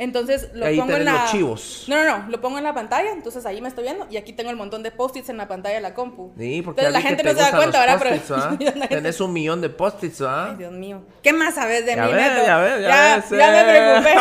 Entonces 0.01 0.49
lo 0.55 0.65
pongo 0.77 0.97
en 0.97 1.05
la. 1.05 1.13
Los 1.13 1.31
chivos. 1.31 1.85
No, 1.87 2.03
no, 2.03 2.19
no, 2.19 2.29
lo 2.31 2.41
pongo 2.41 2.57
en 2.57 2.65
la 2.65 2.73
pantalla, 2.73 3.13
entonces 3.13 3.45
ahí 3.45 3.61
me 3.61 3.69
estoy 3.69 3.85
viendo 3.85 4.07
y 4.11 4.17
aquí 4.17 4.33
tengo 4.33 4.49
el 4.49 4.57
montón 4.57 4.83
de 4.83 4.91
post-its 4.91 5.29
en 5.29 5.37
la 5.37 5.47
pantalla 5.47 5.75
de 5.75 5.83
la 5.83 5.93
compu. 5.93 6.33
Sí, 6.39 6.63
porque 6.63 6.81
entonces 6.81 7.05
la 7.05 7.07
gente 7.07 7.23
no 7.23 7.33
se 7.33 7.37
da 7.37 7.55
cuenta, 7.55 7.81
¿verdad? 7.81 8.01
Pero 8.03 8.19
¿ah? 8.35 8.57
Tenés 8.89 9.21
un 9.21 9.31
millón 9.31 9.61
de 9.61 9.69
post-its, 9.69 10.23
¿ah? 10.23 10.53
Ay, 10.53 10.57
Dios 10.57 10.73
mío. 10.73 11.03
¿Qué 11.23 11.35
más 11.35 11.55
sabes 11.55 11.85
de 11.85 11.97
ya 11.97 12.07
mí, 12.07 12.15
Neto? 12.15 12.47
Ya 12.47 12.59
ves, 12.59 12.81
ya, 12.81 13.23
ya, 13.31 13.37
ya 13.37 13.53
me 13.53 13.65
preocupé. 13.73 14.15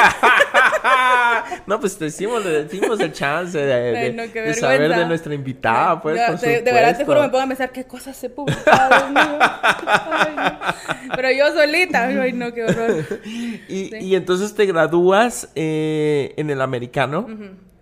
no, 1.66 1.80
pues 1.80 1.98
te 1.98 2.08
hicimos, 2.08 2.44
hicimos 2.46 3.00
el 3.00 3.14
chance 3.14 3.58
de, 3.58 4.12
de, 4.12 4.54
saber 4.56 4.94
de 4.94 5.06
nuestra 5.06 5.34
invitada, 5.34 6.02
pues. 6.02 6.20
por 6.20 6.38
de, 6.42 6.62
de, 6.62 6.74
verdad 6.74 6.98
te 6.98 7.06
juro, 7.06 7.22
me 7.22 7.30
pongo 7.30 7.44
a 7.44 7.48
pensar 7.48 7.72
qué 7.72 7.86
cosas 7.86 8.18
se 8.18 8.30
publicaron. 8.30 9.14
Pero 11.16 11.32
yo 11.32 11.54
solita, 11.54 12.08
ay, 12.08 12.34
no, 12.34 12.54
qué 12.54 12.66
horror. 12.66 13.06
Y, 13.70 13.96
y 13.96 14.16
entonces 14.16 14.54
te 14.54 14.66
gradúas 14.66 15.48
eh, 15.56 15.69
en 16.38 16.50
el 16.50 16.62
americano 16.62 17.28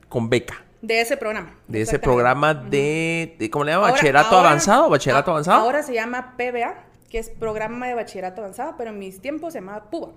con 0.10 0.30
beca. 0.30 0.64
De 0.82 1.02
ese 1.02 1.18
programa. 1.18 1.56
De 1.68 1.82
ese 1.82 2.00
programa 2.00 2.54
de, 2.54 3.50
¿cómo 3.52 3.66
le 3.66 3.72
llama? 3.72 3.92
¿Bachillerato 3.92 4.38
avanzado? 4.38 4.90
¿Bachillerato 4.90 5.32
avanzado? 5.32 5.62
Ahora 5.62 5.82
se 5.84 5.94
llama 5.94 6.36
PBA, 6.38 6.76
que 7.10 7.20
es 7.20 7.30
programa 7.30 7.88
de 7.88 7.96
bachillerato 7.96 8.42
avanzado, 8.42 8.76
pero 8.78 8.92
en 8.92 9.00
mis 9.00 9.20
tiempos 9.20 9.54
se 9.54 9.60
llamaba 9.60 9.90
PUBA, 9.90 10.12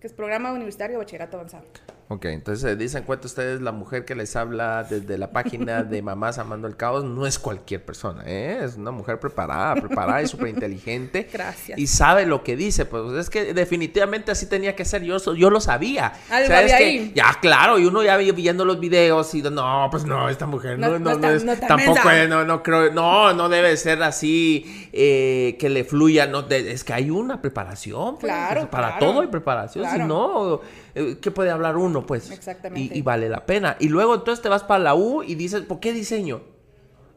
que 0.00 0.06
es 0.06 0.12
programa 0.12 0.52
universitario 0.52 0.98
de 0.98 1.04
bachillerato 1.04 1.36
avanzado. 1.38 1.64
Ok, 2.12 2.26
entonces 2.26 2.76
dicen 2.76 3.04
cuenta 3.04 3.26
ustedes, 3.26 3.62
la 3.62 3.72
mujer 3.72 4.04
que 4.04 4.14
les 4.14 4.36
habla 4.36 4.84
desde 4.84 5.16
la 5.16 5.30
página 5.30 5.82
de 5.82 6.02
Mamás 6.02 6.38
Amando 6.38 6.68
el 6.68 6.76
Caos 6.76 7.04
no 7.04 7.26
es 7.26 7.38
cualquier 7.38 7.82
persona, 7.82 8.22
¿eh? 8.26 8.60
es 8.62 8.76
una 8.76 8.90
mujer 8.90 9.18
preparada, 9.18 9.74
preparada 9.76 10.20
y 10.20 10.26
súper 10.26 10.48
inteligente. 10.48 11.26
Gracias. 11.32 11.78
Y 11.78 11.86
sabe 11.86 12.26
lo 12.26 12.44
que 12.44 12.54
dice, 12.54 12.84
pues 12.84 13.14
es 13.14 13.30
que 13.30 13.54
definitivamente 13.54 14.30
así 14.30 14.44
tenía 14.44 14.76
que 14.76 14.84
ser, 14.84 15.02
yo, 15.02 15.16
yo 15.34 15.48
lo 15.48 15.58
sabía. 15.58 16.12
Algo 16.28 16.54
había 16.54 16.76
ahí. 16.76 17.12
Ya, 17.14 17.38
claro, 17.40 17.78
y 17.78 17.86
uno 17.86 18.02
ya 18.02 18.18
viendo 18.18 18.66
los 18.66 18.78
videos 18.78 19.34
y 19.34 19.40
no, 19.40 19.88
pues 19.90 20.04
no, 20.04 20.28
esta 20.28 20.44
mujer 20.46 20.78
no, 20.78 20.98
no, 20.98 21.14
no, 21.14 21.30
es, 21.30 21.46
tampoco, 21.66 22.10
no, 22.28 22.44
no 22.44 22.62
creo, 22.62 22.92
no, 22.92 23.32
no 23.32 23.48
debe 23.48 23.74
ser 23.78 24.02
así 24.02 24.88
eh, 24.92 25.56
que 25.58 25.70
le 25.70 25.84
fluya, 25.84 26.26
no, 26.26 26.46
es 26.50 26.84
que 26.84 26.92
hay 26.92 27.08
una 27.08 27.40
preparación. 27.40 28.18
Pues, 28.18 28.30
claro, 28.30 28.68
para 28.70 28.98
todo 28.98 29.22
hay 29.22 29.28
preparación, 29.28 29.88
si 29.90 29.98
no 30.00 30.60
eh, 30.94 31.18
¿qué 31.20 31.30
puede 31.30 31.50
hablar 31.50 31.76
uno, 31.76 32.06
pues? 32.06 32.30
Exactamente. 32.30 32.96
Y, 32.96 33.02
vale 33.02 33.28
la 33.28 33.46
pena. 33.46 33.76
Y 33.80 33.88
luego 33.88 34.14
entonces 34.14 34.42
te 34.42 34.48
vas 34.48 34.62
para 34.62 34.82
la 34.82 34.94
U 34.94 35.22
y 35.22 35.34
dices, 35.34 35.62
¿por 35.62 35.80
qué 35.80 35.92
diseño? 35.92 36.42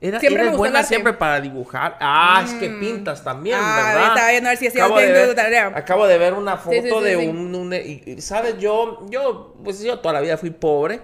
Era, 0.01 0.19
siempre 0.19 0.43
eres 0.43 0.57
buena 0.57 0.84
siempre 0.84 1.13
para 1.13 1.41
dibujar. 1.41 1.97
Ah, 1.99 2.43
es 2.45 2.53
que 2.53 2.69
mm. 2.69 2.80
pintas 2.80 3.23
también, 3.23 3.57
ah, 3.59 3.93
¿verdad? 3.93 4.07
Estaba 4.09 4.30
viendo 4.32 4.49
a 4.49 4.51
ver 4.51 4.57
si 4.59 4.67
acabo, 4.67 4.99
de 4.99 5.11
ver, 5.11 5.36
tarea. 5.36 5.73
acabo 5.76 6.07
de 6.07 6.17
ver 6.17 6.34
una 6.34 6.57
foto 6.57 7.01
de 7.01 7.17
un, 7.17 7.73
y, 7.73 8.21
¿Sabes? 8.21 8.57
Yo, 8.59 9.05
yo, 9.09 9.55
pues 9.63 9.82
yo 9.82 9.99
toda 9.99 10.13
la 10.13 10.21
vida 10.21 10.38
fui 10.38 10.51
pobre. 10.51 11.01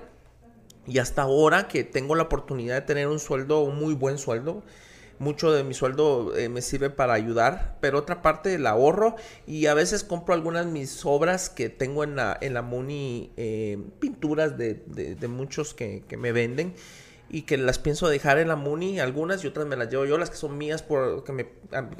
Y 0.88 0.98
hasta 0.98 1.22
ahora 1.22 1.68
que 1.68 1.84
tengo 1.84 2.16
la 2.16 2.24
oportunidad 2.24 2.76
de 2.76 2.82
tener 2.82 3.08
un 3.08 3.20
sueldo, 3.20 3.62
un 3.62 3.78
muy 3.78 3.94
buen 3.94 4.18
sueldo, 4.18 4.64
mucho 5.22 5.52
de 5.52 5.64
mi 5.64 5.76
sueldo 5.76 6.36
eh, 6.36 6.50
me 6.50 6.64
sirve 6.64 6.90
para 6.90 7.14
ayudar, 7.14 7.78
pero 7.80 8.00
otra 8.00 8.24
parte 8.24 8.58
la 8.58 8.72
ahorro 8.72 9.16
y 9.46 9.68
a 9.68 9.76
veces 9.76 10.04
compro 10.04 10.34
algunas 10.34 10.66
de 10.66 10.72
mis 10.72 11.06
obras 11.06 11.50
que 11.50 11.70
tengo 11.70 12.04
en 12.04 12.16
la, 12.16 12.36
en 12.42 12.56
la 12.56 12.64
Muni, 12.64 13.32
eh, 13.38 13.78
pinturas 14.00 14.58
de, 14.58 14.84
de, 14.88 15.28
muchos 15.28 15.76
que, 15.76 16.04
que, 16.08 16.18
me 16.18 16.32
venden 16.32 16.74
y 17.34 17.44
que 17.44 17.58
las 17.58 17.80
pienso 17.80 18.10
dejar 18.10 18.40
en 18.40 18.50
la 18.50 18.58
Muni, 18.58 19.00
algunas 19.00 19.42
y 19.46 19.48
otras 19.48 19.66
me 19.66 19.78
las 19.78 19.90
llevo 19.90 20.06
yo, 20.06 20.18
las 20.18 20.30
que 20.30 20.36
son 20.36 20.58
mías 20.58 20.84
por 20.84 21.24
que 21.24 21.32
me 21.32 21.48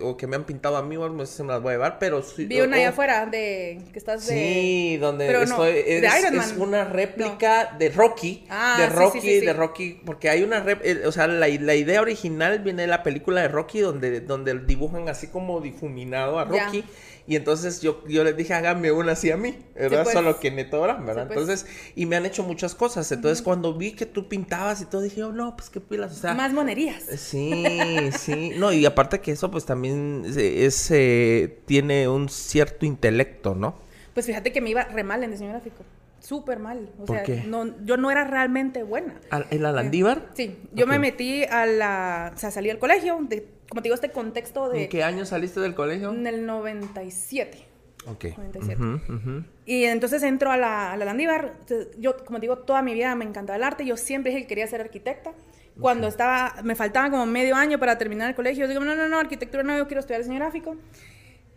o 0.02 0.18
que 0.18 0.28
me 0.28 0.36
han 0.36 0.44
pintado 0.44 0.76
a 0.76 0.84
mí, 0.84 0.98
pues 0.98 1.30
se 1.30 1.44
me 1.44 1.54
las 1.54 1.62
voy 1.62 1.70
a 1.70 1.74
llevar, 1.76 2.00
pero 2.00 2.22
Vi 2.38 2.60
una 2.60 2.76
allá 2.76 2.90
afuera 2.90 3.26
de 3.26 3.82
que 3.94 3.98
estás 3.98 4.28
de 4.28 4.34
Sí, 4.34 4.98
donde 4.98 5.32
estoy 5.44 5.72
es, 5.86 6.04
es, 6.04 6.58
una 6.58 6.84
réplica 6.84 7.78
de 7.80 7.90
Rocky, 7.90 8.46
ah, 8.50 8.76
de 8.78 8.90
Rocky, 8.90 9.40
de 9.40 9.54
Rocky, 9.54 10.02
porque 10.06 10.30
hay 10.30 10.44
una 10.44 10.66
eh, 10.68 11.04
o 11.06 11.14
sea, 11.14 11.28
la, 11.28 11.48
la, 11.48 11.76
idea 11.76 12.02
original 12.02 12.60
viene 12.60 12.82
de 12.82 12.90
la 12.90 13.02
película 13.02 13.42
de 13.42 13.48
Rocky 13.48 13.80
donde 13.80 14.20
donde 14.20 14.60
dibujan 14.60 15.08
así 15.08 15.28
como 15.28 15.62
difuminado 15.62 16.40
a 16.40 16.44
Rocky. 16.44 16.84
Y 17.28 17.36
entonces 17.36 17.82
yo, 17.82 18.04
yo 18.08 18.24
les 18.24 18.36
dije, 18.36 18.54
háganme 18.54 18.92
una 18.92 19.14
así 19.14 19.32
a 19.32 19.38
mí, 19.38 19.58
¿verdad? 19.76 20.04
Pues. 20.04 20.14
Solo 20.14 20.40
que 20.40 20.52
neto 20.52 20.78
ahora, 20.78 20.96
¿verdad? 20.96 21.28
Pues. 21.28 21.40
Entonces, 21.40 21.66
y 21.96 22.06
me 22.06 22.16
han 22.16 22.26
hecho 22.26 22.44
muchas 22.44 22.76
cosas. 22.76 23.12
Entonces, 23.12 23.42
cuando 23.42 23.74
vi 23.74 23.94
que 23.94 24.06
tú 24.06 24.28
pintabas 24.28 24.82
y 24.82 24.86
todo, 24.86 25.02
dije, 25.02 25.24
oh, 25.24 25.32
no, 25.32 25.56
pues 25.56 25.70
qué 25.70 25.80
pilas, 25.80 26.12
o 26.12 26.16
sea. 26.16 26.34
Más 26.34 26.54
monerías. 26.54 27.04
Sí, 27.18 27.66
sí. 28.18 28.54
No, 28.58 28.72
y 28.74 28.86
aparte 28.86 29.20
que 29.22 29.32
eso, 29.32 29.52
pues 29.52 29.66
también 29.66 30.24
es, 30.36 30.92
eh, 30.92 31.60
tiene 31.66 32.08
un 32.08 32.30
cierto 32.30 32.86
intelecto, 32.86 33.56
¿no? 33.56 33.76
Pues 34.14 34.26
fíjate 34.26 34.52
que 34.52 34.62
me 34.62 34.70
iba 34.70 34.84
re 34.84 35.04
mal 35.04 35.24
en 35.24 35.32
diseño 35.32 35.52
gráfico 35.52 35.84
súper 36.22 36.60
mal. 36.60 36.90
O 37.00 37.08
sea, 37.08 37.24
No, 37.48 37.76
yo 37.84 37.98
no 37.98 38.12
era 38.12 38.24
realmente 38.24 38.84
buena. 38.84 39.16
¿En 39.50 39.64
la 39.64 39.72
Landívar? 39.72 40.30
Sí, 40.34 40.56
yo 40.74 40.88
me 40.88 41.00
metí 41.00 41.44
a 41.44 41.66
la, 41.66 42.32
o 42.34 42.38
sea, 42.38 42.52
salí 42.52 42.70
al 42.70 42.80
colegio, 42.80 43.18
de, 43.22 43.48
como 43.72 43.82
te 43.82 43.88
digo, 43.88 43.96
este 43.96 44.12
contexto 44.12 44.68
de... 44.68 44.84
¿En 44.84 44.90
qué 44.90 45.02
año 45.02 45.26
saliste 45.26 45.62
del 45.62 45.76
colegio? 45.76 46.12
En 46.12 46.28
el 46.28 46.46
97. 46.46 47.58
Ok. 48.06 48.26
97. 48.36 48.84
Y 49.66 49.86
entonces 49.86 50.22
entro 50.24 50.52
a 50.52 50.58
la, 50.58 50.92
a 50.92 50.98
la 50.98 51.06
Landívar. 51.06 51.54
Yo, 51.98 52.18
como 52.26 52.40
te 52.40 52.48
digo, 52.48 52.58
toda 52.58 52.82
mi 52.82 52.94
vida 52.94 53.16
me 53.16 53.24
encantaba 53.24 53.56
el 53.56 53.64
arte. 53.64 53.86
Yo 53.86 53.96
siempre 53.96 54.34
dije 54.34 54.42
que 54.42 54.48
quería 54.50 54.68
ser 54.68 54.82
arquitecta. 54.82 55.32
Cuando 55.80 56.10
estaba, 56.10 56.54
me 56.66 56.76
faltaba 56.76 57.10
como 57.10 57.26
medio 57.26 57.56
año 57.56 57.80
para 57.80 57.98
terminar 57.98 58.28
el 58.28 58.36
colegio, 58.36 58.66
yo 58.66 58.68
digo, 58.68 58.84
no, 58.84 58.94
no, 58.94 59.08
no, 59.08 59.18
arquitectura 59.18 59.64
no, 59.64 59.78
yo 59.78 59.88
quiero 59.88 60.02
estudiar 60.02 60.20
diseño 60.20 60.40
gráfico. 60.40 60.76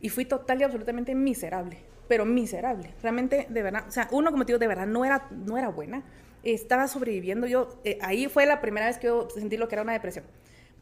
Y 0.00 0.08
fui 0.08 0.24
total 0.24 0.60
y 0.60 0.62
absolutamente 0.62 1.16
miserable 1.16 1.78
pero 2.06 2.24
miserable. 2.24 2.90
Realmente, 3.02 3.46
de 3.48 3.62
verdad, 3.62 3.86
o 3.88 3.90
sea, 3.90 4.06
uno, 4.12 4.30
como 4.30 4.44
te 4.44 4.52
digo, 4.52 4.60
de 4.60 4.68
verdad 4.68 4.86
no 4.86 5.04
era, 5.04 5.26
no 5.32 5.58
era 5.58 5.68
buena. 5.68 6.04
Estaba 6.44 6.86
sobreviviendo. 6.86 7.48
Yo, 7.48 7.80
eh, 7.82 7.98
ahí 8.02 8.28
fue 8.28 8.46
la 8.46 8.60
primera 8.60 8.86
vez 8.86 8.98
que 8.98 9.06
yo 9.06 9.26
sentí 9.34 9.56
lo 9.56 9.66
que 9.66 9.74
era 9.74 9.82
una 9.82 9.94
depresión. 9.94 10.24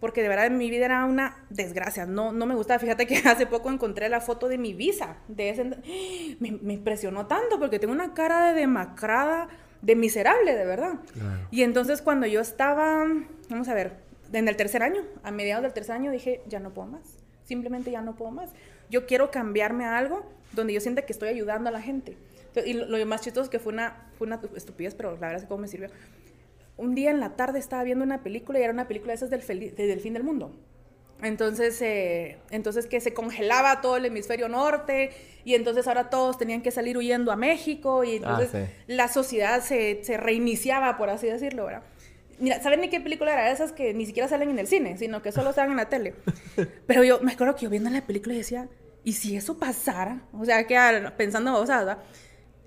Porque 0.03 0.21
de 0.21 0.27
verdad 0.27 0.51
mi 0.51 0.69
vida 0.69 0.87
era 0.87 1.05
una 1.05 1.37
desgracia. 1.49 2.07
No, 2.07 2.33
no 2.33 2.45
me 2.45 2.57
gustaba. 2.57 2.81
Fíjate 2.81 3.07
que 3.07 3.19
hace 3.25 3.47
poco 3.47 3.71
encontré 3.71 4.09
la 4.09 4.21
foto 4.21 4.49
de 4.49 4.59
mi 4.59 4.75
visa. 4.75 5.19
De 5.29 5.51
ese, 5.51 5.63
me, 6.41 6.59
me 6.61 6.73
impresionó 6.73 7.27
tanto 7.29 7.61
porque 7.61 7.79
tengo 7.79 7.95
una 7.95 8.13
cara 8.13 8.49
de 8.49 8.61
demacrada, 8.63 9.47
de 9.81 9.95
miserable, 9.95 10.57
de 10.57 10.65
verdad. 10.65 10.95
Y 11.53 11.63
entonces 11.63 12.03
cuando 12.03 12.27
yo 12.27 12.41
estaba, 12.41 13.07
vamos 13.49 13.69
a 13.69 13.75
ver, 13.75 13.93
en 14.33 14.49
el 14.49 14.57
tercer 14.57 14.83
año, 14.83 15.03
a 15.23 15.31
mediados 15.31 15.63
del 15.63 15.73
tercer 15.73 15.95
año, 15.95 16.11
dije, 16.11 16.43
ya 16.49 16.59
no 16.59 16.75
puedo 16.75 16.89
más. 16.89 17.19
Simplemente 17.45 17.93
ya 17.93 18.03
no 18.03 18.17
puedo 18.17 18.33
más. 18.33 18.51
Yo 18.91 19.07
quiero 19.07 19.31
cambiarme 19.31 19.85
a 19.85 19.99
algo 19.99 20.29
donde 20.53 20.73
yo 20.73 20.81
sienta 20.81 21.03
que 21.03 21.13
estoy 21.13 21.29
ayudando 21.29 21.69
a 21.69 21.73
la 21.73 21.81
gente. 21.81 22.17
Y 22.67 22.73
lo, 22.73 23.07
más 23.07 23.21
chistoso 23.21 23.45
es 23.45 23.51
que 23.51 23.61
fue 23.61 23.73
una, 23.73 24.09
fue 24.19 24.27
una 24.27 24.41
estupidez, 24.57 24.97
pero 24.97 25.13
la 25.13 25.21
verdad 25.21 25.37
es 25.37 25.43
que 25.43 25.49
cómo 25.49 25.63
me 25.63 25.69
sirvió. 25.69 25.91
Un 26.83 26.95
día 26.95 27.11
en 27.11 27.21
la 27.21 27.37
tarde 27.37 27.59
estaba 27.59 27.85
viendo 27.85 28.05
una 28.05 28.23
película 28.23 28.59
y 28.59 28.63
era 28.63 28.73
una 28.73 28.89
película 28.89 29.13
de 29.13 29.17
esas 29.17 29.31
del, 29.31 29.75
del 29.77 30.01
fin 30.01 30.15
del 30.15 30.25
mundo. 30.25 30.53
Entonces, 31.23 31.81
eh, 31.83 32.39
entonces 32.51 32.87
que 32.87 33.01
se 33.01 33.15
congelaba 33.15 33.81
todo 33.81 33.97
el 33.97 34.05
hemisferio 34.05 34.49
norte 34.49 35.11
y 35.45 35.55
entonces 35.55 35.87
ahora 35.87 36.11
todos 36.11 36.37
tenían 36.37 36.63
que 36.63 36.73
salir 36.73 36.99
huyendo 36.99 37.31
a 37.31 37.37
México 37.37 38.03
y 38.03 38.15
ah, 38.15 38.17
entonces 38.17 38.71
la 38.89 39.07
sociedad 39.07 39.63
se, 39.63 40.03
se, 40.03 40.17
reiniciaba, 40.17 40.99
por 40.99 41.11
así 41.11 41.29
decirlo, 41.29 41.67
¿verdad? 41.67 41.85
Mira, 42.41 42.61
¿saben 42.61 42.81
ni 42.81 42.89
qué 42.89 43.01
película 43.01 43.33
era 43.33 43.53
esas 43.53 43.71
que 43.71 43.95
ni 43.95 44.05
siquiera 44.05 44.29
salen 44.29 44.51
en 44.51 44.59
el 44.59 44.67
cine, 44.67 44.99
sino 44.99 45.23
que 45.23 45.31
solo 45.31 45.51
están 45.51 45.71
en 45.71 45.77
la 45.77 45.89
tele? 45.89 46.17
Pero 46.89 47.05
yo 47.05 47.21
me 47.21 47.33
acuerdo 47.33 47.55
que 47.55 47.63
yo 47.63 47.71
viendo 47.71 47.89
la 47.89 48.05
película 48.05 48.35
y 48.35 48.39
decía, 48.39 48.69
¿y 49.05 49.13
si 49.13 49.37
eso 49.37 49.57
pasara? 49.57 50.23
O 50.33 50.45
sea, 50.45 50.67
que 50.67 50.77
pensando, 51.17 51.57
o 51.57 51.65
sea, 51.65 51.99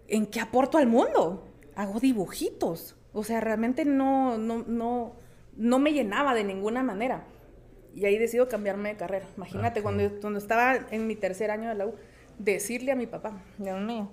¿en 0.08 0.26
qué 0.28 0.40
aporto 0.40 0.78
al 0.78 0.88
mundo? 0.88 1.46
Hago 1.76 2.00
dibujitos. 2.00 2.96
O 3.16 3.24
sea, 3.24 3.40
realmente 3.40 3.86
no, 3.86 4.38
no, 4.38 4.66
no, 4.68 5.16
no 5.56 5.80
me 5.80 5.94
llenaba 5.94 6.34
de 6.34 6.44
ninguna 6.44 6.84
manera. 6.84 7.24
Y 7.96 8.04
ahí 8.04 8.18
decido 8.18 8.50
cambiarme 8.50 8.90
de 8.90 8.98
carrera. 8.98 9.26
Imagínate, 9.38 9.82
cuando, 9.82 10.20
cuando 10.20 10.38
estaba 10.38 10.76
en 10.92 11.08
mi 11.08 11.16
tercer 11.16 11.50
año 11.50 11.70
de 11.70 11.76
la 11.76 11.88
U, 11.88 11.96
decirle 12.38 12.92
a 12.92 12.96
mi 12.96 13.08
papá, 13.08 13.42
Dios 13.58 13.80
mío, 13.80 14.12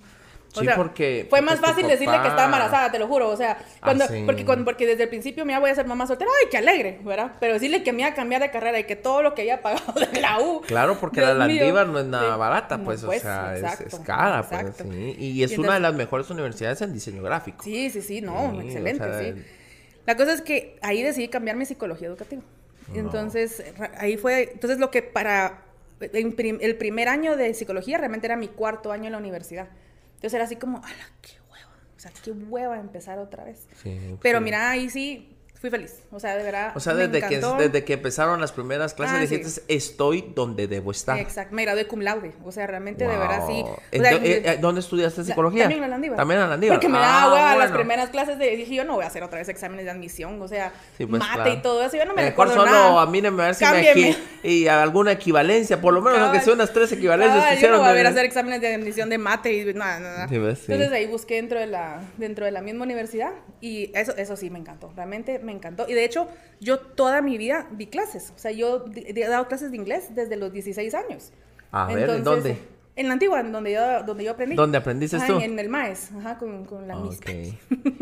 sí, 0.52 0.66
porque... 0.76 1.26
Fue 1.30 1.40
más 1.40 1.60
fácil 1.60 1.86
decirle 1.86 2.20
que 2.20 2.28
estaba 2.28 2.44
embarazada, 2.44 2.92
te 2.92 2.98
lo 2.98 3.06
juro. 3.06 3.28
O 3.28 3.36
sea, 3.36 3.58
ah, 3.60 3.80
cuando, 3.82 4.04
porque, 4.26 4.44
porque 4.64 4.86
desde 4.86 5.04
el 5.04 5.08
principio, 5.08 5.44
mira, 5.44 5.58
voy 5.58 5.70
a 5.70 5.74
ser 5.74 5.86
mamá 5.86 6.06
soltera, 6.06 6.30
¡ay, 6.40 6.48
qué 6.50 6.58
alegre! 6.58 7.00
¿Verdad? 7.02 7.32
Pero 7.40 7.54
decirle 7.54 7.82
que 7.82 7.92
me 7.92 8.02
iba 8.02 8.10
a 8.10 8.14
cambiar 8.14 8.42
de 8.42 8.50
carrera 8.50 8.78
y 8.78 8.84
que 8.84 8.96
todo 8.96 9.22
lo 9.22 9.34
que 9.34 9.42
había 9.42 9.62
pagado 9.62 9.92
de 9.92 10.20
la 10.20 10.40
U... 10.40 10.60
Claro, 10.62 10.98
porque 10.98 11.20
la 11.20 11.34
Landívar 11.34 11.86
no 11.88 11.98
es 11.98 12.06
nada 12.06 12.36
barata, 12.36 12.78
pues, 12.78 13.02
o 13.04 13.06
pues, 13.06 13.22
sea, 13.22 13.56
es, 13.56 13.98
cara, 14.04 14.42
pues, 14.48 14.76
sí. 14.76 15.16
Y 15.18 15.42
es 15.42 15.56
una 15.58 15.74
de 15.74 15.80
las 15.80 15.94
mejores 15.94 16.30
universidades 16.30 16.80
en 16.82 16.92
diseño 16.92 17.22
gráfico. 17.22 17.62
Sí, 17.64 17.90
sí, 17.90 18.02
sí, 18.02 18.20
no, 18.20 18.60
excelente, 18.60 19.34
sí. 19.34 19.42
La 20.06 20.16
cosa 20.16 20.32
es 20.32 20.42
que 20.42 20.78
ahí 20.82 21.02
decidí 21.02 21.28
cambiar 21.28 21.56
mi 21.56 21.64
psicología 21.64 22.08
educativa. 22.08 22.42
Entonces, 22.94 23.62
ahí 23.96 24.16
fue, 24.16 24.50
entonces 24.52 24.78
lo 24.78 24.90
que 24.90 25.02
para 25.02 25.62
el 26.00 26.76
primer 26.76 27.08
año 27.08 27.36
de 27.36 27.54
psicología 27.54 27.98
realmente 27.98 28.26
era 28.26 28.36
mi 28.36 28.48
cuarto 28.48 28.92
año 28.92 29.06
en 29.06 29.12
la 29.12 29.18
universidad. 29.18 29.68
Entonces 30.23 30.35
era 30.35 30.44
así 30.44 30.55
como, 30.55 30.78
¡ala, 30.78 31.11
qué 31.20 31.32
hueva! 31.51 31.73
O 31.97 31.99
sea, 31.99 32.12
qué 32.23 32.31
hueva 32.31 32.78
empezar 32.78 33.19
otra 33.19 33.43
vez. 33.43 33.66
Pero 34.23 34.40
mira, 34.40 34.70
ahí 34.70 34.89
sí, 34.89 35.31
fui 35.62 35.70
feliz. 35.70 36.02
O 36.10 36.18
sea, 36.18 36.36
de 36.36 36.43
verdad. 36.43 36.72
O 36.74 36.80
sea, 36.80 36.93
desde, 36.93 37.22
que, 37.22 37.39
desde 37.39 37.84
que 37.84 37.93
empezaron 37.93 38.40
las 38.40 38.51
primeras 38.51 38.94
clases, 38.94 39.16
ah, 39.16 39.20
dijiste, 39.20 39.62
estoy 39.68 40.32
donde 40.34 40.66
debo 40.66 40.90
estar. 40.90 41.16
Exacto, 41.20 41.55
me 41.55 41.62
gradué 41.62 41.86
cum 41.86 42.01
laude. 42.01 42.32
O 42.44 42.51
sea, 42.51 42.66
realmente, 42.66 43.06
de 43.06 43.16
verdad, 43.16 43.47
sí. 43.47 43.64
Eh, 43.93 44.43
eh, 44.44 44.59
¿Dónde 44.60 44.80
estudiaste 44.80 45.22
psicología? 45.22 45.62
También 45.62 45.84
en 45.84 45.89
la 45.89 45.94
Landívar. 45.94 46.16
También 46.16 46.40
en 46.40 46.44
la 46.47 46.51
Landívar. 46.51 46.78
Porque 46.78 46.89
me 46.89 46.98
daba 46.98 47.22
ah, 47.22 47.32
hueva 47.32 47.56
las 47.56 47.70
primeras 47.70 48.10
clases 48.10 48.40
de. 48.40 48.56
Dije, 48.56 48.74
yo 48.74 48.84
no 48.84 48.94
voy 48.94 49.05
a 49.05 49.06
hacer 49.06 49.22
otra 49.22 49.39
vez 49.39 49.48
exámenes 49.48 49.84
de 49.84 49.93
admisión. 49.93 50.43
O 50.43 50.48
sea, 50.48 50.72
pues, 50.98 51.09
mate 51.09 51.52
y 51.52 51.62
todo 51.62 51.80
eso. 51.84 51.97
Yo 51.97 52.06
no 52.06 52.14
me 52.14 52.24
Mejor 52.24 52.48
recuerdo 52.48 52.55
solo 52.55 52.66
nada. 52.66 53.02
a 53.02 53.06
mí 53.06 53.22
no 53.22 53.30
me 53.30 53.44
a 53.44 53.47
ver 53.47 53.55
si 53.55 53.64
me 53.64 54.16
y 54.43 54.66
alguna 54.66 55.12
equivalencia. 55.12 55.80
Por 55.80 55.94
lo 55.94 56.02
menos, 56.02 56.18
aunque 56.18 56.40
sea 56.40 56.55
unas 56.55 56.72
tres 56.72 56.90
equivalencias. 56.90 57.44
Ah, 57.51 57.55
yo 57.55 57.70
no 57.70 57.78
voy 57.78 57.89
a 57.89 57.93
ver 57.93 58.09
hacer 58.09 58.24
exámenes 58.24 58.60
de 58.60 58.74
admisión 58.74 59.09
de 59.09 59.18
mate 59.18 59.52
y 59.52 59.74
nada, 59.74 60.01
nada. 60.01 60.26
Pues, 60.26 60.68
Entonces 60.68 60.90
ahí 60.90 61.06
busqué 61.06 61.36
dentro 61.36 61.60
de 61.60 61.68
la, 61.68 62.01
dentro 62.16 62.47
de 62.47 62.51
la 62.51 62.62
misma 62.62 62.82
universidad. 62.82 63.30
Y 63.60 63.93
eso, 63.94 64.16
eso 64.16 64.34
sí 64.34 64.51
me 64.51 64.59
encantó. 64.59 64.93
Realmente 64.97 65.39
me 65.39 65.51
encantó. 65.52 65.88
Y 65.88 65.94
de 65.94 66.04
hecho, 66.04 66.28
yo 66.60 66.78
toda 66.78 67.22
mi 67.22 67.38
vida 67.38 67.66
di 67.72 67.86
clases. 67.86 68.32
O 68.34 68.38
sea, 68.38 68.50
yo 68.50 68.84
he 68.94 69.12
dado 69.28 69.48
clases 69.48 69.70
de 69.70 69.76
inglés 69.76 70.14
desde 70.14 70.36
los 70.36 70.52
16 70.52 70.94
años. 70.94 71.32
A 71.70 71.86
ver, 71.86 72.10
¿en 72.10 72.24
dónde? 72.24 72.58
En 72.94 73.06
la 73.06 73.14
antigua, 73.14 73.42
donde 73.42 73.72
yo, 73.72 74.02
donde 74.02 74.22
yo 74.24 74.32
aprendí. 74.32 74.54
¿Dónde 74.54 74.76
aprendiste 74.76 75.18
tú? 75.26 75.40
En, 75.40 75.58
el 75.58 75.70
MAES, 75.70 76.12
ajá, 76.12 76.36
con, 76.36 76.66
con 76.66 76.86
la 76.86 76.98
okay. 76.98 77.58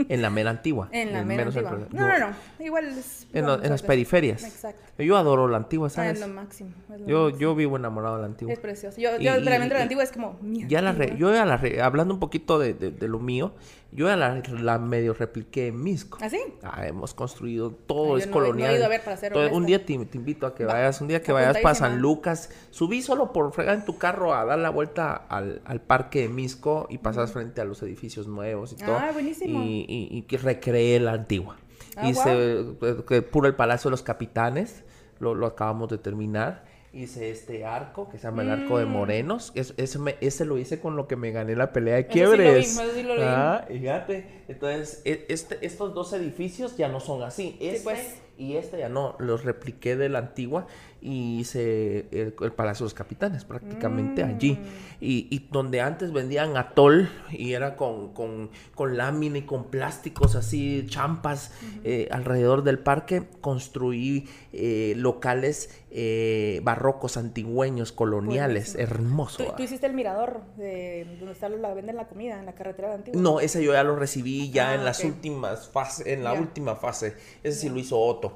En 0.09 0.21
la 0.21 0.31
mera 0.31 0.51
antigua. 0.51 0.89
En 0.93 1.13
la 1.13 1.25
mera 1.25 1.45
antigua. 1.45 1.87
No, 1.93 2.09
no, 2.09 2.19
no, 2.19 2.35
igual 2.59 2.89
es... 2.89 3.29
En, 3.33 3.49
en 3.49 3.71
las 3.71 3.83
periferias. 3.83 4.43
Exacto. 4.43 5.01
Yo 5.01 5.17
adoro 5.17 5.47
la 5.47 5.59
antigua, 5.59 5.87
ah, 5.87 5.91
¿sabes? 5.91 6.15
es 6.15 6.21
lo 6.21 6.35
máximo. 6.35 6.73
yo, 7.07 7.31
yo 7.31 7.55
vivo 7.55 7.77
enamorado 7.77 8.17
de 8.17 8.23
la 8.23 8.27
antigua. 8.27 8.53
Es 8.53 8.59
precioso. 8.59 9.01
Yo, 9.01 9.17
yo 9.19 9.39
realmente 9.41 9.77
la 9.77 9.83
antigua 9.83 10.03
es 10.03 10.11
como... 10.11 10.37
ya 10.43 10.83
la 10.83 10.91
re, 10.91 11.15
yo 11.17 11.31
la 11.31 11.57
re, 11.57 11.81
hablando 11.81 12.13
un 12.13 12.19
poquito 12.19 12.59
de, 12.59 12.75
de, 12.75 12.91
de 12.91 13.07
lo 13.07 13.21
mío, 13.21 13.55
yo 13.93 14.15
la, 14.15 14.43
la, 14.61 14.79
medio 14.79 15.15
repliqué 15.15 15.69
en 15.69 15.83
Misco. 15.83 16.19
¿Ah, 16.21 16.31
sí? 16.31 16.41
Ah, 16.63 16.87
hemos 16.87 17.13
construido 17.13 17.73
todo, 17.73 18.19
es 18.19 18.29
colonial. 18.29 18.69
No 18.69 18.75
he 18.75 18.79
ido 18.79 18.87
a 18.87 18.89
ver 18.89 19.01
para 19.03 19.15
hacer 19.15 19.33
un 19.53 19.67
día 19.67 19.85
te, 19.85 19.99
te, 20.05 20.17
invito 20.17 20.47
a 20.47 20.55
que 20.55 20.65
vayas, 20.65 21.01
un 21.01 21.09
día 21.09 21.23
que 21.23 21.33
vayas 21.33 21.59
para 21.59 21.75
San 21.75 22.01
Lucas, 22.01 22.51
subí 22.71 23.03
solo 23.03 23.33
por 23.33 23.53
fregar 23.53 23.77
en 23.77 23.85
tu 23.85 23.99
carro 23.99 24.33
a 24.33 24.45
dar 24.45 24.59
la 24.61 24.71
vuelta 24.71 25.15
al, 25.15 25.61
al 25.65 25.81
parque 25.81 26.23
de 26.23 26.29
Misco 26.29 26.87
y 26.89 26.99
pasas 26.99 27.33
frente 27.33 27.61
a 27.61 27.65
los 27.65 27.83
edificios 27.83 28.29
nuevos 28.29 28.73
y 28.73 28.77
todo. 28.77 28.97
Ah, 28.97 29.11
buenísimo. 29.13 29.61
Y, 29.65 29.87
y, 29.89 30.25
y 30.29 30.37
recreé 30.37 31.01
la 31.01 31.13
antigua. 31.13 31.57
Ah, 31.97 32.09
Hice 32.09 32.65
que 33.09 33.23
puro 33.23 33.49
el 33.49 33.57
Palacio 33.57 33.89
de 33.89 33.93
los 33.93 34.03
Capitanes, 34.03 34.85
lo, 35.19 35.35
lo 35.35 35.47
acabamos 35.47 35.89
de 35.91 35.99
terminar 35.99 36.70
hice 36.93 37.31
este 37.31 37.65
arco 37.65 38.09
que 38.09 38.19
se 38.19 38.25
llama 38.25 38.43
el 38.43 38.51
arco 38.51 38.79
de 38.79 38.87
mm. 38.87 38.91
morenos. 38.91 39.53
Es, 39.55 39.75
ese, 39.77 39.99
ese, 40.21 40.45
lo 40.45 40.59
hice 40.59 40.81
con 40.81 40.97
lo 40.97 41.07
que 41.07 41.17
me 41.17 41.31
gané 41.31 41.55
la 41.55 41.73
pelea 41.73 41.97
de 41.97 42.07
quiebres. 42.07 42.81
ah, 43.21 43.65
fíjate. 43.69 44.45
Entonces, 44.49 45.03
e, 45.05 45.27
este, 45.29 45.65
estos 45.65 45.95
dos 45.95 46.13
edificios 46.13 46.77
ya 46.77 46.89
no 46.89 47.01
son 47.01 47.23
así. 47.23 47.57
Este 47.61 47.85
pues. 47.85 48.21
y 48.37 48.57
este 48.57 48.79
ya 48.79 48.89
no, 48.89 49.15
los 49.19 49.45
repliqué 49.45 49.97
de 49.97 50.09
la 50.09 50.19
antigua 50.19 50.67
y 51.01 51.41
hice 51.41 52.07
el, 52.11 52.33
Palacio 52.53 52.85
de 52.85 52.87
los 52.87 52.95
Capitanes 52.95 53.45
prácticamente 53.45 54.25
allí. 54.25 54.53
Mm. 54.53 54.67
Y, 55.01 55.49
donde 55.51 55.81
antes 55.81 56.13
vendían 56.13 56.57
atol 56.57 57.09
y 57.31 57.53
era 57.53 57.77
con, 57.77 58.13
con, 58.13 58.51
con 58.75 58.97
lámina 58.97 59.39
y 59.39 59.43
con 59.43 59.71
plásticos 59.71 60.35
así, 60.35 60.85
champas 60.89 61.53
eh, 61.85 62.09
alrededor 62.11 62.65
del 62.65 62.81
parque, 62.81 63.23
construí 63.41 64.29
eh, 64.53 64.95
locales 64.97 65.71
eh, 65.91 66.61
barrocos, 66.63 67.17
antigüeños, 67.17 67.93
coloniales, 67.93 68.75
hermoso. 68.77 69.55
¿Tú, 69.57 69.63
hiciste 69.63 69.87
el 69.87 69.95
mirador 69.95 70.43
de 70.57 71.07
donde 71.19 71.33
está 71.33 71.49
la 71.49 71.75
venden 71.75 71.97
la 71.97 72.09
comida 72.09 72.39
en 72.39 72.47
la 72.47 72.55
carretera 72.55 72.89
de 72.89 72.95
Antigua? 72.95 73.21
No, 73.21 73.41
ese 73.41 73.63
yo 73.63 73.73
ya 73.73 73.83
lo 73.83 73.97
recibí 73.97 74.51
ya 74.51 74.71
ah, 74.71 74.75
en 74.75 74.85
las 74.85 75.03
últimas 75.05 75.69
fases, 75.69 76.07
en 76.07 76.25
la 76.25 76.33
última 76.33 76.77
fase. 76.77 77.15
Ese 77.43 77.61
sí 77.61 77.69
lo 77.69 77.79
hizo 77.79 77.99
Otto. 77.99 78.35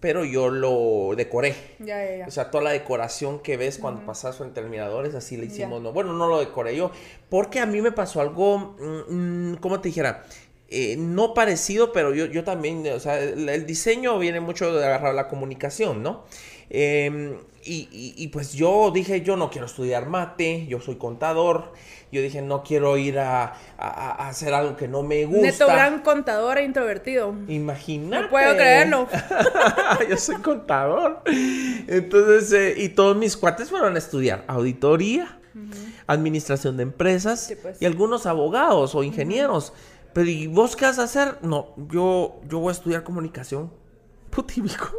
pero 0.00 0.24
yo 0.24 0.50
lo 0.50 1.14
decoré. 1.16 1.54
O 2.26 2.30
sea, 2.30 2.50
toda 2.50 2.64
la 2.64 2.70
decoración 2.70 3.40
que 3.40 3.56
ves 3.56 3.78
cuando 3.78 4.04
pasas 4.04 4.36
frente 4.36 4.60
al 4.60 4.68
mirador 4.68 5.06
es 5.06 5.14
así 5.14 5.36
le 5.36 5.46
hicimos. 5.46 5.80
No, 5.82 5.92
bueno, 5.92 6.12
no 6.12 6.28
lo 6.28 6.40
decoré 6.40 6.76
yo. 6.76 6.90
Porque 7.28 7.60
a 7.60 7.66
mí 7.66 7.80
me 7.82 7.92
pasó 7.92 8.20
algo, 8.20 8.76
mm, 8.78 9.52
mm, 9.52 9.56
¿cómo 9.56 9.80
te 9.80 9.88
dijera? 9.88 10.24
Eh, 10.70 10.96
no 10.98 11.32
parecido, 11.32 11.92
pero 11.92 12.12
yo, 12.12 12.26
yo 12.26 12.44
también, 12.44 12.86
o 12.94 13.00
sea, 13.00 13.18
el, 13.18 13.64
diseño 13.64 14.18
viene 14.18 14.40
mucho 14.40 14.74
de 14.74 14.84
agarrar 14.84 15.14
la 15.14 15.26
comunicación, 15.26 16.02
¿no? 16.02 16.24
Em, 16.68 17.38
y, 17.64 18.28
pues 18.28 18.52
yo 18.52 18.90
dije, 18.90 19.22
yo 19.22 19.36
no 19.36 19.50
quiero 19.50 19.66
estudiar 19.66 20.06
mate, 20.06 20.66
yo 20.68 20.80
soy 20.80 20.96
contador, 20.96 21.72
yo 22.12 22.22
dije, 22.22 22.40
no 22.40 22.62
quiero 22.62 22.96
ir 22.96 23.18
a, 23.18 23.56
hacer 23.78 24.54
algo 24.54 24.76
que 24.76 24.88
no 24.88 25.02
me 25.02 25.24
gusta. 25.24 25.42
Neto 25.42 25.66
gran 25.66 26.00
contador 26.00 26.58
e 26.58 26.64
introvertido. 26.64 27.34
Imagínate. 27.48 28.22
No 28.22 28.30
puedo 28.30 28.54
creerlo. 28.54 29.08
yo 30.08 30.16
soy 30.16 30.36
contador. 30.36 31.22
Entonces, 31.86 32.52
eh, 32.52 32.74
y 32.76 32.90
todos 32.90 33.16
mis 33.16 33.36
cuates 33.36 33.70
fueron 33.70 33.94
a 33.94 33.98
estudiar 33.98 34.44
auditoría, 34.46 35.38
administración 36.06 36.76
de 36.76 36.84
empresas 36.84 37.54
pues. 37.60 37.80
y 37.80 37.86
algunos 37.86 38.26
abogados 38.26 38.94
o 38.94 39.02
ingenieros. 39.02 39.72
Pero 40.12 40.28
¿y 40.28 40.46
vos 40.46 40.76
qué 40.76 40.84
vas 40.84 40.98
a 40.98 41.04
hacer? 41.04 41.38
No, 41.42 41.74
yo, 41.90 42.40
yo 42.48 42.58
voy 42.58 42.70
a 42.70 42.72
estudiar 42.72 43.04
comunicación. 43.04 43.72
Putíbico. 44.30 44.90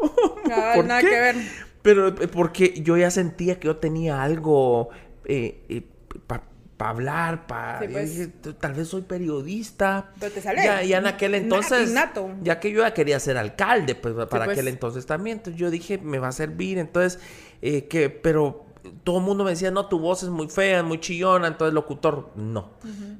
¿Por 0.75 0.85
nada 0.85 1.01
que 1.01 1.09
ver. 1.09 1.35
Pero 1.81 2.09
eh, 2.09 2.27
porque 2.27 2.81
yo 2.81 2.97
ya 2.97 3.11
sentía 3.11 3.59
que 3.59 3.67
yo 3.67 3.77
tenía 3.77 4.21
algo 4.21 4.89
eh, 5.25 5.63
eh 5.69 5.83
para 6.27 6.43
hablar, 6.79 7.45
para... 7.45 7.79
Pues. 7.79 8.29
tal 8.59 8.73
vez 8.73 8.87
soy 8.87 9.01
periodista. 9.01 10.11
Pero 10.19 10.31
te 10.31 10.41
sale. 10.41 10.63
Ya, 10.63 10.97
en 10.97 11.07
aquel 11.07 11.35
entonces... 11.35 11.93
Ya 12.41 12.59
que 12.59 12.71
yo 12.71 12.81
ya 12.81 12.93
quería 12.93 13.19
ser 13.19 13.37
alcalde, 13.37 13.95
pues 13.95 14.13
para 14.27 14.45
pues. 14.45 14.57
aquel 14.57 14.69
entonces 14.69 15.05
también. 15.05 15.37
Entonces 15.37 15.59
yo 15.59 15.69
dije, 15.69 15.97
me 15.97 16.19
va 16.19 16.29
a 16.29 16.31
servir. 16.31 16.77
Entonces, 16.77 17.19
eh, 17.61 17.87
que, 17.87 18.09
pero 18.09 18.65
todo 19.03 19.17
el 19.19 19.23
mundo 19.23 19.43
me 19.43 19.51
decía, 19.51 19.71
no, 19.71 19.87
tu 19.87 19.99
voz 19.99 20.23
es 20.23 20.29
muy 20.29 20.47
fea, 20.47 20.83
muy 20.83 20.99
chillona, 20.99 21.47
entonces 21.47 21.73
locutor, 21.73 22.29
no. 22.35 22.69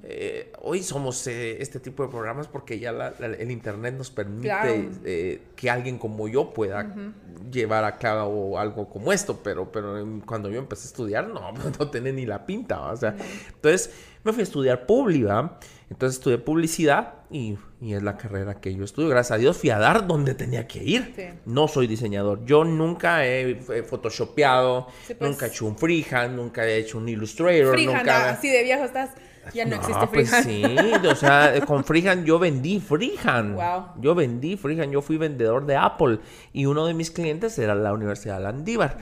Eh, 0.04 0.52
hoy 0.62 0.84
somos 0.84 1.26
eh, 1.28 1.62
este 1.62 1.80
tipo 1.80 2.04
de 2.04 2.10
programas 2.10 2.48
porque 2.48 2.80
ya 2.80 3.14
el 3.20 3.52
internet 3.52 3.96
nos 3.96 4.10
permite 4.10 4.90
eh, 5.04 5.42
que 5.56 5.70
alguien 5.70 5.98
como 5.98 6.28
yo 6.28 6.52
pueda 6.52 6.96
llevar 7.52 7.84
a 7.84 7.98
cabo 7.98 8.58
algo 8.58 8.90
como 8.90 9.12
esto, 9.12 9.40
pero, 9.44 9.72
pero 9.72 10.22
cuando 10.26 10.50
yo 10.50 10.60
empecé 10.60 10.88
a 10.88 10.90
estudiar, 10.90 11.28
no, 11.28 11.52
no 11.80 11.90
tenía 11.90 12.14
ni 12.14 12.26
la 12.26 12.46
pinta, 12.46 12.82
o 12.82 12.98
sea, 12.98 13.16
entonces 13.54 13.92
me 14.24 14.34
fui 14.34 14.42
a 14.42 14.44
estudiar 14.44 14.86
pública, 14.86 15.58
entonces 15.90 16.18
estudié 16.18 16.38
publicidad 16.38 17.16
y, 17.32 17.58
es 17.82 18.04
la 18.04 18.18
carrera 18.18 18.60
que 18.60 18.76
yo 18.76 18.84
estudio. 18.84 19.10
Gracias 19.10 19.32
a 19.32 19.38
Dios 19.38 19.58
fui 19.58 19.70
a 19.70 19.80
dar 19.80 20.06
donde 20.06 20.36
tenía 20.36 20.68
que 20.68 20.84
ir. 20.84 21.40
No 21.46 21.68
soy 21.68 21.88
diseñador. 21.88 22.46
Yo 22.46 22.64
nunca 22.64 23.26
he, 23.26 23.84
photoshopeado, 23.88 24.88
pues. 25.08 25.20
nunca 25.22 25.46
he 25.46 25.50
hecho 25.50 25.66
un 25.66 25.78
freehand, 25.78 26.36
nunca 26.36 26.66
he 26.66 26.78
hecho 26.78 26.98
un 26.98 27.10
Illustrator. 27.10 27.74
Freehand, 27.74 27.98
nunca... 27.98 28.30
así 28.32 28.50
de 28.50 28.64
viejo 28.64 28.84
estás. 28.84 29.12
Ya 29.54 29.66
no, 29.66 29.76
existe 29.76 30.08
pues 30.08 30.30
freehand. 30.30 31.02
sí, 31.02 31.08
o 31.08 31.16
sea, 31.16 31.54
con 31.66 31.84
freehand 31.84 32.26
yo 32.26 32.40
vendí 32.40 32.80
freehand. 32.80 33.56
Wow. 33.56 34.02
Yo 34.02 34.16
vendí 34.16 34.58
freehand, 34.58 34.92
yo 34.92 35.02
fui 35.02 35.18
vendedor 35.18 35.66
de 35.66 35.76
Apple 35.76 36.20
y 36.54 36.66
uno 36.66 36.86
de 36.86 36.94
mis 36.94 37.12
clientes 37.12 37.58
era 37.60 37.76
la 37.76 37.94
Universidad 37.94 38.38
de 38.38 38.44
Landívar. 38.44 38.98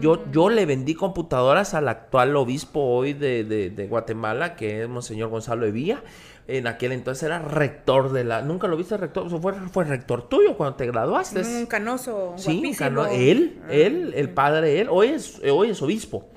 Yo, 0.00 0.30
yo 0.30 0.48
le 0.48 0.66
vendí 0.66 0.94
computadoras 0.94 1.74
al 1.74 1.88
actual 1.88 2.36
obispo 2.36 2.80
hoy 2.80 3.12
de, 3.12 3.44
de 3.44 3.86
Guatemala, 3.86 4.56
que 4.56 4.82
es 4.82 4.88
Monseñor 4.88 5.28
Gonzalo 5.28 5.66
Evilla 5.66 6.02
en 6.46 6.66
aquel 6.66 6.92
entonces 6.92 7.22
era 7.22 7.38
rector 7.40 8.12
de 8.12 8.24
la... 8.24 8.42
¿Nunca 8.42 8.68
lo 8.68 8.76
viste 8.76 8.96
rector? 8.96 9.28
fue, 9.40 9.54
fue 9.54 9.84
rector 9.84 10.28
tuyo 10.28 10.56
cuando 10.56 10.76
te 10.76 10.86
graduaste. 10.86 11.40
Un 11.40 11.66
canoso, 11.66 12.34
Sí, 12.36 12.74
cano 12.76 13.06
él, 13.06 13.60
ah, 13.64 13.72
él, 13.72 14.12
el 14.14 14.30
padre, 14.30 14.80
él, 14.80 14.88
hoy 14.90 15.08
es, 15.08 15.40
hoy 15.50 15.70
es 15.70 15.80
obispo. 15.80 16.28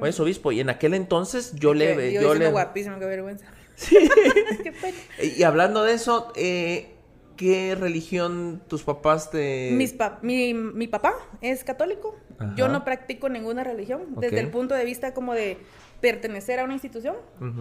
Hoy 0.00 0.10
es 0.10 0.20
obispo. 0.20 0.52
Y 0.52 0.60
en 0.60 0.70
aquel 0.70 0.94
entonces 0.94 1.54
yo 1.54 1.74
le... 1.74 2.12
Yo, 2.12 2.20
yo 2.22 2.34
le... 2.34 2.50
guapísimo, 2.50 2.98
qué 2.98 3.06
vergüenza. 3.06 3.46
Sí. 3.76 3.94
qué 4.62 4.72
pena. 4.72 4.96
Y 5.36 5.42
hablando 5.42 5.84
de 5.84 5.92
eso, 5.92 6.32
eh, 6.34 6.94
¿qué 7.36 7.74
religión 7.74 8.62
tus 8.68 8.84
papás 8.84 9.30
te...? 9.30 9.70
Mis 9.72 9.94
mi, 10.22 10.54
mi 10.54 10.88
papá 10.88 11.12
es 11.42 11.62
católico. 11.62 12.16
Yo 12.56 12.68
no 12.68 12.84
practico 12.84 13.28
ninguna 13.28 13.64
religión. 13.64 14.14
Desde 14.16 14.40
el 14.40 14.48
punto 14.48 14.74
de 14.74 14.86
vista 14.86 15.12
como 15.12 15.34
de 15.34 15.58
pertenecer 16.00 16.58
a 16.58 16.64
una 16.64 16.72
institución, 16.72 17.16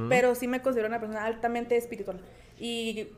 pero 0.07 0.35
sí 0.35 0.47
me 0.47 0.61
considero 0.61 0.87
una 0.87 0.99
persona 0.99 1.25
altamente 1.25 1.75
espiritual. 1.75 2.21
Y 2.59 3.09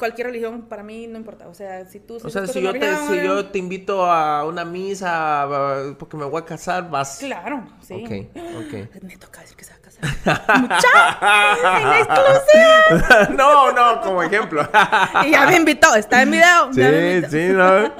cualquier 0.00 0.26
religión 0.28 0.62
para 0.62 0.82
mí 0.82 1.06
no 1.06 1.18
importa. 1.18 1.46
O 1.46 1.54
sea, 1.54 1.84
si 1.84 2.00
tú... 2.00 2.18
O 2.24 2.30
sea, 2.30 2.48
si 2.48 2.60
yo, 2.60 2.72
te, 2.72 2.96
si 3.06 3.22
yo 3.22 3.46
te 3.46 3.58
invito 3.58 4.04
a 4.04 4.44
una 4.44 4.64
misa 4.64 5.46
porque 5.98 6.16
me 6.16 6.24
voy 6.24 6.42
a 6.42 6.44
casar, 6.44 6.90
vas... 6.90 7.18
Claro, 7.18 7.64
sí. 7.80 7.94
Ok, 7.94 8.10
ok. 8.64 8.72
Me 9.02 9.16
toca 9.16 9.42
decir 9.42 9.56
que 9.56 9.64
se 9.64 9.70
va 9.70 9.76
a 9.76 9.80
casar. 9.80 10.00
No, 13.36 13.70
no, 13.72 14.00
como 14.00 14.22
ejemplo. 14.22 14.66
y 15.26 15.30
ya 15.30 15.46
me 15.46 15.56
invitó, 15.56 15.94
está 15.94 16.22
en 16.22 16.30
video. 16.30 16.72
Sí, 16.72 16.82
sí, 17.30 17.48
no. 17.52 17.92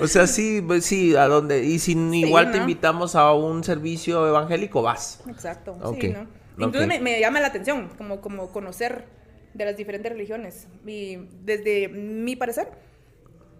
O 0.00 0.06
sea, 0.06 0.26
sí, 0.26 0.62
pues, 0.64 0.84
sí, 0.84 1.16
a 1.16 1.26
dónde. 1.26 1.64
Y 1.64 1.78
si 1.78 1.92
igual 1.92 2.52
te 2.52 2.58
invitamos 2.58 3.16
a 3.16 3.32
un 3.32 3.64
servicio 3.64 4.28
evangélico, 4.28 4.82
vas. 4.82 5.22
Exacto, 5.28 5.78
sí, 5.98 6.08
¿no? 6.08 6.26
Entonces 6.66 6.88
me, 6.88 7.00
me, 7.00 7.18
llama 7.20 7.40
la 7.40 7.46
atención, 7.48 7.88
como, 7.96 8.20
como 8.20 8.50
conocer 8.50 9.06
de 9.54 9.64
las 9.64 9.76
diferentes 9.76 10.12
religiones. 10.12 10.68
Y 10.86 11.16
desde 11.44 11.88
mi 11.88 12.36
parecer, 12.36 12.68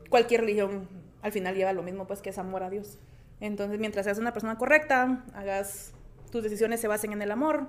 cualquier 0.09 0.43
religión 0.43 0.89
al 1.23 1.33
final 1.33 1.55
lleva 1.55 1.73
lo 1.73 1.83
mismo, 1.83 2.07
pues 2.07 2.23
que 2.23 2.31
es 2.31 2.39
amor 2.39 2.63
a 2.63 2.71
Dios. 2.71 2.99
Entonces, 3.41 3.79
mientras 3.79 4.05
seas 4.05 4.19
una 4.19 4.33
persona 4.33 4.57
correcta, 4.57 5.25
hagas 5.35 5.93
tus 6.31 6.43
decisiones 6.43 6.81
se 6.81 6.89
basen 6.89 7.13
en 7.13 7.23
el 7.23 7.31
amor, 7.31 7.67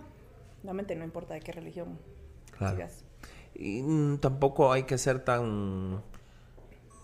realmente 0.64 0.96
no 0.96 1.04
importa 1.04 1.34
de 1.34 1.40
qué 1.40 1.52
religión 1.52 1.98
claro. 2.58 2.86
Y 3.56 3.82
mm, 3.82 4.18
tampoco 4.20 4.72
hay 4.72 4.84
que 4.84 4.98
ser 4.98 5.24
tan 5.24 6.02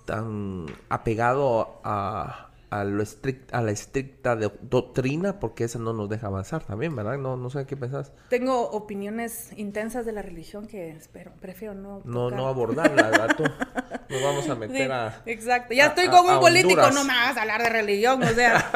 tan 0.06 0.68
apegado 0.90 1.80
a, 1.84 2.50
a, 2.80 2.84
lo 2.84 3.04
a 3.52 3.62
la 3.62 3.72
estricta 3.72 4.36
doctrina, 4.36 5.40
porque 5.40 5.64
esa 5.64 5.80
no 5.80 5.94
nos 5.94 6.10
deja 6.10 6.28
avanzar 6.28 6.64
también, 6.64 6.96
¿verdad? 6.96 7.18
No, 7.18 7.38
no 7.38 7.50
sé 7.50 7.66
qué 7.66 7.78
pensás. 7.78 8.12
Tengo 8.30 8.70
opiniones 8.72 9.52
intensas 9.56 10.06
de 10.06 10.12
la 10.12 10.22
religión 10.22 10.68
que 10.68 10.92
espero, 10.92 11.32
prefiero 11.40 11.74
no. 11.74 12.02
No, 12.04 12.30
no 12.30 12.48
abordarla, 12.48 13.10
¿verdad? 13.10 13.36
Nos 14.10 14.22
vamos 14.22 14.48
a 14.50 14.56
meter 14.56 14.92
a. 14.92 15.22
Exacto. 15.26 15.74
Ya 15.74 15.88
estoy 15.88 16.08
con 16.10 16.30
un 16.30 16.40
político, 16.40 16.92
no 16.92 17.04
me 17.04 17.14
hagas 17.14 17.38
hablar 17.38 17.64
de 17.64 17.70
religión, 17.70 18.22
o 18.22 18.28
sea. 18.28 18.72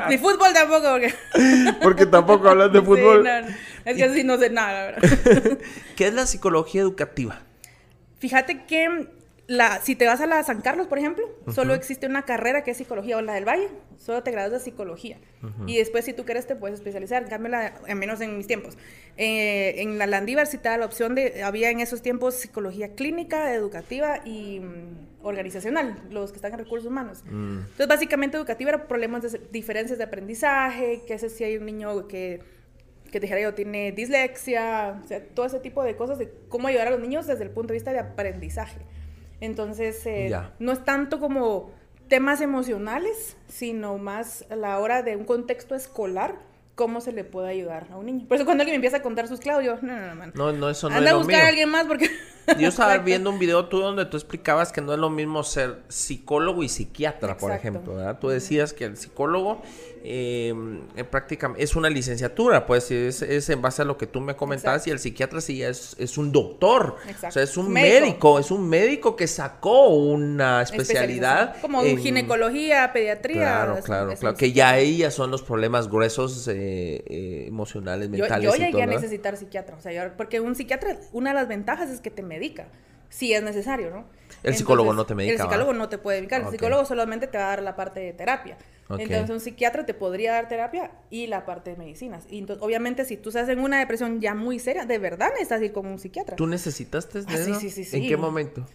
y, 0.10 0.18
fútbol 0.18 0.54
tampoco, 0.54 0.90
porque. 0.92 1.14
porque 1.82 2.06
tampoco 2.06 2.48
hablas 2.48 2.72
de 2.72 2.80
fútbol. 2.80 3.26
Es 3.84 3.96
que 3.96 4.04
así 4.04 4.24
no 4.24 4.38
sé 4.38 4.48
nada, 4.48 4.92
¿verdad? 4.92 5.58
¿Qué 5.96 6.06
es 6.06 6.14
la 6.14 6.26
psicología 6.26 6.80
educativa? 6.80 7.40
Fíjate 8.18 8.64
que 8.64 9.19
la, 9.50 9.80
si 9.82 9.96
te 9.96 10.06
vas 10.06 10.20
a 10.20 10.28
la 10.28 10.44
San 10.44 10.60
Carlos, 10.60 10.86
por 10.86 10.98
ejemplo, 10.98 11.28
solo 11.52 11.74
existe 11.74 12.06
una 12.06 12.22
carrera 12.22 12.62
que 12.62 12.70
es 12.70 12.76
psicología, 12.76 13.16
o 13.16 13.20
la 13.20 13.34
del 13.34 13.44
Valle, 13.44 13.66
solo 13.98 14.22
te 14.22 14.30
graduas 14.30 14.52
de 14.52 14.70
psicología. 14.70 15.18
Y 15.66 15.76
después, 15.76 16.04
si 16.04 16.12
tú 16.12 16.24
quieres, 16.24 16.46
te 16.46 16.54
puedes 16.54 16.78
especializar. 16.78 17.24
En 17.24 17.52
al 17.52 17.96
menos 17.96 18.20
en 18.20 18.36
mis 18.36 18.46
tiempos. 18.46 18.78
Eh, 19.16 19.82
en 19.82 19.98
la 19.98 20.06
Landívar 20.06 20.46
sí 20.46 20.58
te 20.58 20.68
da 20.68 20.78
la 20.78 20.86
opción 20.86 21.16
de, 21.16 21.42
había 21.42 21.70
en 21.70 21.80
esos 21.80 22.00
tiempos 22.00 22.36
psicología 22.36 22.94
clínica, 22.94 23.52
educativa 23.52 24.20
y 24.24 24.60
mm, 24.60 25.24
organizacional, 25.26 26.00
los 26.10 26.30
que 26.30 26.36
están 26.36 26.52
en 26.52 26.60
recursos 26.60 26.86
humanos. 26.86 27.24
Mm. 27.24 27.58
Entonces, 27.58 27.88
básicamente, 27.88 28.36
educativa 28.36 28.70
era 28.70 28.86
problemas 28.86 29.32
de 29.32 29.40
diferencias 29.50 29.98
de 29.98 30.04
aprendizaje, 30.04 31.02
que 31.08 31.18
sé 31.18 31.28
si 31.28 31.42
hay 31.42 31.56
un 31.56 31.66
niño 31.66 32.06
que 32.06 32.40
que 33.10 33.18
te 33.18 33.26
dijera 33.26 33.40
yo, 33.40 33.54
tiene 33.54 33.90
dislexia, 33.90 35.00
o 35.02 35.08
sea, 35.08 35.20
todo 35.34 35.44
ese 35.44 35.58
tipo 35.58 35.82
de 35.82 35.96
cosas 35.96 36.16
de 36.20 36.32
cómo 36.48 36.68
ayudar 36.68 36.86
a 36.86 36.90
los 36.90 37.00
niños 37.00 37.26
desde 37.26 37.42
el 37.42 37.50
punto 37.50 37.72
de 37.72 37.74
vista 37.74 37.92
de 37.92 37.98
aprendizaje. 37.98 38.78
Entonces, 39.40 40.04
eh, 40.06 40.34
no 40.58 40.72
es 40.72 40.84
tanto 40.84 41.18
como 41.18 41.70
temas 42.08 42.40
emocionales, 42.40 43.36
sino 43.48 43.96
más 43.96 44.44
a 44.50 44.56
la 44.56 44.78
hora 44.78 45.02
de 45.02 45.16
un 45.16 45.24
contexto 45.24 45.74
escolar, 45.74 46.34
cómo 46.74 47.00
se 47.00 47.12
le 47.12 47.24
puede 47.24 47.50
ayudar 47.50 47.86
a 47.92 47.96
un 47.96 48.06
niño. 48.06 48.26
Por 48.26 48.36
eso 48.36 48.44
cuando 48.44 48.62
alguien 48.62 48.72
me 48.72 48.76
empieza 48.76 48.98
a 48.98 49.02
contar 49.02 49.28
sus 49.28 49.38
clavos, 49.38 49.64
yo, 49.64 49.76
no, 49.82 49.96
no, 49.96 50.14
no, 50.14 50.32
No, 50.34 50.52
no, 50.52 50.70
eso 50.70 50.88
no 50.88 50.96
Anda 50.96 51.10
es 51.10 51.14
a 51.14 51.18
buscar 51.18 51.42
a 51.42 51.48
alguien 51.48 51.68
más 51.68 51.86
porque... 51.86 52.10
Yo 52.58 52.68
estaba 52.68 52.98
viendo 52.98 53.30
un 53.30 53.38
video 53.38 53.66
tuyo 53.66 53.84
donde 53.84 54.06
tú 54.06 54.16
explicabas 54.16 54.72
que 54.72 54.80
no 54.80 54.92
es 54.92 54.98
lo 54.98 55.08
mismo 55.08 55.44
ser 55.44 55.82
psicólogo 55.88 56.64
y 56.64 56.68
psiquiatra, 56.68 57.36
por 57.36 57.52
ejemplo, 57.52 57.94
¿verdad? 57.94 58.18
Tú 58.18 58.28
decías 58.28 58.72
que 58.72 58.86
el 58.86 58.96
psicólogo 58.96 59.62
eh, 60.02 60.54
prácticamente 61.10 61.62
es 61.62 61.76
una 61.76 61.90
licenciatura, 61.90 62.66
pues 62.66 62.90
es, 62.90 63.22
es, 63.22 63.48
en 63.50 63.60
base 63.60 63.82
a 63.82 63.84
lo 63.84 63.98
que 63.98 64.06
tú 64.06 64.20
me 64.20 64.36
comentabas 64.36 64.86
y 64.86 64.90
el 64.90 64.98
psiquiatra 64.98 65.40
sí 65.40 65.62
es, 65.62 65.96
es 65.98 66.16
un 66.18 66.32
doctor, 66.32 66.96
o 67.26 67.30
sea, 67.30 67.42
es 67.42 67.56
un 67.56 67.70
médico. 67.70 68.38
es 68.38 68.50
un 68.50 68.68
médico 68.68 69.16
que 69.16 69.26
sacó 69.26 69.88
una 69.88 70.62
especialidad. 70.62 71.60
Como 71.60 71.82
ginecología, 71.82 72.92
pediatría. 72.92 73.40
Claro, 73.40 73.78
claro, 73.82 74.14
claro, 74.14 74.36
que 74.36 74.52
ya 74.52 74.78
ellas 74.78 75.14
son 75.14 75.30
los 75.30 75.42
problemas 75.42 75.88
gruesos 75.88 76.48
eh, 76.48 77.04
eh, 77.06 77.44
emocionales, 77.46 78.08
mentales. 78.08 78.44
Yo, 78.44 78.56
yo 78.56 78.64
llegué 78.64 78.82
a 78.82 78.86
necesitar 78.86 79.36
psiquiatra, 79.36 79.76
o 79.76 79.80
sea, 79.80 80.14
porque 80.16 80.40
un 80.40 80.54
psiquiatra, 80.54 80.98
una 81.12 81.30
de 81.30 81.34
las 81.34 81.48
ventajas 81.48 81.90
es 81.90 82.00
que 82.00 82.10
te 82.10 82.22
medica, 82.22 82.68
si 83.10 83.34
es 83.34 83.42
necesario, 83.42 83.90
¿no? 83.90 84.06
El 84.42 84.54
psicólogo 84.54 84.94
no 84.94 85.04
te 85.04 85.14
medica. 85.14 85.34
El 85.34 85.40
psicólogo 85.40 85.74
no 85.74 85.88
te 85.90 85.98
puede 85.98 86.20
medicar, 86.20 86.40
el 86.40 86.48
psicólogo 86.48 86.86
solamente 86.86 87.26
te 87.26 87.36
va 87.36 87.44
a 87.44 87.48
dar 87.48 87.62
la 87.62 87.76
parte 87.76 88.00
de 88.00 88.14
terapia. 88.14 88.56
Entonces, 88.88 89.30
un 89.30 89.40
psiquiatra 89.40 89.86
te 89.86 89.94
podría 89.94 90.32
dar 90.32 90.48
terapia 90.48 90.90
y 91.10 91.26
la 91.26 91.44
parte 91.44 91.70
de 91.70 91.76
medicinas. 91.76 92.24
Y 92.28 92.38
entonces, 92.38 92.64
obviamente, 92.64 93.04
si 93.04 93.16
tú 93.16 93.28
estás 93.28 93.48
en 93.48 93.60
una 93.60 93.78
depresión 93.78 94.20
ya 94.20 94.34
muy 94.34 94.58
seria, 94.58 94.84
de 94.84 94.98
verdad 94.98 95.28
necesitas 95.30 95.62
ir 95.62 95.72
con 95.72 95.86
un 95.86 95.98
psiquiatra. 95.98 96.36
¿Tú 96.36 96.46
necesitaste 96.46 97.22
de 97.22 97.34
ah, 97.34 97.36
Sí, 97.36 97.54
sí, 97.54 97.70
sí, 97.70 97.84
sí. 97.84 97.96
¿En 97.98 98.08
qué 98.08 98.16
momento? 98.16 98.66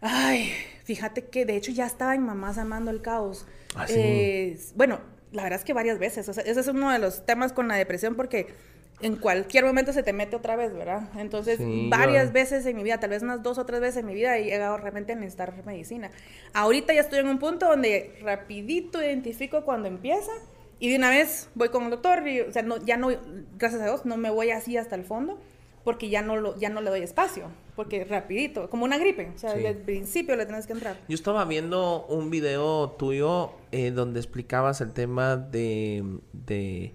Ay, 0.00 0.52
fíjate 0.82 1.26
que 1.26 1.44
de 1.44 1.56
hecho 1.56 1.70
ya 1.70 1.86
estaba 1.86 2.14
en 2.14 2.22
Mamás 2.22 2.58
Amando 2.58 2.90
el 2.90 3.02
Caos. 3.02 3.46
Ah, 3.76 3.86
eh, 3.88 4.58
bueno, 4.74 5.00
la 5.30 5.44
verdad 5.44 5.60
es 5.60 5.64
que 5.64 5.72
varias 5.72 5.98
veces. 5.98 6.28
O 6.28 6.32
sea, 6.32 6.42
ese 6.42 6.58
es 6.58 6.66
uno 6.66 6.90
de 6.90 6.98
los 6.98 7.24
temas 7.24 7.52
con 7.52 7.68
la 7.68 7.76
depresión 7.76 8.16
porque 8.16 8.48
en 9.02 9.16
cualquier 9.16 9.64
momento 9.64 9.92
se 9.92 10.02
te 10.02 10.12
mete 10.12 10.36
otra 10.36 10.56
vez, 10.56 10.72
¿verdad? 10.72 11.08
Entonces, 11.16 11.58
varias 11.88 12.32
veces 12.32 12.64
en 12.66 12.76
mi 12.76 12.82
vida, 12.82 12.98
tal 12.98 13.10
vez 13.10 13.22
unas 13.22 13.42
dos 13.42 13.58
o 13.58 13.66
tres 13.66 13.80
veces 13.80 13.98
en 13.98 14.06
mi 14.06 14.14
vida 14.14 14.36
he 14.38 14.44
llegado 14.44 14.76
realmente 14.76 15.12
a 15.12 15.16
necesitar 15.16 15.54
medicina. 15.66 16.10
Ahorita 16.54 16.94
ya 16.94 17.00
estoy 17.00 17.18
en 17.18 17.28
un 17.28 17.38
punto 17.38 17.66
donde 17.66 18.18
rapidito 18.22 19.02
identifico 19.02 19.64
cuando 19.64 19.88
empieza 19.88 20.32
y 20.78 20.90
de 20.90 20.96
una 20.96 21.10
vez 21.10 21.48
voy 21.54 21.68
con 21.68 21.84
el 21.84 21.90
doctor 21.90 22.26
y, 22.26 22.40
o 22.40 22.52
sea, 22.52 22.62
no, 22.62 22.78
ya 22.84 22.96
no, 22.96 23.08
gracias 23.58 23.82
a 23.82 23.84
Dios, 23.84 24.04
no 24.04 24.16
me 24.16 24.30
voy 24.30 24.50
así 24.50 24.76
hasta 24.76 24.94
el 24.94 25.04
fondo 25.04 25.38
porque 25.84 26.08
ya 26.08 26.22
no, 26.22 26.36
lo, 26.36 26.58
ya 26.58 26.70
no 26.70 26.80
le 26.80 26.90
doy 26.90 27.00
espacio, 27.00 27.46
porque 27.74 28.04
rapidito, 28.04 28.70
como 28.70 28.84
una 28.84 28.98
gripe, 28.98 29.32
o 29.34 29.38
sea, 29.38 29.54
desde 29.54 29.70
el 29.70 29.76
principio 29.78 30.36
le 30.36 30.46
tienes 30.46 30.66
que 30.66 30.74
entrar. 30.74 30.96
Yo 31.08 31.14
estaba 31.14 31.44
viendo 31.44 32.06
un 32.06 32.30
video 32.30 32.90
tuyo 32.90 33.50
eh, 33.72 33.90
donde 33.90 34.20
explicabas 34.20 34.80
el 34.80 34.92
tema 34.92 35.36
de 35.36 36.04
de 36.32 36.94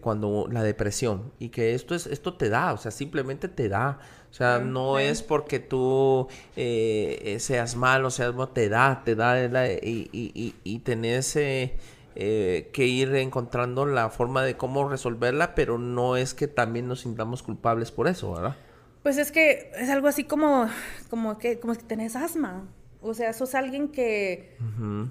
cuando 0.00 0.48
la 0.50 0.62
depresión 0.62 1.32
y 1.38 1.50
que 1.50 1.74
esto 1.74 1.94
es 1.94 2.06
esto 2.06 2.34
te 2.34 2.48
da, 2.48 2.72
o 2.72 2.78
sea, 2.78 2.90
simplemente 2.90 3.48
te 3.48 3.68
da. 3.68 3.98
O 4.30 4.34
sea, 4.36 4.58
no 4.58 4.98
es 4.98 5.22
porque 5.22 5.60
tú 5.60 6.28
eh, 6.56 7.22
eh, 7.22 7.40
seas 7.40 7.74
malo, 7.74 8.10
seas 8.10 8.32
malo, 8.34 8.48
te 8.48 8.68
da, 8.68 9.02
te 9.04 9.14
da 9.14 9.42
y, 9.42 10.10
y, 10.12 10.54
y, 10.62 10.78
tenés 10.80 11.36
eh, 11.36 11.78
que 12.14 12.86
ir 12.86 13.14
encontrando 13.14 13.86
la 13.86 14.10
forma 14.10 14.42
de 14.42 14.56
cómo 14.56 14.88
resolverla, 14.88 15.54
pero 15.54 15.78
no 15.78 16.16
es 16.16 16.34
que 16.34 16.48
también 16.48 16.86
nos 16.86 17.00
sintamos 17.00 17.42
culpables 17.42 17.90
por 17.92 18.08
eso, 18.08 18.34
¿verdad? 18.34 18.56
Pues 19.02 19.16
es 19.16 19.32
que 19.32 19.70
es 19.74 19.88
algo 19.88 20.08
así 20.08 20.24
como, 20.24 20.68
como 21.08 21.38
que, 21.38 21.58
como 21.58 21.74
que 21.74 21.84
tenés 21.84 22.14
asma. 22.14 22.66
O 23.00 23.14
sea, 23.14 23.32
sos 23.32 23.54
alguien 23.54 23.88
que 23.88 24.56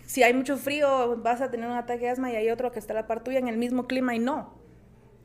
si 0.05 0.21
hay 0.21 0.33
mucho 0.33 0.57
frío 0.57 1.17
vas 1.23 1.39
a 1.39 1.49
tener 1.49 1.69
un 1.69 1.77
ataque 1.77 2.05
de 2.05 2.09
asma 2.09 2.29
y 2.31 2.35
hay 2.35 2.49
otro 2.49 2.71
que 2.71 2.79
está 2.79 2.93
a 2.93 2.97
la 2.97 3.07
par 3.07 3.23
tuya 3.23 3.39
en 3.39 3.47
el 3.47 3.57
mismo 3.57 3.87
clima 3.87 4.13
y 4.13 4.19
no. 4.19 4.64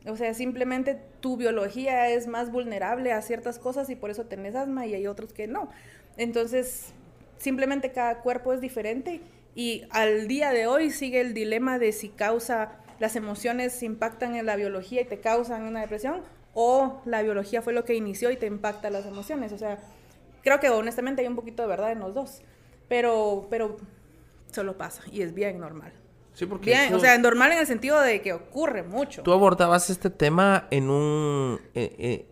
O 0.07 0.17
sea, 0.17 0.33
simplemente 0.33 0.99
tu 1.21 1.37
biología 1.37 2.09
es 2.09 2.27
más 2.27 2.51
vulnerable 2.51 3.13
a 3.13 3.21
ciertas 3.21 3.59
cosas 3.59 3.91
y 3.91 3.97
por 3.97 4.11
eso 4.11 4.25
tenés 4.25 4.55
asma 4.55 4.87
y 4.87 4.95
hay 4.95 5.07
otros 5.07 5.33
que 5.33 5.47
no. 5.47 5.71
Entonces, 6.17 6.93
simplemente 7.39 7.93
cada 7.93 8.21
cuerpo 8.21 8.53
es 8.53 8.61
diferente 8.61 9.21
y 9.55 9.85
al 9.91 10.27
día 10.27 10.53
de 10.53 10.67
hoy 10.67 10.91
sigue 10.91 11.21
el 11.21 11.35
dilema 11.35 11.79
de 11.79 11.93
si 11.93 12.09
causa, 12.09 12.79
las 12.99 13.17
emociones 13.17 13.83
impactan 13.83 14.37
en 14.37 14.47
la 14.47 14.57
biología 14.57 15.03
y 15.03 15.05
te 15.05 15.21
causan 15.21 15.65
una 15.65 15.81
depresión 15.81 16.23
o 16.55 17.01
la 17.05 17.23
biología 17.23 17.63
fue 17.63 17.73
lo 17.73 17.85
que 17.85 17.95
inició 17.95 18.31
y 18.31 18.37
te 18.37 18.47
impacta 18.47 18.91
las 18.91 19.07
emociones. 19.07 19.53
O 19.53 19.59
sea, 19.59 19.79
creo 20.43 20.61
que 20.61 20.71
honestamente 20.71 21.23
hay 21.23 21.29
un 21.29 21.37
poquito 21.37 21.63
de 21.63 21.69
verdad 21.69 21.93
en 21.93 22.01
los 22.01 22.15
dos, 22.15 22.43
pero, 22.89 23.47
pero 23.51 23.77
solo 24.51 24.79
pasa 24.79 25.03
y 25.13 25.23
es 25.23 25.35
bien 25.35 25.59
normal. 25.61 25.93
Sí, 26.41 26.47
porque 26.47 26.71
Bien, 26.71 26.95
o 26.95 26.99
sea, 26.99 27.19
normal 27.19 27.53
en 27.53 27.59
el 27.59 27.67
sentido 27.67 28.01
de 28.01 28.23
que 28.23 28.33
ocurre 28.33 28.83
mucho. 28.83 29.23
Tú 29.23 29.35
abordabas 29.35 29.91
este 29.91 30.09
tema 30.09 30.69
en 30.71 30.89
un... 30.89 31.61
Eh, 31.75 31.95
eh, 31.99 32.27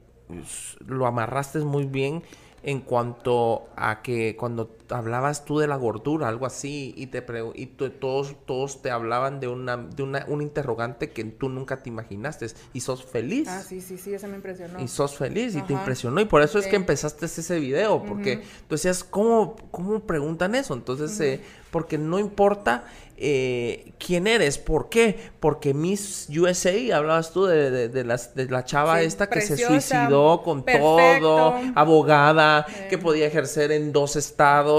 lo 0.87 1.07
amarraste 1.07 1.59
muy 1.59 1.85
bien 1.85 2.23
en 2.63 2.81
cuanto 2.81 3.69
a 3.77 4.01
que 4.01 4.35
cuando 4.35 4.78
hablabas 4.91 5.45
tú 5.45 5.59
de 5.59 5.67
la 5.67 5.77
gordura, 5.77 6.29
algo 6.29 6.47
así, 6.47 6.95
y 6.97 7.07
te 7.09 7.25
y 7.55 7.67
todos, 7.67 8.37
todos 8.47 8.83
te 8.83 8.91
hablaban 8.91 9.41
de 9.41 9.49
una, 9.49 9.77
de 9.77 10.03
una, 10.03 10.25
un 10.29 10.43
interrogante 10.43 11.11
que 11.11 11.25
tú 11.25 11.49
nunca 11.49 11.83
te 11.83 11.89
imaginaste 11.89 12.47
y 12.73 12.81
sos 12.81 13.05
feliz. 13.05 13.49
Ah, 13.49 13.63
sí, 13.63 13.81
sí, 13.81 13.99
sí, 13.99 14.15
eso 14.15 14.29
me 14.29 14.37
impresionó. 14.37 14.81
Y 14.81 14.89
sos 14.89 15.17
feliz 15.17 15.55
y 15.55 15.63
te 15.63 15.73
impresionó. 15.73 16.21
Y 16.21 16.25
por 16.25 16.43
eso 16.43 16.59
es 16.59 16.67
que 16.67 16.77
empezaste 16.77 17.27
ese 17.27 17.59
video, 17.59 18.03
porque 18.03 18.43
tú 18.69 18.75
decías, 18.75 19.05
¿cómo, 19.05 19.57
¿cómo 19.71 20.01
preguntan 20.01 20.55
eso? 20.55 20.75
Entonces, 20.75 21.19
eh, 21.21 21.41
porque 21.71 21.99
no 21.99 22.19
importa 22.19 22.85
eh, 23.21 23.95
quién 23.99 24.29
eres, 24.29 24.59
¿por 24.59 24.89
qué? 24.89 25.19
Porque 25.41 25.75
Miss 25.75 26.29
USA, 26.31 26.97
hablabas 26.97 27.33
tú 27.33 27.47
de, 27.47 27.89
de, 27.89 28.05
la 28.05 28.65
chava 28.65 29.03
esta 29.03 29.29
que 29.29 29.41
se 29.41 29.57
suicidó 29.57 30.43
con 30.43 30.65
todo, 30.65 31.57
abogada, 31.75 32.65
que 32.89 32.97
podía 32.97 33.27
ejercer 33.27 33.73
en 33.73 33.93
dos 33.93 34.15
estados, 34.15 34.78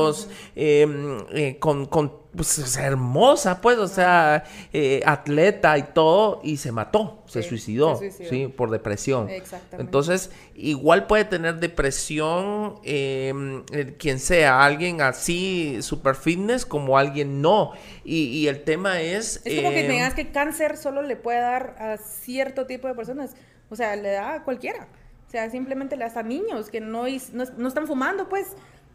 em, 0.55 1.17
eh, 1.31 1.57
con, 1.59 1.85
con 1.85 2.19
pues, 2.35 2.77
hermosa, 2.77 3.59
pues, 3.59 3.77
o 3.80 3.88
sea, 3.88 4.43
eh, 4.71 5.01
atleta 5.05 5.77
y 5.77 5.84
todo, 5.84 6.41
y 6.43 6.57
se 6.57 6.71
mató, 6.71 7.23
se, 7.26 7.41
suicidó, 7.41 7.99
sí, 7.99 8.47
por 8.47 8.69
depresión. 8.69 9.30
Exactamente. 9.30 9.81
Entonces, 9.81 10.31
igual 10.55 11.07
puede 11.07 11.26
tener 11.26 11.55
depresión 11.55 12.76
em, 12.84 13.63
quien 13.97 14.19
sea, 14.19 14.63
alguien 14.63 15.01
así 15.01 15.80
super 15.81 16.15
fitness 16.15 16.65
como 16.65 16.97
alguien 16.97 17.41
no. 17.41 17.73
Y, 18.03 18.47
el 18.47 18.63
tema 18.63 19.01
es... 19.01 19.41
Es 19.43 19.55
como 19.55 19.69
que 19.69 19.76
me 19.76 19.85
em, 19.85 19.91
digas 19.91 20.13
que 20.13 20.31
cáncer 20.31 20.77
solo 20.77 21.01
le 21.01 21.15
puede 21.15 21.39
dar 21.39 21.76
a 21.80 21.97
cierto 21.97 22.65
tipo 22.67 22.88
de 22.88 22.93
personas, 22.93 23.35
o 23.69 23.76
sea, 23.76 23.95
le 23.95 24.11
da 24.11 24.35
a 24.35 24.43
cualquiera. 24.43 24.88
O 25.27 25.31
sea, 25.31 25.49
simplemente 25.49 25.95
le 25.95 26.09
da 26.09 26.19
a 26.19 26.23
niños 26.23 26.69
que 26.69 26.81
no, 26.81 27.05
no, 27.34 27.43
no 27.57 27.67
están 27.67 27.85
fumando, 27.85 28.30
pues, 28.30 28.47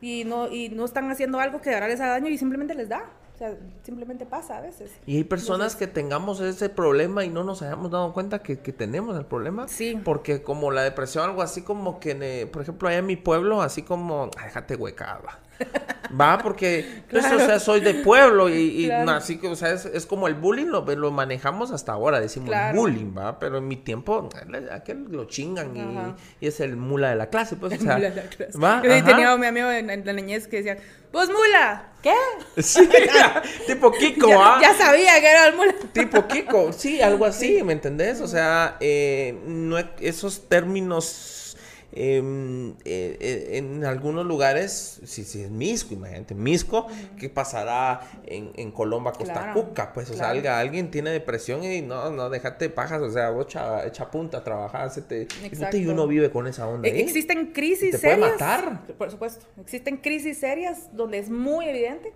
y 0.05 0.25
no, 0.25 0.49
y 0.49 0.69
no 0.69 0.85
están 0.85 1.11
haciendo 1.11 1.41
algo 1.41 1.63
que 1.63 1.73
ahora 1.73 1.89
les 1.89 1.99
haga 1.99 2.13
daño 2.13 2.29
y 2.29 2.37
simplemente 2.37 2.75
les 2.75 2.91
da. 2.91 3.11
O 3.35 3.37
sea, 3.37 3.57
simplemente 3.83 4.27
pasa 4.27 4.59
a 4.59 4.61
veces. 4.61 4.93
Y 5.07 5.17
hay 5.17 5.25
personas 5.25 5.75
que 5.75 5.89
tengamos 5.89 6.41
ese 6.41 6.69
problema 6.69 7.25
y 7.25 7.31
no 7.31 7.43
nos 7.43 7.63
hayamos 7.63 7.91
dado 7.91 8.13
cuenta 8.13 8.41
que, 8.41 8.57
tenemos 8.57 9.17
el 9.19 9.25
problema. 9.25 9.67
Sí. 9.67 9.99
Porque 10.05 10.43
como 10.43 10.71
la 10.71 10.83
depresión, 10.83 11.25
algo 11.25 11.43
así 11.43 11.63
como 11.63 11.99
que, 11.99 12.49
por 12.53 12.63
ejemplo, 12.63 12.89
allá 12.89 12.99
en 12.99 13.07
mi 13.07 13.17
pueblo, 13.17 13.63
así 13.63 13.83
como, 13.83 14.31
déjate 14.41 14.77
huecada. 14.77 15.41
Va, 16.21 16.39
porque 16.39 17.03
pues, 17.11 17.25
o 17.25 17.39
sea, 17.39 17.59
soy 17.59 17.81
de 17.81 17.95
pueblo 17.95 18.49
y, 18.49 18.91
así 18.91 19.39
que, 19.39 19.49
o 19.49 19.57
sea, 19.57 19.73
es, 19.73 20.07
como 20.07 20.29
el 20.29 20.35
bullying, 20.35 20.67
lo, 20.67 20.83
lo 20.83 21.11
manejamos 21.11 21.73
hasta 21.73 21.93
ahora, 21.93 22.21
decimos 22.21 22.55
bullying, 22.75 23.13
va, 23.17 23.39
pero 23.39 23.59
en 23.59 23.67
mi 23.67 23.77
tiempo, 23.77 24.29
aquel 24.71 25.07
lo 25.11 25.25
chingan 25.27 26.17
y, 26.41 26.47
es 26.47 26.61
el 26.61 26.77
mula 26.77 27.11
de 27.11 27.17
la 27.17 27.31
clase, 27.31 27.57
pues, 27.57 27.75
o 27.75 27.83
sea, 27.83 27.97
mula 27.97 28.11
de 28.11 28.23
la 28.23 28.29
clase. 28.29 28.59
¿va? 28.59 28.83
Yo 28.83 29.05
tenía 29.05 29.33
a 29.33 29.37
mi 29.37 29.47
amigo 29.47 29.71
en, 29.71 30.05
la 30.05 30.13
niñez 30.13 30.47
que 30.47 30.59
decía, 30.59 30.79
pues 31.11 31.29
mula, 31.29 31.93
¿qué? 32.03 32.15
Sí, 32.63 32.89
tipo 33.67 33.91
Kiko, 33.93 34.31
¿ah? 34.33 34.59
Ya, 34.61 34.75
sabía 34.75 35.21
que 35.21 35.29
era 35.29 35.49
el 35.49 35.57
mula. 35.57 35.75
Tipo 35.93 36.27
Kiko, 36.29 36.73
sí, 36.73 37.01
algo 37.01 37.25
así, 37.25 37.63
¿me 37.63 37.73
entendés? 37.73 38.21
O 38.21 38.29
sea, 38.29 38.77
eh, 38.81 39.39
no, 39.47 39.79
esos 40.01 40.49
términos 40.49 41.44
eh, 41.97 42.75
eh, 42.85 43.49
en 43.53 43.85
algunos 43.85 44.27
lugares, 44.27 45.01
si, 45.05 45.23
si 45.23 45.43
es 45.43 45.51
Misco, 45.51 45.95
imagínate, 45.95 46.35
Misco, 46.35 46.89
¿qué 47.19 47.29
pasará 47.29 48.01
en, 48.27 48.51
en 48.57 48.73
Colomba, 48.73 49.13
Costa 49.13 49.53
Cuca? 49.53 49.93
Pues, 49.93 50.11
o 50.11 50.15
sea, 50.15 50.31
alguien 50.31 50.91
tiene 50.91 51.11
depresión 51.11 51.63
y 51.63 51.83
no, 51.83 52.11
no, 52.11 52.31
déjate 52.31 52.69
pajas, 52.69 53.01
o 53.01 53.11
sea, 53.11 53.31
vos 53.31 53.47
echa, 53.47 54.11
punta, 54.11 54.43
trabajar, 54.43 54.91
y 55.73 55.87
uno 55.87 56.07
vive 56.09 56.31
con 56.31 56.49
esa 56.49 56.67
onda. 56.67 56.89
E, 56.89 57.01
existen 57.01 57.53
crisis 57.53 57.93
te 57.93 57.99
serias. 57.99 58.19
Puede 58.19 58.33
matar. 58.33 58.87
Por 58.99 59.11
supuesto, 59.11 59.47
existen 59.61 59.99
crisis 59.99 60.39
serias 60.39 60.89
donde 60.97 61.19
es 61.19 61.31
muy 61.31 61.67
evidente, 61.67 62.13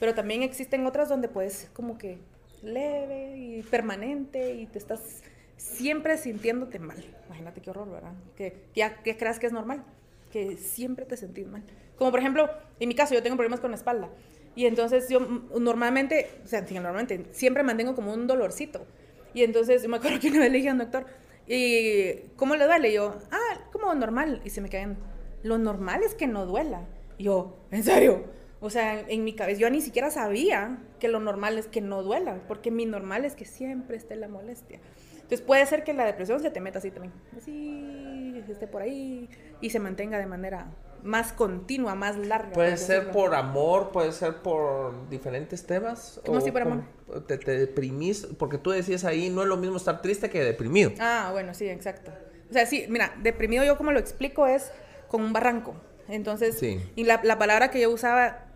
pero 0.00 0.14
también 0.14 0.42
existen 0.42 0.86
otras 0.86 1.08
donde 1.08 1.28
puedes 1.28 1.68
como 1.74 1.98
que 1.98 2.18
leve 2.62 3.36
y 3.36 3.62
permanente 3.62 4.54
y 4.54 4.66
te 4.66 4.78
estás 4.78 5.22
siempre 5.58 6.16
sintiéndote 6.16 6.78
mal. 6.78 7.04
Imagínate 7.26 7.60
qué 7.60 7.70
horror, 7.70 7.90
¿verdad? 7.90 8.14
Que 8.36 8.64
ya 8.74 9.02
creas 9.02 9.38
que 9.38 9.46
es 9.46 9.52
normal, 9.52 9.84
que 10.32 10.56
siempre 10.56 11.04
te 11.04 11.16
sentís 11.16 11.46
mal. 11.46 11.62
Como 11.96 12.10
por 12.10 12.20
ejemplo, 12.20 12.48
en 12.80 12.88
mi 12.88 12.94
caso, 12.94 13.14
yo 13.14 13.22
tengo 13.22 13.36
problemas 13.36 13.60
con 13.60 13.70
la 13.70 13.76
espalda. 13.76 14.08
Y 14.54 14.66
entonces 14.66 15.08
yo 15.08 15.20
normalmente, 15.20 16.30
o 16.44 16.48
sea, 16.48 16.62
normalmente, 16.62 17.26
siempre 17.32 17.62
mantengo 17.62 17.94
como 17.94 18.14
un 18.14 18.26
dolorcito. 18.26 18.86
Y 19.34 19.42
entonces 19.42 19.86
me 19.86 19.98
acuerdo 19.98 20.18
que 20.20 20.28
una 20.28 20.40
vez 20.40 20.52
le 20.52 20.58
dije 20.58 20.70
a 20.70 20.72
un 20.72 20.78
doctor, 20.78 21.06
¿y 21.46 22.14
cómo 22.36 22.56
le 22.56 22.64
duele? 22.64 22.90
Y 22.90 22.94
yo, 22.94 23.18
ah, 23.30 23.60
como 23.72 23.94
normal. 23.94 24.40
Y 24.44 24.50
se 24.50 24.60
me 24.60 24.68
caen, 24.68 24.96
lo 25.42 25.58
normal 25.58 26.02
es 26.02 26.14
que 26.14 26.26
no 26.26 26.46
duela. 26.46 26.86
Y 27.18 27.24
yo, 27.24 27.58
¿en 27.70 27.82
serio? 27.82 28.24
O 28.60 28.70
sea, 28.70 29.00
en 29.08 29.22
mi 29.24 29.34
cabeza, 29.34 29.60
yo 29.60 29.70
ni 29.70 29.80
siquiera 29.80 30.10
sabía 30.10 30.78
que 30.98 31.08
lo 31.08 31.20
normal 31.20 31.58
es 31.58 31.68
que 31.68 31.80
no 31.80 32.02
duela, 32.02 32.42
porque 32.48 32.70
mi 32.70 32.86
normal 32.86 33.24
es 33.24 33.36
que 33.36 33.44
siempre 33.44 33.96
esté 33.96 34.16
la 34.16 34.28
molestia. 34.28 34.80
Entonces 35.28 35.46
puede 35.46 35.66
ser 35.66 35.84
que 35.84 35.92
la 35.92 36.06
depresión 36.06 36.40
se 36.40 36.50
te 36.50 36.58
meta 36.58 36.78
así 36.78 36.90
también, 36.90 37.12
así, 37.36 38.42
esté 38.48 38.66
por 38.66 38.80
ahí 38.80 39.28
y 39.60 39.68
se 39.68 39.78
mantenga 39.78 40.16
de 40.16 40.24
manera 40.24 40.68
más 41.02 41.32
continua, 41.32 41.94
más 41.94 42.16
larga. 42.16 42.52
Puede 42.52 42.78
ser 42.78 43.10
por 43.10 43.34
amor, 43.34 43.90
puede 43.90 44.12
ser 44.12 44.36
por 44.36 45.06
diferentes 45.10 45.66
temas. 45.66 46.18
¿Cómo 46.24 46.38
así 46.38 46.50
por 46.50 46.62
amor? 46.62 46.84
Te, 47.26 47.36
te, 47.36 47.58
deprimís, 47.58 48.26
porque 48.38 48.56
tú 48.56 48.70
decías 48.70 49.04
ahí, 49.04 49.28
no 49.28 49.42
es 49.42 49.48
lo 49.48 49.58
mismo 49.58 49.76
estar 49.76 50.00
triste 50.00 50.30
que 50.30 50.42
deprimido. 50.42 50.92
Ah, 50.98 51.28
bueno, 51.30 51.52
sí, 51.52 51.68
exacto. 51.68 52.10
O 52.48 52.52
sea, 52.54 52.64
sí, 52.64 52.86
mira, 52.88 53.14
deprimido 53.22 53.64
yo 53.64 53.76
como 53.76 53.92
lo 53.92 53.98
explico 53.98 54.46
es 54.46 54.72
con 55.08 55.22
un 55.22 55.34
barranco. 55.34 55.74
Entonces, 56.08 56.62
y 56.62 57.04
la, 57.04 57.20
la 57.22 57.38
palabra 57.38 57.70
que 57.70 57.82
yo 57.82 57.90
usaba 57.90 58.46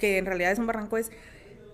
que 0.00 0.18
en 0.18 0.26
realidad 0.26 0.50
es 0.50 0.58
un 0.58 0.66
barranco, 0.66 0.96
es 0.96 1.12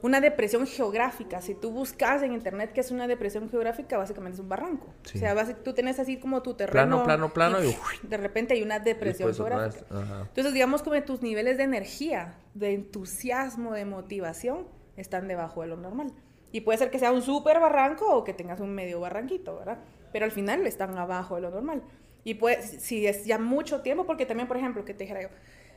una 0.02 0.20
depresión 0.20 0.66
geográfica. 0.66 1.40
Si 1.40 1.54
tú 1.54 1.70
buscas 1.70 2.22
en 2.22 2.32
internet 2.32 2.72
qué 2.74 2.80
es 2.80 2.90
una 2.90 3.06
depresión 3.06 3.48
geográfica, 3.48 3.96
básicamente 3.96 4.34
es 4.34 4.40
un 4.40 4.48
barranco. 4.48 4.88
O 5.14 5.18
sea, 5.18 5.54
tú 5.62 5.72
tienes 5.72 5.98
así 6.00 6.18
como 6.18 6.42
tu 6.42 6.54
terreno. 6.54 7.04
Plano, 7.04 7.32
plano, 7.32 7.58
plano 7.60 7.64
y, 7.64 7.76
de 8.06 8.16
repente 8.16 8.54
hay 8.54 8.62
una 8.62 8.80
depresión 8.80 9.32
geográfica. 9.32 9.86
Entonces, 10.28 10.52
digamos 10.52 10.82
como 10.82 11.00
tus 11.02 11.22
niveles 11.22 11.56
de 11.56 11.62
energía, 11.62 12.34
de 12.54 12.74
entusiasmo, 12.74 13.72
de 13.74 13.84
motivación, 13.84 14.66
están 14.96 15.28
debajo 15.28 15.62
de 15.62 15.68
lo 15.68 15.76
normal. 15.76 16.12
Y 16.50 16.62
puede 16.62 16.78
ser 16.78 16.90
que 16.90 16.98
sea 16.98 17.12
un 17.12 17.22
súper 17.22 17.60
barranco 17.60 18.14
o 18.14 18.24
que 18.24 18.34
tengas 18.34 18.60
un 18.60 18.74
medio 18.74 19.00
barranquito, 19.00 19.56
¿verdad? 19.56 19.78
Pero 20.12 20.24
al 20.24 20.32
final 20.32 20.66
están 20.66 20.98
abajo 20.98 21.36
de 21.36 21.42
lo 21.42 21.50
normal. 21.50 21.82
Y 22.24 22.34
pues, 22.34 22.76
si 22.80 23.06
es 23.06 23.24
ya 23.24 23.38
mucho 23.38 23.80
tiempo, 23.80 24.04
porque 24.04 24.26
también, 24.26 24.48
por 24.48 24.56
ejemplo, 24.56 24.84
que 24.84 24.94
te 24.94 25.04
dijera 25.04 25.22
yo, 25.22 25.28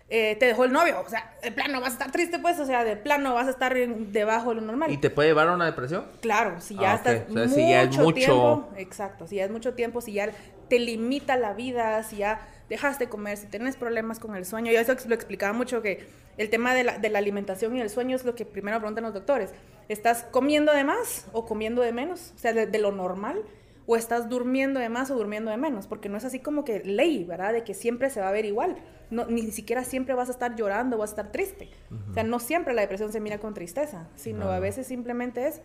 eh, 0.07 0.35
te 0.39 0.45
dejó 0.45 0.65
el 0.65 0.71
novio, 0.71 1.01
o 1.03 1.09
sea, 1.09 1.33
de 1.41 1.51
plano 1.51 1.81
vas 1.81 1.89
a 1.89 1.93
estar 1.93 2.11
triste, 2.11 2.37
pues, 2.37 2.59
o 2.59 2.65
sea, 2.65 2.83
de 2.83 2.95
plano 2.95 3.33
vas 3.33 3.47
a 3.47 3.49
estar 3.49 3.75
debajo 3.75 4.49
de 4.49 4.55
lo 4.55 4.61
normal. 4.61 4.91
¿Y 4.91 4.97
te 4.97 5.09
puede 5.09 5.29
llevar 5.29 5.47
a 5.47 5.53
una 5.53 5.65
depresión? 5.65 6.05
Claro, 6.21 6.61
si 6.61 6.75
ya 6.75 6.91
ah, 6.91 6.95
estás 6.95 7.29
mucho, 7.29 7.49
si 7.49 7.69
ya 7.69 7.81
es 7.81 7.97
mucho 7.97 8.13
tiempo, 8.13 8.69
exacto, 8.77 9.27
si 9.27 9.37
ya 9.37 9.45
es 9.45 9.51
mucho 9.51 9.73
tiempo, 9.73 10.01
si 10.01 10.13
ya 10.13 10.29
te 10.69 10.77
limita 10.77 11.37
la 11.37 11.53
vida, 11.53 12.03
si 12.03 12.17
ya 12.17 12.47
dejaste 12.69 13.05
de 13.05 13.09
comer, 13.09 13.37
si 13.37 13.47
tienes 13.47 13.77
problemas 13.77 14.19
con 14.19 14.35
el 14.35 14.45
sueño, 14.45 14.71
yo 14.71 14.79
eso 14.79 14.95
lo 15.07 15.15
explicaba 15.15 15.53
mucho 15.53 15.81
que 15.81 16.07
el 16.37 16.49
tema 16.51 16.75
de 16.75 16.83
la, 16.83 16.97
de 16.99 17.09
la 17.09 17.17
alimentación 17.17 17.75
y 17.75 17.81
el 17.81 17.89
sueño 17.89 18.15
es 18.15 18.25
lo 18.25 18.35
que 18.35 18.45
primero 18.45 18.77
preguntan 18.77 19.05
los 19.05 19.13
doctores, 19.13 19.51
¿estás 19.89 20.23
comiendo 20.29 20.71
de 20.71 20.83
más 20.83 21.25
o 21.31 21.45
comiendo 21.45 21.81
de 21.81 21.93
menos? 21.93 22.33
O 22.35 22.37
sea, 22.37 22.53
de 22.53 22.79
lo 22.79 22.91
normal 22.91 23.41
o 23.87 23.95
estás 23.95 24.29
durmiendo 24.29 24.79
de 24.79 24.89
más 24.89 25.11
o 25.11 25.15
durmiendo 25.15 25.51
de 25.51 25.57
menos, 25.57 25.87
porque 25.87 26.09
no 26.09 26.17
es 26.17 26.25
así 26.25 26.39
como 26.39 26.63
que 26.65 26.79
ley, 26.83 27.23
¿verdad? 27.23 27.53
De 27.53 27.63
que 27.63 27.73
siempre 27.73 28.09
se 28.09 28.21
va 28.21 28.29
a 28.29 28.31
ver 28.31 28.45
igual. 28.45 28.75
No, 29.11 29.25
ni 29.25 29.51
siquiera 29.51 29.83
siempre 29.83 30.15
vas 30.15 30.29
a 30.29 30.31
estar 30.31 30.55
llorando 30.55 30.95
o 30.95 30.99
vas 30.99 31.11
a 31.11 31.13
estar 31.13 31.31
triste. 31.31 31.69
O 32.09 32.13
sea, 32.13 32.23
no 32.23 32.39
siempre 32.39 32.73
la 32.73 32.81
depresión 32.81 33.11
se 33.11 33.19
mira 33.19 33.39
con 33.39 33.53
tristeza, 33.53 34.07
sino 34.15 34.49
a 34.49 34.59
veces 34.59 34.87
simplemente 34.87 35.47
es 35.47 35.61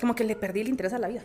como 0.00 0.14
que 0.14 0.24
le 0.24 0.36
perdí 0.36 0.60
el 0.60 0.68
interés 0.68 0.92
a 0.92 0.98
la 0.98 1.08
vida. 1.08 1.22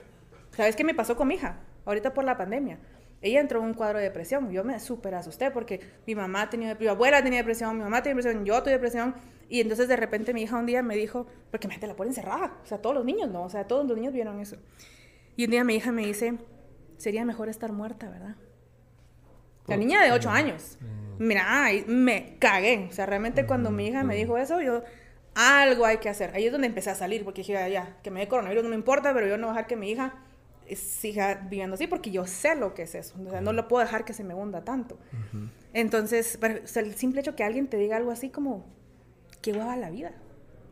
¿Sabes 0.55 0.75
qué 0.75 0.83
me 0.83 0.95
pasó 0.95 1.15
con 1.15 1.27
mi 1.27 1.35
hija? 1.35 1.59
Ahorita 1.85 2.13
por 2.13 2.23
la 2.23 2.37
pandemia. 2.37 2.79
Ella 3.21 3.39
entró 3.39 3.59
en 3.59 3.65
un 3.65 3.73
cuadro 3.75 3.99
de 3.99 4.05
depresión. 4.05 4.51
Yo 4.51 4.63
me 4.63 4.79
súper 4.79 5.13
asusté 5.13 5.51
porque 5.51 5.79
mi 6.07 6.15
mamá 6.15 6.49
tenía 6.49 6.75
mi 6.79 6.87
abuela 6.87 7.21
tenía 7.21 7.39
depresión, 7.39 7.77
mi 7.77 7.83
mamá 7.83 8.01
tenía 8.01 8.15
depresión, 8.15 8.45
yo 8.45 8.61
tuve 8.63 8.71
depresión. 8.71 9.13
Y 9.47 9.61
entonces 9.61 9.87
de 9.87 9.95
repente 9.95 10.33
mi 10.33 10.41
hija 10.41 10.57
un 10.57 10.65
día 10.65 10.81
me 10.81 10.95
dijo, 10.95 11.27
porque 11.51 11.67
me 11.67 11.77
la 11.77 11.95
pone 11.95 12.09
encerrada. 12.09 12.57
O 12.63 12.65
sea, 12.65 12.81
todos 12.81 12.95
los 12.95 13.05
niños, 13.05 13.29
¿no? 13.29 13.43
O 13.43 13.49
sea, 13.49 13.67
todos 13.67 13.85
los 13.85 13.95
niños 13.95 14.13
vieron 14.13 14.39
eso. 14.39 14.57
Y 15.41 15.45
un 15.45 15.49
día 15.49 15.63
mi 15.63 15.73
hija 15.73 15.91
me 15.91 16.05
dice, 16.05 16.35
sería 16.97 17.25
mejor 17.25 17.49
estar 17.49 17.71
muerta, 17.71 18.07
¿verdad? 18.11 18.35
La 19.65 19.75
niña 19.75 20.03
de 20.03 20.11
8 20.11 20.29
años. 20.29 20.77
Mm. 20.79 21.25
Mira, 21.25 21.67
me 21.87 22.35
cagué. 22.37 22.85
O 22.87 22.93
sea, 22.93 23.07
realmente 23.07 23.47
cuando 23.47 23.71
mi 23.71 23.87
hija 23.87 24.03
me 24.03 24.13
mm. 24.13 24.17
dijo 24.17 24.37
eso, 24.37 24.61
yo, 24.61 24.83
algo 25.33 25.87
hay 25.87 25.97
que 25.97 26.09
hacer. 26.09 26.29
Ahí 26.35 26.45
es 26.45 26.51
donde 26.51 26.67
empecé 26.67 26.91
a 26.91 26.95
salir, 26.95 27.23
porque 27.23 27.41
dije, 27.41 27.71
ya, 27.71 27.97
que 28.03 28.11
me 28.11 28.19
dé 28.19 28.27
coronavirus 28.27 28.65
no 28.65 28.69
me 28.69 28.75
importa, 28.75 29.15
pero 29.15 29.25
yo 29.25 29.39
no 29.39 29.47
voy 29.47 29.53
a 29.53 29.57
dejar 29.57 29.67
que 29.67 29.77
mi 29.77 29.89
hija 29.89 30.13
siga 30.75 31.33
viviendo 31.49 31.73
así, 31.73 31.87
porque 31.87 32.11
yo 32.11 32.27
sé 32.27 32.53
lo 32.53 32.75
que 32.75 32.83
es 32.83 32.93
eso. 32.93 33.15
O 33.25 33.31
sea, 33.31 33.41
no 33.41 33.51
lo 33.51 33.67
puedo 33.67 33.83
dejar 33.83 34.05
que 34.05 34.13
se 34.13 34.23
me 34.23 34.35
hunda 34.35 34.63
tanto. 34.63 34.99
Entonces, 35.73 36.37
el 36.75 36.93
simple 36.93 37.21
hecho 37.21 37.35
que 37.35 37.43
alguien 37.43 37.67
te 37.67 37.77
diga 37.77 37.97
algo 37.97 38.11
así 38.11 38.29
como, 38.29 38.67
qué 39.41 39.53
hueva 39.53 39.75
la 39.75 39.89
vida. 39.89 40.11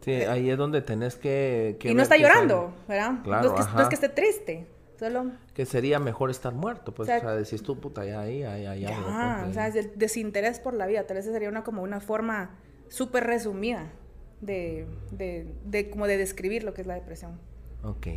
Sí, 0.01 0.11
ahí 0.11 0.49
es 0.49 0.57
donde 0.57 0.81
tenés 0.81 1.15
que... 1.15 1.77
y 1.83 1.93
no 1.93 2.03
está 2.03 2.17
llorando, 2.17 2.73
¿verdad? 2.87 3.19
Claro, 3.23 3.55
no, 3.55 3.81
es 3.81 3.87
que, 3.87 3.95
esté 3.95 4.09
triste. 4.09 4.67
Solo... 4.97 5.31
Que 5.53 5.65
sería 5.65 5.99
mejor 5.99 6.29
estar 6.29 6.53
muerto, 6.53 6.93
pues, 6.93 7.09
o 7.09 7.19
sea, 7.19 7.33
decís 7.33 7.63
tú, 7.63 7.79
puta, 7.79 8.05
ya 8.05 8.21
ahí, 8.21 8.43
ahí, 8.43 8.65
ahí. 8.65 8.81
Ya, 8.81 9.45
o 9.49 9.53
sea, 9.53 9.67
es 9.67 9.75
el 9.75 9.91
desinterés 9.97 10.59
por 10.59 10.73
la 10.73 10.87
vida. 10.87 11.05
Tal 11.05 11.17
vez 11.17 11.25
sería 11.25 11.49
una 11.49 11.63
como 11.63 11.83
una 11.83 11.99
forma 11.99 12.51
súper 12.89 13.25
resumida 13.25 13.91
de, 14.41 14.87
de, 15.11 15.53
de, 15.65 15.89
como 15.89 16.07
de 16.07 16.17
describir 16.17 16.63
lo 16.63 16.73
que 16.73 16.81
es 16.81 16.87
la 16.87 16.95
depresión. 16.95 17.39
Ok. 17.83 18.07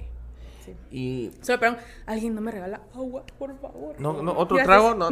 Y... 0.90 1.31
Solo, 1.40 1.61
perdón, 1.61 1.78
alguien 2.07 2.35
no 2.35 2.40
me 2.40 2.51
regala 2.51 2.81
agua, 2.94 3.24
por 3.39 3.59
favor. 3.61 3.94
No, 3.99 4.23
no, 4.23 4.32
otro 4.32 4.57
trago, 4.62 4.94
no. 4.94 5.09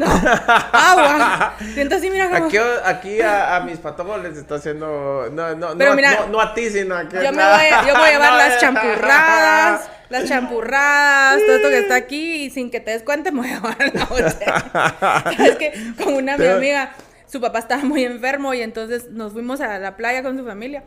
agua. 0.72 1.54
Siento 1.74 1.96
así, 1.96 2.10
mira. 2.10 2.36
Aquí, 2.36 2.56
aquí 2.84 3.20
a, 3.20 3.56
a, 3.56 3.60
mis 3.60 3.78
patojos 3.78 4.22
les 4.22 4.36
está 4.36 4.56
haciendo. 4.56 5.28
No, 5.32 5.54
no, 5.54 5.74
no, 5.74 5.94
no, 5.94 6.26
no, 6.28 6.40
a 6.40 6.54
ti, 6.54 6.68
sino 6.70 6.96
a 6.96 7.08
que. 7.08 7.16
Yo, 7.22 7.32
me 7.32 7.42
voy, 7.42 7.86
yo 7.86 7.94
voy 7.94 8.08
a 8.08 8.10
llevar 8.12 8.32
las 8.34 8.60
champurradas, 8.60 9.90
las 10.08 10.28
champurradas, 10.28 11.40
todo 11.46 11.56
esto 11.56 11.68
que 11.68 11.78
está 11.78 11.94
aquí, 11.94 12.44
y 12.44 12.50
sin 12.50 12.70
que 12.70 12.80
te 12.80 12.90
des 12.90 13.02
cuenta, 13.02 13.30
me 13.30 13.40
voy 13.40 13.50
a 13.50 13.54
llevar 13.54 13.94
la 13.94 14.04
botella. 14.04 15.24
es 15.46 15.56
que 15.56 15.72
con 16.02 16.14
una 16.14 16.36
mi 16.36 16.46
amiga, 16.46 16.92
su 17.26 17.40
papá 17.40 17.60
estaba 17.60 17.82
muy 17.84 18.04
enfermo, 18.04 18.54
y 18.54 18.62
entonces 18.62 19.10
nos 19.10 19.32
fuimos 19.32 19.60
a 19.60 19.78
la 19.78 19.96
playa 19.96 20.22
con 20.22 20.36
su 20.36 20.44
familia. 20.44 20.82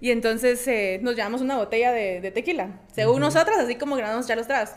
Y 0.00 0.10
entonces 0.10 0.66
eh, 0.68 0.98
nos 1.02 1.16
llevamos 1.16 1.40
una 1.40 1.56
botella 1.56 1.92
de, 1.92 2.30
tequila. 2.32 2.80
Según 2.92 3.20
nosotras, 3.20 3.58
así 3.58 3.76
como 3.76 3.96
que 3.96 4.02
nos 4.02 4.24
echar 4.24 4.36
los 4.36 4.46
tragos. 4.46 4.70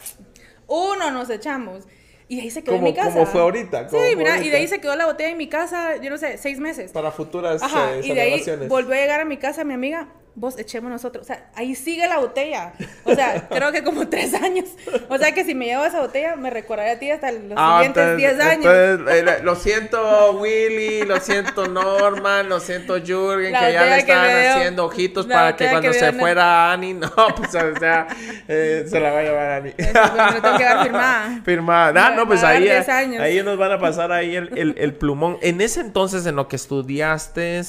Uno 0.68 1.12
nos 1.12 1.30
echamos. 1.30 1.86
Y 2.28 2.36
de 2.36 2.44
ahí 2.44 2.52
se 2.52 2.64
quedó 2.64 2.76
en 2.76 2.84
mi 2.84 2.94
casa. 2.94 3.14
¿Cómo 3.14 3.26
fue 3.26 3.42
ahorita? 3.42 3.90
sí, 3.90 3.98
mira, 4.16 4.38
y 4.38 4.50
de 4.50 4.58
ahí 4.58 4.68
se 4.68 4.80
quedó 4.80 4.96
la 4.96 5.08
botella 5.08 5.32
en 5.32 5.38
mi 5.38 5.48
casa, 5.48 5.98
yo 5.98 6.12
no 6.12 6.18
sé, 6.18 6.38
seis 6.38 6.60
meses. 6.60 6.92
Para 6.92 7.12
futuras 7.12 7.62
Ajá, 7.62 7.96
eh, 7.96 8.02
y 8.04 8.14
de 8.14 8.22
ahí 8.22 8.44
volvió 8.68 8.94
a 8.94 8.98
llegar 8.98 9.20
a 9.20 9.26
mi 9.26 9.38
casa 9.38 9.64
mi 9.64 9.74
amiga 9.74 10.08
vos 10.36 10.58
echemos 10.58 10.92
nosotros. 10.92 11.24
O 11.24 11.28
sea, 11.28 11.50
ahí 11.56 11.76
sigue 11.76 12.08
la 12.08 12.20
botella. 12.20 12.74
O 13.04 13.14
sea, 13.14 13.48
creo 13.50 13.72
que 13.72 13.84
como 13.84 14.08
tres 14.08 14.34
años. 14.34 14.70
O 15.10 15.18
sea, 15.18 15.34
que 15.34 15.44
si 15.44 15.56
me 15.56 15.66
llevo 15.66 15.86
esa 15.86 16.02
botella, 16.02 16.36
me 16.36 16.50
recordaré 16.50 16.92
a 16.92 17.00
ti 17.00 17.12
hasta 17.12 17.32
los 17.32 17.54
ah, 17.56 17.78
siguientes 17.78 18.18
diez 18.18 18.40
años. 18.40 18.66
Eh, 18.68 19.40
lo 19.44 19.56
siento, 19.56 20.32
Willy, 20.40 21.04
lo 21.04 21.20
siento, 21.20 21.68
Norman, 21.68 22.50
lo 22.50 22.60
siento, 22.60 22.98
Jürgen, 22.98 23.54
que 23.54 23.74
ya 23.74 23.86
le 23.86 23.98
estaban 23.98 24.30
haciendo 24.30 24.86
ojitos 24.86 25.26
para 25.26 25.56
que 25.56 25.70
cuando 25.70 25.94
se 25.94 26.14
fuera 26.14 26.72
Ani, 26.72 26.94
no, 26.94 27.10
pues, 27.36 27.56
o 27.56 27.80
sea, 27.80 28.08
eh, 28.48 28.86
se 28.88 29.00
la 29.00 29.12
va 29.12 29.20
a 29.20 29.24
llevar 29.24 29.52
Ani. 29.52 29.74
me 29.78 30.42
tengo 30.42 30.58
que 30.58 30.64
dar 30.64 30.84
firmada. 30.84 31.42
Firmada. 31.50 32.08
Ah, 32.08 32.16
no, 32.16 32.28
pues 32.28 32.44
ahí, 32.44 32.68
ahí 32.68 33.44
nos 33.44 33.58
van 33.58 33.72
a 33.72 33.80
pasar 33.80 34.12
ahí 34.12 34.36
el, 34.36 34.58
el, 34.58 34.76
el 34.78 34.94
plumón. 34.94 35.38
En 35.42 35.62
ese 35.62 35.82
entonces, 35.82 36.26
en 36.26 36.36
lo 36.36 36.48
que 36.48 36.56
estudiaste 36.56 37.60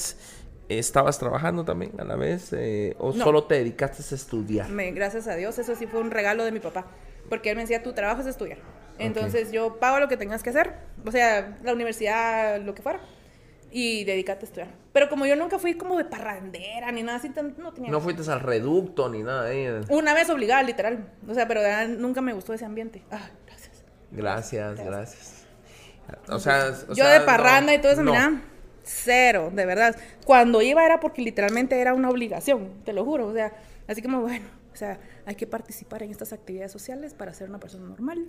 ¿Estabas 0.79 1.19
trabajando 1.19 1.65
también 1.65 1.91
a 1.99 2.03
la 2.03 2.15
vez 2.15 2.53
eh, 2.53 2.95
o 2.97 3.11
solo 3.11 3.43
te 3.43 3.55
dedicaste 3.55 4.03
a 4.09 4.15
estudiar? 4.15 4.69
Me, 4.69 4.91
gracias 4.91 5.27
a 5.27 5.35
Dios, 5.35 5.59
eso 5.59 5.75
sí 5.75 5.85
fue 5.85 5.99
un 5.99 6.11
regalo 6.11 6.45
de 6.45 6.51
mi 6.51 6.59
papá, 6.59 6.85
porque 7.29 7.49
él 7.49 7.55
me 7.57 7.63
decía, 7.63 7.83
tu 7.83 7.93
trabajo 7.93 8.21
es 8.21 8.27
estudiar. 8.27 8.59
Entonces 8.97 9.51
yo 9.51 9.79
pago 9.79 9.99
lo 9.99 10.07
que 10.07 10.15
tengas 10.15 10.43
que 10.43 10.51
hacer, 10.51 10.75
o 11.05 11.11
sea, 11.11 11.57
la 11.63 11.73
universidad, 11.73 12.61
lo 12.61 12.73
que 12.73 12.81
fuera, 12.81 12.99
y 13.71 14.03
dedícate 14.05 14.45
a 14.45 14.47
estudiar. 14.47 14.67
Pero 14.93 15.09
como 15.09 15.25
yo 15.25 15.35
nunca 15.35 15.59
fui 15.59 15.75
como 15.75 15.97
de 15.97 16.05
parrandera 16.05 16.91
ni 16.91 17.03
nada 17.03 17.17
así, 17.17 17.31
no 17.57 17.73
tenía... 17.73 17.91
No 17.91 17.99
fuiste 17.99 18.29
al 18.31 18.41
reducto 18.41 19.09
ni 19.09 19.23
nada. 19.23 19.51
Eh. 19.51 19.81
Una 19.89 20.13
vez 20.13 20.29
obligada, 20.29 20.61
literal. 20.63 21.09
O 21.27 21.33
sea, 21.33 21.47
pero 21.47 21.61
nunca 21.97 22.21
me 22.21 22.33
gustó 22.33 22.53
ese 22.53 22.65
ambiente. 22.65 23.01
Ah, 23.11 23.29
gracias. 23.45 23.83
Gracias, 24.11 24.85
gracias. 24.85 25.45
O 26.27 26.39
sea, 26.39 26.73
yo 26.93 27.07
de 27.07 27.21
parranda 27.21 27.73
y 27.73 27.79
todo 27.79 27.93
eso, 27.93 28.03
mira 28.03 28.41
Cero, 28.83 29.51
de 29.53 29.65
verdad. 29.65 29.95
Cuando 30.25 30.61
iba 30.61 30.85
era 30.85 30.99
porque 30.99 31.21
literalmente 31.21 31.79
era 31.79 31.93
una 31.93 32.09
obligación, 32.09 32.83
te 32.83 32.93
lo 32.93 33.05
juro. 33.05 33.27
O 33.27 33.33
sea, 33.33 33.53
así 33.87 34.01
como, 34.01 34.21
bueno, 34.21 34.45
o 34.73 34.75
sea, 34.75 34.99
hay 35.25 35.35
que 35.35 35.47
participar 35.47 36.03
en 36.03 36.11
estas 36.11 36.33
actividades 36.33 36.71
sociales 36.71 37.13
para 37.13 37.33
ser 37.33 37.49
una 37.49 37.59
persona 37.59 37.87
normal. 37.87 38.27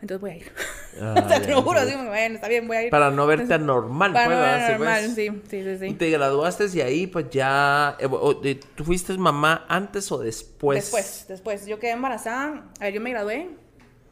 Entonces 0.00 0.20
voy 0.20 0.30
a 0.30 0.36
ir. 0.36 0.52
Ah, 1.00 1.14
o 1.24 1.28
sea, 1.28 1.40
te 1.40 1.48
lo 1.48 1.62
juro, 1.62 1.80
así 1.80 1.92
como, 1.92 2.08
bueno, 2.08 2.34
está 2.34 2.48
bien, 2.48 2.66
voy 2.66 2.76
a 2.76 2.82
ir. 2.84 2.90
Para 2.90 3.10
no 3.10 3.26
verte 3.26 3.58
normal, 3.58 4.12
Para 4.12 4.34
no 4.34 4.40
verte 4.40 4.72
normal, 4.72 5.04
sí, 5.14 5.30
sí, 5.48 5.78
sí, 5.78 5.86
Y 5.86 5.94
te 5.94 6.10
graduaste 6.10 6.66
y 6.74 6.80
ahí 6.80 7.06
pues 7.06 7.30
ya... 7.30 7.96
Eh, 7.98 8.60
¿Tú 8.74 8.84
fuiste 8.84 9.16
mamá 9.16 9.64
antes 9.68 10.10
o 10.12 10.18
después? 10.18 10.76
Después, 10.76 11.26
después. 11.28 11.66
Yo 11.66 11.78
quedé 11.78 11.92
embarazada, 11.92 12.70
a 12.80 12.84
ver, 12.84 12.94
yo 12.94 13.00
me 13.00 13.10
gradué 13.10 13.50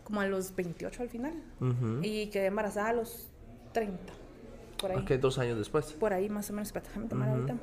como 0.04 0.20
a 0.20 0.26
los 0.26 0.54
28 0.54 1.02
al 1.02 1.08
final. 1.08 1.34
Y 2.02 2.26
quedé 2.28 2.46
embarazada 2.46 2.88
a 2.88 2.92
los 2.92 3.28
30 3.72 4.21
por 4.82 4.92
ahí. 4.92 5.04
¿Qué? 5.06 5.16
¿Dos 5.16 5.38
años 5.38 5.56
después? 5.56 5.92
Por 5.92 6.12
ahí 6.12 6.28
más 6.28 6.50
o 6.50 6.52
menos. 6.52 6.68
Espérate, 6.68 6.90
déjame 6.90 7.08
tomar 7.08 7.28
ahorita. 7.30 7.54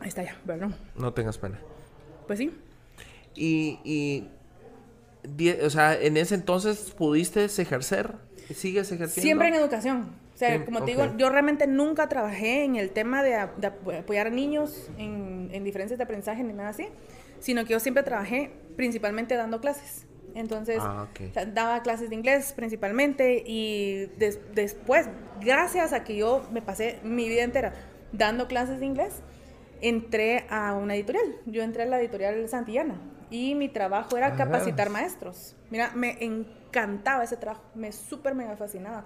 Ahí 0.00 0.08
está 0.08 0.24
ya, 0.24 0.36
perdón. 0.44 0.74
No 0.96 1.12
tengas 1.12 1.38
pena. 1.38 1.60
Pues 2.26 2.38
sí. 2.38 2.50
y, 3.36 4.24
o 5.62 5.70
sea, 5.70 6.00
en 6.00 6.16
ese 6.16 6.34
entonces 6.34 6.92
pudiste 6.96 7.44
ejercer, 7.44 8.14
sigues 8.54 8.90
ejerciendo. 8.90 9.22
Siempre 9.22 9.48
en 9.48 9.54
educación. 9.54 10.16
O 10.34 10.38
sea, 10.40 10.64
como 10.64 10.82
te 10.84 10.92
digo, 10.92 11.04
yo 11.18 11.28
realmente 11.28 11.66
nunca 11.66 12.08
trabajé 12.08 12.64
en 12.64 12.76
el 12.76 12.92
tema 12.92 13.22
de, 13.22 13.34
apoyar 13.34 14.28
a 14.28 14.30
niños 14.30 14.90
en, 14.96 15.50
en 15.52 15.64
diferencias 15.64 15.98
de 15.98 16.04
aprendizaje 16.04 16.42
ni 16.42 16.54
nada 16.54 16.70
así, 16.70 16.88
sino 17.40 17.66
que 17.66 17.74
yo 17.74 17.80
siempre 17.80 18.02
trabajé 18.02 18.50
principalmente 18.74 19.34
dando 19.34 19.60
clases. 19.60 20.06
Entonces, 20.34 20.78
ah, 20.80 21.08
daba 21.52 21.82
clases 21.82 22.10
de 22.10 22.14
inglés 22.14 22.52
principalmente 22.54 23.42
y 23.46 24.06
después, 24.54 25.08
gracias 25.40 25.92
a 25.92 26.04
que 26.04 26.16
yo 26.16 26.46
me 26.52 26.62
pasé 26.62 26.98
mi 27.02 27.28
vida 27.28 27.42
entera 27.42 27.72
dando 28.12 28.48
clases 28.48 28.80
de 28.80 28.86
inglés, 28.86 29.22
entré 29.80 30.46
a 30.50 30.74
una 30.74 30.94
editorial. 30.94 31.36
Yo 31.46 31.62
entré 31.62 31.84
a 31.84 31.86
la 31.86 32.00
editorial 32.00 32.48
Santillana 32.48 33.00
y 33.30 33.54
mi 33.54 33.68
trabajo 33.68 34.16
era 34.16 34.36
capacitar 34.36 34.90
maestros. 34.90 35.56
Mira, 35.70 35.92
me 35.94 36.16
encantaba 36.20 37.24
ese 37.24 37.36
trabajo, 37.36 37.64
me 37.74 37.92
súper 37.92 38.34
mega 38.34 38.56
fascinaba. 38.56 39.04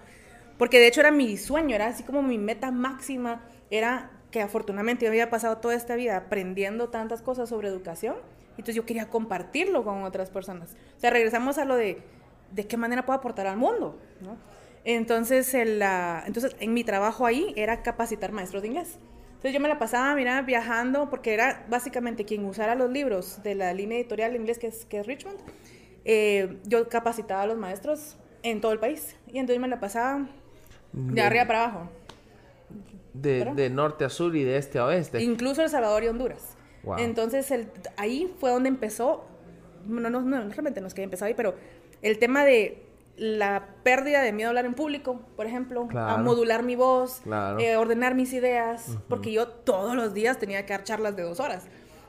Porque 0.58 0.78
de 0.78 0.86
hecho 0.86 1.00
era 1.00 1.10
mi 1.10 1.36
sueño, 1.36 1.74
era 1.74 1.88
así 1.88 2.04
como 2.04 2.22
mi 2.22 2.38
meta 2.38 2.70
máxima, 2.70 3.42
era 3.70 4.10
que 4.30 4.40
afortunadamente 4.40 5.04
yo 5.04 5.10
había 5.10 5.30
pasado 5.30 5.58
toda 5.58 5.74
esta 5.74 5.94
vida 5.94 6.16
aprendiendo 6.16 6.88
tantas 6.88 7.22
cosas 7.22 7.48
sobre 7.48 7.68
educación 7.68 8.16
entonces 8.58 8.74
yo 8.74 8.86
quería 8.86 9.08
compartirlo 9.08 9.84
con 9.84 10.02
otras 10.04 10.30
personas. 10.30 10.76
O 10.96 11.00
sea, 11.00 11.10
regresamos 11.10 11.58
a 11.58 11.64
lo 11.64 11.76
de 11.76 12.02
de 12.54 12.66
qué 12.66 12.76
manera 12.76 13.04
puedo 13.04 13.18
aportar 13.18 13.46
al 13.46 13.56
mundo, 13.56 13.98
¿no? 14.20 14.36
Entonces, 14.84 15.54
el, 15.54 15.82
entonces, 16.26 16.54
en 16.60 16.74
mi 16.74 16.84
trabajo 16.84 17.26
ahí 17.26 17.52
era 17.56 17.82
capacitar 17.82 18.32
maestros 18.32 18.62
de 18.62 18.68
inglés. 18.68 18.98
Entonces 19.28 19.52
yo 19.52 19.60
me 19.60 19.68
la 19.68 19.78
pasaba, 19.78 20.14
mira, 20.14 20.40
viajando, 20.42 21.10
porque 21.10 21.34
era 21.34 21.64
básicamente 21.68 22.24
quien 22.24 22.44
usara 22.44 22.74
los 22.74 22.90
libros 22.90 23.42
de 23.42 23.54
la 23.54 23.72
línea 23.72 23.98
editorial 23.98 24.32
de 24.32 24.38
inglés 24.38 24.58
que 24.58 24.68
es, 24.68 24.84
que 24.84 25.00
es 25.00 25.06
Richmond. 25.06 25.38
Eh, 26.04 26.58
yo 26.64 26.88
capacitaba 26.88 27.42
a 27.42 27.46
los 27.46 27.58
maestros 27.58 28.16
en 28.42 28.60
todo 28.60 28.72
el 28.72 28.78
país. 28.78 29.16
Y 29.26 29.38
entonces 29.38 29.60
me 29.60 29.68
la 29.68 29.80
pasaba 29.80 30.26
de, 30.92 31.22
arriba 31.22 31.46
para 31.46 31.64
abajo. 31.64 31.90
De, 33.14 33.44
de, 33.54 33.70
norte 33.70 34.04
a 34.04 34.10
sur 34.10 34.34
y 34.36 34.44
de 34.44 34.58
este 34.58 34.78
a 34.78 34.86
oeste. 34.86 35.22
Incluso 35.22 35.62
El 35.62 35.70
Salvador 35.70 36.04
y 36.04 36.08
Honduras. 36.08 36.53
Entonces, 36.98 37.50
el, 37.50 37.68
ahí 37.96 38.32
fue 38.38 38.50
donde 38.50 38.68
empezó, 38.68 39.24
no, 39.86 40.10
no, 40.10 40.20
no, 40.20 40.48
realmente 40.48 40.80
no 40.80 40.86
es 40.86 40.94
que 40.94 41.02
empezó 41.02 41.24
ahí, 41.24 41.34
pero 41.34 41.54
el 42.02 42.18
tema 42.18 42.44
de 42.44 42.84
la 43.16 43.68
pérdida 43.82 44.22
de 44.22 44.32
miedo 44.32 44.48
a 44.48 44.50
hablar 44.50 44.66
en 44.66 44.74
público, 44.74 45.20
por 45.36 45.46
ejemplo, 45.46 45.88
a 45.94 46.16
modular 46.18 46.62
mi 46.62 46.76
voz, 46.76 47.22
eh, 47.58 47.76
ordenar 47.76 48.14
mis 48.14 48.32
ideas, 48.32 48.98
porque 49.08 49.32
yo 49.32 49.48
todos 49.48 49.94
los 49.94 50.14
días 50.14 50.38
tenía 50.38 50.66
que 50.66 50.72
dar 50.72 50.82
charlas 50.84 51.16
de 51.16 51.22
dos 51.22 51.40
horas. 51.40 51.66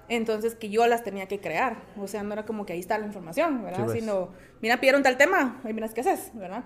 Entonces, 0.07 0.55
que 0.55 0.69
yo 0.69 0.85
las 0.85 1.03
tenía 1.03 1.27
que 1.27 1.39
crear. 1.39 1.77
O 1.99 2.07
sea, 2.07 2.21
no 2.21 2.33
era 2.33 2.45
como 2.45 2.65
que 2.65 2.73
ahí 2.73 2.79
está 2.79 2.97
la 2.97 3.07
información, 3.07 3.63
¿verdad? 3.63 3.85
Pues. 3.85 3.99
Sino, 3.99 4.29
mira, 4.61 4.79
pidieron 4.79 5.01
tal 5.01 5.17
tema, 5.17 5.61
y 5.67 5.73
miras 5.73 5.93
qué 5.93 6.01
haces, 6.01 6.31
¿verdad? 6.35 6.63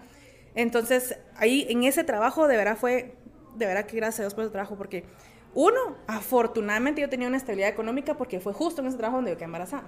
Entonces, 0.55 1.17
ahí 1.35 1.65
en 1.69 1.83
ese 1.83 2.03
trabajo, 2.03 2.47
de 2.47 2.57
verdad 2.57 2.77
fue, 2.77 3.15
de 3.55 3.65
verdad 3.65 3.85
que 3.85 3.95
gracias 3.95 4.19
a 4.19 4.23
Dios 4.23 4.33
por 4.33 4.43
ese 4.43 4.51
trabajo, 4.51 4.75
porque 4.75 5.05
uno, 5.53 5.97
afortunadamente 6.07 7.01
yo 7.01 7.09
tenía 7.09 7.27
una 7.27 7.37
estabilidad 7.37 7.69
económica 7.69 8.15
porque 8.15 8.39
fue 8.39 8.53
justo 8.53 8.81
en 8.81 8.87
ese 8.87 8.97
trabajo 8.97 9.17
donde 9.17 9.31
yo 9.31 9.37
quedé 9.37 9.45
embarazada. 9.45 9.87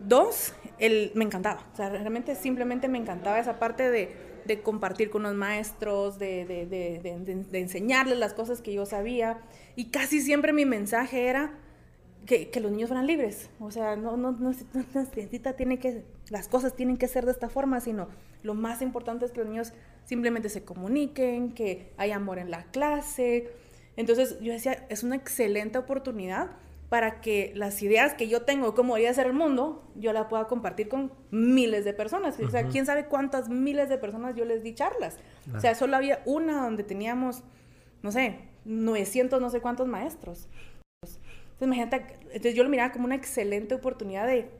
Dos, 0.00 0.52
el, 0.78 1.10
me 1.14 1.24
encantaba. 1.24 1.66
O 1.72 1.76
sea, 1.76 1.88
realmente 1.88 2.34
simplemente 2.34 2.88
me 2.88 2.98
encantaba 2.98 3.38
esa 3.38 3.58
parte 3.58 3.90
de, 3.90 4.62
compartir 4.62 5.10
con 5.10 5.24
los 5.24 5.34
maestros, 5.34 6.18
de, 6.18 7.42
enseñarles 7.52 8.18
las 8.18 8.32
cosas 8.32 8.60
que 8.60 8.72
yo 8.72 8.86
sabía. 8.86 9.40
Y 9.74 9.86
casi 9.86 10.20
siempre 10.20 10.52
mi 10.52 10.64
mensaje 10.64 11.26
era 11.26 11.58
que, 12.26 12.50
los 12.60 12.70
niños 12.70 12.88
fueran 12.88 13.06
libres. 13.06 13.50
O 13.58 13.72
sea, 13.72 13.96
no, 13.96 14.16
no, 14.16 14.32
no, 14.32 14.52
necesita, 14.94 15.54
tiene 15.54 15.78
que, 15.78 16.04
las 16.28 16.46
cosas 16.46 16.76
tienen 16.76 16.96
que 16.96 17.08
ser 17.08 17.24
de 17.24 17.32
esta 17.32 17.48
forma, 17.48 17.80
sino 17.80 18.08
lo 18.42 18.54
más 18.54 18.82
importante 18.82 19.24
es 19.24 19.32
que 19.32 19.40
los 19.40 19.48
niños 19.48 19.72
simplemente 20.04 20.48
se 20.48 20.62
comuniquen, 20.62 21.52
que 21.52 21.92
hay 21.96 22.12
amor 22.12 22.38
en 22.38 22.52
la 22.52 22.64
clase 22.70 23.50
entonces 23.96 24.38
yo 24.40 24.52
decía, 24.52 24.86
es 24.88 25.02
una 25.02 25.16
excelente 25.16 25.78
oportunidad 25.78 26.50
para 26.88 27.20
que 27.20 27.52
las 27.56 27.82
ideas 27.82 28.14
que 28.14 28.28
yo 28.28 28.42
tengo, 28.42 28.74
cómo 28.74 28.94
debería 28.94 29.12
ser 29.12 29.26
el 29.26 29.32
mundo, 29.32 29.82
yo 29.96 30.12
la 30.12 30.28
pueda 30.28 30.46
compartir 30.46 30.88
con 30.88 31.12
miles 31.30 31.84
de 31.84 31.92
personas. 31.92 32.38
O 32.38 32.48
sea, 32.48 32.68
quién 32.68 32.86
sabe 32.86 33.06
cuántas 33.06 33.48
miles 33.48 33.88
de 33.88 33.98
personas 33.98 34.36
yo 34.36 34.44
les 34.44 34.62
di 34.62 34.74
charlas. 34.74 35.18
O 35.54 35.60
sea, 35.60 35.74
solo 35.74 35.96
había 35.96 36.22
una 36.26 36.62
donde 36.62 36.84
teníamos, 36.84 37.42
no 38.02 38.12
sé, 38.12 38.38
900, 38.64 39.40
no 39.40 39.50
sé 39.50 39.60
cuántos 39.60 39.88
maestros. 39.88 40.48
Entonces, 41.02 41.20
imagínate, 41.60 41.96
entonces 42.26 42.54
yo 42.54 42.62
lo 42.62 42.68
miraba 42.68 42.92
como 42.92 43.06
una 43.06 43.14
excelente 43.14 43.74
oportunidad 43.74 44.26
de, 44.26 44.50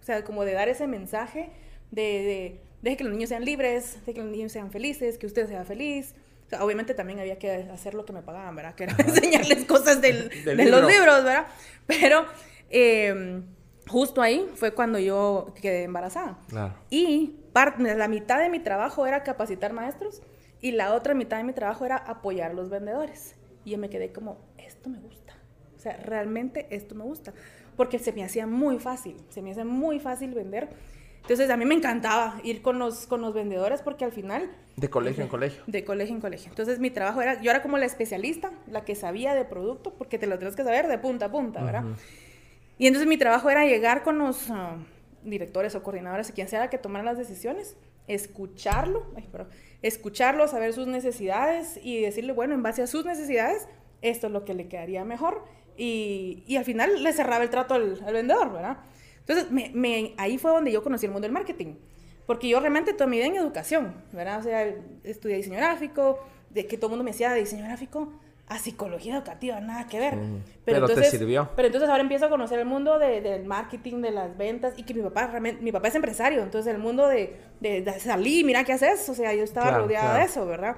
o 0.00 0.04
sea, 0.04 0.24
como 0.24 0.44
de 0.44 0.52
dar 0.52 0.68
ese 0.68 0.86
mensaje 0.88 1.50
de, 1.90 2.60
de, 2.82 2.96
que 2.96 3.04
los 3.04 3.12
niños 3.12 3.28
sean 3.28 3.44
libres, 3.44 4.04
de 4.06 4.14
que 4.14 4.20
los 4.20 4.30
niños 4.30 4.50
sean 4.50 4.72
felices, 4.72 5.18
que 5.18 5.26
usted 5.26 5.46
sea 5.46 5.64
feliz, 5.64 6.14
obviamente 6.60 6.94
también 6.94 7.20
había 7.20 7.38
que 7.38 7.68
hacer 7.72 7.94
lo 7.94 8.04
que 8.04 8.12
me 8.12 8.22
pagaban, 8.22 8.54
¿verdad? 8.54 8.74
Que 8.74 8.84
era 8.84 8.96
enseñarles 8.98 9.64
cosas 9.66 10.00
de 10.00 10.12
los 10.44 10.86
libros, 10.86 11.24
¿verdad? 11.24 11.46
Pero 11.86 12.26
em, 12.70 13.44
justo 13.86 14.22
ahí 14.22 14.48
fue 14.54 14.72
cuando 14.72 14.98
yo 14.98 15.52
quedé 15.60 15.84
embarazada. 15.84 16.38
Claro. 16.48 16.74
Y 16.90 17.36
la 17.78 18.08
mitad 18.08 18.40
de 18.40 18.48
mi 18.48 18.60
trabajo 18.60 19.06
era 19.06 19.22
capacitar 19.22 19.72
maestros 19.72 20.22
y 20.60 20.72
la 20.72 20.94
otra 20.94 21.14
mitad 21.14 21.38
de 21.38 21.44
mi 21.44 21.52
trabajo 21.52 21.84
era 21.84 21.96
apoyar 21.96 22.52
a 22.52 22.54
los 22.54 22.70
vendedores. 22.70 23.34
Y 23.64 23.70
yo 23.72 23.78
me 23.78 23.90
quedé 23.90 24.12
como, 24.12 24.38
esto 24.58 24.88
me 24.88 24.98
gusta. 24.98 25.34
O 25.76 25.78
sea, 25.80 25.96
realmente 25.96 26.66
esto 26.70 26.94
me 26.94 27.04
gusta. 27.04 27.32
Porque 27.76 27.98
se 27.98 28.12
me 28.12 28.24
hacía 28.24 28.46
muy 28.46 28.78
fácil, 28.78 29.16
se 29.30 29.42
me 29.42 29.50
hacía 29.50 29.64
muy 29.64 29.98
fácil 29.98 30.34
vender 30.34 30.68
entonces 31.22 31.50
a 31.50 31.56
mí 31.56 31.64
me 31.64 31.74
encantaba 31.74 32.40
ir 32.42 32.62
con 32.62 32.80
los, 32.80 33.06
con 33.06 33.20
los 33.20 33.32
vendedores 33.32 33.80
porque 33.80 34.04
al 34.04 34.10
final... 34.10 34.50
De 34.76 34.90
colegio 34.90 35.22
en 35.22 35.28
colegio. 35.28 35.62
De 35.68 35.84
colegio 35.84 36.14
en 36.14 36.20
colegio. 36.20 36.50
Entonces 36.50 36.80
mi 36.80 36.90
trabajo 36.90 37.22
era, 37.22 37.40
yo 37.40 37.50
era 37.50 37.62
como 37.62 37.78
la 37.78 37.86
especialista, 37.86 38.50
la 38.66 38.84
que 38.84 38.96
sabía 38.96 39.34
de 39.34 39.44
producto, 39.44 39.94
porque 39.94 40.18
te 40.18 40.26
lo 40.26 40.38
tienes 40.38 40.56
que 40.56 40.64
saber 40.64 40.88
de 40.88 40.98
punta 40.98 41.26
a 41.26 41.30
punta, 41.30 41.62
¿verdad? 41.62 41.84
Y 42.76 42.88
entonces 42.88 43.08
mi 43.08 43.18
trabajo 43.18 43.50
era 43.50 43.64
llegar 43.64 44.02
con 44.02 44.18
los 44.18 44.50
ah, 44.50 44.76
directores 45.22 45.76
o 45.76 45.82
coordinadores 45.84 46.30
o 46.30 46.34
quien 46.34 46.48
sea 46.48 46.68
que 46.68 46.78
tomaran 46.78 47.06
las 47.06 47.18
decisiones, 47.18 47.76
escucharlo, 48.08 49.06
ay, 49.16 49.28
pero, 49.30 49.46
escucharlo, 49.80 50.48
saber 50.48 50.72
sus 50.72 50.88
necesidades 50.88 51.78
y 51.80 52.00
decirle, 52.00 52.32
bueno, 52.32 52.54
en 52.54 52.64
base 52.64 52.82
a 52.82 52.88
sus 52.88 53.04
necesidades, 53.04 53.68
esto 54.00 54.26
es 54.26 54.32
lo 54.32 54.44
que 54.44 54.54
le 54.54 54.66
quedaría 54.66 55.04
mejor. 55.04 55.44
Y, 55.76 56.42
y 56.48 56.56
al 56.56 56.64
final 56.64 57.02
le 57.02 57.12
cerraba 57.12 57.44
el 57.44 57.50
trato 57.50 57.74
al, 57.74 58.02
al 58.04 58.12
vendedor, 58.12 58.52
¿verdad? 58.52 58.78
Entonces, 59.26 59.50
me, 59.50 60.14
ahí 60.16 60.38
fue 60.38 60.50
donde 60.50 60.72
yo 60.72 60.82
conocí 60.82 61.06
el 61.06 61.12
mundo 61.12 61.26
del 61.26 61.32
marketing. 61.32 61.74
Porque 62.26 62.48
yo 62.48 62.60
realmente 62.60 62.92
toda 62.92 63.08
mi 63.08 63.16
vida 63.16 63.26
en 63.26 63.36
educación, 63.36 63.94
¿verdad? 64.12 64.40
O 64.40 64.42
sea, 64.42 64.74
estudié 65.04 65.36
diseño 65.36 65.56
gráfico, 65.56 66.18
de 66.50 66.66
que 66.66 66.76
todo 66.76 66.86
el 66.86 66.90
mundo 66.90 67.04
me 67.04 67.10
decía 67.10 67.30
de 67.32 67.40
diseño 67.40 67.64
gráfico 67.64 68.12
a 68.48 68.58
psicología 68.58 69.16
educativa, 69.16 69.60
nada 69.60 69.86
que 69.86 69.98
ver. 69.98 70.18
pero, 70.64 70.78
entonces, 70.78 71.10
te 71.10 71.18
sirvió. 71.18 71.48
Pero 71.56 71.66
entonces 71.66 71.88
ahora 71.88 72.02
empiezo 72.02 72.26
a 72.26 72.28
conocer 72.28 72.58
el 72.58 72.66
mundo 72.66 72.98
del 72.98 73.44
marketing, 73.44 74.02
de 74.02 74.10
las 74.10 74.36
ventas, 74.36 74.74
y 74.76 74.82
que 74.82 74.94
mi 74.94 75.02
papá 75.02 75.28
realmente, 75.28 75.62
mi 75.62 75.72
papá 75.72 75.88
es 75.88 75.94
empresario, 75.94 76.42
entonces 76.42 76.72
el 76.72 76.80
mundo 76.80 77.08
de, 77.08 77.36
de, 77.60 78.00
salir, 78.00 78.44
mira 78.44 78.64
qué 78.64 78.72
haces, 78.72 79.08
o 79.08 79.14
sea, 79.14 79.32
yo 79.34 79.42
estaba 79.42 79.78
rodeada 79.78 80.18
de 80.18 80.24
eso, 80.24 80.44
¿verdad? 80.46 80.76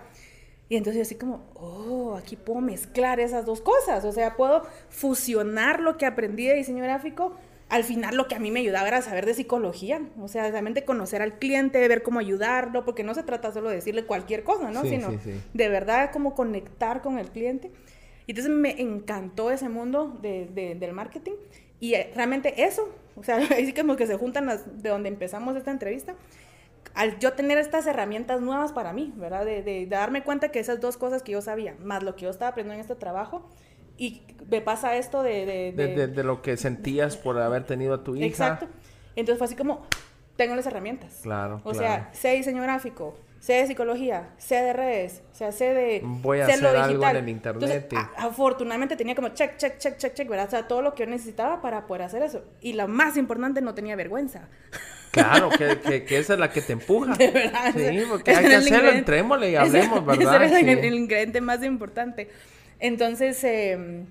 Y 0.69 0.77
entonces 0.77 0.97
yo 0.97 1.03
así 1.03 1.16
como, 1.16 1.45
oh, 1.55 2.16
aquí 2.16 2.37
puedo 2.37 2.61
mezclar 2.61 3.21
esas 3.21 3.45
dos 3.45 3.61
cosas, 3.61 4.05
o 4.05 4.12
sea, 4.12 4.37
puedo 4.37 4.62
fusionar 4.89 5.81
lo 5.81 5.97
que 5.97 6.07
aprendí 6.07 6.47
de 6.47 6.55
diseño 6.55 6.83
gráfico 6.85 7.35
al 7.75 7.83
final 7.83 8.15
lo 8.15 8.29
que 8.29 8.37
a 8.37 8.39
mí 8.39 8.53
me 8.53 8.61
ayudaba 8.61 8.87
era 8.87 9.03
saber 9.03 9.27
de 9.27 9.35
psicología, 9.35 10.01
o 10.21 10.29
sea, 10.29 10.49
realmente 10.49 10.85
conocer 10.85 11.23
al 11.23 11.41
cliente, 11.41 11.89
ver 11.89 12.05
cómo 12.05 12.21
ayudarlo, 12.21 12.85
porque 12.85 13.03
no 13.03 13.15
se 13.15 13.25
trata 13.25 13.51
solo 13.51 13.69
de 13.69 13.75
decirle 13.75 14.05
cualquier 14.05 14.45
cosa, 14.45 14.71
¿no? 14.71 14.85
Sino 14.85 15.11
de 15.55 15.69
verdad 15.69 16.11
cómo 16.13 16.37
conectar 16.37 17.03
con 17.03 17.19
el 17.19 17.31
cliente. 17.31 17.73
Y 18.29 18.31
entonces 18.31 18.53
me 18.55 18.81
encantó 18.81 19.51
ese 19.51 19.69
mundo 19.69 20.17
de, 20.23 20.77
del 20.79 20.93
marketing 20.93 21.33
y 21.81 21.95
eh, 21.95 22.13
realmente 22.15 22.63
eso, 22.63 22.89
o 23.17 23.25
sea, 23.25 23.39
ahí 23.51 23.67
sí 23.67 23.73
como 23.73 23.97
que 23.97 24.07
se 24.07 24.17
juntan 24.17 24.47
las, 24.47 24.81
de 24.81 24.91
donde 24.91 25.09
empezamos 25.09 25.57
esta 25.57 25.73
entrevista, 25.73 26.15
al 26.95 27.19
yo 27.19 27.33
tener 27.33 27.59
estas 27.59 27.89
herramientas 27.89 28.41
nuevas 28.41 28.73
para 28.73 28.93
mí, 28.93 29.13
¿verdad? 29.17 29.45
De, 29.45 29.65
de 29.65 29.85
darme 29.87 30.23
cuenta 30.23 30.53
que 30.53 30.61
esas 30.61 30.81
dos 30.81 30.97
cosas 30.97 31.25
que 31.25 31.33
yo 31.33 31.43
sabía, 31.43 31.75
más 31.83 32.05
lo 32.05 32.15
que 32.15 32.23
yo 32.23 32.31
estaba 32.31 32.53
aprendiendo 32.53 32.75
en 32.75 32.81
este 32.83 32.95
trabajo, 32.95 33.51
y 33.97 34.23
me 34.51 34.61
pasa 34.61 34.97
esto 34.97 35.23
de 35.23 35.73
de, 35.73 36.07
de, 36.09 36.25
lo 36.25 36.43
que 36.43 36.57
sentías 36.57 37.16
por 37.16 37.39
haber 37.39 37.65
tenido 37.65 37.95
a 37.95 38.05
tu 38.05 38.16
hija. 38.16 38.27
Exacto. 38.27 38.66
Entonces 39.16 39.39
fue 39.39 39.47
así 39.47 39.57
como, 39.57 39.87
tengo 40.37 40.55
las 40.57 40.66
herramientas. 40.66 41.21
Claro. 41.23 41.61
O 41.65 41.75
sea, 41.75 42.11
sé 42.12 42.33
diseño 42.33 42.62
gráfico, 42.62 43.16
sé 43.41 43.55
de 43.55 43.66
psicología, 43.66 44.31
sé 44.39 44.57
de 44.57 44.73
redes, 44.73 45.23
o 45.33 45.35
sea, 45.35 45.53
sé 45.53 45.75
de... 45.75 46.01
Voy 46.03 46.41
a 46.41 46.47
hacer 46.47 46.66
algo 46.66 47.07
en 47.07 47.16
el 47.16 47.29
internet. 47.29 47.95
afortunadamente 48.16 48.97
tenía 48.97 49.15
como 49.15 49.29
check, 49.29 49.57
check, 49.57 49.79
check, 49.79 49.97
check, 49.97 50.15
check, 50.15 50.29
¿verdad? 50.29 50.47
O 50.47 50.51
sea, 50.51 50.66
todo 50.66 50.83
lo 50.83 50.95
que 50.95 51.05
yo 51.05 51.11
necesitaba 51.11 51.61
para 51.61 51.87
poder 51.87 52.03
hacer 52.03 52.23
eso. 52.23 52.43
Y 52.61 52.73
lo 52.73 52.89
más 52.89 53.16
importante, 53.16 53.61
no 53.61 53.75
tenía 53.75 53.97
vergüenza. 53.97 54.49
Claro, 55.11 55.51
que, 55.85 56.05
que, 56.05 56.19
esa 56.19 56.35
es 56.35 56.41
la 56.41 56.51
que 56.51 56.61
te 56.61 56.73
empuja. 56.73 57.15
De 57.15 57.31
verdad. 57.31 57.73
Sí, 57.73 58.03
porque 58.09 58.33
hay 58.33 58.47
que 58.47 58.57
hacerlo, 58.57 58.91
entrémosle 58.91 59.51
y 59.53 59.57
hablemos, 59.57 60.05
¿verdad? 60.05 60.43
Ese 60.43 60.61
es 60.61 60.79
el 60.79 60.95
ingrediente 60.95 61.41
más 61.41 61.62
importante. 61.62 62.31
Entonces, 62.85 63.43
em, 63.44 64.05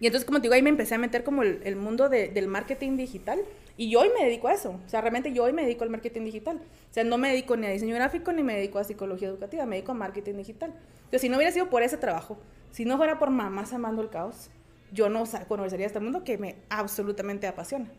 y 0.00 0.06
entonces 0.06 0.24
como 0.24 0.38
te 0.38 0.44
digo, 0.44 0.54
ahí 0.54 0.62
me 0.62 0.70
empecé 0.70 0.94
a 0.94 0.98
meter 0.98 1.24
como 1.24 1.42
el, 1.42 1.76
mundo 1.76 2.08
del 2.08 2.48
marketing 2.48 2.96
digital 2.96 3.38
Y 3.76 3.90
yo 3.90 4.00
hoy 4.00 4.08
me 4.18 4.24
dedico 4.24 4.48
a 4.48 4.54
eso. 4.54 4.80
O 4.86 4.88
sea, 4.88 5.02
realmente 5.02 5.34
yo 5.34 5.44
hoy 5.44 5.52
me 5.52 5.62
dedico 5.62 5.84
al 5.84 5.90
marketing 5.90 6.24
digital. 6.24 6.56
O 6.56 6.94
sea, 6.94 7.04
no 7.04 7.18
me 7.18 7.28
dedico 7.28 7.54
ni 7.58 7.66
a 7.66 7.70
diseño 7.70 7.94
gráfico 7.94 8.32
ni 8.32 8.42
me 8.42 8.54
dedico 8.54 8.78
a 8.78 8.84
psicología 8.84 9.28
educativa, 9.28 9.66
me 9.66 9.76
dedico 9.76 9.92
a 9.92 9.96
marketing 9.96 10.36
digital. 10.36 10.70
Entonces, 10.70 11.20
si 11.20 11.28
no 11.28 11.36
hubiera 11.36 11.52
sido 11.52 11.68
por 11.68 11.82
ese 11.82 11.98
trabajo, 11.98 12.38
si 12.70 12.86
no 12.86 12.96
fuera 12.96 13.18
por 13.18 13.28
mamás 13.28 13.74
amando 13.74 14.00
el 14.00 14.08
caos, 14.08 14.48
yo 14.90 15.10
no 15.10 15.24
conocería 15.46 15.84
este 15.86 16.00
mundo 16.00 16.24
que 16.24 16.38
me 16.38 16.56
absolutamente 16.70 17.46
apasiona. 17.46 17.90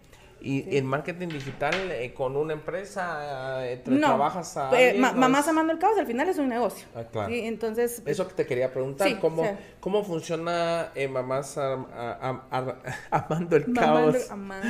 ¿Y 0.45 0.77
el 0.77 0.83
marketing 0.83 1.29
digital 1.29 1.73
eh, 1.89 2.13
con 2.13 2.37
una 2.37 2.53
empresa 2.53 3.67
eh, 3.67 3.77
trabajas 3.77 4.55
a 4.55 4.79
eh, 4.79 4.95
Mamás 4.95 5.47
Amando 5.47 5.73
el 5.73 5.79
Caos 5.79 5.97
al 5.97 6.05
final 6.05 6.29
es 6.29 6.37
un 6.37 6.49
negocio. 6.49 6.85
Ah, 6.93 7.03
claro. 7.11 7.33
Eso 7.33 8.27
que 8.27 8.33
te 8.35 8.45
quería 8.45 8.71
preguntar, 8.71 9.19
¿cómo, 9.19 9.43
¿cómo 9.79 10.03
funciona 10.03 10.91
Mamás 11.09 11.57
Amando 11.57 13.55
el 13.55 13.73
Caos? 13.73 14.29
Amando, 14.29 14.69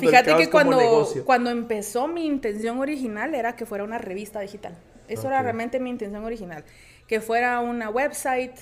Fíjate 0.00 0.34
que 0.34 0.50
cuando, 0.50 1.06
cuando 1.24 1.50
empezó 1.50 2.08
mi 2.08 2.26
intención 2.26 2.80
original 2.80 3.36
era 3.36 3.54
que 3.54 3.66
fuera 3.66 3.84
una 3.84 3.98
revista 3.98 4.40
digital. 4.40 4.76
Eso 5.06 5.28
era 5.28 5.42
realmente 5.42 5.78
mi 5.78 5.90
intención 5.90 6.24
original. 6.24 6.64
Que 7.06 7.20
fuera 7.20 7.60
una 7.60 7.88
website 7.88 8.58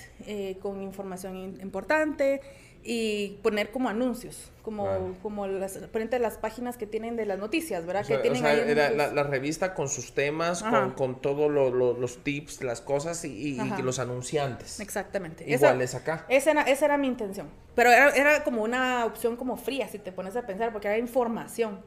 con 0.61 0.83
información 0.83 1.35
importante 1.35 2.41
y 2.83 3.39
poner 3.43 3.71
como 3.71 3.89
anuncios, 3.89 4.51
como, 4.63 5.15
como 5.21 5.45
las, 5.45 5.79
frente 5.91 6.17
las 6.17 6.37
páginas 6.37 6.77
que 6.77 6.87
tienen 6.87 7.15
de 7.15 7.25
las 7.25 7.37
noticias, 7.37 7.85
¿verdad? 7.85 8.05
que 8.05 8.17
tienen 8.17 8.43
la, 8.43 9.23
revista 9.23 9.73
con 9.73 9.87
sus 9.87 10.13
temas, 10.13 10.63
con, 10.63 10.91
con 10.91 11.21
todos 11.21 11.51
los 11.51 12.23
tips, 12.23 12.63
las 12.63 12.81
cosas 12.81 13.23
y, 13.25 13.57
los 13.83 13.99
anunciantes. 13.99 14.79
Exactamente. 14.79 15.49
Iguales 15.49 15.93
acá. 15.95 16.25
Esa 16.29 16.51
era, 16.51 16.61
esa 16.63 16.85
era 16.85 16.97
mi 16.97 17.07
intención. 17.07 17.49
Pero 17.75 17.89
era, 17.89 18.09
era, 18.09 18.43
como 18.43 18.63
una 18.63 19.05
opción 19.05 19.35
como 19.35 19.57
fría, 19.57 19.87
si 19.87 19.99
te 19.99 20.11
pones 20.11 20.35
a 20.35 20.45
pensar, 20.45 20.71
porque 20.71 20.87
era 20.87 20.97
información. 20.97 21.79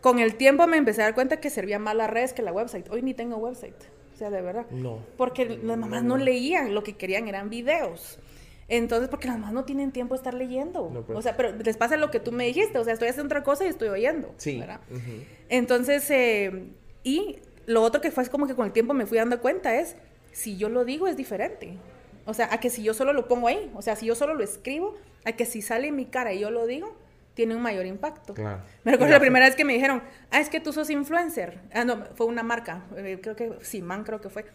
Con 0.00 0.18
el 0.18 0.36
tiempo 0.36 0.66
me 0.66 0.76
empecé 0.76 1.02
a 1.02 1.06
dar 1.06 1.14
cuenta 1.14 1.38
que 1.38 1.50
servía 1.50 1.78
más 1.78 1.96
las 1.96 2.10
redes 2.10 2.32
que 2.32 2.42
la 2.42 2.52
website. 2.52 2.88
Hoy 2.90 3.02
ni 3.02 3.14
tengo 3.14 3.36
website. 3.36 3.74
O 4.12 4.16
sea, 4.16 4.30
de 4.30 4.42
verdad. 4.42 4.66
No. 4.70 4.98
Porque 5.16 5.46
las 5.46 5.78
mamás 5.78 6.04
no 6.04 6.18
leían, 6.18 6.74
lo 6.74 6.82
que 6.82 6.96
querían 6.96 7.28
eran 7.28 7.50
videos. 7.50 8.18
Entonces, 8.74 9.10
porque 9.10 9.28
las 9.28 9.36
mamás 9.36 9.52
no 9.52 9.66
tienen 9.66 9.92
tiempo 9.92 10.14
de 10.14 10.16
estar 10.16 10.32
leyendo. 10.32 11.04
Pues. 11.06 11.18
O 11.18 11.20
sea, 11.20 11.36
pero 11.36 11.54
les 11.54 11.76
pasa 11.76 11.98
lo 11.98 12.10
que 12.10 12.20
tú 12.20 12.32
me 12.32 12.46
dijiste. 12.46 12.78
O 12.78 12.84
sea, 12.84 12.94
estoy 12.94 13.08
haciendo 13.08 13.26
otra 13.26 13.42
cosa 13.42 13.66
y 13.66 13.68
estoy 13.68 13.88
oyendo. 13.88 14.32
Sí. 14.38 14.60
¿verdad? 14.60 14.80
Entonces, 15.50 16.10
eh, 16.10 16.70
y 17.04 17.40
lo 17.66 17.82
otro 17.82 18.00
que 18.00 18.10
fue 18.10 18.22
es 18.22 18.30
como 18.30 18.46
que 18.46 18.54
con 18.54 18.64
el 18.64 18.72
tiempo 18.72 18.94
me 18.94 19.04
fui 19.04 19.18
dando 19.18 19.42
cuenta 19.42 19.74
es, 19.74 19.96
si 20.32 20.56
yo 20.56 20.70
lo 20.70 20.86
digo 20.86 21.06
es 21.06 21.18
diferente. 21.18 21.76
O 22.24 22.32
sea, 22.32 22.48
a 22.50 22.60
que 22.60 22.70
si 22.70 22.82
yo 22.82 22.94
solo 22.94 23.12
lo 23.12 23.28
pongo 23.28 23.48
ahí, 23.48 23.70
o 23.74 23.82
sea, 23.82 23.94
si 23.94 24.06
yo 24.06 24.14
solo 24.14 24.32
lo 24.32 24.42
escribo, 24.42 24.94
a 25.26 25.32
que 25.32 25.44
si 25.44 25.60
sale 25.60 25.88
en 25.88 25.96
mi 25.96 26.06
cara 26.06 26.32
y 26.32 26.40
yo 26.40 26.50
lo 26.50 26.66
digo, 26.66 26.96
tiene 27.34 27.54
un 27.54 27.60
mayor 27.60 27.84
impacto. 27.84 28.32
Claro. 28.32 28.62
Me 28.84 28.92
recuerdo 28.92 29.12
la 29.12 29.20
primera 29.20 29.44
vez 29.44 29.54
que 29.54 29.66
me 29.66 29.74
dijeron, 29.74 30.02
ah, 30.30 30.40
es 30.40 30.48
que 30.48 30.60
tú 30.60 30.72
sos 30.72 30.88
influencer. 30.88 31.58
Ah, 31.74 31.84
no, 31.84 32.06
fue 32.14 32.24
una 32.24 32.42
marca, 32.42 32.84
eh, 32.96 33.18
creo 33.22 33.36
que 33.36 33.52
Simán 33.60 34.04
creo 34.04 34.22
que 34.22 34.30
fue. 34.30 34.46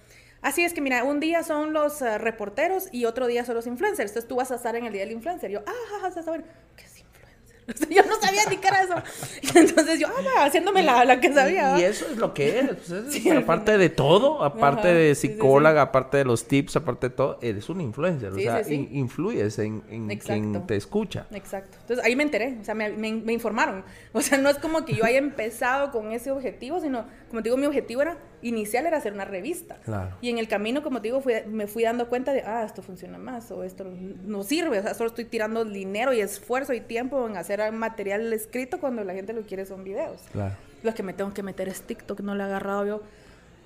Así 0.48 0.64
es 0.64 0.74
que, 0.74 0.80
mira, 0.80 1.04
un 1.04 1.20
día 1.20 1.44
son 1.44 1.74
los 1.74 2.02
eh, 2.02 2.18
reporteros 2.18 2.88
y 2.94 3.04
otro 3.04 3.28
día 3.28 3.44
son 3.44 3.56
los 3.56 3.68
influencers. 3.68 4.12
Entonces 4.12 4.30
tú 4.30 4.38
vas 4.38 4.50
a 4.50 4.56
estar 4.56 4.78
en 4.78 4.86
el 4.86 4.94
día 4.94 5.02
del 5.02 5.12
influencer. 5.12 5.52
Yo, 5.52 5.60
ah, 5.68 6.00
vas 6.02 6.16
a 6.16 6.24
saber, 6.24 6.46
¿qué 6.78 6.86
es 6.86 7.02
influencer? 7.02 7.90
yo 7.94 8.10
no 8.10 8.16
sabía 8.22 8.44
ni 8.50 8.56
qué 8.56 8.70
era 8.70 8.82
eso. 8.82 8.96
Y 9.42 9.58
entonces 9.58 10.00
yo, 10.00 10.08
ah, 10.08 10.46
haciéndome 10.46 10.84
la, 10.84 11.04
la, 11.04 11.20
que 11.20 11.34
sabía. 11.34 11.78
Y, 11.78 11.84
eso 11.84 12.06
es 12.10 12.16
lo 12.16 12.34
que 12.34 12.60
eres. 12.60 12.78
Pues 12.88 13.28
aparte 13.38 13.78
de 13.78 13.90
todo, 13.90 14.42
aparte 14.42 14.88
de 14.88 15.16
psicóloga, 15.16 15.82
aparte 15.82 16.16
de 16.16 16.24
los 16.24 16.48
tips, 16.48 16.78
aparte 16.78 17.10
de 17.10 17.16
todo, 17.18 17.40
eres 17.42 17.68
un 17.68 17.82
influencer. 17.82 18.32
o 18.32 18.40
sea, 18.40 18.62
influyes 18.70 19.60
en, 19.60 19.84
en 19.90 20.18
quien 20.18 20.66
te 20.66 20.78
escucha. 20.78 21.28
Exacto. 21.32 21.78
Entonces 21.82 22.06
ahí 22.06 22.16
me 22.16 22.24
enteré, 22.24 22.58
o 22.62 22.64
sea, 22.64 22.74
me, 22.74 22.92
me, 22.92 23.12
me 23.12 23.34
informaron. 23.34 23.84
O 24.14 24.22
sea, 24.22 24.38
no 24.38 24.50
es 24.50 24.60
como 24.60 24.86
que 24.86 24.96
yo 24.96 25.04
haya 25.04 25.18
empezado 25.18 25.92
con 25.92 26.14
ese 26.14 26.32
objetivo, 26.32 26.80
sino, 26.80 27.06
como 27.30 27.42
te 27.42 27.50
digo, 27.50 27.58
mi 27.58 27.66
objetivo 27.66 28.02
era 28.02 28.18
inicial 28.42 28.86
era 28.86 28.98
hacer 28.98 29.14
una 29.14 29.26
revista. 29.26 29.78
Y 30.22 30.30
en 30.30 30.38
el 30.38 30.48
camino, 30.48 30.84
como 30.84 31.02
te 31.02 31.10
digo, 31.10 31.22
me 31.48 31.68
fui 31.68 31.84
dando 31.84 32.08
cuenta 32.08 32.34
de, 32.34 32.42
ah, 32.42 32.64
esto 32.66 32.82
funciona 32.82 33.18
más 33.18 33.52
o 33.52 33.64
esto 33.64 33.86
no 34.26 34.44
sirve. 34.44 34.80
O 34.80 34.82
sea, 34.82 34.94
solo 34.94 35.10
estoy 35.10 35.26
tirando 35.26 35.66
dinero 35.66 36.14
y 36.14 36.22
esfuerzo 36.22 36.74
y 36.74 36.82
tiempo 36.82 37.28
en 37.28 37.38
hacer 37.38 37.72
material 37.72 38.32
escrito 38.34 38.80
cuando 38.80 39.04
la 39.04 39.14
gente 39.14 39.34
lo 39.34 39.42
quiere 39.42 39.66
son 39.66 39.84
videos. 39.84 40.22
Claro. 40.32 40.56
Lo 40.84 40.94
que 40.94 41.04
me 41.04 41.14
tengo 41.14 41.34
que 41.34 41.44
meter 41.44 41.68
es 41.68 41.82
TikTok, 41.82 42.22
no 42.22 42.36
le 42.36 42.44
he 42.44 42.46
agarrado 42.46 42.86
yo 42.86 43.02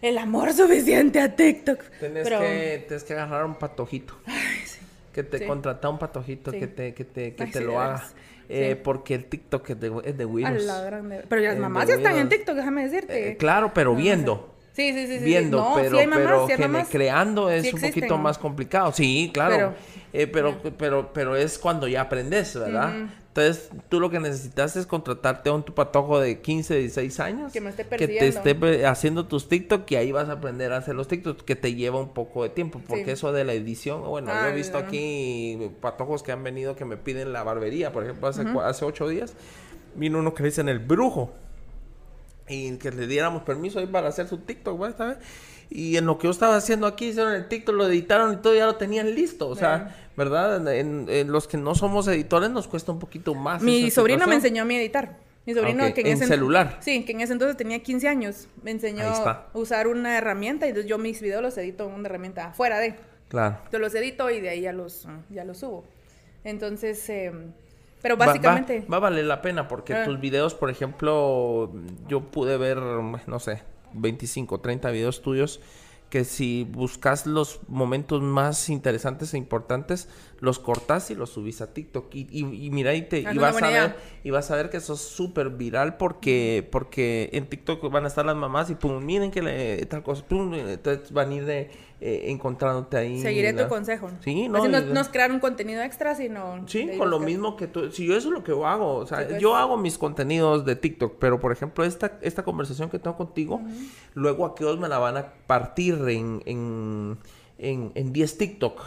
el 0.01 0.17
amor 0.17 0.53
suficiente 0.53 1.19
a 1.19 1.35
TikTok. 1.35 1.83
Tienes, 1.99 2.27
que, 2.27 2.85
tienes 2.87 3.03
que 3.03 3.13
agarrar 3.13 3.45
un 3.45 3.55
patojito. 3.55 4.15
Ay, 4.25 4.65
sí. 4.65 4.79
Que 5.13 5.23
te 5.23 5.45
contrata 5.45 5.89
un 5.89 5.99
patojito 5.99 6.51
que 6.51 6.67
te, 6.67 6.93
que 6.93 7.03
te, 7.03 7.35
que 7.35 7.45
te 7.47 7.61
lo 7.61 7.79
haga. 7.79 8.03
Eh, 8.53 8.75
porque 8.75 9.15
el 9.15 9.25
TikTok 9.25 9.69
es 9.69 9.79
de, 9.79 10.01
es 10.03 10.17
de 10.17 10.25
Windows. 10.25 10.67
Pero 11.29 11.41
las 11.41 11.57
mamás 11.57 11.87
ya 11.87 11.95
están 11.95 12.17
en 12.17 12.29
TikTok, 12.29 12.55
déjame 12.55 12.83
decirte. 12.83 13.29
Eh, 13.29 13.37
claro, 13.37 13.71
pero 13.73 13.95
viendo. 13.95 14.55
Sí, 14.73 14.93
sí, 14.93 15.07
sí. 15.07 15.23
Viendo, 15.23 15.73
pero, 15.75 15.97
pero 16.13 16.47
creando 16.89 17.49
es 17.49 17.73
un 17.73 17.81
poquito 17.81 18.17
más 18.17 18.37
complicado. 18.37 18.91
Sí, 18.93 19.31
claro. 19.33 19.55
Pero, 19.55 19.73
eh, 20.13 20.27
pero, 20.27 20.61
pero, 21.13 21.35
es 21.35 21.57
cuando 21.57 21.87
ya 21.87 22.01
aprendes, 22.01 22.55
¿verdad? 22.55 23.09
Entonces, 23.27 23.69
tú 23.87 24.01
lo 24.01 24.09
que 24.09 24.19
necesitas 24.19 24.75
es 24.75 24.85
contratarte 24.85 25.49
a 25.49 25.53
un 25.53 25.63
tu 25.63 25.73
patojo 25.73 26.19
de 26.19 26.41
15, 26.41 26.75
16 26.79 27.19
años. 27.21 27.53
Que 27.53 27.61
me 27.61 27.69
esté 27.69 27.85
Que 27.85 28.07
te 28.07 28.27
esté 28.27 28.85
haciendo 28.85 29.25
tus 29.25 29.47
TikTok 29.47 29.89
y 29.89 29.95
ahí 29.95 30.11
vas 30.11 30.27
a 30.27 30.33
aprender 30.33 30.73
a 30.73 30.77
hacer 30.77 30.95
los 30.95 31.07
TikTok, 31.07 31.41
que 31.43 31.55
te 31.55 31.73
lleva 31.73 31.99
un 31.99 32.13
poco 32.13 32.43
de 32.43 32.49
tiempo. 32.49 32.81
Porque 32.85 33.13
eso 33.13 33.31
de 33.31 33.45
la 33.45 33.53
edición, 33.53 34.03
bueno, 34.03 34.33
yo 34.33 34.47
he 34.47 34.53
visto 34.53 34.77
aquí 34.77 35.71
patojos 35.79 36.23
que 36.23 36.33
han 36.33 36.43
venido 36.43 36.75
que 36.75 36.83
me 36.83 36.97
piden 36.97 37.31
la 37.31 37.43
barbería. 37.43 37.93
Por 37.93 38.03
ejemplo, 38.03 38.27
hace, 38.27 38.43
hace 38.65 38.83
ocho 38.83 39.07
días 39.07 39.33
vino 39.95 40.19
uno 40.19 40.33
que 40.33 40.43
le 40.43 40.49
dicen 40.49 40.69
el 40.69 40.79
brujo 40.79 41.33
y 42.47 42.75
que 42.77 42.91
le 42.91 43.07
diéramos 43.07 43.43
permiso 43.43 43.79
ahí 43.79 43.87
para 43.87 44.09
hacer 44.09 44.27
su 44.27 44.39
TikTok, 44.39 44.97
¿sabes? 44.97 45.17
Y 45.73 45.95
en 45.95 46.05
lo 46.05 46.17
que 46.17 46.27
yo 46.27 46.31
estaba 46.31 46.57
haciendo 46.57 46.85
aquí, 46.85 47.07
hicieron 47.07 47.33
el 47.33 47.47
TikTok, 47.47 47.73
lo 47.73 47.87
editaron 47.87 48.33
y 48.33 48.35
todo, 48.37 48.53
ya 48.53 48.65
lo 48.65 48.75
tenían 48.75 49.15
listo. 49.15 49.47
O 49.47 49.55
sea, 49.55 49.95
¿verdad? 50.17 50.67
En, 50.75 51.31
los 51.31 51.47
que 51.47 51.55
no 51.55 51.75
somos 51.75 52.09
editores 52.09 52.49
nos 52.49 52.67
cuesta 52.67 52.91
un 52.91 52.99
poquito 52.99 53.33
más. 53.33 53.61
Mi 53.61 53.89
sobrino 53.89 54.27
me 54.27 54.35
enseñó 54.35 54.63
a 54.63 54.65
mí 54.65 54.75
a 54.75 54.81
editar. 54.81 55.17
Mi 55.45 55.53
sobrino 55.53 55.91
que 55.93 56.01
en, 56.01 56.07
ese 56.07 56.27
celular. 56.27 56.77
Sí, 56.81 57.03
que 57.05 57.13
en 57.13 57.21
ese 57.21 57.33
entonces 57.33 57.55
tenía 57.55 57.79
15 57.79 58.07
años. 58.09 58.47
Me 58.61 58.71
enseñó 58.71 59.05
a 59.05 59.47
usar 59.53 59.87
una 59.87 60.17
herramienta 60.17 60.65
y 60.65 60.69
entonces 60.69 60.89
yo 60.89 60.97
mis 60.97 61.21
videos 61.21 61.41
los 61.41 61.57
edito 61.57 61.87
en 61.87 61.93
una 61.95 62.09
herramienta 62.09 62.51
fuera 62.51 62.77
de. 62.79 62.95
Claro. 63.29 63.57
Yo 63.71 63.79
los 63.79 63.95
edito 63.95 64.29
y 64.29 64.41
de 64.41 64.49
ahí 64.49 64.61
ya 64.61 64.73
los, 64.73 65.07
ya 65.29 65.45
los 65.45 65.59
subo. 65.59 65.85
Entonces, 66.43 67.09
eh, 67.09 67.31
pero 68.01 68.17
básicamente... 68.17 68.85
Va, 68.91 68.97
a 68.97 68.99
valer 68.99 69.25
la 69.25 69.41
pena 69.41 69.67
porque 69.67 69.93
ah. 69.93 70.03
tus 70.03 70.19
videos, 70.19 70.53
por 70.53 70.69
ejemplo, 70.69 71.71
yo 72.07 72.21
pude 72.21 72.57
ver, 72.57 72.77
no 72.77 73.39
sé, 73.39 73.61
25, 73.93 74.59
30 74.59 74.91
videos 74.91 75.21
tuyos 75.21 75.59
que 76.11 76.25
si 76.25 76.67
buscas 76.69 77.25
los 77.25 77.61
momentos 77.69 78.21
más 78.21 78.67
interesantes 78.67 79.33
e 79.33 79.37
importantes, 79.37 80.09
los 80.41 80.59
cortas 80.59 81.09
y 81.09 81.15
los 81.15 81.29
subís 81.29 81.61
a 81.61 81.73
TikTok. 81.73 82.13
Y, 82.13 82.27
y, 82.29 82.69
mira, 82.69 82.93
y, 82.93 83.03
te, 83.03 83.23
vas 83.23 83.63
a 83.63 83.69
ver, 83.69 83.95
y 84.21 84.29
vas 84.29 84.51
a 84.51 84.57
ver 84.57 84.69
que 84.69 84.75
eso 84.75 84.95
es 84.95 84.99
súper 84.99 85.51
viral 85.51 85.95
porque, 85.95 86.67
porque 86.69 87.29
en 87.31 87.47
TikTok 87.47 87.89
van 87.89 88.03
a 88.03 88.07
estar 88.09 88.25
las 88.25 88.35
mamás 88.35 88.69
y 88.69 88.75
pum, 88.75 89.01
miren 89.03 89.31
que 89.31 89.41
le, 89.41 89.85
tal 89.85 90.03
cosa, 90.03 90.25
pum, 90.25 90.53
entonces 90.53 91.13
van 91.13 91.29
a 91.29 91.33
ir 91.33 91.45
de, 91.45 91.71
eh, 92.03 92.31
encontrándote 92.31 92.97
ahí. 92.97 93.21
Seguiré 93.21 93.53
tu 93.53 93.67
consejo. 93.67 94.09
Sí, 94.21 94.49
no. 94.49 94.67
no, 94.67 94.99
es 94.99 95.09
crear 95.09 95.31
un 95.31 95.39
contenido 95.39 95.83
extra, 95.83 96.15
sino... 96.15 96.67
Sí, 96.67 96.89
con 96.97 97.11
lo 97.11 97.19
mismo 97.19 97.55
que 97.55 97.67
tú. 97.67 97.91
Si 97.91 98.07
yo 98.07 98.17
eso 98.17 98.29
es 98.29 98.33
lo 98.33 98.43
que 98.43 98.51
yo 98.51 98.65
hago. 98.65 98.95
O 98.95 99.05
sea, 99.05 99.27
pues. 99.27 99.39
yo 99.39 99.55
hago 99.55 99.77
mis 99.77 99.99
contenidos 99.99 100.65
de 100.65 100.75
TikTok, 100.75 101.17
pero 101.19 101.39
por 101.39 101.51
ejemplo, 101.51 101.83
esta, 101.83 102.17
esta 102.21 102.41
conversación 102.41 102.89
que 102.89 102.97
tengo 102.97 103.15
contigo, 103.17 103.61
luego 104.15 104.47
a 104.47 104.55
luego 104.59 104.81
me 104.81 104.89
la 104.89 104.97
van 104.97 105.15
a 105.15 105.33
partir 105.45 105.93
en, 106.07 106.41
en, 106.47 107.19
en, 107.59 108.13
10 108.13 108.37
TikTok. 108.37 108.81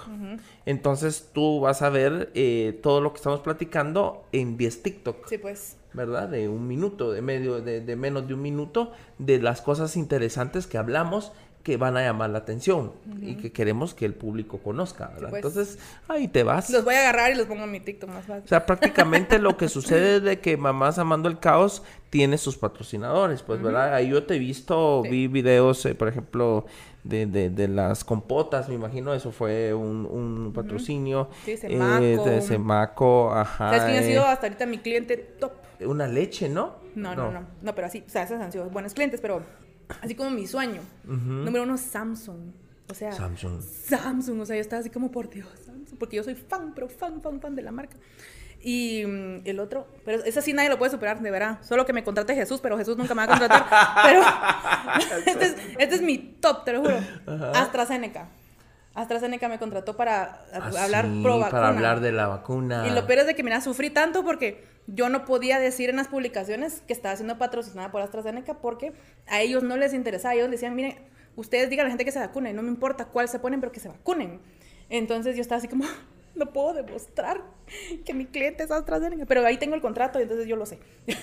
Entonces 0.67 1.31
tú 1.33 1.61
vas 1.61 1.83
a 1.83 1.91
ver 1.91 2.33
eh, 2.35 2.81
todo 2.83 3.01
lo 3.01 3.13
que 3.13 3.19
estamos 3.19 3.41
platicando 3.41 4.25
en 4.33 4.57
10 4.57 4.83
TikTok. 4.83 5.29
Sí, 5.29 5.39
pues. 5.39 5.77
¿verdad? 5.93 6.29
De 6.29 6.49
un 6.49 6.67
minuto, 6.67 7.13
de 7.13 7.23
medio, 7.23 7.61
de, 7.61 7.81
de, 7.81 7.97
menos 7.97 8.27
de 8.27 8.35
un 8.35 8.43
minuto, 8.43 8.91
de 9.19 9.41
las 9.41 9.63
cosas 9.63 9.97
interesantes 9.97 10.67
que 10.67 10.77
hablamos 10.77 11.33
que 11.65 11.79
van 11.79 11.97
a 11.97 12.03
llamar 12.03 12.29
la 12.29 12.39
atención 12.39 12.93
y 13.23 13.37
que 13.37 13.51
queremos 13.51 13.95
que 13.95 14.05
el 14.05 14.13
público 14.13 14.59
conozca, 14.59 15.09
¿verdad? 15.15 15.31
Pues. 15.31 15.45
Entonces, 15.45 15.79
ahí 16.09 16.29
te 16.29 16.43
vas. 16.43 16.69
Los 16.69 16.85
voy 16.85 16.95
a 16.95 17.01
agarrar 17.01 17.33
y 17.33 17.37
los 17.37 17.47
pongo 17.47 17.65
en 17.65 17.73
mi 17.73 17.81
TikTok 17.81 18.11
más 18.11 18.27
fácil. 18.27 18.45
O 18.45 18.49
sea, 18.49 18.67
prácticamente 18.67 19.39
lo 19.39 19.57
que 19.57 19.71
sucede 19.71 20.17
es 20.17 20.23
de 20.23 20.41
que 20.41 20.59
Mamás 20.59 20.99
Amando 20.99 21.27
el 21.31 21.39
Caos 21.39 21.83
tiene 22.11 22.37
sus 22.37 22.59
patrocinadores, 22.59 23.43
pues, 23.43 23.63
¿verdad? 23.63 23.95
Ahí 23.95 24.11
yo 24.11 24.25
te 24.25 24.35
he 24.35 24.39
visto, 24.39 25.03
vi 25.03 25.27
videos, 25.27 25.87
eh, 25.87 25.95
por 25.95 26.09
ejemplo, 26.09 26.67
de, 27.03 27.25
de, 27.25 27.49
de, 27.49 27.67
las 27.67 28.05
compotas, 28.05 28.69
me 28.69 28.75
imagino, 28.75 29.15
eso 29.15 29.33
fue 29.33 29.73
un, 29.73 30.05
un 30.05 30.53
patrocinio. 30.53 31.31
Sí, 31.47 31.57
Semaco. 31.57 32.05
Eh, 32.05 32.19
de 32.19 32.43
Semaco, 32.43 33.33
ajá. 33.33 33.71
¿Sabes 33.71 33.85
quién 33.85 33.97
ha 33.97 34.03
sido 34.03 34.27
hasta 34.27 34.47
ahorita 34.49 34.67
mi 34.67 34.79
cliente 34.79 35.17
top? 35.17 35.53
Una 35.81 36.07
leche, 36.07 36.51
¿no? 36.51 36.75
No, 36.95 37.15
no, 37.15 37.33
no, 37.33 37.41
no, 37.41 37.47
no, 37.63 37.75
pero 37.75 37.87
así, 37.87 38.05
o 38.07 38.11
sea, 38.11 38.25
esos 38.25 38.39
han 38.39 38.53
sido 38.53 38.69
buenos 38.71 38.93
clientes, 38.93 39.21
pero 39.21 39.43
así 40.03 40.15
como 40.15 40.31
mi 40.31 40.47
sueño. 40.47 40.81
Número 41.05 41.65
uno, 41.65 41.77
Samsung. 41.77 42.53
O 42.89 42.95
sea, 42.95 43.13
Samsung. 43.13 43.63
Samsung, 43.63 44.41
o 44.41 44.47
sea, 44.47 44.57
yo 44.57 44.61
estaba 44.61 44.81
así 44.81 44.91
como 44.91 45.11
por 45.11 45.31
Dios, 45.31 45.49
Samsung, 45.65 45.99
porque 45.99 46.17
yo 46.17 46.23
soy 46.23 46.35
fan, 46.35 46.73
pero 46.75 46.89
fan, 46.89 47.23
fan, 47.23 47.41
fan 47.41 47.55
de 47.55 47.63
la 47.63 47.73
marca. 47.73 47.97
Y 48.63 49.05
mm, 49.07 49.43
el 49.45 49.61
otro, 49.61 49.87
pero 50.05 50.23
ese 50.25 50.41
sí 50.43 50.53
nadie 50.53 50.69
lo 50.69 50.79
puede 50.79 50.91
superar, 50.91 51.21
de 51.21 51.31
verdad. 51.31 51.59
Solo 51.63 51.85
que 51.85 51.93
me 51.93 52.05
contrate 52.05 52.35
Jesús, 52.35 52.61
pero 52.63 52.77
Jesús 52.79 52.97
nunca 52.97 53.15
me 53.15 53.27
va 53.27 53.35
a 53.35 53.39
contratar. 53.39 53.67
pero 54.05 55.19
este, 55.27 55.45
es, 55.45 55.57
este, 55.79 55.95
es, 55.97 56.03
mi 56.03 56.19
top, 56.19 56.65
te 56.65 56.73
lo 56.73 56.81
juro. 56.81 56.99
AstraZeneca. 57.55 58.29
AstraZeneca 58.95 59.49
me 59.49 59.59
contrató 59.59 59.97
para 59.97 60.45
ah, 60.53 60.71
hablar 60.83 61.07
pro 61.23 61.39
vacuna. 61.39 61.51
Para 61.51 61.69
hablar 61.69 62.01
de 62.01 62.13
la 62.13 62.29
vacuna. 62.29 62.87
Y 62.87 62.91
lo 62.91 63.07
peor 63.07 63.21
es 63.21 63.27
de 63.27 63.35
que, 63.35 63.43
mira, 63.43 63.61
sufrí 63.61 63.91
tanto 63.91 64.25
porque 64.25 64.65
yo 64.87 65.09
no 65.09 65.25
podía 65.25 65.59
decir 65.59 65.91
en 65.91 65.97
las 65.97 66.09
publicaciones 66.09 66.83
que 66.87 66.93
estaba 66.93 67.17
siendo 67.17 67.39
patrocinada 67.39 67.91
por 67.91 68.03
AstraZeneca 68.03 68.55
porque 68.55 68.93
a 69.27 69.41
ellos 69.41 69.63
no 69.63 69.77
les 69.77 69.95
interesaba. 69.95 70.35
Ellos 70.35 70.51
decían, 70.51 70.75
miren, 70.75 70.97
ustedes 71.37 71.71
digan 71.71 71.85
a 71.85 71.89
la 71.89 71.91
gente 71.91 72.05
que 72.05 72.13
se 72.13 72.19
vacune, 72.19 72.53
no 72.53 72.63
me 72.63 72.69
importa 72.69 73.07
cuál 73.07 73.29
se 73.29 73.39
ponen, 73.39 73.61
pero 73.61 73.73
que 73.73 73.81
se 73.81 73.89
vacunen. 73.89 74.41
Entonces 74.91 75.37
yo 75.37 75.43
estaba 75.43 75.59
así 75.59 75.69
como, 75.69 75.85
no 76.35 76.53
puedo 76.53 76.75
demostrar 76.75 77.43
que 78.05 78.13
mi 78.13 78.27
cliente 78.27 78.63
es 78.65 78.71
AstraZeneca, 78.71 79.25
pero 79.27 79.47
ahí 79.47 79.57
tengo 79.57 79.75
el 79.75 79.81
contrato 79.81 80.19
entonces 80.19 80.47
yo 80.47 80.57
lo 80.57 80.67
sé. 80.67 80.79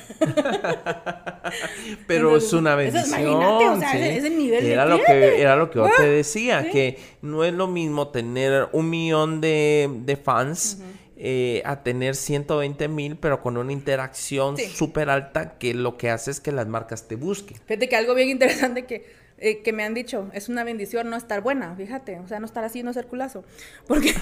pero 2.07 2.35
es 2.35 2.51
una 2.53 2.75
bendición. 2.75 3.43
o 3.43 3.79
sea, 3.79 3.93
ese, 3.93 4.29
nivel 4.29 4.65
era 4.65 4.85
lo 4.85 5.01
que 5.03 5.41
Era 5.41 5.55
lo 5.55 5.69
que 5.69 5.79
yo 5.79 5.85
te 5.85 6.03
ah, 6.03 6.05
decía, 6.05 6.69
que 6.71 6.97
no 7.21 7.43
es 7.43 7.53
lo 7.53 7.67
mismo 7.67 8.07
tener 8.07 8.69
un 8.71 8.89
millón 8.89 9.39
de, 9.39 10.19
fans. 10.23 10.81
Eh, 11.23 11.61
a 11.65 11.83
tener 11.83 12.15
120 12.15 12.87
mil, 12.87 13.15
pero 13.15 13.43
con 13.43 13.55
una 13.55 13.71
interacción 13.71 14.57
súper 14.57 15.11
alta 15.11 15.59
que 15.59 15.75
lo 15.75 15.95
que 15.95 16.09
hace 16.09 16.31
es 16.31 16.39
que 16.39 16.51
las 16.51 16.67
marcas 16.67 17.07
te 17.07 17.15
busquen. 17.15 17.57
Fíjate 17.67 17.87
que 17.87 17.95
algo 17.95 18.15
bien 18.15 18.29
interesante 18.29 18.85
que 18.85 19.05
eh, 19.43 19.63
que 19.63 19.73
me 19.73 19.83
han 19.83 19.95
dicho, 19.95 20.29
es 20.33 20.49
una 20.49 20.63
bendición 20.63 21.09
no 21.09 21.17
estar 21.17 21.41
buena, 21.41 21.75
fíjate, 21.75 22.19
o 22.19 22.27
sea, 22.27 22.39
no 22.39 22.45
estar 22.45 22.63
así, 22.63 22.83
no 22.83 22.93
ser 22.93 23.07
culazo. 23.07 23.43
Porque, 23.87 24.13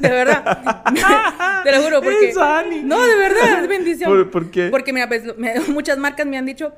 de 0.00 0.08
verdad, 0.10 0.62
te 1.64 1.72
lo 1.72 1.82
juro, 1.82 2.02
porque... 2.02 2.34
No, 2.84 3.06
de 3.06 3.16
verdad, 3.16 3.62
es 3.62 3.68
bendición. 3.68 4.30
¿Por, 4.30 4.50
qué? 4.50 4.68
Porque, 4.68 4.92
mira, 4.92 5.08
pues, 5.08 5.22
muchas 5.68 5.96
marcas 5.96 6.26
me 6.26 6.36
han 6.36 6.44
dicho 6.44 6.74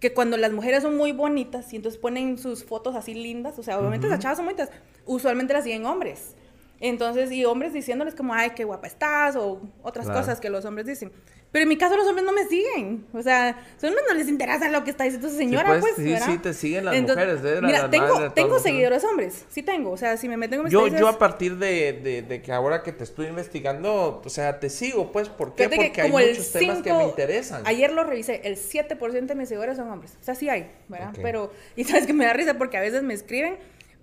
que 0.00 0.14
cuando 0.14 0.38
las 0.38 0.52
mujeres 0.52 0.82
son 0.82 0.96
muy 0.96 1.12
bonitas 1.12 1.70
y 1.74 1.76
entonces 1.76 2.00
ponen 2.00 2.38
sus 2.38 2.64
fotos 2.64 2.96
así 2.96 3.12
lindas, 3.12 3.58
o 3.58 3.62
sea, 3.62 3.78
obviamente 3.78 4.08
las 4.08 4.20
chavas 4.20 4.38
son 4.38 4.46
bonitas, 4.46 4.70
usualmente 5.04 5.52
las 5.52 5.64
siguen 5.64 5.84
hombres. 5.84 6.36
Entonces, 6.80 7.30
y 7.32 7.44
hombres 7.44 7.72
diciéndoles 7.72 8.14
como, 8.14 8.34
ay, 8.34 8.50
qué 8.50 8.64
guapa 8.64 8.86
estás, 8.86 9.36
o 9.36 9.60
otras 9.82 10.08
cosas 10.08 10.40
que 10.40 10.50
los 10.50 10.64
hombres 10.64 10.86
dicen. 10.86 11.12
Pero 11.54 11.62
en 11.62 11.68
mi 11.68 11.78
caso 11.78 11.96
los 11.96 12.04
hombres 12.08 12.26
no 12.26 12.32
me 12.32 12.48
siguen. 12.48 13.06
O 13.12 13.22
sea, 13.22 13.50
a 13.50 13.86
hombres 13.86 14.04
no 14.08 14.14
les 14.14 14.28
interesa 14.28 14.68
lo 14.70 14.82
que 14.82 14.90
está 14.90 15.04
diciendo 15.04 15.28
su 15.28 15.36
señora, 15.36 15.76
sí, 15.76 15.80
pues, 15.82 15.94
Sí, 15.94 16.32
sí, 16.32 16.38
te 16.38 16.52
siguen 16.52 16.84
las 16.84 17.00
mujeres. 17.00 17.40
¿eh? 17.44 17.60
mira, 17.62 17.88
tengo, 17.88 18.32
tengo 18.32 18.58
seguidores 18.58 19.04
hombres. 19.04 19.44
Sí 19.50 19.62
tengo. 19.62 19.92
O 19.92 19.96
sea, 19.96 20.16
si 20.16 20.28
me 20.28 20.36
meten 20.36 20.58
en 20.58 20.64
mis 20.64 20.72
yo, 20.72 20.88
yo 20.88 21.06
a 21.06 21.16
partir 21.16 21.56
de, 21.58 21.92
de, 21.92 22.22
de, 22.22 22.42
que 22.42 22.50
ahora 22.50 22.82
que 22.82 22.90
te 22.90 23.04
estoy 23.04 23.28
investigando, 23.28 24.20
o 24.24 24.28
sea, 24.28 24.58
te 24.58 24.68
sigo, 24.68 25.12
pues. 25.12 25.28
¿Por 25.28 25.54
qué? 25.54 25.68
Porque 25.68 26.02
hay 26.02 26.10
muchos 26.10 26.50
temas 26.50 26.82
que 26.82 26.92
me 26.92 27.04
interesan. 27.04 27.62
Ayer 27.66 27.92
lo 27.92 28.02
revisé. 28.02 28.40
El 28.42 28.56
7% 28.56 29.26
de 29.26 29.34
mis 29.36 29.48
seguidores 29.48 29.76
son 29.76 29.88
hombres. 29.88 30.18
O 30.20 30.24
sea, 30.24 30.34
sí 30.34 30.48
hay, 30.48 30.72
¿verdad? 30.88 31.14
Pero, 31.22 31.52
y 31.76 31.84
sabes 31.84 32.08
que 32.08 32.14
me 32.14 32.24
da 32.24 32.32
risa 32.32 32.58
porque 32.58 32.78
a 32.78 32.80
veces 32.80 33.04
me 33.04 33.14
escriben 33.14 33.58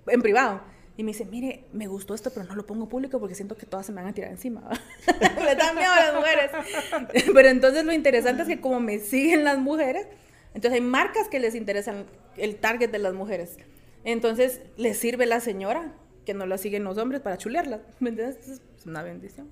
en 0.08 0.22
privado 0.22 0.62
y 0.98 1.04
me 1.04 1.12
dice, 1.12 1.26
mire, 1.26 1.66
me 1.72 1.88
gustó 1.88 2.14
esto, 2.14 2.32
pero 2.32 2.46
no 2.46 2.56
lo 2.56 2.66
pongo 2.66 2.90
público 2.90 3.20
porque 3.20 3.36
siento 3.36 3.56
que 3.56 3.66
todas 3.66 3.86
se 3.86 3.92
me 3.92 4.02
van 4.02 4.12
a 4.12 4.14
tirar 4.14 4.32
encima. 4.32 4.62
me 5.08 5.56
dan 5.56 5.76
miedo 5.76 5.92
a 5.92 6.00
las 6.00 6.16
mujeres. 6.16 6.52
pero 7.34 7.50
entonces 7.50 7.86
lo 7.86 7.94
interesante 7.94 8.44
es 8.44 8.48
que 8.48 8.60
como 8.60 8.80
me 8.80 9.00
siguen 9.00 9.44
las 9.44 9.58
mujeres, 9.58 10.08
entonces 10.54 10.74
hay 10.74 10.82
marcas 10.82 11.28
que 11.30 11.40
les 11.40 11.56
interesan 11.56 12.06
el 12.38 12.58
target 12.58 12.90
de 12.90 13.00
las 13.00 13.14
mujeres. 13.14 13.58
Entonces 14.04 14.62
les 14.78 14.98
sirve 14.98 15.26
la 15.26 15.40
señora 15.40 15.94
que 16.26 16.34
no 16.34 16.46
la 16.46 16.58
siguen 16.58 16.84
los 16.84 16.98
hombres 16.98 17.22
para 17.22 17.38
chulearla. 17.38 17.82
¿Me 18.00 18.10
entiendes? 18.10 18.48
Es 18.48 18.62
una 18.86 19.02
bendición. 19.04 19.50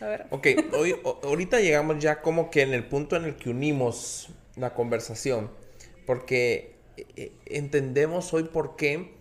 A 0.00 0.06
ver. 0.06 0.26
Ok, 0.30 0.46
hoy, 0.72 0.94
ahorita 1.22 1.60
llegamos 1.60 1.98
ya 2.00 2.20
como 2.20 2.50
que 2.50 2.62
en 2.62 2.74
el 2.74 2.84
punto 2.84 3.16
en 3.16 3.24
el 3.24 3.36
que 3.36 3.50
unimos 3.50 4.28
la 4.56 4.74
conversación. 4.74 5.50
Porque 6.04 6.76
eh, 6.96 7.06
eh, 7.16 7.32
entendemos 7.46 8.32
hoy 8.34 8.44
por 8.44 8.76
qué 8.76 9.15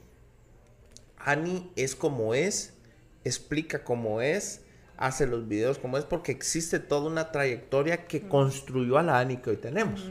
Ani 1.25 1.71
es 1.75 1.95
como 1.95 2.33
es, 2.33 2.73
explica 3.23 3.83
cómo 3.83 4.21
es, 4.21 4.61
hace 4.95 5.25
los 5.25 5.47
videos 5.47 5.79
como 5.79 5.97
es, 5.97 6.05
porque 6.05 6.31
existe 6.31 6.79
toda 6.79 7.09
una 7.09 7.31
trayectoria 7.31 8.05
que 8.05 8.27
construyó 8.27 8.97
a 8.97 9.03
la 9.03 9.19
Ani 9.19 9.37
que 9.37 9.49
hoy 9.49 9.57
tenemos. 9.57 10.09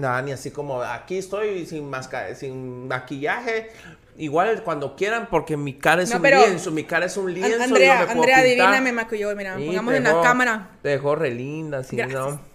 La 0.00 0.16
Ani 0.16 0.32
así 0.32 0.50
como, 0.50 0.82
aquí 0.82 1.18
estoy 1.18 1.66
sin, 1.66 1.90
sin 2.34 2.88
maquillaje, 2.88 3.70
igual 4.16 4.62
cuando 4.64 4.96
quieran, 4.96 5.28
porque 5.30 5.58
mi 5.58 5.74
cara 5.74 6.02
es 6.02 6.10
un 6.14 6.22
lienzo, 6.22 6.70
mi 6.70 6.84
cara 6.84 7.06
es 7.06 7.16
un 7.18 7.32
lienzo. 7.32 7.62
Andrea, 7.62 8.10
Andrea 8.10 8.42
Divina 8.42 8.80
me 8.80 8.92
maquilló, 8.92 9.36
mira, 9.36 9.56
pongamos 9.56 9.94
en 9.94 10.04
la 10.04 10.22
cámara. 10.22 10.70
Te 10.80 10.88
dejó 10.88 11.14
re 11.14 11.30
linda, 11.30 11.78
así, 11.78 11.96
¿no? 11.96 12.51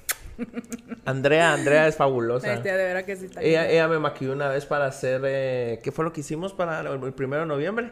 Andrea, 1.05 1.53
Andrea 1.53 1.87
es 1.87 1.95
fabulosa. 1.95 2.55
de 2.57 2.71
verdad 2.71 3.05
que 3.05 3.15
sí 3.15 3.27
ella, 3.39 3.69
ella, 3.69 3.87
me 3.87 3.99
maquilló 3.99 4.33
una 4.33 4.49
vez 4.49 4.65
para 4.65 4.85
hacer. 4.85 5.21
Eh, 5.25 5.79
¿Qué 5.83 5.91
fue 5.91 6.05
lo 6.05 6.13
que 6.13 6.21
hicimos 6.21 6.53
para 6.53 6.81
el, 6.81 7.13
primero 7.13 7.41
de 7.41 7.47
noviembre? 7.47 7.91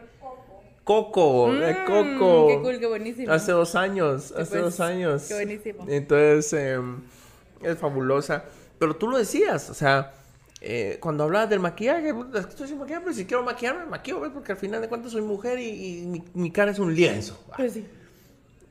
Coco, 0.84 1.48
mm, 1.48 1.84
Coco. 1.86 2.46
Qué 2.48 2.60
cool, 2.62 2.78
qué 2.78 2.86
buenísimo. 2.86 3.32
Hace 3.32 3.52
dos 3.52 3.74
años, 3.74 4.32
hace 4.32 4.50
pues, 4.50 4.62
dos 4.62 4.80
años. 4.80 5.24
Qué 5.26 5.34
buenísimo. 5.34 5.84
Entonces, 5.88 6.52
em, 6.52 7.00
es 7.62 7.76
fabulosa. 7.78 8.44
Pero 8.78 8.94
tú 8.94 9.08
lo 9.08 9.18
decías, 9.18 9.68
o 9.70 9.74
sea, 9.74 10.12
eh, 10.60 10.98
cuando 11.00 11.24
hablabas 11.24 11.50
del 11.50 11.60
maquillaje, 11.60 12.14
estoy 12.34 12.68
sin 12.68 12.78
maquillaje, 12.78 13.02
pero 13.04 13.16
si 13.16 13.24
quiero 13.24 13.42
maquillarme, 13.42 13.84
me 13.84 13.90
maquillo, 13.90 14.32
Porque 14.32 14.52
al 14.52 14.58
final 14.58 14.80
de 14.80 14.88
cuentas 14.88 15.12
soy 15.12 15.22
mujer 15.22 15.58
y, 15.58 16.06
mi, 16.06 16.22
mi, 16.34 16.50
cara 16.50 16.70
es 16.70 16.78
un 16.78 16.94
lienzo. 16.94 17.42
Pues 17.56 17.72
sí. 17.72 17.86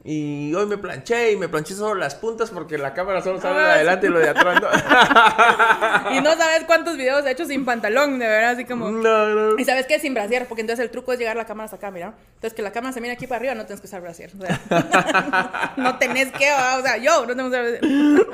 Y 0.07 0.53
hoy 0.53 0.67
me 0.67 0.77
planché 0.77 1.31
y 1.31 1.35
me 1.35 1.49
planché 1.49 1.73
solo 1.73 1.95
las 1.95 2.13
puntas 2.13 2.51
porque 2.51 2.77
la 2.77 2.93
cámara 2.93 3.23
solo 3.23 3.41
sale 3.41 3.59
de 3.59 3.71
adelante 3.71 4.05
y 4.05 4.09
lo 4.11 4.19
de 4.19 4.29
atrás 4.29 4.61
no. 4.61 4.67
y 6.15 6.21
no 6.21 6.35
sabes 6.35 6.63
cuántos 6.67 6.95
videos 6.95 7.25
he 7.25 7.31
hecho 7.31 7.43
sin 7.47 7.65
pantalón, 7.65 8.19
de 8.19 8.27
verdad, 8.27 8.51
así 8.51 8.65
como. 8.65 8.91
No, 8.91 9.27
no. 9.29 9.57
Y 9.57 9.65
sabes 9.65 9.87
qué, 9.87 9.99
sin 9.99 10.13
brasier, 10.13 10.45
porque 10.47 10.61
entonces 10.61 10.85
el 10.85 10.91
truco 10.91 11.11
es 11.11 11.17
llegar 11.17 11.35
la 11.35 11.45
cámara 11.45 11.65
hasta 11.65 11.77
acá, 11.77 11.89
mira. 11.89 12.13
Entonces 12.35 12.53
que 12.53 12.61
la 12.61 12.71
cámara 12.71 12.93
se 12.93 13.01
mire 13.01 13.13
aquí 13.13 13.25
para 13.25 13.37
arriba, 13.37 13.55
no 13.55 13.65
tienes 13.65 13.81
que 13.81 13.87
usar 13.87 14.03
brasier. 14.03 14.31
O 14.37 14.45
sea, 14.45 15.73
no 15.77 15.97
tenés 15.97 16.31
que, 16.33 16.51
o 16.51 16.83
sea, 16.83 16.97
yo 16.97 17.25
no 17.25 17.35
tengo 17.35 17.49
que 17.49 17.57
usar 17.57 17.81
brasier. 17.81 18.27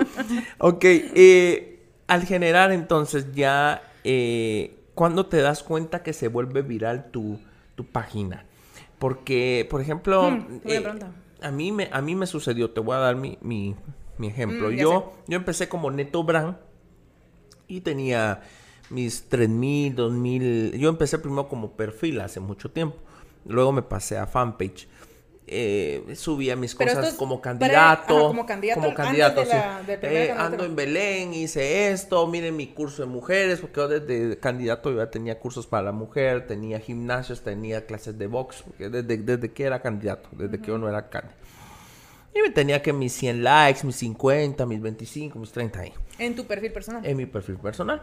ok, 0.58 0.84
eh, 0.84 1.80
al 2.08 2.26
generar 2.26 2.74
entonces 2.74 3.32
ya, 3.34 3.82
eh, 4.04 4.76
¿cuándo 4.94 5.28
te 5.28 5.42
das 5.42 5.64
cuenta 5.64 6.04
que 6.04 6.12
se 6.12 6.28
vuelve 6.28 6.64
viral 6.64 7.12
tu, 7.12 7.40
tu 7.76 7.86
página? 7.86 8.44
Porque, 9.00 9.66
por 9.70 9.80
ejemplo. 9.80 10.32
Hmm, 10.32 10.60
eh, 10.66 10.84
a 11.42 11.52
mí 11.52 11.72
me, 11.72 11.90
a 11.92 12.02
mí 12.02 12.16
me 12.16 12.28
sucedió, 12.28 12.72
te 12.72 12.80
voy 12.80 12.96
a 12.96 13.00
dar 13.00 13.16
mi, 13.16 13.38
mi, 13.42 13.76
mi 14.18 14.28
ejemplo. 14.28 14.70
Mm, 14.70 14.76
yo, 14.76 15.14
yo 15.28 15.38
empecé 15.38 15.68
como 15.68 15.92
Neto 15.92 16.24
Brand 16.24 16.58
y 17.68 17.82
tenía 17.82 18.42
mis 18.90 19.28
3000, 19.30 19.96
2000. 19.96 20.72
Yo 20.78 20.90
empecé 20.90 21.18
primero 21.18 21.48
como 21.48 21.72
perfil 21.72 22.22
hace 22.22 22.40
mucho 22.40 22.72
tiempo. 22.72 22.98
Luego 23.46 23.72
me 23.72 23.82
pasé 23.82 24.18
a 24.18 24.28
fanpage. 24.28 24.88
Eh, 25.54 26.16
subía 26.16 26.56
mis 26.56 26.74
cosas 26.74 27.14
como 27.16 27.42
candidato. 27.42 28.30
como 28.30 28.46
candidato. 28.46 28.80
Como 28.80 28.94
candidato, 28.94 29.44
sí. 29.44 29.52
Eh, 30.02 30.34
ando 30.38 30.64
en 30.64 30.78
Belén, 30.78 31.34
hice 31.34 31.92
esto, 31.92 32.26
miren 32.26 32.56
mi 32.56 32.68
curso 32.68 33.02
de 33.02 33.10
mujeres, 33.10 33.60
porque 33.60 33.82
yo 33.82 33.88
desde 33.90 34.40
candidato 34.40 34.96
ya 34.96 35.12
tenía 35.12 35.40
cursos 35.40 35.68
para 35.68 35.84
la 35.84 35.92
mujer, 35.92 36.48
tenía 36.48 36.80
gimnasios, 36.80 37.42
tenía 37.42 37.86
clases 37.86 38.18
de 38.18 38.28
box, 38.28 38.64
desde, 38.80 39.04
desde 39.04 39.52
que 39.52 39.66
era 39.66 39.82
candidato, 39.82 40.30
desde 40.32 40.58
que 40.58 40.68
yo 40.68 40.78
no 40.78 40.88
era 40.88 41.10
candidato. 41.10 41.38
Y 42.34 42.42
me 42.42 42.52
tenía 42.52 42.82
que 42.82 42.94
mis 42.94 43.12
100 43.12 43.44
likes, 43.44 43.86
mis 43.86 43.98
50, 43.98 44.66
mis 44.66 44.82
25, 44.82 45.38
mis 45.38 45.52
30 45.52 45.80
ahí. 45.82 45.94
¿En 46.18 46.34
tu 46.34 46.46
perfil 46.46 46.72
personal? 46.72 47.06
En 47.06 47.18
mi 47.18 47.26
perfil 47.26 47.58
personal. 47.58 48.02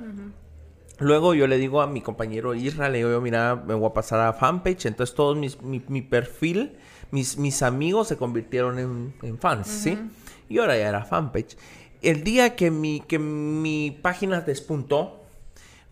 Luego 0.99 1.33
yo 1.33 1.47
le 1.47 1.57
digo 1.57 1.81
a 1.81 1.87
mi 1.87 2.03
compañero 2.03 2.55
Israel, 2.55 2.93
le 2.93 2.99
digo, 2.99 3.21
mira, 3.23 3.57
me 3.57 3.73
voy 3.73 3.89
a 3.89 3.95
pasar 3.95 4.21
a 4.21 4.35
fanpage. 4.35 4.85
Entonces 4.85 5.17
todo 5.17 5.35
mi, 5.35 5.49
mi 5.63 6.03
perfil 6.03 6.77
mis, 7.11 7.37
mis 7.39 7.63
amigos 7.63 8.09
se 8.09 8.17
convirtieron 8.17 8.79
en, 9.23 9.39
fans, 9.39 9.69
¿sí? 9.69 9.99
Y 10.49 10.59
ahora 10.59 10.77
ya 10.77 10.89
era 10.89 11.05
fanpage. 11.05 11.57
El 12.03 12.25
día 12.25 12.57
que 12.57 12.71
mi, 12.71 13.01
que 13.01 13.19
mi 13.19 13.91
página 13.91 14.41
despuntó 14.41 15.21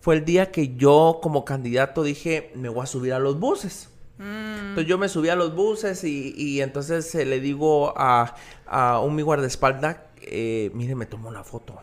fue 0.01 0.17
el 0.17 0.25
día 0.25 0.53
que 0.53 0.77
yo 0.77 1.19
como 1.23 1.45
candidato 1.45 2.03
dije, 2.03 2.53
me 2.55 2.69
voy 2.69 2.85
a 2.85 2.87
subir 2.87 3.13
a 3.13 3.19
los 3.19 3.41
buses. 3.41 3.89
Mm. 4.19 4.69
Entonces 4.69 4.87
yo 4.87 4.99
me 4.99 5.09
subí 5.09 5.29
a 5.29 5.37
los 5.37 5.55
buses 5.55 6.05
y, 6.05 6.33
y 6.37 6.61
entonces 6.61 7.15
eh, 7.15 7.25
le 7.25 7.41
digo 7.41 7.93
a, 7.97 8.35
a 8.67 9.01
un 9.01 9.15
mi 9.15 9.23
guardaespaldas, 9.23 9.99
eh, 10.23 10.71
mire, 10.75 10.95
me 10.95 11.07
tomó 11.07 11.29
una 11.29 11.45
foto. 11.45 11.81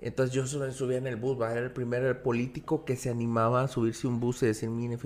Entonces 0.00 0.34
yo 0.34 0.46
subía 0.46 0.98
en 0.98 1.06
el 1.06 1.16
bus, 1.16 1.36
era 1.38 1.58
el 1.58 1.72
primer 1.72 2.22
político 2.22 2.84
que 2.84 2.96
se 2.96 3.10
animaba 3.10 3.62
a 3.62 3.68
subirse 3.68 4.06
un 4.06 4.20
bus 4.20 4.42
y 4.42 4.46
decir, 4.46 4.68
mire, 4.68 4.96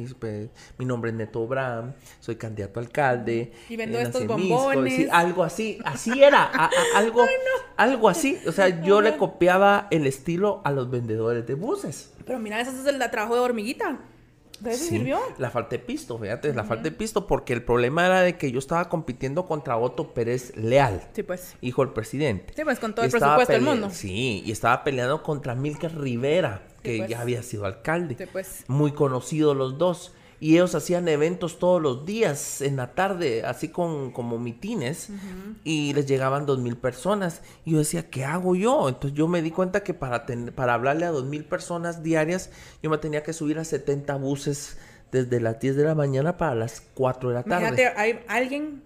mi 0.78 0.85
nombre 0.85 1.10
es 1.10 1.16
Neto 1.16 1.47
Bram, 1.47 1.94
soy 2.20 2.36
candidato 2.36 2.78
a 2.78 2.82
alcalde. 2.82 3.52
Y 3.69 3.77
vendo 3.77 3.98
estos 3.98 4.27
bombones. 4.27 5.09
algo 5.10 5.44
así, 5.44 5.78
así 5.85 6.23
era, 6.23 6.44
algo, 6.94 7.24
algo 7.77 8.09
así. 8.09 8.39
O 8.47 8.52
sea, 8.52 8.82
yo 8.82 9.01
le 9.01 9.16
copiaba 9.16 9.89
el 9.90 10.06
estilo 10.06 10.60
a 10.64 10.73
los 10.73 10.90
vendedores 10.90 11.47
de 11.47 11.55
buses. 11.55 12.12
Pero 12.27 12.39
mira, 12.39 12.60
eso 12.60 12.70
es 12.70 12.86
el 12.86 12.98
trabajo 13.10 13.35
de 13.35 13.40
hormiguita. 13.40 13.98
¿De 14.62 14.70
eso 14.70 14.84
sirvió? 14.84 15.18
La 15.39 15.51
falta 15.51 15.70
de 15.70 15.78
pisto, 15.80 16.18
fíjate, 16.18 16.55
la 16.55 16.62
falta 16.64 16.84
de 16.84 16.93
pisto, 16.93 17.26
porque 17.26 17.52
el 17.52 17.64
problema 17.64 18.06
era 18.06 18.20
de 18.22 18.39
que 18.39 18.52
yo 18.52 18.60
estaba 18.60 18.89
compitiendo 18.89 19.44
contra 19.44 19.76
Otto 19.76 20.14
Pérez 20.14 20.56
Leal. 20.56 21.02
Sí, 21.12 21.22
pues. 21.24 21.56
Hijo 21.60 21.84
del 21.84 21.93
presidente. 21.93 22.52
Sí, 22.55 22.62
pues 22.62 22.78
con 22.78 22.94
todo 22.94 23.05
el 23.05 23.10
presupuesto 23.10 23.52
del 23.52 23.62
mundo. 23.62 23.90
Sí, 23.90 24.43
y 24.47 24.52
estaba 24.52 24.84
peleando 24.84 25.22
contra 25.22 25.55
Milker 25.56 25.98
Rivera, 25.98 26.62
que 26.82 26.98
pues. 26.98 27.10
ya 27.10 27.20
había 27.20 27.43
sido 27.43 27.66
alcalde. 27.66 28.14
Sí, 28.16 28.24
pues. 28.30 28.64
Muy 28.68 28.93
conocidos 28.93 29.56
los 29.56 29.78
dos 29.78 30.14
y 30.43 30.55
ellos 30.55 30.74
hacían 30.74 31.06
eventos 31.06 31.60
todos 31.60 31.81
los 31.81 32.05
días 32.05 32.62
en 32.62 32.74
la 32.74 32.97
tarde, 32.97 33.44
así 33.44 33.69
con 33.69 34.10
como 34.10 34.40
mitines, 34.40 35.09
y 35.62 35.94
les 35.94 36.06
llegaban 36.06 36.47
dos 36.47 36.59
mil 36.59 36.77
personas. 36.77 37.43
Y 37.64 37.70
yo 37.70 37.78
decía, 37.78 38.10
¿qué 38.10 38.24
hago 38.24 38.56
yo? 38.56 38.89
Entonces 38.89 39.16
yo 39.16 39.28
me 39.28 39.40
di 39.40 39.52
cuenta 39.52 39.85
que 39.85 39.94
para, 39.94 40.27
para 40.56 40.74
hablarle 40.74 41.05
a 41.05 41.12
dos 41.12 41.27
mil 41.27 41.44
personas 41.44 42.02
diarias, 42.02 42.51
yo 42.82 42.90
me 42.90 42.98
tenía 42.98 43.23
que 43.23 43.32
subir 43.32 43.56
a 43.60 43.64
70 43.64 44.16
buses 44.16 44.78
desde 45.12 45.39
las 45.39 45.60
10 45.60 45.77
de 45.77 45.85
la 45.85 45.94
mañana 45.94 46.36
para 46.36 46.56
las 46.56 46.82
4 46.94 47.28
de 47.28 47.35
la 47.36 47.44
tarde. 47.44 47.69
Imagínate, 47.69 47.93
hay 47.97 48.19
alguien 48.27 48.82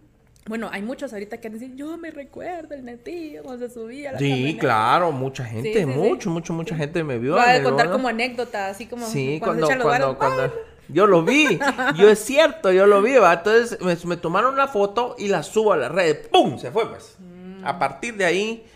bueno, 0.49 0.69
hay 0.71 0.83
muchos 0.83 1.13
ahorita 1.13 1.39
que 1.39 1.49
dicen, 1.49 1.77
yo 1.77 1.97
me 1.97 2.11
recuerdo 2.11 2.75
el 2.75 2.85
netillo 2.85 3.43
cuando 3.43 3.67
se 3.67 3.75
subía. 3.75 4.13
La 4.13 4.19
sí, 4.19 4.57
claro, 4.61 5.11
mucha 5.11 5.45
gente, 5.45 5.87
mucho, 5.87 6.29
mucho, 6.29 6.53
mucha 6.53 6.77
gente 6.77 7.03
me 7.03 7.19
vio. 7.19 7.33
Voy 7.33 7.43
a 7.43 7.63
contar 7.63 7.91
como 7.91 8.09
anécdota, 8.09 8.69
así 8.69 8.87
como 8.87 9.07
sí, 9.07 9.41
cuando, 9.43 9.67
cuando, 9.67 10.17
cuando, 10.19 10.53
yo 10.89 11.07
lo 11.07 11.25
vi, 11.25 11.59
yo 11.97 12.09
es 12.09 12.19
cierto, 12.19 12.73
yo 12.73 12.87
lo 12.87 13.03
vi, 13.03 13.17
¿va? 13.17 13.35
Entonces 13.35 14.05
me, 14.05 14.17
tomaron 14.17 14.55
una 14.55 14.69
foto 14.69 15.17
y 15.19 15.29
la 15.29 15.43
subo 15.43 15.73
a 15.73 15.77
la 15.77 15.89
red, 15.89 16.29
¡pum! 16.31 16.59
Se 16.59 16.71
fue, 16.71 16.89
pues. 16.89 17.17
A 17.65 17.79
partir 17.79 18.17
de 18.17 18.25
ahí 18.25 18.67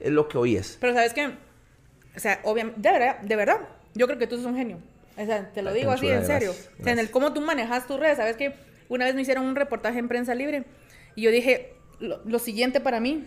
es 0.00 0.12
lo 0.12 0.28
que 0.28 0.38
oyes. 0.38 0.76
Pero 0.80 0.94
sabes 0.94 1.14
qué, 1.14 1.32
o 2.16 2.20
sea, 2.20 2.40
obviamente, 2.44 2.80
de 2.80 2.92
verdad, 2.92 3.20
de 3.20 3.36
verdad, 3.36 3.60
yo 3.94 4.06
creo 4.06 4.18
que 4.18 4.26
tú 4.26 4.36
sos 4.36 4.46
un 4.46 4.56
genio. 4.56 4.78
O 5.16 5.24
sea, 5.24 5.50
te 5.52 5.62
lo 5.62 5.72
digo 5.72 5.90
así, 5.90 6.08
en 6.08 6.26
serio. 6.26 6.52
O 6.80 6.84
sea, 6.84 6.92
en 6.92 6.98
el 6.98 7.10
cómo 7.10 7.32
tú 7.32 7.40
manejas 7.40 7.86
tus 7.86 7.98
redes, 7.98 8.16
¿sabes 8.16 8.36
qué? 8.36 8.54
Una 8.88 9.04
vez 9.04 9.14
me 9.14 9.22
hicieron 9.22 9.44
un 9.44 9.56
reportaje 9.56 9.98
en 9.98 10.08
Prensa 10.08 10.34
Libre 10.34 10.64
y 11.14 11.22
yo 11.22 11.30
dije, 11.30 11.74
lo, 12.00 12.38
siguiente 12.38 12.80
para 12.80 13.00
mí 13.00 13.26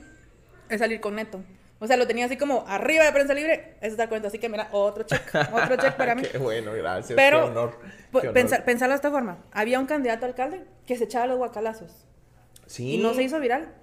es 0.69 0.79
salir 0.79 0.99
con 0.99 1.15
Neto. 1.15 1.41
O 1.79 1.85
sea, 1.85 1.95
lo 1.95 2.07
tenía 2.07 2.25
así 2.25 2.37
como 2.37 2.65
arriba 2.67 3.05
de 3.05 3.11
prensa 3.11 3.33
libre, 3.33 3.75
es 3.81 3.91
estar 3.91 4.09
cuenta. 4.09 4.29
Así 4.29 4.39
que 4.39 4.49
mira, 4.49 4.69
otro 4.71 5.03
check, 5.03 5.21
otro 5.53 5.75
check 5.77 5.93
para 5.95 6.15
mí. 6.15 6.23
Qué 6.31 6.37
bueno, 6.37 6.73
gracias. 6.73 7.15
Pero, 7.15 7.43
qué 7.43 7.51
honor, 7.51 8.33
Pensar, 8.33 8.65
pensarlo 8.65 8.93
de 8.93 8.97
esta 8.97 9.11
forma: 9.11 9.43
había 9.51 9.79
un 9.79 9.85
candidato 9.85 10.25
a 10.25 10.29
alcalde 10.29 10.63
que 10.87 10.97
se 10.97 11.03
echaba 11.03 11.27
los 11.27 11.37
guacalazos. 11.37 11.91
Sí. 12.65 12.95
Y 12.95 12.97
no 12.97 13.13
se 13.13 13.23
hizo 13.23 13.39
viral. 13.39 13.73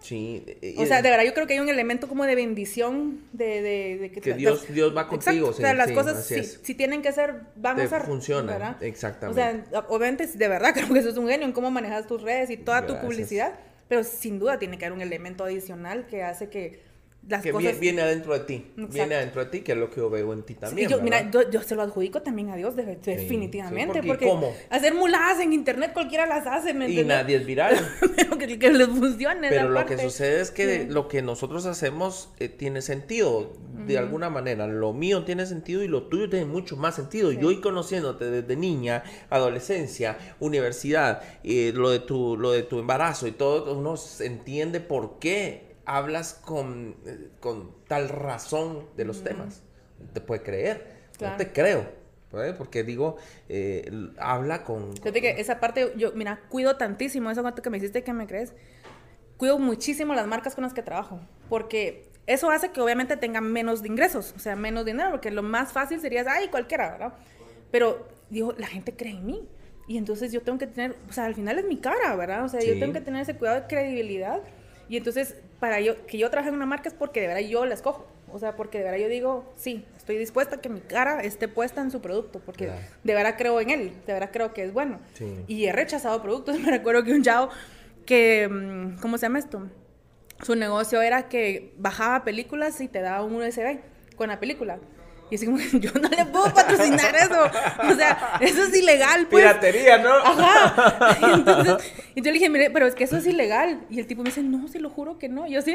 Sí. 0.00 0.44
O 0.78 0.84
sea, 0.84 1.00
de 1.00 1.10
verdad, 1.10 1.24
yo 1.24 1.32
creo 1.32 1.46
que 1.46 1.54
hay 1.54 1.60
un 1.60 1.68
elemento 1.68 2.08
como 2.08 2.24
de 2.26 2.34
bendición, 2.34 3.20
de, 3.32 3.62
de, 3.62 4.10
que, 4.10 4.20
que 4.20 4.34
Dios, 4.34 4.66
Dios 4.68 4.96
va 4.96 5.06
contigo. 5.06 5.50
o 5.50 5.52
sea, 5.52 5.74
las 5.74 5.92
cosas, 5.92 6.26
si, 6.26 6.74
tienen 6.74 7.02
que 7.02 7.12
ser, 7.12 7.42
van 7.54 7.78
a 7.78 7.86
ser. 7.86 8.02
Funciona, 8.02 8.76
exactamente. 8.80 9.40
O 9.40 9.70
sea, 9.70 9.84
obviamente, 9.88 10.26
de 10.26 10.48
verdad, 10.48 10.72
creo 10.74 10.92
que 10.92 10.98
eso 10.98 11.10
es 11.10 11.16
un 11.16 11.28
genio 11.28 11.46
en 11.46 11.52
cómo 11.52 11.70
manejas 11.70 12.08
tus 12.08 12.20
redes 12.20 12.50
y 12.50 12.56
toda 12.56 12.84
tu 12.84 12.98
publicidad. 12.98 13.54
Pero 13.88 14.04
sin 14.04 14.38
duda 14.38 14.58
tiene 14.58 14.78
que 14.78 14.86
haber 14.86 14.96
un 14.96 15.02
elemento 15.02 15.44
adicional 15.44 16.06
que 16.06 16.22
hace 16.22 16.48
que 16.48 16.91
que 17.28 17.72
viene 17.80 18.02
adentro 18.02 18.32
de 18.32 18.40
ti, 18.40 18.66
viene 18.76 19.14
adentro 19.14 19.44
de 19.44 19.50
ti, 19.50 19.60
que 19.60 19.72
es 19.72 19.78
lo 19.78 19.90
que 19.90 19.96
yo 19.96 20.10
veo 20.10 20.32
en 20.32 20.42
ti 20.42 20.54
también. 20.54 20.88
yo, 20.88 21.00
mira, 21.00 21.30
yo, 21.30 21.62
se 21.62 21.74
lo 21.74 21.82
adjudico 21.82 22.22
también 22.22 22.50
a 22.50 22.56
Dios, 22.56 22.74
definitivamente, 22.76 24.02
porque, 24.02 24.30
hacer 24.70 24.94
muladas 24.94 25.40
en 25.40 25.52
internet 25.52 25.92
cualquiera 25.92 26.26
las 26.26 26.46
hace, 26.46 26.74
¿me 26.74 26.88
Y 26.88 27.04
nadie 27.04 27.36
es 27.36 27.46
viral. 27.46 27.76
Pero 28.16 28.38
que, 28.38 28.58
que 28.58 28.72
les 28.72 28.88
funcione. 28.88 29.48
Pero 29.48 29.68
lo 29.68 29.86
que 29.86 29.98
sucede 29.98 30.40
es 30.40 30.50
que 30.50 30.86
lo 30.86 31.08
que 31.08 31.22
nosotros 31.22 31.66
hacemos 31.66 32.30
eh, 32.38 32.48
tiene 32.48 32.82
sentido, 32.82 33.52
de 33.86 33.98
alguna 33.98 34.30
manera. 34.30 34.66
Lo 34.66 34.92
mío 34.92 35.24
tiene 35.24 35.46
sentido 35.46 35.82
y 35.82 35.88
lo 35.88 36.04
tuyo 36.04 36.28
tiene 36.28 36.46
mucho 36.46 36.76
más 36.76 36.94
sentido. 36.94 37.32
Yo 37.32 37.48
hoy 37.48 37.60
conociéndote 37.60 38.30
desde 38.30 38.56
niña, 38.56 39.02
adolescencia, 39.30 40.18
universidad, 40.40 41.22
eh, 41.44 41.72
lo, 41.74 41.90
de 41.90 42.00
tu, 42.00 42.36
lo 42.36 42.52
de 42.52 42.62
tu 42.62 42.78
embarazo 42.78 43.26
y 43.26 43.32
todo, 43.32 43.76
uno 43.76 43.94
entiende 44.20 44.80
por 44.80 45.18
qué 45.18 45.71
hablas 45.84 46.34
con, 46.34 46.96
con 47.40 47.74
tal 47.88 48.08
razón 48.08 48.86
de 48.96 49.04
los 49.04 49.22
temas. 49.22 49.62
Te 50.12 50.20
puede 50.20 50.42
creer. 50.42 51.02
No 51.20 51.36
te 51.36 51.52
creo. 51.52 52.02
Porque 52.56 52.82
digo, 52.82 53.16
eh, 53.48 53.90
habla 54.18 54.64
con, 54.64 54.96
Fíjate 54.96 55.20
que 55.20 55.40
esa 55.40 55.60
parte, 55.60 55.92
yo, 55.96 56.12
mira, 56.12 56.40
cuido 56.48 56.76
tantísimo 56.76 57.30
eso 57.30 57.44
que 57.54 57.70
me 57.70 57.76
hiciste 57.76 58.02
que 58.02 58.12
me 58.14 58.26
crees. 58.26 58.54
Cuido 59.36 59.58
muchísimo 59.58 60.14
las 60.14 60.26
marcas 60.26 60.54
con 60.54 60.64
las 60.64 60.72
que 60.72 60.82
trabajo. 60.82 61.20
Porque 61.50 62.08
eso 62.26 62.50
hace 62.50 62.70
que 62.70 62.80
obviamente 62.80 63.18
tengan 63.18 63.52
menos 63.52 63.82
de 63.82 63.88
ingresos, 63.88 64.32
o 64.34 64.38
sea, 64.38 64.56
menos 64.56 64.86
dinero. 64.86 65.10
Porque 65.10 65.30
lo 65.30 65.42
más 65.42 65.72
fácil 65.72 66.00
sería, 66.00 66.24
ay, 66.26 66.48
cualquiera, 66.48 66.92
¿verdad? 66.92 67.12
Pero, 67.70 68.08
digo, 68.30 68.54
la 68.56 68.66
gente 68.66 68.94
cree 68.94 69.12
en 69.12 69.26
mí. 69.26 69.48
Y 69.86 69.98
entonces 69.98 70.32
yo 70.32 70.40
tengo 70.40 70.58
que 70.58 70.68
tener, 70.68 70.96
o 71.10 71.12
sea, 71.12 71.26
al 71.26 71.34
final 71.34 71.58
es 71.58 71.66
mi 71.66 71.76
cara, 71.76 72.16
¿verdad? 72.16 72.44
O 72.44 72.48
sea, 72.48 72.60
yo 72.60 72.78
tengo 72.78 72.94
que 72.94 73.00
tener 73.02 73.20
ese 73.20 73.36
cuidado 73.36 73.60
de 73.60 73.66
credibilidad 73.66 74.40
y 74.88 74.96
entonces, 74.96 75.36
para 75.62 75.78
yo, 75.78 76.06
que 76.06 76.18
yo 76.18 76.28
trabaje 76.28 76.48
en 76.48 76.56
una 76.56 76.66
marca 76.66 76.88
es 76.88 76.94
porque 76.96 77.20
de 77.20 77.28
verdad 77.28 77.42
yo 77.42 77.64
la 77.64 77.74
escojo. 77.74 78.04
O 78.32 78.40
sea, 78.40 78.56
porque 78.56 78.78
de 78.78 78.84
verdad 78.84 78.98
yo 78.98 79.08
digo, 79.08 79.52
sí, 79.56 79.84
estoy 79.96 80.16
dispuesta 80.18 80.56
a 80.56 80.60
que 80.60 80.68
mi 80.68 80.80
cara 80.80 81.20
esté 81.20 81.46
puesta 81.46 81.80
en 81.80 81.92
su 81.92 82.00
producto, 82.00 82.40
porque 82.44 82.68
de 83.04 83.14
verdad 83.14 83.36
creo 83.38 83.60
en 83.60 83.70
él, 83.70 83.92
de 84.04 84.12
verdad 84.12 84.30
creo 84.32 84.52
que 84.54 84.64
es 84.64 84.72
bueno. 84.72 84.98
Y 85.46 85.66
he 85.66 85.70
rechazado 85.70 86.20
productos. 86.20 86.58
Me 86.64 86.68
recuerdo 86.68 87.04
que 87.04 87.12
un 87.12 87.22
chavo 87.22 87.48
que, 88.06 88.48
mm, 88.48 89.00
¿cómo 89.00 89.18
se 89.18 89.26
llama 89.26 89.38
esto? 89.38 89.68
Su 90.42 90.56
negocio 90.56 91.00
era 91.00 91.28
que 91.28 91.72
bajaba 91.76 92.24
películas 92.24 92.80
y 92.80 92.88
te 92.88 93.00
daba 93.00 93.22
un 93.22 93.36
USB 93.36 93.78
con 94.16 94.30
la 94.30 94.40
película. 94.40 94.80
Y 95.32 95.36
así 95.36 95.46
como, 95.46 95.56
yo 95.80 95.90
no 95.94 96.10
le 96.10 96.26
puedo 96.26 96.52
patrocinar 96.52 97.16
eso. 97.16 97.42
O 97.90 97.96
sea, 97.96 98.36
eso 98.38 98.64
es 98.64 98.76
ilegal, 98.76 99.28
pues. 99.28 99.42
Piratería, 99.42 99.96
¿no? 99.96 100.10
Ajá. 100.10 101.16
Y, 101.22 101.24
entonces, 101.32 101.92
y 102.14 102.20
yo 102.20 102.26
le 102.26 102.32
dije, 102.32 102.50
mire, 102.50 102.70
pero 102.70 102.86
es 102.86 102.94
que 102.94 103.04
eso 103.04 103.16
es 103.16 103.26
ilegal. 103.26 103.80
Y 103.88 103.98
el 103.98 104.06
tipo 104.06 104.22
me 104.22 104.28
dice, 104.28 104.42
no, 104.42 104.68
se 104.68 104.78
lo 104.78 104.90
juro 104.90 105.18
que 105.18 105.30
no. 105.30 105.46
Y 105.46 105.52
yo 105.52 105.62
sí, 105.62 105.74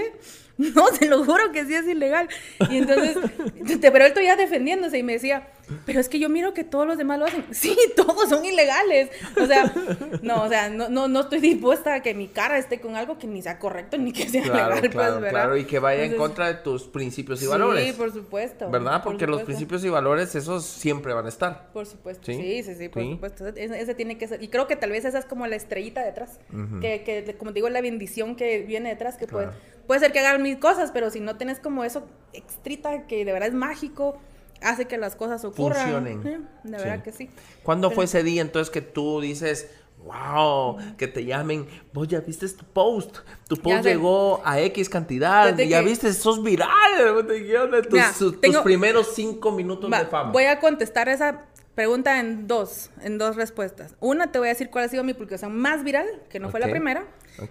no, 0.76 0.88
se 0.88 1.06
lo 1.06 1.24
juro 1.24 1.52
que 1.52 1.66
sí 1.66 1.76
es 1.76 1.88
ilegal. 1.88 2.28
Y 2.70 2.78
entonces, 2.78 3.18
pero 3.82 4.06
él 4.06 4.14
todavía 4.14 4.36
defendiéndose 4.36 4.98
y 4.98 5.04
me 5.04 5.14
decía, 5.14 5.48
pero 5.86 6.00
es 6.00 6.08
que 6.08 6.18
yo 6.18 6.30
miro 6.30 6.54
que 6.54 6.64
todos 6.64 6.88
los 6.88 6.98
demás 6.98 7.20
lo 7.20 7.26
hacen. 7.26 7.46
Sí, 7.52 7.76
todos 7.96 8.30
son 8.30 8.46
ilegales. 8.46 9.10
O 9.36 9.46
sea, 9.46 9.74
no, 10.22 10.44
o 10.44 10.50
sea, 10.50 10.70
no, 10.70 10.90
no, 10.90 11.08
no 11.08 11.22
estoy 11.22 11.40
dispuesta 11.40 11.96
a 11.96 12.02
que 12.02 12.14
mi 12.14 12.28
cara 12.28 12.58
esté 12.58 12.80
con 12.80 12.96
algo 12.96 13.18
que 13.18 13.28
ni 13.28 13.42
sea 13.42 13.60
correcto 13.60 13.98
ni 13.98 14.14
que 14.14 14.30
sea 14.30 14.44
legal, 14.44 14.80
pues, 14.80 14.92
claro, 14.92 15.20
Claro, 15.28 15.58
y 15.58 15.66
que 15.66 15.80
vaya 15.80 16.04
en 16.04 16.16
contra 16.16 16.48
de 16.48 16.56
tus 16.56 16.84
principios 16.84 17.42
y 17.44 17.48
valores. 17.48 17.86
Sí, 17.86 17.94
por 17.94 18.14
supuesto. 18.14 18.70
¿Verdad? 18.70 19.02
Porque 19.04 19.28
los 19.28 19.44
principios 19.44 19.84
y 19.84 19.90
valores, 19.90 20.36
esos 20.36 20.66
siempre 20.66 21.14
van 21.14 21.26
a 21.26 21.30
estar. 21.30 21.72
Por 21.74 21.86
supuesto. 21.86 22.26
Sí, 22.26 22.64
sí, 22.64 22.76
sí, 22.76 22.90
por 22.90 23.04
supuesto. 23.04 23.48
Ese, 23.48 23.96
tiene 23.96 24.18
que 24.18 24.28
ser. 24.28 24.42
Y 24.42 24.48
creo 24.48 24.68
que 24.68 24.76
tal 24.76 24.92
vez 24.92 25.06
esa 25.06 25.20
es 25.20 25.26
como 25.26 25.46
la 25.48 25.56
estrellita 25.56 26.04
detrás. 26.04 26.40
que, 26.82 27.04
que, 27.04 27.36
como 27.38 27.52
digo, 27.52 27.70
la 27.70 27.82
bendición 27.82 28.36
que 28.36 28.60
viene 28.60 28.90
detrás, 28.90 29.18
que 29.18 29.28
puede, 29.28 29.50
puede 29.88 30.00
ser 30.00 30.12
que 30.12 30.20
hagan 30.20 30.42
mil 30.48 30.60
cosas, 30.60 30.92
pero 30.92 31.10
si 31.10 31.20
no 31.20 31.36
tienes 31.36 31.60
como 31.60 31.84
eso 31.84 32.06
extrita, 32.34 33.08
que 33.08 33.26
de 33.26 33.32
verdad 33.32 33.50
es 33.50 33.56
mágico, 33.56 34.18
hace 34.62 34.86
que 34.86 34.98
las 34.98 35.16
cosas 35.16 35.44
ocurran. 35.44 35.82
Funcionen. 35.82 36.48
de 36.64 36.78
verdad 36.78 37.04
que 37.04 37.12
sí. 37.12 37.30
¿Cuándo 37.64 37.92
fue 37.92 38.06
ese 38.06 38.24
día 38.24 38.42
entonces 38.42 38.72
que 38.72 38.82
tú 38.82 39.22
dices, 39.22 39.70
wow, 40.06 40.78
que 40.98 41.08
te 41.08 41.26
llamen, 41.26 41.68
vos 41.94 42.08
ya 42.08 42.22
viste 42.22 42.48
tu 42.50 42.66
post, 42.66 43.18
tu 43.48 43.58
post 43.58 43.84
llegó 43.84 44.42
a 44.46 44.60
X 44.62 44.90
cantidad, 44.90 45.56
ya 45.58 45.82
viste, 45.82 46.14
sos 46.14 46.42
viral, 46.42 47.28
tus, 47.90 48.40
tus 48.42 48.58
primeros 48.58 49.14
cinco 49.14 49.52
minutos 49.52 49.90
de 49.92 50.06
fama. 50.06 50.32
Voy 50.32 50.46
a 50.46 50.60
contestar 50.60 51.10
esa 51.10 51.46
pregunta 51.76 52.20
en 52.20 52.48
dos, 52.48 52.90
en 53.02 53.18
dos 53.18 53.36
respuestas. 53.36 53.96
Una, 54.00 54.32
te 54.32 54.40
voy 54.40 54.48
a 54.48 54.52
decir 54.52 54.70
cuál 54.70 54.86
ha 54.86 54.88
sido 54.88 55.04
mi 55.04 55.14
publicación 55.14 55.56
más 55.56 55.84
viral, 55.84 56.08
que 56.30 56.40
no 56.40 56.50
fue 56.50 56.60
la 56.60 56.70
primera, 56.70 57.06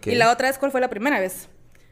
y 0.05 0.15
la 0.15 0.33
otra 0.33 0.49
es 0.49 0.59
cuál 0.59 0.73
fue 0.73 0.81
la 0.81 0.91
primera 0.91 1.21
vez. 1.21 1.49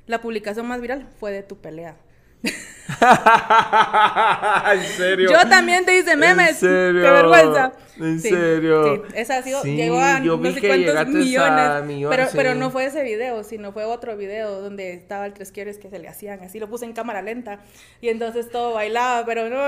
La 0.07 0.21
publicación 0.21 0.67
más 0.67 0.81
viral 0.83 1.09
fue 1.19 1.33
de 1.33 1.43
tu 1.43 1.57
pelea. 1.57 1.97
¿En 4.73 4.83
serio? 4.97 5.31
Yo 5.31 5.49
también 5.49 5.85
te 5.85 5.99
hice 5.99 6.17
memes. 6.17 6.51
¿En 6.51 6.57
serio? 6.57 7.03
Qué 7.03 7.11
vergüenza. 7.11 7.73
¿En 7.99 8.21
serio? 8.21 8.85
Sí, 8.85 9.03
esa 9.15 9.39
ha 9.39 9.43
sido, 9.43 9.63
llegó 9.63 9.99
a 9.99 10.21
no 10.21 10.53
sé 10.53 10.61
cuántos 10.61 11.09
millones. 11.09 12.11
pero, 12.11 12.27
pero 12.35 12.55
no 12.55 12.71
fue 12.71 12.87
ese 12.87 13.03
video, 13.05 13.45
sino 13.45 13.73
fue 13.73 13.85
otro 13.85 14.17
video 14.17 14.61
donde 14.61 14.95
estaba 14.95 15.27
el 15.27 15.33
tres 15.33 15.53
quieres 15.53 15.79
que 15.79 15.89
se 15.89 15.99
le 15.99 16.09
hacían 16.09 16.43
así. 16.43 16.59
Lo 16.59 16.69
puse 16.69 16.85
en 16.85 16.93
cámara 16.93 17.23
lenta 17.23 17.61
y 18.01 18.09
entonces 18.09 18.51
todo 18.51 18.75
bailaba, 18.75 19.25
pero 19.25 19.49
no, 19.49 19.61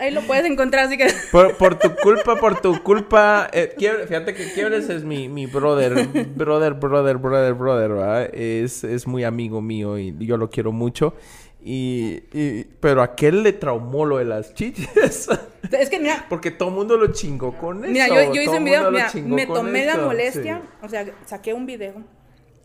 ahí 0.00 0.10
lo 0.12 0.22
puedes 0.22 0.44
encontrar, 0.44 0.86
así 0.86 0.96
que. 0.96 1.08
Por, 1.32 1.56
por 1.56 1.78
tu 1.78 1.94
culpa, 1.96 2.36
por 2.36 2.60
tu 2.60 2.82
culpa. 2.82 3.48
Eh, 3.52 3.74
fíjate 3.76 4.34
que 4.34 4.52
Quiebres 4.52 4.88
es 4.88 5.04
mi, 5.04 5.28
mi 5.28 5.46
brother, 5.46 6.06
brother, 6.34 6.74
brother, 6.74 7.18
brother, 7.18 7.54
brother, 7.54 7.88
¿verdad? 7.90 8.34
Es, 8.34 8.84
es 8.84 9.06
muy 9.06 9.24
amigo 9.24 9.60
mío 9.60 9.98
y 9.98 10.14
yo 10.18 10.36
lo 10.36 10.50
quiero 10.50 10.72
mucho. 10.72 11.14
Y, 11.62 12.22
y, 12.32 12.64
pero 12.80 13.02
aquel 13.02 13.42
le 13.42 13.52
traumó 13.52 14.06
lo 14.06 14.18
de 14.18 14.24
las 14.24 14.54
chiches. 14.54 15.28
Es 15.70 15.88
que 15.88 16.00
mira. 16.00 16.26
Porque 16.28 16.50
todo 16.50 16.70
el 16.70 16.74
mundo 16.74 16.96
lo 16.96 17.12
chingó 17.12 17.56
con 17.56 17.84
eso. 17.84 17.92
Mira, 17.92 18.08
yo, 18.08 18.34
yo 18.34 18.42
hice 18.42 18.58
un 18.58 18.64
video, 18.64 18.90
mira, 18.90 19.08
me 19.14 19.46
tomé 19.46 19.84
la 19.86 19.98
molestia, 19.98 20.62
o 20.82 20.88
sea, 20.88 21.06
saqué 21.26 21.54
un 21.54 21.64
video, 21.64 22.02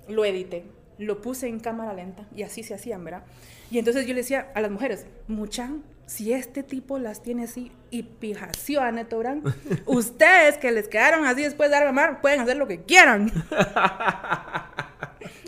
lo 0.07 0.25
edité, 0.25 0.65
lo 0.97 1.21
puse 1.21 1.47
en 1.47 1.59
cámara 1.59 1.93
lenta 1.93 2.25
y 2.35 2.41
así 2.41 2.63
se 2.63 2.73
hacían, 2.73 3.03
¿verdad? 3.03 3.23
Y 3.69 3.77
entonces 3.79 4.07
yo 4.07 4.13
le 4.13 4.21
decía 4.21 4.51
a 4.55 4.61
las 4.61 4.71
mujeres, 4.71 5.05
mucha, 5.27 5.69
si 6.05 6.33
este 6.33 6.63
tipo 6.63 6.99
las 6.99 7.21
tiene 7.21 7.43
así 7.43 7.71
y 7.89 8.03
pijació 8.03 8.81
a 8.81 8.91
Neto 8.91 9.19
Brand, 9.19 9.53
ustedes 9.85 10.57
que 10.57 10.71
les 10.71 10.87
quedaron 10.87 11.25
así 11.25 11.43
después 11.43 11.69
de 11.69 11.75
dar 11.75 11.85
mamar, 11.85 12.21
pueden 12.21 12.41
hacer 12.41 12.57
lo 12.57 12.67
que 12.67 12.83
quieran. 12.83 13.31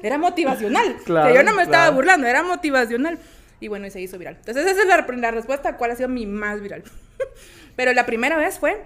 era 0.03 0.18
motivacional. 0.18 0.98
que 1.06 1.34
yo 1.34 1.44
no 1.44 1.53
me 1.53 1.64
estaba 1.64 1.90
burlando, 1.91 2.28
era 2.28 2.44
motivacional. 2.44 3.19
Y 3.60 3.68
bueno, 3.68 3.88
y 3.88 3.92
se 3.92 4.02
hizo 4.02 4.18
viral. 4.18 4.36
Entonces 4.38 4.66
esa 4.66 4.82
es 4.82 4.88
la, 4.88 5.06
la 5.18 5.32
respuesta 5.32 5.78
cuál 5.78 5.92
ha 5.92 5.96
sido 5.96 6.10
mi 6.10 6.26
más 6.26 6.62
viral. 6.62 6.84
Pero 7.76 7.94
la 7.94 8.06
primera 8.06 8.38
vez 8.38 8.60
fue, 8.60 8.82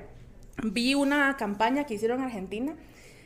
vi 0.64 0.93
una 0.95 1.35
campaña 1.38 1.85
que 1.85 1.95
hicieron 1.95 2.19
en 2.19 2.26
Argentina 2.26 2.76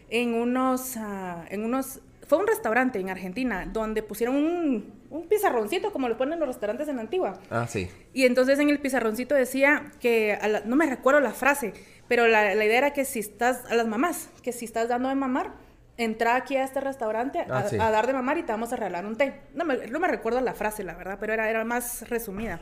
en 0.10 0.34
unos, 0.34 0.96
uh, 0.96 1.46
en 1.50 1.64
unos 1.64 2.00
fue 2.28 2.40
un 2.40 2.48
restaurante 2.48 3.00
en 3.00 3.10
Argentina 3.10 3.70
donde 3.72 4.02
pusieron 4.02 4.36
un, 4.36 4.94
un, 5.12 5.28
pizarroncito 5.28 5.92
como 5.92 6.10
lo 6.10 6.18
ponen 6.18 6.40
los 6.40 6.48
restaurantes 6.48 6.88
en 6.88 7.00
Antigua. 7.00 7.40
Ah, 7.52 7.68
sí. 7.68 7.88
Y 8.14 8.26
entonces 8.26 8.58
en 8.60 8.70
el 8.70 8.80
pizarroncito 8.80 9.36
decía 9.36 9.92
que, 10.00 10.38
no 10.66 10.76
me 10.76 10.88
recuerdo 10.88 11.20
la 11.20 11.34
frase, 11.34 11.74
pero 12.08 12.28
la, 12.28 12.56
la, 12.56 12.66
idea 12.66 12.80
era 12.80 12.94
que 12.94 13.06
si 13.06 13.20
estás, 13.20 13.66
a 13.70 13.76
las 13.76 13.88
mamás, 13.88 14.30
que 14.42 14.52
si 14.52 14.66
estás 14.66 14.90
dando 14.90 15.10
de 15.10 15.16
mamar, 15.16 15.54
entra 15.98 16.36
aquí 16.36 16.56
a 16.58 16.64
este 16.64 16.82
restaurante 16.82 17.40
a, 17.40 17.46
ah, 17.50 17.68
a, 17.80 17.92
dar 17.92 18.08
de 18.08 18.14
mamar 18.14 18.38
y 18.38 18.44
te 18.44 18.52
vamos 18.52 18.74
a 18.74 18.76
regalar 18.76 19.06
un 19.06 19.16
té. 19.16 19.42
No 19.54 19.66
me, 19.66 19.88
no 19.88 20.00
me 20.00 20.08
recuerdo 20.08 20.42
la 20.42 20.54
frase, 20.54 20.84
la 20.84 20.94
verdad, 20.94 21.18
pero 21.20 21.34
era, 21.34 21.50
era 21.50 21.64
más 21.64 22.10
resumida. 22.10 22.62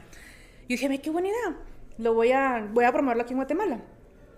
Y 0.67 0.75
dije, 0.75 1.01
qué 1.01 1.09
buena 1.09 1.29
idea, 1.29 1.57
lo 1.97 2.13
voy 2.13 2.31
a, 2.31 2.67
voy 2.71 2.85
a 2.85 2.91
promoverlo 2.91 3.23
aquí 3.23 3.33
en 3.33 3.37
Guatemala. 3.37 3.81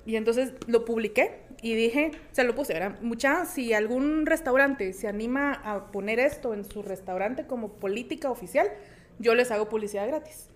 Y 0.06 0.16
entonces 0.16 0.54
lo 0.68 0.86
publiqué 0.86 1.40
y 1.62 1.74
dije, 1.74 2.12
se 2.32 2.44
lo 2.44 2.54
puse, 2.54 2.74
¿verdad? 2.74 3.00
Mucha, 3.02 3.46
si 3.46 3.74
algún 3.74 4.26
restaurante 4.26 4.94
se 4.94 5.08
anima 5.08 5.54
a 5.64 5.92
poner 5.92 6.20
esto 6.20 6.54
en 6.54 6.64
su 6.64 6.84
restaurante 6.84 7.48
como 7.48 7.74
política 7.74 8.30
oficial, 8.30 8.70
yo 9.18 9.34
les 9.34 9.50
hago 9.52 9.68
publicidad 9.68 10.08
gratis. 10.08 10.50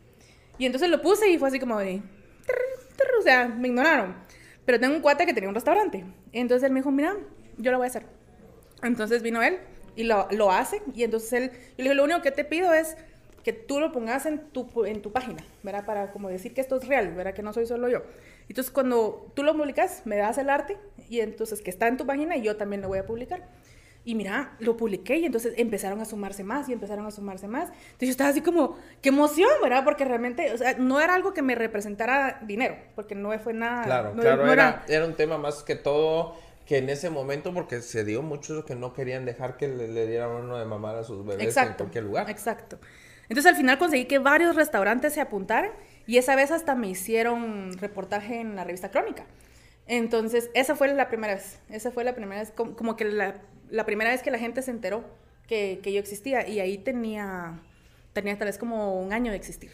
Y 0.59 0.65
entonces 0.65 0.89
lo 0.89 1.01
puse 1.01 1.29
y 1.29 1.37
fue 1.39 1.47
así 1.47 1.59
como 1.59 1.79
de, 1.79 2.01
o 3.19 3.21
sea, 3.23 3.47
me 3.47 3.69
ignoraron. 3.69 4.15
Pero 4.65 4.79
tengo 4.79 4.95
un 4.95 5.01
cuate 5.01 5.25
que 5.25 5.33
tenía 5.33 5.49
un 5.49 5.55
restaurante. 5.55 6.05
Entonces 6.31 6.67
él 6.67 6.71
me 6.71 6.81
dijo, 6.81 6.91
mira, 6.91 7.15
yo 7.57 7.71
lo 7.71 7.77
voy 7.77 7.85
a 7.85 7.89
hacer. 7.89 8.05
Entonces 8.83 9.21
vino 9.21 9.41
él 9.41 9.57
y 9.95 10.03
lo, 10.03 10.27
lo 10.31 10.51
hace. 10.51 10.81
Y 10.93 11.03
entonces 11.03 11.33
él, 11.33 11.51
yo 11.51 11.57
le 11.77 11.83
dije, 11.83 11.95
lo 11.95 12.03
único 12.03 12.21
que 12.21 12.31
te 12.31 12.43
pido 12.43 12.73
es 12.73 12.95
que 13.43 13.53
tú 13.53 13.79
lo 13.79 13.91
pongas 13.91 14.25
en 14.25 14.39
tu, 14.49 14.85
en 14.85 15.01
tu 15.01 15.11
página, 15.11 15.43
¿verdad? 15.63 15.85
Para 15.85 16.11
como 16.11 16.29
decir 16.29 16.53
que 16.53 16.61
esto 16.61 16.77
es 16.77 16.87
real, 16.87 17.13
¿verdad? 17.13 17.33
Que 17.33 17.43
no 17.43 17.53
soy 17.53 17.65
solo 17.65 17.89
yo. 17.89 18.03
Entonces, 18.47 18.71
cuando 18.71 19.31
tú 19.35 19.43
lo 19.43 19.55
publicas, 19.55 20.05
me 20.05 20.17
das 20.17 20.37
el 20.37 20.49
arte 20.49 20.77
y 21.09 21.19
entonces 21.21 21.61
que 21.61 21.69
está 21.69 21.87
en 21.87 21.97
tu 21.97 22.05
página 22.05 22.35
y 22.35 22.41
yo 22.41 22.57
también 22.57 22.81
lo 22.81 22.87
voy 22.87 22.99
a 22.99 23.05
publicar. 23.05 23.47
Y 24.05 24.15
mira, 24.15 24.55
lo 24.59 24.77
publiqué 24.77 25.17
y 25.17 25.25
entonces 25.25 25.53
empezaron 25.57 25.99
a 25.99 26.05
sumarse 26.05 26.43
más 26.43 26.69
y 26.69 26.73
empezaron 26.73 27.05
a 27.05 27.11
sumarse 27.11 27.47
más. 27.47 27.69
Entonces 27.69 28.07
yo 28.07 28.11
estaba 28.11 28.29
así 28.29 28.41
como, 28.41 28.77
qué 29.01 29.09
emoción, 29.09 29.49
¿verdad? 29.61 29.83
Porque 29.83 30.05
realmente, 30.05 30.51
o 30.53 30.57
sea, 30.57 30.75
no 30.77 30.99
era 31.01 31.13
algo 31.13 31.33
que 31.33 31.41
me 31.41 31.53
representara 31.53 32.39
dinero, 32.43 32.77
porque 32.95 33.13
no 33.13 33.37
fue 33.39 33.53
nada. 33.53 33.83
Claro, 33.83 34.13
claro, 34.13 34.51
era, 34.51 34.83
era, 34.87 35.05
un 35.05 35.15
tema 35.15 35.37
más 35.37 35.63
que 35.63 35.75
todo 35.75 36.35
que 36.69 36.77
en 36.77 36.87
ese 36.87 37.09
momento, 37.09 37.51
porque 37.51 37.81
se 37.81 38.05
dio 38.05 38.21
muchos 38.21 38.63
que 38.63 38.75
no 38.75 38.93
querían 38.93 39.25
dejar 39.25 39.57
que 39.57 39.67
le, 39.67 40.05
dieran 40.05 40.29
uno 40.29 40.55
de 40.55 40.65
mamar 40.65 40.97
a 40.97 41.03
sus 41.03 41.25
bebés 41.25 41.57
en 41.57 41.73
cualquier 41.73 42.03
lugar. 42.03 42.29
Exacto. 42.29 42.77
Entonces 43.23 43.47
al 43.47 43.55
final 43.55 43.79
conseguí 43.79 44.05
que 44.05 44.19
varios 44.19 44.55
restaurantes 44.55 45.13
se 45.13 45.19
apuntaran 45.19 45.71
y 46.05 46.19
esa 46.19 46.35
vez 46.35 46.51
hasta 46.51 46.75
me 46.75 46.87
hicieron 46.87 47.75
reportaje 47.79 48.39
en 48.39 48.55
la 48.55 48.65
revista 48.65 48.91
Crónica. 48.91 49.25
Entonces, 49.87 50.51
esa 50.53 50.75
fue 50.75 50.93
la 50.93 51.07
primera 51.07 51.33
vez. 51.33 51.59
Esa 51.69 51.89
fue 51.89 52.03
la 52.03 52.13
primera 52.13 52.39
vez, 52.39 52.51
como, 52.51 52.95
que 52.95 53.05
la, 53.05 53.41
la, 53.71 53.87
primera 53.87 54.11
vez 54.11 54.21
que 54.21 54.29
la 54.29 54.37
gente 54.37 54.61
se 54.61 54.69
enteró 54.69 55.03
que, 55.47 55.79
que, 55.81 55.91
yo 55.91 55.99
existía. 55.99 56.47
Y 56.47 56.59
ahí 56.59 56.77
tenía, 56.77 57.63
tenía 58.13 58.37
tal 58.37 58.45
vez 58.45 58.59
como 58.59 59.01
un 59.01 59.11
año 59.11 59.31
de 59.31 59.37
existir. 59.37 59.71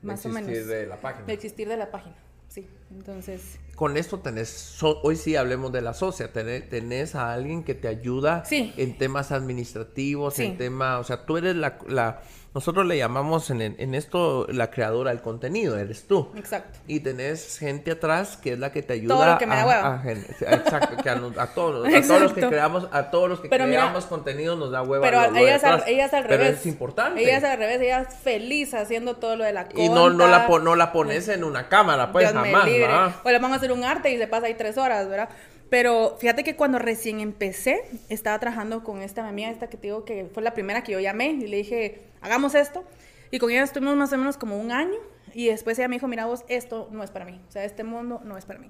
Más 0.00 0.24
o 0.24 0.30
menos. 0.30 0.46
De 0.46 0.54
existir 0.54 0.74
de 0.74 0.86
la 0.86 0.96
página. 1.02 1.26
De 1.26 1.32
existir 1.34 1.68
de 1.68 1.76
la 1.76 1.90
página, 1.90 2.16
sí. 2.48 2.66
Entonces... 2.90 3.58
Con 3.80 3.96
esto 3.96 4.18
tenés, 4.18 4.76
hoy 4.82 5.16
sí 5.16 5.36
hablemos 5.36 5.72
de 5.72 5.80
la 5.80 5.94
socia, 5.94 6.30
tenés, 6.34 6.68
tenés, 6.68 7.14
a 7.14 7.32
alguien 7.32 7.64
que 7.64 7.74
te 7.74 7.88
ayuda 7.88 8.44
en 8.50 8.98
temas 8.98 9.32
administrativos, 9.32 10.38
en 10.38 10.58
temas, 10.58 11.00
o 11.00 11.04
sea, 11.04 11.24
tú 11.24 11.38
eres 11.38 11.56
la, 11.56 11.78
la 11.88 12.20
nosotros 12.52 12.84
le 12.84 12.98
llamamos 12.98 13.48
en, 13.50 13.62
en, 13.62 13.94
esto 13.94 14.44
la 14.50 14.72
creadora 14.72 15.12
del 15.12 15.20
contenido, 15.20 15.78
eres 15.78 16.08
tú. 16.08 16.32
Exacto. 16.34 16.80
Y 16.88 16.98
tenés 16.98 17.58
gente 17.58 17.92
atrás 17.92 18.36
que 18.36 18.54
es 18.54 18.58
la 18.58 18.72
que 18.72 18.82
te 18.82 18.94
ayuda 18.94 19.14
Todo 19.14 19.26
lo 19.26 19.38
que 19.38 19.46
me 19.46 19.54
da 19.54 19.66
hueva. 19.66 20.02
A, 20.02 20.10
exacto, 20.10 20.96
que 21.00 21.08
a, 21.08 21.12
a, 21.12 21.46
todos, 21.54 21.86
a 21.86 22.02
todos 22.02 22.20
los 22.20 22.32
que 22.32 22.48
creamos, 22.48 22.88
a 22.90 23.10
todos 23.12 23.28
los 23.28 23.40
que 23.40 23.48
creamos 23.48 24.06
contenido 24.06 24.56
nos 24.56 24.72
da 24.72 24.82
hueva. 24.82 25.04
Pero 25.04 25.36
ella, 25.36 25.54
es 25.54 25.62
al, 25.62 25.84
ella 25.86 26.06
es 26.06 26.12
al 26.14 26.24
revés. 26.24 26.38
Pero 26.38 26.58
es 26.58 26.66
importante. 26.66 27.22
Ella 27.22 27.38
es 27.38 27.44
al 27.44 27.56
revés, 27.56 27.80
ella 27.82 28.00
es 28.00 28.16
feliz 28.16 28.74
haciendo 28.74 29.14
todo 29.14 29.36
lo 29.36 29.44
de 29.44 29.52
la 29.52 29.66
conta. 29.66 29.82
Y 29.82 29.88
no, 29.88 30.10
no, 30.10 30.26
la, 30.26 30.48
no 30.48 30.74
la 30.74 30.92
pones 30.92 31.28
en 31.28 31.44
una 31.44 31.68
cámara, 31.68 32.10
pues 32.10 32.32
Dios 32.32 32.34
jamás. 32.34 32.64
Me 32.64 32.84
O 33.22 33.30
le 33.30 33.38
vamos 33.38 33.58
a 33.58 33.60
hacer 33.70 33.84
un 33.84 33.84
arte 33.84 34.12
y 34.12 34.18
se 34.18 34.26
pasa 34.26 34.46
ahí 34.46 34.54
tres 34.54 34.78
horas, 34.78 35.08
¿verdad? 35.08 35.28
Pero 35.68 36.16
fíjate 36.18 36.42
que 36.42 36.56
cuando 36.56 36.78
recién 36.78 37.20
empecé, 37.20 37.82
estaba 38.08 38.38
trabajando 38.40 38.82
con 38.82 39.02
esta 39.02 39.26
amiga, 39.26 39.50
esta 39.50 39.68
que 39.68 39.76
te 39.76 39.86
digo 39.86 40.04
que 40.04 40.26
fue 40.32 40.42
la 40.42 40.52
primera 40.52 40.82
que 40.82 40.92
yo 40.92 41.00
llamé 41.00 41.30
y 41.30 41.46
le 41.46 41.58
dije, 41.58 42.02
hagamos 42.20 42.54
esto. 42.54 42.84
Y 43.30 43.38
con 43.38 43.50
ella 43.50 43.62
estuvimos 43.62 43.96
más 43.96 44.12
o 44.12 44.18
menos 44.18 44.36
como 44.36 44.58
un 44.58 44.72
año 44.72 44.98
y 45.32 45.46
después 45.46 45.78
ella 45.78 45.86
me 45.86 45.96
dijo, 45.96 46.08
mira 46.08 46.26
vos, 46.26 46.44
esto 46.48 46.88
no 46.90 47.04
es 47.04 47.12
para 47.12 47.24
mí, 47.24 47.40
o 47.48 47.52
sea, 47.52 47.64
este 47.64 47.84
mundo 47.84 48.20
no 48.24 48.36
es 48.36 48.44
para 48.44 48.58
mí. 48.58 48.68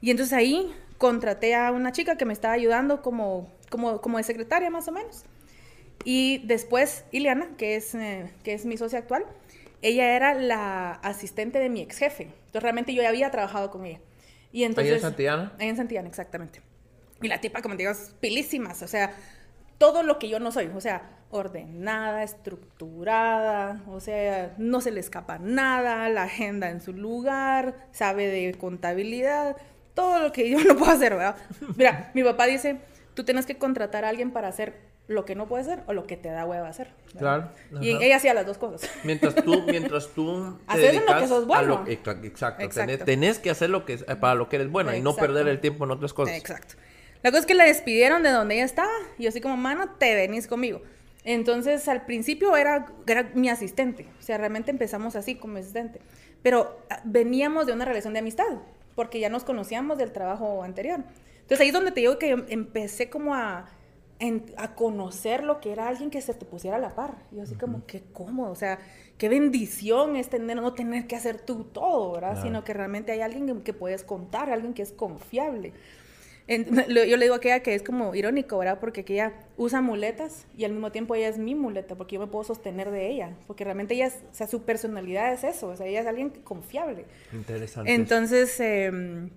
Y 0.00 0.10
entonces 0.10 0.32
ahí 0.32 0.74
contraté 0.96 1.54
a 1.54 1.70
una 1.70 1.92
chica 1.92 2.16
que 2.16 2.24
me 2.24 2.32
estaba 2.32 2.54
ayudando 2.54 3.02
como, 3.02 3.50
como, 3.68 4.00
como 4.00 4.16
de 4.16 4.24
secretaria 4.24 4.70
más 4.70 4.88
o 4.88 4.92
menos. 4.92 5.24
Y 6.04 6.38
después 6.46 7.04
Ileana, 7.12 7.48
que 7.58 7.76
es, 7.76 7.94
eh, 7.94 8.30
que 8.42 8.54
es 8.54 8.64
mi 8.64 8.78
socia 8.78 8.98
actual, 8.98 9.24
ella 9.82 10.16
era 10.16 10.32
la 10.34 10.92
asistente 10.92 11.58
de 11.58 11.68
mi 11.68 11.82
ex 11.82 11.98
jefe. 11.98 12.24
Entonces 12.24 12.62
realmente 12.62 12.94
yo 12.94 13.02
ya 13.02 13.10
había 13.10 13.30
trabajado 13.30 13.70
con 13.70 13.84
ella. 13.84 14.00
Y 14.54 14.62
entonces, 14.62 14.92
¿Ahí 14.92 14.96
en 14.98 15.02
Santillana? 15.02 15.52
Ahí 15.58 15.68
en 15.68 15.76
Santillana, 15.76 16.08
exactamente. 16.08 16.60
Y 17.20 17.26
la 17.26 17.40
tipa, 17.40 17.60
como 17.60 17.74
te 17.74 17.82
digo, 17.82 17.90
es 17.90 18.14
pilísimas, 18.20 18.82
o 18.82 18.86
sea, 18.86 19.12
todo 19.78 20.04
lo 20.04 20.20
que 20.20 20.28
yo 20.28 20.38
no 20.38 20.52
soy, 20.52 20.70
o 20.72 20.80
sea, 20.80 21.10
ordenada, 21.30 22.22
estructurada, 22.22 23.82
o 23.88 23.98
sea, 23.98 24.54
no 24.56 24.80
se 24.80 24.92
le 24.92 25.00
escapa 25.00 25.38
nada, 25.40 26.08
la 26.08 26.22
agenda 26.22 26.70
en 26.70 26.80
su 26.80 26.92
lugar, 26.92 27.88
sabe 27.90 28.28
de 28.28 28.54
contabilidad, 28.54 29.56
todo 29.94 30.20
lo 30.20 30.30
que 30.30 30.48
yo 30.48 30.58
no 30.64 30.76
puedo 30.76 30.92
hacer, 30.92 31.16
¿verdad? 31.16 31.34
Mira, 31.76 32.12
mi 32.14 32.22
papá 32.22 32.46
dice, 32.46 32.78
tú 33.14 33.24
tienes 33.24 33.46
que 33.46 33.58
contratar 33.58 34.04
a 34.04 34.10
alguien 34.10 34.30
para 34.30 34.46
hacer 34.46 34.78
lo 35.06 35.24
que 35.24 35.34
no 35.34 35.46
puede 35.46 35.64
ser 35.64 35.82
o 35.86 35.92
lo 35.92 36.06
que 36.06 36.16
te 36.16 36.30
da 36.30 36.46
hueva 36.46 36.68
hacer. 36.68 36.88
Claro. 37.18 37.50
Y 37.80 37.90
ella 37.90 38.16
hacía 38.16 38.32
las 38.32 38.46
dos 38.46 38.58
cosas. 38.58 38.90
Mientras 39.04 39.34
tú, 39.34 39.62
mientras 39.66 40.08
tú 40.08 40.58
Haces 40.66 40.94
lo 40.94 41.18
que 41.18 41.28
sos 41.28 41.46
bueno. 41.46 41.84
exacto. 41.86 43.04
Tenés, 43.04 43.38
que 43.38 43.50
hacer 43.50 43.70
lo 43.70 43.84
que 43.84 43.98
para 43.98 44.34
lo 44.34 44.48
que 44.48 44.56
eres 44.56 44.70
buena 44.70 44.96
y 44.96 45.02
no 45.02 45.14
perder 45.14 45.48
el 45.48 45.60
tiempo 45.60 45.84
en 45.84 45.90
otras 45.90 46.12
cosas. 46.12 46.36
Exacto. 46.36 46.74
La 47.22 47.30
cosa 47.30 47.40
es 47.40 47.46
que 47.46 47.54
la 47.54 47.64
despidieron 47.64 48.22
de 48.22 48.30
donde 48.30 48.56
ella 48.56 48.64
estaba 48.64 48.92
y 49.18 49.24
yo 49.24 49.28
así 49.30 49.40
como, 49.40 49.56
mano, 49.56 49.90
te 49.98 50.14
venís 50.14 50.46
conmigo. 50.46 50.82
Entonces, 51.24 51.88
al 51.88 52.04
principio 52.04 52.54
era, 52.56 52.86
era 53.06 53.30
mi 53.34 53.48
asistente. 53.48 54.06
O 54.18 54.22
sea, 54.22 54.36
realmente 54.36 54.70
empezamos 54.70 55.16
así 55.16 55.34
como 55.34 55.56
asistente. 55.56 56.00
Pero 56.42 56.78
ah, 56.90 57.00
veníamos 57.04 57.66
de 57.66 57.72
una 57.72 57.86
relación 57.86 58.12
de 58.12 58.18
amistad, 58.18 58.44
porque 58.94 59.20
ya 59.20 59.30
nos 59.30 59.44
conocíamos 59.44 59.96
del 59.96 60.12
trabajo 60.12 60.62
anterior. 60.62 61.00
Entonces, 61.40 61.60
ahí 61.60 61.68
es 61.68 61.72
donde 61.72 61.92
te 61.92 62.00
digo 62.00 62.18
que 62.18 62.28
yo 62.28 62.36
empecé 62.48 63.08
como 63.08 63.34
a 63.34 63.70
a 64.56 64.74
conocer 64.74 65.44
lo 65.44 65.60
que 65.60 65.72
era 65.72 65.88
alguien 65.88 66.10
que 66.10 66.20
se 66.22 66.34
te 66.34 66.44
pusiera 66.44 66.76
a 66.76 66.80
la 66.80 66.94
par. 66.94 67.16
Y 67.32 67.36
yo 67.36 67.42
así 67.42 67.54
como, 67.54 67.84
qué 67.86 68.02
cómodo, 68.12 68.50
o 68.50 68.56
sea, 68.56 68.78
qué 69.18 69.28
bendición 69.28 70.16
es 70.16 70.28
tener, 70.28 70.56
no 70.56 70.72
tener 70.74 71.06
que 71.06 71.16
hacer 71.16 71.40
tú 71.40 71.64
todo, 71.64 72.12
¿verdad? 72.12 72.42
Sino 72.42 72.64
que 72.64 72.72
realmente 72.72 73.12
hay 73.12 73.20
alguien 73.20 73.62
que 73.62 73.72
puedes 73.72 74.04
contar, 74.04 74.50
alguien 74.50 74.74
que 74.74 74.82
es 74.82 74.92
confiable. 74.92 75.72
yo 76.48 77.16
le 77.16 77.24
digo 77.24 77.34
a 77.34 77.36
aquella 77.38 77.60
que 77.60 77.74
es 77.74 77.82
como 77.82 78.14
irónico, 78.14 78.56
¿verdad? 78.58 78.78
Porque 78.80 79.02
aquella 79.02 79.32
usa 79.56 79.80
muletas 79.80 80.46
y 80.56 80.64
al 80.64 80.72
mismo 80.72 80.92
tiempo 80.92 81.14
ella 81.14 81.28
es 81.28 81.38
mi 81.38 81.54
muleta, 81.54 81.94
porque 81.96 82.14
yo 82.14 82.20
me 82.20 82.26
puedo 82.26 82.44
sostener 82.44 82.90
de 82.90 83.10
ella, 83.10 83.36
porque 83.46 83.64
realmente 83.64 83.94
ella, 83.94 84.08
o 84.08 84.34
sea, 84.34 84.46
su 84.46 84.62
personalidad 84.62 85.32
es 85.32 85.44
eso, 85.44 85.68
o 85.68 85.76
sea, 85.76 85.86
ella 85.86 86.00
es 86.00 86.06
alguien 86.06 86.30
confiable. 86.30 87.04
Interesante. 87.32 87.92
Entonces, 87.92 88.58
eh, 88.60 89.30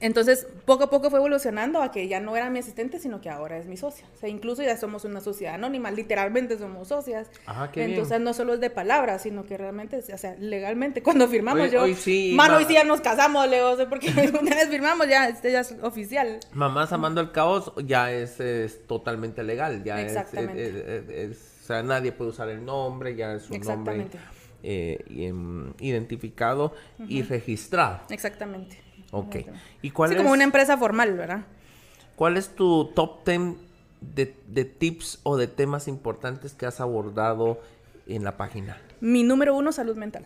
entonces, 0.00 0.46
poco 0.64 0.84
a 0.84 0.90
poco 0.90 1.08
fue 1.10 1.18
evolucionando 1.18 1.80
a 1.80 1.90
que 1.90 2.06
ya 2.08 2.20
no 2.20 2.36
era 2.36 2.50
mi 2.50 2.58
asistente, 2.58 2.98
sino 2.98 3.20
que 3.20 3.30
ahora 3.30 3.56
es 3.56 3.66
mi 3.66 3.76
socia. 3.76 4.06
O 4.14 4.18
sea, 4.18 4.28
incluso 4.28 4.62
ya 4.62 4.76
somos 4.76 5.04
una 5.04 5.20
sociedad 5.20 5.54
anónima, 5.54 5.90
literalmente 5.90 6.58
somos 6.58 6.88
socias. 6.88 7.30
Ah, 7.46 7.70
qué 7.72 7.84
Entonces, 7.84 8.20
no 8.20 8.34
solo 8.34 8.54
es 8.54 8.60
de 8.60 8.70
palabras, 8.70 9.22
sino 9.22 9.44
que 9.44 9.56
realmente, 9.56 9.98
o 9.98 10.18
sea, 10.18 10.36
legalmente, 10.38 11.02
cuando 11.02 11.28
firmamos 11.28 11.70
yo... 11.70 11.82
Hoy 11.82 11.94
sí, 11.94 12.32
mano, 12.36 12.56
hoy 12.56 12.64
sí 12.66 12.74
ya 12.74 12.84
nos 12.84 13.00
casamos, 13.00 13.48
Leo, 13.48 13.76
porque 13.88 14.08
una 14.40 14.54
vez 14.54 14.68
firmamos, 14.68 15.08
ya, 15.08 15.28
este 15.28 15.52
ya 15.52 15.60
es 15.60 15.74
oficial. 15.82 16.40
Mamás 16.52 16.92
amando 16.92 17.20
el 17.20 17.32
caos 17.32 17.72
ya 17.84 18.12
es, 18.12 18.36
totalmente 18.86 19.42
legal, 19.42 19.82
ya 19.82 20.00
Exactamente. 20.00 21.24
Es, 21.24 21.56
o 21.62 21.66
sea, 21.66 21.82
nadie 21.82 22.12
puede 22.12 22.30
usar 22.30 22.48
el 22.48 22.64
nombre, 22.64 23.16
ya 23.16 23.34
es 23.34 23.50
un 23.50 23.60
nombre 23.60 24.06
eh, 24.62 25.04
identificado 25.80 26.74
y 27.08 27.22
registrado. 27.22 28.02
Exactamente. 28.10 28.85
Ok. 29.10 29.36
¿Y 29.82 29.90
cuál 29.90 30.12
es, 30.12 30.18
como 30.18 30.32
una 30.32 30.44
empresa 30.44 30.76
formal, 30.76 31.16
¿verdad? 31.16 31.44
¿Cuál 32.16 32.36
es 32.36 32.48
tu 32.48 32.86
top 32.94 33.24
10 33.26 33.40
de, 34.00 34.64
tips 34.64 35.20
o 35.22 35.36
de 35.36 35.46
temas 35.46 35.88
importantes 35.88 36.54
que 36.54 36.66
has 36.66 36.80
abordado 36.80 37.60
en 38.06 38.24
la 38.24 38.36
página? 38.36 38.78
Mi 39.00 39.22
número 39.22 39.54
uno, 39.54 39.72
salud 39.72 39.96
mental. 39.96 40.24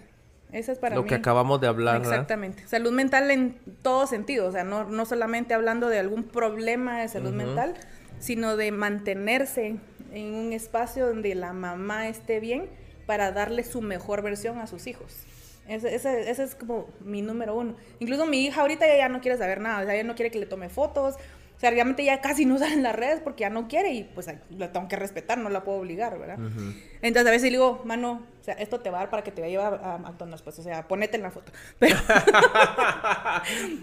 Esa 0.53 0.73
es 0.73 0.79
para 0.79 0.97
Lo 0.97 1.05
que 1.05 1.15
acabamos 1.15 1.61
de 1.61 1.69
hablar. 1.69 2.01
Exactamente. 2.01 2.67
Salud 2.67 2.93
mental 2.93 3.31
en 3.31 3.57
todo 3.83 4.07
sentido. 4.07 4.49
O 4.49 4.53
sea, 4.53 4.65
no, 4.65 4.85
no 4.85 5.05
solamente 5.07 5.55
hablando 5.55 5.89
de 5.89 5.99
algún 5.99 6.25
problema 6.25 7.01
de 7.01 7.09
salud 7.09 7.33
mental, 7.33 7.75
sino 8.19 8.57
de 8.57 8.73
mantenerse 8.73 9.77
en 10.13 10.35
un 10.35 10.53
espacio 10.53 11.07
donde 11.07 11.35
la 11.35 11.53
mamá 11.53 12.09
esté 12.09 12.41
bien 12.41 12.69
para 13.07 13.33
darle 13.33 13.65
su 13.65 13.81
mejor 13.81 14.23
versión 14.23 14.59
a 14.59 14.67
sus 14.67 14.87
hijos. 14.87 15.25
Ese, 15.71 15.95
ese, 15.95 16.29
ese, 16.29 16.43
es 16.43 16.57
como 16.57 16.89
mi 17.01 17.23
número 17.23 17.55
uno. 17.55 17.77
Incluso 18.01 18.27
mi 18.27 18.45
hija 18.45 18.61
ahorita 18.61 18.87
ya 18.97 19.09
no 19.09 19.21
quiere 19.21 19.39
saber 19.39 19.61
nada, 19.61 19.83
o 19.83 19.85
sea, 19.85 19.95
ella 19.95 20.03
no 20.03 20.17
quiere 20.17 20.33
que 20.33 20.41
le 20.41 20.47
tome 20.47 20.69
fotos, 20.69 21.15
o 21.61 21.63
sea, 21.63 21.71
realmente 21.73 22.03
ya 22.03 22.23
casi 22.23 22.47
no 22.47 22.59
sale 22.59 22.73
en 22.73 22.83
las 22.83 22.97
redes 22.97 23.21
porque 23.21 23.43
ya 23.43 23.51
no 23.51 23.69
quiere 23.69 23.93
y 23.93 24.05
pues 24.05 24.29
la 24.57 24.73
tengo 24.73 24.89
que 24.89 24.97
respetar, 24.97 25.37
no 25.37 25.51
la 25.51 25.63
puedo 25.63 25.81
obligar, 25.81 26.19
¿verdad? 26.19 26.39
Entonces 27.03 27.29
a 27.29 27.31
veces 27.31 27.43
le 27.43 27.59
digo, 27.59 27.83
mano, 27.85 28.23
o 28.41 28.43
sea, 28.43 28.55
esto 28.55 28.81
te 28.81 28.89
va 28.89 28.97
a 28.97 29.01
dar 29.01 29.11
para 29.11 29.23
que 29.23 29.31
te 29.31 29.43
vaya 29.43 29.69
a, 29.69 29.97
a 29.97 29.99
McDonald's, 29.99 30.41
pues, 30.41 30.59
o 30.59 30.63
sea, 30.63 30.89
ponete 30.89 31.19
en 31.19 31.23
la 31.23 31.31
foto. 31.31 31.53
Pero... 31.79 31.99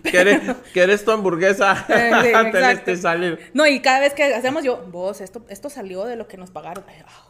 ¿Quieres, 0.73 1.05
tu 1.05 1.11
hamburguesa 1.11 1.85
eh, 1.87 2.81
sí, 2.83 2.97
salir? 2.97 3.51
No, 3.53 3.67
y 3.67 3.79
cada 3.79 3.99
vez 3.99 4.15
que 4.15 4.23
hacemos 4.23 4.63
yo, 4.63 4.83
vos, 4.91 5.21
esto, 5.21 5.45
esto 5.47 5.69
salió 5.69 6.05
de 6.05 6.15
lo 6.15 6.27
que 6.27 6.37
nos 6.37 6.49
pagaron. 6.49 6.83
Ah. 7.05 7.25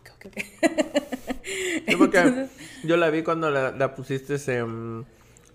Yo 2.83 2.95
la 2.95 3.09
vi 3.09 3.21
cuando 3.21 3.51
la, 3.51 3.71
la 3.71 3.93
pusiste 3.95 4.35
en... 4.53 5.05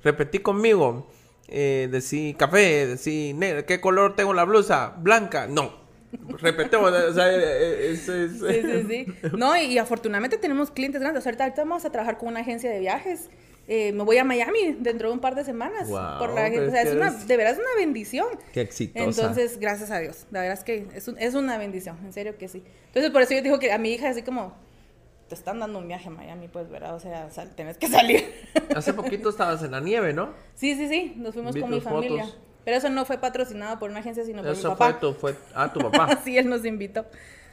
Repetí 0.04 0.40
conmigo 0.40 1.08
eh, 1.52 1.88
decí 1.90 2.34
café, 2.34 2.86
decí 2.86 3.34
negro, 3.34 3.66
¿qué 3.66 3.80
color 3.80 4.16
tengo 4.16 4.32
la 4.32 4.44
blusa? 4.44 4.94
Blanca, 4.98 5.46
no. 5.46 5.82
Repetemos, 6.40 6.92
o 6.92 7.14
sea, 7.14 7.32
eh, 7.32 7.92
eh, 7.92 7.96
Sí, 7.96 8.28
sí, 8.28 8.86
sí. 8.88 9.28
No, 9.36 9.56
y, 9.56 9.78
afortunadamente 9.78 10.38
tenemos 10.38 10.70
clientes 10.70 11.00
grandes. 11.00 11.26
ahorita, 11.26 11.52
vamos 11.56 11.84
a 11.84 11.90
trabajar 11.90 12.18
con 12.18 12.28
una 12.28 12.40
agencia 12.40 12.70
de 12.70 12.80
viajes. 12.80 13.28
Eh, 13.68 13.92
me 13.92 14.02
voy 14.02 14.18
a 14.18 14.24
Miami 14.24 14.76
dentro 14.80 15.08
de 15.08 15.14
un 15.14 15.20
par 15.20 15.34
de 15.34 15.44
semanas. 15.44 15.88
por 15.88 16.34
la 16.34 16.48
o 16.48 16.70
sea, 16.70 16.82
es 16.82 16.94
una, 16.94 17.10
de 17.10 17.36
verdad 17.36 17.52
es 17.52 17.58
una 17.58 17.76
bendición. 17.76 18.26
Qué 18.52 18.62
exitosa. 18.62 19.04
Entonces, 19.04 19.58
gracias 19.58 19.90
a 19.90 19.98
Dios. 20.00 20.26
La 20.30 20.40
verdad 20.40 20.58
es 20.58 20.64
que 20.64 20.86
es, 20.94 21.08
es 21.18 21.34
una 21.34 21.58
bendición, 21.58 21.96
en 22.04 22.12
serio 22.12 22.36
que 22.36 22.48
sí. 22.48 22.62
Entonces, 22.86 23.10
por 23.10 23.22
eso 23.22 23.34
yo 23.34 23.42
digo 23.42 23.58
que 23.58 23.72
a 23.72 23.78
mi 23.78 23.92
hija 23.92 24.08
así 24.08 24.22
como, 24.22 24.54
te 25.28 25.34
están 25.34 25.60
dando 25.60 25.78
un 25.78 25.88
viaje 25.88 26.08
a 26.08 26.10
Miami, 26.10 26.48
pues, 26.48 26.68
¿verdad? 26.68 26.94
O 26.94 27.00
sea, 27.00 27.28
tenés 27.56 27.78
que 27.78 27.88
salir. 27.88 28.24
Hace 28.76 28.92
poquito 28.92 29.30
estabas 29.30 29.62
en 29.62 29.70
la 29.70 29.80
nieve, 29.80 30.12
¿no? 30.12 30.30
Sí, 30.54 30.74
sí, 30.76 30.88
sí, 30.88 31.14
nos 31.16 31.34
fuimos 31.34 31.56
con 31.56 31.70
mi 31.70 31.80
familia. 31.80 32.26
Pero 32.64 32.76
eso 32.76 32.90
no 32.90 33.04
fue 33.04 33.18
patrocinado 33.18 33.78
por 33.78 33.90
una 33.90 34.00
agencia, 34.00 34.24
sino 34.24 34.42
por 34.42 34.56
mi 34.56 34.62
papá. 34.62 34.90
Fue 34.90 35.00
tu, 35.00 35.14
fue, 35.14 35.36
ah, 35.54 35.72
tu 35.72 35.80
papá. 35.80 36.20
sí, 36.24 36.38
él 36.38 36.48
nos 36.48 36.64
invitó. 36.64 37.06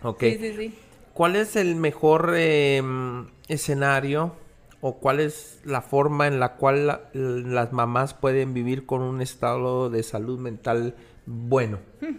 Ok. 0.03 0.19
Sí, 0.21 0.37
sí, 0.39 0.53
sí. 0.55 0.79
¿Cuál 1.13 1.35
es 1.35 1.55
el 1.55 1.75
mejor 1.75 2.35
em, 2.35 3.27
escenario 3.47 4.35
o 4.81 4.97
cuál 4.97 5.19
es 5.19 5.59
la 5.65 5.81
forma 5.81 6.27
en 6.27 6.39
la 6.39 6.55
cual 6.55 7.01
las 7.13 7.73
mamás 7.73 8.13
pueden 8.13 8.53
vivir 8.53 8.85
con 8.85 9.01
un 9.01 9.21
estado 9.21 9.89
de 9.89 10.03
salud 10.03 10.39
mental 10.39 10.95
bueno? 11.25 11.79
Hmm. 12.01 12.17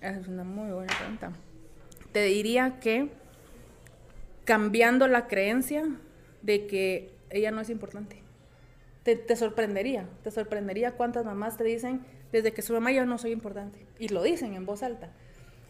Esa 0.00 0.20
es 0.20 0.28
una 0.28 0.44
muy 0.44 0.70
buena 0.70 0.94
pregunta. 0.96 1.32
Te 2.12 2.22
diría 2.22 2.78
que 2.80 3.10
cambiando 4.46 5.08
la 5.08 5.26
creencia 5.26 5.84
de 6.40 6.66
que 6.66 7.12
ella 7.30 7.50
no 7.50 7.60
es 7.60 7.68
importante. 7.68 8.22
Te, 9.02 9.36
sorprendería, 9.36 10.08
te 10.24 10.30
sorprendería 10.30 10.92
cuántas 10.92 11.24
mamás 11.24 11.56
te 11.56 11.64
dicen 11.64 12.00
desde 12.32 12.52
que 12.52 12.62
su 12.62 12.72
mamá 12.72 12.90
yo 12.92 13.04
no 13.06 13.18
soy 13.18 13.32
importante. 13.32 13.86
Y 13.98 14.08
lo 14.08 14.22
dicen 14.22 14.54
en 14.54 14.64
voz 14.64 14.82
alta. 14.82 15.10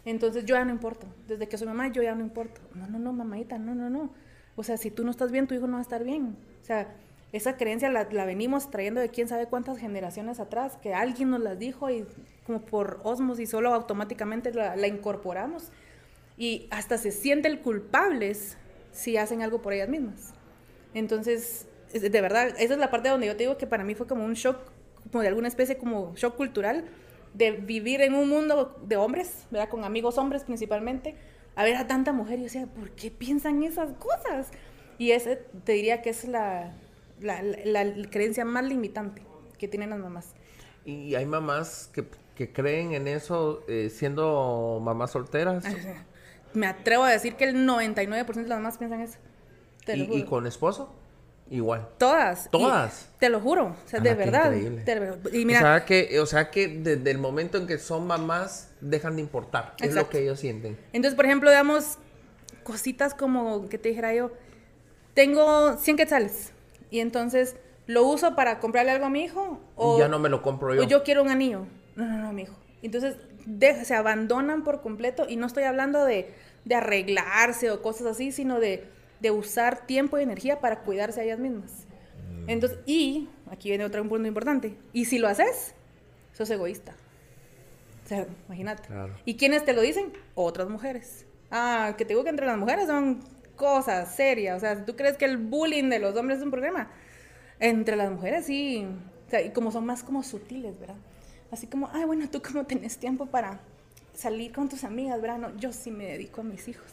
Entonces 0.05 0.45
yo 0.45 0.55
ya 0.55 0.65
no 0.65 0.73
importo. 0.73 1.07
Desde 1.27 1.49
que 1.49 1.59
soy 1.59 1.67
mamá 1.67 1.89
yo 1.89 2.03
ya 2.03 2.15
no 2.15 2.23
importo. 2.23 2.61
No, 2.75 2.87
no, 2.87 2.99
no, 2.99 3.13
mamadita, 3.13 3.59
no, 3.59 3.75
no, 3.75 3.91
no. 3.91 4.11
O 4.57 4.63
sea, 4.63 4.77
si 4.77 4.91
tú 4.91 5.05
no 5.05 5.11
estás 5.11 5.33
bien, 5.33 5.47
tu 5.47 5.55
hijo 5.55 5.67
no 5.67 5.75
va 5.75 5.79
a 5.81 5.83
estar 5.83 6.05
bien. 6.05 6.37
O 6.63 6.65
sea, 6.65 6.95
esa 7.33 7.57
creencia 7.57 7.91
la, 7.91 8.05
venimos 8.25 8.71
trayendo 8.71 9.01
de 9.01 9.11
quién 9.11 9.29
sabe 9.29 9.47
cuántas 9.47 9.79
generaciones 9.79 10.39
atrás, 10.39 10.77
que 10.77 10.95
alguien 10.95 11.31
nos 11.31 11.41
las 11.41 11.59
dijo 11.59 11.91
y 11.91 12.07
como 12.47 12.63
por 12.63 13.01
osmos 13.05 13.39
solo 13.49 13.75
automáticamente 13.75 14.53
la, 14.53 14.77
la 14.77 14.87
incorporamos. 14.87 15.73
Y 16.39 16.69
hasta 16.71 16.99
se 16.99 17.11
sienten 17.11 17.59
culpables 17.59 18.57
si 18.97 19.17
hacen 19.17 19.43
algo 19.43 19.61
por 19.61 19.73
ellas 19.73 19.89
mismas. 19.89 20.33
Entonces, 20.95 21.67
de 21.93 22.21
verdad, 22.21 22.49
esa 22.59 22.75
es 22.75 22.79
la 22.79 22.91
parte 22.91 23.09
donde 23.09 23.27
yo 23.27 23.37
te 23.37 23.45
digo 23.45 23.59
que 23.59 23.67
para 23.67 23.85
mí 23.85 23.95
fue 23.95 24.07
como 24.07 24.25
un 24.25 24.35
shock, 24.35 24.57
como 25.13 25.23
de 25.23 25.29
alguna 25.29 25.49
especie, 25.49 25.77
como 25.77 26.15
shock 26.17 26.37
cultural, 26.37 26.85
de 27.35 27.53
vivir 27.53 28.01
en 28.01 28.15
un 28.15 28.29
mundo 28.29 28.81
de 28.83 28.97
hombres, 28.97 29.47
¿verdad? 29.51 29.69
Con 29.69 29.85
amigos 29.85 30.17
hombres 30.17 30.45
principalmente, 30.45 31.15
a 31.55 31.65
ver 31.65 31.77
a 31.77 31.87
tanta 31.87 32.13
mujer 32.13 32.39
y 32.39 32.43
yo 32.43 32.45
decía, 32.45 32.67
¿por 32.67 32.91
qué 32.93 33.11
piensan 33.11 33.63
esas 33.63 33.93
cosas? 33.93 34.49
Y 34.99 35.11
ese 35.11 35.37
te 35.65 35.73
diría 35.73 36.01
que 36.01 36.11
es 36.11 36.27
la, 36.27 36.75
la, 37.21 38.09
creencia 38.11 38.47
más 38.47 38.65
limitante 38.65 39.23
que 39.59 39.69
tienen 39.69 39.91
las 39.91 39.99
mamás. 39.99 40.33
Y 40.87 41.15
hay 41.15 41.27
mamás 41.27 41.91
que, 41.93 42.07
que 42.35 42.53
creen 42.53 42.95
en 42.95 43.07
eso 43.07 43.63
eh, 43.69 43.91
siendo 43.91 44.81
mamás 44.83 45.11
solteras 45.11 45.65
me 46.57 46.67
atrevo 46.67 47.05
a 47.05 47.11
decir 47.11 47.35
que 47.37 47.45
el 47.45 47.67
99% 47.67 48.35
de 48.35 48.49
las 48.49 48.59
mamás 48.59 48.79
piensan 48.79 49.01
eso. 49.01 49.19
¿Y, 49.87 50.25
con 50.25 50.47
esposo? 50.47 50.93
Igual. 51.49 51.89
Todas. 51.99 52.51
Todas. 52.51 53.09
te 53.21 53.29
lo 53.29 53.41
juro. 53.41 53.77
O 53.85 53.89
sea, 53.89 54.01
de 54.01 54.15
verdad. 54.15 54.53
y 54.53 55.45
mira, 55.45 55.61
o 55.61 55.63
sea 55.63 55.85
que, 55.85 56.19
o 56.19 56.27
sea 56.27 56.51
que 56.51 56.67
desde 56.67 57.11
el 57.11 57.19
momento 57.19 57.57
en 57.57 57.67
que 57.67 57.79
son 57.79 58.07
mamás 58.07 58.73
dejan 58.81 59.17
de 59.17 59.23
importar. 59.23 59.75
Es 59.79 59.95
lo 59.95 60.09
que 60.09 60.23
ellos 60.23 60.41
sienten. 60.41 60.77
Entonces, 60.93 61.15
por 61.15 61.25
ejemplo, 61.25 61.51
digamos 61.51 61.99
cositas 62.65 63.15
como 63.15 63.69
que 63.69 63.79
te 63.79 63.91
dijera 63.91 64.13
yo, 64.13 64.33
tengo 65.15 65.77
100 65.77 65.97
quetzales 65.97 66.53
y 66.91 66.99
entonces 66.99 67.57
lo 67.87 68.03
uso 68.05 68.35
para 68.35 68.59
comprarle 68.59 68.91
algo 68.91 69.07
a 69.07 69.11
mi 69.11 69.23
hijo 69.23 69.61
o 69.77 70.01
ya 70.01 70.09
no 70.09 70.19
me 70.19 70.29
lo 70.29 70.43
compro 70.43 70.75
yo. 70.75 70.83
O 70.83 70.85
yo 70.85 71.05
quiero 71.05 71.23
un 71.23 71.29
anillo. 71.29 71.67
No, 71.95 72.05
no, 72.05 72.19
no, 72.19 72.33
mi 72.33 72.43
hijo. 72.43 72.57
Entonces 72.83 73.17
se 73.85 73.95
abandonan 73.95 74.65
por 74.65 74.81
completo 74.81 75.27
y 75.29 75.37
no 75.37 75.47
estoy 75.47 75.65
hablando 75.65 76.05
de, 76.05 76.33
arreglarse 76.75 77.71
o 77.71 77.83
cosas 77.83 78.09
así, 78.09 78.33
sino 78.33 78.61
de, 78.61 78.89
usar 79.31 79.87
tiempo 79.87 80.19
y 80.19 80.23
energía 80.23 80.61
para 80.61 80.81
cuidarse 80.81 81.21
a 81.21 81.25
ellas 81.25 81.39
mismas. 81.39 81.87
Mm. 82.45 82.51
Entonces, 82.51 82.79
y 82.87 83.29
aquí 83.51 83.71
viene 83.71 83.85
otro 83.85 84.07
punto 84.09 84.29
importante, 84.29 84.77
y 84.93 85.07
si 85.07 85.19
lo 85.19 85.27
haces, 85.27 85.75
sos 86.33 86.49
egoísta. 86.51 86.95
O 88.05 88.09
sea, 88.09 88.27
imagínate. 88.47 88.89
¿Y 89.25 89.35
quiénes 89.35 89.65
te 89.65 89.73
lo 89.73 89.81
dicen? 89.81 90.13
Otras 90.37 90.69
mujeres. 90.69 91.27
Ah, 91.51 91.95
que 91.99 92.05
te 92.05 92.11
digo 92.11 92.23
que 92.23 92.31
entre 92.31 92.47
las 92.47 92.57
mujeres 92.57 92.87
son 92.87 93.21
cosas 93.57 94.15
serias. 94.15 94.57
O 94.57 94.61
sea, 94.61 94.85
tú 94.85 94.95
crees 94.95 95.17
que 95.17 95.25
el 95.25 95.39
bullying 95.39 95.89
de 95.89 95.99
los 95.99 96.15
hombres 96.15 96.39
es 96.39 96.45
un 96.45 96.53
problema, 96.53 96.89
entre 97.59 97.97
las 97.97 98.11
mujeres 98.11 98.47
sí. 98.47 98.87
O 99.27 99.31
sea, 99.31 99.43
y 99.43 99.51
como 99.51 99.73
son 99.73 99.87
más 99.87 100.05
como 100.05 100.23
sutiles, 100.23 100.79
¿verdad? 100.79 100.97
Así 101.51 101.67
como, 101.67 101.91
ay, 101.93 102.05
bueno, 102.05 102.29
tú 102.31 102.43
cómo 102.43 102.65
tenés 102.65 102.99
tiempo 102.99 103.27
para 103.27 103.61
salir 104.15 104.53
con 104.53 104.69
tus 104.69 104.85
amigas, 104.85 105.21
¿verdad? 105.21 105.39
No, 105.39 105.57
yo 105.57 105.73
sí 105.73 105.91
me 105.91 106.07
dedico 106.07 106.41
a 106.41 106.45
mis 106.45 106.69
hijos. 106.69 106.87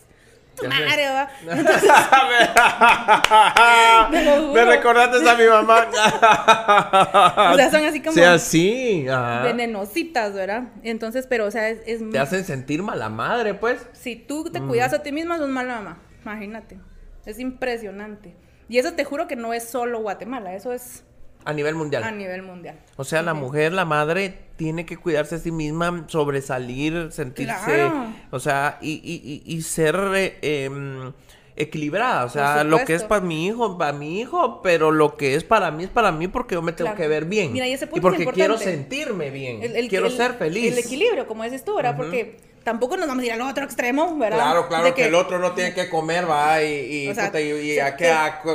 Tu 0.55 0.67
madre, 0.67 1.09
¿va? 1.09 1.29
me, 4.11 4.65
recordaste 4.65 5.27
a 5.27 5.35
mi 5.35 5.47
mamá. 5.47 5.87
o 7.53 7.55
sea, 7.55 7.71
son 7.71 7.83
así 7.85 8.01
como. 8.01 8.13
sea, 8.13 8.33
así. 8.33 9.07
Venenositas, 9.43 10.33
¿verdad? 10.33 10.65
Entonces, 10.83 11.25
pero, 11.27 11.47
o 11.47 11.51
sea, 11.51 11.69
es. 11.69 12.07
Te 12.11 12.19
hacen 12.19 12.45
sentir 12.45 12.83
mala 12.83 13.09
madre, 13.09 13.55
pues. 13.55 13.87
Si 13.93 14.15
tú 14.15 14.51
te 14.51 14.61
cuidas 14.61 14.93
a 14.93 15.01
ti 15.01 15.11
misma, 15.11 15.39
sos 15.39 15.49
mala 15.49 15.77
mamá. 15.77 15.97
Imagínate. 16.21 16.77
Es 17.25 17.39
impresionante. 17.39 18.35
Y 18.69 18.77
eso 18.77 18.93
te 18.93 19.05
juro 19.05 19.27
que 19.27 19.35
no 19.35 19.53
es 19.53 19.63
solo 19.63 20.01
Guatemala, 20.01 20.53
eso 20.53 20.71
es 20.71 21.03
a 21.45 21.53
nivel 21.53 21.75
mundial. 21.75 22.03
A 22.03 22.11
nivel 22.11 22.41
mundial. 22.41 22.79
O 22.95 23.03
sea, 23.03 23.21
la 23.21 23.33
mujer, 23.33 23.73
la 23.73 23.85
madre, 23.85 24.37
tiene 24.55 24.85
que 24.85 24.97
cuidarse 24.97 25.35
a 25.35 25.37
sí 25.39 25.51
misma, 25.51 26.05
sobresalir, 26.07 27.11
sentirse, 27.11 27.91
o 28.31 28.39
sea, 28.39 28.77
y, 28.81 28.91
y, 29.03 29.43
y, 29.45 29.61
ser 29.61 29.95
eh, 30.15 30.37
em, 30.41 31.13
equilibrada. 31.55 32.25
O 32.25 32.29
sea, 32.29 32.63
lo 32.63 32.83
que 32.85 32.93
es 32.93 33.03
para 33.03 33.21
mi 33.21 33.47
hijo, 33.47 33.77
para 33.77 33.93
mi 33.93 34.19
hijo, 34.19 34.61
pero 34.61 34.91
lo 34.91 35.17
que 35.17 35.35
es 35.35 35.43
para 35.43 35.71
mí 35.71 35.85
es 35.85 35.89
para 35.89 36.11
mí 36.11 36.27
porque 36.27 36.55
yo 36.55 36.61
me 36.61 36.73
tengo 36.73 36.95
que 36.95 37.07
ver 37.07 37.25
bien. 37.25 37.53
Mira, 37.53 37.67
y, 37.67 37.73
ese 37.73 37.87
punto 37.87 38.07
y 38.07 38.11
porque 38.11 38.25
quiero 38.27 38.57
sentirme 38.57 39.29
bien. 39.29 39.61
quiero 39.89 40.09
ser 40.09 40.33
feliz. 40.33 40.71
El 40.71 40.79
equilibrio, 40.79 41.27
como 41.27 41.43
dices 41.43 41.63
tú, 41.63 41.75
¿verdad? 41.75 41.95
Porque 41.97 42.52
tampoco 42.63 42.97
nos 42.97 43.07
vamos 43.07 43.23
a 43.23 43.25
ir 43.25 43.33
al 43.33 43.41
otro 43.41 43.65
extremo, 43.65 44.17
¿verdad? 44.17 44.37
Claro, 44.37 44.67
claro, 44.67 44.95
que, 44.95 45.05
el 45.05 45.15
otro 45.15 45.39
no 45.39 45.51
tiene 45.53 45.73
que 45.73 45.89
comer, 45.89 46.29
va, 46.29 46.63
y, 46.63 46.67
y, 46.67 47.09
y, 47.09 47.77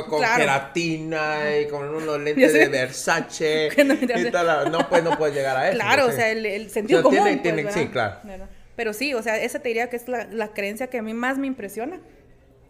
con 0.09 0.21
queratina 0.35 1.57
y 1.59 1.67
con 1.67 1.87
unos 1.87 2.19
lentes 2.21 2.53
de 2.53 2.67
Versace. 2.67 3.69
y 3.77 4.31
tal, 4.31 4.71
no, 4.71 4.89
pues 4.89 5.03
no 5.03 5.17
puedes 5.17 5.35
llegar 5.35 5.55
a 5.55 5.69
eso. 5.69 5.77
Claro, 5.77 6.07
o 6.07 6.11
sea, 6.11 6.29
el, 6.29 6.45
el 6.45 6.69
sentido 6.69 7.03
común. 7.03 7.39
Pues, 7.41 7.73
sí, 7.73 7.87
claro. 7.87 8.17
Pero 8.75 8.93
sí, 8.93 9.13
o 9.13 9.21
sea, 9.21 9.37
esa 9.37 9.59
te 9.59 9.69
diría 9.69 9.89
que 9.89 9.97
es 9.97 10.07
la, 10.07 10.25
la, 10.25 10.49
creencia 10.53 10.87
que 10.87 10.99
a 10.99 11.01
mí 11.01 11.13
más 11.13 11.37
me 11.37 11.47
impresiona 11.47 11.99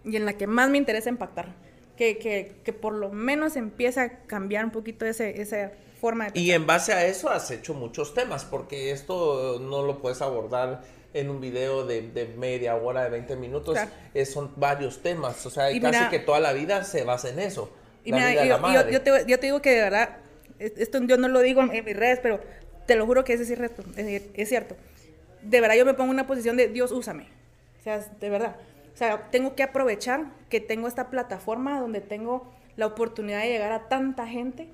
y 0.04 0.16
en 0.16 0.26
la 0.26 0.34
que 0.34 0.48
más 0.48 0.70
me 0.70 0.78
interesa 0.78 1.10
impactar. 1.10 1.54
Que, 1.96 2.18
que, 2.18 2.56
que 2.64 2.72
por 2.72 2.94
lo 2.94 3.10
menos 3.10 3.58
empieza 3.58 4.04
a 4.04 4.10
cambiar 4.26 4.64
un 4.64 4.72
poquito 4.72 5.06
ese, 5.06 5.42
esa 5.42 5.72
forma 6.00 6.30
de 6.30 6.40
Y 6.40 6.52
en 6.52 6.66
base 6.66 6.94
a 6.94 7.06
eso 7.06 7.30
has 7.30 7.52
hecho 7.52 7.74
muchos 7.74 8.14
temas, 8.14 8.46
porque 8.46 8.92
esto 8.92 9.60
no 9.60 9.84
lo 9.84 10.02
puedes 10.02 10.22
abordar 10.22 10.82
en 11.14 11.30
un 11.30 11.42
video 11.42 11.86
de, 11.86 12.34
media 12.38 12.76
hora, 12.76 13.04
de 13.04 13.10
20 13.10 13.36
minutos, 13.36 13.78
son 14.32 14.52
varios 14.56 15.02
temas. 15.02 15.46
O 15.46 15.50
sea, 15.50 15.68
casi 15.80 16.10
que 16.10 16.20
toda 16.20 16.40
la 16.40 16.54
vida 16.54 16.84
se 16.84 17.04
basa 17.04 17.30
en 17.30 17.40
eso. 17.40 17.72
Y 18.04 18.12
yo, 18.12 19.02
te, 19.02 19.46
digo 19.46 19.62
que 19.62 19.72
de 19.72 19.82
verdad, 19.82 20.18
esto 20.60 21.00
yo 21.04 21.18
no 21.18 21.28
lo 21.28 21.42
digo 21.42 21.62
en, 21.62 21.86
mis 21.86 21.96
redes, 21.96 22.20
pero 22.22 22.40
te 22.86 22.96
lo 22.96 23.06
juro 23.06 23.24
que 23.24 23.34
es, 23.34 23.46
cierto, 23.46 23.84
es, 23.96 24.50
cierto. 24.50 24.76
De 25.42 25.62
verdad 25.62 25.76
yo 25.76 25.86
me 25.86 25.94
pongo 25.94 26.12
en 26.12 26.16
una 26.16 26.28
posición 26.28 26.58
de 26.58 26.68
Dios, 26.68 26.92
úsame. 26.92 27.28
O 27.80 27.84
sea, 27.84 28.00
de 28.00 28.30
verdad. 28.30 28.56
O 28.94 28.98
sea, 28.98 29.30
tengo 29.32 29.56
que 29.56 29.64
aprovechar 29.64 30.26
que 30.50 30.60
tengo 30.60 30.88
esta 30.88 31.10
plataforma 31.10 31.80
donde 31.80 32.02
tengo 32.02 32.52
la 32.76 32.88
oportunidad 32.88 33.42
de 33.42 33.50
llegar 33.50 33.72
a 33.72 33.88
tanta 33.88 34.28
gente. 34.28 34.68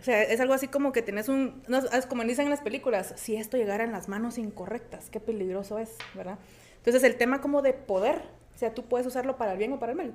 O 0.00 0.04
sea, 0.04 0.22
es 0.22 0.40
algo 0.40 0.54
así 0.54 0.68
como 0.68 0.92
que 0.92 1.02
tienes 1.02 1.28
un, 1.28 1.62
es 1.92 2.06
como 2.06 2.22
dicen 2.24 2.46
en 2.46 2.50
las 2.50 2.60
películas, 2.60 3.14
si 3.16 3.36
esto 3.36 3.56
llegara 3.56 3.84
en 3.84 3.92
las 3.92 4.08
manos 4.08 4.38
incorrectas, 4.38 5.10
qué 5.10 5.18
peligroso 5.18 5.78
es, 5.78 5.96
¿verdad? 6.14 6.38
Entonces 6.76 7.02
el 7.02 7.16
tema 7.16 7.40
como 7.40 7.62
de 7.62 7.72
poder, 7.72 8.22
o 8.54 8.58
sea, 8.58 8.74
tú 8.74 8.84
puedes 8.84 9.06
usarlo 9.06 9.36
para 9.36 9.52
el 9.52 9.58
bien 9.58 9.72
o 9.72 9.78
para 9.78 9.92
el 9.92 9.98
mal. 9.98 10.14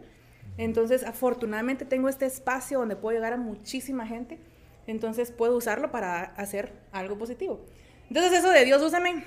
Entonces, 0.58 1.04
afortunadamente 1.04 1.86
tengo 1.86 2.10
este 2.10 2.26
espacio 2.26 2.80
donde 2.80 2.96
puedo 2.96 3.16
llegar 3.16 3.34
a 3.34 3.38
muchísima 3.38 4.06
gente, 4.06 4.40
entonces 4.88 5.32
puedo 5.32 5.56
usarlo 5.56 5.92
para 5.92 6.22
hacer 6.24 6.72
algo 6.92 7.18
positivo. 7.18 7.66
Entonces 8.08 8.40
eso 8.40 8.50
de 8.50 8.66
Dios 8.66 8.82
úsame, 8.82 9.24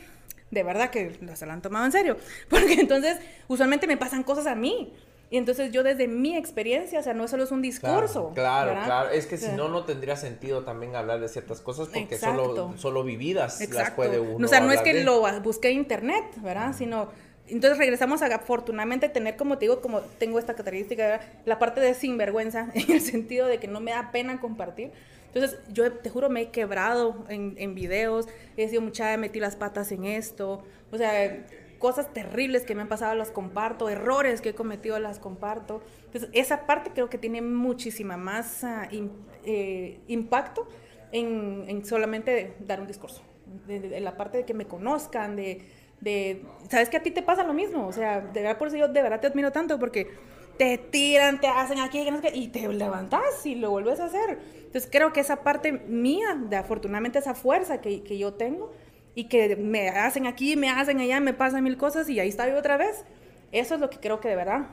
de 0.50 0.62
verdad 0.62 0.90
que 0.90 1.18
se 1.34 1.46
lo 1.46 1.52
han 1.52 1.62
tomado 1.62 1.84
en 1.84 1.92
serio, 1.92 2.16
porque 2.48 2.74
entonces 2.74 3.18
usualmente 3.48 3.86
me 3.86 3.96
pasan 3.96 4.22
cosas 4.22 4.46
a 4.46 4.54
mí. 4.54 4.94
Y 5.28 5.38
entonces 5.38 5.72
yo 5.72 5.82
desde 5.82 6.06
mi 6.06 6.36
experiencia, 6.36 7.00
o 7.00 7.02
sea, 7.02 7.12
no 7.12 7.26
solo 7.26 7.44
es 7.44 7.50
un 7.50 7.60
discurso. 7.60 8.30
Claro, 8.34 8.72
claro, 8.84 9.10
Es 9.10 9.26
que 9.26 9.36
si 9.36 9.50
no, 9.52 9.68
no 9.68 9.84
tendría 9.84 10.16
sentido 10.16 10.62
también 10.62 10.94
hablar 10.94 11.20
de 11.20 11.28
ciertas 11.28 11.60
cosas 11.60 11.88
porque 11.88 12.16
solo, 12.16 12.74
solo 12.76 13.02
vividas 13.02 13.60
las 13.70 13.90
puede 13.90 14.20
uno. 14.20 14.44
O 14.44 14.48
sea, 14.48 14.60
no 14.60 14.72
es 14.72 14.82
que 14.82 15.02
lo 15.02 15.22
busqué 15.40 15.70
en 15.70 15.78
internet, 15.78 16.24
¿verdad? 16.42 16.74
Sino 16.76 17.08
entonces 17.48 17.78
regresamos 17.78 18.22
a 18.22 18.26
afortunadamente 18.26 19.08
tener, 19.08 19.36
como 19.36 19.56
te 19.58 19.66
digo, 19.66 19.80
como 19.80 20.00
tengo 20.00 20.38
esta 20.38 20.54
característica, 20.54 21.20
la 21.44 21.58
parte 21.58 21.80
de 21.80 21.94
sinvergüenza, 21.94 22.70
en 22.74 22.90
el 22.90 23.00
sentido 23.00 23.46
de 23.46 23.58
que 23.58 23.68
no 23.68 23.80
me 23.80 23.92
da 23.92 24.10
pena 24.10 24.40
compartir. 24.40 24.90
Entonces, 25.32 25.58
yo 25.68 25.92
te 25.92 26.08
juro, 26.08 26.30
me 26.30 26.42
he 26.42 26.50
quebrado 26.50 27.24
en, 27.28 27.54
en 27.58 27.74
videos, 27.74 28.26
he 28.56 28.68
sido 28.68 28.80
mucha, 28.80 29.12
he 29.12 29.18
metido 29.18 29.44
las 29.44 29.54
patas 29.54 29.92
en 29.92 30.04
esto, 30.04 30.62
o 30.90 30.96
sea, 30.96 31.44
cosas 31.78 32.12
terribles 32.12 32.64
que 32.64 32.74
me 32.74 32.82
han 32.82 32.88
pasado 32.88 33.14
las 33.14 33.30
comparto, 33.30 33.88
errores 33.88 34.40
que 34.40 34.50
he 34.50 34.54
cometido 34.54 34.98
las 34.98 35.18
comparto. 35.18 35.82
Entonces, 36.06 36.30
esa 36.32 36.66
parte 36.66 36.90
creo 36.92 37.08
que 37.08 37.18
tiene 37.18 37.42
muchísima 37.42 38.16
más 38.16 38.62
uh, 38.62 39.10
eh, 39.44 40.00
impacto 40.08 40.68
en, 41.12 41.64
en, 41.68 41.84
solamente 41.84 42.56
dar 42.60 42.80
un 42.80 42.86
discurso, 42.86 43.22
de, 43.66 44.00
la 44.00 44.16
parte 44.16 44.38
de 44.38 44.44
que 44.44 44.54
me 44.54 44.66
conozcan, 44.66 45.36
de 45.36 45.62
de, 46.00 46.42
sabes 46.68 46.88
que 46.88 46.96
a 46.96 47.02
ti 47.02 47.10
te 47.10 47.22
pasa 47.22 47.42
lo 47.42 47.54
mismo, 47.54 47.86
o 47.86 47.92
sea, 47.92 48.20
de 48.20 48.42
verdad 48.42 48.58
por 48.58 48.68
eso 48.68 48.76
yo 48.76 48.88
de 48.88 49.02
verdad 49.02 49.20
te 49.20 49.26
admiro 49.28 49.50
tanto 49.52 49.78
porque 49.78 50.10
te 50.58 50.78
tiran, 50.78 51.40
te 51.40 51.48
hacen 51.48 51.78
aquí 51.80 52.06
y 52.32 52.48
te 52.48 52.68
levantas 52.68 53.44
y 53.44 53.56
lo 53.56 53.70
vuelves 53.70 54.00
a 54.00 54.06
hacer. 54.06 54.38
Entonces 54.56 54.88
creo 54.90 55.12
que 55.12 55.20
esa 55.20 55.42
parte 55.42 55.72
mía, 55.72 56.34
de 56.48 56.56
afortunadamente 56.56 57.18
esa 57.18 57.34
fuerza 57.34 57.80
que, 57.80 58.02
que 58.02 58.16
yo 58.16 58.34
tengo 58.34 58.72
y 59.16 59.24
que 59.24 59.56
me 59.56 59.88
hacen 59.88 60.26
aquí, 60.26 60.56
me 60.56 60.68
hacen 60.68 61.00
allá, 61.00 61.18
me 61.20 61.32
pasan 61.32 61.64
mil 61.64 61.78
cosas 61.78 62.08
y 62.10 62.20
ahí 62.20 62.28
está 62.28 62.48
yo 62.48 62.56
otra 62.56 62.76
vez, 62.76 63.02
eso 63.50 63.74
es 63.74 63.80
lo 63.80 63.88
que 63.88 63.98
creo 63.98 64.20
que 64.20 64.28
de 64.28 64.36
verdad 64.36 64.66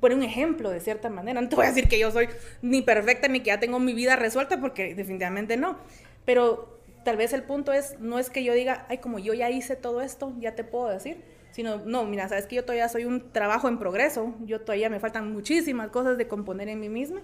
pone 0.00 0.16
un 0.16 0.24
ejemplo 0.24 0.70
de 0.70 0.80
cierta 0.80 1.08
manera. 1.08 1.40
No 1.40 1.48
te 1.48 1.54
voy 1.54 1.66
a 1.66 1.68
decir 1.68 1.88
que 1.88 1.98
yo 1.98 2.10
soy 2.10 2.28
ni 2.62 2.82
perfecta 2.82 3.28
ni 3.28 3.40
que 3.40 3.46
ya 3.46 3.60
tengo 3.60 3.78
mi 3.78 3.94
vida 3.94 4.16
resuelta 4.16 4.60
porque 4.60 4.94
definitivamente 4.96 5.56
no, 5.56 5.78
pero 6.24 6.80
tal 7.04 7.16
vez 7.16 7.32
el 7.32 7.44
punto 7.44 7.72
es, 7.72 7.98
no 8.00 8.18
es 8.18 8.28
que 8.28 8.42
yo 8.42 8.54
diga, 8.54 8.86
ay, 8.88 8.98
como 8.98 9.20
yo 9.20 9.34
ya 9.34 9.50
hice 9.50 9.76
todo 9.76 10.02
esto, 10.02 10.34
ya 10.40 10.56
te 10.56 10.64
puedo 10.64 10.88
decir, 10.88 11.22
sino, 11.52 11.76
no, 11.86 12.04
mira, 12.04 12.28
sabes 12.28 12.46
que 12.46 12.56
yo 12.56 12.64
todavía 12.64 12.88
soy 12.88 13.04
un 13.04 13.30
trabajo 13.30 13.68
en 13.68 13.78
progreso, 13.78 14.34
yo 14.44 14.60
todavía 14.62 14.90
me 14.90 14.98
faltan 14.98 15.32
muchísimas 15.32 15.90
cosas 15.90 16.18
de 16.18 16.26
componer 16.26 16.68
en 16.68 16.80
mí 16.80 16.88
misma, 16.88 17.20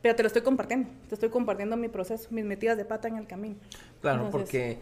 pero 0.00 0.16
te 0.16 0.22
lo 0.22 0.28
estoy 0.28 0.40
compartiendo, 0.40 0.88
te 1.08 1.14
estoy 1.14 1.28
compartiendo 1.28 1.76
mi 1.76 1.88
proceso, 1.88 2.28
mis 2.30 2.46
metidas 2.46 2.78
de 2.78 2.86
pata 2.86 3.08
en 3.08 3.16
el 3.16 3.26
camino. 3.26 3.56
Claro, 4.00 4.30
porque 4.30 4.78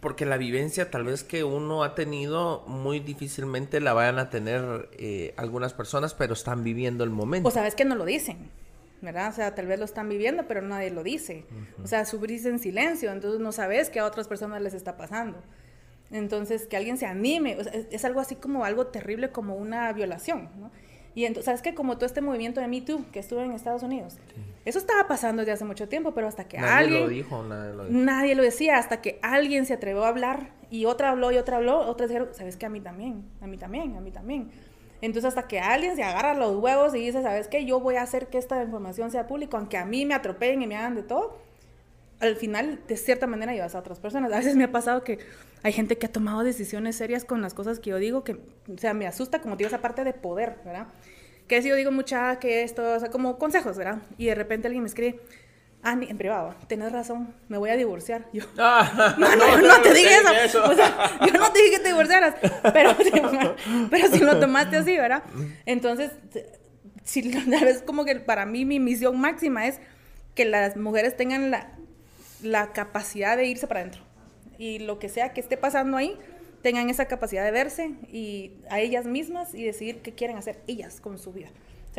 porque 0.00 0.26
la 0.26 0.36
vivencia 0.36 0.90
tal 0.90 1.04
vez 1.04 1.24
que 1.24 1.44
uno 1.44 1.82
ha 1.82 1.94
tenido 1.94 2.64
muy 2.66 3.00
difícilmente 3.00 3.80
la 3.80 3.92
vayan 3.92 4.18
a 4.18 4.30
tener 4.30 4.88
eh, 4.92 5.34
algunas 5.36 5.74
personas, 5.74 6.14
pero 6.14 6.34
están 6.34 6.62
viviendo 6.62 7.04
el 7.04 7.10
momento. 7.10 7.48
O 7.48 7.52
sabes 7.52 7.74
que 7.74 7.84
no 7.84 7.94
lo 7.94 8.04
dicen. 8.04 8.50
¿verdad? 9.00 9.30
O 9.30 9.32
sea, 9.32 9.54
tal 9.54 9.66
vez 9.66 9.78
lo 9.78 9.84
están 9.84 10.08
viviendo, 10.08 10.46
pero 10.46 10.62
nadie 10.62 10.90
lo 10.90 11.02
dice. 11.02 11.44
O 11.82 11.86
sea, 11.86 12.04
sufrís 12.04 12.44
en 12.46 12.58
silencio, 12.58 13.12
entonces 13.12 13.40
no 13.40 13.52
sabes 13.52 13.90
que 13.90 14.00
a 14.00 14.04
otras 14.04 14.28
personas 14.28 14.60
les 14.60 14.74
está 14.74 14.96
pasando. 14.96 15.42
Entonces, 16.10 16.66
que 16.66 16.76
alguien 16.76 16.96
se 16.96 17.06
anime, 17.06 17.56
o 17.58 17.64
sea, 17.64 17.72
es, 17.72 18.04
algo 18.04 18.20
así 18.20 18.34
como 18.34 18.64
algo 18.64 18.86
terrible 18.86 19.30
como 19.30 19.56
una 19.56 19.92
violación, 19.92 20.48
¿no? 20.58 20.70
Y 21.18 21.26
entonces, 21.26 21.46
¿sabes 21.46 21.62
qué? 21.62 21.74
Como 21.74 21.96
todo 21.96 22.06
este 22.06 22.20
movimiento 22.20 22.60
de 22.60 22.68
Me 22.68 22.80
Too 22.80 23.06
que 23.10 23.18
estuvo 23.18 23.40
en 23.40 23.50
Estados 23.50 23.82
Unidos, 23.82 24.18
eso 24.64 24.78
estaba 24.78 25.08
pasando 25.08 25.40
desde 25.40 25.50
hace 25.50 25.64
mucho 25.64 25.88
tiempo, 25.88 26.14
pero 26.14 26.28
hasta 26.28 26.46
que 26.46 26.58
nadie 26.58 26.72
alguien... 26.72 27.02
Lo 27.02 27.08
dijo, 27.08 27.42
nadie 27.42 27.72
lo 27.74 27.86
dijo. 27.86 27.98
Nadie 27.98 28.34
lo 28.36 28.42
decía, 28.44 28.78
hasta 28.78 29.02
que 29.02 29.18
alguien 29.20 29.66
se 29.66 29.74
atrevió 29.74 30.04
a 30.04 30.08
hablar 30.10 30.52
y 30.70 30.84
otra 30.84 31.10
habló 31.10 31.32
y 31.32 31.36
otra 31.36 31.56
habló, 31.56 31.80
otras 31.80 32.08
dijeron, 32.08 32.28
¿sabes 32.34 32.56
qué? 32.56 32.66
A 32.66 32.68
mí 32.68 32.80
también, 32.80 33.24
a 33.40 33.48
mí 33.48 33.56
también, 33.58 33.96
a 33.96 34.00
mí 34.00 34.12
también. 34.12 34.52
Entonces, 35.00 35.24
hasta 35.24 35.48
que 35.48 35.58
alguien 35.58 35.96
se 35.96 36.04
agarra 36.04 36.34
los 36.34 36.54
huevos 36.54 36.94
y 36.94 37.00
dice, 37.00 37.20
¿sabes 37.20 37.48
qué? 37.48 37.64
Yo 37.64 37.80
voy 37.80 37.96
a 37.96 38.02
hacer 38.02 38.28
que 38.28 38.38
esta 38.38 38.62
información 38.62 39.10
sea 39.10 39.26
pública, 39.26 39.56
aunque 39.56 39.76
a 39.76 39.84
mí 39.84 40.06
me 40.06 40.14
atropellen 40.14 40.62
y 40.62 40.68
me 40.68 40.76
hagan 40.76 40.94
de 40.94 41.02
todo, 41.02 41.36
al 42.20 42.36
final, 42.36 42.80
de 42.88 42.96
cierta 42.96 43.26
manera, 43.26 43.52
llevas 43.52 43.74
a 43.74 43.78
otras 43.78 44.00
personas. 44.00 44.32
A 44.32 44.38
veces 44.38 44.56
me 44.56 44.64
ha 44.64 44.72
pasado 44.72 45.04
que 45.04 45.18
hay 45.62 45.72
gente 45.72 45.98
que 45.98 46.06
ha 46.06 46.12
tomado 46.12 46.42
decisiones 46.42 46.96
serias 46.96 47.24
con 47.24 47.42
las 47.42 47.54
cosas 47.54 47.78
que 47.80 47.90
yo 47.90 47.98
digo, 47.98 48.24
que, 48.24 48.32
o 48.32 48.78
sea, 48.78 48.94
me 48.94 49.06
asusta, 49.06 49.40
como 49.40 49.56
digo, 49.56 49.68
esa 49.68 49.80
parte 49.80 50.04
de 50.04 50.12
poder, 50.12 50.56
¿verdad? 50.64 50.88
Que 51.46 51.62
si 51.62 51.68
yo 51.68 51.76
digo 51.76 51.90
mucha, 51.90 52.38
que 52.38 52.62
esto, 52.62 52.94
o 52.94 53.00
sea, 53.00 53.10
como 53.10 53.38
consejos, 53.38 53.76
¿verdad? 53.76 54.02
Y 54.18 54.26
de 54.26 54.34
repente 54.34 54.68
alguien 54.68 54.82
me 54.82 54.88
escribe, 54.88 55.20
Ah, 55.82 55.92
en 55.92 56.18
privado, 56.18 56.56
tenés 56.66 56.90
razón, 56.90 57.32
me 57.48 57.56
voy 57.56 57.70
a 57.70 57.76
divorciar. 57.76 58.26
Yo, 58.32 58.44
ah, 58.58 59.14
no, 59.18 59.36
no, 59.36 59.58
no, 59.58 59.80
te 59.80 59.94
dije 59.94 60.10
eso. 60.44 60.64
O 60.64 60.74
sea, 60.74 61.18
yo 61.24 61.32
no 61.32 61.52
te 61.52 61.62
dije 61.62 61.76
que 61.76 61.78
te 61.78 61.88
divorciaras, 61.88 62.34
pero, 62.72 62.96
pero 63.90 64.08
si 64.08 64.18
lo 64.18 64.40
tomaste 64.40 64.76
así, 64.76 64.96
¿verdad? 64.96 65.22
Entonces, 65.66 66.10
si, 67.04 67.22
vez 67.30 67.82
como 67.82 68.04
que 68.04 68.16
para 68.16 68.44
mí 68.44 68.64
mi 68.64 68.80
misión 68.80 69.20
máxima 69.20 69.66
es 69.66 69.80
que 70.34 70.44
las 70.44 70.76
mujeres 70.76 71.16
tengan 71.16 71.50
la, 71.50 71.72
la 72.42 72.72
capacidad 72.72 73.36
de 73.36 73.46
irse 73.46 73.66
para 73.66 73.80
adentro. 73.80 74.02
Y 74.58 74.80
lo 74.80 74.98
que 74.98 75.08
sea 75.08 75.32
que 75.32 75.40
esté 75.40 75.56
pasando 75.56 75.96
ahí, 75.96 76.16
tengan 76.62 76.90
esa 76.90 77.06
capacidad 77.06 77.44
de 77.44 77.52
verse 77.52 77.94
y 78.12 78.52
a 78.68 78.80
ellas 78.80 79.06
mismas 79.06 79.54
y 79.54 79.64
decidir 79.64 80.02
qué 80.02 80.12
quieren 80.12 80.36
hacer 80.36 80.60
ellas 80.66 81.00
con 81.00 81.18
su 81.18 81.32
vida 81.32 81.50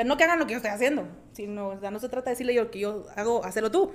no 0.03 0.17
que 0.17 0.23
hagan 0.23 0.39
lo 0.39 0.45
que 0.45 0.53
yo 0.53 0.57
estoy 0.57 0.71
haciendo, 0.71 1.07
sino, 1.33 1.69
o 1.69 1.79
sea, 1.79 1.91
no 1.91 1.99
se 1.99 2.09
trata 2.09 2.29
de 2.29 2.31
decirle 2.31 2.53
yo 2.53 2.71
que 2.71 2.79
yo 2.79 3.05
hago, 3.15 3.43
hacerlo 3.43 3.71
tú, 3.71 3.91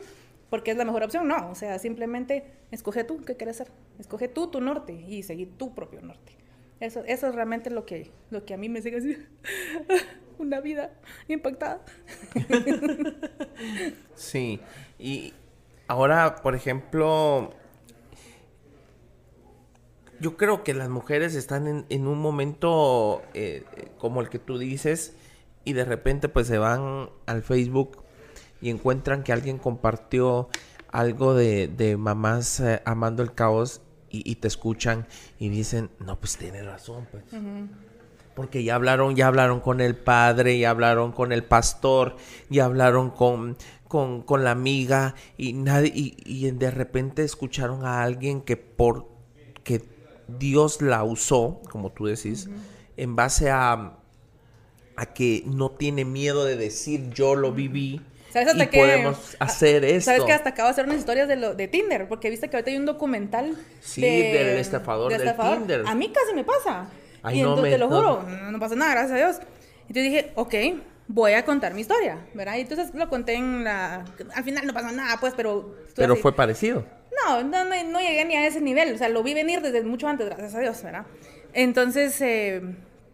porque 0.51 0.71
es 0.71 0.77
la 0.77 0.85
mejor 0.85 1.03
opción, 1.03 1.27
no, 1.27 1.51
o 1.51 1.55
sea, 1.55 1.79
simplemente 1.79 2.45
escoge 2.71 3.05
tú 3.05 3.23
qué 3.23 3.37
quieres 3.37 3.61
hacer, 3.61 3.73
escoge 3.99 4.29
tú 4.29 4.49
tu 4.49 4.61
norte 4.61 4.93
y 4.93 5.23
seguir 5.23 5.57
tu 5.57 5.75
propio 5.75 6.01
norte. 6.03 6.33
Eso, 6.81 7.05
eso 7.07 7.29
es 7.29 7.35
realmente 7.35 7.71
lo 7.71 7.87
que, 7.87 8.11
lo 8.31 8.45
que 8.45 8.55
a 8.55 8.57
mí 8.57 8.69
me 8.69 8.83
sigue 8.83 8.99
así, 8.99 9.17
una 10.39 10.61
vida 10.61 10.91
impactada. 11.29 11.81
sí, 14.15 14.61
y 14.99 15.33
ahora, 15.89 16.37
por 16.37 16.55
ejemplo, 16.55 17.53
yo 20.21 20.37
creo 20.37 20.65
que 20.65 20.75
las 20.75 20.89
mujeres 20.89 21.35
están 21.35 21.85
en, 21.89 22.07
un 22.07 22.19
momento 22.19 23.23
eh, 23.35 23.65
como 23.99 24.21
el 24.21 24.29
que 24.29 24.39
tú 24.39 24.59
dices, 24.59 25.15
y 25.65 25.73
de 25.73 25.85
repente 25.85 26.29
pues 26.29 26.47
se 26.47 26.59
van 26.59 27.11
al 27.27 27.43
Facebook 27.43 28.03
y 28.61 28.71
encuentran 28.71 29.23
que 29.23 29.33
alguien 29.33 29.59
compartió 29.59 30.49
algo 30.91 31.35
de, 31.35 31.69
de 31.69 31.97
mamás 31.97 32.61
eh, 32.61 32.81
amando 32.85 33.23
el 33.23 33.35
caos 33.35 33.81
y, 34.23 34.37
te 34.37 34.49
escuchan 34.49 35.07
y 35.39 35.49
dicen, 35.49 35.91
no, 35.99 36.19
pues 36.21 36.37
tiene 36.37 36.63
razón, 36.63 37.09
pues. 37.11 37.25
Porque 38.35 38.65
ya 38.65 38.75
hablaron, 38.75 39.17
ya 39.17 39.27
hablaron 39.27 39.61
con 39.61 39.81
el 39.81 39.97
padre, 39.97 40.59
ya 40.59 40.71
hablaron 40.71 41.13
con 41.13 41.33
el 41.33 41.45
pastor, 41.45 42.17
ya 42.49 42.65
hablaron 42.65 43.11
con, 43.11 43.57
con, 43.95 44.23
con 44.23 44.43
la 44.43 44.51
amiga 44.51 45.15
y 45.39 45.53
nadie, 45.53 45.93
y, 45.95 46.17
y, 46.25 46.51
de 46.51 46.73
repente 46.73 47.23
escucharon 47.23 47.87
a 47.87 48.03
alguien 48.03 48.41
que 48.41 48.57
por 48.57 49.07
que 49.63 49.85
Dios 50.27 50.83
la 50.83 51.05
usó, 51.05 51.63
como 51.71 51.93
tú 51.93 52.07
decís, 52.07 52.49
en 52.97 53.15
base 53.15 53.53
a 53.53 53.99
a 54.97 55.07
que 55.07 55.45
no 55.47 55.71
tiene 55.71 56.05
miedo 56.05 56.45
de 56.45 56.57
decir 56.57 57.09
yo 57.11 57.37
lo 57.37 57.53
viví. 57.53 58.01
¿Sabes 58.33 58.49
hasta 58.49 58.65
y 58.65 58.67
podemos 58.67 59.37
hacer 59.39 59.85
esto. 59.85 60.11
¿Sabes 60.11 60.25
que 60.25 60.33
hasta 60.33 60.49
acabo 60.51 60.67
de 60.67 60.73
hacer 60.73 60.87
unas 60.87 60.99
historias 60.99 61.29
de, 61.29 61.37
lo, 61.37 61.55
de 61.55 61.69
Tinder? 61.69 62.09
Porque 62.09 62.31
viste 62.31 62.51
que 62.51 62.57
ahorita 62.57 62.73
hay 62.73 62.77
un 62.77 62.87
documental. 62.87 63.57
Sí, 63.81 64.01
del 64.01 64.59
estafador 64.59 65.13
de 65.13 65.19
del 65.19 65.37
Tinder. 65.37 65.85
A 65.87 65.95
mí 65.95 66.11
casi 66.13 66.35
me 66.35 66.43
pasa. 66.43 66.89
y 67.33 67.39
entonces 67.39 67.75
te 67.75 67.79
lo 67.79 67.87
juro, 67.87 68.25
no, 68.51 68.59
pasa 68.59 68.75
nada, 68.75 68.91
gracias 68.91 69.13
a 69.13 69.17
Dios. 69.25 69.37
Entonces 69.83 70.05
dije, 70.05 70.33
ok, 70.35 70.55
voy 71.09 71.33
a 71.33 71.45
contar 71.45 71.75
mi 71.75 71.83
historia, 71.83 72.27
¿verdad? 72.35 72.57
Y 72.57 72.61
entonces 72.61 72.95
lo 72.95 73.09
conté 73.09 73.35
en 73.35 73.65
la... 73.65 74.05
Al 74.35 74.45
final 74.45 74.67
no 74.67 74.73
pasó 74.73 74.93
nada, 74.93 75.19
pues, 75.21 75.35
pero... 75.37 75.77
Pero 75.95 76.17
fue 76.17 76.35
parecido. 76.35 76.85
No, 77.27 77.43
no, 77.43 77.65
no, 77.65 77.85
no 77.85 78.01
llegué 78.01 78.25
ni 78.25 78.35
a 78.37 78.47
ese 78.47 78.61
nivel. 78.61 78.95
O 78.95 78.99
sea, 78.99 79.09
lo 79.09 79.23
vi 79.23 79.35
venir 79.35 79.61
desde 79.61 79.83
mucho 79.83 80.09
antes, 80.09 80.27
gracias 80.27 80.55
a 80.55 80.61
Dios, 80.61 80.83
¿verdad? 80.83 81.07
Entonces, 81.53 82.21
eh, 82.21 82.63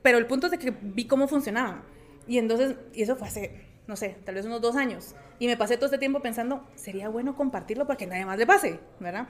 pero 0.03 0.19
el 0.19 0.27
punto 0.27 0.47
es 0.47 0.53
de 0.53 0.59
que 0.59 0.73
vi 0.81 1.07
cómo 1.07 1.29
funcionaba. 1.29 1.83
Y 2.27 2.39
entonces, 2.39 2.77
y 2.95 3.03
eso 3.03 3.17
fue 3.17 3.29
hace, 3.29 3.67
no 3.87 3.97
sé, 3.97 4.17
tal 4.25 4.35
vez 4.35 4.47
unos 4.47 4.61
dos 4.61 4.77
años. 4.77 5.15
Y 5.39 5.47
me 5.47 5.57
pasé 5.57 5.77
todo 5.77 5.87
este 5.87 5.99
tiempo 5.99 6.21
pensando, 6.21 6.67
sería 6.75 7.09
bueno 7.09 7.35
compartirlo 7.35 7.87
para 7.87 7.97
que 7.97 8.07
nadie 8.07 8.25
más 8.25 8.39
le 8.39 8.47
pase, 8.47 8.79
¿verdad? 9.01 9.27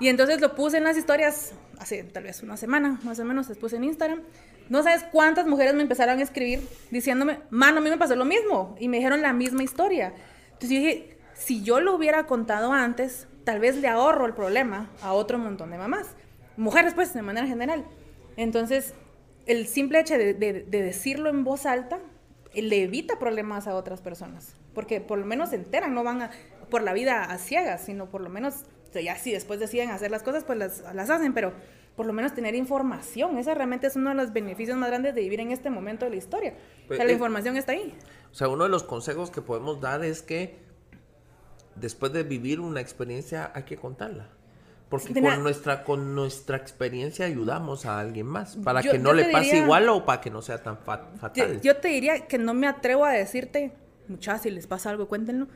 Y 0.00 0.08
entonces 0.08 0.40
lo 0.40 0.54
puse 0.54 0.78
en 0.78 0.84
las 0.84 0.96
historias 0.96 1.52
hace 1.78 2.02
tal 2.04 2.24
vez 2.24 2.42
una 2.42 2.56
semana, 2.56 2.98
más 3.04 3.20
o 3.20 3.24
menos, 3.24 3.48
después 3.48 3.72
en 3.74 3.84
Instagram. 3.84 4.22
No 4.70 4.82
sabes 4.82 5.04
cuántas 5.12 5.46
mujeres 5.46 5.74
me 5.74 5.82
empezaron 5.82 6.18
a 6.18 6.22
escribir 6.22 6.66
diciéndome, 6.90 7.40
mano, 7.50 7.78
a 7.78 7.80
mí 7.80 7.90
me 7.90 7.98
pasó 7.98 8.16
lo 8.16 8.24
mismo. 8.24 8.76
Y 8.80 8.88
me 8.88 8.96
dijeron 8.96 9.20
la 9.20 9.32
misma 9.32 9.62
historia. 9.62 10.14
Entonces 10.52 10.70
yo 10.70 10.76
dije, 10.76 11.18
si 11.34 11.62
yo 11.62 11.80
lo 11.80 11.94
hubiera 11.94 12.26
contado 12.26 12.72
antes, 12.72 13.26
tal 13.44 13.60
vez 13.60 13.76
le 13.76 13.88
ahorro 13.88 14.26
el 14.26 14.34
problema 14.34 14.90
a 15.02 15.12
otro 15.12 15.38
montón 15.38 15.70
de 15.70 15.78
mamás. 15.78 16.08
Mujeres, 16.56 16.94
pues, 16.94 17.12
de 17.12 17.22
manera 17.22 17.46
general. 17.46 17.84
Entonces, 18.36 18.94
el 19.46 19.66
simple 19.66 20.00
hecho 20.00 20.16
de, 20.16 20.34
decirlo 20.70 21.30
en 21.30 21.44
voz 21.44 21.66
alta 21.66 21.98
le 22.54 22.82
evita 22.82 23.18
problemas 23.18 23.66
a 23.66 23.74
otras 23.74 24.00
personas. 24.00 24.54
Porque 24.74 25.00
por 25.00 25.18
lo 25.18 25.26
menos 25.26 25.50
se 25.50 25.56
enteran, 25.56 25.94
no 25.94 26.04
van 26.04 26.30
por 26.70 26.82
la 26.82 26.92
vida 26.92 27.24
a 27.24 27.38
ciegas, 27.38 27.82
sino 27.84 28.06
por 28.06 28.20
lo 28.20 28.28
menos 28.28 28.64
ya 28.98 29.16
si 29.16 29.32
después 29.32 29.60
deciden 29.60 29.90
hacer 29.90 30.10
las 30.10 30.22
cosas, 30.22 30.44
pues 30.44 30.58
las, 30.58 30.82
las 30.94 31.10
hacen, 31.10 31.32
pero 31.32 31.52
por 31.96 32.06
lo 32.06 32.12
menos 32.12 32.34
tener 32.34 32.54
información. 32.54 33.38
Ese 33.38 33.54
realmente 33.54 33.86
es 33.86 33.96
uno 33.96 34.10
de 34.10 34.16
los 34.16 34.32
beneficios 34.32 34.76
más 34.76 34.88
grandes 34.88 35.14
de 35.14 35.20
vivir 35.20 35.40
en 35.40 35.52
este 35.52 35.70
momento 35.70 36.06
de 36.06 36.10
la 36.10 36.16
historia. 36.16 36.54
o 36.84 36.88
sea, 36.88 36.98
la 36.98 37.04
pues, 37.04 37.12
información 37.12 37.56
está 37.56 37.72
ahí. 37.72 37.94
O 38.32 38.34
sea, 38.34 38.48
uno 38.48 38.64
de 38.64 38.70
los 38.70 38.82
consejos 38.82 39.30
que 39.30 39.42
podemos 39.42 39.80
dar 39.80 40.04
es 40.04 40.22
que 40.22 40.58
después 41.76 42.12
de 42.12 42.22
vivir 42.22 42.60
una 42.60 42.80
experiencia 42.80 43.52
hay 43.54 43.64
que 43.64 43.76
contarla. 43.76 44.28
Porque 44.88 45.12
con 45.20 45.42
nuestra, 45.44 45.84
con 45.84 46.16
nuestra 46.16 46.56
experiencia 46.56 47.24
ayudamos 47.24 47.86
a 47.86 48.00
alguien 48.00 48.26
más 48.26 48.56
para 48.56 48.82
que 48.82 48.98
no 48.98 49.12
le 49.12 49.30
pase 49.30 49.58
igual 49.58 49.88
o 49.88 50.04
para 50.04 50.20
que 50.20 50.30
no 50.30 50.42
sea 50.42 50.62
tan 50.62 50.78
fatal. 50.78 51.60
Yo, 51.60 51.76
te 51.76 51.88
diría 51.88 52.26
que 52.26 52.38
no 52.38 52.54
me 52.54 52.66
atrevo 52.66 53.04
a 53.04 53.12
decirte, 53.12 53.72
muchachos, 54.08 54.42
si 54.42 54.50
les 54.50 54.66
pasa 54.66 54.90
algo, 54.90 55.06
cuéntenlo 55.06 55.46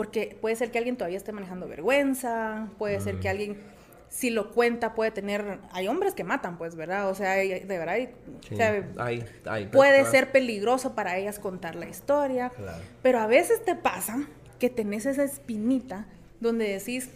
porque 0.00 0.34
puede 0.40 0.56
ser 0.56 0.70
que 0.70 0.78
alguien 0.78 0.96
todavía 0.96 1.18
esté 1.18 1.30
manejando 1.30 1.68
vergüenza, 1.68 2.70
puede 2.78 3.02
ser 3.02 3.20
que 3.20 3.28
alguien, 3.28 3.58
si 4.08 4.30
lo 4.30 4.50
cuenta, 4.50 4.94
puede 4.94 5.10
tener, 5.10 5.58
hay 5.72 5.88
hombres 5.88 6.14
que 6.14 6.24
matan, 6.24 6.56
pues, 6.56 6.74
¿verdad? 6.74 7.10
O 7.10 7.14
sea, 7.14 7.34
de 7.34 7.66
verdad, 7.66 7.98
puede 9.70 10.06
ser 10.06 10.32
peligroso 10.32 10.94
para 10.94 11.18
ellas 11.18 11.38
contar 11.38 11.74
la 11.74 11.86
historia, 11.86 12.50
pero 13.02 13.18
a 13.18 13.26
veces 13.26 13.62
te 13.62 13.74
pasa 13.74 14.26
que 14.58 14.70
tenés 14.70 15.04
esa 15.04 15.22
espinita 15.22 16.06
donde 16.40 16.66
decís, 16.68 17.10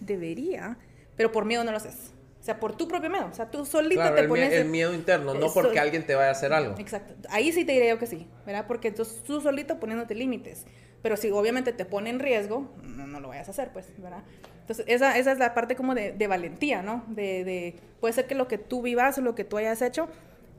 debería, 0.00 0.76
pero 1.14 1.30
por 1.30 1.44
miedo 1.44 1.62
no 1.62 1.70
lo 1.70 1.76
haces. 1.76 2.10
O 2.40 2.44
sea, 2.44 2.58
por 2.58 2.76
tu 2.76 2.88
propio 2.88 3.10
miedo. 3.10 3.28
O 3.30 3.34
sea, 3.34 3.48
tú 3.48 3.64
solito 3.64 4.12
te 4.12 4.24
pones... 4.24 4.52
el 4.52 4.64
miedo 4.64 4.92
interno, 4.92 5.34
no 5.34 5.52
porque 5.52 5.78
alguien 5.78 6.04
te 6.04 6.16
vaya 6.16 6.30
a 6.30 6.32
hacer 6.32 6.52
algo. 6.52 6.74
Exacto. 6.80 7.14
Ahí 7.30 7.52
sí 7.52 7.64
te 7.64 7.70
diría 7.70 7.90
yo 7.90 8.00
que 8.00 8.08
sí, 8.08 8.26
¿verdad? 8.44 8.66
Porque 8.66 8.88
entonces 8.88 9.22
tú 9.22 9.40
solito 9.40 9.78
poniéndote 9.78 10.16
límites. 10.16 10.66
Pero 11.04 11.18
si 11.18 11.30
obviamente 11.30 11.74
te 11.74 11.84
pone 11.84 12.08
en 12.08 12.18
riesgo, 12.18 12.66
no, 12.82 13.20
lo 13.20 13.28
vayas 13.28 13.48
a 13.48 13.50
hacer, 13.50 13.74
pues, 13.74 13.92
¿verdad? 13.98 14.22
Entonces, 14.62 14.86
esa, 14.88 15.18
esa 15.18 15.32
es 15.32 15.38
la 15.38 15.52
parte 15.52 15.76
como 15.76 15.94
de, 15.94 16.26
valentía, 16.26 16.80
¿no? 16.80 17.04
De, 17.08 17.44
de, 17.44 17.76
puede 18.00 18.14
ser 18.14 18.26
que 18.26 18.34
lo 18.34 18.48
que 18.48 18.56
tú 18.56 18.80
vivas 18.80 19.18
o 19.18 19.20
lo 19.20 19.34
que 19.34 19.44
tú 19.44 19.58
hayas 19.58 19.82
hecho 19.82 20.08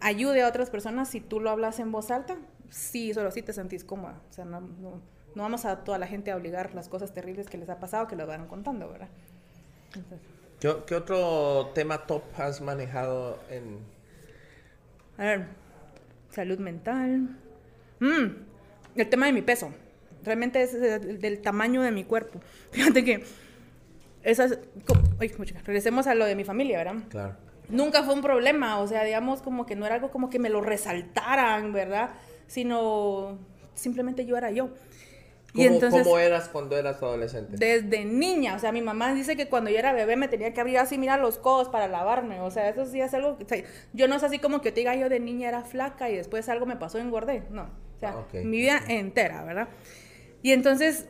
ayude 0.01 0.43
a 0.43 0.47
otras 0.47 0.69
personas 0.69 1.09
si 1.09 1.19
tú 1.19 1.39
lo 1.39 1.49
hablas 1.49 1.79
en 1.79 1.91
voz 1.91 2.11
alta. 2.11 2.37
Sí, 2.69 3.11
solo 3.11 3.31
sí 3.31 3.41
te 3.41 3.53
sentís 3.53 3.83
cómoda. 3.83 4.21
O 4.29 4.33
sea, 4.33 4.45
no, 4.45 4.61
no, 4.61 5.01
vamos 5.33 5.65
a 5.65 5.83
toda 5.83 5.97
la 5.97 6.05
gente 6.05 6.29
a 6.29 6.35
obligar 6.35 6.75
las 6.75 6.89
cosas 6.89 7.11
terribles 7.11 7.49
que 7.49 7.57
les 7.57 7.67
ha 7.69 7.79
pasado 7.79 8.05
que 8.05 8.15
lo 8.15 8.27
van 8.27 8.45
contando, 8.47 8.87
¿verdad? 8.87 9.09
¿Qué, 10.59 10.67
otro 10.67 11.71
tema 11.73 12.05
top 12.05 12.21
has 12.37 12.61
manejado 12.61 13.39
en...? 13.49 13.79
A 15.17 15.23
ver, 15.23 15.47
salud 16.29 16.59
mental. 16.59 17.35
Mm, 17.99 18.25
el 18.95 19.09
tema 19.09 19.25
de 19.25 19.33
mi 19.33 19.41
peso 19.41 19.73
realmente 20.25 20.61
es 20.61 20.79
del 21.21 21.41
tamaño 21.41 21.81
de 21.81 21.91
mi 21.91 22.03
cuerpo. 22.03 22.41
Fíjate 22.71 23.03
que 23.03 23.23
esas, 24.23 24.57
regresemos 25.65 26.07
a 26.07 26.15
lo 26.15 26.25
de 26.25 26.35
mi 26.35 26.43
familia, 26.43 26.79
¿verdad? 26.79 26.95
Claro. 27.09 27.35
Nunca 27.69 28.03
fue 28.03 28.13
un 28.13 28.21
problema, 28.21 28.79
o 28.79 28.87
sea, 28.87 29.03
digamos 29.03 29.41
como 29.41 29.65
que 29.65 29.75
no 29.75 29.85
era 29.85 29.95
algo 29.95 30.11
como 30.11 30.29
que 30.29 30.39
me 30.39 30.49
lo 30.49 30.61
resaltaran, 30.61 31.73
¿verdad? 31.73 32.11
Sino 32.47 33.39
simplemente 33.73 34.25
yo 34.25 34.37
era 34.37 34.51
yo. 34.51 34.69
¿Cómo, 35.53 35.67
entonces, 35.67 36.03
¿Cómo 36.03 36.19
eras 36.19 36.49
cuando 36.49 36.77
eras 36.77 37.01
adolescente? 37.01 37.55
Desde 37.57 38.03
niña, 38.03 38.55
o 38.55 38.59
sea, 38.59 38.73
mi 38.73 38.81
mamá 38.81 39.13
dice 39.13 39.37
que 39.37 39.47
cuando 39.47 39.69
yo 39.69 39.77
era 39.77 39.93
bebé 39.93 40.17
me 40.17 40.27
tenía 40.27 40.53
que 40.53 40.59
abrir 40.59 40.79
así, 40.79 40.97
mira 40.97 41.17
los 41.17 41.37
codos 41.37 41.69
para 41.69 41.87
lavarme, 41.87 42.41
o 42.41 42.51
sea, 42.51 42.67
eso 42.67 42.85
sí 42.85 42.99
es 42.99 43.13
algo, 43.13 43.37
yo 43.93 44.07
no 44.09 44.15
es 44.15 44.23
así 44.23 44.39
como 44.39 44.59
que 44.59 44.73
te 44.73 44.81
diga 44.81 44.95
yo 44.95 45.07
de 45.07 45.21
niña 45.21 45.47
era 45.47 45.61
flaca 45.61 46.09
y 46.09 46.17
después 46.17 46.49
algo 46.49 46.65
me 46.65 46.75
pasó 46.75 46.97
y 46.97 47.01
engordé, 47.01 47.43
no, 47.51 47.63
o 47.63 47.99
sea, 47.99 48.15
ah, 48.17 48.25
mi 48.43 48.57
vida 48.57 48.81
entera, 48.89 49.45
¿verdad? 49.45 49.69
Y 50.45 50.51
entonces 50.51 51.07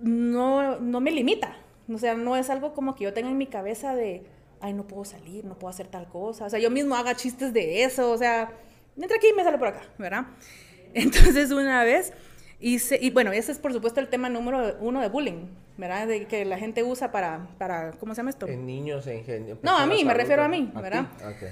no, 0.00 0.80
no 0.80 1.00
me 1.02 1.10
limita. 1.10 1.58
O 1.92 1.98
sea, 1.98 2.14
no 2.14 2.38
es 2.38 2.48
algo 2.48 2.72
como 2.72 2.94
que 2.94 3.04
yo 3.04 3.12
tenga 3.12 3.28
en 3.28 3.36
mi 3.36 3.48
cabeza 3.48 3.94
de, 3.94 4.22
ay, 4.62 4.72
no 4.72 4.86
puedo 4.86 5.04
salir, 5.04 5.44
no 5.44 5.58
puedo 5.58 5.68
hacer 5.68 5.88
tal 5.88 6.08
cosa. 6.08 6.46
O 6.46 6.48
sea, 6.48 6.58
yo 6.58 6.70
mismo 6.70 6.96
haga 6.96 7.14
chistes 7.14 7.52
de 7.52 7.84
eso. 7.84 8.10
O 8.10 8.16
sea, 8.16 8.50
entra 8.96 9.18
aquí 9.18 9.26
y 9.30 9.34
me 9.34 9.44
sale 9.44 9.58
por 9.58 9.68
acá, 9.68 9.82
¿verdad? 9.98 10.28
Entonces, 10.94 11.50
una 11.52 11.84
vez 11.84 12.14
hice, 12.58 12.98
y 12.98 13.10
bueno, 13.10 13.30
ese 13.30 13.52
es 13.52 13.58
por 13.58 13.74
supuesto 13.74 14.00
el 14.00 14.08
tema 14.08 14.30
número 14.30 14.78
uno 14.80 15.02
de 15.02 15.10
bullying, 15.10 15.48
¿verdad? 15.76 16.06
De 16.06 16.24
que 16.24 16.46
la 16.46 16.56
gente 16.56 16.82
usa 16.82 17.12
para, 17.12 17.48
para 17.58 17.90
¿cómo 18.00 18.14
se 18.14 18.20
llama 18.20 18.30
esto? 18.30 18.48
En 18.48 18.64
niños, 18.64 19.06
en 19.06 19.22
genio. 19.22 19.58
No, 19.60 19.76
a 19.76 19.84
mí, 19.84 20.02
me 20.02 20.14
refiero 20.14 20.42
a 20.42 20.48
mí, 20.48 20.72
¿verdad? 20.74 21.08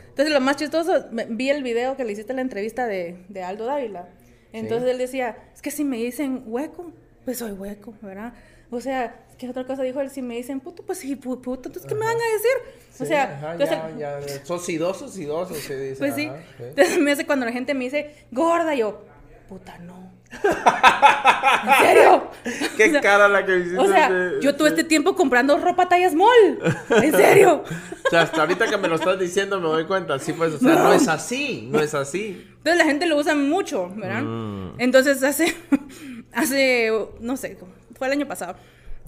Entonces, 0.09 0.33
lo 0.33 0.41
más 0.41 0.57
chistoso, 0.57 1.05
vi 1.29 1.51
el 1.51 1.63
video 1.63 1.99
que 1.99 2.05
le 2.05 2.13
hiciste 2.13 2.33
en 2.33 2.37
la 2.37 2.43
entrevista 2.43 2.87
de, 2.87 3.27
de 3.29 3.43
Aldo 3.43 3.67
Dávila. 3.67 4.09
Entonces 4.55 4.89
él 4.89 4.99
decía, 4.99 5.37
es 5.53 5.61
que 5.61 5.71
si 5.71 5.85
me 5.85 5.97
dicen 5.97 6.45
hueco, 6.47 6.93
pues 7.25 7.39
soy 7.39 7.53
hueco, 7.53 7.95
¿verdad? 8.01 8.35
O 8.71 8.81
sea, 8.81 9.21
¿qué 9.37 9.49
otra 9.49 9.67
cosa 9.67 9.83
dijo 9.83 10.01
él? 10.01 10.11
Si 10.11 10.23
me 10.23 10.37
dicen 10.37 10.61
puto, 10.61 10.85
pues 10.85 10.99
sí, 10.99 11.17
puto, 11.17 11.55
entonces 11.55 11.85
¿qué 11.87 11.95
me 11.95 12.07
van 12.07 12.17
a 12.17 12.33
decir? 12.33 13.01
o 13.01 13.05
sea, 13.05 13.37
ajá, 13.37 13.57
ya, 13.57 14.21
ya, 14.21 14.45
sos 14.45 14.69
idoso, 14.69 15.11
idoso, 15.21 15.55
se 15.55 15.77
dice. 15.77 15.99
Pues 15.99 16.15
sí. 16.15 16.31
Entonces 16.61 16.99
me 17.01 17.13
hace 17.13 17.27
cuando 17.27 17.47
la 17.47 17.53
gente 17.53 17.75
me 17.75 17.85
dice, 17.85 18.15
gorda, 18.31 18.75
yo, 18.75 19.05
puta, 19.49 19.77
no. 19.79 20.14
¿En 20.43 21.75
serio? 21.87 22.31
Qué 22.77 23.01
cara 23.01 23.29
la 23.29 23.45
que 23.45 23.59
hiciste. 23.59 23.79
O 23.79 23.87
sea, 23.87 24.33
yo 24.41 24.55
todo 24.55 24.69
este 24.69 24.85
tiempo 24.85 25.15
comprando 25.15 25.57
ropa 25.59 25.89
talla 25.89 26.11
small. 26.11 26.59
¿En 26.91 27.13
serio? 27.13 27.65
o 28.05 28.11
sea, 28.11 28.23
hasta 28.23 28.43
ahorita 28.43 28.67
que 28.69 28.77
me 28.77 28.89
lo 28.89 28.97
estás 28.97 29.19
diciendo 29.19 29.61
me 29.61 29.69
doy 29.69 29.85
cuenta. 29.85 30.19
Sí, 30.19 30.33
pues, 30.33 30.55
o 30.55 30.59
sea, 30.59 30.75
no, 30.75 30.93
es 30.93 31.09
así, 31.09 31.69
no 31.71 31.81
es 31.81 31.95
así. 31.95 32.47
Entonces 32.59 32.79
la 32.79 32.85
gente 32.85 33.07
lo 33.07 33.17
usa 33.17 33.35
mucho, 33.35 33.91
¿verdad? 33.95 34.23
Mm. 34.23 34.75
Entonces 34.79 35.23
hace, 35.23 35.55
hace, 36.33 36.91
no 37.21 37.37
sé, 37.37 37.59
fue 37.97 38.07
el 38.07 38.13
año 38.13 38.27
pasado, 38.27 38.57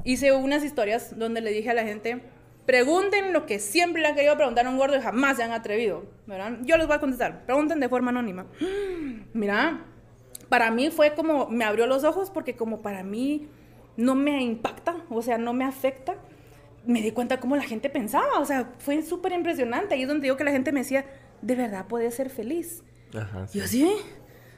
hice 0.05 0.32
unas 0.32 0.62
historias 0.65 1.19
donde 1.19 1.40
le 1.40 1.51
dije 1.51 1.70
a 1.70 1.74
la 1.74 1.85
gente, 1.85 2.23
pregunten 2.66 3.32
lo 3.32 3.47
que 3.47 3.59
siempre 3.59 4.03
le 4.03 4.09
han 4.09 4.15
querido 4.15 4.36
preguntar 4.36 4.66
a 4.66 4.70
un 4.70 4.77
gordo 4.77 4.97
y 4.97 5.01
jamás 5.01 5.36
se 5.36 5.43
han 5.43 5.53
atrevido, 5.53 6.05
¿verdad? 6.27 6.59
Yo 6.62 6.77
les 6.77 6.86
voy 6.86 6.97
a 6.97 7.01
contestar, 7.01 7.47
pregunten 7.47 7.81
de 7.81 7.89
forma 7.89 8.11
anónima. 8.11 8.47
Mira, 9.32 9.85
para 10.48 10.70
mí 10.70 10.90
fue 10.90 11.14
como, 11.14 11.48
me 11.48 11.64
abrió 11.64 11.86
los 11.86 12.05
ojos 12.05 12.31
porque 12.31 12.56
como 12.56 12.82
para 12.82 13.02
mí 13.02 13.48
no 13.97 14.14
me 14.14 14.43
impacta, 14.43 14.97
o 15.10 15.23
sea, 15.23 15.39
no 15.39 15.52
me 15.52 15.64
afecta, 15.64 16.16
me 16.85 17.02
di 17.02 17.10
cuenta 17.10 17.40
cómo 17.40 17.56
la 17.56 17.62
gente 17.62 17.90
pensaba, 17.90 18.39
o 18.39 18.44
sea, 18.44 18.73
fue 18.78 19.02
súper 19.02 19.32
impresionante. 19.32 19.94
Ahí 19.94 20.02
es 20.02 20.09
donde 20.09 20.24
digo 20.24 20.36
que 20.36 20.44
la 20.44 20.52
gente 20.52 20.73
me 20.73 20.81
decía, 20.81 21.05
de 21.43 21.55
verdad 21.55 21.86
puedes 21.89 22.14
ser 22.14 22.31
feliz. 22.31 22.82
Ajá, 23.14 23.47
Yo 23.52 23.66
sí, 23.66 23.90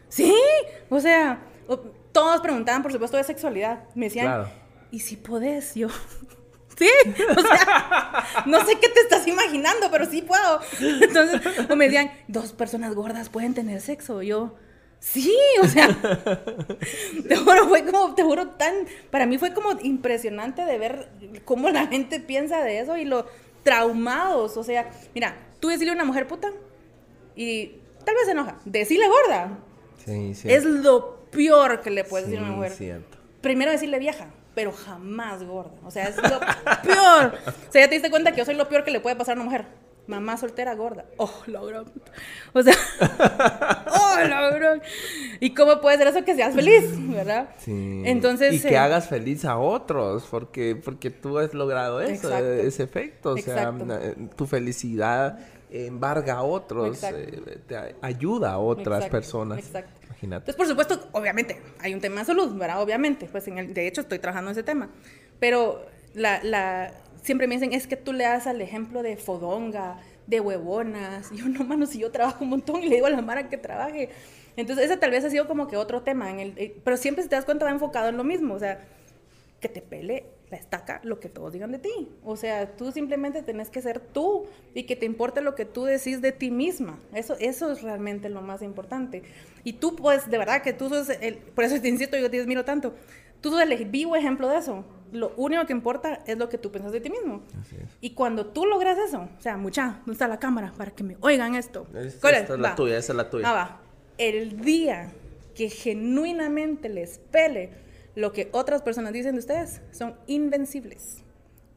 sí, 0.08 0.34
o 0.88 1.00
sea, 1.00 1.40
todos 2.12 2.40
preguntaban, 2.40 2.82
por 2.82 2.92
supuesto, 2.92 3.16
de 3.16 3.24
sexualidad. 3.24 3.84
Me 3.94 4.06
decían, 4.06 4.46
¿y 4.90 5.00
si 5.00 5.16
podés? 5.16 5.74
Yo, 5.74 5.88
sí, 6.78 6.88
o 7.36 7.40
sea, 7.40 8.24
no 8.46 8.64
sé 8.64 8.78
qué 8.80 8.88
te 8.88 9.00
estás 9.00 9.26
imaginando, 9.26 9.90
pero 9.90 10.04
sí 10.06 10.22
puedo. 10.22 10.60
Entonces, 11.00 11.40
o 11.70 11.76
me 11.76 11.86
decían, 11.86 12.10
dos 12.26 12.52
personas 12.52 12.94
gordas 12.94 13.28
pueden 13.28 13.54
tener 13.54 13.80
sexo. 13.80 14.22
Yo, 14.22 14.56
Sí, 15.00 15.36
o 15.62 15.66
sea, 15.66 15.88
te 17.28 17.36
juro, 17.36 17.68
fue 17.68 17.84
como, 17.84 18.14
te 18.14 18.22
juro, 18.22 18.48
tan, 18.48 18.74
para 19.10 19.26
mí 19.26 19.38
fue 19.38 19.54
como 19.54 19.70
impresionante 19.80 20.64
de 20.64 20.78
ver 20.78 21.08
cómo 21.44 21.70
la 21.70 21.86
gente 21.86 22.20
piensa 22.20 22.62
de 22.62 22.80
eso 22.80 22.96
y 22.96 23.04
lo 23.04 23.26
traumados, 23.62 24.56
o 24.56 24.64
sea, 24.64 24.90
mira, 25.14 25.36
tú 25.60 25.68
decirle 25.68 25.92
a 25.92 25.94
una 25.94 26.04
mujer 26.04 26.26
puta 26.26 26.50
y 27.36 27.74
tal 28.04 28.14
vez 28.16 28.24
se 28.24 28.32
enoja, 28.32 28.58
decirle 28.64 29.06
gorda. 29.08 29.58
Sí. 30.04 30.32
Es 30.44 30.64
lo 30.64 31.20
peor 31.30 31.80
que 31.80 31.90
le 31.90 32.04
puedes 32.04 32.26
decir 32.26 32.40
a 32.40 32.46
una 32.46 32.56
mujer. 32.56 32.72
Cierto. 32.72 33.18
Primero 33.40 33.70
decirle 33.70 33.98
vieja, 33.98 34.26
pero 34.54 34.72
jamás 34.72 35.44
gorda, 35.44 35.78
o 35.84 35.90
sea, 35.90 36.08
es 36.08 36.16
lo 36.16 36.40
peor. 36.82 37.38
O 37.46 37.72
sea, 37.72 37.82
ya 37.82 37.88
te 37.88 37.94
diste 37.94 38.10
cuenta 38.10 38.32
que 38.32 38.38
yo 38.38 38.44
soy 38.44 38.56
lo 38.56 38.68
peor 38.68 38.84
que 38.84 38.90
le 38.90 39.00
puede 39.00 39.14
pasar 39.14 39.36
a 39.36 39.40
una 39.40 39.44
mujer 39.44 39.66
mamá 40.08 40.36
soltera 40.36 40.74
gorda. 40.74 41.04
Oh, 41.18 41.30
la 41.46 41.60
O 41.62 42.62
sea, 42.62 42.74
oh, 43.86 44.28
la 44.28 44.80
¿Y 45.38 45.54
cómo 45.54 45.80
puede 45.80 45.98
ser 45.98 46.08
eso 46.08 46.24
que 46.24 46.34
seas 46.34 46.54
feliz, 46.54 46.84
verdad? 47.08 47.50
Sí. 47.58 48.02
Entonces. 48.04 48.54
Y 48.54 48.60
que 48.60 48.74
eh, 48.74 48.78
hagas 48.78 49.08
feliz 49.08 49.44
a 49.44 49.58
otros, 49.58 50.26
porque, 50.30 50.74
porque 50.74 51.10
tú 51.10 51.38
has 51.38 51.54
logrado 51.54 52.00
eso, 52.00 52.36
ese 52.36 52.82
efecto. 52.82 53.32
O 53.32 53.36
sea, 53.36 53.72
eh, 54.02 54.16
tu 54.34 54.46
felicidad 54.46 55.38
embarga 55.70 56.34
a 56.34 56.42
otros, 56.42 57.02
eh, 57.04 57.60
te 57.66 57.76
ayuda 58.00 58.52
a 58.52 58.58
otras 58.58 59.08
personas. 59.08 59.58
Exacto. 59.58 59.90
Imagínate. 60.06 60.50
Entonces, 60.50 60.56
por 60.56 60.66
supuesto, 60.66 61.08
obviamente, 61.12 61.60
hay 61.80 61.94
un 61.94 62.00
tema 62.00 62.20
de 62.20 62.26
salud, 62.26 62.56
¿verdad? 62.56 62.82
Obviamente, 62.82 63.28
pues 63.30 63.46
en 63.48 63.58
el, 63.58 63.74
de 63.74 63.86
hecho 63.86 64.00
estoy 64.00 64.18
trabajando 64.18 64.50
en 64.50 64.52
ese 64.52 64.62
tema. 64.62 64.88
Pero 65.38 65.86
la, 66.14 66.42
la, 66.42 66.92
siempre 67.22 67.46
me 67.46 67.54
dicen, 67.54 67.72
es 67.72 67.86
que 67.86 67.96
tú 67.96 68.12
le 68.12 68.24
das 68.24 68.46
al 68.46 68.60
ejemplo 68.60 69.02
de 69.02 69.16
fodonga, 69.16 69.98
de 70.26 70.40
huevonas. 70.40 71.32
Y 71.32 71.36
yo, 71.38 71.48
no, 71.48 71.64
mano, 71.64 71.86
si 71.86 71.98
yo 71.98 72.10
trabajo 72.10 72.44
un 72.44 72.50
montón 72.50 72.82
y 72.82 72.88
le 72.88 72.96
digo 72.96 73.06
a 73.06 73.10
la 73.10 73.22
Mara 73.22 73.48
que 73.48 73.56
trabaje. 73.56 74.10
Entonces, 74.56 74.86
ese 74.86 74.96
tal 74.96 75.10
vez 75.10 75.24
ha 75.24 75.30
sido 75.30 75.46
como 75.46 75.68
que 75.68 75.76
otro 75.76 76.02
tema. 76.02 76.30
En 76.30 76.40
el, 76.40 76.54
eh, 76.56 76.76
pero 76.84 76.96
siempre, 76.96 77.22
si 77.22 77.28
te 77.28 77.36
das 77.36 77.44
cuenta, 77.44 77.64
va 77.64 77.70
enfocado 77.70 78.08
en 78.08 78.16
lo 78.16 78.24
mismo. 78.24 78.54
O 78.54 78.58
sea, 78.58 78.84
que 79.60 79.68
te 79.68 79.80
pele 79.80 80.26
la 80.50 80.56
estaca 80.56 81.00
lo 81.04 81.20
que 81.20 81.28
todos 81.28 81.52
digan 81.52 81.72
de 81.72 81.78
ti. 81.78 82.08
O 82.24 82.36
sea, 82.36 82.76
tú 82.76 82.90
simplemente 82.92 83.42
tenés 83.42 83.70
que 83.70 83.82
ser 83.82 84.00
tú 84.00 84.46
y 84.74 84.84
que 84.84 84.96
te 84.96 85.06
importe 85.06 85.40
lo 85.40 85.54
que 85.54 85.64
tú 85.64 85.84
decís 85.84 86.20
de 86.20 86.32
ti 86.32 86.50
misma. 86.50 86.98
Eso, 87.12 87.36
eso 87.38 87.72
es 87.72 87.82
realmente 87.82 88.28
lo 88.28 88.40
más 88.40 88.62
importante. 88.62 89.22
Y 89.64 89.74
tú, 89.74 89.96
pues, 89.96 90.30
de 90.30 90.38
verdad 90.38 90.62
que 90.62 90.72
tú 90.72 90.88
sos, 90.88 91.08
el, 91.08 91.36
por 91.36 91.64
eso 91.64 91.80
te 91.80 91.88
insisto, 91.88 92.16
yo 92.16 92.30
te 92.30 92.40
admiro 92.40 92.64
tanto. 92.64 92.94
Tú 93.40 93.50
sos 93.50 93.60
el 93.60 93.84
vivo 93.86 94.16
ejemplo 94.16 94.48
de 94.48 94.58
eso. 94.58 94.84
Lo 95.12 95.32
único 95.36 95.64
que 95.66 95.72
importa 95.72 96.22
es 96.26 96.36
lo 96.36 96.48
que 96.48 96.58
tú 96.58 96.70
piensas 96.70 96.92
de 96.92 97.00
ti 97.00 97.10
mismo. 97.10 97.42
Y 98.00 98.10
cuando 98.10 98.46
tú 98.46 98.66
logras 98.66 98.98
eso, 98.98 99.28
o 99.38 99.40
sea, 99.40 99.56
mucha, 99.56 99.98
¿dónde 99.98 100.12
está 100.12 100.28
la 100.28 100.38
cámara 100.38 100.72
para 100.76 100.90
que 100.90 101.04
me 101.04 101.16
oigan 101.20 101.54
esto? 101.54 101.86
esta 101.94 102.30
es 102.30 102.48
la 102.58 102.74
tuya, 102.74 102.98
esa 102.98 103.12
es 103.12 103.16
la 103.16 103.30
tuya. 103.30 103.50
Ah, 103.50 103.54
va. 103.54 103.80
El 104.18 104.60
día 104.60 105.12
que 105.54 105.68
genuinamente 105.70 106.88
les 106.88 107.18
pele 107.18 107.70
lo 108.14 108.32
que 108.32 108.48
otras 108.52 108.82
personas 108.82 109.12
dicen 109.12 109.34
de 109.34 109.40
ustedes 109.40 109.80
son 109.92 110.16
invencibles. 110.26 111.22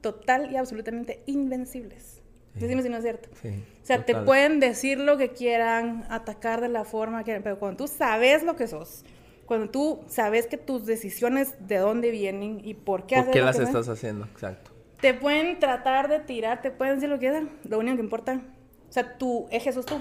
Total 0.02 0.52
y 0.52 0.58
absolutamente 0.58 1.22
invencibles. 1.28 2.22
Dime 2.56 2.84
si 2.84 2.90
no 2.90 2.98
es 2.98 3.04
cierto. 3.04 3.30
o 3.32 3.86
sea, 3.86 4.04
te 4.06 4.16
pueden 4.16 4.60
decir 4.60 5.00
lo 5.00 5.18
que 5.18 5.30
quieran, 5.30 6.06
atacar 6.10 6.60
de 6.62 6.68
la 6.68 6.84
forma 6.84 7.20
que 7.20 7.26
quieran, 7.26 7.44
pero 7.44 7.60
cuando 7.60 7.86
tú 7.86 7.88
sabes 7.88 8.44
lo 8.44 8.56
que 8.56 8.68
sos, 8.68 9.06
cuando 9.52 9.70
tú 9.70 10.00
sabes 10.08 10.48
que 10.48 10.56
tus 10.56 10.86
decisiones 10.86 11.56
de 11.68 11.76
dónde 11.76 12.10
vienen 12.10 12.62
y 12.64 12.74
por 12.74 13.06
qué, 13.06 13.22
¿Por 13.22 13.32
qué 13.32 13.42
las 13.42 13.60
estás 13.60 13.90
haciendo, 13.90 14.24
exacto. 14.24 14.72
Te 15.02 15.14
pueden 15.14 15.60
tratar 15.60 16.08
de 16.08 16.22
tirar, 16.22 16.62
te 16.62 16.72
pueden 16.72 16.96
decir 16.96 17.10
lo 17.10 17.16
que 17.16 17.28
quieran, 17.28 17.50
lo 17.68 17.80
único 17.80 17.98
que 17.98 18.02
importa, 18.02 18.42
o 18.88 18.94
sea, 18.94 19.18
tu 19.18 19.48
eje 19.52 19.74
sos 19.74 19.86
tú. 19.86 19.96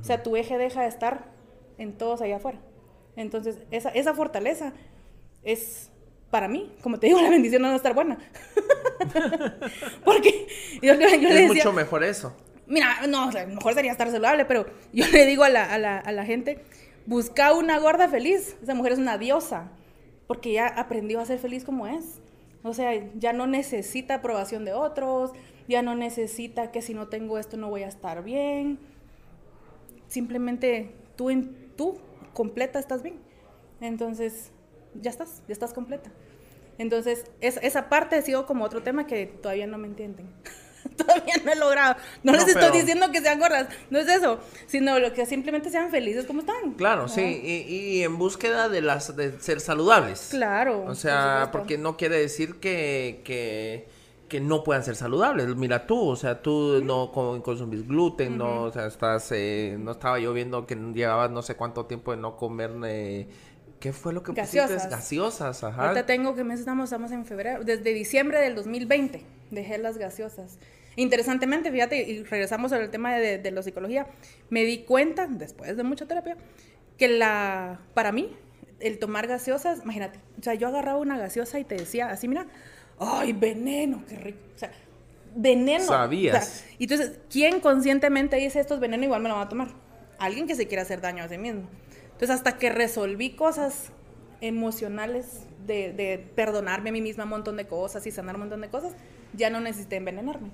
O 0.00 0.02
sea, 0.02 0.22
tu 0.22 0.36
eje 0.36 0.56
deja 0.56 0.80
de 0.80 0.88
estar 0.88 1.26
en 1.76 1.98
todos 1.98 2.22
allá 2.22 2.36
afuera. 2.36 2.58
Entonces, 3.14 3.58
esa, 3.70 3.90
esa 3.90 4.14
fortaleza 4.14 4.72
es 5.42 5.90
para 6.30 6.48
mí, 6.48 6.74
como 6.80 6.98
te 6.98 7.08
digo, 7.08 7.20
la 7.20 7.28
bendición 7.28 7.60
no 7.60 7.68
va 7.68 7.74
a 7.74 7.76
estar 7.76 7.92
buena. 7.92 8.16
Porque 10.06 10.46
yo, 10.80 10.94
yo, 10.94 11.08
yo 11.10 11.28
es 11.28 11.46
mucho 11.48 11.74
mejor 11.74 12.04
eso. 12.04 12.34
Mira, 12.66 13.06
no, 13.06 13.30
mejor 13.30 13.74
sería 13.74 13.92
estar 13.92 14.10
saludable, 14.10 14.46
pero 14.46 14.64
yo 14.94 15.06
le 15.08 15.26
digo 15.26 15.44
a 15.44 15.50
la, 15.50 15.70
a 15.70 15.76
la, 15.76 15.98
a 15.98 16.10
la 16.10 16.24
gente, 16.24 16.64
busca 17.06 17.52
una 17.54 17.78
gorda 17.78 18.08
feliz. 18.08 18.56
Esa 18.62 18.74
mujer 18.74 18.92
es 18.92 18.98
una 18.98 19.18
diosa, 19.18 19.70
porque 20.26 20.52
ya 20.52 20.66
aprendió 20.66 21.20
a 21.20 21.26
ser 21.26 21.38
feliz 21.38 21.64
como 21.64 21.86
es. 21.86 22.20
O 22.62 22.72
sea, 22.72 22.92
ya 23.18 23.32
no 23.32 23.46
necesita 23.46 24.16
aprobación 24.16 24.64
de 24.64 24.72
otros, 24.72 25.32
ya 25.68 25.82
no 25.82 25.94
necesita 25.94 26.70
que 26.70 26.82
si 26.82 26.94
no 26.94 27.08
tengo 27.08 27.38
esto 27.38 27.56
no 27.56 27.68
voy 27.68 27.82
a 27.82 27.88
estar 27.88 28.22
bien. 28.24 28.78
Simplemente 30.08 30.94
tú, 31.16 31.30
en, 31.30 31.72
tú 31.76 31.98
completa 32.32 32.78
estás 32.78 33.02
bien. 33.02 33.16
Entonces, 33.80 34.50
ya 35.00 35.10
estás, 35.10 35.42
ya 35.46 35.52
estás 35.52 35.74
completa. 35.74 36.10
Entonces, 36.78 37.24
esa 37.40 37.88
parte 37.88 38.16
ha 38.16 38.22
sido 38.22 38.46
como 38.46 38.64
otro 38.64 38.82
tema 38.82 39.06
que 39.06 39.26
todavía 39.26 39.66
no 39.66 39.78
me 39.78 39.86
entienden. 39.86 40.28
todavía 40.96 41.34
no 41.44 41.52
he 41.52 41.56
logrado. 41.56 41.96
No, 42.22 42.32
les 42.32 42.48
estoy 42.48 42.78
diciendo 42.78 43.10
que 43.10 43.20
sean 43.20 43.38
gordas, 43.38 43.68
no 43.90 43.98
es 43.98 44.08
eso, 44.08 44.40
sino 44.66 44.98
lo 44.98 45.12
que 45.12 45.26
simplemente 45.26 45.70
sean 45.70 45.90
felices 45.90 46.26
como 46.26 46.40
están. 46.40 46.72
Claro, 46.76 47.08
sí, 47.08 47.22
y, 47.22 48.02
en 48.02 48.18
búsqueda 48.18 48.68
de 48.68 48.80
las 48.80 49.16
de 49.16 49.38
ser 49.40 49.60
saludables. 49.60 50.28
Claro. 50.30 50.84
O 50.86 50.94
sea, 50.94 51.48
porque 51.52 51.78
no 51.78 51.96
quiere 51.96 52.18
decir 52.18 52.56
que, 52.56 53.22
que, 53.24 53.86
no 54.40 54.64
puedan 54.64 54.82
ser 54.82 54.96
saludables. 54.96 55.46
Mira 55.54 55.86
tú, 55.86 56.08
o 56.08 56.16
sea, 56.16 56.42
tú 56.42 56.82
no 56.82 57.12
consumís 57.12 57.86
gluten, 57.86 58.36
no, 58.36 58.64
o 58.64 58.72
sea, 58.72 58.86
estás, 58.86 59.30
eh, 59.30 59.76
no 59.78 59.92
estaba 59.92 60.18
yo 60.18 60.32
viendo 60.32 60.66
que 60.66 60.74
llevabas 60.74 61.30
no 61.30 61.40
sé 61.40 61.54
cuánto 61.54 61.86
tiempo 61.86 62.10
de 62.10 62.16
no 62.16 62.36
comer 62.36 62.72
eh, 62.84 63.28
¿Qué 63.78 63.92
fue 63.92 64.12
lo 64.12 64.22
que 64.22 64.32
gaseosas. 64.32 64.72
pusiste? 64.72 64.90
Gaseosas, 64.96 65.62
ajá. 65.62 65.88
Ahorita 65.88 66.06
tengo 66.06 66.34
que 66.34 66.42
mes 66.42 66.58
estamos, 66.58 66.84
estamos 66.84 67.12
en 67.12 67.26
febrero. 67.26 67.62
Desde 67.64 67.92
diciembre 67.92 68.40
del 68.40 68.54
2020 68.54 69.22
dejé 69.50 69.76
las 69.76 69.98
gaseosas. 69.98 70.58
Interesantemente, 70.96 71.70
fíjate, 71.70 72.02
y 72.02 72.22
regresamos 72.22 72.72
al 72.72 72.90
tema 72.90 73.14
de, 73.16 73.38
de 73.38 73.50
la 73.50 73.62
psicología, 73.62 74.06
me 74.50 74.64
di 74.64 74.78
cuenta, 74.78 75.26
después 75.26 75.76
de 75.76 75.82
mucha 75.82 76.06
terapia, 76.06 76.36
que 76.98 77.08
la, 77.08 77.80
para 77.94 78.12
mí, 78.12 78.30
el 78.80 78.98
tomar 78.98 79.26
gaseosas, 79.26 79.80
imagínate, 79.82 80.20
o 80.38 80.42
sea, 80.42 80.54
yo 80.54 80.68
agarraba 80.68 80.98
una 80.98 81.18
gaseosa 81.18 81.58
y 81.58 81.64
te 81.64 81.74
decía 81.76 82.10
así, 82.10 82.28
mira, 82.28 82.46
¡ay, 82.98 83.32
veneno, 83.32 84.04
qué 84.08 84.16
rico! 84.16 84.38
O 84.54 84.58
sea, 84.58 84.70
veneno. 85.34 85.84
Sabías. 85.84 86.64
y 86.78 86.84
entonces, 86.84 87.18
¿quién 87.30 87.60
conscientemente 87.60 88.36
dice 88.36 88.60
esto 88.60 88.74
es 88.74 88.80
veneno? 88.80 89.04
Igual 89.04 89.22
me 89.22 89.28
lo 89.28 89.36
va 89.36 89.42
a 89.42 89.48
tomar. 89.48 89.68
Alguien 90.18 90.46
que 90.46 90.54
se 90.54 90.66
quiera 90.66 90.82
hacer 90.82 91.00
daño 91.00 91.24
a 91.24 91.28
sí 91.28 91.38
mismo. 91.38 91.68
Entonces, 92.04 92.30
hasta 92.30 92.56
que 92.58 92.70
resolví 92.70 93.30
cosas 93.30 93.90
emocionales 94.40 95.40
de, 95.66 95.92
de, 95.92 96.18
perdonarme 96.18 96.90
a 96.90 96.92
mí 96.92 97.00
misma 97.00 97.24
un 97.24 97.30
montón 97.30 97.56
de 97.56 97.66
cosas 97.66 98.06
y 98.06 98.10
sanar 98.10 98.36
un 98.36 98.42
montón 98.42 98.60
de 98.60 98.68
cosas, 98.68 98.92
ya 99.32 99.50
no 99.50 99.60
necesité 99.60 99.96
envenenarme. 99.96 100.50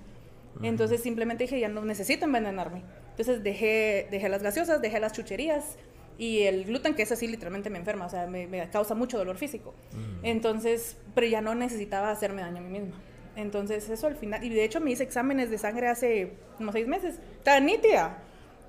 Entonces 0.63 1.03
simplemente 1.03 1.45
dije, 1.45 1.61
ya 1.61 1.69
no 1.69 1.85
necesito 1.85 2.25
envenenarme. 2.25 2.83
Entonces 3.11 3.43
dejé, 3.43 4.09
dejé 4.11 4.29
las 4.29 4.43
gaseosas, 4.43 4.83
dejé 4.83 5.01
las 5.01 5.13
chucherías 5.13 5.77
y 6.19 6.43
el 6.43 6.65
gluten, 6.65 6.95
que 6.95 7.03
es 7.03 7.13
así 7.13 7.27
literalmente 7.27 7.71
me 7.71 7.79
enferma, 7.79 8.07
o 8.07 8.11
sea, 8.11 8.27
me, 8.27 8.47
me 8.47 8.69
causa 8.69 8.95
mucho 8.95 9.17
dolor 9.17 9.39
físico. 9.39 9.75
Entonces, 10.23 10.97
pero 11.15 11.27
ya 11.27 11.41
no 11.41 11.55
necesitaba 11.55 12.11
hacerme 12.11 12.43
daño 12.43 12.59
a 12.59 12.61
mí 12.61 12.79
misma. 12.79 13.01
Entonces 13.37 13.89
eso 13.89 14.07
al 14.07 14.17
final, 14.17 14.45
y 14.45 14.51
de 14.51 14.65
hecho 14.65 14.81
me 14.81 14.91
hice 14.91 15.03
exámenes 15.03 15.51
de 15.51 15.57
sangre 15.57 15.89
hace 15.89 16.35
unos 16.59 16.75
seis 16.75 16.87
meses, 16.87 17.21
estaba 17.39 17.61
nítida. 17.61 18.19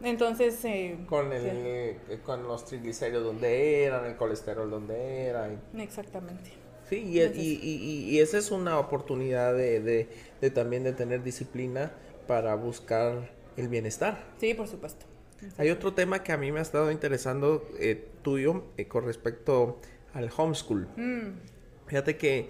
Entonces... 0.01 0.63
Eh, 0.65 0.97
con, 1.07 1.33
el, 1.33 1.43
eh, 1.45 1.97
con 2.23 2.47
los 2.47 2.65
triglicéridos 2.65 3.25
donde 3.25 3.83
eran, 3.83 4.05
el 4.05 4.15
colesterol 4.15 4.69
donde 4.69 5.25
era. 5.25 5.49
Exactamente. 5.77 6.60
Sí, 6.91 6.97
y, 6.97 7.21
y, 7.21 8.09
y, 8.09 8.19
esa 8.19 8.37
es 8.37 8.51
una 8.51 8.77
oportunidad 8.77 9.55
de, 9.55 9.79
de, 9.79 10.09
de, 10.41 10.49
también 10.51 10.83
de 10.83 10.91
tener 10.91 11.23
disciplina 11.23 11.93
para 12.27 12.53
buscar 12.55 13.31
el 13.55 13.69
bienestar. 13.69 14.25
Sí, 14.41 14.53
por 14.53 14.67
supuesto. 14.67 15.05
Hay 15.57 15.69
otro 15.69 15.93
tema 15.93 16.21
que 16.21 16.33
a 16.33 16.37
mí 16.37 16.51
me 16.51 16.59
ha 16.59 16.61
estado 16.61 16.91
interesando 16.91 17.65
eh, 17.79 18.09
tuyo 18.23 18.65
con 18.89 19.05
respecto 19.05 19.79
al 20.13 20.29
homeschool. 20.35 20.89
Mm. 20.97 21.29
Fíjate 21.87 22.17
que 22.17 22.49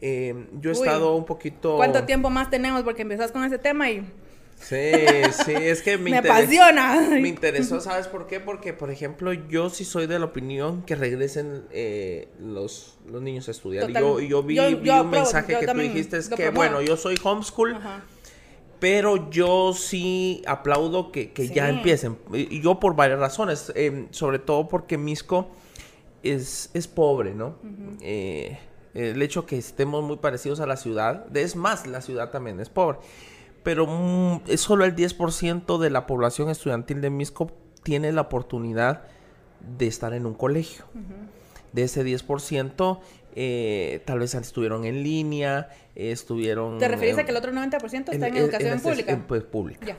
yo 0.00 0.70
he 0.70 0.72
estado 0.72 1.14
un 1.14 1.26
poquito... 1.26 1.76
¿Cuánto 1.76 2.04
tiempo 2.04 2.30
más 2.30 2.48
tenemos? 2.48 2.82
Porque 2.82 3.02
empezás 3.02 3.30
con 3.30 3.44
ese 3.44 3.58
tema 3.58 3.90
y... 3.90 4.10
Sí, 4.60 4.76
sí, 5.44 5.52
es 5.52 5.82
que 5.82 5.98
me, 5.98 6.10
me 6.10 6.18
apasiona. 6.18 7.08
Me 7.10 7.28
interesó, 7.28 7.80
¿sabes 7.80 8.08
por 8.08 8.26
qué? 8.26 8.40
Porque, 8.40 8.72
por 8.72 8.90
ejemplo, 8.90 9.32
yo 9.32 9.70
sí 9.70 9.84
soy 9.84 10.06
de 10.06 10.18
la 10.18 10.24
opinión 10.24 10.82
que 10.82 10.96
regresen 10.96 11.64
eh, 11.70 12.28
los, 12.40 12.98
los 13.10 13.22
niños 13.22 13.48
a 13.48 13.50
estudiar. 13.52 13.90
Y 13.90 13.94
yo, 13.94 14.18
yo 14.20 14.42
vi, 14.42 14.58
un 14.58 15.10
mensaje 15.10 15.58
que 15.58 15.66
tú 15.66 15.78
dijiste, 15.78 16.16
es 16.16 16.28
que, 16.28 16.50
bueno, 16.50 16.80
yo 16.80 16.96
soy 16.96 17.16
homeschool, 17.22 17.78
pero 18.80 19.30
yo 19.30 19.72
sí 19.72 20.42
aplaudo 20.46 21.12
que, 21.12 21.32
que 21.32 21.48
ya 21.48 21.68
empiecen. 21.68 22.18
Y 22.32 22.60
yo 22.60 22.80
por 22.80 22.96
varias 22.96 23.20
razones, 23.20 23.72
eh, 23.76 24.06
sobre 24.10 24.38
todo 24.38 24.68
porque 24.68 24.98
Misco 24.98 25.48
es, 26.22 26.70
es 26.74 26.88
pobre, 26.88 27.34
¿no? 27.34 27.56
eh, 28.00 28.58
el 28.94 29.20
hecho 29.20 29.44
que 29.44 29.58
estemos 29.58 30.02
muy 30.02 30.16
parecidos 30.16 30.58
a 30.60 30.66
la 30.66 30.78
ciudad, 30.78 31.26
es 31.36 31.54
más, 31.54 31.86
la 31.86 32.00
ciudad 32.00 32.30
también 32.30 32.58
es 32.60 32.70
pobre 32.70 32.98
pero 33.66 33.88
mm, 33.88 34.42
es 34.46 34.60
solo 34.60 34.84
el 34.84 34.94
10% 34.94 35.78
de 35.78 35.90
la 35.90 36.06
población 36.06 36.50
estudiantil 36.50 37.00
de 37.00 37.10
Misco 37.10 37.50
tiene 37.82 38.12
la 38.12 38.20
oportunidad 38.20 39.02
de 39.76 39.88
estar 39.88 40.14
en 40.14 40.24
un 40.24 40.34
colegio. 40.34 40.84
De 41.72 41.82
ese 41.82 42.04
10%, 42.04 43.00
eh, 43.34 44.02
tal 44.04 44.20
vez 44.20 44.36
estuvieron 44.36 44.84
en 44.84 45.02
línea, 45.02 45.68
estuvieron... 45.96 46.78
¿Te 46.78 46.86
referís 46.86 47.18
a 47.18 47.24
que 47.24 47.32
el 47.32 47.36
otro 47.38 47.50
90% 47.50 48.12
está 48.12 48.28
en, 48.28 48.36
educación 48.36 48.78
pública? 48.78 49.24
pues, 49.26 49.42
pública. 49.42 49.96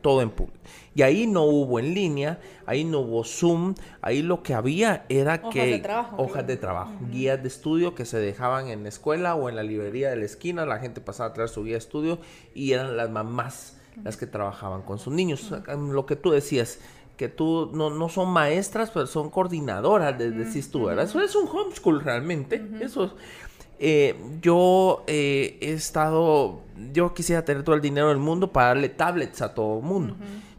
Todo 0.00 0.22
en 0.22 0.30
público. 0.30 0.58
Y 0.94 1.02
ahí 1.02 1.26
no 1.26 1.44
hubo 1.44 1.78
en 1.78 1.94
línea, 1.94 2.40
ahí 2.66 2.84
no 2.84 3.00
hubo 3.00 3.24
Zoom, 3.24 3.74
ahí 4.02 4.22
lo 4.22 4.42
que 4.42 4.54
había 4.54 5.04
era 5.08 5.40
que 5.40 5.82
hojas 6.16 6.46
de 6.46 6.56
trabajo, 6.56 6.92
guías 7.10 7.40
de 7.40 7.48
estudio 7.48 7.94
que 7.94 8.04
se 8.04 8.18
dejaban 8.18 8.68
en 8.68 8.82
la 8.82 8.88
escuela 8.88 9.34
o 9.34 9.48
en 9.48 9.56
la 9.56 9.62
librería 9.62 10.10
de 10.10 10.16
la 10.16 10.24
esquina, 10.24 10.66
la 10.66 10.78
gente 10.78 11.00
pasaba 11.00 11.30
a 11.30 11.32
traer 11.32 11.48
su 11.48 11.62
guía 11.62 11.74
de 11.74 11.78
estudio 11.78 12.18
y 12.54 12.72
eran 12.72 12.96
las 12.96 13.10
mamás 13.10 13.76
las 14.04 14.16
que 14.16 14.26
trabajaban 14.26 14.82
con 14.82 14.98
sus 14.98 15.12
niños. 15.12 15.52
Lo 15.90 16.06
que 16.06 16.16
tú 16.16 16.30
decías, 16.30 16.78
que 17.16 17.28
tú 17.28 17.70
no, 17.74 17.90
no 17.90 18.08
son 18.08 18.30
maestras, 18.30 18.90
pero 18.90 19.06
son 19.06 19.28
coordinadoras, 19.28 20.16
de, 20.16 20.30
decís 20.30 20.70
tú, 20.70 20.88
Eso 20.88 21.20
es 21.20 21.34
un 21.34 21.48
homeschool 21.48 22.00
realmente. 22.00 22.64
Eso 22.80 23.16
eh, 23.78 24.16
yo 24.42 25.04
eh, 25.06 25.56
he 25.60 25.72
estado, 25.72 26.60
yo 26.92 27.14
quisiera 27.14 27.44
tener 27.44 27.62
todo 27.62 27.74
el 27.74 27.80
dinero 27.80 28.08
del 28.08 28.18
mundo 28.18 28.52
para 28.52 28.68
darle 28.68 28.88
tablets 28.88 29.42
a 29.42 29.54
todo 29.54 29.78
el 29.78 29.84
mundo. 29.84 30.16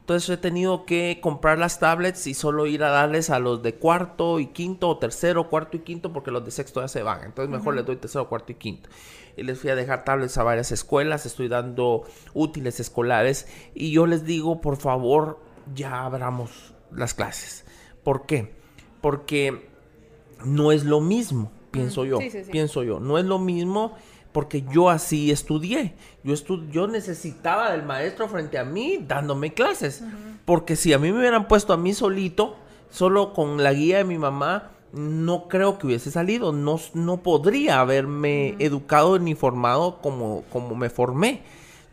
Entonces 0.09 0.29
he 0.29 0.37
tenido 0.37 0.85
que 0.85 1.19
comprar 1.21 1.59
las 1.59 1.79
tablets 1.79 2.25
y 2.25 2.33
solo 2.33 2.65
ir 2.65 2.83
a 2.83 2.89
darles 2.89 3.29
a 3.29 3.37
los 3.37 3.61
de 3.61 3.75
cuarto 3.75 4.39
y 4.39 4.47
quinto 4.47 4.89
o 4.89 4.97
tercero, 4.97 5.49
cuarto 5.49 5.77
y 5.77 5.81
quinto 5.81 6.11
porque 6.11 6.31
los 6.31 6.43
de 6.43 6.49
sexto 6.49 6.81
ya 6.81 6.87
se 6.87 7.03
van. 7.03 7.25
Entonces 7.25 7.51
mejor 7.51 7.75
les 7.75 7.85
doy 7.85 7.97
tercero, 7.97 8.27
cuarto 8.27 8.51
y 8.51 8.55
quinto. 8.55 8.89
Y 9.37 9.43
les 9.43 9.59
fui 9.59 9.69
a 9.69 9.75
dejar 9.75 10.05
tablets 10.05 10.37
a 10.39 10.43
varias 10.43 10.71
escuelas, 10.71 11.27
estoy 11.27 11.47
dando 11.47 12.05
útiles 12.33 12.79
escolares 12.79 13.47
y 13.75 13.91
yo 13.91 14.07
les 14.07 14.25
digo, 14.25 14.61
por 14.61 14.77
favor, 14.77 15.39
ya 15.75 16.05
abramos 16.05 16.73
las 16.91 17.13
clases. 17.13 17.65
¿Por 18.03 18.25
qué? 18.25 18.55
Porque 19.01 19.69
no 20.43 20.71
es 20.71 20.85
lo 20.85 21.01
mismo, 21.01 21.51
pienso 21.71 22.05
yo. 22.05 22.19
Pienso 22.51 22.83
yo, 22.83 22.99
no 22.99 23.17
es 23.17 23.25
lo 23.25 23.39
mismo 23.39 23.95
porque 24.31 24.63
yo 24.71 24.89
así 24.89 25.31
estudié. 25.31 25.93
Yo, 26.23 26.35
yo 26.71 26.87
necesitaba 26.87 27.71
del 27.71 27.83
maestro 27.83 28.27
frente 28.27 28.57
a 28.57 28.63
mí 28.63 29.03
dándome 29.07 29.53
clases. 29.53 30.03
Porque 30.45 30.75
si 30.75 30.93
a 30.93 30.99
mí 30.99 31.11
me 31.11 31.19
hubieran 31.19 31.47
puesto 31.47 31.73
a 31.73 31.77
mí 31.77 31.93
solito, 31.93 32.55
solo 32.89 33.33
con 33.33 33.63
la 33.63 33.73
guía 33.73 33.97
de 33.97 34.03
mi 34.03 34.17
mamá, 34.17 34.71
no 34.93 35.47
creo 35.47 35.77
que 35.77 35.87
hubiese 35.87 36.11
salido. 36.11 36.51
No, 36.51 36.79
no 36.93 37.17
podría 37.23 37.79
haberme 37.79 38.55
educado 38.59 39.19
ni 39.19 39.35
formado 39.35 39.99
como, 40.01 40.43
como 40.51 40.75
me 40.75 40.89
formé. 40.89 41.41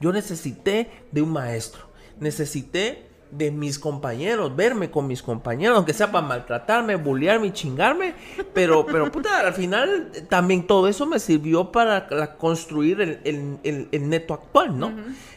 Yo 0.01 0.13
necesité 0.13 0.91
de 1.13 1.23
un 1.23 1.33
maestro. 1.33 1.87
Necesité 2.21 3.06
de 3.31 3.51
mis 3.51 3.79
compañeros, 3.79 4.55
verme 4.55 4.91
con 4.91 5.07
mis 5.07 5.23
compañeros, 5.23 5.77
aunque 5.77 5.93
sea 5.93 6.13
para 6.13 6.27
maltratarme, 6.27 6.97
bullearme 6.97 7.49
y 7.49 7.53
chingarme, 7.53 8.15
pero, 8.55 8.87
pero 8.87 9.11
puta, 9.11 9.41
al 9.41 9.55
final 9.55 10.13
también 10.29 10.67
todo 10.67 10.89
eso 10.89 11.07
me 11.07 11.19
sirvió 11.19 11.73
para 11.73 12.37
construir 12.37 13.21
el, 13.25 14.09
neto 14.09 14.35
actual, 14.35 14.79
¿no? 14.79 14.93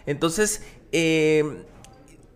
Entonces, 0.06 0.64
eh, 0.91 1.66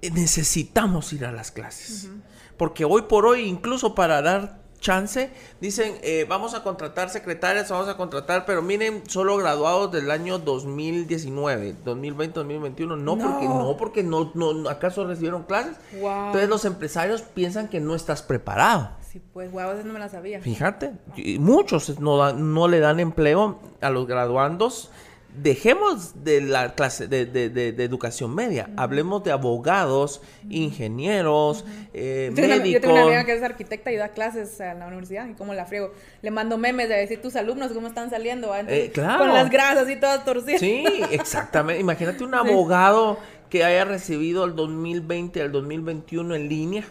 necesitamos 0.02 1.14
ir 1.14 1.26
a 1.26 1.32
las 1.32 1.52
clases, 1.52 2.10
porque 2.58 2.86
hoy 2.86 3.04
por 3.04 3.26
hoy, 3.26 3.42
incluso 3.42 3.96
para 3.96 4.22
dar 4.22 4.63
chance. 4.84 5.32
Dicen, 5.60 5.96
eh, 6.04 6.28
vamos 6.30 6.54
a 6.54 6.62
contratar 6.62 7.10
secretarias, 7.10 7.72
vamos 7.72 7.90
a 7.90 7.98
contratar, 7.98 8.46
pero 8.46 8.62
miren, 8.62 9.02
solo 9.08 9.38
graduados 9.38 9.92
del 9.92 10.12
año 10.12 10.38
2019, 10.38 11.76
2020, 11.84 12.40
2021. 12.40 12.96
No, 12.98 13.18
porque 13.18 13.48
no, 13.48 13.78
porque 13.78 14.04
no, 14.04 14.32
no, 14.36 14.70
acaso 14.70 15.08
recibieron 15.08 15.44
clases. 15.44 15.78
Entonces 15.92 16.50
los 16.50 16.66
empresarios 16.66 17.24
piensan 17.24 17.70
que 17.70 17.80
no 17.80 17.96
estás 17.96 18.22
preparado. 18.22 18.92
Sí, 19.02 19.22
pues, 19.34 19.52
wow, 19.52 19.72
eso 19.72 19.84
no 19.84 19.94
me 19.94 20.00
la 20.00 20.10
sabía. 20.10 20.42
Fíjate, 20.42 20.94
muchos 21.40 22.00
no, 22.00 22.34
no 22.34 22.68
le 22.68 22.80
dan 22.80 23.00
empleo 23.00 23.60
a 23.82 23.90
los 23.90 24.06
graduandos 24.06 24.92
dejemos 25.36 26.24
de 26.24 26.42
la 26.42 26.76
clase 26.76 27.08
de, 27.08 27.26
de, 27.26 27.50
de, 27.50 27.84
educación 27.84 28.34
media, 28.36 28.70
hablemos 28.78 29.24
de 29.24 29.32
abogados, 29.32 30.22
ingenieros, 30.50 31.66
eh, 31.94 32.32
médicos. 32.34 32.70
yo 32.70 32.82
tengo 32.82 32.94
una 32.94 33.04
amiga 33.04 33.26
que 33.26 33.34
es 33.34 33.44
arquitecta 33.44 33.92
y 33.92 33.96
da 33.96 34.10
clases 34.10 34.60
en 34.60 34.80
la 34.80 34.88
universidad 34.88 35.28
y 35.28 35.34
como 35.34 35.54
la 35.54 35.66
friego. 35.66 35.92
Le 36.22 36.32
mando 36.32 36.58
memes 36.58 36.90
de 36.90 36.96
decir 36.96 37.22
tus 37.22 37.36
alumnos 37.36 37.72
cómo 37.72 37.88
están 37.88 38.10
saliendo, 38.10 38.54
eh, 38.56 38.92
con 38.94 39.34
las 39.34 39.50
grasas 39.50 39.90
y 39.90 39.96
todas 39.96 40.24
torcidas. 40.24 40.60
Sí, 40.60 40.86
exactamente. 41.12 41.82
Imagínate 41.82 42.24
un 42.24 42.36
abogado 42.36 43.18
que 43.50 43.64
haya 43.64 43.86
recibido 43.86 44.46
el 44.46 44.56
2020 44.56 45.42
al 45.42 45.52
2021 45.52 46.36
en 46.36 46.50
línea. 46.50 46.84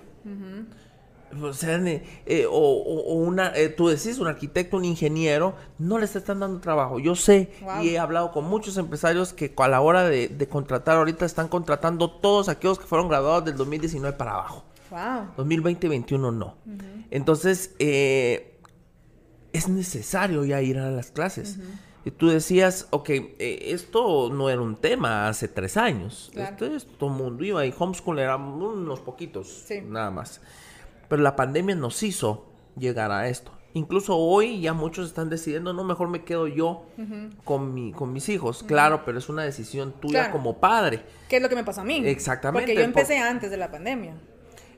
O 1.41 1.53
sea, 1.53 1.81
eh, 1.85 2.47
o, 2.49 3.15
una, 3.15 3.53
eh, 3.55 3.69
tú 3.69 3.89
decís, 3.89 4.19
un 4.19 4.27
arquitecto, 4.27 4.77
un 4.77 4.85
ingeniero, 4.85 5.55
no 5.79 5.99
les 5.99 6.15
están 6.15 6.41
dando 6.41 6.61
trabajo. 6.61 6.99
Yo 6.99 7.15
sé 7.15 7.53
y 7.83 7.91
he 7.91 7.99
hablado 7.99 8.33
con 8.33 8.45
muchos 8.45 8.77
empresarios 8.77 9.33
que 9.33 9.53
a 9.57 9.69
la 9.69 9.81
hora 9.81 10.05
de, 10.05 10.49
contratar 10.51 10.97
ahorita 10.97 11.25
están 11.25 11.49
contratando 11.49 12.11
todos 12.11 12.49
aquellos 12.49 12.79
que 12.79 12.87
fueron 12.87 13.09
graduados 13.09 13.45
del 13.45 13.57
2019 13.57 14.17
para 14.17 14.33
abajo. 14.33 14.65
Wow. 14.91 15.29
2020 15.39 15.87
2021 15.87 16.33
no. 16.33 16.57
Entonces, 17.11 17.75
eh, 17.79 18.59
es 19.53 19.69
necesario 19.69 20.45
ya 20.45 20.61
ir 20.61 20.79
a 20.79 20.91
las 20.91 21.11
clases. 21.11 21.59
Y 22.05 22.11
tú 22.11 22.29
decías, 22.29 22.89
ok, 22.91 23.11
esto 23.39 24.29
no 24.31 24.51
era 24.51 24.61
un 24.61 24.77
tema 24.77 25.29
hace 25.29 25.49
tres 25.49 25.77
años. 25.77 26.31
Entonces, 26.35 26.87
todo 26.99 27.11
el 27.11 27.17
mundo 27.17 27.45
iba 27.45 27.65
y 27.65 27.73
homeschool 27.77 28.19
era 28.19 28.37
unos 28.37 29.01
poquitos, 29.01 29.65
nada 29.87 30.11
más. 30.11 30.41
Pero 31.13 31.25
la 31.25 31.37
pandemia 31.37 31.75
nos 31.75 32.03
hizo 32.03 32.47
llegar 32.75 33.13
a 33.13 33.29
esto. 33.29 33.53
Incluso 33.75 34.17
hoy 34.17 34.63
ya 34.63 34.73
muchos 34.73 35.09
están 35.09 35.29
decidiendo, 35.29 35.75
no, 35.75 35.85
mejor 35.85 36.09
me 36.09 36.25
quedo 36.25 36.47
yo 36.47 36.87
con, 37.45 37.75
mi, 37.75 37.93
con 37.93 38.15
mis 38.15 38.31
hijos. 38.31 38.63
Claro, 38.63 39.03
pero 39.05 39.19
es 39.19 39.29
una 39.29 39.43
decisión 39.43 39.93
tuya 40.01 40.31
como 40.31 40.59
padre. 40.59 41.05
¿Qué 41.29 41.37
es 41.37 41.43
lo 41.43 41.51
que 41.51 41.55
me 41.55 41.65
pasó 41.65 41.83
a 41.83 41.85
mí? 41.85 42.01
Exactamente. 42.07 42.63
Porque 42.63 42.81
yo 42.81 42.81
empecé 42.83 43.19
antes 43.19 43.51
de 43.51 43.59
la 43.59 43.71
pandemia. 43.71 44.15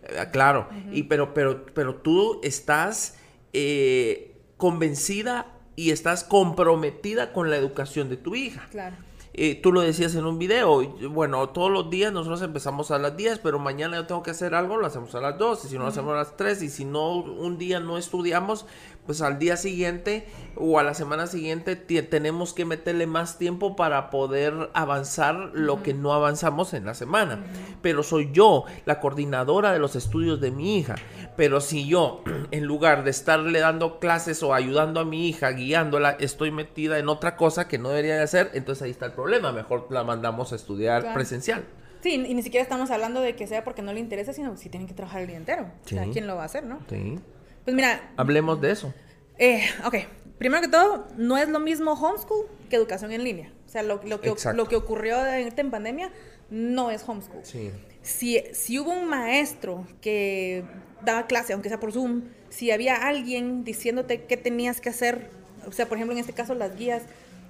Eh, 0.03 0.27
claro, 0.33 0.67
y 0.91 1.05
pero, 1.05 1.35
pero, 1.35 1.67
pero 1.67 1.95
tú 1.95 2.41
estás 2.43 3.17
eh, 3.53 4.37
convencida 4.57 5.53
y 5.77 5.93
estás 5.93 6.25
comprometida 6.25 7.33
con 7.33 7.49
la 7.49 7.59
educación 7.59 8.09
de 8.09 8.17
tu 8.17 8.35
hija. 8.35 8.67
Claro. 8.73 8.97
Eh, 9.37 9.61
tú 9.61 9.73
lo 9.73 9.81
decías 9.81 10.15
en 10.15 10.27
un 10.27 10.39
video, 10.39 10.81
bueno, 11.11 11.49
todos 11.49 11.69
los 11.69 11.91
días 11.91 12.13
nosotros 12.13 12.41
empezamos 12.43 12.93
a 12.93 13.01
las 13.01 13.17
10, 13.17 13.41
pero 13.41 13.59
mañana 13.59 13.97
yo 13.97 14.07
tengo 14.07 14.23
que 14.23 14.31
hacer 14.31 14.55
algo, 14.55 14.77
lo 14.77 14.87
hacemos 14.87 15.13
a 15.17 15.21
las 15.21 15.37
2, 15.39 15.65
y 15.65 15.69
si 15.69 15.75
no 15.75 15.83
lo 15.83 15.89
hacemos 15.89 16.13
a 16.13 16.19
las 16.19 16.37
3, 16.37 16.63
y 16.63 16.71
si 16.71 16.85
no 16.85 17.17
un 17.17 17.59
día 17.59 17.81
no 17.81 17.99
estudiamos, 17.99 18.65
pues 19.07 19.21
al 19.21 19.39
día 19.39 19.57
siguiente 19.57 20.27
o 20.57 20.79
a 20.79 20.83
la 20.83 20.95
semana 20.95 21.27
siguiente 21.27 21.77
tenemos 21.77 22.53
que 22.53 22.65
meterle 22.65 23.07
más 23.07 23.39
tiempo 23.39 23.77
para 23.77 24.11
poder 24.11 24.71
avanzar 24.73 25.51
lo 25.53 25.83
que 25.83 25.95
no 25.95 26.13
avanzamos 26.13 26.75
en 26.75 26.87
la 26.87 26.95
semana. 26.95 27.45
Pero 27.83 28.03
soy 28.03 28.31
yo 28.33 28.65
la 28.87 29.01
coordinadora 29.01 29.73
de 29.73 29.79
los 29.79 29.97
estudios 29.97 30.41
de 30.41 30.51
mi 30.51 30.79
hija. 30.79 30.95
Pero 31.37 31.61
si 31.61 31.87
yo, 31.87 32.23
en 32.51 32.65
lugar 32.65 33.05
de 33.05 33.11
estarle 33.11 33.61
dando 33.61 33.99
clases 33.99 34.43
o 34.43 34.55
ayudando 34.55 35.01
a 35.01 35.05
mi 35.05 35.29
hija, 35.29 35.51
guiándola, 35.51 36.17
estoy 36.21 36.51
metida 36.51 36.99
en 36.99 37.09
otra 37.09 37.37
cosa 37.37 37.69
que 37.69 37.79
no 37.79 37.91
debería 37.91 38.17
de 38.17 38.23
hacer, 38.23 38.51
entonces 38.55 38.83
ahí 38.83 38.91
está 38.91 39.07
el 39.07 39.13
problema. 39.13 39.53
Mejor 39.53 39.87
la 39.91 40.05
mandamos 40.05 40.53
a 40.53 40.57
estudiar 40.57 41.13
presencial. 41.13 41.65
Sí, 42.01 42.13
y 42.15 42.35
ni 42.35 42.43
siquiera 42.43 42.63
estamos 42.63 42.91
hablando 42.91 43.23
de 43.23 43.35
que 43.35 43.47
sea 43.47 43.65
porque 43.65 43.81
no 43.81 43.93
le 43.95 43.99
interesa, 43.99 44.35
sino 44.35 44.57
si 44.59 44.69
tienen 44.69 44.87
que 44.87 44.93
trabajar 44.93 45.23
el 45.23 45.27
día 45.27 45.39
entero. 45.39 45.71
O 45.87 45.89
sea, 45.89 46.05
¿quién 46.13 46.27
lo 46.27 46.37
va 46.37 46.43
a 46.43 46.47
hacer, 46.47 46.63
no? 46.63 46.81
Sí. 46.91 47.19
Pues 47.65 47.75
mira. 47.75 48.13
Hablemos 48.17 48.61
de 48.61 48.71
eso. 48.71 48.95
Eh, 49.39 49.63
ok. 49.85 49.97
Primero 50.39 50.63
que 50.63 50.69
todo, 50.69 51.07
no 51.17 51.39
es 51.39 51.49
lo 51.49 51.61
mismo 51.61 51.93
homeschool 51.93 52.47
que 52.69 52.77
educación 52.77 53.13
en 53.13 53.25
línea. 53.25 53.53
O 53.67 53.69
sea, 53.69 53.83
lo, 53.83 54.01
lo 54.05 54.21
que, 54.21 54.35
lo 54.55 54.69
que 54.69 54.77
ocurrió 54.77 55.25
en, 55.27 55.71
pandemia 55.71 56.11
no 56.51 56.91
es 56.91 57.09
homeschool. 57.09 57.45
Sí. 57.45 57.71
Si, 58.03 58.43
si 58.53 58.79
hubo 58.79 58.91
un 58.91 59.09
maestro 59.09 59.87
que 60.01 60.65
daba 61.03 61.27
clase, 61.27 61.53
aunque 61.53 61.69
sea 61.69 61.81
por 61.81 61.93
Zoom, 61.93 62.25
si 62.51 62.71
había 62.71 63.07
alguien 63.07 63.65
diciéndote 63.65 64.25
qué 64.25 64.37
tenías 64.37 64.81
que 64.81 64.91
hacer, 64.91 65.31
o 65.67 65.73
sea, 65.73 65.87
por 65.87 65.97
ejemplo, 65.97 66.15
en 66.15 66.21
este 66.21 66.33
caso 66.33 66.55
las 66.55 66.77
guías, 66.77 67.03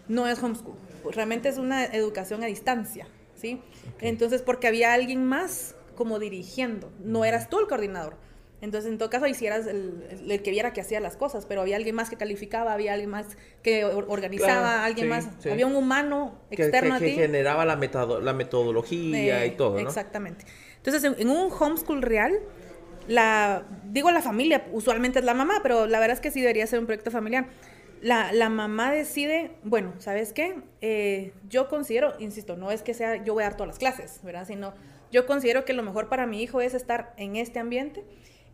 no 0.09 0.29
es 0.29 0.43
homeschool. 0.43 0.77
Realmente 1.11 1.49
es 1.49 1.59
una 1.59 1.85
educación 1.85 2.43
a 2.43 2.47
distancia, 2.47 3.07
¿sí? 3.35 3.61
Entonces, 4.01 4.43
porque 4.43 4.69
había 4.69 4.93
alguien 4.93 5.25
más 5.25 5.75
como 5.95 6.19
dirigiendo, 6.19 6.93
no 7.03 7.25
eras 7.25 7.49
tú 7.49 7.61
el 7.61 7.67
coordinador. 7.67 8.17
Entonces, 8.65 8.91
en 8.91 8.97
todo 8.97 9.11
caso, 9.11 9.27
hicieras 9.27 9.67
el, 9.67 10.27
el, 10.27 10.43
que 10.43 10.51
viera 10.51 10.73
que 10.73 10.81
hacía 10.81 10.99
las 10.99 11.19
cosas, 11.19 11.45
pero 11.45 11.61
había 11.61 11.77
alguien 11.77 11.95
más 11.95 12.09
que 12.09 12.17
calificaba, 12.17 12.73
había 12.73 12.95
alguien 12.95 13.11
más 13.11 13.37
que 13.63 13.85
organizaba, 13.85 14.87
alguien 14.87 15.11
más, 15.11 15.29
había 15.45 15.67
un 15.67 15.77
humano 15.77 16.41
externo 16.51 16.99
que, 16.99 17.05
a 17.05 17.09
ti. 17.09 17.15
Que 17.15 17.23
generaba 17.23 17.67
la, 17.67 17.77
la 17.77 18.33
metodología 18.33 19.45
y 19.45 19.51
todo, 19.51 19.75
¿no? 19.75 19.87
Exactamente. 19.87 20.47
Entonces, 20.79 21.05
en, 21.05 21.29
un 21.29 21.53
homeschool 21.53 22.01
real, 22.01 22.41
la, 23.07 23.67
digo 23.85 24.11
la 24.11 24.23
familia, 24.23 24.67
usualmente 24.73 25.19
es 25.19 25.27
la 25.27 25.35
mamá, 25.35 25.61
pero 25.63 25.87
la 25.87 26.01
verdad 26.01 26.15
es 26.15 26.21
que 26.23 26.31
sí 26.31 26.41
debería 26.41 26.67
ser 26.67 26.79
un 26.79 26.87
proyecto 26.87 27.11
familiar. 27.11 27.47
La, 28.01 28.33
la 28.33 28.49
mamá 28.49 28.93
decide, 28.93 29.51
bueno, 29.63 29.93
¿sabes 29.99 30.33
qué? 30.33 30.57
Eh, 30.81 31.35
yo 31.51 31.69
considero, 31.69 32.15
insisto, 32.19 32.57
no 32.57 32.71
es 32.71 32.83
que 32.83 32.95
sea, 32.95 33.23
yo 33.23 33.35
voy 33.35 33.43
a 33.43 33.49
dar 33.49 33.57
todas 33.59 33.69
las 33.69 33.79
clases, 33.79 34.21
¿verdad? 34.23 34.47
Sino, 34.47 34.73
yo 35.13 35.27
considero 35.27 35.67
que 35.67 35.75
lo 35.75 35.83
mejor 35.83 36.09
para 36.09 36.27
mi 36.27 36.43
hijo 36.43 36.63
es 36.63 36.73
estar 36.73 37.13
en 37.19 37.37
este 37.37 37.59
ambiente 37.59 38.05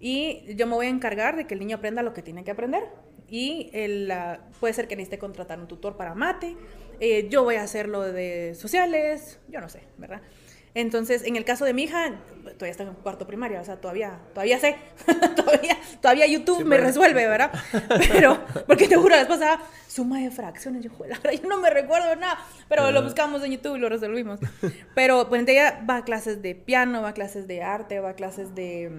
y 0.00 0.54
yo 0.56 0.66
me 0.66 0.74
voy 0.74 0.86
a 0.86 0.90
encargar 0.90 1.36
de 1.36 1.46
que 1.46 1.54
el 1.54 1.60
niño 1.60 1.76
aprenda 1.76 2.02
lo 2.02 2.14
que 2.14 2.22
tiene 2.22 2.42
que 2.42 2.50
aprender. 2.50 2.84
Y 3.28 3.70
el, 3.72 4.12
puede 4.58 4.74
ser 4.74 4.88
que 4.88 4.96
necesite 4.96 5.18
contratar 5.18 5.60
un 5.60 5.68
tutor 5.68 5.96
para 5.96 6.14
mate. 6.14 6.56
Eh, 6.98 7.28
yo 7.30 7.44
voy 7.44 7.56
a 7.56 7.62
hacer 7.62 7.88
lo 7.88 8.00
de 8.00 8.54
sociales, 8.54 9.38
yo 9.48 9.60
no 9.60 9.68
sé, 9.68 9.82
¿verdad? 9.98 10.22
Entonces, 10.74 11.24
en 11.24 11.34
el 11.36 11.44
caso 11.44 11.64
de 11.64 11.74
mi 11.74 11.82
hija, 11.84 12.12
todavía 12.42 12.70
está 12.70 12.84
en 12.84 12.94
cuarto 12.94 13.26
primaria, 13.26 13.60
o 13.60 13.64
sea, 13.64 13.80
todavía, 13.80 14.20
todavía 14.32 14.58
sé, 14.60 14.76
todavía, 15.36 15.76
todavía 16.00 16.26
YouTube 16.26 16.64
me 16.64 16.76
resuelve, 16.76 17.26
¿verdad? 17.26 17.50
Pero, 18.12 18.38
porque 18.68 18.86
te 18.86 18.94
juro, 18.94 19.16
después 19.16 19.40
pasada, 19.40 19.62
suma 19.88 20.20
de 20.20 20.30
fracciones, 20.30 20.84
yo, 20.84 20.90
yo 20.90 21.48
no 21.48 21.58
me 21.58 21.70
recuerdo 21.70 22.14
nada, 22.14 22.38
pero 22.68 22.90
lo 22.92 23.02
buscamos 23.02 23.42
en 23.42 23.52
YouTube 23.52 23.76
y 23.76 23.78
lo 23.80 23.88
resolvimos. 23.88 24.38
Pero, 24.94 25.28
pues, 25.28 25.46
ella 25.48 25.84
va 25.88 25.96
a 25.96 26.04
clases 26.04 26.40
de 26.40 26.54
piano, 26.54 27.02
va 27.02 27.08
a 27.08 27.14
clases 27.14 27.48
de 27.48 27.62
arte, 27.62 27.98
va 27.98 28.10
a 28.10 28.14
clases 28.14 28.54
de 28.54 28.90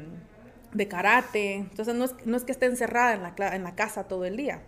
de 0.74 0.88
karate. 0.88 1.56
Entonces 1.56 1.95
no 1.95 2.06
es, 2.06 2.16
no 2.25 2.38
es 2.38 2.43
que 2.43 2.51
esté 2.51 2.66
encerrada 2.66 3.14
en 3.14 3.24
la, 3.24 3.56
en 3.56 3.64
la 3.64 3.75
casa 3.75 4.08
todo 4.08 4.25
el 4.25 4.38
día. 4.38 4.61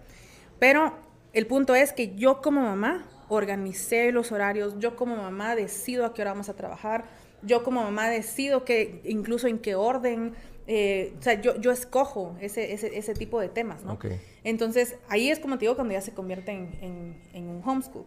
Pero 0.59 0.93
el 1.33 1.48
punto 1.48 1.75
es 1.75 1.93
que 1.93 2.15
yo 2.15 2.41
como 2.41 2.61
mamá 2.61 3.07
organicé 3.30 4.11
los 4.11 4.32
horarios, 4.32 4.75
yo 4.80 4.95
como 4.95 5.15
mamá 5.15 5.56
decido 5.56 6.06
a 6.06 6.14
qué 6.14 6.22
hora 6.22 6.32
vamos 6.32 6.49
a 6.49 6.56
trabajar, 6.56 7.06
yo 7.41 7.64
como 7.64 7.83
mamá 7.83 8.09
decido 8.09 8.64
que 8.64 9.01
incluso 9.03 9.48
en 9.48 9.59
qué 9.59 9.75
orden, 9.75 10.33
eh, 10.67 11.14
o 11.19 11.22
sea, 11.22 11.41
yo, 11.41 11.59
yo 11.59 11.72
escojo 11.72 12.38
ese, 12.40 12.73
ese, 12.73 12.98
ese, 12.98 13.14
tipo 13.14 13.41
de 13.41 13.49
temas, 13.49 13.83
¿no? 13.83 13.99
Entonces, 14.43 14.95
ahí 15.09 15.30
es 15.30 15.40
como 15.40 15.57
te 15.57 15.65
digo, 15.65 15.75
cuando 15.75 15.93
ya 15.93 16.01
se 16.01 16.14
convierte 16.14 16.51
en, 16.51 17.17
en, 17.33 17.48
un 17.48 17.61
homeschool. 17.65 18.06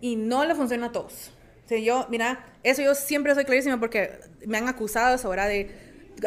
Y 0.00 0.16
no 0.16 0.46
le 0.46 0.54
funciona 0.54 0.86
a 0.86 0.92
todos. 0.92 1.30
O 1.64 1.68
sea, 1.68 1.78
yo, 1.78 2.06
mira, 2.08 2.46
eso 2.62 2.80
yo 2.80 2.94
siempre 2.94 3.34
soy 3.34 3.44
clarísima 3.44 3.78
porque 3.78 4.12
me 4.46 4.56
han 4.56 4.66
acusado 4.66 5.14
eso, 5.14 5.28
¿verdad? 5.28 5.48
De 5.48 5.70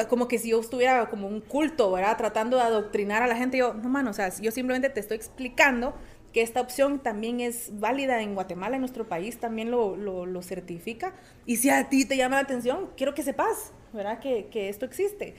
como 0.10 0.28
que 0.28 0.40
si 0.40 0.50
yo 0.50 0.60
estuviera 0.60 1.10
como 1.10 1.28
un 1.28 1.42
culto, 1.42 1.92
¿verdad? 1.92 2.18
Tratando 2.18 2.58
de 2.58 2.64
adoctrinar 2.64 3.24
a 3.24 3.28
la 3.28 3.36
gente. 3.36 3.58
Yo, 3.58 3.74
no, 3.74 3.90
mano, 3.90 4.12
o 4.12 4.14
sea, 4.14 4.30
yo 4.40 4.52
simplemente 4.52 4.90
te 4.90 5.00
estoy 5.00 5.18
explicando 5.18 5.94
que 6.34 6.42
esta 6.42 6.62
opción 6.62 7.00
también 7.00 7.40
es 7.40 7.80
válida 7.80 8.22
en 8.22 8.34
Guatemala, 8.34 8.76
en 8.76 8.82
nuestro 8.82 9.08
país, 9.08 9.38
también 9.38 9.70
lo, 9.70 9.96
lo, 9.96 10.42
certifica. 10.42 11.14
Y 11.46 11.58
si 11.58 11.70
a 11.70 11.90
ti 11.90 12.06
te 12.06 12.18
llama 12.18 12.38
la 12.38 12.42
atención, 12.42 12.90
quiero 12.98 13.14
que 13.14 13.22
sepas, 13.22 13.72
¿verdad? 13.94 14.20
Que, 14.20 14.48
que, 14.48 14.70
esto 14.70 14.86
existe. 14.86 15.36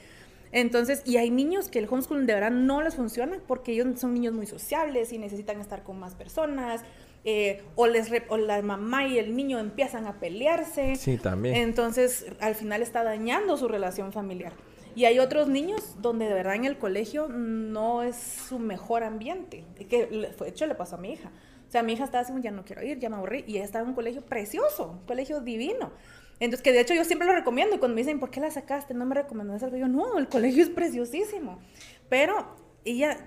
Entonces, 0.53 1.01
y 1.05 1.17
hay 1.17 1.31
niños 1.31 1.67
que 1.67 1.79
el 1.79 1.87
homeschooling 1.89 2.25
de 2.25 2.33
verdad 2.33 2.51
no 2.51 2.81
les 2.81 2.95
funciona 2.95 3.39
porque 3.45 3.73
ellos 3.73 3.99
son 3.99 4.13
niños 4.13 4.33
muy 4.33 4.47
sociables 4.47 5.11
y 5.11 5.17
necesitan 5.17 5.59
estar 5.59 5.83
con 5.83 5.99
más 5.99 6.15
personas. 6.15 6.81
Eh, 7.27 7.63
o, 7.75 7.87
les 7.87 8.11
o 8.29 8.37
la 8.37 8.61
mamá 8.61 9.07
y 9.07 9.17
el 9.17 9.35
niño 9.35 9.57
empiezan 9.57 10.05
a 10.05 10.19
pelearse. 10.19 10.95
Sí, 10.95 11.17
también. 11.17 11.55
Entonces, 11.55 12.27
al 12.39 12.53
final 12.53 12.83
está 12.83 13.03
dañando 13.03 13.57
su 13.57 13.67
relación 13.67 14.13
familiar. 14.13 14.53
Y 14.95 15.05
hay 15.05 15.19
otros 15.19 15.47
niños 15.47 15.95
donde 16.01 16.25
de 16.25 16.33
verdad 16.33 16.55
en 16.55 16.65
el 16.65 16.77
colegio 16.77 17.27
no 17.27 18.03
es 18.03 18.15
su 18.15 18.59
mejor 18.59 19.03
ambiente. 19.03 19.65
Que 19.89 20.05
de 20.05 20.47
hecho 20.47 20.67
le 20.67 20.75
pasó 20.75 20.95
a 20.95 20.99
mi 20.99 21.13
hija. 21.13 21.31
O 21.67 21.71
sea, 21.71 21.83
mi 21.83 21.93
hija 21.93 22.05
estaba 22.05 22.21
diciendo, 22.21 22.43
ya 22.43 22.51
no 22.51 22.63
quiero 22.63 22.83
ir, 22.83 22.99
ya 22.99 23.09
me 23.09 23.17
aburrí. 23.17 23.43
Y 23.47 23.55
ella 23.55 23.65
estaba 23.65 23.83
en 23.83 23.89
un 23.89 23.95
colegio 23.95 24.21
precioso, 24.21 24.91
un 24.91 25.05
colegio 25.05 25.41
divino. 25.41 25.91
Entonces, 26.39 26.61
que 26.61 26.71
de 26.71 26.81
hecho 26.81 26.93
yo 26.93 27.03
siempre 27.03 27.27
lo 27.27 27.33
recomiendo. 27.33 27.75
Y 27.75 27.79
cuando 27.79 27.95
me 27.95 28.01
dicen, 28.01 28.19
¿por 28.19 28.29
qué 28.29 28.39
la 28.39 28.51
sacaste? 28.51 28.93
No 28.93 29.05
me 29.05 29.15
recomendó 29.15 29.53
algo. 29.53 29.75
Yo, 29.75 29.87
no, 29.87 30.17
el 30.17 30.27
colegio 30.27 30.63
es 30.63 30.69
preciosísimo. 30.69 31.59
Pero 32.07 32.55
ella 32.85 33.17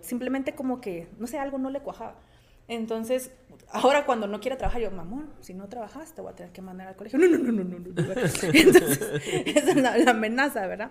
simplemente 0.00 0.54
como 0.54 0.80
que, 0.80 1.06
no 1.18 1.26
sé, 1.26 1.38
algo 1.38 1.58
no 1.58 1.70
le 1.70 1.80
cuajaba. 1.80 2.18
Entonces, 2.68 3.32
ahora 3.70 4.06
cuando 4.06 4.26
no 4.26 4.40
quiere 4.40 4.56
trabajar, 4.56 4.82
yo, 4.82 4.90
mamón, 4.90 5.30
si 5.40 5.54
no 5.54 5.68
trabajas, 5.68 6.14
te 6.14 6.22
voy 6.22 6.32
a 6.32 6.36
tener 6.36 6.52
que 6.52 6.62
mandar 6.62 6.88
al 6.88 6.96
colegio. 6.96 7.18
No, 7.18 7.26
no, 7.26 7.38
no, 7.38 7.52
no, 7.52 7.64
no. 7.64 7.78
no. 7.78 7.88
Entonces, 8.52 9.00
esa 9.46 9.70
es 9.70 9.76
la, 9.76 10.10
amenaza, 10.10 10.66
¿verdad? 10.66 10.90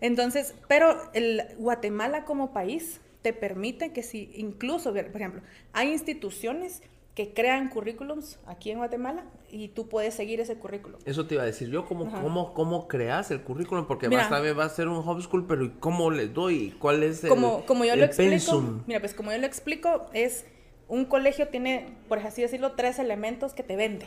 Entonces, 0.00 0.54
pero 0.68 0.96
el 1.12 1.42
Guatemala 1.58 2.24
como 2.24 2.52
país 2.52 3.00
te 3.22 3.32
permite 3.32 3.92
que 3.92 4.02
si 4.02 4.30
incluso, 4.34 4.92
por 4.92 5.16
ejemplo, 5.16 5.42
hay 5.72 5.90
instituciones 5.92 6.82
que 7.14 7.34
crean 7.34 7.68
currículums 7.68 8.38
aquí 8.46 8.70
en 8.70 8.78
Guatemala 8.78 9.24
y 9.50 9.68
tú 9.68 9.88
puedes 9.88 10.14
seguir 10.14 10.40
ese 10.40 10.56
currículum. 10.56 11.00
Eso 11.04 11.26
te 11.26 11.34
iba 11.34 11.42
a 11.42 11.46
decir 11.46 11.68
yo, 11.68 11.84
¿cómo, 11.84 12.10
cómo, 12.10 12.54
cómo 12.54 12.88
creas 12.88 13.30
el 13.30 13.42
currículum? 13.42 13.86
Porque 13.86 14.08
Mira, 14.08 14.28
va, 14.28 14.52
va 14.52 14.64
a 14.64 14.68
ser 14.68 14.88
un 14.88 15.06
homeschool, 15.06 15.46
pero 15.46 15.70
¿cómo 15.80 16.10
le 16.10 16.28
doy? 16.28 16.74
¿Cuál 16.78 17.02
es 17.02 17.24
el 17.24 17.28
Como, 17.28 17.66
como 17.66 17.84
yo 17.84 17.96
lo 17.96 18.04
explico, 18.04 18.82
mira, 18.86 19.00
pues 19.00 19.12
como 19.12 19.32
yo 19.32 19.38
lo 19.38 19.46
explico, 19.46 20.06
es 20.14 20.46
un 20.90 21.04
colegio 21.04 21.48
tiene, 21.48 21.96
por 22.08 22.18
así 22.18 22.42
decirlo, 22.42 22.72
tres 22.72 22.98
elementos 22.98 23.54
que 23.54 23.62
te 23.62 23.76
vende. 23.76 24.06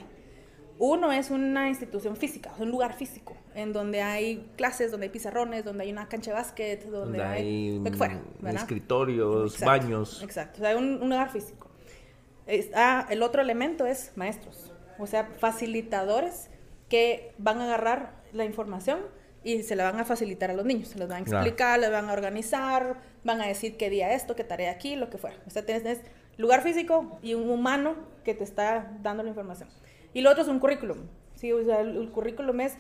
Uno 0.78 1.14
es 1.14 1.32
una 1.32 1.70
institución 1.70 2.18
física, 2.18 2.52
un 2.60 2.72
lugar 2.72 2.94
físico, 2.94 3.38
en 3.56 3.72
donde 3.72 4.02
hay 4.02 4.50
clases, 4.58 4.92
donde 4.92 5.06
hay 5.06 5.12
pizarrones, 5.12 5.64
donde 5.64 5.86
hay 5.86 5.92
una 5.92 6.10
cancha 6.10 6.32
de 6.32 6.38
básquet, 6.38 6.86
donde, 6.86 7.24
hay, 7.24 7.82
escritorios, 8.54 9.60
baños. 9.62 10.22
Exacto, 10.24 10.58
o 10.58 10.60
sea, 10.60 10.72
hay 10.72 10.76
un, 10.76 11.00
lugar 11.00 11.32
físico. 11.32 11.70
El 12.48 13.24
otro 13.24 13.42
elemento 13.42 13.86
es 13.86 14.12
maestros, 14.18 14.74
o 15.00 15.08
sea, 15.08 15.30
facilitadores 15.38 16.50
que 16.90 17.34
van 17.38 17.62
a 17.62 17.66
agarrar 17.66 18.24
la 18.34 18.44
información 18.44 19.00
y 19.42 19.64
se 19.64 19.78
la 19.78 19.90
van 19.90 20.02
a 20.02 20.06
facilitar 20.06 20.50
a 20.50 20.54
los 20.54 20.66
niños, 20.66 20.90
se 20.90 21.00
los 21.00 21.08
van 21.08 21.20
a 21.20 21.22
explicar, 21.22 21.80
les 21.80 21.92
van 21.92 22.10
a 22.10 22.14
organizar, 22.14 22.98
van 23.24 23.40
a 23.40 23.48
decir 23.48 23.78
qué 23.78 23.90
día 23.90 24.14
esto, 24.14 24.36
qué 24.36 24.44
tarea 24.44 24.72
aquí, 24.72 24.98
lo 24.98 25.10
que 25.10 25.18
fuera. 25.18 25.38
O 25.48 25.50
sea, 25.50 25.66
tienes 25.66 26.02
lugar 26.38 26.62
físico 26.62 27.20
y 27.22 27.34
un 27.34 27.50
humano 27.50 27.96
que 28.24 28.34
te 28.34 28.44
está 28.44 28.92
dando 29.02 29.24
la 29.24 29.30
información. 29.30 29.70
Y 30.14 30.22
lo 30.22 30.32
otro 30.32 30.44
es 30.44 30.50
un 30.50 30.60
currículum. 30.60 30.98
¿sí? 31.36 31.52
O 31.52 31.64
sea, 31.64 31.82
el, 31.82 32.10
currículum 32.10 32.62
es 32.62 32.78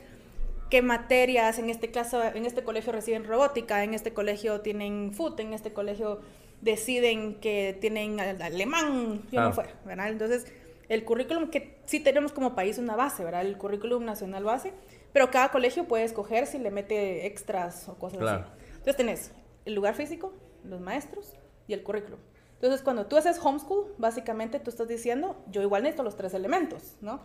qué 0.69 0.81
materias 0.81 1.59
en 1.59 1.69
este, 1.69 1.91
caso, 1.91 2.23
en 2.23 2.45
este 2.45 2.63
colegio 2.63 2.91
reciben 2.91 3.25
robótica, 3.25 3.83
en 3.83 3.93
este 3.93 4.13
colegio 4.13 4.61
tienen 4.61 5.13
food, 5.13 5.39
en 5.39 5.53
este 5.53 5.73
colegio 5.73 6.21
deciden 6.61 7.35
que 7.35 7.77
tienen 7.79 8.19
alemán, 8.19 9.23
y 9.31 9.35
no 9.35 9.51
fuera, 9.51 9.73
¿verdad? 9.85 10.07
Entonces, 10.09 10.45
el 10.87 11.03
currículum 11.03 11.49
que 11.49 11.77
sí 11.85 11.99
tenemos 11.99 12.31
como 12.31 12.55
país 12.55 12.77
una 12.77 12.95
base, 12.95 13.23
¿verdad? 13.23 13.41
El 13.41 13.57
currículum 13.57 14.05
nacional 14.05 14.43
base, 14.43 14.73
pero 15.11 15.29
cada 15.29 15.51
colegio 15.51 15.85
puede 15.85 16.05
escoger 16.05 16.47
si 16.47 16.57
le 16.57 16.71
mete 16.71 17.25
extras 17.25 17.87
o 17.89 17.95
cosas 17.95 18.21
así. 18.21 18.43
Entonces 18.71 18.95
tenés 18.95 19.31
el 19.65 19.75
lugar 19.75 19.95
físico, 19.95 20.33
los 20.63 20.81
maestros 20.81 21.35
y 21.67 21.73
el 21.73 21.83
currículum. 21.83 22.19
Entonces, 22.63 22.81
cuando 22.81 23.07
tú 23.07 23.17
haces 23.17 23.37
homeschool, 23.43 23.93
básicamente 23.97 24.57
tú 24.57 24.69
estás 24.69 24.87
diciendo, 24.87 25.35
yo 25.51 25.61
igual 25.61 25.83
necesito 25.83 26.01
los 26.01 26.15
tres 26.15 26.33
elementos, 26.33 26.95
¿no? 27.01 27.19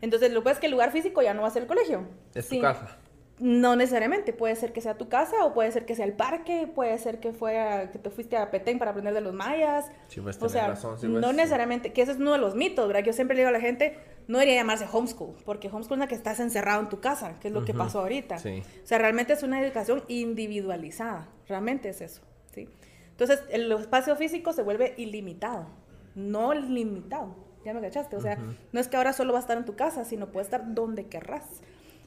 Entonces, 0.00 0.32
lo 0.32 0.42
que 0.42 0.50
es 0.50 0.58
que 0.58 0.66
el 0.66 0.72
lugar 0.72 0.90
físico 0.90 1.22
ya 1.22 1.34
no 1.34 1.42
va 1.42 1.46
a 1.46 1.50
ser 1.52 1.62
el 1.62 1.68
colegio. 1.68 2.02
Es 2.34 2.48
tu 2.48 2.60
casa. 2.60 2.98
No 3.38 3.76
necesariamente, 3.76 4.32
puede 4.32 4.56
ser 4.56 4.72
que 4.72 4.80
sea 4.80 4.98
tu 4.98 5.08
casa 5.08 5.44
o 5.44 5.54
puede 5.54 5.70
ser 5.70 5.86
que 5.86 5.94
sea 5.94 6.04
el 6.04 6.14
parque, 6.14 6.66
puede 6.66 6.98
ser 6.98 7.20
que 7.20 7.32
fue 7.32 7.90
que 7.92 8.00
te 8.00 8.10
fuiste 8.10 8.36
a 8.36 8.50
Petén 8.50 8.80
para 8.80 8.90
aprender 8.90 9.14
de 9.14 9.20
los 9.20 9.32
mayas. 9.32 9.88
Sí, 10.08 10.20
pues, 10.20 10.42
o 10.42 10.48
sea, 10.48 10.66
razón, 10.66 10.98
sí, 10.98 11.06
no 11.06 11.32
necesariamente, 11.32 11.92
que 11.92 12.02
ese 12.02 12.10
es 12.10 12.18
uno 12.18 12.32
de 12.32 12.38
los 12.38 12.56
mitos, 12.56 12.88
¿verdad? 12.88 13.04
Yo 13.04 13.12
siempre 13.12 13.36
le 13.36 13.42
digo 13.42 13.50
a 13.50 13.52
la 13.52 13.60
gente, 13.60 13.96
no 14.26 14.38
debería 14.38 14.62
llamarse 14.62 14.88
homeschool, 14.92 15.36
porque 15.44 15.68
homeschool 15.68 15.98
es 15.98 16.00
la 16.00 16.08
que 16.08 16.16
estás 16.16 16.40
encerrado 16.40 16.80
en 16.80 16.88
tu 16.88 16.98
casa, 16.98 17.38
que 17.38 17.46
es 17.46 17.54
lo 17.54 17.64
que 17.64 17.72
pasó 17.72 18.00
ahorita. 18.00 18.38
Sí. 18.38 18.64
O 18.82 18.86
sea, 18.86 18.98
realmente 18.98 19.32
es 19.32 19.44
una 19.44 19.64
educación 19.64 20.02
individualizada, 20.08 21.28
realmente 21.46 21.88
es 21.88 22.00
eso, 22.00 22.22
¿sí? 22.52 22.68
Entonces, 23.12 23.42
el 23.50 23.70
espacio 23.72 24.16
físico 24.16 24.52
se 24.52 24.62
vuelve 24.62 24.94
ilimitado, 24.96 25.66
no 26.14 26.52
limitado. 26.54 27.36
¿Ya 27.64 27.72
me 27.72 27.80
cachaste? 27.80 28.16
O 28.16 28.20
sea, 28.20 28.38
no 28.72 28.80
es 28.80 28.88
que 28.88 28.96
ahora 28.96 29.12
solo 29.12 29.32
va 29.32 29.38
a 29.38 29.42
estar 29.42 29.56
en 29.56 29.64
tu 29.64 29.76
casa, 29.76 30.04
sino 30.04 30.32
puede 30.32 30.44
estar 30.44 30.74
donde 30.74 31.06
querrás. 31.06 31.62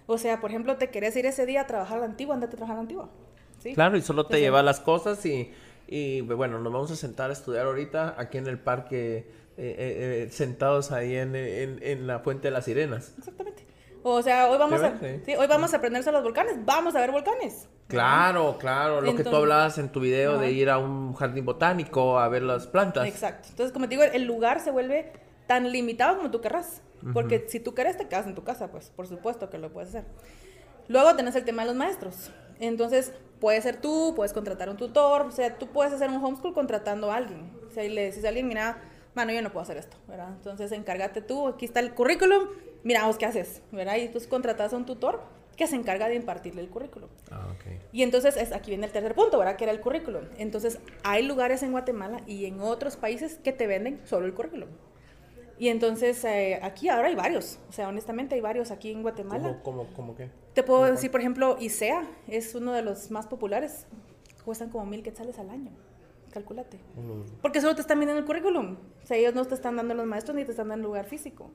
O 0.08 0.18
sea, 0.18 0.40
por 0.42 0.52
ejemplo, 0.52 0.78
te 0.78 0.90
querés 0.90 1.16
ir 1.16 1.26
ese 1.26 1.46
día 1.46 1.62
a 1.62 1.68
trabajar 1.68 1.98
a 1.98 2.02
la 2.02 2.08
antigua, 2.08 2.36
andate 2.36 2.56
a 2.56 2.58
trabajar 2.58 2.76
a 2.76 2.78
la 2.78 2.82
antigua. 2.82 3.10
¿sí? 3.60 3.74
Claro, 3.74 3.98
y 3.98 4.02
solo 4.02 4.28
te 4.28 4.40
lleva 4.40 4.62
las 4.62 4.80
cosas 4.80 5.26
y, 5.26 5.52
y, 5.88 6.22
bueno, 6.22 6.60
nos 6.60 6.72
vamos 6.72 6.92
a 6.92 6.96
sentar 6.96 7.30
a 7.30 7.34
estudiar 7.34 7.66
ahorita 7.66 8.16
aquí 8.18 8.38
en 8.38 8.48
el 8.48 8.60
parque, 8.60 9.18
eh, 9.18 9.26
eh, 9.58 10.26
eh, 10.26 10.30
sentados 10.30 10.92
ahí 10.92 11.16
en, 11.16 11.36
en, 11.36 11.80
en, 11.82 12.08
la 12.08 12.20
Fuente 12.20 12.50
de 12.50 12.52
las 12.52 12.66
Sirenas. 12.66 13.14
Exactamente. 13.18 13.65
O 14.08 14.22
sea, 14.22 14.52
hoy 14.52 14.60
vamos, 14.60 14.84
a, 14.84 14.94
hoy 15.40 15.48
vamos 15.48 15.74
a 15.74 15.78
aprenderse 15.78 16.12
los 16.12 16.22
volcanes, 16.22 16.64
vamos 16.64 16.94
a 16.94 17.00
ver 17.00 17.10
volcanes. 17.10 17.68
Claro, 17.88 18.56
claro, 18.60 19.02
lo 19.02 19.16
que 19.16 19.24
tú 19.24 19.36
hablabas 19.36 19.80
en 19.80 19.90
tu 19.90 20.00
video 20.00 20.38
de 20.38 20.52
ir 20.52 20.70
a 20.70 20.78
un 20.78 21.16
jardín 21.16 21.44
botánico 21.44 22.20
a 22.20 22.28
ver 22.28 22.44
las 22.44 22.68
plantas. 22.68 23.08
Exacto. 23.08 23.48
Entonces, 23.50 23.74
como 23.74 23.86
te 23.86 23.96
digo, 23.96 24.04
el 24.04 24.26
lugar 24.26 24.60
se 24.60 24.70
vuelve 24.70 25.12
tan 25.48 25.72
limitado 25.72 26.18
como 26.18 26.30
tú 26.30 26.40
querrás. 26.40 26.84
Porque 27.14 27.46
si 27.48 27.60
tú 27.60 27.74
querés, 27.74 27.98
te 27.98 28.08
quedas 28.08 28.28
en 28.28 28.36
tu 28.36 28.44
casa, 28.44 28.68
pues 28.68 28.92
por 28.96 29.08
supuesto 29.08 29.50
que 29.50 29.58
lo 29.58 29.74
puedes 29.74 29.90
hacer. 29.90 30.06
Luego 30.88 31.16
tenés 31.16 31.36
el 31.36 31.44
tema 31.44 31.64
de 31.64 31.70
los 31.70 31.76
maestros. 31.76 32.30
Entonces, 32.60 33.12
puede 33.40 33.60
ser 33.64 33.78
tú, 33.82 34.14
puedes 34.16 34.34
contratar 34.34 34.70
un 34.70 34.78
tutor, 34.78 35.24
o 35.24 35.32
sea, 35.32 35.58
tú 35.58 35.66
puedes 35.66 35.92
hacer 35.92 36.12
un 36.12 36.24
homeschool 36.24 36.54
contratando 36.54 37.12
a 37.12 37.16
alguien. 37.16 37.52
O 37.68 37.72
sea, 37.72 37.84
y 37.84 37.90
le 37.90 38.04
decís 38.04 38.24
a 38.24 38.28
alguien, 38.28 38.48
mira, 38.48 38.84
mano, 39.16 39.32
yo 39.32 39.42
no 39.42 39.52
puedo 39.52 39.64
hacer 39.64 39.78
esto, 39.78 39.98
¿verdad? 40.08 40.30
Entonces, 40.36 40.72
encárgate 40.74 41.24
tú, 41.24 41.48
aquí 41.48 41.66
está 41.66 41.80
el 41.80 41.96
currículum, 41.96 42.50
mira 42.86 43.06
vos 43.06 43.18
qué 43.18 43.26
haces, 43.26 43.62
¿verdad? 43.74 43.98
Y 43.98 44.08
tú 44.08 44.20
contratas 44.30 44.72
a 44.72 44.78
un 44.78 44.86
tutor 44.86 45.22
que 45.58 45.68
se 45.68 45.76
encarga 45.76 46.08
de 46.08 46.16
impartirle 46.16 46.62
el 46.62 46.70
currículum. 46.70 47.10
Ah, 47.32 47.48
okay. 47.58 47.80
Y 47.92 48.04
entonces 48.04 48.38
es, 48.38 48.54
aquí 48.54 48.72
viene 48.72 48.86
el 48.86 48.92
tercer 48.92 49.16
punto, 49.16 49.38
¿verdad? 49.38 49.58
Que 49.58 49.66
era 49.66 49.74
el 49.74 49.82
currículum. 49.82 50.24
Entonces 50.38 50.80
hay 51.04 51.24
lugares 51.24 51.64
en 51.64 51.72
Guatemala 51.72 52.22
y 52.28 52.46
en 52.46 52.62
otros 52.62 52.96
países 52.96 53.40
que 53.44 53.52
te 53.52 53.68
venden 53.68 54.00
solo 54.06 54.26
el 54.26 54.34
currículum. 54.34 54.70
Y 55.58 55.70
entonces 55.70 56.24
eh, 56.26 56.60
aquí 56.62 56.90
ahora 56.90 57.08
hay 57.08 57.16
varios, 57.16 57.60
o 57.70 57.72
sea, 57.72 57.88
honestamente 57.88 58.36
hay 58.36 58.42
varios 58.42 58.72
aquí 58.72 58.92
en 58.92 59.02
Guatemala. 59.02 59.62
¿Cómo, 59.64 59.88
cómo, 59.96 60.16
qué? 60.16 60.30
Te 60.54 60.64
puedo 60.64 60.84
decir, 60.84 61.10
por 61.12 61.22
ejemplo, 61.22 61.56
ISEA 61.60 62.06
es 62.28 62.54
uno 62.56 62.74
de 62.74 62.82
los 62.82 63.10
más 63.10 63.26
populares, 63.26 63.88
cuestan 64.44 64.70
como 64.70 64.86
mil 64.86 65.02
quetzales 65.02 65.40
al 65.40 65.50
año, 65.50 65.72
calculate. 66.32 66.78
Porque 67.42 67.62
solo 67.62 67.74
te 67.74 67.80
están 67.80 68.00
vendiendo 68.00 68.20
el 68.20 68.26
currículum, 68.26 68.76
o 69.02 69.08
sea, 69.08 69.16
ellos 69.16 69.34
no 69.34 69.46
te 69.46 69.56
están 69.56 69.78
dando 69.78 69.94
los 69.94 70.06
maestros 70.06 70.36
ni 70.36 70.44
te 70.44 70.52
están 70.52 70.68
dando 70.68 70.88
el 70.88 70.88
lugar 70.88 71.06
físico. 71.06 71.50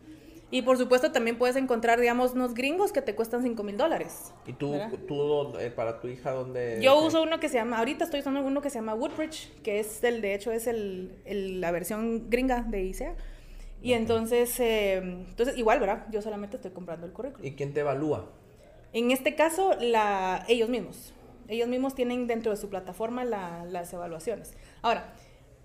Y 0.53 0.63
por 0.63 0.77
supuesto 0.79 1.13
también 1.13 1.39
puedes 1.39 1.55
encontrar, 1.55 2.01
digamos, 2.01 2.33
unos 2.33 2.55
gringos 2.55 2.93
que 2.93 3.03
te 3.03 3.15
cuestan 3.15 3.43
5 3.43 3.63
mil 3.63 3.77
dólares. 3.77 4.33
¿Y 4.47 4.53
tú, 4.53 4.77
tú 5.07 5.57
eh, 5.59 5.71
para 5.71 6.01
tu 6.01 6.09
hija, 6.09 6.33
dónde? 6.33 6.81
Yo 6.83 6.99
uso 7.05 7.23
uno 7.23 7.39
que 7.39 7.49
se 7.49 7.55
llama, 7.55 7.79
ahorita 7.79 8.05
estoy 8.05 8.21
usando 8.21 8.43
uno 8.43 8.61
que 8.61 8.69
se 8.69 8.79
llama 8.79 8.95
Woodbridge, 8.95 9.53
que 9.63 9.79
es 9.79 10.03
el, 10.03 10.21
de 10.21 10.35
hecho, 10.35 10.51
es 10.51 10.67
el, 10.67 11.21
el 11.25 11.61
la 11.61 11.71
versión 11.71 12.29
gringa 12.31 12.63
de 12.63 12.83
ICEA. 12.83 13.15
Y 13.83 13.93
entonces, 13.93 14.59
eh, 14.59 14.97
entonces, 14.97 15.57
igual, 15.57 15.79
¿verdad? 15.79 16.07
Yo 16.11 16.21
solamente 16.21 16.57
estoy 16.57 16.73
comprando 16.73 17.07
el 17.07 17.13
currículum. 17.13 17.47
¿Y 17.47 17.53
quién 17.53 17.73
te 17.73 17.81
evalúa? 17.81 18.29
En 18.93 19.13
este 19.13 19.37
caso, 19.37 19.75
la, 19.81 20.45
ellos 20.49 20.69
mismos. 20.69 21.15
Ellos 21.49 21.69
mismos 21.69 21.95
tienen 21.95 22.27
dentro 22.27 22.51
de 22.51 22.57
su 22.57 22.69
plataforma 22.69 23.25
la, 23.25 23.65
las 23.65 23.93
evaluaciones. 23.93 24.55
Ahora, 24.83 25.15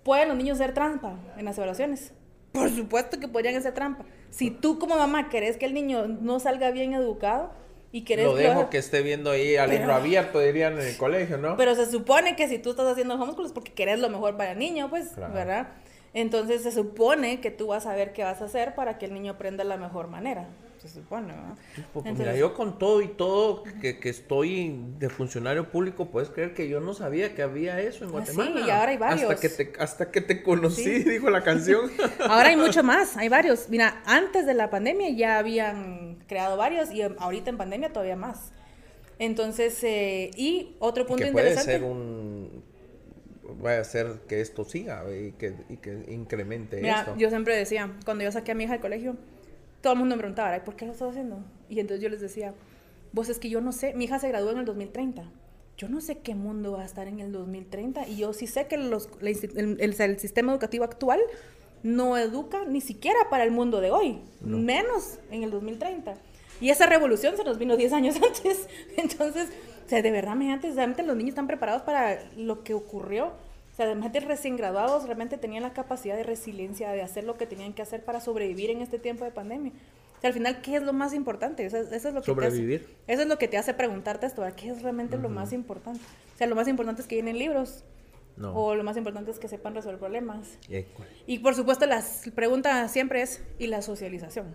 ¿pueden 0.04 0.28
los 0.28 0.36
niños 0.36 0.60
hacer 0.60 0.74
trampa 0.74 1.18
en 1.36 1.44
las 1.44 1.58
evaluaciones? 1.58 2.12
Por 2.52 2.70
supuesto 2.70 3.18
que 3.20 3.28
podrían 3.28 3.56
hacer 3.56 3.74
trampa. 3.74 4.04
Si 4.30 4.50
tú 4.50 4.78
como 4.78 4.96
mamá 4.96 5.28
querés 5.28 5.56
que 5.56 5.66
el 5.66 5.74
niño 5.74 6.06
no 6.06 6.40
salga 6.40 6.70
bien 6.70 6.92
educado, 6.92 7.50
y 7.92 8.02
querés 8.02 8.26
lo 8.26 8.34
dejo 8.34 8.68
que, 8.68 8.78
esté 8.78 9.02
viendo 9.02 9.30
ahí 9.30 9.56
al 9.56 9.70
libro 9.70 9.94
abierto 9.94 10.40
dirían 10.40 10.74
en 10.74 10.86
el 10.86 10.96
colegio 10.96 11.38
no 11.38 11.56
pero 11.56 11.74
se 11.74 11.90
supone 11.90 12.36
que 12.36 12.48
si 12.48 12.58
tú 12.58 12.70
estás 12.70 12.86
haciendo 12.86 13.14
homeschool 13.14 13.46
es 13.46 13.52
porque 13.52 13.72
querés 13.72 14.00
lo 14.00 14.10
mejor 14.10 14.36
para 14.36 14.52
el 14.52 14.58
niño 14.58 14.90
pues 14.90 15.16
verdad 15.16 15.68
entonces 16.20 16.62
se 16.62 16.72
supone 16.72 17.40
que 17.40 17.50
tú 17.50 17.68
vas 17.68 17.86
a 17.86 17.94
ver 17.94 18.12
qué 18.12 18.24
vas 18.24 18.42
a 18.42 18.46
hacer 18.46 18.74
para 18.74 18.98
que 18.98 19.06
el 19.06 19.14
niño 19.14 19.32
aprenda 19.32 19.64
de 19.64 19.68
la 19.68 19.76
mejor 19.76 20.08
manera 20.08 20.48
se 20.78 20.88
supone, 21.00 21.32
pues, 21.92 22.04
mira, 22.16 22.34
yo 22.36 22.54
con 22.54 22.78
todo 22.78 23.00
y 23.00 23.08
todo 23.08 23.62
que, 23.80 23.98
que, 23.98 24.08
estoy 24.08 24.78
de 24.98 25.08
funcionario 25.08 25.70
público, 25.70 26.06
puedes 26.06 26.28
creer 26.28 26.54
que 26.54 26.68
yo 26.68 26.80
no 26.80 26.94
sabía 26.94 27.34
que 27.34 27.42
había 27.42 27.80
eso 27.80 28.04
en 28.04 28.10
ah, 28.10 28.12
Guatemala. 28.12 28.60
Sí, 28.60 28.66
y 28.66 28.70
ahora 28.70 28.90
hay 28.90 28.96
varios. 28.96 29.30
Hasta 29.30 29.40
que 29.40 29.48
te, 29.48 29.72
hasta 29.80 30.10
que 30.10 30.20
te 30.20 30.42
conocí, 30.42 30.98
dijo 31.04 31.30
la 31.30 31.42
canción. 31.42 31.90
ahora 32.20 32.48
hay 32.48 32.56
mucho 32.56 32.82
más, 32.82 33.16
hay 33.16 33.28
varios. 33.28 33.68
Mira, 33.68 34.02
antes 34.04 34.46
de 34.46 34.54
la 34.54 34.70
pandemia 34.70 35.10
ya 35.10 35.38
habían 35.38 36.18
creado 36.26 36.56
varios 36.56 36.90
y 36.92 37.02
ahorita 37.02 37.50
en 37.50 37.56
pandemia 37.56 37.92
todavía 37.92 38.16
más. 38.16 38.52
Entonces, 39.18 39.82
eh, 39.82 40.30
y 40.36 40.76
otro 40.78 41.06
punto 41.06 41.22
que 41.22 41.30
interesante. 41.30 41.78
Puede 41.78 41.78
ser 41.78 41.90
un 41.90 42.62
vaya 43.60 43.78
a 43.78 43.80
hacer 43.82 44.20
que 44.28 44.40
esto 44.40 44.64
siga 44.64 45.04
y 45.10 45.32
que, 45.32 45.54
y 45.68 45.76
que 45.76 46.04
incremente 46.08 46.80
Mira, 46.80 47.14
Yo 47.16 47.28
siempre 47.28 47.56
decía, 47.56 47.92
cuando 48.04 48.24
yo 48.24 48.32
saqué 48.32 48.52
a 48.52 48.54
mi 48.54 48.64
hija 48.64 48.74
del 48.74 48.82
colegio, 48.82 49.16
todo 49.80 49.92
el 49.92 49.98
mundo 49.98 50.16
me 50.16 50.20
preguntaba, 50.20 50.64
¿por 50.64 50.76
qué 50.76 50.86
lo 50.86 50.92
estás 50.92 51.10
haciendo? 51.10 51.38
Y 51.68 51.80
entonces 51.80 52.02
yo 52.02 52.08
les 52.08 52.20
decía, 52.20 52.54
vos 53.12 53.28
es 53.28 53.38
que 53.38 53.48
yo 53.48 53.60
no 53.60 53.72
sé, 53.72 53.94
mi 53.94 54.04
hija 54.04 54.18
se 54.18 54.28
graduó 54.28 54.50
en 54.50 54.58
el 54.58 54.64
2030. 54.64 55.24
Yo 55.76 55.88
no 55.88 56.00
sé 56.00 56.18
qué 56.18 56.34
mundo 56.34 56.72
va 56.72 56.82
a 56.82 56.84
estar 56.84 57.06
en 57.06 57.20
el 57.20 57.32
2030 57.32 58.08
y 58.08 58.16
yo 58.16 58.32
sí 58.32 58.46
sé 58.46 58.66
que 58.66 58.78
los, 58.78 59.10
el, 59.20 60.18
sistema 60.18 60.52
educativo 60.52 60.84
actual 60.84 61.20
no 61.82 62.16
educa 62.16 62.64
ni 62.64 62.80
siquiera 62.80 63.18
para 63.30 63.44
el 63.44 63.50
mundo 63.50 63.80
de 63.80 63.90
hoy, 63.90 64.20
menos 64.40 65.18
en 65.30 65.42
el 65.42 65.50
2030. 65.50 66.14
Y 66.60 66.70
esa 66.70 66.86
revolución 66.86 67.36
se 67.36 67.44
nos 67.44 67.58
vino 67.58 67.76
10 67.76 67.92
años 67.92 68.16
antes. 68.22 68.68
Entonces, 68.96 69.50
o 69.86 69.88
sea, 69.88 70.02
de 70.02 70.10
verdad, 70.10 70.32
antes, 70.32 70.74
realmente 70.74 71.02
los 71.02 71.16
niños 71.16 71.30
están 71.30 71.46
preparados 71.46 71.82
para 71.82 72.18
lo 72.36 72.64
que 72.64 72.74
ocurrió 72.74 73.32
o 73.72 73.76
sea, 73.76 73.84
además 73.84 74.10
de 74.10 74.20
recién 74.20 74.56
graduados, 74.56 75.04
realmente 75.04 75.36
tenían 75.36 75.62
la 75.62 75.74
capacidad 75.74 76.16
de 76.16 76.22
resiliencia, 76.22 76.92
de 76.92 77.02
hacer 77.02 77.24
lo 77.24 77.36
que 77.36 77.44
tenían 77.44 77.74
que 77.74 77.82
hacer 77.82 78.02
para 78.02 78.20
sobrevivir 78.20 78.70
en 78.70 78.80
este 78.80 78.98
tiempo 78.98 79.26
de 79.26 79.32
pandemia. 79.32 79.70
O 80.16 80.20
sea, 80.22 80.28
al 80.28 80.32
final, 80.32 80.62
¿qué 80.62 80.76
es 80.76 80.82
lo 80.82 80.94
más 80.94 81.12
importante? 81.12 81.66
eso 81.66 81.76
es 81.76 82.04
lo 82.14 82.22
que 82.22 82.24
Sobrevivir. 82.24 82.80
Te 82.80 82.86
hace, 82.86 83.12
eso 83.12 83.22
es 83.24 83.28
lo 83.28 83.36
que 83.36 83.48
te 83.48 83.58
hace 83.58 83.74
preguntarte 83.74 84.24
esto, 84.24 84.42
¿qué 84.56 84.70
es 84.70 84.80
realmente 84.80 85.18
lo 85.18 85.28
más 85.28 85.52
importante? 85.52 86.00
O 86.34 86.38
sea, 86.38 86.46
lo 86.46 86.54
más 86.54 86.68
importante 86.68 87.02
es 87.02 87.06
que 87.06 87.16
vienen 87.16 87.38
libros. 87.38 87.84
No. 88.38 88.54
O 88.54 88.74
lo 88.74 88.82
más 88.82 88.96
importante 88.96 89.30
es 89.30 89.38
que 89.38 89.46
sepan 89.46 89.74
resolver 89.74 89.98
problemas. 89.98 90.56
Y, 91.26 91.40
por 91.40 91.54
supuesto, 91.54 91.84
la 91.84 92.02
pregunta 92.34 92.88
siempre 92.88 93.20
es, 93.20 93.42
¿y 93.58 93.66
la 93.66 93.82
socialización? 93.82 94.54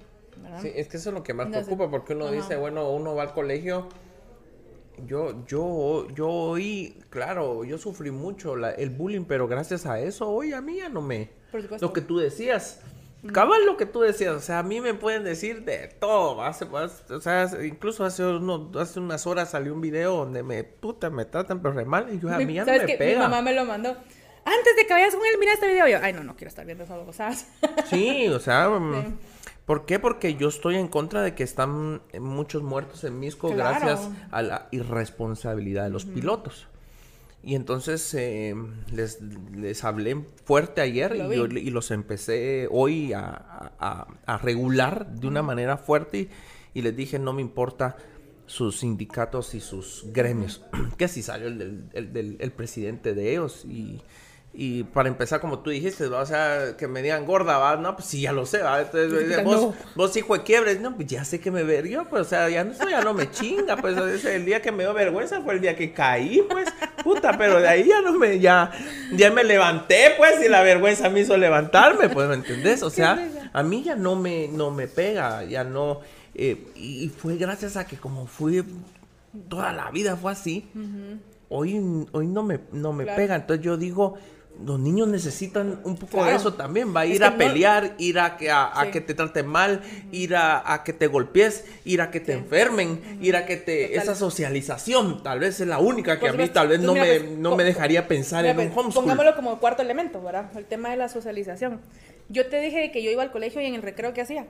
Sí, 0.64 0.72
es 0.74 0.88
que 0.88 0.98
eso 0.98 1.10
es 1.10 1.14
lo 1.14 1.22
que 1.22 1.36
más 1.36 1.48
preocupa, 1.48 1.92
porque 1.92 2.16
uno 2.16 2.32
dice, 2.32 2.56
bueno, 2.56 2.90
uno 2.90 3.14
va 3.14 3.22
al 3.22 3.34
colegio 3.34 3.88
yo, 5.06 5.46
yo, 5.46 6.08
yo 6.10 6.28
hoy, 6.28 6.98
claro, 7.10 7.64
yo 7.64 7.78
sufrí 7.78 8.12
mucho 8.12 8.56
el 8.56 8.90
bullying, 8.90 9.26
pero 9.26 9.48
gracias 9.48 9.86
a 9.86 10.00
eso 10.00 10.30
hoy 10.30 10.54
a 10.54 10.62
mí 10.62 10.78
ya 10.78 10.90
no 10.90 11.02
me... 11.02 11.30
Lo 11.80 11.92
que 11.92 12.02
tú 12.02 12.18
decías, 12.18 12.80
cabal 13.34 13.66
lo 13.66 13.78
que 13.78 13.86
tú 13.86 14.02
decías, 14.02 14.34
o 14.34 14.40
sea, 14.40 14.60
a 14.60 14.64
mí 14.64 14.80
me 14.80 14.94
pueden 14.94 15.24
decir 15.24 15.66
de 15.66 15.88
todo, 16.00 16.42
hace, 16.44 16.66
o 16.66 17.22
sea, 17.22 17.50
incluso 17.64 18.06
hace, 18.06 18.24
hace 18.80 19.00
unas 19.00 19.28
horas 19.28 19.52
salió 19.52 19.74
un 19.74 19.82
video 19.82 20.16
donde 20.16 20.44
me, 20.44 20.64
puta, 20.64 21.10
me 21.10 21.26
tratan 21.26 21.62
pero 21.62 21.74
re 21.74 21.86
mal 21.86 22.08
y 22.14 22.20
yo 22.20 22.34
a 22.34 22.38
mí 22.38 22.54
ya 22.54 22.64
no 22.64 22.72
me 22.72 22.98
pega. 22.98 23.20
Mi 23.20 23.26
mamá 23.26 23.42
me 23.42 23.54
lo 23.54 23.66
mandó. 23.66 23.96
Antes 24.44 24.76
de 24.76 24.88
que 24.88 24.94
vayas 24.94 25.14
con 25.14 25.24
él, 25.26 25.38
mira 25.40 25.54
este 25.54 25.68
video. 25.68 25.88
Yo, 25.88 26.00
ay, 26.02 26.14
no, 26.14 26.24
no 26.24 26.36
quiero 26.36 26.50
estar 26.50 26.66
viendo 26.66 26.84
esas 26.84 27.04
cosas. 27.06 27.48
Sí, 27.86 28.28
o 28.28 28.40
sea, 28.40 28.70
mm, 28.80 29.20
¿Por 29.66 29.86
qué? 29.86 30.00
Porque 30.00 30.36
yo 30.36 30.50
estoy 30.50 30.76
en 30.76 30.88
contra 30.88 31.22
de 31.22 31.36
que 31.36 31.44
están 31.44 32.02
muchos 32.20 32.64
muertos 32.64 33.04
en 33.04 33.20
Misco 33.20 33.50
gracias 33.50 34.10
a 34.32 34.42
la 34.42 34.68
irresponsabilidad 34.72 35.84
de 35.84 35.92
los 35.92 36.06
pilotos. 36.06 36.68
Y 37.44 37.56
entonces 37.56 38.14
eh, 38.14 38.56
les, 38.92 39.20
les, 39.56 39.84
hablé 39.84 40.26
fuerte 40.46 40.82
ayer 40.82 41.16
y, 41.16 41.70
los 41.72 41.90
empecé 41.90 42.68
hoy 42.70 43.14
a, 43.14 44.08
regular 44.44 45.08
de 45.08 45.28
una 45.28 45.42
manera 45.42 45.78
fuerte 45.78 46.30
y, 46.74 46.82
les 46.82 46.96
dije 46.96 47.18
no 47.18 47.34
me 47.34 47.42
importa 47.42 47.98
sus 48.46 48.82
sindicatos 48.82 49.56
y 49.56 49.60
sus 49.60 50.06
gremios. 50.12 50.64
que 50.98 51.08
si 51.08 51.24
salió 51.24 51.48
el, 51.48 52.38
el 52.40 52.52
presidente 52.52 53.16
de 53.16 53.32
ellos 53.32 53.66
y 53.66 54.02
y 54.54 54.84
para 54.84 55.08
empezar, 55.08 55.40
como 55.40 55.60
tú 55.60 55.70
dijiste, 55.70 56.06
o 56.08 56.26
sea, 56.26 56.76
que 56.78 56.86
me 56.86 57.02
digan 57.02 57.26
gorda, 57.26 57.58
¿va? 57.58 57.78
No, 57.78 57.96
pues 57.96 58.10
sí, 58.10 58.22
ya 58.22 58.34
lo 58.34 58.46
sé, 58.46 58.62
¿va? 58.62 58.82
Entonces, 58.82 59.44
vos, 59.46 59.74
vos 59.96 60.16
hijo 60.18 60.38
de 60.38 60.44
quiebres, 60.44 60.82
no, 60.82 60.94
pues 60.94 61.08
ya 61.08 61.24
sé 61.24 61.40
que 61.40 61.52
me 61.52 61.64
verguió, 61.64 62.04
pues, 62.10 62.24
o 62.24 62.26
sea, 62.26 62.50
ya 62.50 62.66
no, 62.66 62.74
ya 62.90 63.02
no 63.02 63.14
me 63.14 63.32
chinga, 63.32 63.78
pues, 63.78 63.98
el 64.26 64.46
día 64.46 64.62
que 64.62 64.74
me 64.74 64.84
dio 64.84 64.94
vergüenza 64.94 65.42
fue 65.42 65.54
el 65.54 65.62
día 65.62 65.78
que 65.78 65.94
caí, 65.94 66.46
pues, 66.50 66.68
puta, 67.02 67.38
pero 67.38 67.62
de 67.62 67.68
ahí 67.70 67.88
ya 67.88 68.02
no 68.02 68.12
me, 68.18 68.40
ya, 68.40 68.72
ya 69.14 69.32
me 69.32 69.46
levanté, 69.46 70.16
pues, 70.18 70.44
y 70.46 70.50
la 70.50 70.62
vergüenza 70.62 71.10
me 71.10 71.22
hizo 71.22 71.38
levantarme, 71.38 72.10
pues, 72.10 72.28
¿me 72.28 72.36
entendés? 72.36 72.84
O 72.84 72.90
sea, 72.90 73.26
a 73.54 73.64
mí 73.64 73.84
ya 73.84 73.96
no 73.96 74.18
me, 74.18 74.50
no 74.50 74.70
me 74.70 74.90
pega, 74.90 75.46
ya 75.46 75.64
no, 75.64 76.02
eh, 76.36 76.62
y 76.76 77.08
fue 77.08 77.38
gracias 77.38 77.78
a 77.78 77.88
que 77.88 77.96
como 77.96 78.28
fui, 78.28 78.66
toda 79.48 79.72
la 79.72 79.90
vida 79.92 80.18
fue 80.18 80.34
así, 80.34 80.70
hoy, 81.48 82.06
hoy 82.12 82.28
no 82.28 82.44
me, 82.44 82.60
no 82.74 82.92
me 82.92 83.06
pega, 83.06 83.36
entonces 83.38 83.64
yo 83.64 83.78
digo 83.78 84.18
los 84.66 84.80
niños 84.80 85.08
necesitan 85.08 85.82
un 85.84 85.96
poco 85.96 86.24
de 86.26 86.36
eso 86.36 86.54
también. 86.54 86.96
Va 86.96 87.02
a 87.02 87.06
ir 87.06 87.24
a 87.24 87.38
pelear, 87.38 87.96
ir 87.98 88.20
a 88.20 88.38
que, 88.38 88.52
a, 88.52 88.72
que 88.92 89.02
te 89.02 89.14
traten 89.14 89.48
mal, 89.48 89.82
ir 90.12 90.36
a, 90.36 90.82
que 90.86 90.94
te 90.94 91.08
golpees, 91.08 91.66
ir 91.86 92.02
a 92.02 92.12
que 92.12 92.20
te 92.20 92.34
enfermen, 92.34 93.20
ir 93.22 93.36
a 93.36 93.46
que 93.46 93.58
te... 93.58 93.96
Esa 93.96 94.16
socialización 94.16 95.24
tal 95.24 95.40
vez 95.40 95.60
es 95.60 95.68
la 95.68 95.80
única 95.80 96.20
que 96.20 96.30
a 96.30 96.34
mí 96.34 96.48
tal 96.50 96.68
vez 96.68 96.80
no, 96.80 96.94
me, 96.94 97.20
pues, 97.20 97.38
no 97.38 97.56
me 97.56 97.64
dejaría 97.64 98.08
pensar 98.08 98.46
en 98.46 98.60
un 98.60 98.68
pues, 98.68 98.78
homeschool. 98.78 99.04
Pongámoslo 99.04 99.36
como 99.36 99.60
cuarto 99.60 99.82
elemento, 99.82 100.22
¿verdad? 100.22 100.50
El 100.56 100.66
tema 100.66 100.90
de 100.90 100.98
la 100.98 101.10
socialización. 101.10 101.82
Yo 102.30 102.48
te 102.48 102.60
dije 102.60 102.92
que 102.92 103.04
yo 103.04 103.12
iba 103.12 103.24
al 103.24 103.32
colegio 103.32 103.62
y 103.62 103.66
en 103.66 103.76
el 103.76 103.82
recreo, 103.82 104.14
¿qué 104.14 104.22
hacía? 104.22 104.46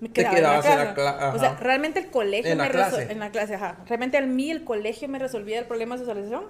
Me 0.00 0.10
quedaba 0.10 0.36
en 0.36 0.78
la 0.78 0.94
clase. 0.94 1.36
O 1.36 1.38
sea, 1.38 1.56
realmente 1.60 2.00
el 2.00 2.10
colegio 2.10 2.52
en 2.52 2.58
me 2.58 2.68
resolvía... 2.68 3.10
En 3.10 3.18
la 3.18 3.30
clase, 3.30 3.54
ajá. 3.54 3.78
Realmente 3.86 4.16
a 4.16 4.22
mí 4.22 4.50
el 4.50 4.64
colegio 4.64 5.08
me 5.08 5.18
resolvía 5.18 5.58
el 5.58 5.66
problema 5.66 5.96
de 5.96 6.00
socialización. 6.00 6.44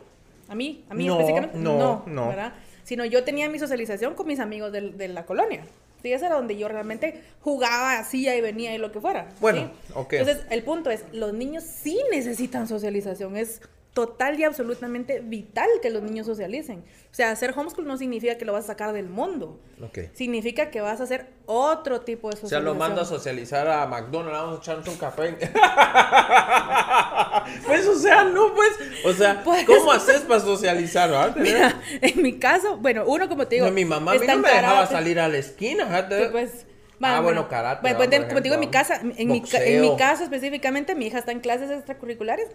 A 0.48 0.54
mí, 0.54 0.84
a 0.88 0.94
mí 0.94 1.08
específicamente. 1.08 1.58
No, 1.58 1.78
no, 1.78 2.02
no. 2.06 2.28
¿verdad? 2.28 2.52
Sino 2.84 3.04
yo 3.04 3.24
tenía 3.24 3.48
mi 3.48 3.58
socialización 3.58 4.14
con 4.14 4.26
mis 4.26 4.40
amigos 4.40 4.72
de, 4.72 5.08
la 5.08 5.26
colonia. 5.26 5.64
Sí, 6.02 6.12
ese 6.12 6.26
era 6.26 6.36
donde 6.36 6.56
yo 6.56 6.68
realmente 6.68 7.20
jugaba, 7.40 7.98
hacía 7.98 8.34
y 8.36 8.40
venía 8.40 8.74
y 8.74 8.78
lo 8.78 8.90
que 8.90 9.00
fuera. 9.00 9.28
Bueno, 9.40 9.70
ok. 9.94 10.14
Entonces, 10.14 10.44
el 10.50 10.62
punto 10.62 10.90
es, 10.90 11.04
los 11.12 11.34
niños 11.34 11.62
sí 11.64 12.00
necesitan 12.10 12.66
socialización. 12.66 13.36
Es 13.36 13.60
total 13.92 14.38
y 14.38 14.44
absolutamente 14.44 15.18
vital 15.20 15.68
que 15.82 15.90
los 15.90 16.02
niños 16.02 16.26
socialicen. 16.26 16.84
O 17.10 17.14
sea, 17.14 17.32
hacer 17.32 17.52
homeschool 17.56 17.86
no 17.86 17.96
significa 17.96 18.36
que 18.38 18.44
lo 18.44 18.52
vas 18.52 18.64
a 18.64 18.68
sacar 18.68 18.92
del 18.92 19.08
mundo. 19.08 19.58
Okay. 19.82 20.10
Significa 20.12 20.70
que 20.70 20.80
vas 20.80 21.00
a 21.00 21.04
hacer 21.04 21.26
otro 21.46 22.02
tipo 22.02 22.30
de 22.30 22.36
socialización. 22.36 22.62
O 22.62 22.64
sea, 22.64 22.72
lo 22.72 22.78
mando 22.78 23.00
a 23.00 23.04
socializar 23.04 23.66
a 23.66 23.84
McDonald's, 23.86 24.38
vamos 24.38 24.58
a 24.58 24.62
echarnos 24.62 24.88
un 24.88 24.96
café. 24.96 25.36
pues, 27.66 27.86
o 27.88 27.98
sea, 27.98 28.22
no, 28.24 28.54
pues, 28.54 28.70
o 29.04 29.12
sea, 29.12 29.42
pues, 29.42 29.66
¿cómo 29.66 29.90
haces 29.90 30.20
para 30.20 30.40
socializar? 30.40 31.36
Mira, 31.36 31.80
en 32.00 32.22
mi 32.22 32.38
caso, 32.38 32.76
bueno, 32.76 33.02
uno 33.06 33.28
como 33.28 33.48
te 33.48 33.56
digo. 33.56 33.66
No, 33.66 33.72
mi 33.72 33.84
mamá 33.84 34.12
a 34.12 34.14
mí 34.14 34.26
no 34.26 34.38
me 34.38 34.48
dejaba 34.48 34.86
salir 34.86 35.18
a 35.18 35.28
la 35.28 35.38
esquina. 35.38 36.08
pues, 36.30 36.64
ah, 37.00 37.20
bueno, 37.20 37.48
karate. 37.48 37.82
Bueno, 37.82 37.98
pues, 37.98 38.26
como 38.26 38.36
te 38.36 38.42
digo, 38.42 38.54
en 38.54 38.60
mi 38.60 38.68
casa, 38.68 39.00
en 39.00 39.28
mi, 39.28 39.42
en 39.52 39.80
mi 39.80 39.96
caso 39.96 40.24
específicamente, 40.24 40.94
mi 40.94 41.06
hija 41.06 41.18
está 41.18 41.32
en 41.32 41.40
clases 41.40 41.70
extracurriculares 41.70 42.48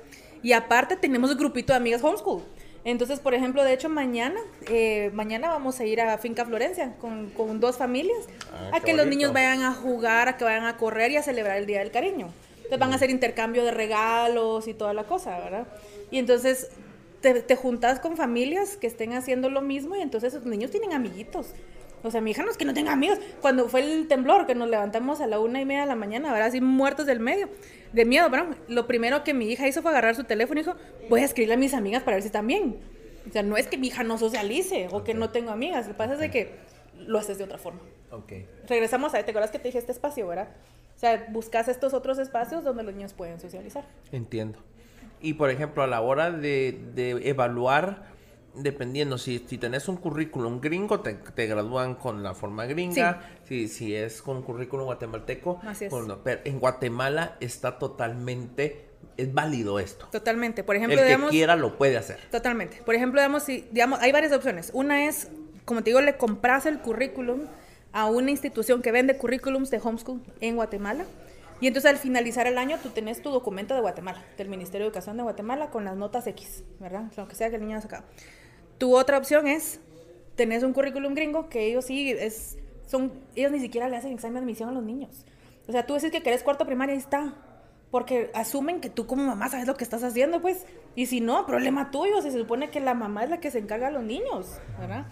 y 0.44 0.54
aparte 0.54 0.96
tenemos 0.96 1.32
un 1.32 1.38
grupito 1.38 1.74
de 1.74 1.78
amigas 1.78 2.04
homeschool. 2.04 2.44
Entonces, 2.86 3.20
por 3.20 3.34
ejemplo, 3.34 3.64
de 3.64 3.74
hecho, 3.74 3.90
mañana, 3.90 4.40
eh, 4.70 5.10
mañana 5.14 5.50
vamos 5.50 5.80
a 5.80 5.86
ir 5.86 6.00
a 6.00 6.16
Finca 6.20 6.46
Florencia 6.46 6.94
con, 7.02 7.32
con 7.32 7.60
dos 7.60 7.78
familias 7.78 8.28
ah, 8.54 8.78
a 8.78 8.80
que 8.80 8.94
los 8.94 9.08
niños 9.08 9.34
vayan 9.34 9.64
a 9.64 9.74
jugar, 9.74 10.28
a 10.28 10.38
que 10.38 10.44
vayan 10.44 10.68
a 10.68 10.78
correr 10.78 11.10
y 11.10 11.18
a 11.18 11.24
celebrar 11.24 11.58
el 11.58 11.66
Día 11.66 11.80
del 11.80 11.90
Cariño. 11.90 12.32
Entonces 12.58 12.80
van 12.80 12.92
a 12.92 12.96
hacer 12.96 13.10
intercambio 13.10 13.66
de 13.66 13.72
regalos 13.72 14.68
y 14.68 14.76
toda 14.76 14.94
la 14.94 15.06
cosa, 15.06 15.40
¿verdad? 15.40 15.68
Y 16.12 16.20
entonces 16.20 16.70
te, 17.22 17.42
te 17.42 17.56
juntas 17.56 18.00
con 18.00 18.18
familias 18.18 18.78
que 18.78 18.86
estén 18.86 19.14
haciendo 19.14 19.50
lo 19.50 19.62
mismo 19.62 19.96
y 19.96 20.02
entonces 20.02 20.36
los 20.36 20.46
niños 20.46 20.70
tienen 20.70 20.94
amiguitos. 20.94 21.56
O 22.06 22.12
sea, 22.12 22.22
mi 22.22 22.32
hija 22.32 22.44
no 22.44 22.52
es 22.52 22.58
que 22.58 22.66
no 22.66 22.74
tenga 22.74 22.92
amigos. 22.92 23.20
Cuando 23.42 23.68
fue 23.68 23.82
el 23.82 24.08
temblor, 24.08 24.46
que 24.46 24.54
nos 24.54 24.70
levantamos 24.70 25.22
a 25.22 25.28
la 25.28 25.40
una 25.40 25.60
y 25.60 25.66
media 25.66 25.82
de 25.82 25.88
la 25.88 25.96
mañana, 25.96 26.30
ahora 26.30 26.46
así 26.46 26.62
muertos 26.62 27.08
del 27.08 27.20
medio, 27.20 27.50
de 27.94 28.06
miedo, 28.06 28.30
¿verdad? 28.30 28.56
Lo 28.68 28.86
primero 28.86 29.24
que 29.24 29.34
mi 29.34 29.50
hija 29.50 29.68
hizo 29.68 29.82
fue 29.82 29.90
agarrar 29.90 30.16
su 30.16 30.24
teléfono 30.24 30.60
y 30.60 30.64
dijo, 30.64 30.76
voy 31.10 31.22
a 31.22 31.26
escribirle 31.26 31.56
a 31.56 31.58
mis 31.58 31.74
amigas 31.74 32.04
para 32.04 32.16
ver 32.16 32.22
si 32.22 32.28
están 32.28 32.46
bien. 32.46 32.78
O 33.28 33.32
sea, 33.32 33.42
no 33.42 33.58
es 33.58 33.66
que 33.66 33.80
mi 33.80 33.88
hija 33.88 34.04
no 34.04 34.20
socialice 34.20 34.88
o 34.92 35.04
que 35.04 35.16
no 35.16 35.32
tengo 35.32 35.50
amigas. 35.50 35.88
Lo 35.88 35.94
que 35.94 35.98
pasa 35.98 36.24
es 36.24 36.32
que 36.32 36.54
lo 37.00 37.18
haces 37.18 37.40
de 37.40 37.44
otra 37.44 37.58
forma. 37.58 37.82
Ok. 38.12 38.34
Regresamos 38.68 39.16
a, 39.16 39.24
¿te 39.24 39.32
acuerdas 39.32 39.50
que 39.50 39.58
te 39.58 39.70
dije 39.70 39.80
este 39.80 39.92
espacio, 39.92 40.28
verdad? 40.28 40.50
O 40.96 41.00
sea, 41.00 41.26
buscas 41.32 41.68
estos 41.68 41.96
otros 41.96 42.20
espacios 42.20 42.64
donde 42.64 42.84
los 42.84 42.94
niños 42.94 43.14
pueden 43.14 43.40
socializar. 43.40 43.84
Entiendo. 44.12 44.60
Y 45.22 45.34
por 45.34 45.50
ejemplo, 45.50 45.82
a 45.82 45.88
la 45.88 46.02
hora 46.02 46.30
de, 46.30 46.80
de 46.94 47.30
evaluar 47.30 48.15
dependiendo, 48.58 49.18
si, 49.18 49.40
si 49.48 49.58
tenés 49.58 49.88
un 49.88 49.98
currículum 49.98 50.62
gringo, 50.62 51.02
te, 51.02 51.14
te 51.14 51.48
gradúan 51.48 51.96
con 51.96 52.24
la 52.24 52.34
forma 52.34 52.66
gringa. 52.66 53.22
Si, 53.44 53.68
si 53.68 53.96
es 53.96 54.22
con 54.22 54.42
currículum 54.42 54.86
guatemalteco, 54.86 55.60
Así 55.64 55.86
es. 55.86 55.94
pero 56.24 56.42
en 56.44 56.60
Guatemala 56.60 57.38
está 57.40 57.78
totalmente 57.78 58.86
es 59.18 59.34
válido 59.34 59.80
esto. 59.80 60.08
Totalmente. 60.12 60.64
Por 60.64 60.76
ejemplo, 60.76 61.02
el 61.02 61.22
que 61.22 61.28
quiera 61.28 61.56
lo 61.56 61.78
puede 61.78 61.98
hacer. 61.98 62.20
Totalmente. 62.32 62.82
Por 62.84 62.96
ejemplo, 62.96 63.22
digamos, 63.22 63.44
si, 63.44 63.68
digamos, 63.72 64.00
hay 64.02 64.12
varias 64.12 64.34
opciones. 64.34 64.72
Una 64.74 65.06
es, 65.06 65.30
como 65.64 65.84
te 65.84 65.92
digo, 65.92 66.02
le 66.02 66.18
compras 66.18 66.66
el 66.66 66.80
currículum 66.80 67.42
a 67.94 68.08
una 68.08 68.32
institución 68.32 68.82
que 68.82 68.92
vende 68.92 69.18
currículums 69.18 69.72
de 69.72 69.80
homeschool 69.82 70.22
en 70.42 70.56
Guatemala. 70.56 71.06
Y 71.62 71.68
entonces 71.68 71.90
al 71.90 71.98
finalizar 71.98 72.48
el 72.48 72.58
año 72.58 72.78
tú 72.84 72.90
tenés 72.90 73.22
tu 73.22 73.32
documento 73.32 73.74
de 73.74 73.80
Guatemala, 73.82 74.22
del 74.38 74.50
Ministerio 74.50 74.86
de 74.86 74.88
Educación 74.90 75.16
de 75.16 75.24
Guatemala, 75.24 75.70
con 75.70 75.86
las 75.86 75.96
notas 75.96 76.28
X, 76.28 76.64
¿verdad? 76.82 77.06
Lo 77.16 77.28
que 77.30 77.36
sea 77.36 77.50
que 77.50 77.56
el 77.56 77.62
niño 77.62 77.78
haya 77.78 77.84
sacado. 77.84 78.04
Tu 78.78 78.96
otra 78.96 79.18
opción 79.18 79.48
es, 79.48 79.80
tenés 80.36 80.64
un 80.64 80.74
currículum 80.74 81.14
gringo 81.14 81.50
que 81.50 81.68
ellos 81.68 81.86
sí, 81.86 82.12
es, 82.12 82.58
son, 82.88 83.12
ellos 83.36 83.52
ni 83.52 83.60
siquiera 83.60 83.90
le 83.90 83.98
hacen 83.98 84.12
examen 84.12 84.36
de 84.36 84.40
admisión 84.42 84.70
a 84.70 84.72
los 84.72 84.84
niños. 84.84 85.26
O 85.68 85.72
sea, 85.72 85.86
tú 85.86 85.94
decís 85.94 86.12
que 86.12 86.22
querés 86.22 86.44
cuarto 86.44 86.66
primaria, 86.66 86.94
ahí 86.94 87.00
está. 87.00 87.34
Porque 87.92 88.30
asumen 88.34 88.82
que 88.82 88.90
tú 88.90 89.08
como 89.08 89.24
mamá 89.24 89.50
sabes 89.50 89.68
lo 89.68 89.76
que 89.76 89.84
estás 89.84 90.04
haciendo, 90.04 90.42
pues. 90.42 90.66
Y 90.96 91.06
si 91.06 91.22
no, 91.22 91.46
problema 91.46 91.92
tuyo. 91.92 92.22
se 92.22 92.32
supone 92.32 92.70
que 92.70 92.80
la 92.80 92.94
mamá 92.94 93.24
es 93.24 93.30
la 93.30 93.40
que 93.40 93.52
se 93.52 93.60
encarga 93.60 93.88
a 93.88 93.92
los 93.92 94.04
niños, 94.04 94.48
¿verdad? 94.80 95.06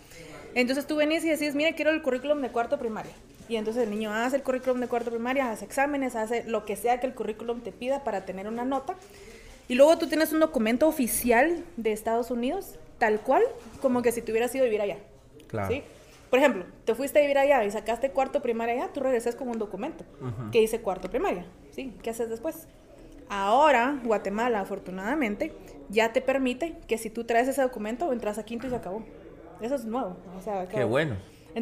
Entonces 0.56 0.86
tú 0.86 0.96
venís 0.96 1.24
y 1.24 1.30
decís, 1.30 1.56
mire, 1.56 1.76
quiero 1.76 1.92
el 1.92 2.02
currículum 2.02 2.42
de 2.42 2.50
cuarto 2.50 2.78
primaria. 2.78 3.14
Y 3.50 3.56
entonces 3.56 3.84
el 3.84 3.90
niño 3.90 4.14
hace 4.14 4.38
el 4.38 4.44
currículum 4.44 4.80
de 4.80 4.88
cuarto 4.88 5.10
primaria, 5.10 5.52
hace 5.52 5.66
exámenes, 5.66 6.16
hace 6.16 6.44
lo 6.44 6.66
que 6.66 6.76
sea 6.76 7.00
que 7.00 7.08
el 7.08 7.14
currículum 7.14 7.62
te 7.62 7.72
pida 7.72 8.04
para 8.04 8.26
tener 8.26 8.48
una 8.48 8.66
nota. 8.66 8.96
Y 9.68 9.76
luego 9.76 9.98
tú 9.98 10.08
tienes 10.08 10.32
un 10.34 10.40
documento 10.40 10.88
oficial 10.88 11.64
de 11.78 11.92
Estados 11.92 12.32
Unidos, 12.32 12.78
tal 12.98 13.22
cual, 13.22 13.44
como 13.82 14.02
que 14.02 14.12
si 14.12 14.22
te 14.22 14.32
hubieras 14.32 14.54
ido 14.56 14.64
a 14.64 14.66
vivir 14.66 14.82
allá. 14.82 14.98
Claro. 15.48 15.68
¿sí? 15.68 15.84
Por 16.30 16.40
ejemplo, 16.40 16.66
te 16.86 16.96
fuiste 16.96 17.20
a 17.20 17.22
vivir 17.22 17.38
allá 17.38 17.64
y 17.64 17.70
sacaste 17.70 18.10
cuarto 18.10 18.42
primaria 18.42 18.74
allá, 18.74 18.94
tú 18.94 19.02
regresas 19.02 19.36
con 19.36 19.50
un 19.50 19.60
documento 19.60 20.04
que 20.52 20.60
dice 20.60 20.82
cuarto 20.82 21.10
primaria. 21.10 21.46
¿sí? 21.72 21.94
¿Qué 22.02 22.10
haces 22.10 22.30
después? 22.30 22.68
Ahora, 23.30 24.00
Guatemala, 24.04 24.60
afortunadamente, 24.60 25.54
ya 25.90 26.12
te 26.12 26.22
permite 26.22 26.76
que 26.88 26.98
si 26.98 27.10
tú 27.10 27.24
traes 27.24 27.48
ese 27.48 27.62
documento, 27.62 28.12
entras 28.12 28.38
a 28.38 28.46
quinto 28.46 28.68
y 28.68 28.70
se 28.72 28.76
acabó. 28.76 29.04
Eso 29.62 29.76
es 29.76 29.86
nuevo. 29.86 30.18
O 30.38 30.42
sea, 30.42 30.68
Qué 30.68 30.84
bueno. 30.84 31.18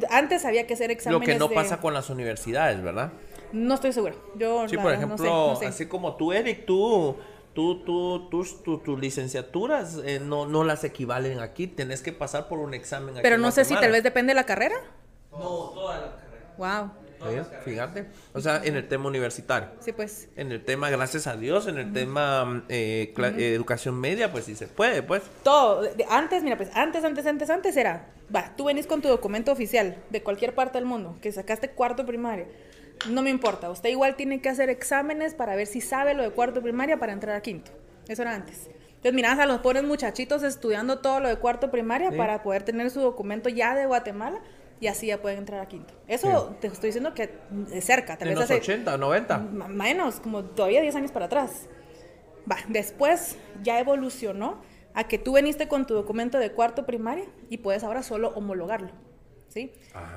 antes 0.10 0.45
había 0.45 0.66
que 0.68 0.74
hacer 0.74 0.90
exámenes. 0.92 1.27
Lo 1.27 1.34
que 1.34 1.38
no 1.38 1.50
pasa 1.50 1.80
con 1.80 1.93
las 1.93 2.10
universidades, 2.10 2.82
¿verdad? 2.82 3.11
No 3.51 3.74
estoy 3.74 3.92
segura. 3.92 4.16
Yo, 4.35 4.68
sí, 4.68 4.77
por 4.77 4.93
ejemplo, 4.93 5.60
así 5.66 5.85
como 5.85 6.16
tú, 6.16 6.32
Eric, 6.32 6.66
tú, 6.66 7.18
tú, 7.53 7.83
tú, 7.83 8.30
tus, 8.30 8.63
tus 8.63 8.99
licenciaturas 8.99 9.99
eh, 10.03 10.19
no, 10.19 10.45
no 10.45 10.63
las 10.63 10.83
equivalen 10.83 11.39
aquí. 11.39 11.67
Tenés 11.67 12.01
que 12.01 12.11
pasar 12.11 12.47
por 12.47 12.59
un 12.59 12.73
examen 12.73 13.15
aquí 13.15 13.23
Pero 13.23 13.38
no 13.38 13.51
sé 13.51 13.65
si 13.65 13.75
tal 13.75 13.91
vez 13.91 14.03
depende 14.03 14.31
de 14.31 14.35
la 14.35 14.45
carrera. 14.45 14.75
No, 15.31 15.39
toda 15.39 15.99
la 15.99 16.15
carrera. 16.15 16.53
Wow. 16.57 17.01
Fíjate. 17.63 18.05
O 18.33 18.41
sea, 18.41 18.61
en 18.63 18.75
el 18.75 18.88
tema 18.88 19.07
universitario. 19.07 19.69
Sí, 19.80 19.91
pues. 19.91 20.30
En 20.35 20.51
el 20.51 20.63
tema, 20.63 20.89
gracias 20.89 21.27
a 21.27 21.35
Dios, 21.35 21.67
en 21.67 21.77
el 21.77 21.93
tema 21.93 22.63
eh, 22.69 23.13
educación 23.38 23.99
media, 23.99 24.31
pues 24.31 24.45
sí 24.45 24.55
se 24.55 24.67
puede, 24.67 25.03
pues. 25.03 25.23
Todo. 25.43 25.88
antes, 26.09 26.43
mira, 26.43 26.57
pues 26.57 26.69
antes, 26.73 27.03
antes, 27.03 27.25
antes, 27.25 27.49
antes 27.49 27.77
era, 27.77 28.07
va, 28.33 28.53
tú 28.55 28.65
venís 28.65 28.88
con 28.88 29.01
tu 29.01 29.07
documento 29.07 29.51
oficial 29.51 29.97
de 30.09 30.23
cualquier 30.23 30.55
parte 30.55 30.77
del 30.77 30.85
mundo, 30.85 31.17
que 31.21 31.31
sacaste 31.31 31.69
cuarto 31.69 32.05
primaria. 32.05 32.47
No 33.09 33.21
me 33.21 33.30
importa, 33.30 33.69
usted 33.69 33.89
igual 33.89 34.15
tiene 34.15 34.41
que 34.41 34.49
hacer 34.49 34.69
exámenes 34.69 35.33
para 35.33 35.55
ver 35.55 35.67
si 35.67 35.81
sabe 35.81 36.13
lo 36.13 36.23
de 36.23 36.30
cuarto 36.30 36.61
primaria 36.61 36.97
para 36.97 37.13
entrar 37.13 37.35
a 37.35 37.41
quinto. 37.41 37.71
Eso 38.07 38.21
era 38.21 38.35
antes. 38.35 38.69
Entonces 38.88 39.13
mirás 39.13 39.39
a 39.39 39.47
los 39.47 39.61
pobres 39.61 39.83
muchachitos 39.83 40.43
estudiando 40.43 40.99
todo 40.99 41.19
lo 41.19 41.30
de 41.30 41.38
cuarto 41.38 41.71
primaria 41.71 42.11
para 42.11 42.43
poder 42.43 42.63
tener 42.63 42.91
su 42.91 43.01
documento 43.01 43.49
ya 43.49 43.73
de 43.73 43.88
Guatemala 43.88 44.41
y 44.80 44.88
así 44.88 45.07
ya 45.07 45.21
pueden 45.21 45.39
entrar 45.39 45.59
a 45.59 45.67
quinto. 45.67 45.93
Eso 46.07 46.55
te 46.61 46.67
estoy 46.67 46.89
diciendo 46.89 47.13
que 47.13 47.31
es 47.71 47.83
cerca, 47.83 48.17
tal 48.17 48.30
vez 48.30 48.39
hace 48.39 48.55
80, 48.55 48.97
90. 48.97 49.38
Menos, 49.38 50.19
como 50.19 50.43
todavía 50.43 50.81
10 50.81 50.95
años 50.95 51.11
para 51.11 51.25
atrás. 51.25 51.67
Va, 52.51 52.57
después 52.67 53.38
ya 53.63 53.80
evolucionó 53.80 54.61
a 54.93 55.07
que 55.07 55.17
tú 55.17 55.33
veniste 55.33 55.67
con 55.67 55.88
tu 55.88 55.93
documento 55.93 56.38
de 56.38 56.51
cuarto 56.51 56.85
primaria 56.85 57.25
y 57.49 57.57
puedes 57.57 57.83
ahora 57.83 58.03
solo 58.03 58.30
homologarlo. 58.35 58.91
¿Sí? 59.53 59.71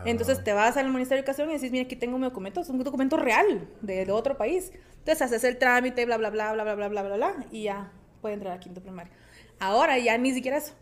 Entonces 0.04 0.44
te 0.44 0.52
vas 0.52 0.76
al 0.76 0.86
Ministerio 0.86 1.16
de 1.16 1.20
Educación 1.20 1.50
y 1.50 1.54
dices, 1.54 1.72
mira, 1.72 1.84
aquí 1.84 1.96
tengo 1.96 2.18
mi 2.18 2.24
documento, 2.24 2.60
es 2.60 2.68
un 2.68 2.78
documento 2.82 3.16
real 3.16 3.68
de, 3.80 4.06
de, 4.06 4.12
otro 4.12 4.38
país. 4.38 4.72
Entonces 4.98 5.22
haces 5.22 5.42
el 5.44 5.58
trámite, 5.58 6.06
bla, 6.06 6.16
bla, 6.18 6.30
bla, 6.30 6.52
bla, 6.52 6.62
bla, 6.62 6.74
bla, 6.74 6.88
bla, 6.88 7.02
bla, 7.02 7.16
bla, 7.16 7.46
y 7.50 7.64
ya 7.64 7.90
puede 8.20 8.34
entrar 8.34 8.52
a 8.52 8.60
quinto 8.60 8.80
primaria. 8.80 9.12
Ahora 9.58 9.98
ya 9.98 10.16
ni 10.18 10.32
siquiera 10.32 10.58
eso. 10.58 10.74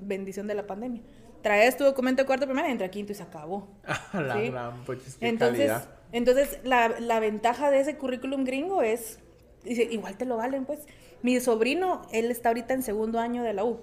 Bendición 0.00 0.46
de 0.46 0.54
la 0.54 0.66
pandemia 0.66 1.02
traes 1.46 1.76
tu 1.76 1.84
documento 1.84 2.22
de 2.22 2.26
cuarto 2.26 2.44
primaria, 2.44 2.72
entra 2.72 2.90
quinto 2.90 3.12
y 3.12 3.14
se 3.14 3.22
acabó. 3.22 3.68
la 4.12 4.40
gran, 4.40 4.84
pues, 4.84 5.16
entonces, 5.20 5.70
entonces 6.10 6.58
la, 6.64 6.88
la, 6.98 7.20
ventaja 7.20 7.70
de 7.70 7.78
ese 7.78 7.96
currículum 7.96 8.42
gringo 8.42 8.82
es, 8.82 9.20
igual 9.64 10.16
te 10.16 10.24
lo 10.24 10.38
valen, 10.38 10.64
pues. 10.64 10.80
Mi 11.22 11.38
sobrino, 11.38 12.02
él 12.10 12.32
está 12.32 12.48
ahorita 12.48 12.74
en 12.74 12.82
segundo 12.82 13.20
año 13.20 13.44
de 13.44 13.52
la 13.52 13.64
U 13.64 13.80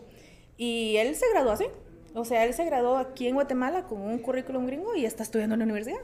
y 0.58 0.98
él 0.98 1.16
se 1.16 1.26
graduó 1.32 1.52
así. 1.52 1.66
O 2.16 2.26
sea, 2.26 2.46
él 2.46 2.54
se 2.54 2.66
graduó 2.66 2.98
aquí 2.98 3.28
en 3.28 3.36
Guatemala 3.36 3.84
con 3.84 4.02
un 4.02 4.20
currículum 4.20 4.66
gringo 4.66 4.96
y 4.96 5.06
está 5.06 5.24
estudiando 5.24 5.56
en 5.56 5.60
la 5.60 5.64
universidad. 5.66 6.00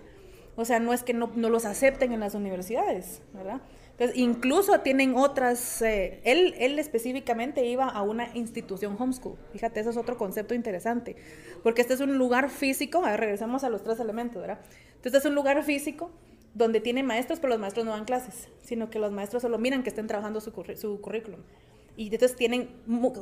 O 0.55 0.65
sea, 0.65 0.79
no 0.79 0.91
es 0.91 1.03
que 1.03 1.13
no, 1.13 1.31
no 1.35 1.49
los 1.49 1.65
acepten 1.65 2.11
en 2.11 2.19
las 2.19 2.35
universidades, 2.35 3.21
¿verdad? 3.33 3.61
Entonces, 3.91 4.17
incluso 4.17 4.79
tienen 4.79 5.15
otras, 5.15 5.81
eh, 5.81 6.21
él, 6.23 6.55
él 6.57 6.79
específicamente 6.79 7.65
iba 7.65 7.85
a 7.85 8.01
una 8.01 8.29
institución 8.33 8.95
homeschool. 8.97 9.37
Fíjate, 9.51 9.79
eso 9.81 9.89
es 9.89 9.97
otro 9.97 10.17
concepto 10.17 10.53
interesante, 10.53 11.15
porque 11.63 11.81
este 11.81 11.93
es 11.93 11.99
un 11.99 12.17
lugar 12.17 12.49
físico, 12.49 13.05
a 13.05 13.11
ver, 13.11 13.19
regresamos 13.19 13.63
a 13.63 13.69
los 13.69 13.83
tres 13.83 13.99
elementos, 13.99 14.41
¿verdad? 14.41 14.59
Entonces, 14.95 15.21
es 15.21 15.25
un 15.25 15.35
lugar 15.35 15.63
físico 15.63 16.11
donde 16.53 16.81
tiene 16.81 17.03
maestros, 17.03 17.39
pero 17.39 17.49
los 17.49 17.59
maestros 17.59 17.85
no 17.85 17.91
dan 17.91 18.05
clases, 18.05 18.49
sino 18.61 18.89
que 18.89 18.99
los 18.99 19.11
maestros 19.11 19.41
solo 19.41 19.57
miran 19.57 19.83
que 19.83 19.89
estén 19.89 20.07
trabajando 20.07 20.41
su, 20.41 20.51
su 20.75 21.01
currículum. 21.01 21.41
Y 21.95 22.05
entonces 22.05 22.35
tienen, 22.35 22.69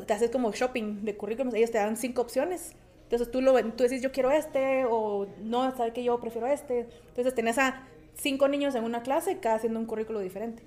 te 0.06 0.14
haces 0.14 0.30
como 0.30 0.52
shopping 0.52 1.04
de 1.04 1.16
currículums, 1.18 1.54
ellos 1.56 1.72
te 1.72 1.78
dan 1.78 1.98
cinco 1.98 2.22
opciones. 2.22 2.74
Entonces 3.04 3.32
tú, 3.32 3.42
lo, 3.42 3.54
tú 3.74 3.84
decís, 3.84 4.02
yo 4.02 4.12
quiero 4.12 4.32
este, 4.32 4.86
o 4.86 5.28
no, 5.42 5.76
sabes 5.76 5.94
que 5.94 6.04
yo 6.04 6.20
prefiero 6.20 6.48
este. 6.48 6.88
Entonces 7.08 7.34
tenés 7.34 7.58
a 7.58 7.88
cinco 8.16 8.48
niños 8.48 8.76
en 8.76 8.84
una 8.84 9.02
clase, 9.02 9.40
cada 9.40 9.56
haciendo 9.56 9.80
un 9.80 9.86
currículo 9.86 10.20
diferente. 10.20 10.64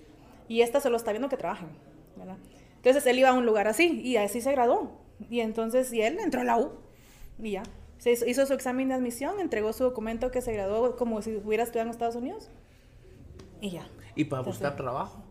Y 0.48 0.62
esta 0.62 0.80
solo 0.80 0.96
está 0.96 1.12
viendo 1.12 1.28
que 1.28 1.36
trabajen, 1.36 1.68
¿verdad? 2.16 2.38
Entonces 2.76 3.04
él 3.06 3.18
iba 3.18 3.28
a 3.28 3.34
un 3.34 3.44
lugar 3.44 3.68
así 3.68 4.00
y 4.02 4.16
así 4.16 4.40
se 4.40 4.52
graduó. 4.52 4.90
Y 5.28 5.40
entonces, 5.40 5.92
y 5.92 6.00
él 6.00 6.18
entró 6.18 6.40
a 6.40 6.44
la 6.44 6.58
U 6.58 6.72
y 7.42 7.52
ya. 7.52 7.62
Se 7.98 8.12
hizo, 8.12 8.46
su 8.46 8.54
examen 8.54 8.88
de 8.88 8.94
admisión, 8.94 9.38
entregó 9.40 9.74
su 9.74 9.84
documento 9.84 10.30
que 10.30 10.40
se 10.40 10.54
graduó 10.54 10.96
como 10.96 11.20
si 11.20 11.36
hubiera 11.36 11.64
estudiado 11.64 11.88
en 11.88 11.90
Estados 11.90 12.16
Unidos 12.16 12.50
y 13.60 13.70
ya. 13.70 13.86
¿Y 14.14 14.24
para 14.24 14.42
buscar 14.42 14.74
trabajo? 14.74 15.22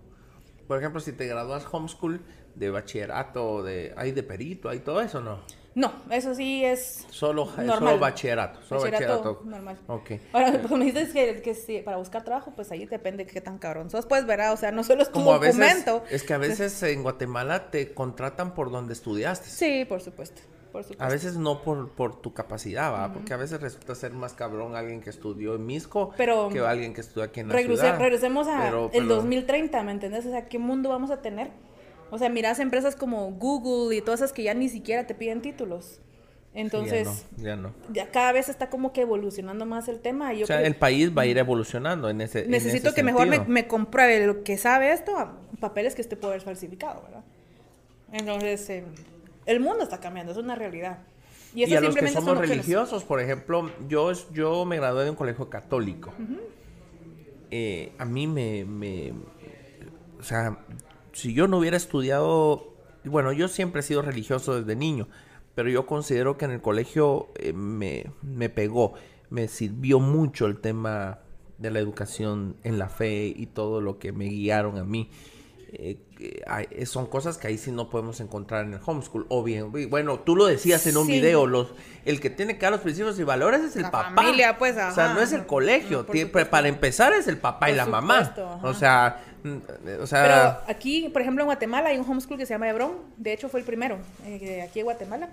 Por 0.69 0.77
ejemplo, 0.77 1.01
si 1.01 1.13
te 1.13 1.25
gradúas 1.25 1.65
homeschool 1.71 2.21
de 2.53 2.69
bachillerato, 2.69 3.63
de, 3.63 3.91
hay 3.97 4.11
de 4.11 4.21
perito, 4.21 4.69
hay 4.69 4.81
todo 4.81 5.01
eso, 5.01 5.19
¿no? 5.19 5.39
No, 5.73 5.91
eso 6.11 6.35
sí 6.35 6.63
es 6.63 7.07
solo, 7.09 7.47
solo 7.47 7.97
bachillerato. 7.97 8.61
Solo 8.61 8.81
bachillerato, 8.81 9.41
normal. 9.45 9.79
Ok. 9.87 10.11
Ahora, 10.31 10.61
pues 10.61 10.71
me 10.71 10.85
dices 10.85 11.11
que, 11.11 11.41
que 11.41 11.81
para 11.81 11.97
buscar 11.97 12.23
trabajo, 12.23 12.53
pues 12.55 12.71
ahí 12.71 12.85
depende 12.85 13.25
de 13.25 13.31
qué 13.31 13.41
tan 13.41 13.57
cabrón 13.57 13.89
sos, 13.89 14.05
pues 14.05 14.27
verá, 14.27 14.53
o 14.53 14.57
sea, 14.57 14.71
no 14.71 14.83
solo 14.83 15.01
es 15.01 15.07
tu 15.07 15.15
Como 15.15 15.39
documento. 15.39 16.03
es 16.11 16.21
que 16.21 16.35
a 16.35 16.37
veces 16.37 16.83
en 16.83 17.01
Guatemala 17.01 17.71
te 17.71 17.95
contratan 17.95 18.53
por 18.53 18.69
donde 18.69 18.93
estudiaste. 18.93 19.49
Sí, 19.49 19.85
por 19.85 20.01
supuesto. 20.01 20.43
Por 20.71 20.83
supuesto. 20.83 21.03
A 21.03 21.09
veces 21.09 21.37
no 21.37 21.61
por, 21.63 21.89
por 21.89 22.21
tu 22.21 22.33
capacidad, 22.33 22.91
¿va? 22.91 23.11
Porque 23.11 23.33
a 23.33 23.37
veces 23.37 23.59
resulta 23.59 23.95
ser 23.95 24.13
más 24.13 24.33
cabrón 24.33 24.75
alguien 24.75 25.01
que 25.01 25.09
estudió 25.09 25.55
en 25.55 25.65
Misco 25.65 26.13
que 26.15 26.59
alguien 26.59 26.93
que 26.93 27.01
estudió 27.01 27.23
aquí 27.23 27.39
en 27.39 27.49
la 27.49 27.57
ciudad. 27.57 27.99
Regresemos 27.99 28.47
a 28.47 28.69
el 28.93 29.07
2030, 29.07 29.83
¿me 29.83 29.91
entendés? 29.91 30.25
O 30.25 30.29
sea, 30.29 30.47
¿qué 30.47 30.59
mundo 30.59 30.89
vamos 30.89 31.11
a 31.11 31.21
tener? 31.21 31.49
O 32.11 32.17
sea, 32.17 32.29
miras 32.29 32.59
empresas 32.59 32.95
como 32.95 33.31
Google 33.31 33.95
y 33.95 34.01
todas 34.01 34.21
esas 34.21 34.33
que 34.33 34.43
ya 34.43 34.53
ni 34.53 34.69
siquiera 34.69 35.05
te 35.05 35.13
piden 35.13 35.41
títulos. 35.41 35.99
Entonces, 36.53 37.27
ya, 37.37 37.55
no, 37.55 37.73
ya, 37.91 38.09
cada 38.09 38.31
vez 38.31 38.49
está 38.49 38.71
como 38.71 38.91
que 38.91 39.01
evolucionando 39.01 39.67
más 39.67 39.87
el 39.87 39.99
tema. 39.99 40.31
o 40.31 40.45
sea, 40.47 40.63
el 40.63 40.75
país 40.75 41.15
va 41.15 41.21
a 41.21 41.25
ir 41.27 41.37
evolucionando 41.37 42.09
en 42.09 42.21
ese 42.21 42.47
Necesito 42.47 42.93
que 42.93 43.03
mejor 43.03 43.27
me, 43.27 43.39
me, 43.41 43.67
compruebe 43.67 44.25
lo 44.25 44.43
que 44.43 44.57
sabe 44.57 44.91
esto 44.91 45.15
a 45.15 45.37
papeles 45.59 45.93
que 45.93 46.01
este 46.01 46.15
puede 46.15 46.33
haber 46.33 46.45
falsificado, 46.45 47.03
¿verdad? 47.03 47.23
Entonces, 48.11 48.67
eh, 48.71 48.83
el 49.49 49.59
mundo 49.59 49.83
está 49.83 49.99
cambiando, 49.99 50.31
es 50.31 50.37
una 50.37 50.55
realidad. 50.55 50.99
Y, 51.55 51.63
eso 51.63 51.79
a 51.79 51.81
los 51.81 51.95
que 51.95 52.07
somos 52.09 52.37
religiosos, 52.37 53.03
por 53.03 53.19
ejemplo, 53.19 53.71
yo, 53.87 54.11
yo 54.31 54.63
me 54.65 54.75
gradué 54.75 55.05
de 55.05 55.09
un 55.09 55.15
colegio 55.15 55.49
católico. 55.49 56.13
Eh, 57.49 57.91
a 57.97 58.05
mí 58.05 58.27
me, 58.27 58.63
me, 58.65 59.11
o 60.19 60.23
sea, 60.23 60.59
si 61.13 61.33
yo 61.33 61.47
no 61.47 61.57
hubiera 61.57 61.77
estudiado, 61.77 62.75
bueno, 63.03 63.31
yo 63.31 63.47
siempre 63.47 63.79
he 63.79 63.83
sido 63.83 64.03
religioso 64.03 64.61
desde 64.61 64.75
niño, 64.75 65.07
pero 65.55 65.69
yo 65.69 65.87
considero 65.87 66.37
que 66.37 66.45
en 66.45 66.51
el 66.51 66.61
colegio 66.61 67.29
eh, 67.39 67.51
me, 67.51 68.05
me 68.21 68.49
pegó, 68.49 68.93
me 69.31 69.47
sirvió 69.47 69.99
mucho 69.99 70.45
el 70.45 70.59
tema 70.59 71.21
de 71.57 71.71
la 71.71 71.79
educación 71.79 72.55
en 72.63 72.77
la 72.77 72.89
fe 72.89 73.33
y 73.35 73.47
todo 73.47 73.81
lo 73.81 73.97
que 73.97 74.11
me 74.11 74.25
guiaron 74.25 74.77
a 74.77 74.83
mí. 74.83 75.09
Eh, 75.71 75.97
eh, 76.71 76.85
son 76.85 77.05
cosas 77.05 77.37
que 77.37 77.47
ahí 77.47 77.57
sí 77.57 77.71
no 77.71 77.89
podemos 77.89 78.19
encontrar 78.21 78.65
en 78.65 78.73
el 78.73 78.79
homeschool. 78.83 79.25
O 79.29 79.43
bien, 79.43 79.71
bueno, 79.89 80.19
tú 80.19 80.35
lo 80.35 80.45
decías 80.45 80.85
en 80.87 80.97
un 80.97 81.07
video, 81.07 81.45
los, 81.45 81.73
el 82.05 82.19
que 82.19 82.29
tiene 82.29 82.57
que 82.57 82.61
dar 82.65 82.71
los 82.71 82.81
principios 82.81 83.19
y 83.19 83.23
valores 83.23 83.61
es 83.61 83.75
el 83.75 83.83
la 83.83 83.91
papá. 83.91 84.15
Familia, 84.15 84.57
pues, 84.57 84.75
O 84.75 84.91
sea, 84.91 85.13
no 85.13 85.21
es 85.21 85.31
el 85.31 85.45
colegio. 85.45 86.05
para 86.49 86.67
empezar 86.67 87.13
es 87.13 87.27
el 87.27 87.37
papá 87.37 87.69
y 87.69 87.75
la 87.75 87.85
mamá. 87.85 88.33
O 88.63 88.73
sea, 88.73 89.21
mm, 89.43 90.01
o 90.01 90.07
sea... 90.07 90.61
Pero 90.65 90.73
aquí, 90.75 91.09
por 91.09 91.21
ejemplo, 91.21 91.43
en 91.43 91.47
Guatemala 91.47 91.89
hay 91.89 91.97
un 91.97 92.09
homeschool 92.09 92.37
que 92.37 92.45
se 92.45 92.53
llama 92.53 92.69
Hebrón. 92.69 92.93
De 93.17 93.33
hecho, 93.33 93.49
fue 93.49 93.59
el 93.59 93.65
primero, 93.65 93.99
eh, 94.25 94.63
aquí 94.67 94.79
en 94.79 94.85
Guatemala, 94.85 95.29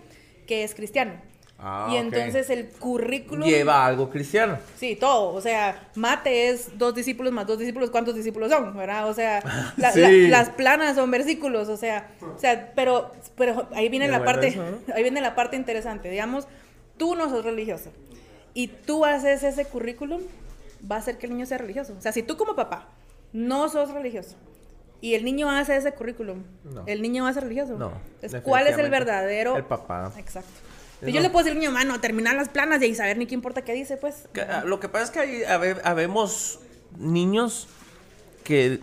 que 0.46 0.64
es 0.64 0.74
cristiano. 0.74 1.12
Ah, 1.58 1.88
y 1.90 1.96
entonces 1.96 2.50
el 2.50 2.68
currículum... 2.68 3.48
Lleva 3.48 3.86
algo 3.86 4.10
cristiano. 4.10 4.58
Sí, 4.76 4.94
todo. 4.94 5.32
O 5.32 5.40
sea, 5.40 5.88
mate 5.94 6.50
es 6.50 6.76
dos 6.76 6.94
discípulos 6.94 7.32
más 7.32 7.46
dos 7.46 7.58
discípulos. 7.58 7.90
¿Cuántos 7.90 8.14
discípulos 8.14 8.50
son? 8.50 8.76
¿Verdad? 8.76 9.08
O 9.08 9.14
sea, 9.14 9.42
las 9.76 10.50
planas 10.50 10.96
son 10.96 11.10
versículos. 11.10 11.68
O 11.68 11.76
sea, 11.76 12.10
o 12.20 12.38
sea 12.38 12.72
pero, 12.74 13.10
pero 13.36 13.68
ahí 13.74 13.88
viene 13.88 14.08
la 14.08 14.22
parte, 14.22 14.58
ahí 14.94 15.02
viene 15.02 15.20
la 15.22 15.34
parte 15.34 15.56
interesante. 15.56 16.10
Digamos, 16.10 16.46
tú 16.98 17.14
no 17.14 17.30
sos 17.30 17.44
religioso 17.44 17.90
y 18.52 18.68
tú 18.68 19.04
haces 19.04 19.42
ese 19.42 19.64
currículum, 19.64 20.20
va 20.90 20.96
a 20.96 20.98
hacer 20.98 21.16
que 21.16 21.26
el 21.26 21.32
niño 21.32 21.46
sea 21.46 21.58
religioso. 21.58 21.94
O 21.98 22.02
sea, 22.02 22.12
si 22.12 22.22
tú 22.22 22.36
como 22.36 22.54
papá 22.54 22.88
no 23.32 23.68
sos 23.70 23.92
religioso 23.92 24.36
y 25.00 25.14
el 25.14 25.24
niño 25.24 25.50
hace 25.50 25.76
ese 25.76 25.92
currículum, 25.92 26.42
el 26.84 27.00
niño 27.00 27.24
va 27.24 27.30
a 27.30 27.32
ser 27.32 27.44
religioso. 27.44 27.78
No. 27.78 27.92
¿Cuál 28.42 28.66
es 28.66 28.76
el 28.76 28.90
verdadero? 28.90 29.56
El 29.56 29.64
papá. 29.64 30.12
Exacto 30.18 30.65
yo 31.02 31.20
le 31.20 31.30
puedo 31.30 31.44
decir 31.44 31.56
a 31.56 31.60
niño, 31.60 31.72
mano, 31.72 32.00
terminar 32.00 32.34
las 32.36 32.48
planas 32.48 32.82
y 32.82 32.94
saber 32.94 33.18
ni 33.18 33.26
qué 33.26 33.34
importa 33.34 33.62
qué 33.62 33.72
dice, 33.72 33.96
pues. 33.96 34.28
Ah, 34.48 34.62
lo 34.64 34.80
que 34.80 34.88
pasa 34.88 35.04
es 35.04 35.10
que 35.10 35.20
hay, 35.20 35.42
habemos 35.84 36.60
niños 36.98 37.68
que 38.44 38.80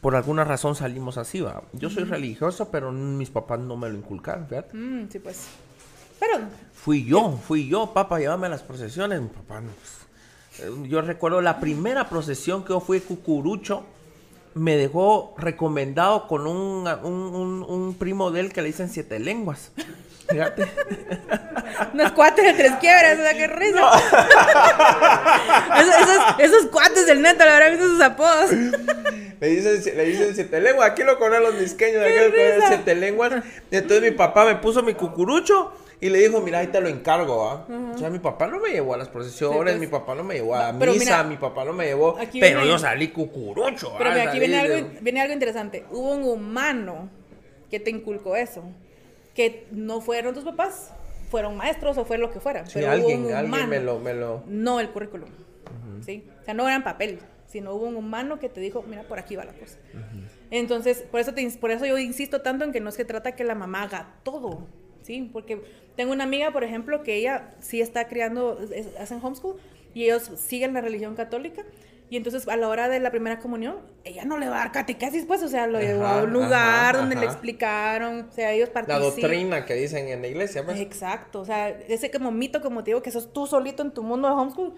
por 0.00 0.16
alguna 0.16 0.44
razón 0.44 0.74
salimos 0.74 1.18
así, 1.18 1.40
va. 1.40 1.62
Yo 1.72 1.90
soy 1.90 2.04
religioso, 2.04 2.70
pero 2.70 2.92
mis 2.92 3.30
papás 3.30 3.60
no 3.60 3.76
me 3.76 3.88
lo 3.88 3.96
inculcaron, 3.96 4.46
fíjate. 4.48 4.76
Mm, 4.76 5.08
sí, 5.10 5.18
pues. 5.18 5.46
Pero. 6.18 6.38
Fui 6.72 7.04
yo, 7.04 7.38
fui 7.46 7.68
yo, 7.68 7.92
papá, 7.92 8.18
llévame 8.18 8.46
a 8.46 8.50
las 8.50 8.62
procesiones. 8.62 9.20
Mi 9.20 9.28
papá 9.28 9.60
no. 9.60 9.70
Pues, 9.70 10.68
eh, 10.68 10.88
yo 10.88 11.02
recuerdo 11.02 11.40
la 11.40 11.60
primera 11.60 12.08
procesión 12.08 12.62
que 12.62 12.70
yo 12.70 12.80
fui 12.80 13.00
cucurucho 13.00 13.84
me 14.54 14.76
dejó 14.76 15.34
recomendado 15.38 16.26
con 16.26 16.46
un, 16.46 16.88
un, 16.88 17.62
un 17.62 17.94
primo 17.94 18.30
de 18.30 18.40
él 18.40 18.52
que 18.52 18.62
le 18.62 18.68
dicen 18.68 18.88
siete 18.88 19.18
lenguas. 19.18 19.72
Fíjate. 20.30 20.66
Unos 21.92 22.12
cuates 22.12 22.44
de 22.44 22.52
tres 22.54 22.72
quiebras, 22.80 23.18
o 23.18 23.22
sea, 23.22 23.34
qué 23.34 23.46
risa. 23.46 23.80
esos, 26.38 26.66
cuates 26.66 27.06
del 27.06 27.22
neto, 27.22 27.44
la 27.44 27.58
verdad, 27.58 27.70
visto 27.70 27.86
sus 27.86 28.00
apodos. 28.00 28.50
Le 29.40 29.48
dicen, 29.48 29.96
le 29.96 30.04
dicen 30.04 30.34
siete 30.34 30.60
lenguas. 30.60 30.90
Aquí 30.90 31.02
lo 31.02 31.18
conocen 31.18 31.42
los 31.42 31.54
misqueños, 31.54 32.02
aquí 32.02 32.14
lo 32.14 32.30
conocen 32.30 32.62
siete 32.68 32.94
lenguas. 32.94 33.44
entonces 33.70 34.02
mi 34.02 34.16
papá 34.16 34.44
me 34.44 34.56
puso 34.56 34.82
mi 34.82 34.94
cucurucho. 34.94 35.72
Y 36.02 36.08
le 36.08 36.18
dijo, 36.18 36.40
mira, 36.40 36.60
ahí 36.60 36.68
te 36.68 36.80
lo 36.80 36.88
encargo, 36.88 37.46
¿ah? 37.46 37.66
O 37.94 37.98
sea, 37.98 38.08
mi 38.08 38.18
papá 38.18 38.46
no 38.46 38.58
me 38.58 38.70
llevó 38.70 38.94
a 38.94 38.96
las 38.96 39.10
procesiones, 39.10 39.74
pues. 39.74 39.80
mi 39.80 39.86
papá 39.86 40.14
no 40.14 40.24
me 40.24 40.36
llevó 40.36 40.54
a 40.54 40.72
misa, 40.72 41.24
mi 41.24 41.36
papá 41.36 41.62
no 41.66 41.74
me 41.74 41.84
llevó, 41.84 42.16
pero 42.32 42.64
yo 42.64 42.78
salí 42.78 43.08
cucurucho. 43.08 43.92
Pero 43.98 44.10
aquí 44.10 44.38
viene 44.38 44.58
algo, 44.58 44.88
viene 45.02 45.20
algo 45.20 45.34
interesante. 45.34 45.84
Hubo 45.90 46.12
un 46.12 46.24
humano 46.24 47.10
que 47.70 47.78
te 47.80 47.90
inculcó 47.90 48.34
eso 48.34 48.64
que 49.40 49.66
no 49.70 50.02
fueron 50.02 50.34
tus 50.34 50.44
papás, 50.44 50.92
fueron 51.30 51.56
maestros 51.56 51.96
o 51.96 52.04
fue 52.04 52.18
lo 52.18 52.30
que 52.30 52.40
fuera. 52.40 52.62
pero 52.74 52.90
alguien, 52.90 53.24
hubo 53.24 53.34
alguien 53.34 53.70
me 53.70 53.80
lo, 53.80 53.98
me 53.98 54.12
lo... 54.12 54.42
No 54.46 54.80
el 54.80 54.90
currículum. 54.90 55.30
¿sí? 56.04 56.24
O 56.42 56.44
sea, 56.44 56.52
no 56.52 56.68
eran 56.68 56.84
papel, 56.84 57.20
sino 57.46 57.72
hubo 57.72 57.86
un 57.86 57.96
humano 57.96 58.38
que 58.38 58.50
te 58.50 58.60
dijo, 58.60 58.84
mira, 58.86 59.04
por 59.04 59.18
aquí 59.18 59.36
va 59.36 59.46
la 59.46 59.54
cosa. 59.54 59.78
Entonces, 60.50 61.06
por 61.10 61.20
eso, 61.20 61.32
te, 61.32 61.48
por 61.52 61.70
eso 61.70 61.86
yo 61.86 61.96
insisto 61.96 62.42
tanto 62.42 62.66
en 62.66 62.72
que 62.72 62.80
no 62.80 62.90
se 62.90 63.06
trata 63.06 63.32
que 63.32 63.44
la 63.44 63.54
mamá 63.54 63.84
haga 63.84 64.14
todo. 64.24 64.66
¿sí? 65.00 65.30
Porque 65.32 65.62
tengo 65.96 66.12
una 66.12 66.24
amiga, 66.24 66.50
por 66.50 66.62
ejemplo, 66.62 67.02
que 67.02 67.14
ella 67.14 67.54
sí 67.60 67.80
está 67.80 68.08
criando, 68.08 68.58
hacen 68.98 69.20
homeschool, 69.22 69.56
y 69.94 70.04
ellos 70.04 70.30
siguen 70.36 70.74
la 70.74 70.82
religión 70.82 71.14
católica, 71.14 71.62
y 72.10 72.16
entonces 72.16 72.48
a 72.48 72.56
la 72.56 72.68
hora 72.68 72.88
de 72.88 72.98
la 72.98 73.12
primera 73.12 73.38
comunión, 73.38 73.76
ella 74.02 74.24
no 74.24 74.36
le 74.36 74.48
va 74.48 74.56
a 74.56 74.58
dar 74.58 74.72
catequesis, 74.72 75.24
pues, 75.26 75.44
o 75.44 75.48
sea, 75.48 75.68
lo 75.68 75.78
llevó 75.78 76.04
a 76.04 76.24
un 76.24 76.32
lugar 76.32 76.96
donde 76.96 77.14
le 77.14 77.24
explicaron, 77.24 78.26
o 78.28 78.32
sea, 78.32 78.52
ellos 78.52 78.68
participan. 78.68 79.00
La 79.00 79.06
doctrina 79.06 79.64
que 79.64 79.74
dicen 79.74 80.08
en 80.08 80.20
la 80.20 80.26
iglesia, 80.26 80.64
pues. 80.64 80.80
Exacto, 80.80 81.40
o 81.40 81.44
sea, 81.44 81.68
ese 81.68 82.10
como 82.10 82.32
mito, 82.32 82.60
como 82.60 82.82
te 82.82 82.90
digo, 82.90 83.00
que 83.00 83.12
sos 83.12 83.32
tú 83.32 83.46
solito 83.46 83.84
en 83.84 83.92
tu 83.92 84.02
mundo 84.02 84.26
de 84.26 84.34
homeschool, 84.34 84.74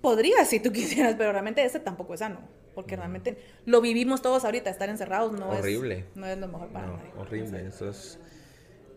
podría 0.00 0.44
si 0.44 0.58
tú 0.58 0.72
quisieras, 0.72 1.14
pero 1.16 1.30
realmente 1.30 1.64
ese 1.64 1.78
tampoco 1.78 2.14
es 2.14 2.20
sano, 2.20 2.40
porque 2.74 2.96
realmente 2.96 3.38
lo 3.64 3.80
vivimos 3.80 4.20
todos 4.20 4.44
ahorita, 4.44 4.68
estar 4.68 4.88
encerrados 4.88 5.38
no 5.38 5.50
horrible. 5.50 5.98
es 5.98 6.16
no 6.16 6.26
es 6.26 6.36
lo 6.36 6.48
mejor 6.48 6.68
para 6.70 6.88
nadie. 6.88 7.12
Horrible, 7.16 7.64
eso 7.64 7.88
es 7.88 8.18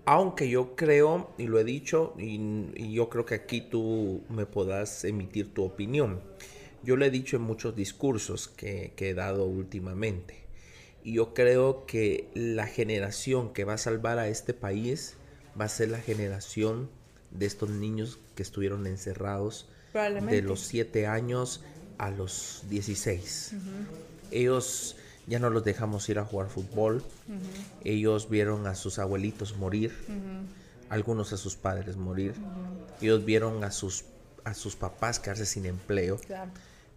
aunque 0.05 0.49
yo 0.49 0.75
creo, 0.75 1.29
y 1.37 1.45
lo 1.45 1.59
he 1.59 1.63
dicho, 1.63 2.15
y, 2.17 2.41
y, 2.75 2.93
yo 2.93 3.09
creo 3.09 3.27
que 3.27 3.35
aquí 3.35 3.61
tú 3.61 4.23
me 4.27 4.47
puedas 4.47 5.03
emitir 5.03 5.53
tu 5.53 5.63
opinión. 5.63 6.19
Yo 6.83 6.95
lo 6.95 7.05
he 7.05 7.09
dicho 7.09 7.35
en 7.35 7.43
muchos 7.43 7.75
discursos 7.75 8.47
que, 8.47 8.93
he 8.97 9.13
dado 9.13 9.45
últimamente. 9.45 10.35
Y 11.03 11.13
yo 11.13 11.33
creo 11.33 11.85
que 11.85 12.29
la 12.33 12.67
generación 12.67 13.53
que 13.53 13.63
va 13.63 13.73
a 13.73 13.77
salvar 13.77 14.19
a 14.19 14.27
este 14.27 14.53
país 14.53 15.15
va 15.59 15.65
a 15.65 15.69
ser 15.69 15.89
la 15.89 15.99
generación 15.99 16.89
de 17.31 17.45
estos 17.45 17.69
niños 17.69 18.19
que 18.35 18.43
estuvieron 18.43 18.87
encerrados 18.87 19.69
de 19.93 20.41
los 20.41 20.61
7 20.61 21.07
años 21.07 21.61
a 21.97 22.11
los 22.11 22.63
16. 22.69 23.55
Ellos 24.31 24.95
ya 25.27 25.39
no 25.39 25.49
los 25.49 25.63
dejamos 25.63 26.07
ir 26.09 26.19
a 26.19 26.25
jugar 26.25 26.49
fútbol. 26.49 27.03
Ellos 27.83 28.29
vieron 28.29 28.67
a 28.67 28.75
sus 28.75 28.99
abuelitos 28.99 29.57
morir, 29.57 29.93
algunos 30.89 31.33
a 31.33 31.37
sus 31.37 31.55
padres 31.55 31.97
morir. 31.97 32.33
Ellos 33.01 33.25
vieron 33.25 33.63
a 33.63 33.71
sus, 33.71 34.05
a 34.43 34.53
sus 34.53 34.75
papás 34.75 35.19
quedarse 35.19 35.45
sin 35.45 35.65
empleo 35.65 36.19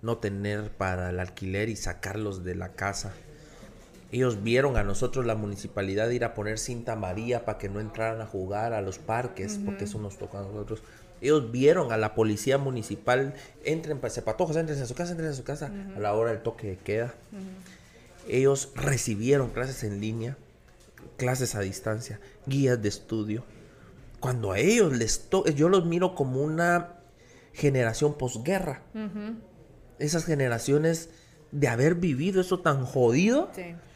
no 0.02 0.18
tener 0.18 0.70
para 0.70 1.10
el 1.10 1.20
alquiler 1.20 1.68
y 1.68 1.76
sacarlos 1.76 2.44
de 2.44 2.56
la 2.56 2.72
casa. 2.72 3.14
Ellos 4.10 4.42
vieron 4.42 4.76
a 4.76 4.82
nosotros 4.82 5.24
la 5.24 5.36
municipalidad 5.36 6.10
ir 6.10 6.24
a 6.24 6.34
poner 6.34 6.58
cinta 6.58 6.96
María 6.96 7.46
para 7.46 7.56
que 7.56 7.70
no 7.70 7.80
entraran 7.80 8.20
a 8.20 8.26
jugar 8.26 8.74
a 8.74 8.82
los 8.82 8.98
parques, 8.98 9.58
porque 9.64 9.84
eso 9.84 9.98
nos 9.98 10.18
tocó 10.18 10.38
a 10.38 10.42
nosotros. 10.42 10.82
Ellos 11.22 11.50
vieron 11.50 11.92
a 11.92 11.96
la 11.96 12.14
policía 12.14 12.58
municipal, 12.58 13.32
entren, 13.64 14.00
patojos, 14.00 14.56
entren 14.56 14.82
a 14.82 14.86
su 14.86 14.94
casa, 14.94 15.12
entren 15.12 15.30
a 15.30 15.34
su 15.34 15.44
casa, 15.44 15.72
a 15.96 16.00
la 16.00 16.12
hora 16.12 16.32
del 16.32 16.42
toque 16.42 16.66
de 16.66 16.76
queda. 16.76 17.14
Ellos 18.28 18.72
recibieron 18.74 19.50
clases 19.50 19.82
en 19.84 20.00
línea, 20.00 20.36
clases 21.16 21.54
a 21.54 21.60
distancia, 21.60 22.20
guías 22.44 22.82
de 22.82 22.88
estudio. 22.88 23.44
Cuando 24.20 24.52
a 24.52 24.58
ellos 24.58 24.92
les 24.92 25.30
toca, 25.30 25.50
yo 25.52 25.68
los 25.68 25.86
miro 25.86 26.14
como 26.14 26.42
una 26.42 26.96
generación 27.54 28.18
posguerra 28.18 28.82
esas 30.02 30.24
generaciones 30.24 31.08
de 31.50 31.68
haber 31.68 31.94
vivido 31.94 32.40
eso 32.40 32.60
tan 32.60 32.84
jodido 32.84 33.50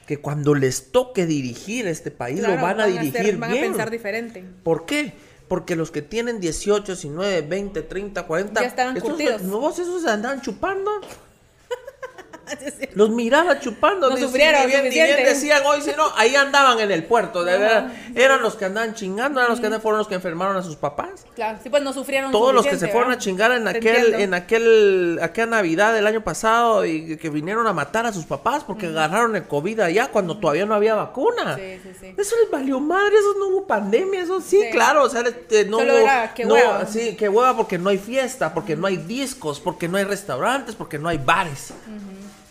que 0.06 0.18
cuando 0.18 0.54
les 0.54 0.92
toque 0.92 1.26
dirigir 1.26 1.86
este 1.86 2.10
país 2.10 2.40
lo 2.40 2.56
van, 2.56 2.80
a 2.80 2.86
dirigir 2.86 3.38
van 3.38 3.50
a 3.50 3.54
pensar 3.54 3.90
diferente. 3.90 4.44
¿Por 4.62 4.86
qué? 4.86 5.14
Porque 5.48 5.76
los 5.76 5.90
que 5.90 6.02
tienen 6.02 6.40
18, 6.40 6.92
19, 6.92 7.42
20, 7.42 7.82
30, 7.82 8.26
40 8.26 8.60
ya 8.60 8.66
estaban 8.66 9.00
curtidos. 9.00 9.42
Nuevos 9.42 9.78
esos 9.78 10.02
se 10.02 10.10
andaban 10.10 10.40
chupando. 10.40 10.90
Los 12.94 13.10
miraba 13.10 13.60
chupando. 13.60 14.10
No 14.10 14.16
sufrieron 14.16 14.66
bien, 14.66 14.84
decían 15.24 15.62
hoy, 15.66 15.80
si 15.82 15.90
no, 15.90 16.04
ahí 16.16 16.34
andaban 16.34 16.80
en 16.80 16.90
el 16.90 17.04
puerto, 17.04 17.44
de 17.44 17.58
verdad. 17.58 17.92
Eran 18.14 18.42
los 18.42 18.56
que 18.56 18.64
andaban 18.64 18.94
chingando, 18.94 19.40
eran 19.40 19.50
los 19.50 19.60
que 19.60 19.66
fueron 19.80 19.98
los 19.98 20.08
que 20.08 20.14
enfermaron 20.14 20.56
a 20.56 20.62
sus 20.62 20.76
papás. 20.76 21.26
Claro, 21.34 21.58
sí, 21.62 21.68
pues 21.68 21.82
no 21.82 21.92
sufrieron. 21.92 22.32
Todos 22.32 22.54
los 22.54 22.66
que 22.66 22.76
se 22.76 22.88
fueron 22.88 23.12
a 23.12 23.18
chingar 23.18 23.52
en 23.52 23.68
aquel, 23.68 24.14
en 24.14 24.34
aquel, 24.34 25.18
aquella 25.22 25.46
Navidad 25.46 25.94
del 25.94 26.06
año 26.06 26.22
pasado 26.22 26.84
y 26.84 27.16
que 27.16 27.30
vinieron 27.30 27.66
a 27.66 27.72
matar 27.72 28.06
a 28.06 28.12
sus 28.12 28.24
papás 28.24 28.64
porque 28.64 28.86
agarraron 28.86 29.36
el 29.36 29.46
COVID 29.46 29.80
allá 29.80 30.08
cuando 30.08 30.38
todavía 30.38 30.66
no 30.66 30.74
había 30.74 30.94
vacuna. 30.94 31.56
Sí, 31.56 31.80
sí, 31.82 31.90
sí. 32.00 32.14
Eso 32.16 32.36
les 32.40 32.50
valió 32.50 32.80
madre, 32.80 33.16
eso 33.18 33.34
no 33.38 33.48
hubo 33.48 33.66
pandemia, 33.66 34.22
eso 34.22 34.40
sí, 34.40 34.60
claro, 34.72 35.04
o 35.04 35.08
sea, 35.08 35.22
este, 35.22 35.64
no 35.64 35.78
Solo 35.78 35.98
era, 35.98 36.32
qué 36.34 36.46
hueva. 36.46 36.86
Sí, 36.86 37.16
qué 37.16 37.28
hueva 37.28 37.56
porque 37.56 37.78
no 37.78 37.90
hay 37.90 37.98
fiesta, 37.98 38.54
porque 38.54 38.76
no 38.76 38.86
hay 38.86 38.96
discos, 38.96 39.60
porque 39.60 39.88
no 39.88 39.98
hay 39.98 40.04
restaurantes, 40.04 40.74
porque 40.74 40.98
no 40.98 41.08
hay 41.08 41.18
bares. 41.18 41.72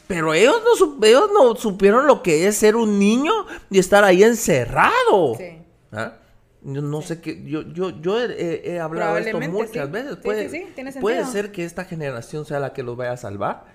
Pero 0.07 0.33
ellos 0.33 0.61
no, 0.63 1.05
ellos 1.05 1.29
no 1.33 1.55
supieron 1.55 2.07
lo 2.07 2.21
que 2.21 2.47
es 2.47 2.57
ser 2.57 2.75
un 2.75 2.99
niño 2.99 3.33
y 3.69 3.79
estar 3.79 4.03
ahí 4.03 4.23
encerrado. 4.23 5.35
Sí. 5.37 5.57
¿Ah? 5.91 6.17
Yo 6.67 6.81
no 6.81 7.01
sé 7.03 7.21
qué, 7.21 7.43
yo, 7.43 7.61
yo, 7.61 8.01
yo 8.01 8.19
he, 8.19 8.79
hablado 8.79 9.15
de 9.15 9.21
esto 9.21 9.39
muchas 9.39 9.91
veces. 9.91 10.15
Puede, 10.15 10.67
puede 10.99 11.25
ser 11.25 11.51
que 11.51 11.63
esta 11.63 11.85
generación 11.85 12.43
sea 12.43 12.59
la 12.59 12.73
que 12.73 12.81
los 12.81 12.97
vaya 12.97 13.11
a 13.11 13.17
salvar, 13.17 13.65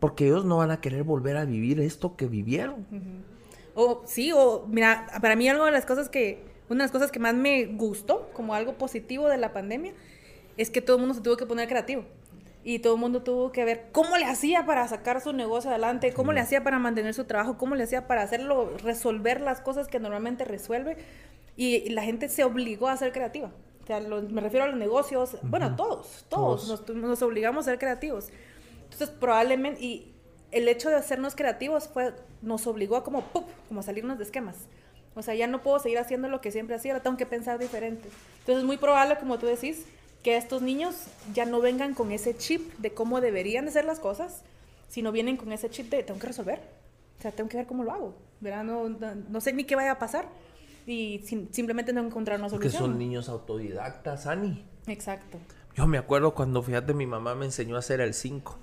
porque 0.00 0.26
ellos 0.26 0.46
no 0.46 0.56
van 0.56 0.70
a 0.70 0.80
querer 0.80 1.02
volver 1.02 1.36
a 1.36 1.44
vivir 1.44 1.78
esto 1.80 2.16
que 2.16 2.26
vivieron. 2.26 2.86
O 3.74 4.02
sí, 4.06 4.32
o 4.34 4.64
mira, 4.66 5.06
para 5.20 5.36
mí 5.36 5.46
algo 5.46 5.66
de 5.66 5.72
las 5.72 5.84
cosas 5.84 6.08
que, 6.08 6.42
una 6.70 6.78
de 6.78 6.84
las 6.84 6.90
cosas 6.90 7.12
que 7.12 7.18
más 7.18 7.34
me 7.34 7.66
gustó, 7.66 8.30
como 8.32 8.54
algo 8.54 8.78
positivo 8.78 9.28
de 9.28 9.36
la 9.36 9.52
pandemia, 9.52 9.92
es 10.56 10.70
que 10.70 10.80
todo 10.80 10.96
el 10.96 11.00
mundo 11.00 11.14
se 11.14 11.20
tuvo 11.20 11.36
que 11.36 11.44
poner 11.44 11.68
creativo. 11.68 12.04
Y 12.64 12.80
todo 12.80 12.94
el 12.94 13.00
mundo 13.00 13.22
tuvo 13.22 13.52
que 13.52 13.64
ver 13.64 13.88
cómo 13.92 14.16
le 14.16 14.24
hacía 14.24 14.66
para 14.66 14.86
sacar 14.88 15.20
su 15.20 15.32
negocio 15.32 15.70
adelante, 15.70 16.12
cómo 16.12 16.32
le 16.32 16.40
hacía 16.40 16.64
para 16.64 16.78
mantener 16.78 17.14
su 17.14 17.24
trabajo, 17.24 17.56
cómo 17.56 17.74
le 17.74 17.84
hacía 17.84 18.06
para 18.06 18.22
hacerlo, 18.22 18.76
resolver 18.78 19.40
las 19.40 19.60
cosas 19.60 19.88
que 19.88 20.00
normalmente 20.00 20.44
resuelve. 20.44 20.96
Y, 21.56 21.88
la 21.90 22.02
gente 22.02 22.28
se 22.28 22.44
obligó 22.44 22.88
a 22.88 22.96
ser 22.96 23.12
creativa. 23.12 23.50
O 23.82 23.86
sea, 23.86 24.00
me 24.00 24.40
refiero 24.40 24.64
a 24.64 24.68
los 24.68 24.76
negocios, 24.76 25.38
bueno, 25.42 25.76
todos, 25.76 26.26
todos, 26.28 26.68
Nos, 26.68 26.88
nos, 26.88 27.22
obligamos 27.22 27.66
a 27.66 27.70
ser 27.70 27.78
creativos. 27.78 28.28
Entonces, 28.84 29.10
probablemente, 29.10 29.82
y 29.82 30.14
el 30.50 30.68
hecho 30.68 30.88
de 30.88 30.96
hacernos 30.96 31.34
creativos 31.34 31.88
fue, 31.88 32.14
nos 32.42 32.66
obligó 32.66 32.96
a 32.96 33.04
como, 33.04 33.22
¡pum!, 33.22 33.44
como 33.68 33.82
salirnos 33.82 34.18
de 34.18 34.24
esquemas. 34.24 34.68
O 35.14 35.22
sea, 35.22 35.34
ya 35.34 35.46
no 35.46 35.62
puedo 35.62 35.78
seguir 35.78 35.98
haciendo 35.98 36.28
lo 36.28 36.40
que 36.40 36.52
siempre 36.52 36.76
hacía, 36.76 36.92
ahora 36.92 37.02
tengo 37.02 37.16
que 37.16 37.26
pensar 37.26 37.58
diferente. 37.58 38.08
Entonces, 38.40 38.58
es 38.58 38.64
muy 38.64 38.76
probable, 38.76 39.16
como 39.16 39.38
tú 39.38 39.46
decís, 39.46 39.86
que 40.28 40.36
estos 40.36 40.60
niños 40.60 40.94
ya 41.32 41.46
no 41.46 41.58
vengan 41.62 41.94
con 41.94 42.12
ese 42.12 42.36
chip 42.36 42.74
de 42.76 42.92
cómo 42.92 43.22
deberían 43.22 43.64
de 43.64 43.70
ser 43.70 43.86
las 43.86 43.98
cosas, 43.98 44.42
sino 44.86 45.10
vienen 45.10 45.38
con 45.38 45.52
ese 45.52 45.70
chip 45.70 45.88
de 45.88 46.02
tengo 46.02 46.20
que 46.20 46.26
resolver. 46.26 46.60
O 47.18 47.22
sea, 47.22 47.32
tengo 47.32 47.48
que 47.48 47.56
ver 47.56 47.66
cómo 47.66 47.82
lo 47.82 47.92
hago. 47.92 48.14
¿verdad? 48.40 48.62
No, 48.62 48.90
no, 48.90 49.40
sé 49.40 49.54
ni 49.54 49.64
qué 49.64 49.74
vaya 49.74 49.92
a 49.92 49.98
pasar. 49.98 50.28
Y 50.86 51.24
simplemente 51.50 51.94
no 51.94 52.04
encontrar 52.04 52.38
una 52.38 52.50
solución. 52.50 52.72
Porque 52.72 52.84
son 52.90 52.98
niños 52.98 53.30
autodidactas, 53.30 54.26
Ani. 54.26 54.66
Exacto. 54.86 55.38
Yo 55.74 55.86
me 55.86 55.96
acuerdo 55.96 56.34
cuando, 56.34 56.62
fíjate, 56.62 56.92
mi 56.92 57.06
mamá 57.06 57.34
me 57.34 57.46
enseñó 57.46 57.76
a 57.76 57.78
hacer 57.78 58.02
el 58.02 58.12
5 58.12 58.58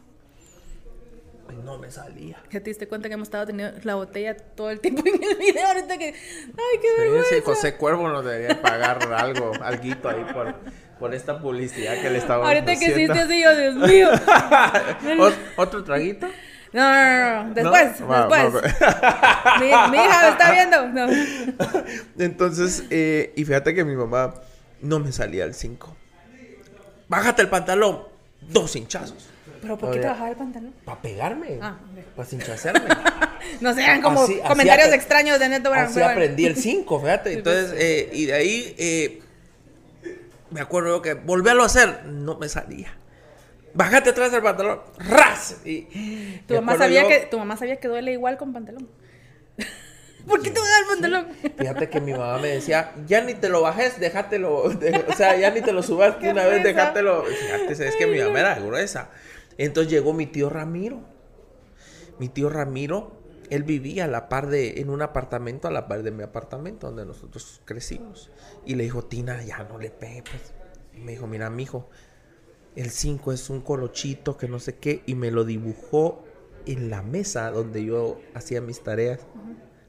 no 1.54 1.78
me 1.78 1.92
salía. 1.92 2.38
Ya 2.52 2.60
te 2.60 2.70
diste 2.70 2.88
cuenta 2.88 3.08
que 3.08 3.14
hemos 3.16 3.28
estado 3.28 3.48
teniendo 3.48 3.78
la 3.84 3.96
botella 3.96 4.36
todo 4.36 4.70
el 4.70 4.80
tiempo 4.80 5.04
en 5.06 5.24
el 5.24 5.38
video 5.38 5.68
ahorita 5.68 5.98
que... 5.98 6.08
¡Ay, 6.08 6.80
qué 6.82 7.02
vergüenza! 7.02 7.30
Sí, 7.30 7.42
José 7.44 7.76
Cuervo 7.76 8.08
nos 8.08 8.26
debería 8.26 8.62
pagar 8.62 9.02
algo, 9.14 9.52
alguito 9.62 10.10
ahí 10.10 10.26
por, 10.34 10.56
por 11.00 11.14
esta 11.14 11.40
publicidad 11.40 12.02
que 12.02 12.10
le 12.10 12.18
estaba 12.18 12.48
Ahorita 12.48 12.76
que 12.76 12.86
hiciste 12.86 13.20
así, 13.20 13.42
yo, 13.42 13.56
Dios 13.56 13.76
mío. 13.76 14.10
¿Otro 15.58 15.84
traguito? 15.84 16.28
No, 16.74 16.82
no, 16.82 17.44
no, 17.46 17.54
después, 17.54 18.00
después. 18.00 18.74
mi, 19.62 19.68
hija 19.68 19.90
me 19.90 20.30
está 20.30 20.52
viendo. 20.52 20.88
No. 20.90 21.08
Entonces, 22.20 22.84
eh, 22.90 23.32
y 23.38 23.46
fíjate 23.46 23.74
que 23.74 23.86
mi 23.86 23.96
mamá 23.96 24.34
no 24.82 25.00
me 25.00 25.14
salía 25.14 25.46
el 25.46 25.54
5. 25.54 25.96
Bájate 27.08 27.44
el 27.44 27.50
pantalón. 27.50 28.04
Dos 28.42 28.76
hinchazos. 28.76 29.30
¿Pero 29.66 29.77
por 29.80 29.92
qué 29.92 30.00
te 30.00 30.08
bajaba 30.08 30.30
el 30.30 30.35
pantalón? 30.35 30.74
Para 30.85 31.02
pegarme. 31.02 31.58
Ah, 31.60 31.77
Para 32.16 32.27
cinchacerme. 32.27 32.88
no 33.61 33.74
sean 33.74 34.00
como 34.02 34.27
comentarios 34.48 34.94
extraños 34.94 35.40
de 35.40 35.50
Neto 35.50 35.74
Así 35.74 36.02
aprendí 36.02 36.45
el 36.45 36.56
5, 36.56 37.00
fíjate. 37.00 37.34
Entonces, 37.34 37.74
eh, 37.76 38.10
y 38.14 38.26
de 38.26 38.34
ahí 38.34 38.76
eh, 38.77 39.22
me 40.52 40.61
acuerdo 40.61 41.02
que 41.02 41.16
volverlo 41.16 41.64
a 41.64 41.66
hacer, 41.66 42.06
no 42.06 42.38
me 42.38 42.48
salía. 42.48 42.95
Bájate 43.74 44.11
atrás 44.11 44.32
del 44.32 44.44
pantalón, 44.44 44.82
ras. 45.00 45.58
Y 45.66 45.82
tu 46.48 46.53
mamá 46.53 46.77
sabía 46.77 47.08
que 47.08 47.22
tu 47.22 47.40
mamá 47.40 47.58
sabía 47.58 47.77
que 47.77 47.88
duele 47.88 48.14
igual 48.14 48.38
con 48.38 48.53
pantalón. 48.53 48.88
¿Por 50.27 50.42
qué 50.42 50.52
te 50.52 50.60
vas 50.60 50.69
el 50.80 50.85
pantalón? 50.88 51.27
Fíjate 51.58 51.90
que 51.90 52.02
mi 52.02 52.11
mamá 52.11 52.38
me 52.38 52.50
decía, 52.50 52.94
ya 53.06 53.22
ni 53.22 53.34
te 53.34 53.50
lo 53.50 53.61
bajes, 53.61 54.00
déjatelo. 54.00 54.64
o 54.64 55.14
sea, 55.16 55.35
ya 55.35 55.50
ni 55.50 55.61
te 55.61 55.72
lo 55.72 55.84
subas 55.84 56.16
una 56.22 56.45
vez, 56.45 56.64
déjatelo. 56.64 57.26
Fíjate, 57.26 57.88
es 57.88 57.95
que 57.95 58.08
mi 58.08 58.19
mamá 58.19 58.40
era 58.40 58.56
gruesa. 58.60 59.10
Entonces 59.58 59.92
llegó 59.92 60.14
mi 60.14 60.25
tío 60.25 60.50
Ramiro. 60.50 61.01
Mi 62.19 62.30
tío 62.30 62.50
Ramiro, 62.50 63.11
él 63.50 63.64
vivía 63.64 64.06
a 64.06 64.08
la 64.08 64.30
par 64.30 64.48
de, 64.48 64.80
en 64.82 64.90
un 64.90 65.01
apartamento, 65.01 65.67
a 65.67 65.72
la 65.72 65.88
par 65.88 66.03
de 66.03 66.11
mi 66.11 66.24
apartamento, 66.24 66.88
donde 66.88 67.06
nosotros 67.06 67.61
crecimos. 67.66 68.32
Y 68.66 68.75
le 68.75 68.84
dijo, 68.84 69.03
Tina, 69.03 69.43
ya 69.43 69.64
no 69.64 69.77
le 69.77 69.90
pegues. 69.90 70.24
Pues". 70.24 70.53
Y 70.93 71.01
me 71.01 71.14
dijo, 71.14 71.27
mira, 71.27 71.50
mijo, 71.50 71.90
el 72.75 72.90
5 72.90 73.32
es 73.32 73.50
un 73.50 73.61
colochito 73.61 74.38
que 74.38 74.48
no 74.48 74.59
sé 74.59 74.75
qué. 74.77 75.03
Y 75.06 75.16
me 75.16 75.32
lo 75.32 75.43
dibujó 75.43 76.24
en 76.66 76.90
la 76.90 77.01
mesa 77.01 77.51
donde 77.51 77.84
yo 77.84 78.19
hacía 78.34 78.61
mis 78.61 78.82
tareas. 78.82 79.25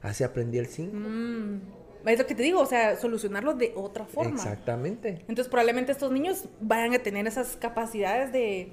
Así 0.01 0.23
aprendí 0.23 0.57
el 0.57 0.67
5. 0.67 0.95
Mm. 0.95 1.61
Es 2.05 2.19
lo 2.19 2.25
que 2.25 2.35
te 2.35 2.43
digo, 2.43 2.61
o 2.61 2.65
sea, 2.65 2.95
solucionarlo 2.95 3.53
de 3.53 3.73
otra 3.75 4.05
forma. 4.05 4.35
Exactamente. 4.35 5.25
Entonces, 5.27 5.49
probablemente 5.49 5.91
estos 5.91 6.11
niños 6.11 6.47
vayan 6.61 6.93
a 6.93 6.99
tener 6.99 7.27
esas 7.27 7.57
capacidades 7.57 8.31
de 8.31 8.71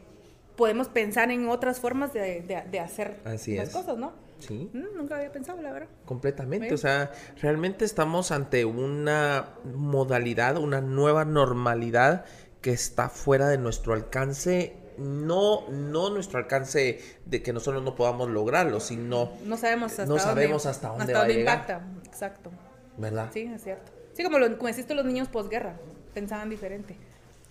podemos 0.56 0.88
pensar 0.88 1.30
en 1.30 1.48
otras 1.48 1.80
formas 1.80 2.12
de, 2.12 2.42
de, 2.42 2.80
hacer 2.80 3.20
las 3.24 3.70
cosas, 3.70 3.96
¿no? 3.98 4.12
Sí. 4.38 4.70
Mm, 4.72 4.96
nunca 4.96 5.16
había 5.16 5.32
pensado, 5.32 5.60
la 5.62 5.72
verdad. 5.72 5.88
Completamente. 6.04 6.72
O 6.72 6.76
sea, 6.76 7.12
realmente 7.40 7.84
estamos 7.84 8.30
ante 8.30 8.64
una 8.64 9.50
modalidad, 9.64 10.58
una 10.58 10.80
nueva 10.80 11.24
normalidad 11.24 12.24
que 12.60 12.72
está 12.72 13.08
fuera 13.08 13.48
de 13.48 13.58
nuestro 13.58 13.94
alcance. 13.94 14.76
No, 14.96 15.68
no 15.70 16.10
nuestro 16.10 16.38
alcance 16.38 17.00
de 17.24 17.42
que 17.42 17.52
nosotros 17.52 17.82
no 17.82 17.96
podamos 17.96 18.30
lograrlo, 18.30 18.78
sino 18.78 19.32
no 19.44 19.56
sabemos 19.56 19.90
hasta 19.92 20.04
no 20.04 20.10
dónde, 20.10 20.22
sabemos 20.22 20.66
hasta 20.66 20.88
dónde 20.88 21.12
va 21.12 21.22
a 21.22 21.26
llegar. 21.26 21.58
impacta. 21.58 21.82
Exacto. 22.04 22.50
¿Verdad? 22.96 23.30
Sí, 23.32 23.50
es 23.52 23.64
cierto. 23.64 23.90
Sí, 24.12 24.22
como 24.22 24.38
lo 24.38 24.56
como 24.56 24.70
los 24.70 25.04
niños 25.04 25.28
posguerra, 25.28 25.74
pensaban 26.14 26.48
diferente. 26.48 26.96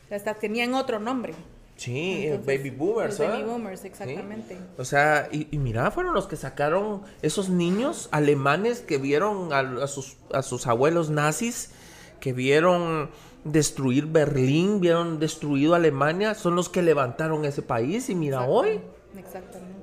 Hasta 0.10 0.36
tenían 0.36 0.74
otro 0.74 1.00
nombre. 1.00 1.34
Sí, 1.76 2.30
baby 2.46 2.70
boomers, 2.70 3.18
Baby 3.18 3.44
boomers, 3.44 3.84
exactamente. 3.84 4.58
O 4.78 4.86
sea, 4.86 5.28
y, 5.32 5.58
mira, 5.58 5.90
fueron 5.92 6.14
los 6.14 6.28
que 6.28 6.36
sacaron 6.36 7.02
esos 7.22 7.50
niños 7.50 8.10
alemanes 8.12 8.82
que 8.82 8.98
vieron 8.98 9.52
a, 9.52 9.88
sus, 9.88 10.18
a 10.32 10.44
sus 10.44 10.68
abuelos 10.68 11.10
nazis, 11.10 11.72
que 12.20 12.32
vieron 12.32 13.10
destruir 13.44 14.06
Berlín, 14.06 14.80
vieron 14.80 15.20
destruido 15.20 15.76
Alemania, 15.76 16.36
son 16.36 16.56
los 16.56 16.70
que 16.70 16.82
levantaron 16.82 17.44
ese 17.44 17.62
país 17.62 18.10
y 18.10 18.16
mira 18.16 18.46
hoy. 18.46 18.80
Exactamente. 19.18 19.83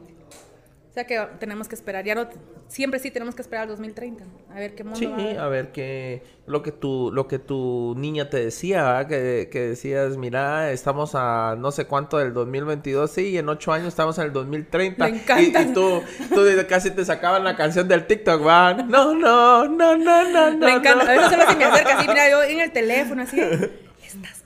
O 0.91 0.93
sea 0.93 1.07
que 1.07 1.25
tenemos 1.39 1.69
que 1.69 1.77
esperar, 1.77 2.05
ya 2.05 2.17
no, 2.17 2.29
siempre 2.67 2.99
sí 2.99 3.13
tenemos 3.13 3.37
que 3.37 3.43
esperar 3.43 3.63
al 3.63 3.69
2030, 3.69 4.25
a 4.51 4.55
ver 4.55 4.75
qué 4.75 4.83
mundo 4.83 4.99
Sí, 4.99 5.07
a, 5.07 5.47
ver 5.47 5.71
qué, 5.71 6.25
lo 6.47 6.65
que 6.65 6.73
tu, 6.73 7.13
lo 7.13 7.29
que 7.29 7.39
tu 7.39 7.95
niña 7.97 8.29
te 8.29 8.43
decía, 8.43 9.07
que, 9.09 9.49
que, 9.53 9.61
decías, 9.61 10.17
mira, 10.17 10.73
estamos 10.73 11.13
a 11.15 11.55
no 11.57 11.71
sé 11.71 11.85
cuánto 11.85 12.19
del 12.19 12.35
2022, 12.35 13.09
sí, 13.09 13.29
y 13.29 13.39
en 13.39 13.49
ocho 13.49 13.73
años 13.73 13.87
estamos 13.87 14.19
en 14.19 14.25
el 14.25 14.33
2030. 14.33 15.05
Me 15.05 15.17
encanta. 15.17 15.63
Y, 15.63 15.73
tú, 15.73 16.03
tú 16.35 16.41
casi 16.69 16.91
te 16.91 17.05
sacaban 17.05 17.45
la 17.45 17.55
canción 17.55 17.87
del 17.87 18.09
TikTok, 18.09 18.45
va, 18.45 18.75
no, 18.75 19.15
no, 19.15 19.69
no, 19.69 19.97
no, 19.97 20.25
no, 20.25 20.59
Me 20.59 20.73
encanta, 20.73 21.05
a 21.05 21.15
veces 21.15 21.31
solo 21.31 21.49
se 21.49 21.57
me 21.57 21.65
acerca 21.67 21.99
así, 21.99 22.09
mira, 22.09 22.29
yo 22.29 22.43
en 22.43 22.59
el 22.59 22.73
teléfono 22.73 23.23
así, 23.23 23.41
estás 24.03 24.41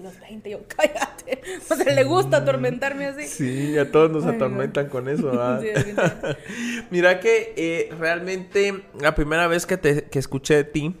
los 0.00 0.20
20. 0.20 0.50
Yo, 0.50 0.60
O 1.70 1.74
sea, 1.74 1.92
le 1.92 2.04
gusta 2.04 2.38
atormentarme 2.38 3.06
así. 3.06 3.26
Sí, 3.26 3.78
a 3.78 3.90
todos 3.90 4.10
nos 4.10 4.24
atormentan 4.24 4.88
con 4.88 5.08
eso. 5.08 5.32
Mira 6.90 7.20
que 7.20 7.52
eh, 7.56 7.94
realmente 7.98 8.82
la 9.00 9.14
primera 9.14 9.46
vez 9.46 9.66
que, 9.66 9.76
te, 9.76 10.04
que 10.04 10.18
escuché 10.18 10.54
de 10.54 10.64
ti, 10.64 10.96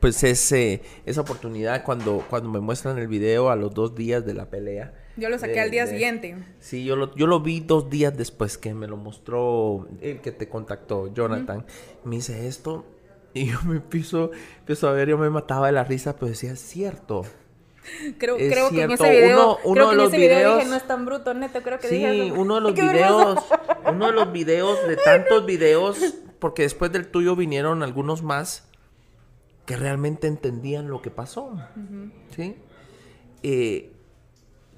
pues 0.00 0.22
es 0.24 0.52
eh, 0.52 0.82
esa 1.06 1.22
oportunidad 1.22 1.82
cuando, 1.84 2.24
cuando 2.28 2.48
me 2.48 2.60
muestran 2.60 2.98
el 2.98 3.08
video 3.08 3.50
a 3.50 3.56
los 3.56 3.74
dos 3.74 3.94
días 3.94 4.24
de 4.24 4.34
la 4.34 4.46
pelea. 4.46 4.94
Yo 5.16 5.28
lo 5.28 5.38
saqué 5.38 5.60
al 5.60 5.70
día 5.70 5.86
siguiente. 5.86 6.36
Sí, 6.60 6.84
yo 6.84 6.94
lo, 6.94 7.14
yo 7.16 7.26
lo 7.26 7.40
vi 7.40 7.58
dos 7.58 7.90
días 7.90 8.16
después 8.16 8.56
que 8.56 8.72
me 8.72 8.86
lo 8.86 8.96
mostró 8.96 9.88
el 10.00 10.20
que 10.20 10.30
te 10.30 10.48
contactó, 10.48 11.12
Jonathan. 11.12 11.66
Me 12.04 12.16
dice 12.16 12.46
esto 12.46 12.84
y 13.34 13.46
yo 13.46 13.58
me 13.66 13.76
empiezo, 13.76 14.30
empiezo 14.60 14.88
a 14.88 14.92
ver, 14.92 15.08
yo 15.08 15.18
me 15.18 15.28
mataba 15.28 15.66
de 15.66 15.72
la 15.72 15.84
risa, 15.84 16.14
pero 16.14 16.28
decía, 16.28 16.52
es 16.52 16.60
cierto. 16.60 17.24
Creo, 18.18 18.36
creo 18.36 18.70
que 18.70 18.82
en 18.82 18.90
ese 18.90 19.10
video, 19.10 19.58
uno, 19.64 19.74
creo 19.74 19.88
que 19.90 19.94
en 19.94 20.00
ese 20.00 20.16
video 20.16 20.56
dije, 20.56 20.68
no 20.68 20.76
es 20.76 20.86
tan 20.86 21.04
bruto, 21.04 21.34
neto, 21.34 21.62
creo 21.62 21.78
que 21.78 21.88
sí, 21.88 22.32
uno 22.34 22.56
de 22.56 22.60
los 22.60 22.74
videos, 22.74 23.38
uno 23.86 24.06
de 24.06 24.12
los 24.12 24.32
videos, 24.32 24.86
de 24.86 24.96
tantos 24.96 25.46
videos, 25.46 25.98
porque 26.38 26.62
después 26.62 26.92
del 26.92 27.08
tuyo 27.08 27.36
vinieron 27.36 27.82
algunos 27.82 28.22
más 28.22 28.68
que 29.66 29.76
realmente 29.76 30.26
entendían 30.26 30.88
lo 30.88 31.02
que 31.02 31.10
pasó, 31.10 31.58
¿sí? 32.34 32.56
Eh, 33.42 33.92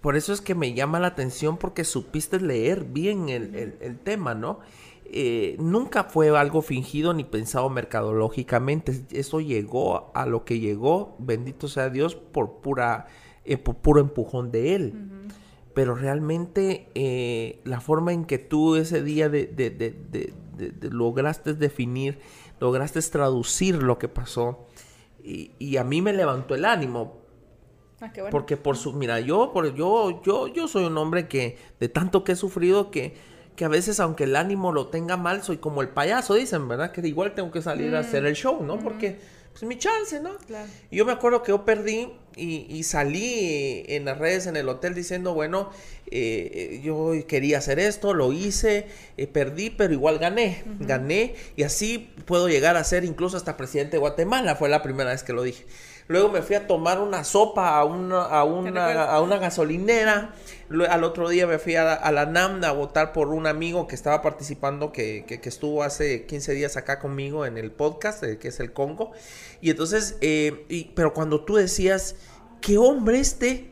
por 0.00 0.16
eso 0.16 0.32
es 0.32 0.40
que 0.40 0.54
me 0.54 0.72
llama 0.74 0.98
la 0.98 1.08
atención 1.08 1.58
porque 1.58 1.84
supiste 1.84 2.40
leer 2.40 2.84
bien 2.84 3.28
el, 3.28 3.76
el 3.80 3.98
tema, 3.98 4.34
¿no? 4.34 4.60
Eh, 5.12 5.56
nunca 5.58 6.04
fue 6.04 6.28
algo 6.38 6.62
fingido 6.62 7.12
ni 7.12 7.24
pensado 7.24 7.68
mercadológicamente. 7.68 9.04
Eso 9.10 9.40
llegó 9.40 10.12
a 10.14 10.24
lo 10.24 10.44
que 10.44 10.60
llegó, 10.60 11.16
bendito 11.18 11.66
sea 11.66 11.90
Dios, 11.90 12.14
por 12.14 12.60
pura, 12.60 13.08
eh, 13.44 13.56
por 13.56 13.74
puro 13.76 14.00
empujón 14.00 14.52
de 14.52 14.76
él. 14.76 14.94
Pero 15.74 15.96
realmente 15.96 16.88
eh, 16.94 17.60
la 17.64 17.80
forma 17.80 18.12
en 18.12 18.24
que 18.24 18.38
tú 18.38 18.76
ese 18.76 19.02
día 19.02 19.28
de, 19.28 20.32
lograste 20.82 21.54
definir, 21.54 22.20
lograste 22.60 23.00
traducir 23.02 23.82
lo 23.82 23.98
que 23.98 24.06
pasó, 24.06 24.66
y, 25.24 25.76
a 25.76 25.82
mí 25.84 26.02
me 26.02 26.12
levantó 26.12 26.54
el 26.54 26.64
ánimo. 26.64 27.18
Ah, 28.00 28.12
porque 28.30 28.56
por 28.56 28.76
su, 28.76 28.92
mira, 28.92 29.20
yo, 29.20 29.52
por, 29.52 29.74
yo, 29.74 30.22
yo, 30.22 30.46
yo 30.46 30.68
soy 30.68 30.84
un 30.84 30.96
hombre 30.96 31.28
que 31.28 31.58
de 31.80 31.88
tanto 31.88 32.24
que 32.24 32.32
he 32.32 32.36
sufrido 32.36 32.90
que 32.90 33.14
que 33.60 33.66
a 33.66 33.68
veces 33.68 34.00
aunque 34.00 34.24
el 34.24 34.36
ánimo 34.36 34.72
lo 34.72 34.86
tenga 34.86 35.18
mal, 35.18 35.42
soy 35.42 35.58
como 35.58 35.82
el 35.82 35.90
payaso, 35.90 36.32
dicen, 36.32 36.66
¿verdad? 36.66 36.92
Que 36.92 37.06
igual 37.06 37.34
tengo 37.34 37.50
que 37.50 37.60
salir 37.60 37.94
a 37.94 37.98
hacer 37.98 38.24
el 38.24 38.34
show, 38.34 38.64
¿no? 38.64 38.78
Porque 38.78 39.18
pues 39.52 39.64
mi 39.64 39.76
chance, 39.76 40.18
¿no? 40.18 40.38
Claro. 40.46 40.66
Y 40.90 40.96
yo 40.96 41.04
me 41.04 41.12
acuerdo 41.12 41.42
que 41.42 41.52
yo 41.52 41.62
perdí 41.66 42.10
y, 42.36 42.82
salí 42.84 43.84
en 43.86 44.06
las 44.06 44.16
redes 44.16 44.46
en 44.46 44.56
el 44.56 44.66
hotel 44.66 44.94
diciendo, 44.94 45.34
bueno, 45.34 45.68
eh, 46.10 46.80
yo 46.82 47.12
quería 47.28 47.58
hacer 47.58 47.78
esto, 47.78 48.14
lo 48.14 48.32
hice, 48.32 48.86
eh, 49.18 49.26
perdí, 49.26 49.68
pero 49.68 49.92
igual 49.92 50.18
gané, 50.18 50.64
gané 50.78 51.34
y 51.54 51.64
así 51.64 52.14
puedo 52.24 52.48
llegar 52.48 52.78
a 52.78 52.84
ser 52.84 53.04
incluso 53.04 53.36
hasta 53.36 53.58
presidente 53.58 53.92
de 53.92 53.98
Guatemala, 53.98 54.56
fue 54.56 54.70
la 54.70 54.82
primera 54.82 55.10
vez 55.10 55.22
que 55.22 55.34
lo 55.34 55.42
dije. 55.42 55.66
Luego 56.10 56.28
me 56.28 56.42
fui 56.42 56.56
a 56.56 56.66
tomar 56.66 57.00
una 57.00 57.22
sopa 57.22 57.78
a 57.78 57.84
una, 57.84 58.22
a 58.24 58.42
una, 58.42 59.04
a 59.04 59.20
una 59.20 59.38
gasolinera. 59.38 60.34
al 60.88 61.04
otro 61.04 61.28
día 61.28 61.46
me 61.46 61.60
fui 61.60 61.76
a, 61.76 62.10
la 62.10 62.26
NAMDA 62.26 62.70
a 62.70 62.72
votar 62.72 63.12
por 63.12 63.28
un 63.28 63.46
amigo 63.46 63.86
que 63.86 63.94
estaba 63.94 64.20
participando, 64.20 64.90
que, 64.90 65.24
que, 65.24 65.48
estuvo 65.48 65.84
hace 65.84 66.26
15 66.26 66.52
días 66.54 66.76
acá 66.76 66.98
conmigo 66.98 67.46
en 67.46 67.58
el 67.58 67.70
podcast, 67.70 68.24
eh, 68.24 68.38
que 68.38 68.48
es 68.48 68.58
el 68.58 68.72
Congo. 68.72 69.12
Y 69.60 69.70
entonces, 69.70 70.16
y, 70.20 70.90
pero 70.96 71.14
cuando 71.14 71.44
tú 71.44 71.54
decías, 71.54 72.16
¿qué 72.60 72.76
hombre 72.76 73.20
este? 73.20 73.70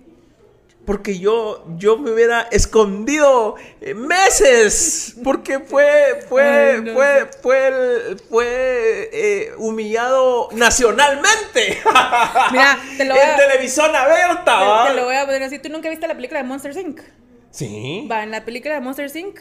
Porque 0.88 1.18
yo, 1.18 1.66
yo 1.76 1.98
me 1.98 2.10
hubiera 2.12 2.48
escondido 2.50 3.56
meses, 3.94 5.14
porque 5.22 5.58
fue, 5.58 6.22
fue, 6.26 6.82
fue, 6.94 7.28
fue, 7.42 8.16
fue 8.26 9.10
eh, 9.12 9.52
humillado 9.58 10.48
nacionalmente. 10.52 11.76
Mira, 12.52 12.78
te 12.96 13.04
lo 13.04 13.12
voy 13.12 13.22
a, 13.22 13.32
En 13.32 13.36
televisión 13.36 13.94
abierta. 13.94 14.84
Te, 14.86 14.90
te, 14.92 14.96
lo 14.96 15.04
voy 15.04 15.16
a 15.16 15.26
poner 15.26 15.42
así. 15.42 15.58
¿Tú 15.58 15.68
nunca 15.68 15.90
viste 15.90 16.08
la 16.08 16.14
película 16.14 16.40
de 16.40 16.48
Monster 16.48 16.74
Inc? 16.74 17.02
Sí. 17.50 18.08
Va, 18.10 18.22
en 18.22 18.30
la 18.30 18.46
película 18.46 18.72
de 18.72 18.80
Monster 18.80 19.14
Inc. 19.14 19.40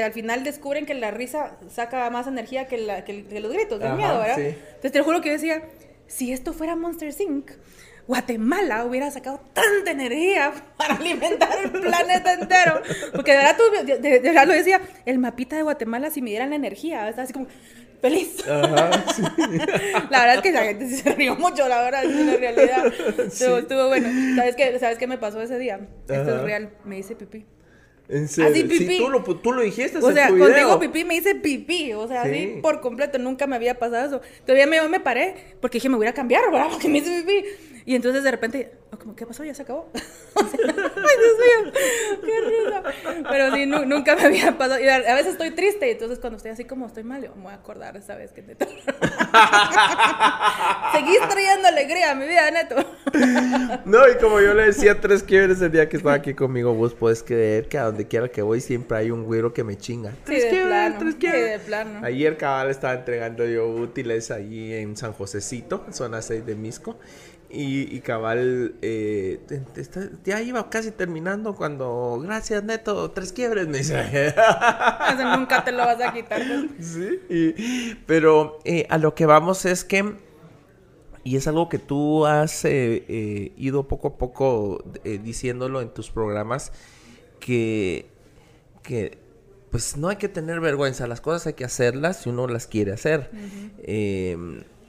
al 0.00 0.12
final 0.12 0.44
descubren 0.44 0.86
que 0.86 0.94
la 0.94 1.10
risa 1.10 1.56
saca 1.74 2.08
más 2.10 2.28
energía 2.28 2.68
que, 2.68 2.78
la, 2.78 3.04
que, 3.04 3.14
los 3.40 3.52
gritos, 3.52 3.80
del 3.80 3.94
miedo, 3.94 4.20
¿verdad? 4.20 4.36
Sí. 4.36 4.42
Entonces 4.46 4.92
te 4.92 4.98
lo 4.98 5.04
juro 5.04 5.20
que 5.20 5.30
yo 5.30 5.34
decía, 5.34 5.60
si 6.06 6.32
esto 6.32 6.52
fuera 6.52 6.76
Monster 6.76 7.12
Inc., 7.18 7.50
Guatemala 8.06 8.84
hubiera 8.84 9.10
sacado 9.10 9.40
tanta 9.52 9.90
energía 9.90 10.52
para 10.76 10.94
alimentar 10.94 11.50
el 11.62 11.70
planeta 11.70 12.34
entero. 12.34 12.82
Porque 13.14 13.32
de 13.32 13.38
verdad, 13.38 13.56
tú, 13.56 13.92
de, 14.00 14.20
verdad 14.20 14.46
lo 14.46 14.52
decía, 14.52 14.80
el 15.06 15.18
mapita 15.18 15.56
de 15.56 15.62
Guatemala 15.62 16.10
si 16.10 16.20
me 16.20 16.30
dieran 16.30 16.50
la 16.50 16.56
energía, 16.56 17.08
está 17.08 17.22
así 17.22 17.32
como 17.32 17.46
feliz. 18.02 18.46
Ajá, 18.46 19.04
sí. 19.14 19.22
la 20.10 20.20
verdad 20.20 20.34
es 20.34 20.42
que 20.42 20.52
la 20.52 20.64
gente 20.64 20.88
se 20.88 21.14
rió 21.14 21.36
mucho, 21.36 21.66
la 21.66 21.82
verdad, 21.82 22.04
es 22.04 22.14
una 22.14 22.36
realidad. 22.36 22.92
Estuvo, 23.18 23.88
bueno. 23.88 24.08
¿Sabes 24.36 24.56
qué, 24.56 24.78
¿Sabes 24.78 24.98
qué 24.98 25.06
me 25.06 25.16
pasó 25.16 25.40
ese 25.40 25.58
día? 25.58 25.80
Esto 26.06 26.36
es 26.36 26.42
real, 26.42 26.70
me 26.84 26.98
hice 26.98 27.16
pipí. 27.16 27.46
¿En 28.06 28.28
serio? 28.28 28.50
Así 28.50 28.64
pipí. 28.64 28.86
Sí, 28.86 28.98
tú 28.98 29.08
lo, 29.08 29.22
tú 29.22 29.52
lo 29.52 29.62
dijiste 29.62 29.96
O 29.96 30.12
sea, 30.12 30.28
cuando 30.28 30.50
digo 30.50 30.78
pipí 30.78 31.04
me 31.04 31.16
hice 31.16 31.36
pipí. 31.36 31.94
O 31.94 32.06
sea, 32.06 32.22
así 32.22 32.58
por 32.60 32.82
completo. 32.82 33.18
Nunca 33.18 33.46
me 33.46 33.56
había 33.56 33.78
pasado 33.78 34.06
eso. 34.06 34.20
Todavía 34.44 34.66
me, 34.66 34.86
me 34.88 35.00
paré 35.00 35.56
porque 35.60 35.78
dije, 35.78 35.88
me 35.88 35.96
voy 35.96 36.06
a 36.06 36.12
cambiar, 36.12 36.50
¿verdad? 36.50 36.68
Porque 36.70 36.88
me 36.88 36.98
hice 36.98 37.22
pipí. 37.22 37.46
Y 37.86 37.94
entonces 37.94 38.24
de 38.24 38.30
repente, 38.30 38.72
oh, 38.92 38.98
como, 38.98 39.14
¿qué 39.14 39.26
pasó? 39.26 39.44
¿Ya 39.44 39.54
se 39.54 39.60
acabó? 39.60 39.90
ay, 39.94 40.44
Dios 40.56 41.36
mío, 41.38 41.72
qué 42.24 42.40
risa. 42.40 42.82
Pero 43.28 43.54
sí, 43.54 43.66
nunca 43.66 44.16
me 44.16 44.24
había 44.24 44.56
pasado. 44.56 44.80
Y 44.80 44.88
a, 44.88 45.00
veces 45.14 45.32
estoy 45.32 45.50
triste. 45.50 45.88
Y 45.88 45.90
entonces 45.90 46.18
cuando 46.18 46.38
estoy 46.38 46.52
así 46.52 46.64
como 46.64 46.86
estoy 46.86 47.04
mal, 47.04 47.22
yo 47.22 47.34
me 47.36 47.42
voy 47.42 47.52
a 47.52 47.56
acordar 47.56 47.94
esa 47.98 48.14
vez 48.16 48.32
que 48.32 48.40
te... 48.40 48.56
Seguís 50.92 51.20
trayendo 51.28 51.68
alegría 51.68 52.12
a 52.12 52.14
mi 52.14 52.26
vida, 52.26 52.50
neto. 52.50 52.76
no, 53.84 54.08
y 54.08 54.16
como 54.16 54.40
yo 54.40 54.54
le 54.54 54.64
decía 54.64 54.98
tres 54.98 55.22
quiebres 55.22 55.60
el 55.60 55.70
día 55.70 55.86
que 55.88 55.98
estaba 55.98 56.14
aquí 56.14 56.32
conmigo, 56.32 56.72
vos 56.72 56.94
puedes 56.94 57.22
creer 57.22 57.68
que 57.68 57.76
a 57.76 57.84
donde 57.84 58.08
quiera 58.08 58.28
que 58.28 58.40
voy 58.40 58.62
siempre 58.62 58.96
hay 58.96 59.10
un 59.10 59.24
güero 59.24 59.52
que 59.52 59.62
me 59.62 59.76
chinga. 59.76 60.12
Tres 60.24 60.44
sí, 60.44 60.56
plano, 60.64 60.96
tres 60.98 61.16
Sí, 61.20 61.26
de 61.26 61.58
plano. 61.58 62.00
Ayer 62.02 62.38
cabal 62.38 62.70
estaba 62.70 62.94
entregando 62.94 63.44
yo 63.44 63.68
útiles 63.68 64.30
allí 64.30 64.72
en 64.72 64.96
San 64.96 65.12
Josecito, 65.12 65.84
zona 65.90 66.22
6 66.22 66.46
de 66.46 66.54
Misco. 66.54 66.98
Y, 67.50 68.00
cabal, 68.00 68.74
eh, 68.82 69.38
ya 70.24 70.42
iba 70.42 70.68
casi 70.70 70.90
terminando 70.90 71.54
cuando, 71.54 72.18
gracias 72.20 72.64
Neto, 72.64 73.12
tres 73.12 73.32
quiebres, 73.32 73.68
me 73.68 73.78
dice. 73.78 74.34
nunca 75.36 75.64
te 75.64 75.70
lo 75.70 75.78
vas 75.78 76.00
a 76.00 76.12
quitar. 76.12 76.42
Sí, 76.80 77.96
pero 78.06 78.58
eh, 78.64 78.86
a 78.90 78.98
lo 78.98 79.14
que 79.14 79.26
vamos 79.26 79.66
es 79.66 79.84
que, 79.84 80.16
y 81.22 81.36
es 81.36 81.46
algo 81.46 81.68
que 81.68 81.78
tú 81.78 82.26
has 82.26 82.64
eh, 82.64 83.52
ido 83.56 83.86
poco 83.86 84.08
a 84.08 84.18
poco 84.18 84.82
diciéndolo 85.04 85.80
en 85.80 85.90
tus 85.90 86.10
programas, 86.10 86.72
que, 87.38 88.06
que 88.82 89.18
pues 89.70 89.96
no 89.96 90.08
hay 90.08 90.16
que 90.16 90.28
tener 90.28 90.58
vergüenza, 90.58 91.06
las 91.06 91.20
cosas 91.20 91.46
hay 91.46 91.52
que 91.52 91.64
hacerlas 91.64 92.22
si 92.22 92.30
uno 92.30 92.48
las 92.48 92.66
quiere 92.66 92.92
hacer 92.92 93.30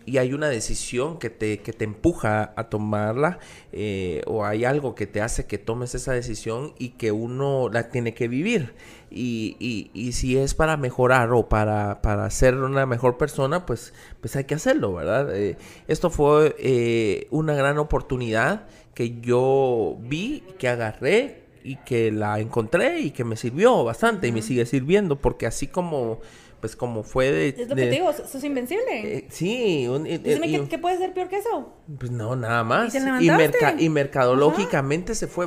y 0.05 0.17
hay 0.17 0.33
una 0.33 0.47
decisión 0.49 1.17
que 1.17 1.29
te, 1.29 1.59
que 1.59 1.73
te 1.73 1.83
empuja 1.85 2.53
a 2.55 2.69
tomarla 2.69 3.39
eh, 3.71 4.21
o 4.27 4.45
hay 4.45 4.63
algo 4.63 4.93
que 4.95 5.07
te 5.07 5.21
hace 5.21 5.47
que 5.47 5.57
tomes 5.57 5.95
esa 5.95 6.13
decisión 6.13 6.73
y 6.77 6.89
que 6.89 7.11
uno 7.11 7.69
la 7.69 7.89
tiene 7.89 8.13
que 8.13 8.27
vivir. 8.27 8.73
Y, 9.09 9.55
y, 9.59 9.91
y 9.93 10.11
si 10.11 10.37
es 10.37 10.53
para 10.53 10.77
mejorar 10.77 11.31
o 11.31 11.47
para, 11.47 12.01
para, 12.01 12.29
ser 12.29 12.55
una 12.55 12.85
mejor 12.85 13.17
persona, 13.17 13.65
pues, 13.65 13.93
pues 14.19 14.35
hay 14.35 14.43
que 14.43 14.55
hacerlo, 14.55 14.93
¿verdad? 14.93 15.35
Eh, 15.35 15.57
esto 15.87 16.09
fue 16.09 16.55
eh, 16.59 17.27
una 17.31 17.55
gran 17.55 17.77
oportunidad 17.77 18.67
que 18.93 19.19
yo 19.21 19.97
vi, 20.01 20.43
que 20.59 20.67
agarré 20.67 21.45
y 21.63 21.77
que 21.77 22.11
la 22.11 22.39
encontré 22.39 22.99
y 22.99 23.11
que 23.11 23.23
me 23.23 23.37
sirvió 23.37 23.83
bastante 23.83 24.27
y 24.27 24.31
me 24.31 24.43
sigue 24.43 24.67
sirviendo 24.67 25.15
porque 25.15 25.47
así 25.47 25.65
como 25.65 26.19
pues 26.65 26.75
como 26.75 27.03
fue 27.03 27.31
de... 27.31 27.49
Es 27.49 27.69
lo 27.69 27.75
que 27.75 27.83
te 27.83 27.91
digo, 27.91 28.11
sos 28.11 28.43
invencible. 28.43 29.17
Eh, 29.17 29.27
sí. 29.29 29.87
Un, 29.87 30.05
Dime, 30.05 30.67
¿qué, 30.67 30.79
puede 30.79 30.97
ser 30.97 31.13
peor 31.13 31.29
que 31.29 31.37
eso? 31.37 31.75
Pues 31.99 32.09
no, 32.09 32.35
nada 32.35 32.63
más. 32.63 32.91
¿Y, 32.95 33.83
y, 33.85 33.89
mercadológicamente 33.89 35.13
se 35.13 35.27
fue 35.27 35.45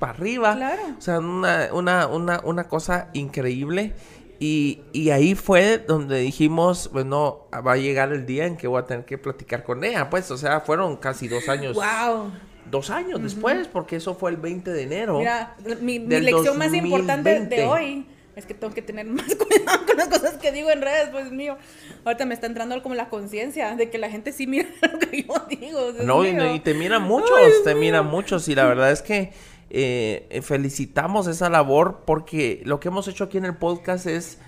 para 0.00 0.10
arriba. 0.10 0.56
Claro. 0.56 0.82
O 0.98 1.00
sea, 1.00 1.20
una, 1.20 1.68
una, 1.72 2.08
una, 2.08 2.40
una 2.42 2.66
cosa 2.66 3.10
increíble. 3.12 3.92
Y, 4.40 4.80
y, 4.92 5.10
ahí 5.10 5.36
fue 5.36 5.78
donde 5.78 6.18
dijimos, 6.18 6.90
bueno, 6.92 7.46
va 7.64 7.74
a 7.74 7.76
llegar 7.76 8.12
el 8.12 8.26
día 8.26 8.46
en 8.46 8.56
que 8.56 8.66
voy 8.66 8.82
a 8.82 8.86
tener 8.86 9.04
que 9.04 9.18
platicar 9.18 9.62
con 9.62 9.84
ella. 9.84 10.10
Pues, 10.10 10.32
o 10.32 10.36
sea, 10.36 10.58
fueron 10.62 10.96
casi 10.96 11.28
dos 11.28 11.48
años. 11.48 11.76
¡Wow! 11.76 12.32
Dos 12.68 12.90
años 12.90 13.22
después, 13.22 13.68
porque 13.68 13.94
eso 13.94 14.16
fue 14.16 14.32
el 14.32 14.36
20 14.38 14.72
de 14.72 14.82
enero. 14.82 15.18
Mira, 15.20 15.54
mi, 15.80 16.00
mi 16.00 16.20
lección 16.20 16.58
más 16.58 16.74
importante 16.74 17.46
de 17.46 17.64
hoy 17.66 18.08
es 18.36 18.46
que 18.46 18.54
tengo 18.54 18.74
que 18.74 18.82
tener 18.82 19.06
más 19.06 19.34
cuidado 19.34 19.86
con 19.86 19.96
las 19.96 20.08
cosas 20.08 20.34
que 20.34 20.52
digo 20.52 20.70
en 20.70 20.82
redes, 20.82 21.08
pues 21.10 21.30
mío. 21.30 21.56
Ahorita 22.04 22.26
me 22.26 22.34
está 22.34 22.46
entrando 22.46 22.82
como 22.82 22.94
la 22.94 23.08
conciencia 23.08 23.74
de 23.76 23.90
que 23.90 23.98
la 23.98 24.10
gente 24.10 24.32
sí 24.32 24.46
mira 24.46 24.68
lo 24.92 24.98
que 24.98 25.22
yo 25.22 25.34
digo. 25.48 25.92
No, 26.02 26.24
y, 26.24 26.60
te 26.60 26.74
miran 26.74 27.02
muchos, 27.02 27.38
te 27.64 27.74
miran 27.74 28.06
muchos. 28.06 28.48
Y 28.48 28.54
la 28.54 28.66
verdad 28.66 28.90
es 28.90 29.02
que 29.02 29.32
eh, 29.70 30.40
felicitamos 30.42 31.26
esa 31.26 31.48
labor 31.48 32.02
porque 32.06 32.62
lo 32.64 32.80
que 32.80 32.88
hemos 32.88 33.08
hecho 33.08 33.24
aquí 33.24 33.38
en 33.38 33.44
el 33.44 33.56
podcast 33.56 34.06
es 34.06 34.38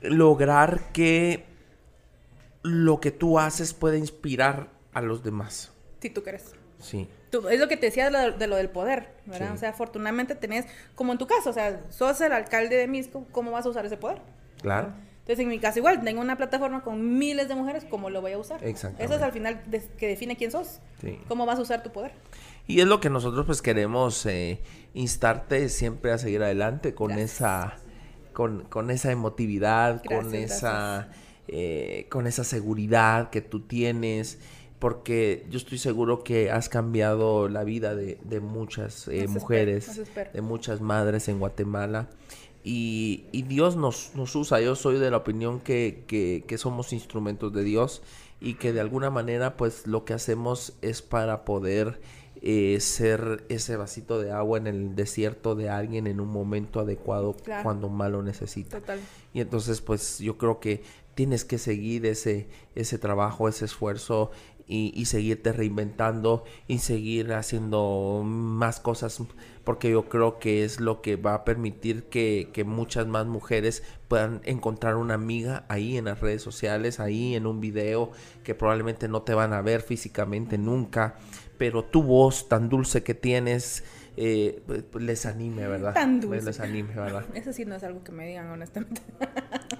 lograr 0.00 0.92
que 0.92 1.44
lo 2.62 3.00
que 3.00 3.10
tú 3.10 3.38
haces 3.38 3.74
pueda 3.74 3.96
inspirar 3.96 4.70
a 4.92 5.02
los 5.02 5.22
demás. 5.22 5.72
Si 6.00 6.10
tú 6.10 6.22
crees. 6.22 6.54
Sí 6.78 7.08
es 7.48 7.60
lo 7.60 7.68
que 7.68 7.76
te 7.76 7.86
decía 7.86 8.10
de 8.10 8.46
lo, 8.46 8.56
del 8.56 8.70
poder, 8.70 9.08
¿verdad? 9.26 9.52
O 9.54 9.56
sea, 9.56 9.70
afortunadamente 9.70 10.34
tenés, 10.34 10.66
como 10.94 11.12
en 11.12 11.18
tu 11.18 11.26
caso, 11.26 11.50
o 11.50 11.52
sea, 11.52 11.80
sos 11.90 12.20
el 12.20 12.32
alcalde 12.32 12.76
de 12.76 12.86
Misco, 12.88 13.26
¿cómo 13.32 13.50
vas 13.50 13.66
a 13.66 13.68
usar 13.68 13.84
ese 13.86 13.96
poder? 13.96 14.20
Claro. 14.62 14.92
Entonces, 15.20 15.40
en 15.40 15.48
mi 15.48 15.58
caso, 15.58 15.78
igual, 15.78 16.04
tengo 16.04 16.20
una 16.20 16.36
plataforma 16.36 16.82
con 16.82 17.18
miles 17.18 17.48
de 17.48 17.54
mujeres, 17.54 17.86
¿cómo 17.88 18.10
lo 18.10 18.20
voy 18.20 18.32
a 18.32 18.38
usar? 18.38 18.62
Exactamente. 18.62 19.04
Eso 19.04 19.14
es 19.14 19.22
al 19.22 19.32
final 19.32 19.62
que 19.96 20.06
define 20.06 20.36
quién 20.36 20.50
sos. 20.50 20.80
Sí. 21.00 21.18
¿Cómo 21.28 21.46
vas 21.46 21.58
a 21.58 21.62
usar 21.62 21.82
tu 21.82 21.90
poder? 21.90 22.12
Y 22.66 22.80
es 22.80 22.86
lo 22.86 23.00
que 23.00 23.08
nosotros, 23.10 23.46
pues, 23.46 23.62
queremos 23.62 24.26
eh, 24.26 24.60
instarte 24.92 25.68
siempre 25.70 26.12
a 26.12 26.18
seguir 26.18 26.42
adelante 26.42 26.94
con 26.94 27.12
esa 27.12 27.78
con, 28.32 28.64
con, 28.64 28.90
esa 28.90 29.12
emotividad, 29.12 30.02
con 30.04 30.34
esa 30.34 31.08
eh, 31.46 32.06
con 32.10 32.26
esa 32.26 32.42
seguridad 32.42 33.28
que 33.28 33.42
tú 33.42 33.60
tienes 33.60 34.38
porque 34.78 35.46
yo 35.50 35.58
estoy 35.58 35.78
seguro 35.78 36.24
que 36.24 36.50
has 36.50 36.68
cambiado 36.68 37.48
la 37.48 37.64
vida 37.64 37.94
de, 37.94 38.40
muchas 38.40 39.08
eh, 39.08 39.26
mujeres, 39.28 40.02
de 40.32 40.40
muchas 40.42 40.80
madres 40.80 41.28
en 41.28 41.38
Guatemala. 41.38 42.08
Y, 42.66 43.44
Dios 43.46 43.76
nos, 43.76 44.12
nos, 44.14 44.34
usa. 44.34 44.60
Yo 44.60 44.74
soy 44.74 44.98
de 44.98 45.10
la 45.10 45.18
opinión 45.18 45.60
que, 45.60 46.04
que, 46.06 46.58
somos 46.58 46.94
instrumentos 46.94 47.52
de 47.52 47.62
Dios 47.62 48.02
y 48.40 48.54
que 48.54 48.72
de 48.72 48.80
alguna 48.80 49.10
manera 49.10 49.56
pues 49.56 49.86
lo 49.86 50.04
que 50.04 50.14
hacemos 50.14 50.72
es 50.80 51.02
para 51.02 51.44
poder 51.44 52.00
eh, 52.40 52.78
ser 52.80 53.44
ese 53.50 53.76
vasito 53.76 54.20
de 54.20 54.32
agua 54.32 54.58
en 54.58 54.66
el 54.66 54.96
desierto 54.96 55.54
de 55.54 55.68
alguien 55.68 56.06
en 56.06 56.20
un 56.20 56.28
momento 56.28 56.80
adecuado 56.80 57.36
cuando 57.62 57.90
más 57.90 58.10
lo 58.10 58.22
necesita. 58.22 58.80
Y 59.34 59.40
entonces 59.40 59.82
pues 59.82 60.18
yo 60.18 60.38
creo 60.38 60.58
que 60.58 60.82
tienes 61.14 61.44
que 61.44 61.58
seguir 61.58 62.06
ese, 62.06 62.48
ese 62.74 62.98
trabajo, 62.98 63.48
ese 63.48 63.64
esfuerzo 63.66 64.30
y, 64.66 65.04
seguirte 65.04 65.52
reinventando 65.52 66.44
y 66.66 66.78
seguir 66.78 67.32
haciendo 67.34 68.22
más 68.24 68.80
cosas 68.80 69.20
porque 69.62 69.90
yo 69.90 70.08
creo 70.08 70.38
que 70.38 70.64
es 70.64 70.80
lo 70.80 71.02
que 71.02 71.16
va 71.16 71.34
a 71.34 71.44
permitir 71.44 72.04
que, 72.04 72.50
que, 72.52 72.64
muchas 72.64 73.06
más 73.06 73.26
mujeres 73.26 73.82
puedan 74.08 74.40
encontrar 74.44 74.96
una 74.96 75.14
amiga 75.14 75.64
ahí 75.68 75.96
en 75.96 76.06
las 76.06 76.20
redes 76.20 76.42
sociales, 76.42 77.00
ahí 77.00 77.34
en 77.34 77.46
un 77.46 77.60
video 77.60 78.12
que 78.42 78.54
probablemente 78.54 79.08
no 79.08 79.22
te 79.22 79.34
van 79.34 79.52
a 79.52 79.62
ver 79.62 79.82
físicamente 79.82 80.58
nunca, 80.58 81.16
pero 81.58 81.84
tu 81.84 82.02
voz 82.02 82.48
tan 82.48 82.68
dulce 82.68 83.02
que 83.02 83.14
tienes 83.14 83.84
eh, 84.16 84.62
les 84.98 85.26
anime, 85.26 85.66
¿verdad? 85.66 85.92
Tan 85.92 86.20
dulce. 86.20 86.44
Les 86.44 86.60
anime, 86.60 86.94
¿verdad? 86.94 87.24
Eso 87.34 87.52
sí 87.52 87.64
no 87.64 87.74
es 87.74 87.82
algo 87.82 88.04
que 88.04 88.12
me 88.12 88.26
digan, 88.26 88.48
honestamente. 88.48 89.00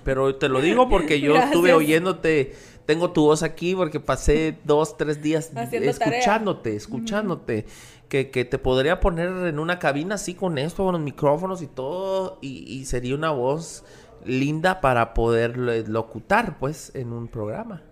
Pero 0.03 0.35
te 0.37 0.49
lo 0.49 0.61
digo 0.61 0.89
porque 0.89 1.21
yo 1.21 1.37
estuve 1.43 1.73
oyéndote, 1.73 2.55
tengo 2.87 3.11
tu 3.13 3.23
voz 3.23 3.43
aquí 3.43 3.75
porque 3.75 4.01
pasé 4.01 4.59
dos, 4.65 4.97
tres 4.97 5.23
días 5.23 5.51
escuchándote, 5.73 6.77
escuchándote. 6.77 7.67
Que, 8.09 8.31
que, 8.31 8.45
te 8.45 8.59
podría 8.59 9.01
poner 9.01 9.29
en 9.47 9.59
una 9.59 9.79
cabina 9.79 10.17
así 10.17 10.35
con 10.35 10.59
esto, 10.59 10.85
con 10.85 10.93
los 10.93 11.01
micrófonos 11.01 11.63
y 11.63 11.67
todo, 11.67 12.39
y, 12.43 12.59
y 12.73 12.85
sería 12.85 13.15
una 13.15 13.31
voz 13.31 13.83
linda 14.25 14.81
para 14.81 15.15
poder 15.15 15.57
locutar, 15.89 16.59
pues, 16.59 16.93
en 16.95 17.13
un 17.13 17.27
programa. 17.27 17.83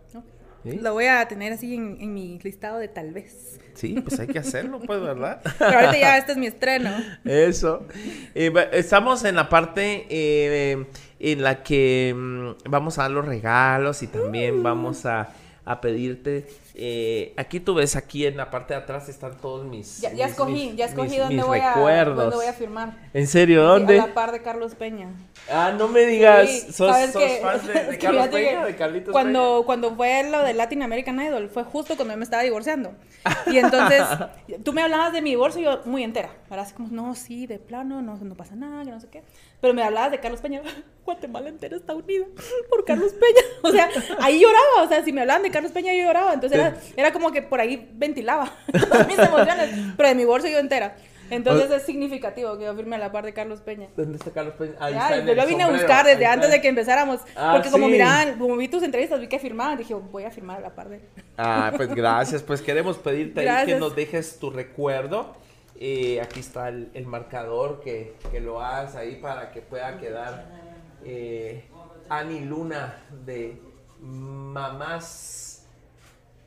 Lo 0.65 0.93
voy 0.93 1.07
a 1.07 1.27
tener 1.27 1.53
así 1.53 1.75
en, 1.75 2.15
mi 2.15 2.39
listado 2.43 2.79
de 2.79 2.89
tal 2.89 3.13
vez. 3.13 3.59
Sí, 3.75 4.01
pues 4.01 4.21
hay 4.21 4.29
que 4.29 4.39
hacerlo, 4.39 4.81
pues, 4.81 5.01
¿verdad? 5.01 5.41
Pero 5.59 5.79
ahorita 5.79 5.99
ya 5.99 6.19
este 6.19 6.33
es 6.33 6.39
mi 6.39 6.47
estreno. 6.47 6.91
Eso. 7.25 7.87
estamos 8.35 9.25
en 9.25 9.35
la 9.35 9.49
parte 9.49 10.07
eh, 10.09 10.85
en 11.19 11.43
la 11.43 11.63
que 11.63 12.15
mm, 12.17 12.71
vamos 12.71 12.99
a 12.99 13.03
dar 13.03 13.11
los 13.11 13.25
regalos 13.25 14.03
y 14.03 14.07
también 14.07 14.61
uh. 14.61 14.63
vamos 14.63 15.07
a, 15.07 15.31
a 15.65 15.81
pedirte 15.81 16.47
eh, 16.75 17.35
aquí 17.37 17.61
tú 17.61 17.75
ves, 17.75 17.97
aquí 17.97 18.25
en 18.25 18.37
la 18.37 18.51
parte 18.51 18.73
de 18.73 18.81
atrás 18.81 19.09
están 19.09 19.37
todos 19.37 19.67
mis. 19.67 20.01
Ya, 20.01 20.13
ya 20.13 20.27
escogí, 20.27 20.75
ya 20.75 20.87
escogí 20.87 21.19
dónde, 21.19 21.43
voy 21.43 21.61
a, 21.61 21.75
dónde 22.05 22.37
voy 22.37 22.47
a 22.47 22.53
firmar. 22.55 22.97
¿En 23.13 23.27
serio? 23.27 23.63
¿Dónde? 23.63 24.01
A 24.01 24.07
la 24.07 24.15
par 24.15 24.33
de 24.33 24.41
Carlos 24.41 24.75
Peña. 24.75 25.11
Ah, 25.51 25.75
no 25.77 25.89
me 25.89 26.07
digas. 26.07 26.49
¿Sos, 26.71 26.97
sos 27.11 27.23
fan 27.41 27.61
de, 27.67 27.99
Carlos 28.01 28.29
Peña? 28.29 28.65
¿De 28.65 28.77
Carlitos 28.77 29.13
cuando, 29.13 29.57
Peña? 29.57 29.67
Cuando 29.67 29.95
fue 29.97 30.31
lo 30.31 30.43
de 30.43 30.55
Latin 30.55 30.83
American 30.83 31.21
Idol, 31.21 31.51
fue 31.51 31.65
justo 31.65 31.95
cuando 31.97 32.15
yo 32.15 32.19
me 32.19 32.25
estaba 32.25 32.43
divorciando. 32.43 32.95
Y 33.47 33.59
entonces, 33.59 34.03
tú 34.65 34.73
me 34.73 34.83
hablabas 34.83 35.13
de 35.13 35.21
mi 35.21 35.31
divorcio 35.31 35.61
y 35.61 35.65
yo 35.65 35.81
muy 35.85 36.03
entera. 36.03 36.31
Ahora 36.49 36.63
así 36.63 36.75
como, 36.75 36.89
no, 36.91 37.15
sí, 37.15 37.47
de 37.47 37.59
plano, 37.59 38.01
no, 38.03 38.17
no 38.17 38.35
pasa 38.35 38.55
nada, 38.55 38.85
que 38.85 38.91
no 38.91 39.01
sé 39.01 39.09
qué. 39.09 39.23
Pero 39.61 39.75
me 39.75 39.83
hablabas 39.83 40.11
de 40.11 40.21
Carlos 40.21 40.41
Peña. 40.41 40.63
Guatemala 41.05 41.49
entera 41.49 41.77
está 41.77 41.95
unida 41.95 42.27
por 42.69 42.85
Carlos 42.85 43.13
Peña. 43.13 43.43
O 43.63 43.71
sea, 43.71 43.89
ahí 44.21 44.41
lloraba. 44.41 44.85
O 44.85 44.89
sea, 44.89 45.05
si 45.05 45.13
me 45.13 45.21
hablaban 45.21 45.43
de 45.43 45.51
Carlos 45.51 45.73
Peña, 45.73 45.93
yo 45.93 46.05
lloraba. 46.05 46.33
Entonces 46.33 46.59
era, 46.97 47.13
como 47.13 47.33
que 47.33 47.43
por 47.43 47.61
ahí 47.61 47.91
ventilaba 47.95 48.53
todas 48.73 49.07
mis 49.07 49.19
emociones. 49.19 49.71
Pero 49.97 50.09
de 50.09 50.15
mi 50.15 50.25
bolso 50.25 50.49
yo 50.49 50.59
entera. 50.59 50.97
Entonces 51.31 51.71
es 51.71 51.83
significativo 51.85 52.59
que 52.59 52.65
yo 52.65 52.75
firme 52.75 52.97
a 52.97 52.99
la 52.99 53.11
par 53.11 53.25
de 53.25 53.33
Carlos 53.33 53.63
Peña. 53.63 53.89
¿Dónde 53.97 54.19
está 54.19 54.31
Carlos 54.33 54.55
Peña? 54.55 54.75
Ahí 54.79 54.93
está 54.93 55.19
yo 55.21 55.35
lo 55.35 55.47
vine 55.47 55.63
a 55.63 55.71
buscar 55.71 56.05
desde 56.05 56.27
antes 56.27 56.51
de 56.51 56.61
que 56.61 56.69
empezáramos. 56.69 57.21
Ah, 57.35 57.53
porque 57.55 57.71
como 57.71 57.89
miraban, 57.89 58.39
como 58.39 58.57
vi 58.57 58.69
tus 58.69 58.83
entrevistas, 58.83 59.19
vi 59.19 59.29
que 59.29 59.39
firmaban, 59.39 59.79
dije, 59.79 59.95
voy 59.95 60.25
a 60.25 60.31
firmar 60.31 60.59
a 60.59 60.61
la 60.61 60.75
par 60.75 60.91
de 60.91 60.97
él. 60.97 61.03
Ah, 61.39 61.73
pues 61.75 61.95
gracias. 61.95 62.43
Pues 62.43 62.61
queremos 62.61 62.99
pedirte 62.99 63.49
ahí 63.49 63.67
que 63.67 63.77
nos 63.77 63.97
dejes 63.97 64.39
tu 64.39 64.51
recuerdo. 64.51 65.35
Eh, 65.81 66.21
aquí 66.21 66.41
está 66.41 66.69
el, 66.69 67.07
marcador 67.07 67.81
que, 67.81 68.15
que, 68.31 68.41
lo 68.41 68.61
hagas 68.61 68.95
ahí 68.95 69.17
para 69.17 69.51
que 69.51 69.63
pueda 69.63 69.99
quedar 69.99 70.47
eh, 71.05 71.65
Ani 72.09 72.41
Luna 72.41 72.99
de 73.25 73.61
Mamás 74.01 75.52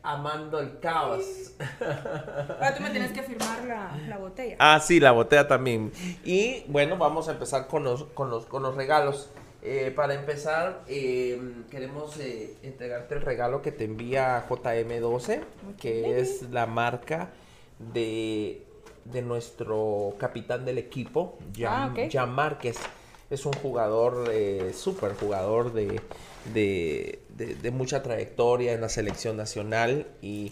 Amando 0.05 0.59
el 0.59 0.79
Caos. 0.79 1.53
Ahora 1.79 2.75
tú 2.75 2.83
me 2.83 2.89
tienes 2.91 3.11
que 3.11 3.23
firmar 3.23 3.63
la, 4.07 4.17
botella. 4.17 4.55
Ah, 4.59 4.79
sí, 4.79 4.99
la 4.99 5.11
botella 5.11 5.47
también. 5.47 5.91
Y 6.23 6.63
bueno, 6.67 6.97
vamos 6.97 7.27
a 7.27 7.31
empezar 7.31 7.67
con 7.67 7.83
los, 7.83 8.03
con 8.05 8.29
los, 8.29 8.45
con 8.45 8.63
los 8.63 8.75
regalos. 8.75 9.29
Eh, 9.61 9.91
para 9.95 10.13
empezar, 10.13 10.83
em, 10.87 11.63
queremos 11.71 12.17
eh, 12.19 12.55
entregarte 12.61 13.15
el 13.15 13.21
regalo 13.21 13.63
que 13.63 13.71
te 13.71 13.85
envía 13.85 14.45
JM12, 14.47 15.41
que 15.79 16.19
es 16.19 16.43
la 16.51 16.67
marca 16.67 17.31
de, 17.79 18.63
de 19.05 19.21
nuestro 19.23 20.13
capitán 20.19 20.65
del 20.65 20.77
equipo, 20.77 21.39
Jan, 21.57 21.95
ah, 21.97 22.07
Jan 22.11 22.31
Márquez 22.31 22.77
es 23.29 23.45
un 23.45 23.53
jugador, 23.53 24.29
eh, 24.31 24.71
súper 24.73 25.15
jugador 25.15 25.73
de, 25.73 25.99
de, 26.53 27.19
mucha 27.71 28.01
trayectoria 28.01 28.73
en 28.73 28.81
la 28.81 28.89
selección 28.89 29.37
nacional 29.37 30.07
y, 30.21 30.51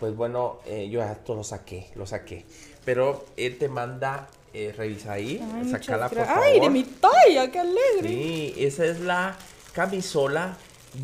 pues 0.00 0.14
bueno, 0.16 0.60
eh, 0.66 0.88
yo 0.90 1.02
esto 1.02 1.34
lo 1.34 1.44
saqué, 1.44 1.90
lo 1.94 2.06
saqué. 2.06 2.44
Pero 2.84 3.24
él 3.36 3.58
te 3.58 3.68
manda, 3.68 4.28
eh, 4.52 4.74
revisa 4.76 5.12
ahí, 5.12 5.40
sacala 5.70 6.08
por 6.08 6.24
favor. 6.24 6.44
¡Ay, 6.44 6.60
de 6.60 6.70
mi 6.70 6.84
talla, 6.84 7.50
qué 7.50 7.60
alegre! 7.60 8.08
Sí, 8.08 8.54
esa 8.58 8.84
es 8.84 9.00
la 9.00 9.36
camisola 9.72 10.56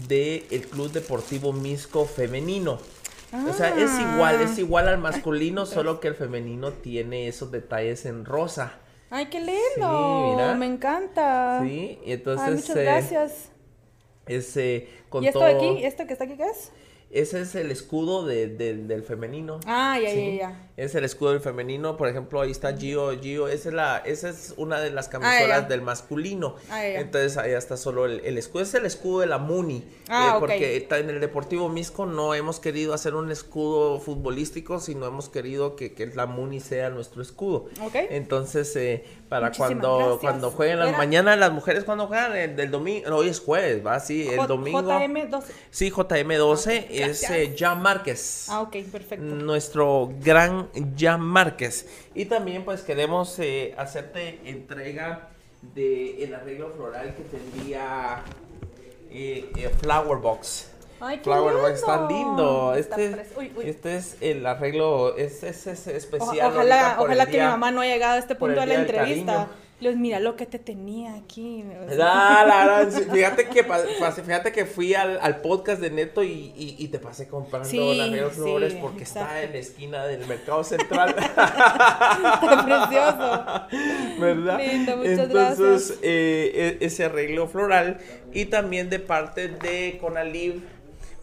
del 0.08 0.66
Club 0.70 0.92
Deportivo 0.92 1.52
Misco 1.52 2.04
Femenino. 2.04 2.78
O 3.48 3.52
sea, 3.52 3.68
es 3.76 3.90
igual, 4.00 4.40
es 4.40 4.56
ah. 4.56 4.60
igual 4.60 4.88
al 4.88 4.98
masculino, 4.98 5.64
solo 5.64 6.00
que 6.00 6.08
el 6.08 6.14
femenino 6.14 6.72
tiene 6.72 7.28
esos 7.28 7.52
detalles 7.52 8.04
en 8.04 8.24
rosa. 8.24 8.74
Ay, 9.08 9.26
qué 9.26 9.40
lindo. 9.40 10.54
Me 10.56 10.66
encanta. 10.66 11.60
Sí, 11.62 11.98
y 12.04 12.12
entonces. 12.12 12.46
Ay, 12.46 12.54
muchas 12.54 12.76
gracias. 12.76 13.50
Ese, 14.30 14.88
con 15.08 15.24
¿Y 15.24 15.26
esto 15.26 15.40
de 15.40 15.52
aquí? 15.52 15.84
¿Esto 15.84 16.06
que 16.06 16.12
está 16.12 16.24
aquí 16.24 16.36
qué 16.36 16.44
es? 16.44 16.70
Ese 17.10 17.40
es 17.40 17.54
el 17.56 17.72
escudo 17.72 18.24
del 18.24 19.02
femenino. 19.02 19.58
Ah, 19.66 19.98
ya, 20.00 20.12
ya, 20.14 20.30
ya. 20.30 20.69
Es 20.80 20.94
el 20.94 21.04
escudo 21.04 21.32
del 21.32 21.40
femenino. 21.40 21.98
Por 21.98 22.08
ejemplo, 22.08 22.40
ahí 22.40 22.50
está 22.50 22.74
Gio. 22.74 23.10
Gio, 23.20 23.48
esa 23.48 23.68
es, 23.68 23.74
la, 23.74 23.98
esa 23.98 24.30
es 24.30 24.54
una 24.56 24.80
de 24.80 24.90
las 24.90 25.08
camisolas 25.08 25.68
del 25.68 25.82
masculino. 25.82 26.56
Ah, 26.70 26.86
Entonces 26.86 27.36
ahí 27.36 27.52
está 27.52 27.76
solo 27.76 28.06
el, 28.06 28.38
escudo. 28.38 28.62
Es 28.62 28.72
el 28.72 28.86
escudo 28.86 29.20
de 29.20 29.26
la 29.26 29.36
Muni. 29.36 29.84
Ah, 30.08 30.32
eh, 30.34 30.40
Porque 30.40 30.88
en 30.90 31.10
el 31.10 31.20
Deportivo 31.20 31.68
Misco 31.68 32.06
no 32.06 32.34
hemos 32.34 32.60
querido 32.60 32.94
hacer 32.94 33.14
un 33.14 33.30
escudo 33.30 34.00
futbolístico, 34.00 34.80
sino 34.80 35.06
hemos 35.06 35.28
querido 35.28 35.76
que, 35.76 35.92
que 35.92 36.06
la 36.06 36.24
Muni 36.24 36.60
sea 36.60 36.88
nuestro 36.88 37.20
escudo. 37.20 37.66
Entonces, 37.92 38.74
eh, 38.76 39.04
para 39.28 39.52
cuando, 39.52 40.18
cuando 40.18 40.50
jueguen 40.50 40.78
las 40.78 40.96
mañanas, 40.96 41.38
las 41.38 41.52
mujeres 41.52 41.84
cuando 41.84 42.06
juegan 42.06 42.34
el, 42.34 42.56
del 42.56 42.70
domingo, 42.70 43.14
hoy 43.14 43.28
es 43.28 43.38
jueves, 43.38 43.86
va, 43.86 44.00
sí, 44.00 44.26
el 44.26 44.46
domingo. 44.46 44.80
JM12. 44.80 45.42
Sí, 45.70 45.90
JM12 45.90 46.86
es 46.88 47.30
eh, 47.30 47.54
Jan 47.56 47.82
Márquez. 47.82 48.46
Ah, 48.48 48.62
ok, 48.62 48.76
perfecto. 48.90 49.24
Nuestro 49.24 50.10
gran 50.20 50.69
Jan 50.96 51.20
Márquez. 51.20 51.86
Y 52.14 52.26
también 52.26 52.64
pues 52.64 52.82
queremos 52.82 53.38
eh, 53.38 53.74
hacerte 53.76 54.40
entrega 54.44 55.28
de 55.74 56.24
el 56.24 56.34
arreglo 56.34 56.72
floral 56.72 57.14
que 57.14 57.22
tendría 57.24 58.22
eh, 59.10 59.70
Flower 59.80 60.18
Box. 60.18 60.70
Ay, 61.00 61.18
qué 61.18 61.24
Flower 61.24 61.54
lindo. 61.54 61.68
Box 61.68 61.84
tan 61.84 62.08
lindo. 62.08 62.74
Este, 62.74 63.26
este 63.64 63.96
es 63.96 64.16
el 64.20 64.44
arreglo, 64.44 65.16
es, 65.16 65.42
es, 65.42 65.66
es 65.66 65.86
especial. 65.86 66.52
ojalá 66.52 66.96
ojalá 66.98 67.26
que 67.26 67.38
mi 67.38 67.44
mamá 67.44 67.70
no 67.70 67.80
haya 67.80 67.94
llegado 67.94 68.14
a 68.14 68.18
este 68.18 68.34
punto 68.34 68.60
de 68.60 68.66
la 68.66 68.74
entrevista. 68.74 69.48
Los 69.80 69.96
mira 69.96 70.20
lo 70.20 70.36
que 70.36 70.44
te 70.44 70.58
tenía 70.58 71.14
aquí. 71.14 71.64
fíjate 73.10 73.48
que 73.48 73.64
fíjate 73.64 74.52
que 74.52 74.66
fui 74.66 74.94
al, 74.94 75.18
al 75.22 75.40
podcast 75.40 75.80
de 75.80 75.90
Neto 75.90 76.22
y, 76.22 76.52
y, 76.56 76.88
te 76.88 76.98
pasé 76.98 77.28
comprando 77.28 77.68
sí, 77.68 78.10
las 78.10 78.32
flores 78.34 78.74
porque 78.74 79.04
está 79.04 79.42
en 79.42 79.52
la 79.52 79.58
esquina 79.58 80.04
del 80.04 80.26
mercado 80.26 80.64
central. 80.64 81.14
está 81.18 82.64
precioso. 82.66 84.20
¿Verdad? 84.20 84.58
Lindo, 84.58 84.96
muchas 84.98 85.18
Entonces, 85.18 85.98
eh, 86.02 86.78
e, 86.80 86.84
ese 86.84 87.04
arreglo 87.04 87.48
floral 87.48 87.98
y 88.32 88.46
también 88.46 88.90
de 88.90 88.98
parte 88.98 89.48
de 89.48 89.98
Conaliv 89.98 90.62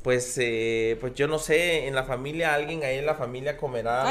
pues, 0.08 0.38
eh, 0.38 0.96
pues 1.02 1.16
yo 1.16 1.28
no 1.28 1.38
sé, 1.38 1.86
en 1.86 1.94
la 1.94 2.06
familia, 2.06 2.54
alguien 2.54 2.82
ahí 2.82 2.98
en 2.98 3.06
la 3.06 3.16
familia 3.16 3.58
comerá 3.58 4.06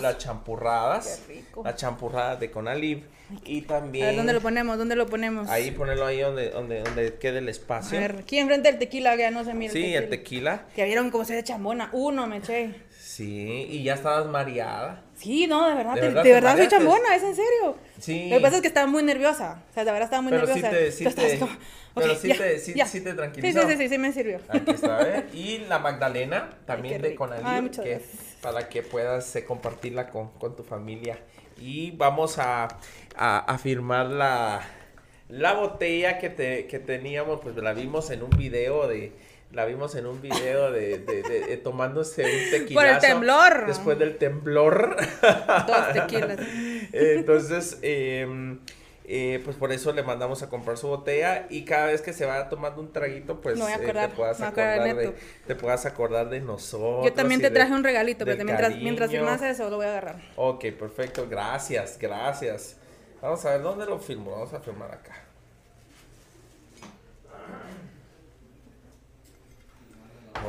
las, 0.00 0.18
champurradas. 0.18 1.24
Qué 1.26 1.34
rico. 1.34 1.64
Las 1.64 1.74
champurradas 1.74 2.38
de 2.38 2.52
Conalib. 2.52 3.02
Y 3.44 3.62
también. 3.62 4.04
A 4.04 4.06
ver, 4.10 4.16
¿dónde 4.18 4.34
lo 4.34 4.40
ponemos? 4.40 4.78
¿Dónde 4.78 4.94
lo 4.94 5.06
ponemos? 5.06 5.48
Ahí, 5.48 5.72
ponerlo 5.72 6.06
ahí 6.06 6.20
donde, 6.20 6.50
donde, 6.50 6.84
donde 6.84 7.14
quede 7.14 7.38
el 7.38 7.48
espacio. 7.48 7.98
A 7.98 8.02
ver, 8.02 8.16
aquí 8.20 8.38
enfrente 8.38 8.70
del 8.70 8.78
tequila, 8.78 9.16
que 9.16 9.22
ya 9.22 9.32
no 9.32 9.42
se 9.44 9.52
mira. 9.52 9.72
Sí, 9.72 9.92
el 9.92 10.08
tequila. 10.08 10.66
Que 10.76 10.84
vieron 10.84 11.10
cómo 11.10 11.24
se 11.24 11.34
ve 11.34 11.42
chambona. 11.42 11.90
Uno 11.92 12.28
me 12.28 12.36
eché. 12.36 12.76
Sí, 13.00 13.66
y 13.68 13.82
ya 13.82 13.94
estabas 13.94 14.26
mareada. 14.26 15.02
Sí, 15.16 15.48
no, 15.48 15.68
de 15.68 15.74
verdad, 15.74 15.94
de, 15.94 16.32
verdad, 16.32 16.56
soy 16.56 16.68
chambona, 16.68 17.16
es 17.16 17.22
en 17.24 17.34
serio. 17.34 17.76
Sí. 17.98 18.28
Lo 18.30 18.36
que 18.36 18.42
pasa 18.42 18.56
es 18.56 18.62
que 18.62 18.68
estaba 18.68 18.86
muy 18.86 19.02
nerviosa. 19.02 19.64
O 19.68 19.74
sea, 19.74 19.84
de 19.84 19.90
verdad 19.90 20.04
estaba 20.04 20.22
muy 20.22 20.30
nerviosa. 20.30 20.54
Sí 20.54 20.62
te, 20.62 20.92
sí 20.92 21.04
te, 21.06 21.40
pero 21.94 22.14
sí, 22.14 22.28
te, 22.28 22.58
sí, 22.58 22.74
sí, 22.86 23.00
te 23.00 23.14
tranquilizó. 23.14 23.62
Sí, 23.62 23.68
sí, 23.68 23.76
sí, 23.76 23.88
sí, 23.88 23.98
me 23.98 24.12
sirvió. 24.12 24.38
Aquí 24.48 24.70
está, 24.70 25.02
¿eh? 25.18 25.24
Y 25.32 25.58
la 25.68 25.78
Magdalena, 25.78 26.50
también 26.66 27.02
de 27.02 27.14
Conalí, 27.14 27.70
que, 27.70 28.00
para 28.40 28.68
que 28.68 28.82
puedas 28.82 29.34
eh, 29.36 29.44
compartirla 29.44 30.08
con, 30.08 30.30
con, 30.38 30.56
tu 30.56 30.62
familia. 30.62 31.18
Y 31.60 31.90
vamos 31.92 32.38
a, 32.38 32.68
a, 33.16 33.38
a 33.38 33.58
firmar 33.58 34.06
la, 34.06 34.62
la 35.28 35.54
botella 35.54 36.18
que, 36.18 36.30
te, 36.30 36.66
que 36.66 36.78
teníamos, 36.78 37.40
pues 37.40 37.56
la 37.56 37.72
vimos 37.72 38.10
en 38.10 38.22
un 38.22 38.30
video 38.30 38.86
de 38.86 39.12
La 39.52 39.64
vimos 39.64 39.94
en 39.94 40.06
un 40.06 40.20
video 40.20 40.72
de, 40.72 40.98
de, 40.98 41.22
de, 41.22 41.56
tomándose 41.58 42.22
un 42.24 42.50
tequilazo. 42.50 42.74
Por 42.74 42.86
el 42.86 42.98
temblor. 42.98 43.66
Después 43.66 43.98
del 43.98 44.16
temblor. 44.16 44.96
Dos 45.66 45.92
tequilas. 45.92 46.38
Entonces, 46.92 47.78
eh, 47.82 48.58
eh, 49.14 49.42
pues 49.44 49.58
por 49.58 49.70
eso 49.72 49.92
le 49.92 50.02
mandamos 50.02 50.42
a 50.42 50.48
comprar 50.48 50.78
su 50.78 50.88
botella 50.88 51.44
y 51.50 51.66
cada 51.66 51.88
vez 51.88 52.00
que 52.00 52.14
se 52.14 52.24
va 52.24 52.48
tomando 52.48 52.80
un 52.80 52.94
traguito, 52.94 53.42
pues 53.42 53.60
eh, 53.60 53.64
te, 53.78 54.08
puedas 54.08 54.40
acordar 54.40 54.96
de, 54.96 55.14
te 55.46 55.54
puedas 55.54 55.84
acordar 55.84 56.30
de 56.30 56.40
nosotros. 56.40 57.04
Yo 57.04 57.12
también 57.12 57.42
te 57.42 57.50
traje 57.50 57.74
un 57.74 57.84
regalito, 57.84 58.24
pero 58.24 58.42
mientras, 58.42 58.74
mientras 58.76 59.10
filmas 59.10 59.42
eso 59.42 59.68
lo 59.68 59.76
voy 59.76 59.84
a 59.84 59.90
agarrar. 59.90 60.16
Ok, 60.36 60.64
perfecto, 60.78 61.26
gracias, 61.28 61.98
gracias. 62.00 62.78
Vamos 63.20 63.44
a 63.44 63.50
ver 63.50 63.60
dónde 63.60 63.84
lo 63.84 63.98
filmo, 63.98 64.30
vamos 64.30 64.54
a 64.54 64.60
filmar 64.60 64.90
acá. 64.90 65.21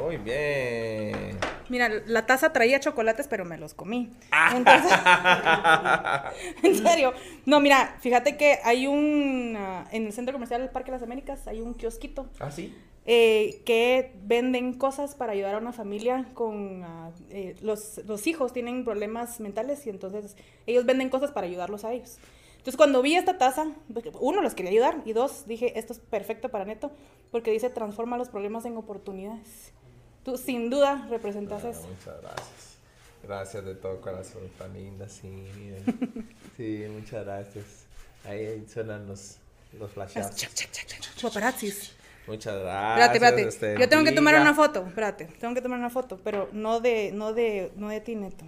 Muy 0.02 0.18
bien. 0.18 1.38
Mira, 1.70 1.90
la 2.06 2.26
taza 2.26 2.54
traía 2.54 2.80
chocolates, 2.80 3.28
pero 3.28 3.46
me 3.46 3.58
los 3.58 3.74
comí. 3.74 4.12
Ah. 4.32 6.32
en 6.64 6.76
serio. 6.76 7.14
No, 7.46 7.60
mira, 7.60 7.98
fíjate 8.00 8.38
que 8.38 8.60
hay 8.64 8.88
un. 8.88 9.56
Ah, 9.58 9.86
en 9.92 10.06
el 10.06 10.14
centro 10.14 10.34
comercial 10.34 10.62
del 10.62 10.70
Parque 10.70 10.92
de 10.92 10.98
las 10.98 11.04
Américas 11.04 11.48
hay 11.48 11.62
un 11.62 11.74
kiosquito. 11.74 12.30
Ah, 12.40 12.52
sí. 12.52 12.76
Eh, 13.06 13.62
que 13.66 14.14
venden 14.24 14.74
cosas 14.74 15.14
para 15.14 15.34
ayudar 15.34 15.56
a 15.56 15.58
una 15.58 15.74
familia 15.74 16.26
con 16.34 16.84
ah, 16.84 17.12
eh, 17.30 17.56
los, 17.62 18.00
los 18.06 18.28
hijos 18.28 18.54
tienen 18.54 18.86
problemas 18.86 19.42
mentales 19.42 19.86
y 19.88 19.90
entonces 19.90 20.38
ellos 20.68 20.86
venden 20.86 21.10
cosas 21.10 21.32
para 21.32 21.48
ayudarlos 21.48 21.84
a 21.84 21.92
ellos. 21.92 22.18
Entonces 22.64 22.78
cuando 22.78 23.02
vi 23.02 23.16
esta 23.16 23.38
taza, 23.38 23.68
uno, 24.22 24.42
los 24.42 24.54
quería 24.54 24.72
ayudar 24.72 25.02
y 25.04 25.12
dos, 25.12 25.46
dije, 25.48 25.78
esto 25.78 25.92
es 25.92 26.00
perfecto 26.00 26.48
para 26.48 26.64
Neto 26.64 26.94
porque 27.30 27.52
dice 27.52 27.70
transforma 27.70 28.16
los 28.16 28.30
problemas 28.30 28.64
en 28.64 28.78
oportunidades. 28.78 29.74
Tú 30.24 30.38
sin 30.38 30.70
duda 30.70 31.06
representas 31.10 31.66
eso. 31.66 31.86
Muchas 31.90 32.22
gracias. 32.22 32.78
Gracias 33.22 33.66
de 33.66 33.76
todo 33.76 34.00
corazón, 34.00 34.44
tan 34.58 34.72
linda, 34.72 35.10
sí, 35.10 35.46
Sí, 36.56 36.86
muchas 36.90 37.26
gracias. 37.26 37.66
Ahí 38.24 38.66
suenan 38.72 39.08
los, 39.08 39.40
los 39.78 39.92
flashes. 39.92 40.26
Paparazzis. 41.22 41.92
Muchas 42.28 42.62
gracias. 42.62 43.14
Espérate, 43.14 43.42
espérate. 43.42 43.82
Yo 43.82 43.90
tengo 43.90 44.06
que 44.06 44.14
tomar 44.14 44.40
una 44.40 44.54
foto, 44.54 44.86
espérate. 44.88 45.26
Tengo 45.26 45.54
que 45.54 45.62
tomar 45.62 45.80
una 45.80 45.90
foto, 45.90 46.18
pero 46.24 46.48
no 46.54 46.80
de, 46.80 47.12
no 47.12 47.34
de, 47.34 47.74
no 47.76 47.90
de 47.90 48.00
ti, 48.00 48.16
Neto 48.16 48.46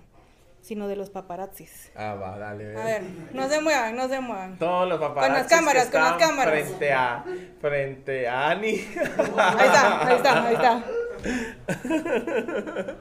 sino 0.66 0.88
de 0.88 0.95
los 0.95 1.11
paparazzis. 1.11 1.92
Ah, 1.95 2.16
va, 2.16 2.40
dale. 2.40 2.76
A 2.76 2.84
ver, 2.84 3.03
no 3.34 3.48
se 3.48 3.61
muevan, 3.61 3.95
no 3.95 4.10
se 4.10 4.19
muevan. 4.19 4.58
Todos 4.58 4.90
los 4.90 5.00
paparazzis. 5.00 5.27
Con 5.27 5.35
las 5.35 5.48
cámaras, 5.48 5.85
con 5.90 6.02
las 6.02 6.14
cámaras. 6.14 6.53
Frente 6.53 6.92
a, 6.92 7.24
frente 7.61 8.27
a 8.27 8.50
Ani. 8.50 8.69
Ahí 8.69 9.68
está, 9.68 10.08
ahí 10.08 10.16
está, 10.16 10.48
ahí 10.48 10.56
está. 10.56 10.84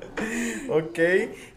ok, 0.68 0.98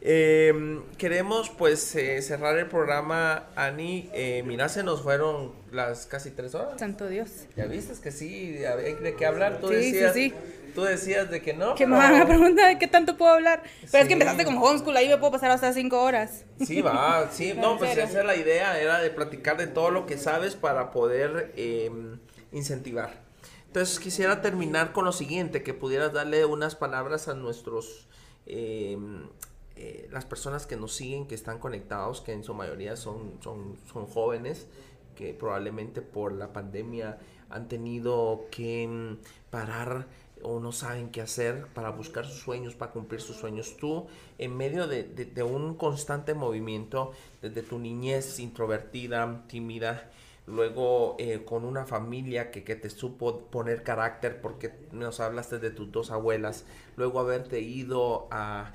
em, 0.02 0.84
queremos 0.98 1.50
pues 1.50 1.96
eh, 1.96 2.22
cerrar 2.22 2.58
el 2.58 2.68
programa, 2.68 3.50
Ani. 3.58 4.10
Eh, 4.14 4.44
mira, 4.46 4.70
se 4.70 4.84
nos 4.84 5.02
fueron 5.02 5.52
las 5.72 6.06
casi 6.06 6.32
tres 6.32 6.56
horas. 6.56 6.80
Santo 6.80 7.08
Dios. 7.08 7.48
Ya 7.58 7.66
viste 7.66 7.94
que 8.02 8.12
sí, 8.12 8.64
hay 8.64 8.94
de 8.94 9.16
qué 9.18 9.26
hablar. 9.26 9.60
Tú 9.60 9.68
decías, 9.68 10.14
sí, 10.14 10.30
sí. 10.30 10.36
Tú 10.78 10.84
decías 10.84 11.32
de 11.32 11.42
que 11.42 11.56
no. 11.56 11.74
Que 11.74 11.88
me 11.88 11.98
van 11.98 12.22
a 12.22 12.26
preguntar 12.28 12.68
de 12.68 12.78
qué 12.78 12.86
tanto 12.86 13.18
puedo 13.18 13.32
hablar. 13.32 13.64
Pero 13.92 14.04
es 14.04 14.08
que 14.08 14.14
empezaste 14.14 14.46
como 14.46 14.62
homeschool, 14.62 14.96
ahí 14.96 15.10
me 15.10 15.18
puedo 15.18 15.32
pasar 15.32 15.50
hasta 15.50 15.74
cinco 15.74 16.04
horas. 16.04 16.46
Sí, 16.64 16.84
va, 16.84 17.28
sí. 17.32 17.54
no, 17.58 17.80
pues 17.80 17.98
esa 17.98 18.20
es 18.20 18.24
la 18.24 18.36
idea, 18.36 18.80
era 18.80 19.00
de 19.00 19.10
platicar 19.10 19.58
de 19.58 19.66
todo 19.66 19.90
lo 19.90 20.06
que 20.06 20.20
sabes 20.20 20.56
para 20.56 20.92
poder 20.92 21.52
em, 21.58 22.20
incentivar. 22.52 23.24
Entonces 23.66 24.00
quisiera 24.00 24.44
terminar 24.44 24.94
con 24.94 25.06
lo 25.06 25.14
siguiente, 25.14 25.64
que 25.64 25.74
pudieras 25.74 26.14
darle 26.14 26.46
unas 26.46 26.76
palabras 26.76 27.28
a 27.28 27.34
nuestros, 27.34 28.08
em, 28.46 29.30
eh, 29.78 30.08
las 30.12 30.26
personas 30.26 30.68
que 30.68 30.78
nos 30.78 30.94
siguen, 30.94 31.26
que 31.26 31.34
están 31.34 31.58
conectados, 31.58 32.22
que 32.22 32.34
en 32.34 32.44
su 32.44 32.54
mayoría 32.54 32.96
son, 32.98 33.40
son, 33.42 33.80
son 33.92 34.06
jóvenes, 34.06 34.68
que 35.16 35.34
probablemente 35.34 36.04
por 36.04 36.34
la 36.34 36.54
pandemia 36.54 37.18
han 37.50 37.68
tenido 37.68 38.46
que 38.52 38.84
em, 38.84 39.18
parar 39.50 40.06
o 40.44 40.60
no 40.60 40.72
saben 40.72 41.10
qué 41.10 41.22
hacer 41.22 41.68
para 41.74 41.90
buscar 41.90 42.26
sus 42.26 42.40
sueños, 42.40 42.76
para 42.76 42.92
cumplir 42.92 43.22
sus 43.22 43.38
sueños. 43.38 43.78
Tú, 43.78 44.08
en 44.38 44.56
medio 44.56 44.88
de, 44.88 45.44
un 45.44 45.76
constante 45.76 46.34
movimiento, 46.34 47.12
desde 47.42 47.64
tu 47.64 47.80
niñez 47.80 48.40
introvertida, 48.40 49.44
tímida, 49.48 50.10
luego 50.46 51.16
eh, 51.20 51.44
con 51.46 51.66
una 51.66 51.86
familia 51.86 52.52
que, 52.52 52.62
te 52.62 52.90
supo 52.90 53.42
poner 53.48 53.84
carácter 53.84 54.42
porque 54.42 54.74
nos 54.92 55.20
hablaste 55.20 55.60
de 55.60 55.72
tus 55.72 55.92
dos 55.92 56.12
abuelas, 56.12 56.66
luego 56.96 57.20
haberte 57.20 57.60
ido 57.60 58.28
a, 58.32 58.72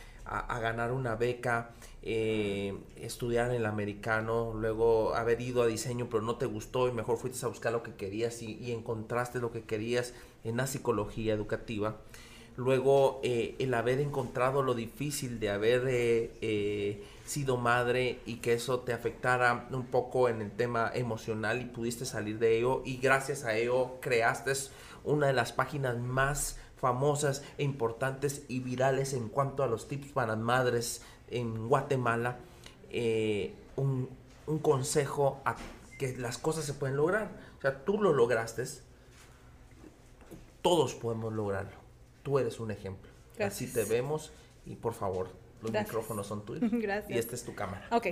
ganar 0.60 0.92
una 0.92 1.16
beca, 1.16 1.70
eh, 2.02 2.74
estudiar 2.96 3.52
el 3.52 3.66
americano, 3.66 4.52
luego 4.54 5.14
haber 5.14 5.40
ido 5.40 5.62
a 5.62 5.66
diseño 5.66 6.08
pero 6.10 6.22
no 6.22 6.36
te 6.36 6.46
gustó 6.46 6.88
y 6.88 6.92
mejor 6.92 7.16
fuiste 7.16 7.44
a 7.44 7.48
buscar 7.48 7.72
lo 7.72 7.82
que 7.82 7.94
querías 7.94 8.42
y, 8.42 8.72
encontraste 8.72 9.38
lo 9.38 9.52
que 9.52 9.62
querías 9.62 10.14
en 10.44 10.56
la 10.56 10.66
psicología 10.66 11.34
educativa. 11.34 11.96
Luego 12.56 13.20
eh, 13.22 13.54
el 13.58 13.72
haber 13.72 14.00
encontrado 14.00 14.62
lo 14.62 14.74
difícil 14.74 15.40
de 15.40 15.48
haber 15.48 16.30
sido 17.24 17.56
madre 17.56 18.18
y 18.26 18.36
que 18.36 18.52
eso 18.52 18.80
te 18.80 18.92
afectara 18.92 19.68
un 19.70 19.86
poco 19.86 20.28
en 20.28 20.42
el 20.42 20.50
tema 20.50 20.90
emocional 20.94 21.62
y 21.62 21.64
pudiste 21.64 22.04
salir 22.04 22.38
de 22.38 22.58
ello 22.58 22.82
y 22.84 22.98
gracias 22.98 23.44
a 23.44 23.56
ello 23.56 23.92
creaste 24.00 24.52
una 25.04 25.28
de 25.28 25.32
las 25.32 25.52
páginas 25.52 25.98
más 25.98 26.58
famosas 26.76 27.44
e 27.58 27.62
importantes 27.62 28.42
y 28.48 28.58
virales 28.58 29.14
en 29.14 29.28
cuanto 29.28 29.62
a 29.62 29.68
los 29.68 29.86
tips 29.86 30.08
para 30.12 30.34
madres 30.34 31.02
en 31.32 31.68
Guatemala. 31.68 32.38
Eh, 32.90 33.54
un, 33.76 34.08
un, 34.46 34.58
consejo 34.58 35.40
a 35.44 35.56
que 35.98 36.16
las 36.16 36.38
cosas 36.38 36.64
se 36.64 36.74
pueden 36.74 36.96
lograr. 36.96 37.30
O 37.58 37.60
sea, 37.60 37.84
tú 37.84 38.00
lo 38.00 38.12
lograste. 38.12 38.64
Todos 40.62 40.94
podemos 40.94 41.32
lograrlo. 41.32 41.72
Tú 42.22 42.38
eres 42.38 42.60
un 42.60 42.70
ejemplo. 42.70 43.10
Así 43.40 43.66
te 43.66 43.84
vemos 43.84 44.32
y 44.66 44.76
por 44.76 44.94
favor, 44.94 45.30
los 45.62 45.72
micrófonos 45.72 46.26
son 46.26 46.44
tuyos. 46.44 46.70
Gracias. 46.72 47.10
Y 47.10 47.18
esta 47.18 47.34
es 47.34 47.44
tu 47.44 47.54
cámara. 47.54 47.86
Ok. 47.90 48.08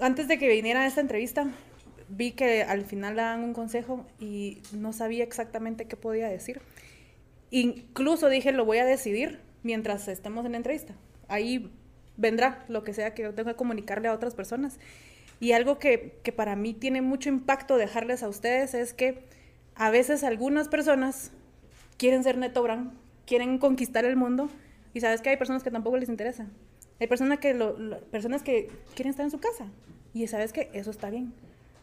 Antes 0.00 0.28
de 0.28 0.38
que 0.38 0.48
viniera 0.48 0.82
a 0.82 0.86
esta 0.86 1.00
entrevista, 1.00 1.50
vi 2.08 2.32
que 2.32 2.62
al 2.62 2.84
final 2.84 3.16
daban 3.16 3.42
un 3.42 3.52
consejo 3.52 4.06
y 4.20 4.62
no 4.72 4.92
sabía 4.92 5.24
exactamente 5.24 5.86
qué 5.86 5.96
podía 5.96 6.28
decir. 6.28 6.60
Incluso 7.50 8.28
dije, 8.28 8.52
lo 8.52 8.64
voy 8.64 8.78
a 8.78 8.84
decidir 8.84 9.40
mientras 9.62 10.06
estemos 10.08 10.44
en 10.46 10.52
la 10.52 10.58
entrevista. 10.58 10.94
Ahí 11.28 11.70
vendrá 12.16 12.64
lo 12.68 12.82
que 12.82 12.92
sea 12.92 13.14
que 13.14 13.22
yo 13.22 13.34
tenga 13.34 13.52
que 13.52 13.56
comunicarle 13.56 14.08
a 14.08 14.14
otras 14.14 14.34
personas. 14.34 14.78
Y 15.40 15.52
algo 15.52 15.78
que, 15.78 16.18
que 16.22 16.32
para 16.32 16.56
mí 16.56 16.74
tiene 16.74 17.00
mucho 17.00 17.28
impacto 17.28 17.76
dejarles 17.76 18.22
a 18.22 18.28
ustedes 18.28 18.74
es 18.74 18.92
que 18.92 19.22
a 19.76 19.90
veces 19.90 20.24
algunas 20.24 20.68
personas 20.68 21.30
quieren 21.96 22.24
ser 22.24 22.36
Neto 22.36 22.62
Brand, 22.62 22.92
quieren 23.26 23.58
conquistar 23.58 24.04
el 24.04 24.16
mundo, 24.16 24.50
y 24.94 25.00
sabes 25.00 25.20
que 25.20 25.30
hay 25.30 25.36
personas 25.36 25.62
que 25.62 25.70
tampoco 25.70 25.96
les 25.96 26.08
interesa. 26.08 26.48
Hay 27.00 27.06
personas 27.06 27.38
que, 27.38 27.54
personas 28.10 28.42
que 28.42 28.68
quieren 28.94 29.10
estar 29.10 29.24
en 29.24 29.30
su 29.30 29.38
casa. 29.38 29.66
Y 30.12 30.26
sabes 30.26 30.52
que 30.52 30.70
eso 30.72 30.90
está 30.90 31.10
bien. 31.10 31.32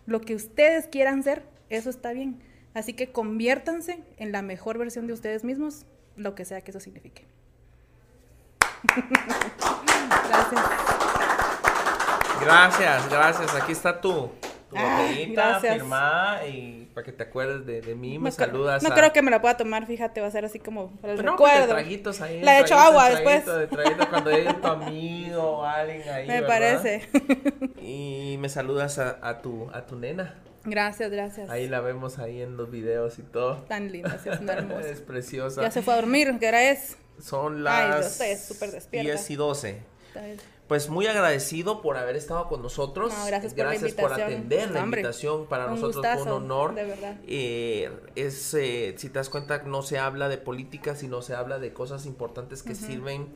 Lo 0.05 0.21
que 0.21 0.35
ustedes 0.35 0.87
quieran 0.87 1.23
ser, 1.23 1.43
eso 1.69 1.89
está 1.89 2.11
bien. 2.11 2.39
Así 2.73 2.93
que 2.93 3.11
conviértanse 3.11 3.99
en 4.17 4.31
la 4.31 4.41
mejor 4.41 4.77
versión 4.77 5.07
de 5.07 5.13
ustedes 5.13 5.43
mismos, 5.43 5.85
lo 6.17 6.35
que 6.35 6.43
sea 6.43 6.61
que 6.61 6.71
eso 6.71 6.79
signifique. 6.79 7.23
Gracias. 10.27 10.63
Gracias, 12.41 13.09
gracias. 13.09 13.55
Aquí 13.55 13.71
está 13.71 13.99
tú 14.01 14.31
tu 14.69 14.75
botellita 14.75 15.59
firmada 15.59 16.47
y 16.47 16.89
para 16.93 17.05
que 17.05 17.11
te 17.11 17.23
acuerdes 17.23 17.65
de, 17.65 17.81
de 17.81 17.95
mí, 17.95 18.19
me 18.19 18.31
saludas. 18.31 18.83
No 18.83 18.89
creo 18.89 19.11
que 19.13 19.21
me 19.21 19.31
la 19.31 19.41
pueda 19.41 19.57
tomar, 19.57 19.85
fíjate, 19.85 20.21
va 20.21 20.27
a 20.27 20.31
ser 20.31 20.45
así 20.45 20.59
como 20.59 20.91
para 20.97 21.13
el 21.13 21.19
recuerdo. 21.19 21.67
traguitos 21.67 22.21
ahí. 22.21 22.41
La 22.41 22.59
he 22.59 22.61
hecho 22.61 22.75
agua 22.75 23.09
después. 23.09 23.45
De 23.45 23.67
traguito 23.67 24.09
cuando 24.09 24.31
llegue 24.31 24.53
tu 24.53 24.67
amigo 24.67 25.43
o 25.43 25.65
alguien 25.65 26.07
ahí. 26.09 26.27
Me 26.27 26.43
parece. 26.43 27.07
Y 27.81 28.37
me 28.39 28.49
saludas 28.49 28.97
a, 28.99 29.19
a, 29.21 29.41
tu, 29.41 29.69
a 29.73 29.85
tu 29.85 29.95
nena. 29.95 30.35
Gracias, 30.63 31.11
gracias. 31.11 31.49
Ahí 31.49 31.67
la 31.67 31.79
vemos 31.79 32.17
ahí 32.17 32.41
en 32.41 32.57
los 32.57 32.71
videos 32.71 33.19
y 33.19 33.23
todo. 33.23 33.57
Tan 33.63 33.91
linda, 33.91 34.15
es 34.15 34.25
hermosa. 34.49 34.89
es 34.89 35.01
preciosa. 35.01 35.61
Ya 35.61 35.71
se 35.71 35.83
fue 35.83 35.93
a 35.93 35.97
dormir, 35.97 36.35
¿qué 36.39 36.47
hora 36.47 36.63
es? 36.63 36.97
Son 37.19 37.63
las 37.63 38.19
Ay, 38.21 38.37
súper 38.37 38.71
despierta. 38.71 39.11
10 39.11 39.29
y 39.31 39.35
12 39.35 39.81
pues 40.67 40.89
muy 40.89 41.05
agradecido 41.05 41.81
por 41.81 41.95
haber 41.97 42.15
estado 42.15 42.47
con 42.47 42.61
nosotros. 42.61 43.13
gracias, 43.55 43.93
por, 43.93 44.13
atender 44.13 44.71
la 44.71 44.81
invitación. 44.81 45.45
Para 45.45 45.67
nosotros 45.67 46.03
fue 46.15 46.23
un 46.23 46.29
honor. 46.29 46.73
De 46.73 46.85
verdad. 46.85 47.17
Eh, 47.27 47.91
es, 48.15 48.53
eh, 48.55 48.95
si 48.97 49.09
te 49.09 49.19
das 49.19 49.29
cuenta, 49.29 49.61
no 49.63 49.83
se 49.83 49.99
habla 49.99 50.27
de 50.27 50.37
política, 50.37 50.95
sino 50.95 51.21
se 51.21 51.35
habla 51.35 51.59
de 51.59 51.71
cosas 51.71 52.05
importantes 52.05 52.63
que 52.63 52.73
sirven 52.73 53.35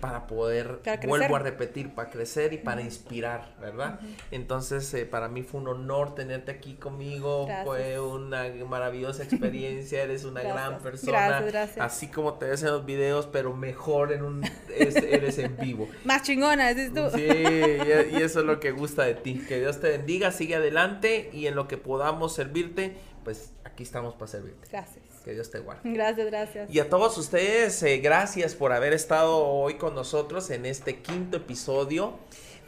para 0.00 0.26
poder, 0.26 0.80
vuelvo 1.06 1.36
a 1.36 1.38
repetir, 1.38 1.94
para 1.94 2.10
crecer 2.10 2.52
y 2.52 2.58
para 2.58 2.80
inspirar, 2.80 3.54
¿verdad? 3.60 4.00
Entonces, 4.30 4.92
eh, 4.94 5.04
para 5.04 5.28
mí 5.28 5.42
fue 5.42 5.60
un 5.60 5.68
honor 5.68 6.14
tenerte 6.14 6.50
aquí 6.50 6.74
conmigo, 6.74 7.46
fue 7.64 8.00
una 8.00 8.44
maravillosa 8.66 9.22
experiencia, 9.22 10.02
eres 10.02 10.24
una 10.24 10.42
gran 10.42 10.78
persona, 10.78 11.44
así 11.78 12.08
como 12.08 12.34
te 12.34 12.46
ves 12.46 12.62
en 12.62 12.70
los 12.70 12.84
videos, 12.84 13.26
pero 13.26 13.54
mejor 13.54 14.12
en 14.12 14.24
un, 14.24 14.42
eres 14.68 15.38
en 15.38 15.56
vivo. 15.56 15.88
Más 16.04 16.22
chingona, 16.22 16.72
dices 16.72 16.94
tú. 16.94 17.10
Sí, 17.14 17.22
y, 17.22 18.16
y 18.16 18.22
eso 18.22 18.40
es 18.40 18.46
lo 18.46 18.58
que 18.58 18.70
gusta 18.70 19.04
de 19.04 19.14
ti, 19.14 19.44
que 19.46 19.60
Dios 19.60 19.80
te 19.80 19.90
bendiga, 19.90 20.32
sigue 20.32 20.56
adelante 20.56 21.30
y 21.32 21.46
en 21.46 21.54
lo 21.54 21.68
que 21.68 21.76
podamos 21.76 22.34
servirte, 22.34 22.96
pues 23.24 23.52
aquí 23.64 23.82
estamos 23.82 24.14
para 24.14 24.28
servirte. 24.28 24.68
Gracias. 24.70 24.99
Que 25.24 25.34
Dios 25.34 25.50
te 25.50 25.58
guarde. 25.58 25.82
Gracias, 25.92 26.26
gracias. 26.26 26.74
Y 26.74 26.80
a 26.80 26.88
todos 26.88 27.18
ustedes, 27.18 27.82
eh, 27.82 27.98
gracias 27.98 28.54
por 28.54 28.72
haber 28.72 28.92
estado 28.92 29.44
hoy 29.46 29.74
con 29.74 29.94
nosotros 29.94 30.50
en 30.50 30.64
este 30.66 31.00
quinto 31.00 31.36
episodio 31.36 32.18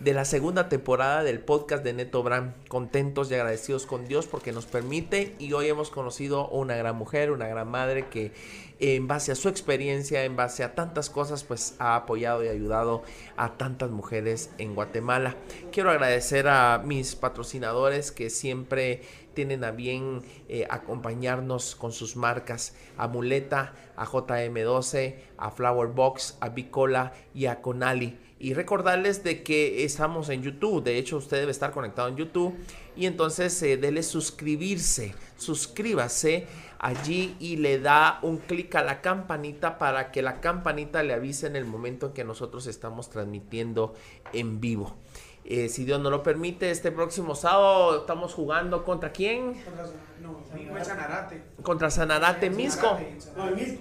de 0.00 0.14
la 0.14 0.24
segunda 0.24 0.68
temporada 0.68 1.22
del 1.22 1.38
podcast 1.38 1.84
de 1.84 1.92
Neto 1.92 2.22
Bram. 2.22 2.54
Contentos 2.68 3.30
y 3.30 3.34
agradecidos 3.34 3.86
con 3.86 4.06
Dios 4.08 4.26
porque 4.26 4.50
nos 4.50 4.66
permite 4.66 5.34
y 5.38 5.52
hoy 5.52 5.68
hemos 5.68 5.90
conocido 5.90 6.48
una 6.48 6.74
gran 6.76 6.96
mujer, 6.96 7.30
una 7.30 7.46
gran 7.46 7.68
madre 7.68 8.06
que 8.08 8.32
en 8.80 9.06
base 9.06 9.30
a 9.30 9.36
su 9.36 9.48
experiencia, 9.48 10.24
en 10.24 10.34
base 10.34 10.64
a 10.64 10.74
tantas 10.74 11.08
cosas, 11.08 11.44
pues 11.44 11.76
ha 11.78 11.94
apoyado 11.94 12.44
y 12.44 12.48
ayudado 12.48 13.04
a 13.36 13.56
tantas 13.56 13.90
mujeres 13.90 14.50
en 14.58 14.74
Guatemala. 14.74 15.36
Quiero 15.70 15.90
agradecer 15.90 16.48
a 16.48 16.82
mis 16.84 17.14
patrocinadores 17.14 18.10
que 18.10 18.28
siempre 18.28 19.02
tienen 19.34 19.64
a 19.64 19.70
bien 19.70 20.22
eh, 20.48 20.66
acompañarnos 20.70 21.74
con 21.74 21.92
sus 21.92 22.16
marcas, 22.16 22.74
a 22.96 23.08
Muleta, 23.08 23.74
a 23.96 24.06
JM12, 24.06 25.16
a 25.38 25.50
Flower 25.50 25.88
Box, 25.88 26.36
a 26.40 26.48
Bicola 26.48 27.12
y 27.34 27.46
a 27.46 27.60
Conali. 27.60 28.18
Y 28.38 28.54
recordarles 28.54 29.22
de 29.22 29.44
que 29.44 29.84
estamos 29.84 30.28
en 30.28 30.42
YouTube, 30.42 30.82
de 30.82 30.98
hecho 30.98 31.16
usted 31.16 31.38
debe 31.38 31.52
estar 31.52 31.70
conectado 31.70 32.08
en 32.08 32.16
YouTube 32.16 32.54
y 32.96 33.06
entonces 33.06 33.62
eh, 33.62 33.76
dele 33.76 34.02
suscribirse, 34.02 35.14
suscríbase 35.36 36.48
allí 36.80 37.36
y 37.38 37.56
le 37.56 37.78
da 37.78 38.18
un 38.22 38.38
clic 38.38 38.74
a 38.74 38.82
la 38.82 39.00
campanita 39.00 39.78
para 39.78 40.10
que 40.10 40.22
la 40.22 40.40
campanita 40.40 41.04
le 41.04 41.14
avise 41.14 41.46
en 41.46 41.54
el 41.54 41.64
momento 41.64 42.06
en 42.06 42.12
que 42.14 42.24
nosotros 42.24 42.66
estamos 42.66 43.08
transmitiendo 43.08 43.94
en 44.32 44.60
vivo. 44.60 44.96
Eh, 45.44 45.68
si 45.68 45.84
Dios 45.84 46.00
nos 46.00 46.12
lo 46.12 46.22
permite, 46.22 46.70
este 46.70 46.92
próximo 46.92 47.34
sábado 47.34 48.00
estamos 48.00 48.32
jugando 48.32 48.84
contra 48.84 49.10
quién? 49.10 49.54
Contra, 49.54 49.86
no, 50.20 50.84
Sanarate. 50.84 51.42
Contra 51.62 51.90
Sanarate, 51.90 52.50
Misco. 52.50 52.96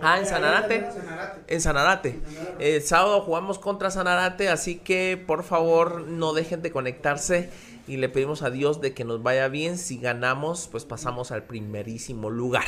Ah, 0.02 0.18
en 0.18 0.26
Sanarate. 0.26 0.88
En 1.48 1.62
Sanarate. 1.62 2.20
El 2.60 2.82
sábado 2.82 3.22
jugamos 3.22 3.60
contra 3.60 3.92
Sanarate, 3.92 4.50
así 4.50 4.78
que 4.80 5.24
por 5.26 5.44
favor 5.44 6.02
no 6.02 6.34
dejen 6.34 6.64
de 6.64 6.72
conectarse 6.72 7.52
y 7.88 7.98
le 7.98 8.10
pedimos 8.10 8.42
a 8.42 8.50
Dios 8.50 8.82
de 8.82 8.96
que 8.96 9.04
nos 9.06 9.22
vaya 9.22 9.48
bien. 9.48 9.78
Si 9.78 10.00
ganamos, 10.00 10.68
pues 10.68 10.86
pasamos 10.86 11.32
al 11.32 11.44
primerísimo 11.44 12.32
lugar 12.32 12.66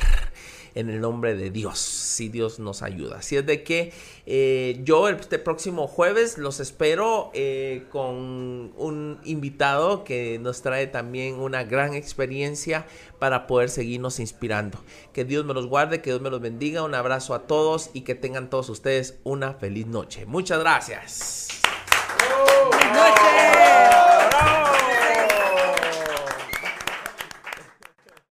en 0.76 0.90
el 0.90 1.02
nombre 1.02 1.35
de 1.35 1.50
Dios, 1.50 1.80
si 1.80 2.30
Dios 2.30 2.60
nos 2.60 2.82
ayuda. 2.82 3.18
Así 3.18 3.38
es 3.38 3.45
de 3.45 3.64
que 3.64 3.93
eh, 4.26 4.80
yo 4.84 5.10
este 5.10 5.40
próximo 5.40 5.88
jueves 5.88 6.38
los 6.38 6.60
espero 6.60 7.32
eh, 7.34 7.85
con 7.92 8.74
un 8.77 9.19
invitado 9.24 10.03
que 10.03 10.40
nos 10.40 10.61
trae 10.61 10.88
también 10.88 11.35
una 11.35 11.64
gran 11.64 11.93
experiencia 11.93 12.85
para 13.19 13.48
poder 13.48 13.69
seguirnos 13.69 14.19
inspirando. 14.19 14.80
Que 15.14 15.26
Dios 15.26 15.45
me 15.45 15.53
los 15.53 15.68
guarde, 15.68 16.02
que 16.02 16.10
Dios 16.10 16.22
me 16.22 16.30
los 16.30 16.42
bendiga. 16.42 16.84
Un 16.84 16.95
abrazo 16.95 17.34
a 17.34 17.48
todos 17.48 17.90
y 17.93 18.02
que 18.02 18.16
tengan 18.16 18.50
todos 18.50 18.69
ustedes 18.69 19.19
una 19.24 19.53
feliz 19.53 19.88
noche. 19.88 20.26
Muchas 20.26 20.60
gracias. 20.60 21.48
noches. 22.93 24.03